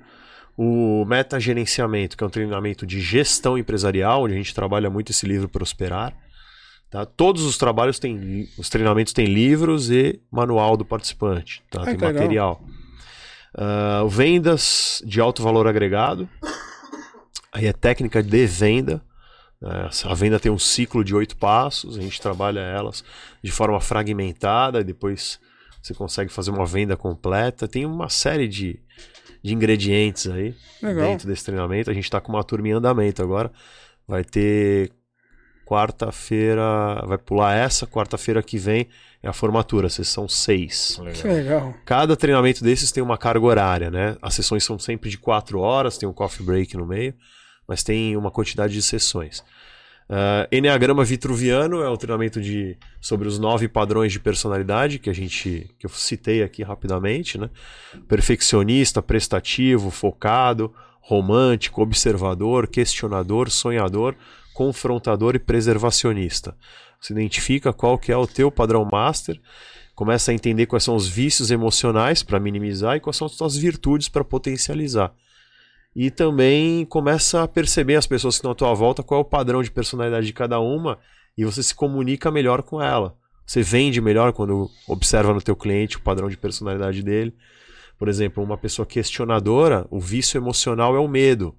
O 0.57 1.05
Metagerenciamento, 1.05 2.17
que 2.17 2.25
é 2.25 2.27
um 2.27 2.31
treinamento 2.31 2.85
de 2.85 3.01
gestão 3.01 3.57
empresarial, 3.57 4.25
onde 4.25 4.35
a 4.35 4.37
gente 4.37 4.55
trabalha 4.55 4.91
muito 4.91 5.13
esse 5.13 5.25
livro 5.27 5.49
Prosperar. 5.49 6.13
Tá? 6.91 7.05
Todos 7.05 7.45
os 7.45 7.59
trabalhos 7.59 7.99
têm, 7.99 8.49
os 8.57 8.69
treinamentos 8.69 9.13
têm 9.13 9.27
livros 9.27 9.91
e 9.91 10.21
manual 10.31 10.77
do 10.77 10.85
participante, 10.85 11.63
tá? 11.71 11.85
tem 11.85 11.97
material. 11.97 12.65
Uh, 13.55 14.09
vendas 14.09 15.03
de 15.05 15.21
alto 15.21 15.43
valor 15.43 15.67
agregado, 15.67 16.29
aí 17.53 17.67
é 17.67 17.73
técnica 17.73 18.23
de 18.23 18.47
venda? 18.47 19.03
A 19.61 20.15
venda 20.15 20.39
tem 20.39 20.53
um 20.53 20.59
ciclo 20.59 21.03
de 21.03 21.15
oito 21.15 21.37
passos, 21.37 21.99
a 21.99 22.01
gente 22.01 22.21
trabalha 22.21 22.61
elas 22.61 23.03
de 23.43 23.51
forma 23.51 23.81
fragmentada, 23.81 24.81
e 24.81 24.85
depois 24.85 25.41
você 25.83 25.93
consegue 25.95 26.33
fazer 26.33 26.51
uma 26.51 26.65
venda 26.65 26.97
completa. 26.97 27.67
Tem 27.67 27.85
uma 27.85 28.09
série 28.09 28.47
de, 28.47 28.81
de 29.43 29.55
ingredientes 29.55 30.29
aí 30.29 30.55
Legal. 30.81 31.09
dentro 31.09 31.27
desse 31.27 31.45
treinamento. 31.45 31.91
A 31.91 31.95
gente 31.95 32.05
está 32.05 32.21
com 32.21 32.33
uma 32.33 32.45
turma 32.45 32.69
em 32.69 32.73
andamento 32.73 33.21
agora. 33.21 33.51
Vai 34.07 34.23
ter 34.23 34.93
quarta-feira, 35.67 37.05
vai 37.07 37.19
pular 37.19 37.55
essa, 37.55 37.87
quarta-feira 37.87 38.43
que 38.43 38.59
vem 38.59 38.89
é 39.23 39.29
a 39.29 39.33
formatura, 39.33 39.89
sessão 39.89 40.29
seis. 40.29 40.97
Legal. 40.99 41.21
Que 41.21 41.29
legal. 41.29 41.75
Cada 41.85 42.17
treinamento 42.17 42.63
desses 42.63 42.93
tem 42.93 43.03
uma 43.03 43.19
carga 43.19 43.45
horária, 43.45 43.91
né? 43.91 44.17
As 44.23 44.35
sessões 44.35 44.63
são 44.63 44.79
sempre 44.79 45.11
de 45.11 45.19
quatro 45.19 45.59
horas, 45.59 45.99
tem 45.99 46.09
um 46.09 46.13
coffee 46.13 46.47
break 46.47 46.77
no 46.77 46.87
meio 46.87 47.13
mas 47.69 47.83
tem 47.83 48.17
uma 48.17 48.31
quantidade 48.31 48.73
de 48.73 48.81
sessões. 48.81 49.45
Uh, 50.09 50.49
Enneagrama 50.51 51.05
Vitruviano 51.05 51.83
é 51.83 51.91
um 51.91 51.97
treinamento 51.97 52.41
de, 52.41 52.79
sobre 52.99 53.29
os 53.29 53.39
nove 53.39 53.69
padrões 53.69 54.11
de 54.11 54.19
personalidade 54.19 54.99
que 54.99 55.11
a 55.11 55.13
gente 55.13 55.71
que 55.79 55.85
eu 55.85 55.91
citei 55.91 56.43
aqui 56.43 56.63
rapidamente, 56.63 57.37
né? 57.37 57.51
Perfeccionista, 58.09 59.03
prestativo, 59.03 59.91
focado, 59.91 60.73
romântico, 61.03 61.83
observador, 61.83 62.67
questionador, 62.69 63.51
sonhador, 63.51 64.15
confrontador 64.55 65.35
e 65.35 65.39
preservacionista. 65.39 66.57
Você 66.99 67.13
identifica 67.13 67.71
qual 67.71 67.99
que 67.99 68.11
é 68.11 68.17
o 68.17 68.27
teu 68.27 68.51
padrão 68.51 68.89
master, 68.91 69.39
começa 69.95 70.31
a 70.31 70.35
entender 70.35 70.65
quais 70.65 70.85
são 70.85 70.97
os 70.97 71.07
vícios 71.07 71.51
emocionais 71.51 72.23
para 72.23 72.41
minimizar 72.41 72.97
e 72.97 73.01
quais 73.01 73.17
são 73.17 73.27
as 73.27 73.33
suas 73.33 73.59
virtudes 73.59 74.09
para 74.09 74.25
potencializar 74.25 75.13
e 76.01 76.13
também 76.13 76.85
começa 76.85 77.43
a 77.43 77.49
perceber 77.49 77.97
as 77.97 78.07
pessoas 78.07 78.37
que 78.37 78.39
estão 78.39 78.53
à 78.53 78.55
tua 78.55 78.73
volta, 78.73 79.03
qual 79.03 79.19
é 79.19 79.21
o 79.21 79.25
padrão 79.25 79.65
de 79.65 79.69
personalidade 79.69 80.29
de 80.29 80.33
cada 80.33 80.61
uma 80.61 80.97
e 81.37 81.45
você 81.45 81.61
se 81.61 81.75
comunica 81.75 82.31
melhor 82.31 82.63
com 82.63 82.81
ela. 82.81 83.19
Você 83.45 83.63
vende 83.63 84.01
melhor 84.01 84.33
quando 84.33 84.71
observa 84.87 85.35
no 85.35 85.43
teu 85.43 85.57
cliente 85.57 85.97
o 85.97 86.01
padrão 86.01 86.29
de 86.29 86.37
personalidade 86.37 87.03
dele. 87.03 87.35
Por 87.99 88.07
exemplo, 88.07 88.45
uma 88.45 88.57
pessoa 88.57 88.87
questionadora, 88.87 89.89
o 89.91 89.99
vício 89.99 90.39
emocional 90.39 90.95
é 90.95 91.01
o 91.01 91.09
medo. 91.09 91.53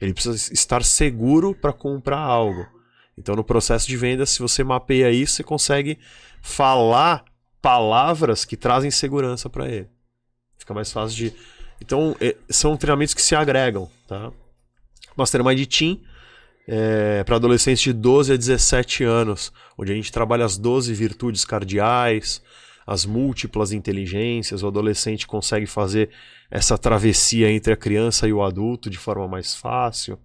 Ele 0.00 0.14
precisa 0.14 0.52
estar 0.52 0.84
seguro 0.84 1.52
para 1.52 1.72
comprar 1.72 2.20
algo. 2.20 2.64
Então, 3.18 3.34
no 3.34 3.42
processo 3.42 3.88
de 3.88 3.96
venda, 3.96 4.24
se 4.24 4.38
você 4.38 4.62
mapeia 4.62 5.10
isso, 5.10 5.34
você 5.34 5.42
consegue 5.42 5.98
falar 6.40 7.24
palavras 7.60 8.44
que 8.44 8.56
trazem 8.56 8.92
segurança 8.92 9.50
para 9.50 9.68
ele. 9.68 9.88
Fica 10.56 10.72
mais 10.72 10.92
fácil 10.92 11.16
de 11.16 11.34
então, 11.80 12.14
é, 12.20 12.36
são 12.48 12.76
treinamentos 12.76 13.14
que 13.14 13.22
se 13.22 13.34
agregam, 13.34 13.88
tá? 14.06 14.30
Mastermind 15.16 15.66
Team 15.66 15.98
é, 16.68 17.24
para 17.24 17.36
adolescentes 17.36 17.82
de 17.82 17.92
12 17.92 18.32
a 18.32 18.36
17 18.36 19.02
anos, 19.02 19.52
onde 19.76 19.90
a 19.90 19.94
gente 19.94 20.12
trabalha 20.12 20.44
as 20.44 20.56
12 20.56 20.92
virtudes 20.94 21.44
cardeais, 21.44 22.42
as 22.86 23.04
múltiplas 23.04 23.72
inteligências, 23.72 24.62
o 24.62 24.68
adolescente 24.68 25.26
consegue 25.26 25.66
fazer 25.66 26.10
essa 26.50 26.76
travessia 26.78 27.50
entre 27.50 27.72
a 27.72 27.76
criança 27.76 28.28
e 28.28 28.32
o 28.32 28.42
adulto 28.42 28.90
de 28.90 28.98
forma 28.98 29.26
mais 29.26 29.54
fácil, 29.54 30.18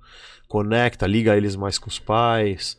conecta, 0.48 1.08
liga 1.08 1.36
eles 1.36 1.56
mais 1.56 1.78
com 1.78 1.90
os 1.90 2.00
pais, 2.00 2.78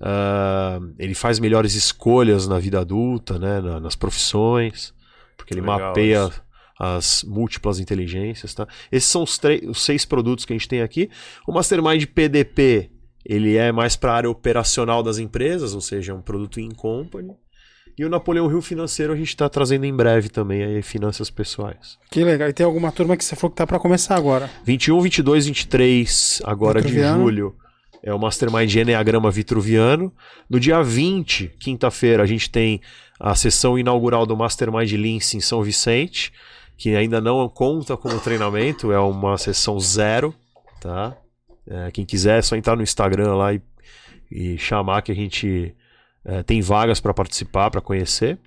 uh, 0.00 0.92
ele 0.98 1.14
faz 1.14 1.38
melhores 1.38 1.74
escolhas 1.74 2.46
na 2.46 2.58
vida 2.58 2.80
adulta, 2.80 3.38
né, 3.38 3.60
na, 3.60 3.80
nas 3.80 3.96
profissões, 3.96 4.92
porque 5.36 5.54
ele 5.54 5.60
Legal 5.60 5.88
mapeia 5.88 6.26
isso 6.26 6.45
as 6.78 7.24
múltiplas 7.24 7.80
inteligências, 7.80 8.54
tá? 8.54 8.66
Esses 8.90 9.08
são 9.08 9.22
os, 9.22 9.40
os 9.68 9.82
seis 9.82 10.04
produtos 10.04 10.44
que 10.44 10.52
a 10.52 10.56
gente 10.56 10.68
tem 10.68 10.82
aqui. 10.82 11.10
O 11.46 11.52
Mastermind 11.52 12.04
PDP, 12.06 12.90
ele 13.24 13.56
é 13.56 13.72
mais 13.72 13.96
para 13.96 14.12
a 14.12 14.16
área 14.16 14.30
operacional 14.30 15.02
das 15.02 15.18
empresas, 15.18 15.74
ou 15.74 15.80
seja, 15.80 16.12
é 16.12 16.14
um 16.14 16.22
produto 16.22 16.60
in 16.60 16.70
company. 16.70 17.32
E 17.98 18.04
o 18.04 18.10
Napoleão 18.10 18.46
Rio 18.46 18.60
Financeiro 18.60 19.14
a 19.14 19.16
gente 19.16 19.28
está 19.28 19.48
trazendo 19.48 19.86
em 19.86 19.94
breve 19.94 20.28
também 20.28 20.62
aí 20.62 20.82
finanças 20.82 21.30
pessoais. 21.30 21.98
Que 22.10 22.22
legal. 22.22 22.48
E 22.48 22.52
tem 22.52 22.66
alguma 22.66 22.92
turma 22.92 23.16
que 23.16 23.24
você 23.24 23.34
falou 23.34 23.50
que 23.50 23.56
tá 23.56 23.66
para 23.66 23.78
começar 23.78 24.16
agora? 24.16 24.50
21, 24.64 25.00
22, 25.00 25.46
23 25.46 26.42
agora 26.44 26.82
de 26.82 26.92
julho 26.92 27.56
é 28.06 28.14
o 28.14 28.18
Mastermind 28.20 28.72
Enneagrama 28.72 29.32
Vitruviano. 29.32 30.14
No 30.48 30.60
dia 30.60 30.80
20, 30.80 31.54
quinta-feira, 31.58 32.22
a 32.22 32.26
gente 32.26 32.48
tem 32.48 32.80
a 33.18 33.34
sessão 33.34 33.76
inaugural 33.76 34.24
do 34.24 34.36
Mastermind 34.36 34.92
Lince 34.92 35.36
em 35.36 35.40
São 35.40 35.60
Vicente, 35.60 36.32
que 36.76 36.94
ainda 36.94 37.20
não 37.20 37.48
conta 37.48 37.96
como 37.96 38.20
treinamento, 38.20 38.92
é 38.92 38.98
uma 38.98 39.38
sessão 39.38 39.80
zero, 39.80 40.34
tá? 40.80 41.16
É, 41.66 41.90
quem 41.90 42.04
quiser 42.04 42.38
é 42.38 42.42
só 42.42 42.54
entrar 42.54 42.76
no 42.76 42.82
Instagram 42.82 43.34
lá 43.34 43.54
e, 43.54 43.60
e 44.30 44.58
chamar 44.58 45.02
que 45.02 45.10
a 45.10 45.14
gente 45.14 45.74
é, 46.24 46.42
tem 46.42 46.60
vagas 46.60 47.00
para 47.00 47.14
participar, 47.14 47.70
para 47.70 47.80
conhecer. 47.80 48.38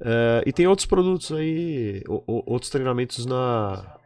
É, 0.00 0.42
e 0.46 0.52
tem 0.52 0.66
outros 0.66 0.86
produtos 0.86 1.32
aí, 1.32 2.02
o, 2.08 2.22
o, 2.26 2.52
outros 2.52 2.70
treinamentos 2.70 3.26
na, 3.26 3.96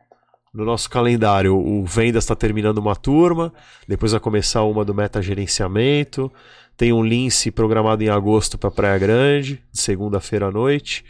no 0.52 0.65
nosso 0.65 0.89
calendário. 0.89 1.56
O 1.56 1.84
Vendas 1.84 2.24
está 2.24 2.34
terminando 2.34 2.78
uma 2.78 2.97
turma, 2.97 3.52
depois 3.86 4.12
vai 4.12 4.20
começar 4.20 4.62
uma 4.65 4.84
do 4.84 4.94
Meta 4.94 5.20
Gerenciamento. 5.20 6.32
Tem 6.76 6.92
um 6.92 7.02
Lince 7.02 7.50
programado 7.50 8.02
em 8.02 8.08
agosto 8.08 8.58
para 8.58 8.70
Praia 8.70 8.98
Grande, 8.98 9.62
de 9.73 9.81
segunda-feira 9.81 10.47
à 10.47 10.50
noite. 10.50 11.05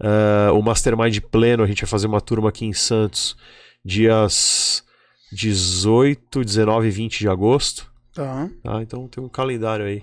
Uh, 0.00 0.56
o 0.56 0.62
Mastermind 0.62 1.18
Pleno, 1.30 1.62
a 1.62 1.66
gente 1.66 1.82
vai 1.82 1.88
fazer 1.88 2.06
uma 2.06 2.20
turma 2.20 2.48
aqui 2.48 2.64
em 2.64 2.72
Santos, 2.72 3.36
dias 3.84 4.82
18, 5.32 6.44
19 6.44 6.86
e 6.86 6.90
20 6.90 7.18
de 7.18 7.28
agosto. 7.28 7.90
Tá. 8.14 8.48
tá. 8.62 8.80
Então 8.82 9.08
tem 9.08 9.22
um 9.22 9.28
calendário 9.28 9.84
aí. 9.86 10.02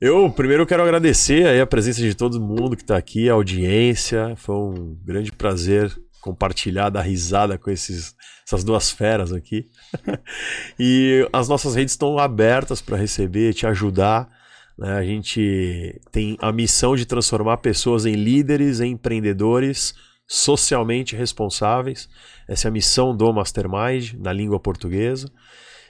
Eu 0.00 0.28
primeiro 0.30 0.66
quero 0.66 0.82
agradecer 0.82 1.60
a 1.60 1.64
presença 1.64 2.00
de 2.00 2.12
todo 2.12 2.40
mundo 2.40 2.74
que 2.74 2.82
está 2.82 2.96
aqui, 2.96 3.30
a 3.30 3.34
audiência. 3.34 4.34
Foi 4.34 4.56
um 4.56 4.98
grande 5.04 5.30
prazer 5.30 5.96
compartilhar, 6.20 6.90
dar 6.90 7.02
risada 7.02 7.56
com 7.56 7.70
esses, 7.70 8.16
essas 8.44 8.64
duas 8.64 8.90
feras 8.90 9.32
aqui. 9.32 9.68
e 10.76 11.24
as 11.32 11.48
nossas 11.48 11.76
redes 11.76 11.92
estão 11.92 12.18
abertas 12.18 12.80
para 12.80 12.96
receber, 12.96 13.54
te 13.54 13.64
ajudar. 13.64 14.28
Né? 14.76 14.90
A 14.90 15.04
gente 15.04 16.00
tem 16.10 16.36
a 16.40 16.50
missão 16.50 16.96
de 16.96 17.06
transformar 17.06 17.58
pessoas 17.58 18.06
em 18.06 18.14
líderes, 18.14 18.80
em 18.80 18.90
empreendedores 18.90 19.94
socialmente 20.28 21.16
responsáveis. 21.16 22.08
Essa 22.46 22.68
é 22.68 22.70
a 22.70 22.72
missão 22.72 23.16
do 23.16 23.32
Mastermind 23.32 24.12
na 24.18 24.30
língua 24.30 24.60
portuguesa. 24.60 25.26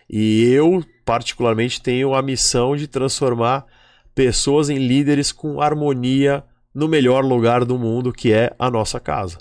E 0.09 0.45
eu, 0.45 0.83
particularmente, 1.05 1.83
tenho 1.83 2.15
a 2.15 2.23
missão 2.23 2.77
de 2.77 2.87
transformar 2.87 3.67
pessoas 4.15 4.71
em 4.71 4.79
líderes 4.79 5.33
com 5.33 5.61
harmonia 5.61 6.45
no 6.73 6.87
melhor 6.87 7.25
lugar 7.25 7.65
do 7.65 7.77
mundo, 7.77 8.13
que 8.13 8.33
é 8.33 8.55
a 8.59 8.71
nossa 8.71 9.01
casa. 9.01 9.39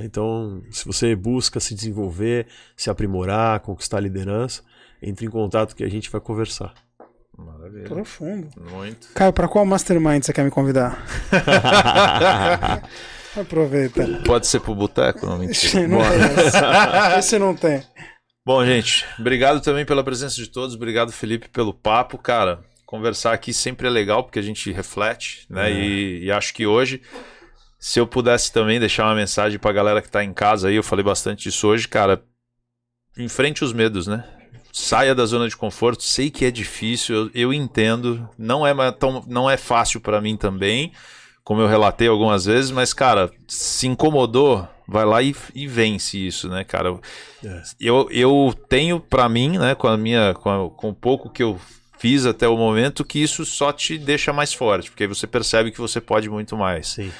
Então, 0.00 0.62
se 0.70 0.86
você 0.86 1.16
busca 1.16 1.58
se 1.58 1.74
desenvolver, 1.74 2.46
se 2.76 2.88
aprimorar, 2.88 3.58
conquistar 3.60 3.98
liderança, 3.98 4.62
entre 5.02 5.26
em 5.26 5.30
contato 5.30 5.74
que 5.74 5.82
a 5.82 5.90
gente 5.90 6.08
vai 6.08 6.20
conversar. 6.20 6.72
Maravilha. 7.36 7.84
Profundo. 7.84 8.48
Muito. 8.70 9.08
Caio, 9.14 9.32
para 9.32 9.48
qual 9.48 9.66
mastermind 9.66 10.22
você 10.22 10.32
quer 10.32 10.44
me 10.44 10.50
convidar? 10.50 11.04
Aproveita. 13.36 14.06
Pode 14.24 14.46
ser 14.46 14.60
pro 14.60 14.74
boteco? 14.74 15.26
Não, 15.26 15.38
mentira. 15.38 15.86
não 15.86 15.98
tem 16.00 17.18
esse. 17.18 17.38
não 17.38 17.54
tem. 17.54 17.82
Bom, 18.44 18.64
gente, 18.64 19.06
obrigado 19.18 19.60
também 19.60 19.84
pela 19.84 20.02
presença 20.02 20.34
de 20.34 20.48
todos. 20.48 20.74
Obrigado, 20.74 21.12
Felipe, 21.12 21.48
pelo 21.48 21.72
papo. 21.72 22.18
Cara, 22.18 22.64
conversar 22.84 23.32
aqui 23.32 23.52
sempre 23.52 23.86
é 23.86 23.90
legal 23.90 24.24
porque 24.24 24.38
a 24.38 24.42
gente 24.42 24.72
reflete, 24.72 25.46
né? 25.48 25.70
É. 25.70 25.74
E, 25.74 26.24
e, 26.24 26.32
acho 26.32 26.52
que 26.52 26.66
hoje, 26.66 27.02
se 27.78 28.00
eu 28.00 28.06
pudesse 28.06 28.52
também 28.52 28.80
deixar 28.80 29.04
uma 29.04 29.14
mensagem 29.14 29.58
pra 29.58 29.72
galera 29.72 30.02
que 30.02 30.10
tá 30.10 30.24
em 30.24 30.32
casa 30.32 30.68
aí, 30.68 30.74
eu 30.74 30.82
falei 30.82 31.04
bastante 31.04 31.44
disso 31.44 31.68
hoje, 31.68 31.86
cara. 31.86 32.22
Enfrente 33.16 33.62
os 33.62 33.72
medos, 33.72 34.06
né? 34.06 34.24
Saia 34.72 35.14
da 35.14 35.26
zona 35.26 35.48
de 35.48 35.56
conforto. 35.56 36.02
Sei 36.02 36.30
que 36.30 36.44
é 36.44 36.50
difícil, 36.50 37.14
eu, 37.14 37.30
eu 37.34 37.52
entendo. 37.52 38.28
Não 38.38 38.66
é, 38.66 38.92
tão, 38.92 39.24
não 39.28 39.48
é 39.48 39.56
fácil 39.56 40.00
para 40.00 40.20
mim 40.20 40.36
também 40.36 40.92
como 41.50 41.62
eu 41.62 41.66
relatei 41.66 42.06
algumas 42.06 42.44
vezes, 42.44 42.70
mas, 42.70 42.94
cara, 42.94 43.28
se 43.48 43.88
incomodou, 43.88 44.68
vai 44.86 45.04
lá 45.04 45.20
e, 45.20 45.34
e 45.52 45.66
vence 45.66 46.16
isso, 46.16 46.48
né, 46.48 46.62
cara? 46.62 46.96
É. 47.44 47.62
Eu, 47.80 48.06
eu 48.12 48.54
tenho 48.68 49.00
para 49.00 49.28
mim, 49.28 49.58
né, 49.58 49.74
com 49.74 49.88
a 49.88 49.96
minha, 49.96 50.32
com, 50.32 50.48
a, 50.48 50.70
com 50.70 50.90
o 50.90 50.94
pouco 50.94 51.28
que 51.28 51.42
eu 51.42 51.60
fiz 51.98 52.24
até 52.24 52.46
o 52.46 52.56
momento, 52.56 53.04
que 53.04 53.20
isso 53.20 53.44
só 53.44 53.72
te 53.72 53.98
deixa 53.98 54.32
mais 54.32 54.54
forte, 54.54 54.92
porque 54.92 55.02
aí 55.02 55.08
você 55.08 55.26
percebe 55.26 55.72
que 55.72 55.80
você 55.80 56.00
pode 56.00 56.30
muito 56.30 56.56
mais. 56.56 56.86
Sim. 56.86 57.10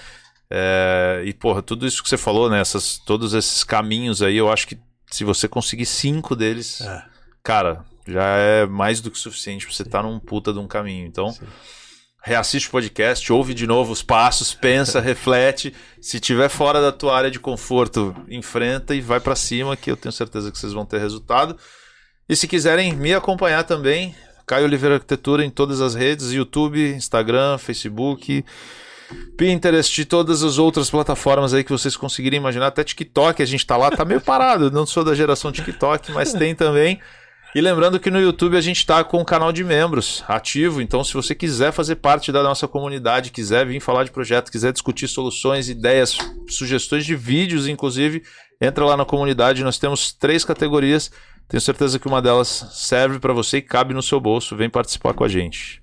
É, 0.48 1.24
e, 1.26 1.34
porra, 1.34 1.60
tudo 1.60 1.84
isso 1.84 2.00
que 2.00 2.08
você 2.08 2.16
falou, 2.16 2.48
né, 2.48 2.60
essas, 2.60 2.98
todos 2.98 3.34
esses 3.34 3.64
caminhos 3.64 4.22
aí, 4.22 4.36
eu 4.36 4.48
acho 4.48 4.68
que 4.68 4.78
se 5.10 5.24
você 5.24 5.48
conseguir 5.48 5.86
cinco 5.86 6.36
deles, 6.36 6.82
é. 6.82 7.02
cara, 7.42 7.84
já 8.06 8.36
é 8.36 8.64
mais 8.64 9.00
do 9.00 9.10
que 9.10 9.18
suficiente 9.18 9.66
pra 9.66 9.74
você 9.74 9.82
estar 9.82 10.02
tá 10.02 10.08
num 10.08 10.20
puta 10.20 10.52
de 10.52 10.60
um 10.60 10.68
caminho. 10.68 11.04
Então. 11.04 11.32
Sim 11.32 11.48
reassiste 12.22 12.68
o 12.68 12.70
podcast, 12.70 13.32
ouve 13.32 13.54
de 13.54 13.66
novo 13.66 13.92
os 13.92 14.02
passos, 14.02 14.54
pensa, 14.54 15.00
reflete. 15.00 15.74
Se 16.00 16.20
tiver 16.20 16.48
fora 16.48 16.80
da 16.80 16.92
tua 16.92 17.16
área 17.16 17.30
de 17.30 17.40
conforto, 17.40 18.14
enfrenta 18.28 18.94
e 18.94 19.00
vai 19.00 19.20
para 19.20 19.36
cima, 19.36 19.76
que 19.76 19.90
eu 19.90 19.96
tenho 19.96 20.12
certeza 20.12 20.50
que 20.50 20.58
vocês 20.58 20.72
vão 20.72 20.84
ter 20.84 20.98
resultado. 20.98 21.56
E 22.28 22.36
se 22.36 22.46
quiserem 22.46 22.94
me 22.94 23.12
acompanhar 23.14 23.64
também, 23.64 24.14
Caio 24.46 24.64
Oliveira 24.64 24.96
Arquitetura 24.96 25.44
em 25.44 25.50
todas 25.50 25.80
as 25.80 25.94
redes, 25.94 26.32
YouTube, 26.32 26.94
Instagram, 26.94 27.58
Facebook, 27.58 28.44
Pinterest 29.36 30.04
todas 30.04 30.42
as 30.42 30.58
outras 30.58 30.90
plataformas 30.90 31.52
aí 31.52 31.64
que 31.64 31.72
vocês 31.72 31.96
conseguirem 31.96 32.38
imaginar, 32.38 32.68
até 32.68 32.84
TikTok, 32.84 33.42
a 33.42 33.46
gente 33.46 33.66
tá 33.66 33.76
lá, 33.76 33.90
tá 33.90 34.04
meio 34.04 34.20
parado, 34.20 34.70
não 34.70 34.86
sou 34.86 35.04
da 35.04 35.14
geração 35.14 35.50
TikTok, 35.50 36.12
mas 36.12 36.32
tem 36.32 36.54
também. 36.54 37.00
E 37.52 37.60
lembrando 37.60 37.98
que 37.98 38.12
no 38.12 38.20
YouTube 38.20 38.56
a 38.56 38.60
gente 38.60 38.78
está 38.78 39.02
com 39.02 39.20
um 39.20 39.24
canal 39.24 39.50
de 39.50 39.64
membros 39.64 40.22
ativo, 40.28 40.80
então 40.80 41.02
se 41.02 41.12
você 41.12 41.34
quiser 41.34 41.72
fazer 41.72 41.96
parte 41.96 42.30
da 42.30 42.44
nossa 42.44 42.68
comunidade, 42.68 43.32
quiser 43.32 43.66
vir 43.66 43.80
falar 43.80 44.04
de 44.04 44.12
projeto, 44.12 44.52
quiser 44.52 44.72
discutir 44.72 45.08
soluções, 45.08 45.68
ideias, 45.68 46.16
sugestões 46.48 47.04
de 47.04 47.16
vídeos, 47.16 47.66
inclusive, 47.66 48.22
entra 48.60 48.84
lá 48.84 48.96
na 48.96 49.04
comunidade. 49.04 49.64
Nós 49.64 49.78
temos 49.78 50.12
três 50.12 50.44
categorias. 50.44 51.10
Tenho 51.48 51.60
certeza 51.60 51.98
que 51.98 52.06
uma 52.06 52.22
delas 52.22 52.66
serve 52.70 53.18
para 53.18 53.32
você 53.32 53.56
e 53.56 53.62
cabe 53.62 53.94
no 53.94 54.02
seu 54.02 54.20
bolso. 54.20 54.54
Vem 54.54 54.70
participar 54.70 55.12
com 55.12 55.24
a 55.24 55.28
gente. 55.28 55.79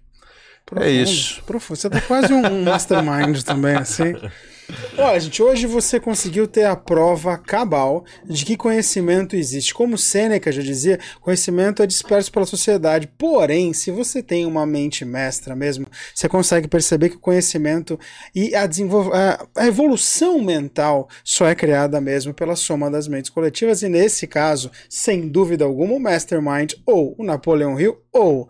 Profundo, 0.67 0.85
é 0.85 0.91
isso. 0.91 1.41
Profundo. 1.45 1.77
Você 1.77 1.89
tá 1.89 2.01
quase 2.01 2.33
um 2.33 2.63
mastermind 2.63 3.41
também, 3.41 3.77
assim. 3.77 4.13
Olha, 4.97 5.17
gente, 5.17 5.41
hoje 5.41 5.65
você 5.65 5.97
conseguiu 5.97 6.45
ter 6.45 6.65
a 6.65 6.75
prova 6.75 7.37
cabal 7.37 8.03
de 8.25 8.43
que 8.43 8.57
conhecimento 8.57 9.33
existe. 9.33 9.73
Como 9.73 9.97
Sêneca 9.97 10.51
já 10.51 10.61
dizia, 10.61 10.99
conhecimento 11.21 11.81
é 11.81 11.87
disperso 11.87 12.29
pela 12.29 12.45
sociedade. 12.45 13.09
Porém, 13.17 13.71
se 13.71 13.91
você 13.91 14.21
tem 14.21 14.45
uma 14.45 14.65
mente 14.65 15.05
mestra 15.05 15.55
mesmo, 15.55 15.87
você 16.13 16.27
consegue 16.27 16.67
perceber 16.67 17.09
que 17.09 17.15
o 17.15 17.21
conhecimento 17.21 17.97
e 18.35 18.53
a, 18.53 18.67
a 19.55 19.67
evolução 19.67 20.41
mental 20.41 21.07
só 21.23 21.47
é 21.47 21.55
criada 21.55 22.01
mesmo 22.01 22.33
pela 22.33 22.57
soma 22.57 22.91
das 22.91 23.07
mentes 23.07 23.29
coletivas. 23.29 23.83
E 23.83 23.87
nesse 23.87 24.27
caso, 24.27 24.69
sem 24.89 25.29
dúvida 25.29 25.63
alguma, 25.63 25.93
o 25.93 25.99
Mastermind 25.99 26.73
ou 26.85 27.15
o 27.17 27.23
Napoleão 27.23 27.79
Hill 27.79 27.97
ou 28.11 28.49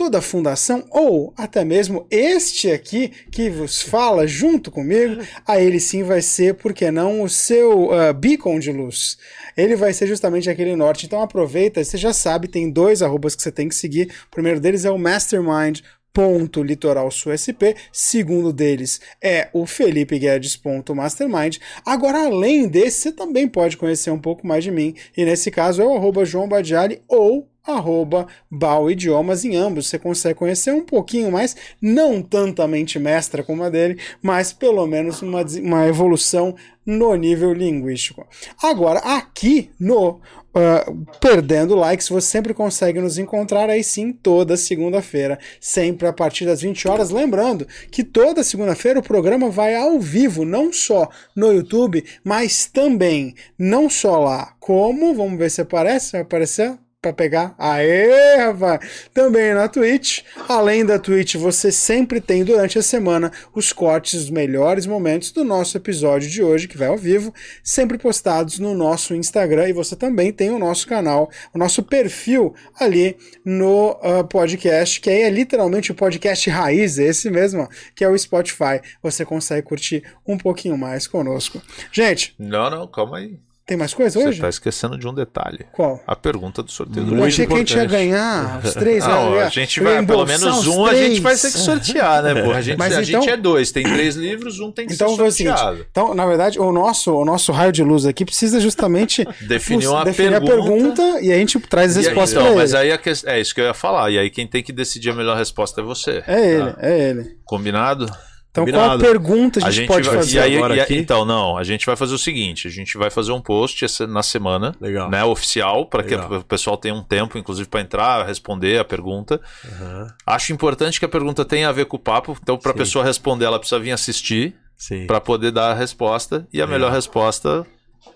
toda 0.00 0.16
a 0.16 0.22
fundação, 0.22 0.82
ou 0.88 1.30
até 1.36 1.62
mesmo 1.62 2.06
este 2.10 2.70
aqui 2.70 3.12
que 3.30 3.50
vos 3.50 3.82
fala 3.82 4.26
junto 4.26 4.70
comigo, 4.70 5.22
a 5.46 5.60
ele 5.60 5.78
sim 5.78 6.02
vai 6.02 6.22
ser, 6.22 6.54
por 6.54 6.72
que 6.72 6.90
não, 6.90 7.20
o 7.20 7.28
seu 7.28 7.90
uh, 7.90 8.14
beacon 8.14 8.58
de 8.58 8.72
luz. 8.72 9.18
Ele 9.54 9.76
vai 9.76 9.92
ser 9.92 10.06
justamente 10.06 10.48
aquele 10.48 10.74
norte. 10.74 11.04
Então 11.04 11.20
aproveita, 11.20 11.84
você 11.84 11.98
já 11.98 12.14
sabe, 12.14 12.48
tem 12.48 12.70
dois 12.70 13.02
arrobas 13.02 13.34
que 13.34 13.42
você 13.42 13.52
tem 13.52 13.68
que 13.68 13.74
seguir. 13.74 14.10
O 14.28 14.30
primeiro 14.30 14.58
deles 14.58 14.86
é 14.86 14.90
o 14.90 14.98
Mastermind 14.98 15.80
ponto 16.14 16.62
litoral 16.62 17.10
SP, 17.12 17.76
segundo 17.92 18.54
deles 18.54 19.02
é 19.22 19.50
o 19.52 19.66
Felipe 19.66 20.18
Guedes 20.18 20.56
ponto 20.56 20.94
mastermind. 20.94 21.58
Agora, 21.84 22.24
além 22.24 22.66
desse, 22.66 23.02
você 23.02 23.12
também 23.12 23.46
pode 23.46 23.76
conhecer 23.76 24.10
um 24.10 24.18
pouco 24.18 24.46
mais 24.46 24.64
de 24.64 24.70
mim, 24.70 24.94
e 25.14 25.26
nesse 25.26 25.50
caso 25.50 25.82
é 25.82 25.84
o 25.84 25.94
arroba 25.94 26.24
João 26.24 26.48
Badiali 26.48 27.02
ou 27.06 27.48
arroba 27.66 28.26
Bal 28.50 28.90
Idiomas 28.90 29.44
em 29.44 29.56
ambos. 29.56 29.88
Você 29.88 29.98
consegue 29.98 30.38
conhecer 30.38 30.72
um 30.72 30.84
pouquinho 30.84 31.30
mais, 31.30 31.56
não 31.80 32.22
tanta 32.22 32.66
mente 32.66 32.98
mestra 32.98 33.42
como 33.42 33.62
a 33.62 33.70
dele, 33.70 33.98
mas 34.22 34.52
pelo 34.52 34.86
menos 34.86 35.22
uma, 35.22 35.42
uma 35.42 35.86
evolução 35.86 36.54
no 36.84 37.14
nível 37.14 37.52
linguístico. 37.52 38.26
Agora, 38.62 39.00
aqui 39.00 39.70
no 39.78 40.20
Uh, 40.50 41.06
perdendo 41.20 41.76
likes, 41.76 42.08
você 42.08 42.26
sempre 42.26 42.52
consegue 42.52 43.00
nos 43.00 43.18
encontrar 43.18 43.70
aí 43.70 43.84
sim 43.84 44.12
toda 44.12 44.56
segunda-feira, 44.56 45.38
sempre 45.60 46.08
a 46.08 46.12
partir 46.12 46.44
das 46.44 46.60
20 46.60 46.88
horas. 46.88 47.10
Lembrando 47.10 47.68
que 47.88 48.02
toda 48.02 48.42
segunda-feira 48.42 48.98
o 48.98 49.02
programa 49.02 49.48
vai 49.48 49.76
ao 49.76 50.00
vivo, 50.00 50.44
não 50.44 50.72
só 50.72 51.08
no 51.36 51.52
YouTube, 51.52 52.04
mas 52.24 52.66
também, 52.66 53.32
não 53.56 53.88
só 53.88 54.18
lá, 54.18 54.56
como, 54.58 55.14
vamos 55.14 55.38
ver 55.38 55.52
se 55.52 55.60
aparece, 55.60 56.12
vai 56.12 56.22
aparecer 56.22 56.76
para 57.00 57.12
pegar. 57.14 57.54
Aê, 57.56 58.36
rapaz! 58.36 59.08
Também 59.14 59.54
na 59.54 59.68
Twitch. 59.68 60.20
Além 60.46 60.84
da 60.84 60.98
Twitch, 60.98 61.36
você 61.36 61.72
sempre 61.72 62.20
tem 62.20 62.44
durante 62.44 62.78
a 62.78 62.82
semana 62.82 63.32
os 63.54 63.72
cortes 63.72 64.20
dos 64.20 64.30
melhores 64.30 64.84
momentos 64.84 65.32
do 65.32 65.42
nosso 65.42 65.78
episódio 65.78 66.28
de 66.28 66.42
hoje, 66.42 66.68
que 66.68 66.76
vai 66.76 66.88
ao 66.88 66.98
vivo, 66.98 67.32
sempre 67.64 67.96
postados 67.96 68.58
no 68.58 68.74
nosso 68.74 69.14
Instagram. 69.14 69.68
E 69.68 69.72
você 69.72 69.96
também 69.96 70.30
tem 70.30 70.50
o 70.50 70.58
nosso 70.58 70.86
canal, 70.86 71.30
o 71.54 71.58
nosso 71.58 71.82
perfil 71.82 72.54
ali 72.78 73.16
no 73.44 73.92
uh, 73.92 74.22
podcast, 74.28 75.00
que 75.00 75.08
aí 75.08 75.22
é 75.22 75.30
literalmente 75.30 75.90
o 75.90 75.94
podcast 75.94 76.50
raiz, 76.50 76.98
esse 76.98 77.30
mesmo, 77.30 77.66
que 77.94 78.04
é 78.04 78.08
o 78.08 78.18
Spotify. 78.18 78.80
Você 79.02 79.24
consegue 79.24 79.66
curtir 79.66 80.04
um 80.26 80.36
pouquinho 80.36 80.76
mais 80.76 81.06
conosco. 81.06 81.62
Gente. 81.90 82.34
Não, 82.38 82.68
não, 82.68 82.86
calma 82.86 83.18
aí. 83.18 83.49
Tem 83.66 83.76
mais 83.76 83.94
coisa 83.94 84.18
Você 84.18 84.26
hoje? 84.26 84.38
está 84.38 84.48
esquecendo 84.48 84.98
de 84.98 85.06
um 85.06 85.14
detalhe. 85.14 85.64
Qual? 85.72 86.02
A 86.04 86.16
pergunta 86.16 86.60
do 86.60 86.72
sorteio 86.72 87.06
do 87.06 87.14
Eu 87.16 87.22
achei 87.24 87.46
que 87.46 87.52
a 87.52 87.56
gente 87.56 87.76
ia 87.76 87.84
ganhar 87.84 88.60
os 88.64 88.74
três. 88.74 89.06
Não, 89.06 89.36
né? 89.36 89.44
a 89.44 89.48
gente 89.48 89.80
vai, 89.80 90.04
pelo 90.04 90.26
menos 90.26 90.42
os 90.42 90.66
um 90.66 90.84
a 90.86 90.92
gente 90.94 91.04
três. 91.04 91.18
vai 91.20 91.36
ter 91.36 91.52
que 91.52 91.58
sortear, 91.58 92.20
né, 92.22 92.42
porra? 92.42 92.56
A 92.58 92.62
gente, 92.62 92.76
Mas 92.78 92.96
a 92.96 93.02
então- 93.02 93.22
gente 93.22 93.30
é 93.30 93.36
dois, 93.36 93.70
tem 93.70 93.84
três 93.84 94.16
livros, 94.16 94.58
um 94.58 94.72
tem 94.72 94.88
que 94.88 94.94
Então 94.94 95.14
ser 95.14 95.30
seguinte. 95.30 95.56
sorteado. 95.56 95.86
Então, 95.88 96.14
na 96.14 96.26
verdade, 96.26 96.58
o 96.58 96.72
nosso, 96.72 97.12
o 97.14 97.24
nosso 97.24 97.52
raio 97.52 97.70
de 97.70 97.84
luz 97.84 98.06
aqui 98.06 98.24
precisa 98.24 98.58
justamente 98.58 99.24
Definir 99.46 99.86
uma 99.88 100.04
definir 100.04 100.34
a 100.34 100.40
pergunta. 100.40 101.02
pergunta 101.02 101.20
e 101.22 101.32
a 101.32 101.36
gente 101.36 101.60
traz 101.60 101.96
a 101.96 102.00
E 102.00 102.02
aí, 102.02 102.08
resposta 102.08 102.36
então, 102.40 102.46
pra 102.48 102.56
mas 102.56 102.72
ele. 102.72 102.82
aí 102.82 102.92
a 102.92 102.98
que... 102.98 103.12
é 103.26 103.40
isso 103.40 103.54
que 103.54 103.60
eu 103.60 103.66
ia 103.66 103.74
falar. 103.74 104.10
E 104.10 104.18
aí 104.18 104.30
quem 104.30 104.48
tem 104.48 104.64
que 104.64 104.72
decidir 104.72 105.10
a 105.10 105.14
melhor 105.14 105.36
resposta 105.36 105.80
é 105.80 105.84
você. 105.84 106.24
É 106.26 106.54
ele, 106.54 106.74
é 106.78 107.08
ele. 107.10 107.36
Combinado? 107.44 108.10
Então, 108.50 108.64
Combinado. 108.64 108.84
qual 108.88 108.96
a 108.96 108.98
pergunta 108.98 109.64
a 109.64 109.70
gente, 109.70 109.86
pode 109.86 110.08
vai, 110.08 110.16
fazer? 110.16 110.36
e 110.36 110.40
aí, 110.40 110.56
agora 110.56 110.74
e 110.74 110.80
aqui? 110.80 110.96
então, 110.96 111.24
não, 111.24 111.56
a 111.56 111.62
gente 111.62 111.86
vai 111.86 111.94
fazer 111.94 112.14
o 112.14 112.18
seguinte: 112.18 112.66
a 112.66 112.70
gente 112.70 112.98
vai 112.98 113.08
fazer 113.08 113.30
um 113.30 113.40
post 113.40 113.84
essa- 113.84 114.08
na 114.08 114.24
semana, 114.24 114.74
Legal. 114.80 115.08
né, 115.08 115.22
oficial, 115.22 115.86
para 115.86 116.02
que 116.02 116.14
o 116.16 116.42
pessoal 116.42 116.76
tenha 116.76 116.92
um 116.94 117.02
tempo, 117.02 117.38
inclusive, 117.38 117.68
para 117.68 117.80
entrar, 117.80 118.26
responder 118.26 118.80
a 118.80 118.84
pergunta. 118.84 119.40
Aham, 119.64 120.08
Acho 120.26 120.52
importante 120.52 120.98
que 120.98 121.04
a 121.04 121.08
pergunta 121.08 121.44
tenha 121.44 121.68
a 121.68 121.72
ver 121.72 121.84
com 121.86 121.96
o 121.96 122.00
papo, 122.00 122.36
então, 122.42 122.58
para 122.58 122.72
a 122.72 122.74
pessoa 122.74 123.04
responder, 123.04 123.44
ela 123.44 123.58
precisa 123.58 123.78
vir 123.78 123.92
assistir 123.92 124.56
Sim. 124.76 125.06
para 125.06 125.20
poder 125.20 125.52
dar 125.52 125.70
a 125.70 125.74
resposta, 125.74 126.44
e 126.52 126.60
a 126.60 126.64
Legal. 126.64 126.68
melhor 126.80 126.92
resposta 126.92 127.64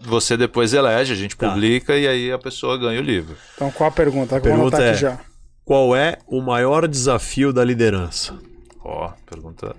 você 0.01 0.37
depois 0.37 0.75
elege, 0.75 1.13
a 1.13 1.17
gente 1.17 1.37
Tá. 1.37 1.49
publica 1.49 1.97
e 1.97 2.09
aí 2.09 2.33
a 2.33 2.39
pessoa 2.39 2.77
ganha 2.77 2.99
o 2.99 3.05
livro. 3.05 3.37
Então, 3.55 3.71
qual 3.71 3.89
a 3.89 3.93
pergunta? 3.93 4.33
Vou 4.35 4.41
pergunta 4.43 4.83
é- 4.83 4.95
já. 4.95 5.21
Qual 5.65 5.95
é 5.95 6.19
o 6.27 6.41
maior 6.43 6.89
desafio 6.89 7.53
da 7.53 7.65
liderança? 7.65 8.37
Ó, 8.85 9.13
pergunta. 9.31 9.77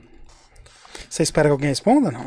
Você 1.16 1.24
espera 1.24 1.48
que 1.48 1.54
alguém 1.54 1.70
responda? 1.70 2.12
Não. 2.12 2.26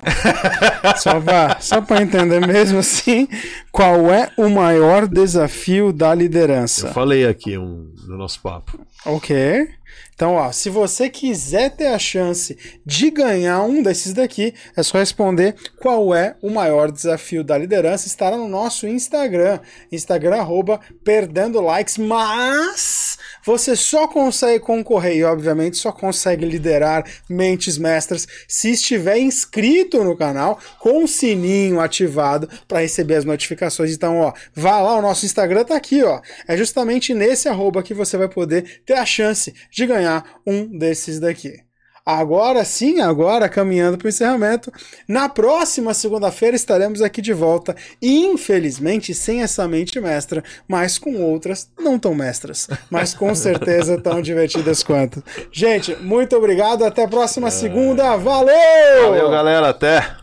só 0.96 1.20
só 1.60 1.82
pra 1.82 2.00
entender 2.00 2.40
mesmo 2.46 2.78
assim, 2.78 3.28
qual 3.70 4.10
é 4.10 4.30
o 4.34 4.48
maior 4.48 5.06
desafio 5.06 5.92
da 5.92 6.12
Eu 6.12 6.14
liderança? 6.14 6.88
falei 6.94 7.26
aqui 7.26 7.58
um, 7.58 7.92
no 8.06 8.16
nosso 8.16 8.40
papo. 8.40 8.80
Ok. 9.04 9.68
Então, 10.14 10.36
ó, 10.36 10.50
se 10.50 10.70
você 10.70 11.10
quiser 11.10 11.70
ter 11.76 11.88
a 11.88 11.98
chance 11.98 12.58
de 12.84 13.10
ganhar 13.10 13.62
um 13.62 13.82
desses 13.82 14.14
daqui, 14.14 14.54
é 14.74 14.82
só 14.82 14.98
responder 14.98 15.54
qual 15.78 16.14
é 16.14 16.34
o 16.42 16.50
maior 16.50 16.90
desafio 16.90 17.44
da 17.44 17.58
liderança. 17.58 18.08
Estará 18.08 18.38
no 18.38 18.48
nosso 18.48 18.88
Instagram, 18.88 19.60
Instagram 19.92 20.36
arroba 20.38 20.80
perdendo 21.04 21.60
likes, 21.60 21.98
mas 21.98 23.18
você 23.44 23.76
só 23.76 24.08
consegue 24.08 24.60
concorrer 24.60 25.16
e, 25.16 25.24
obviamente, 25.24 25.76
só 25.76 25.92
consegue 25.92 26.44
liderar 26.44 27.04
mentes 27.28 27.78
mestras 27.78 28.26
se 28.46 28.72
estiver 28.72 29.18
inscrito 29.18 30.02
no 30.02 30.16
canal 30.16 30.58
com 30.78 31.04
o 31.04 31.08
sininho 31.08 31.80
ativado 31.80 32.48
para 32.66 32.80
receber 32.80 33.16
as 33.16 33.24
notificações. 33.24 33.92
Então, 33.92 34.18
ó, 34.18 34.32
vá 34.54 34.80
lá, 34.80 34.96
o 34.96 35.02
nosso 35.02 35.26
Instagram 35.26 35.64
tá 35.64 35.76
aqui, 35.76 36.02
ó. 36.02 36.20
É 36.46 36.56
justamente 36.56 37.14
nesse 37.14 37.48
arroba 37.48 37.82
que 37.82 37.94
você 37.94 38.16
vai 38.16 38.28
poder 38.28 38.82
ter 38.84 38.94
a 38.94 39.06
chance 39.06 39.54
de 39.70 39.86
ganhar 39.86 40.40
um 40.46 40.66
desses 40.78 41.20
daqui. 41.20 41.67
Agora 42.08 42.64
sim, 42.64 43.00
agora 43.00 43.50
caminhando 43.50 43.98
para 43.98 44.06
o 44.06 44.08
encerramento. 44.08 44.72
Na 45.06 45.28
próxima 45.28 45.92
segunda-feira 45.92 46.56
estaremos 46.56 47.02
aqui 47.02 47.20
de 47.20 47.34
volta, 47.34 47.76
infelizmente 48.00 49.12
sem 49.12 49.42
essa 49.42 49.68
mente 49.68 50.00
mestra, 50.00 50.42
mas 50.66 50.96
com 50.96 51.20
outras 51.20 51.70
não 51.78 51.98
tão 51.98 52.14
mestras, 52.14 52.66
mas 52.88 53.12
com 53.12 53.34
certeza 53.34 54.00
tão 54.00 54.22
divertidas 54.22 54.82
quanto. 54.82 55.22
Gente, 55.52 55.96
muito 55.96 56.34
obrigado, 56.34 56.82
até 56.82 57.04
a 57.04 57.08
próxima 57.08 57.50
segunda. 57.50 58.16
Valeu! 58.16 59.02
Valeu, 59.02 59.30
galera, 59.30 59.68
até! 59.68 60.16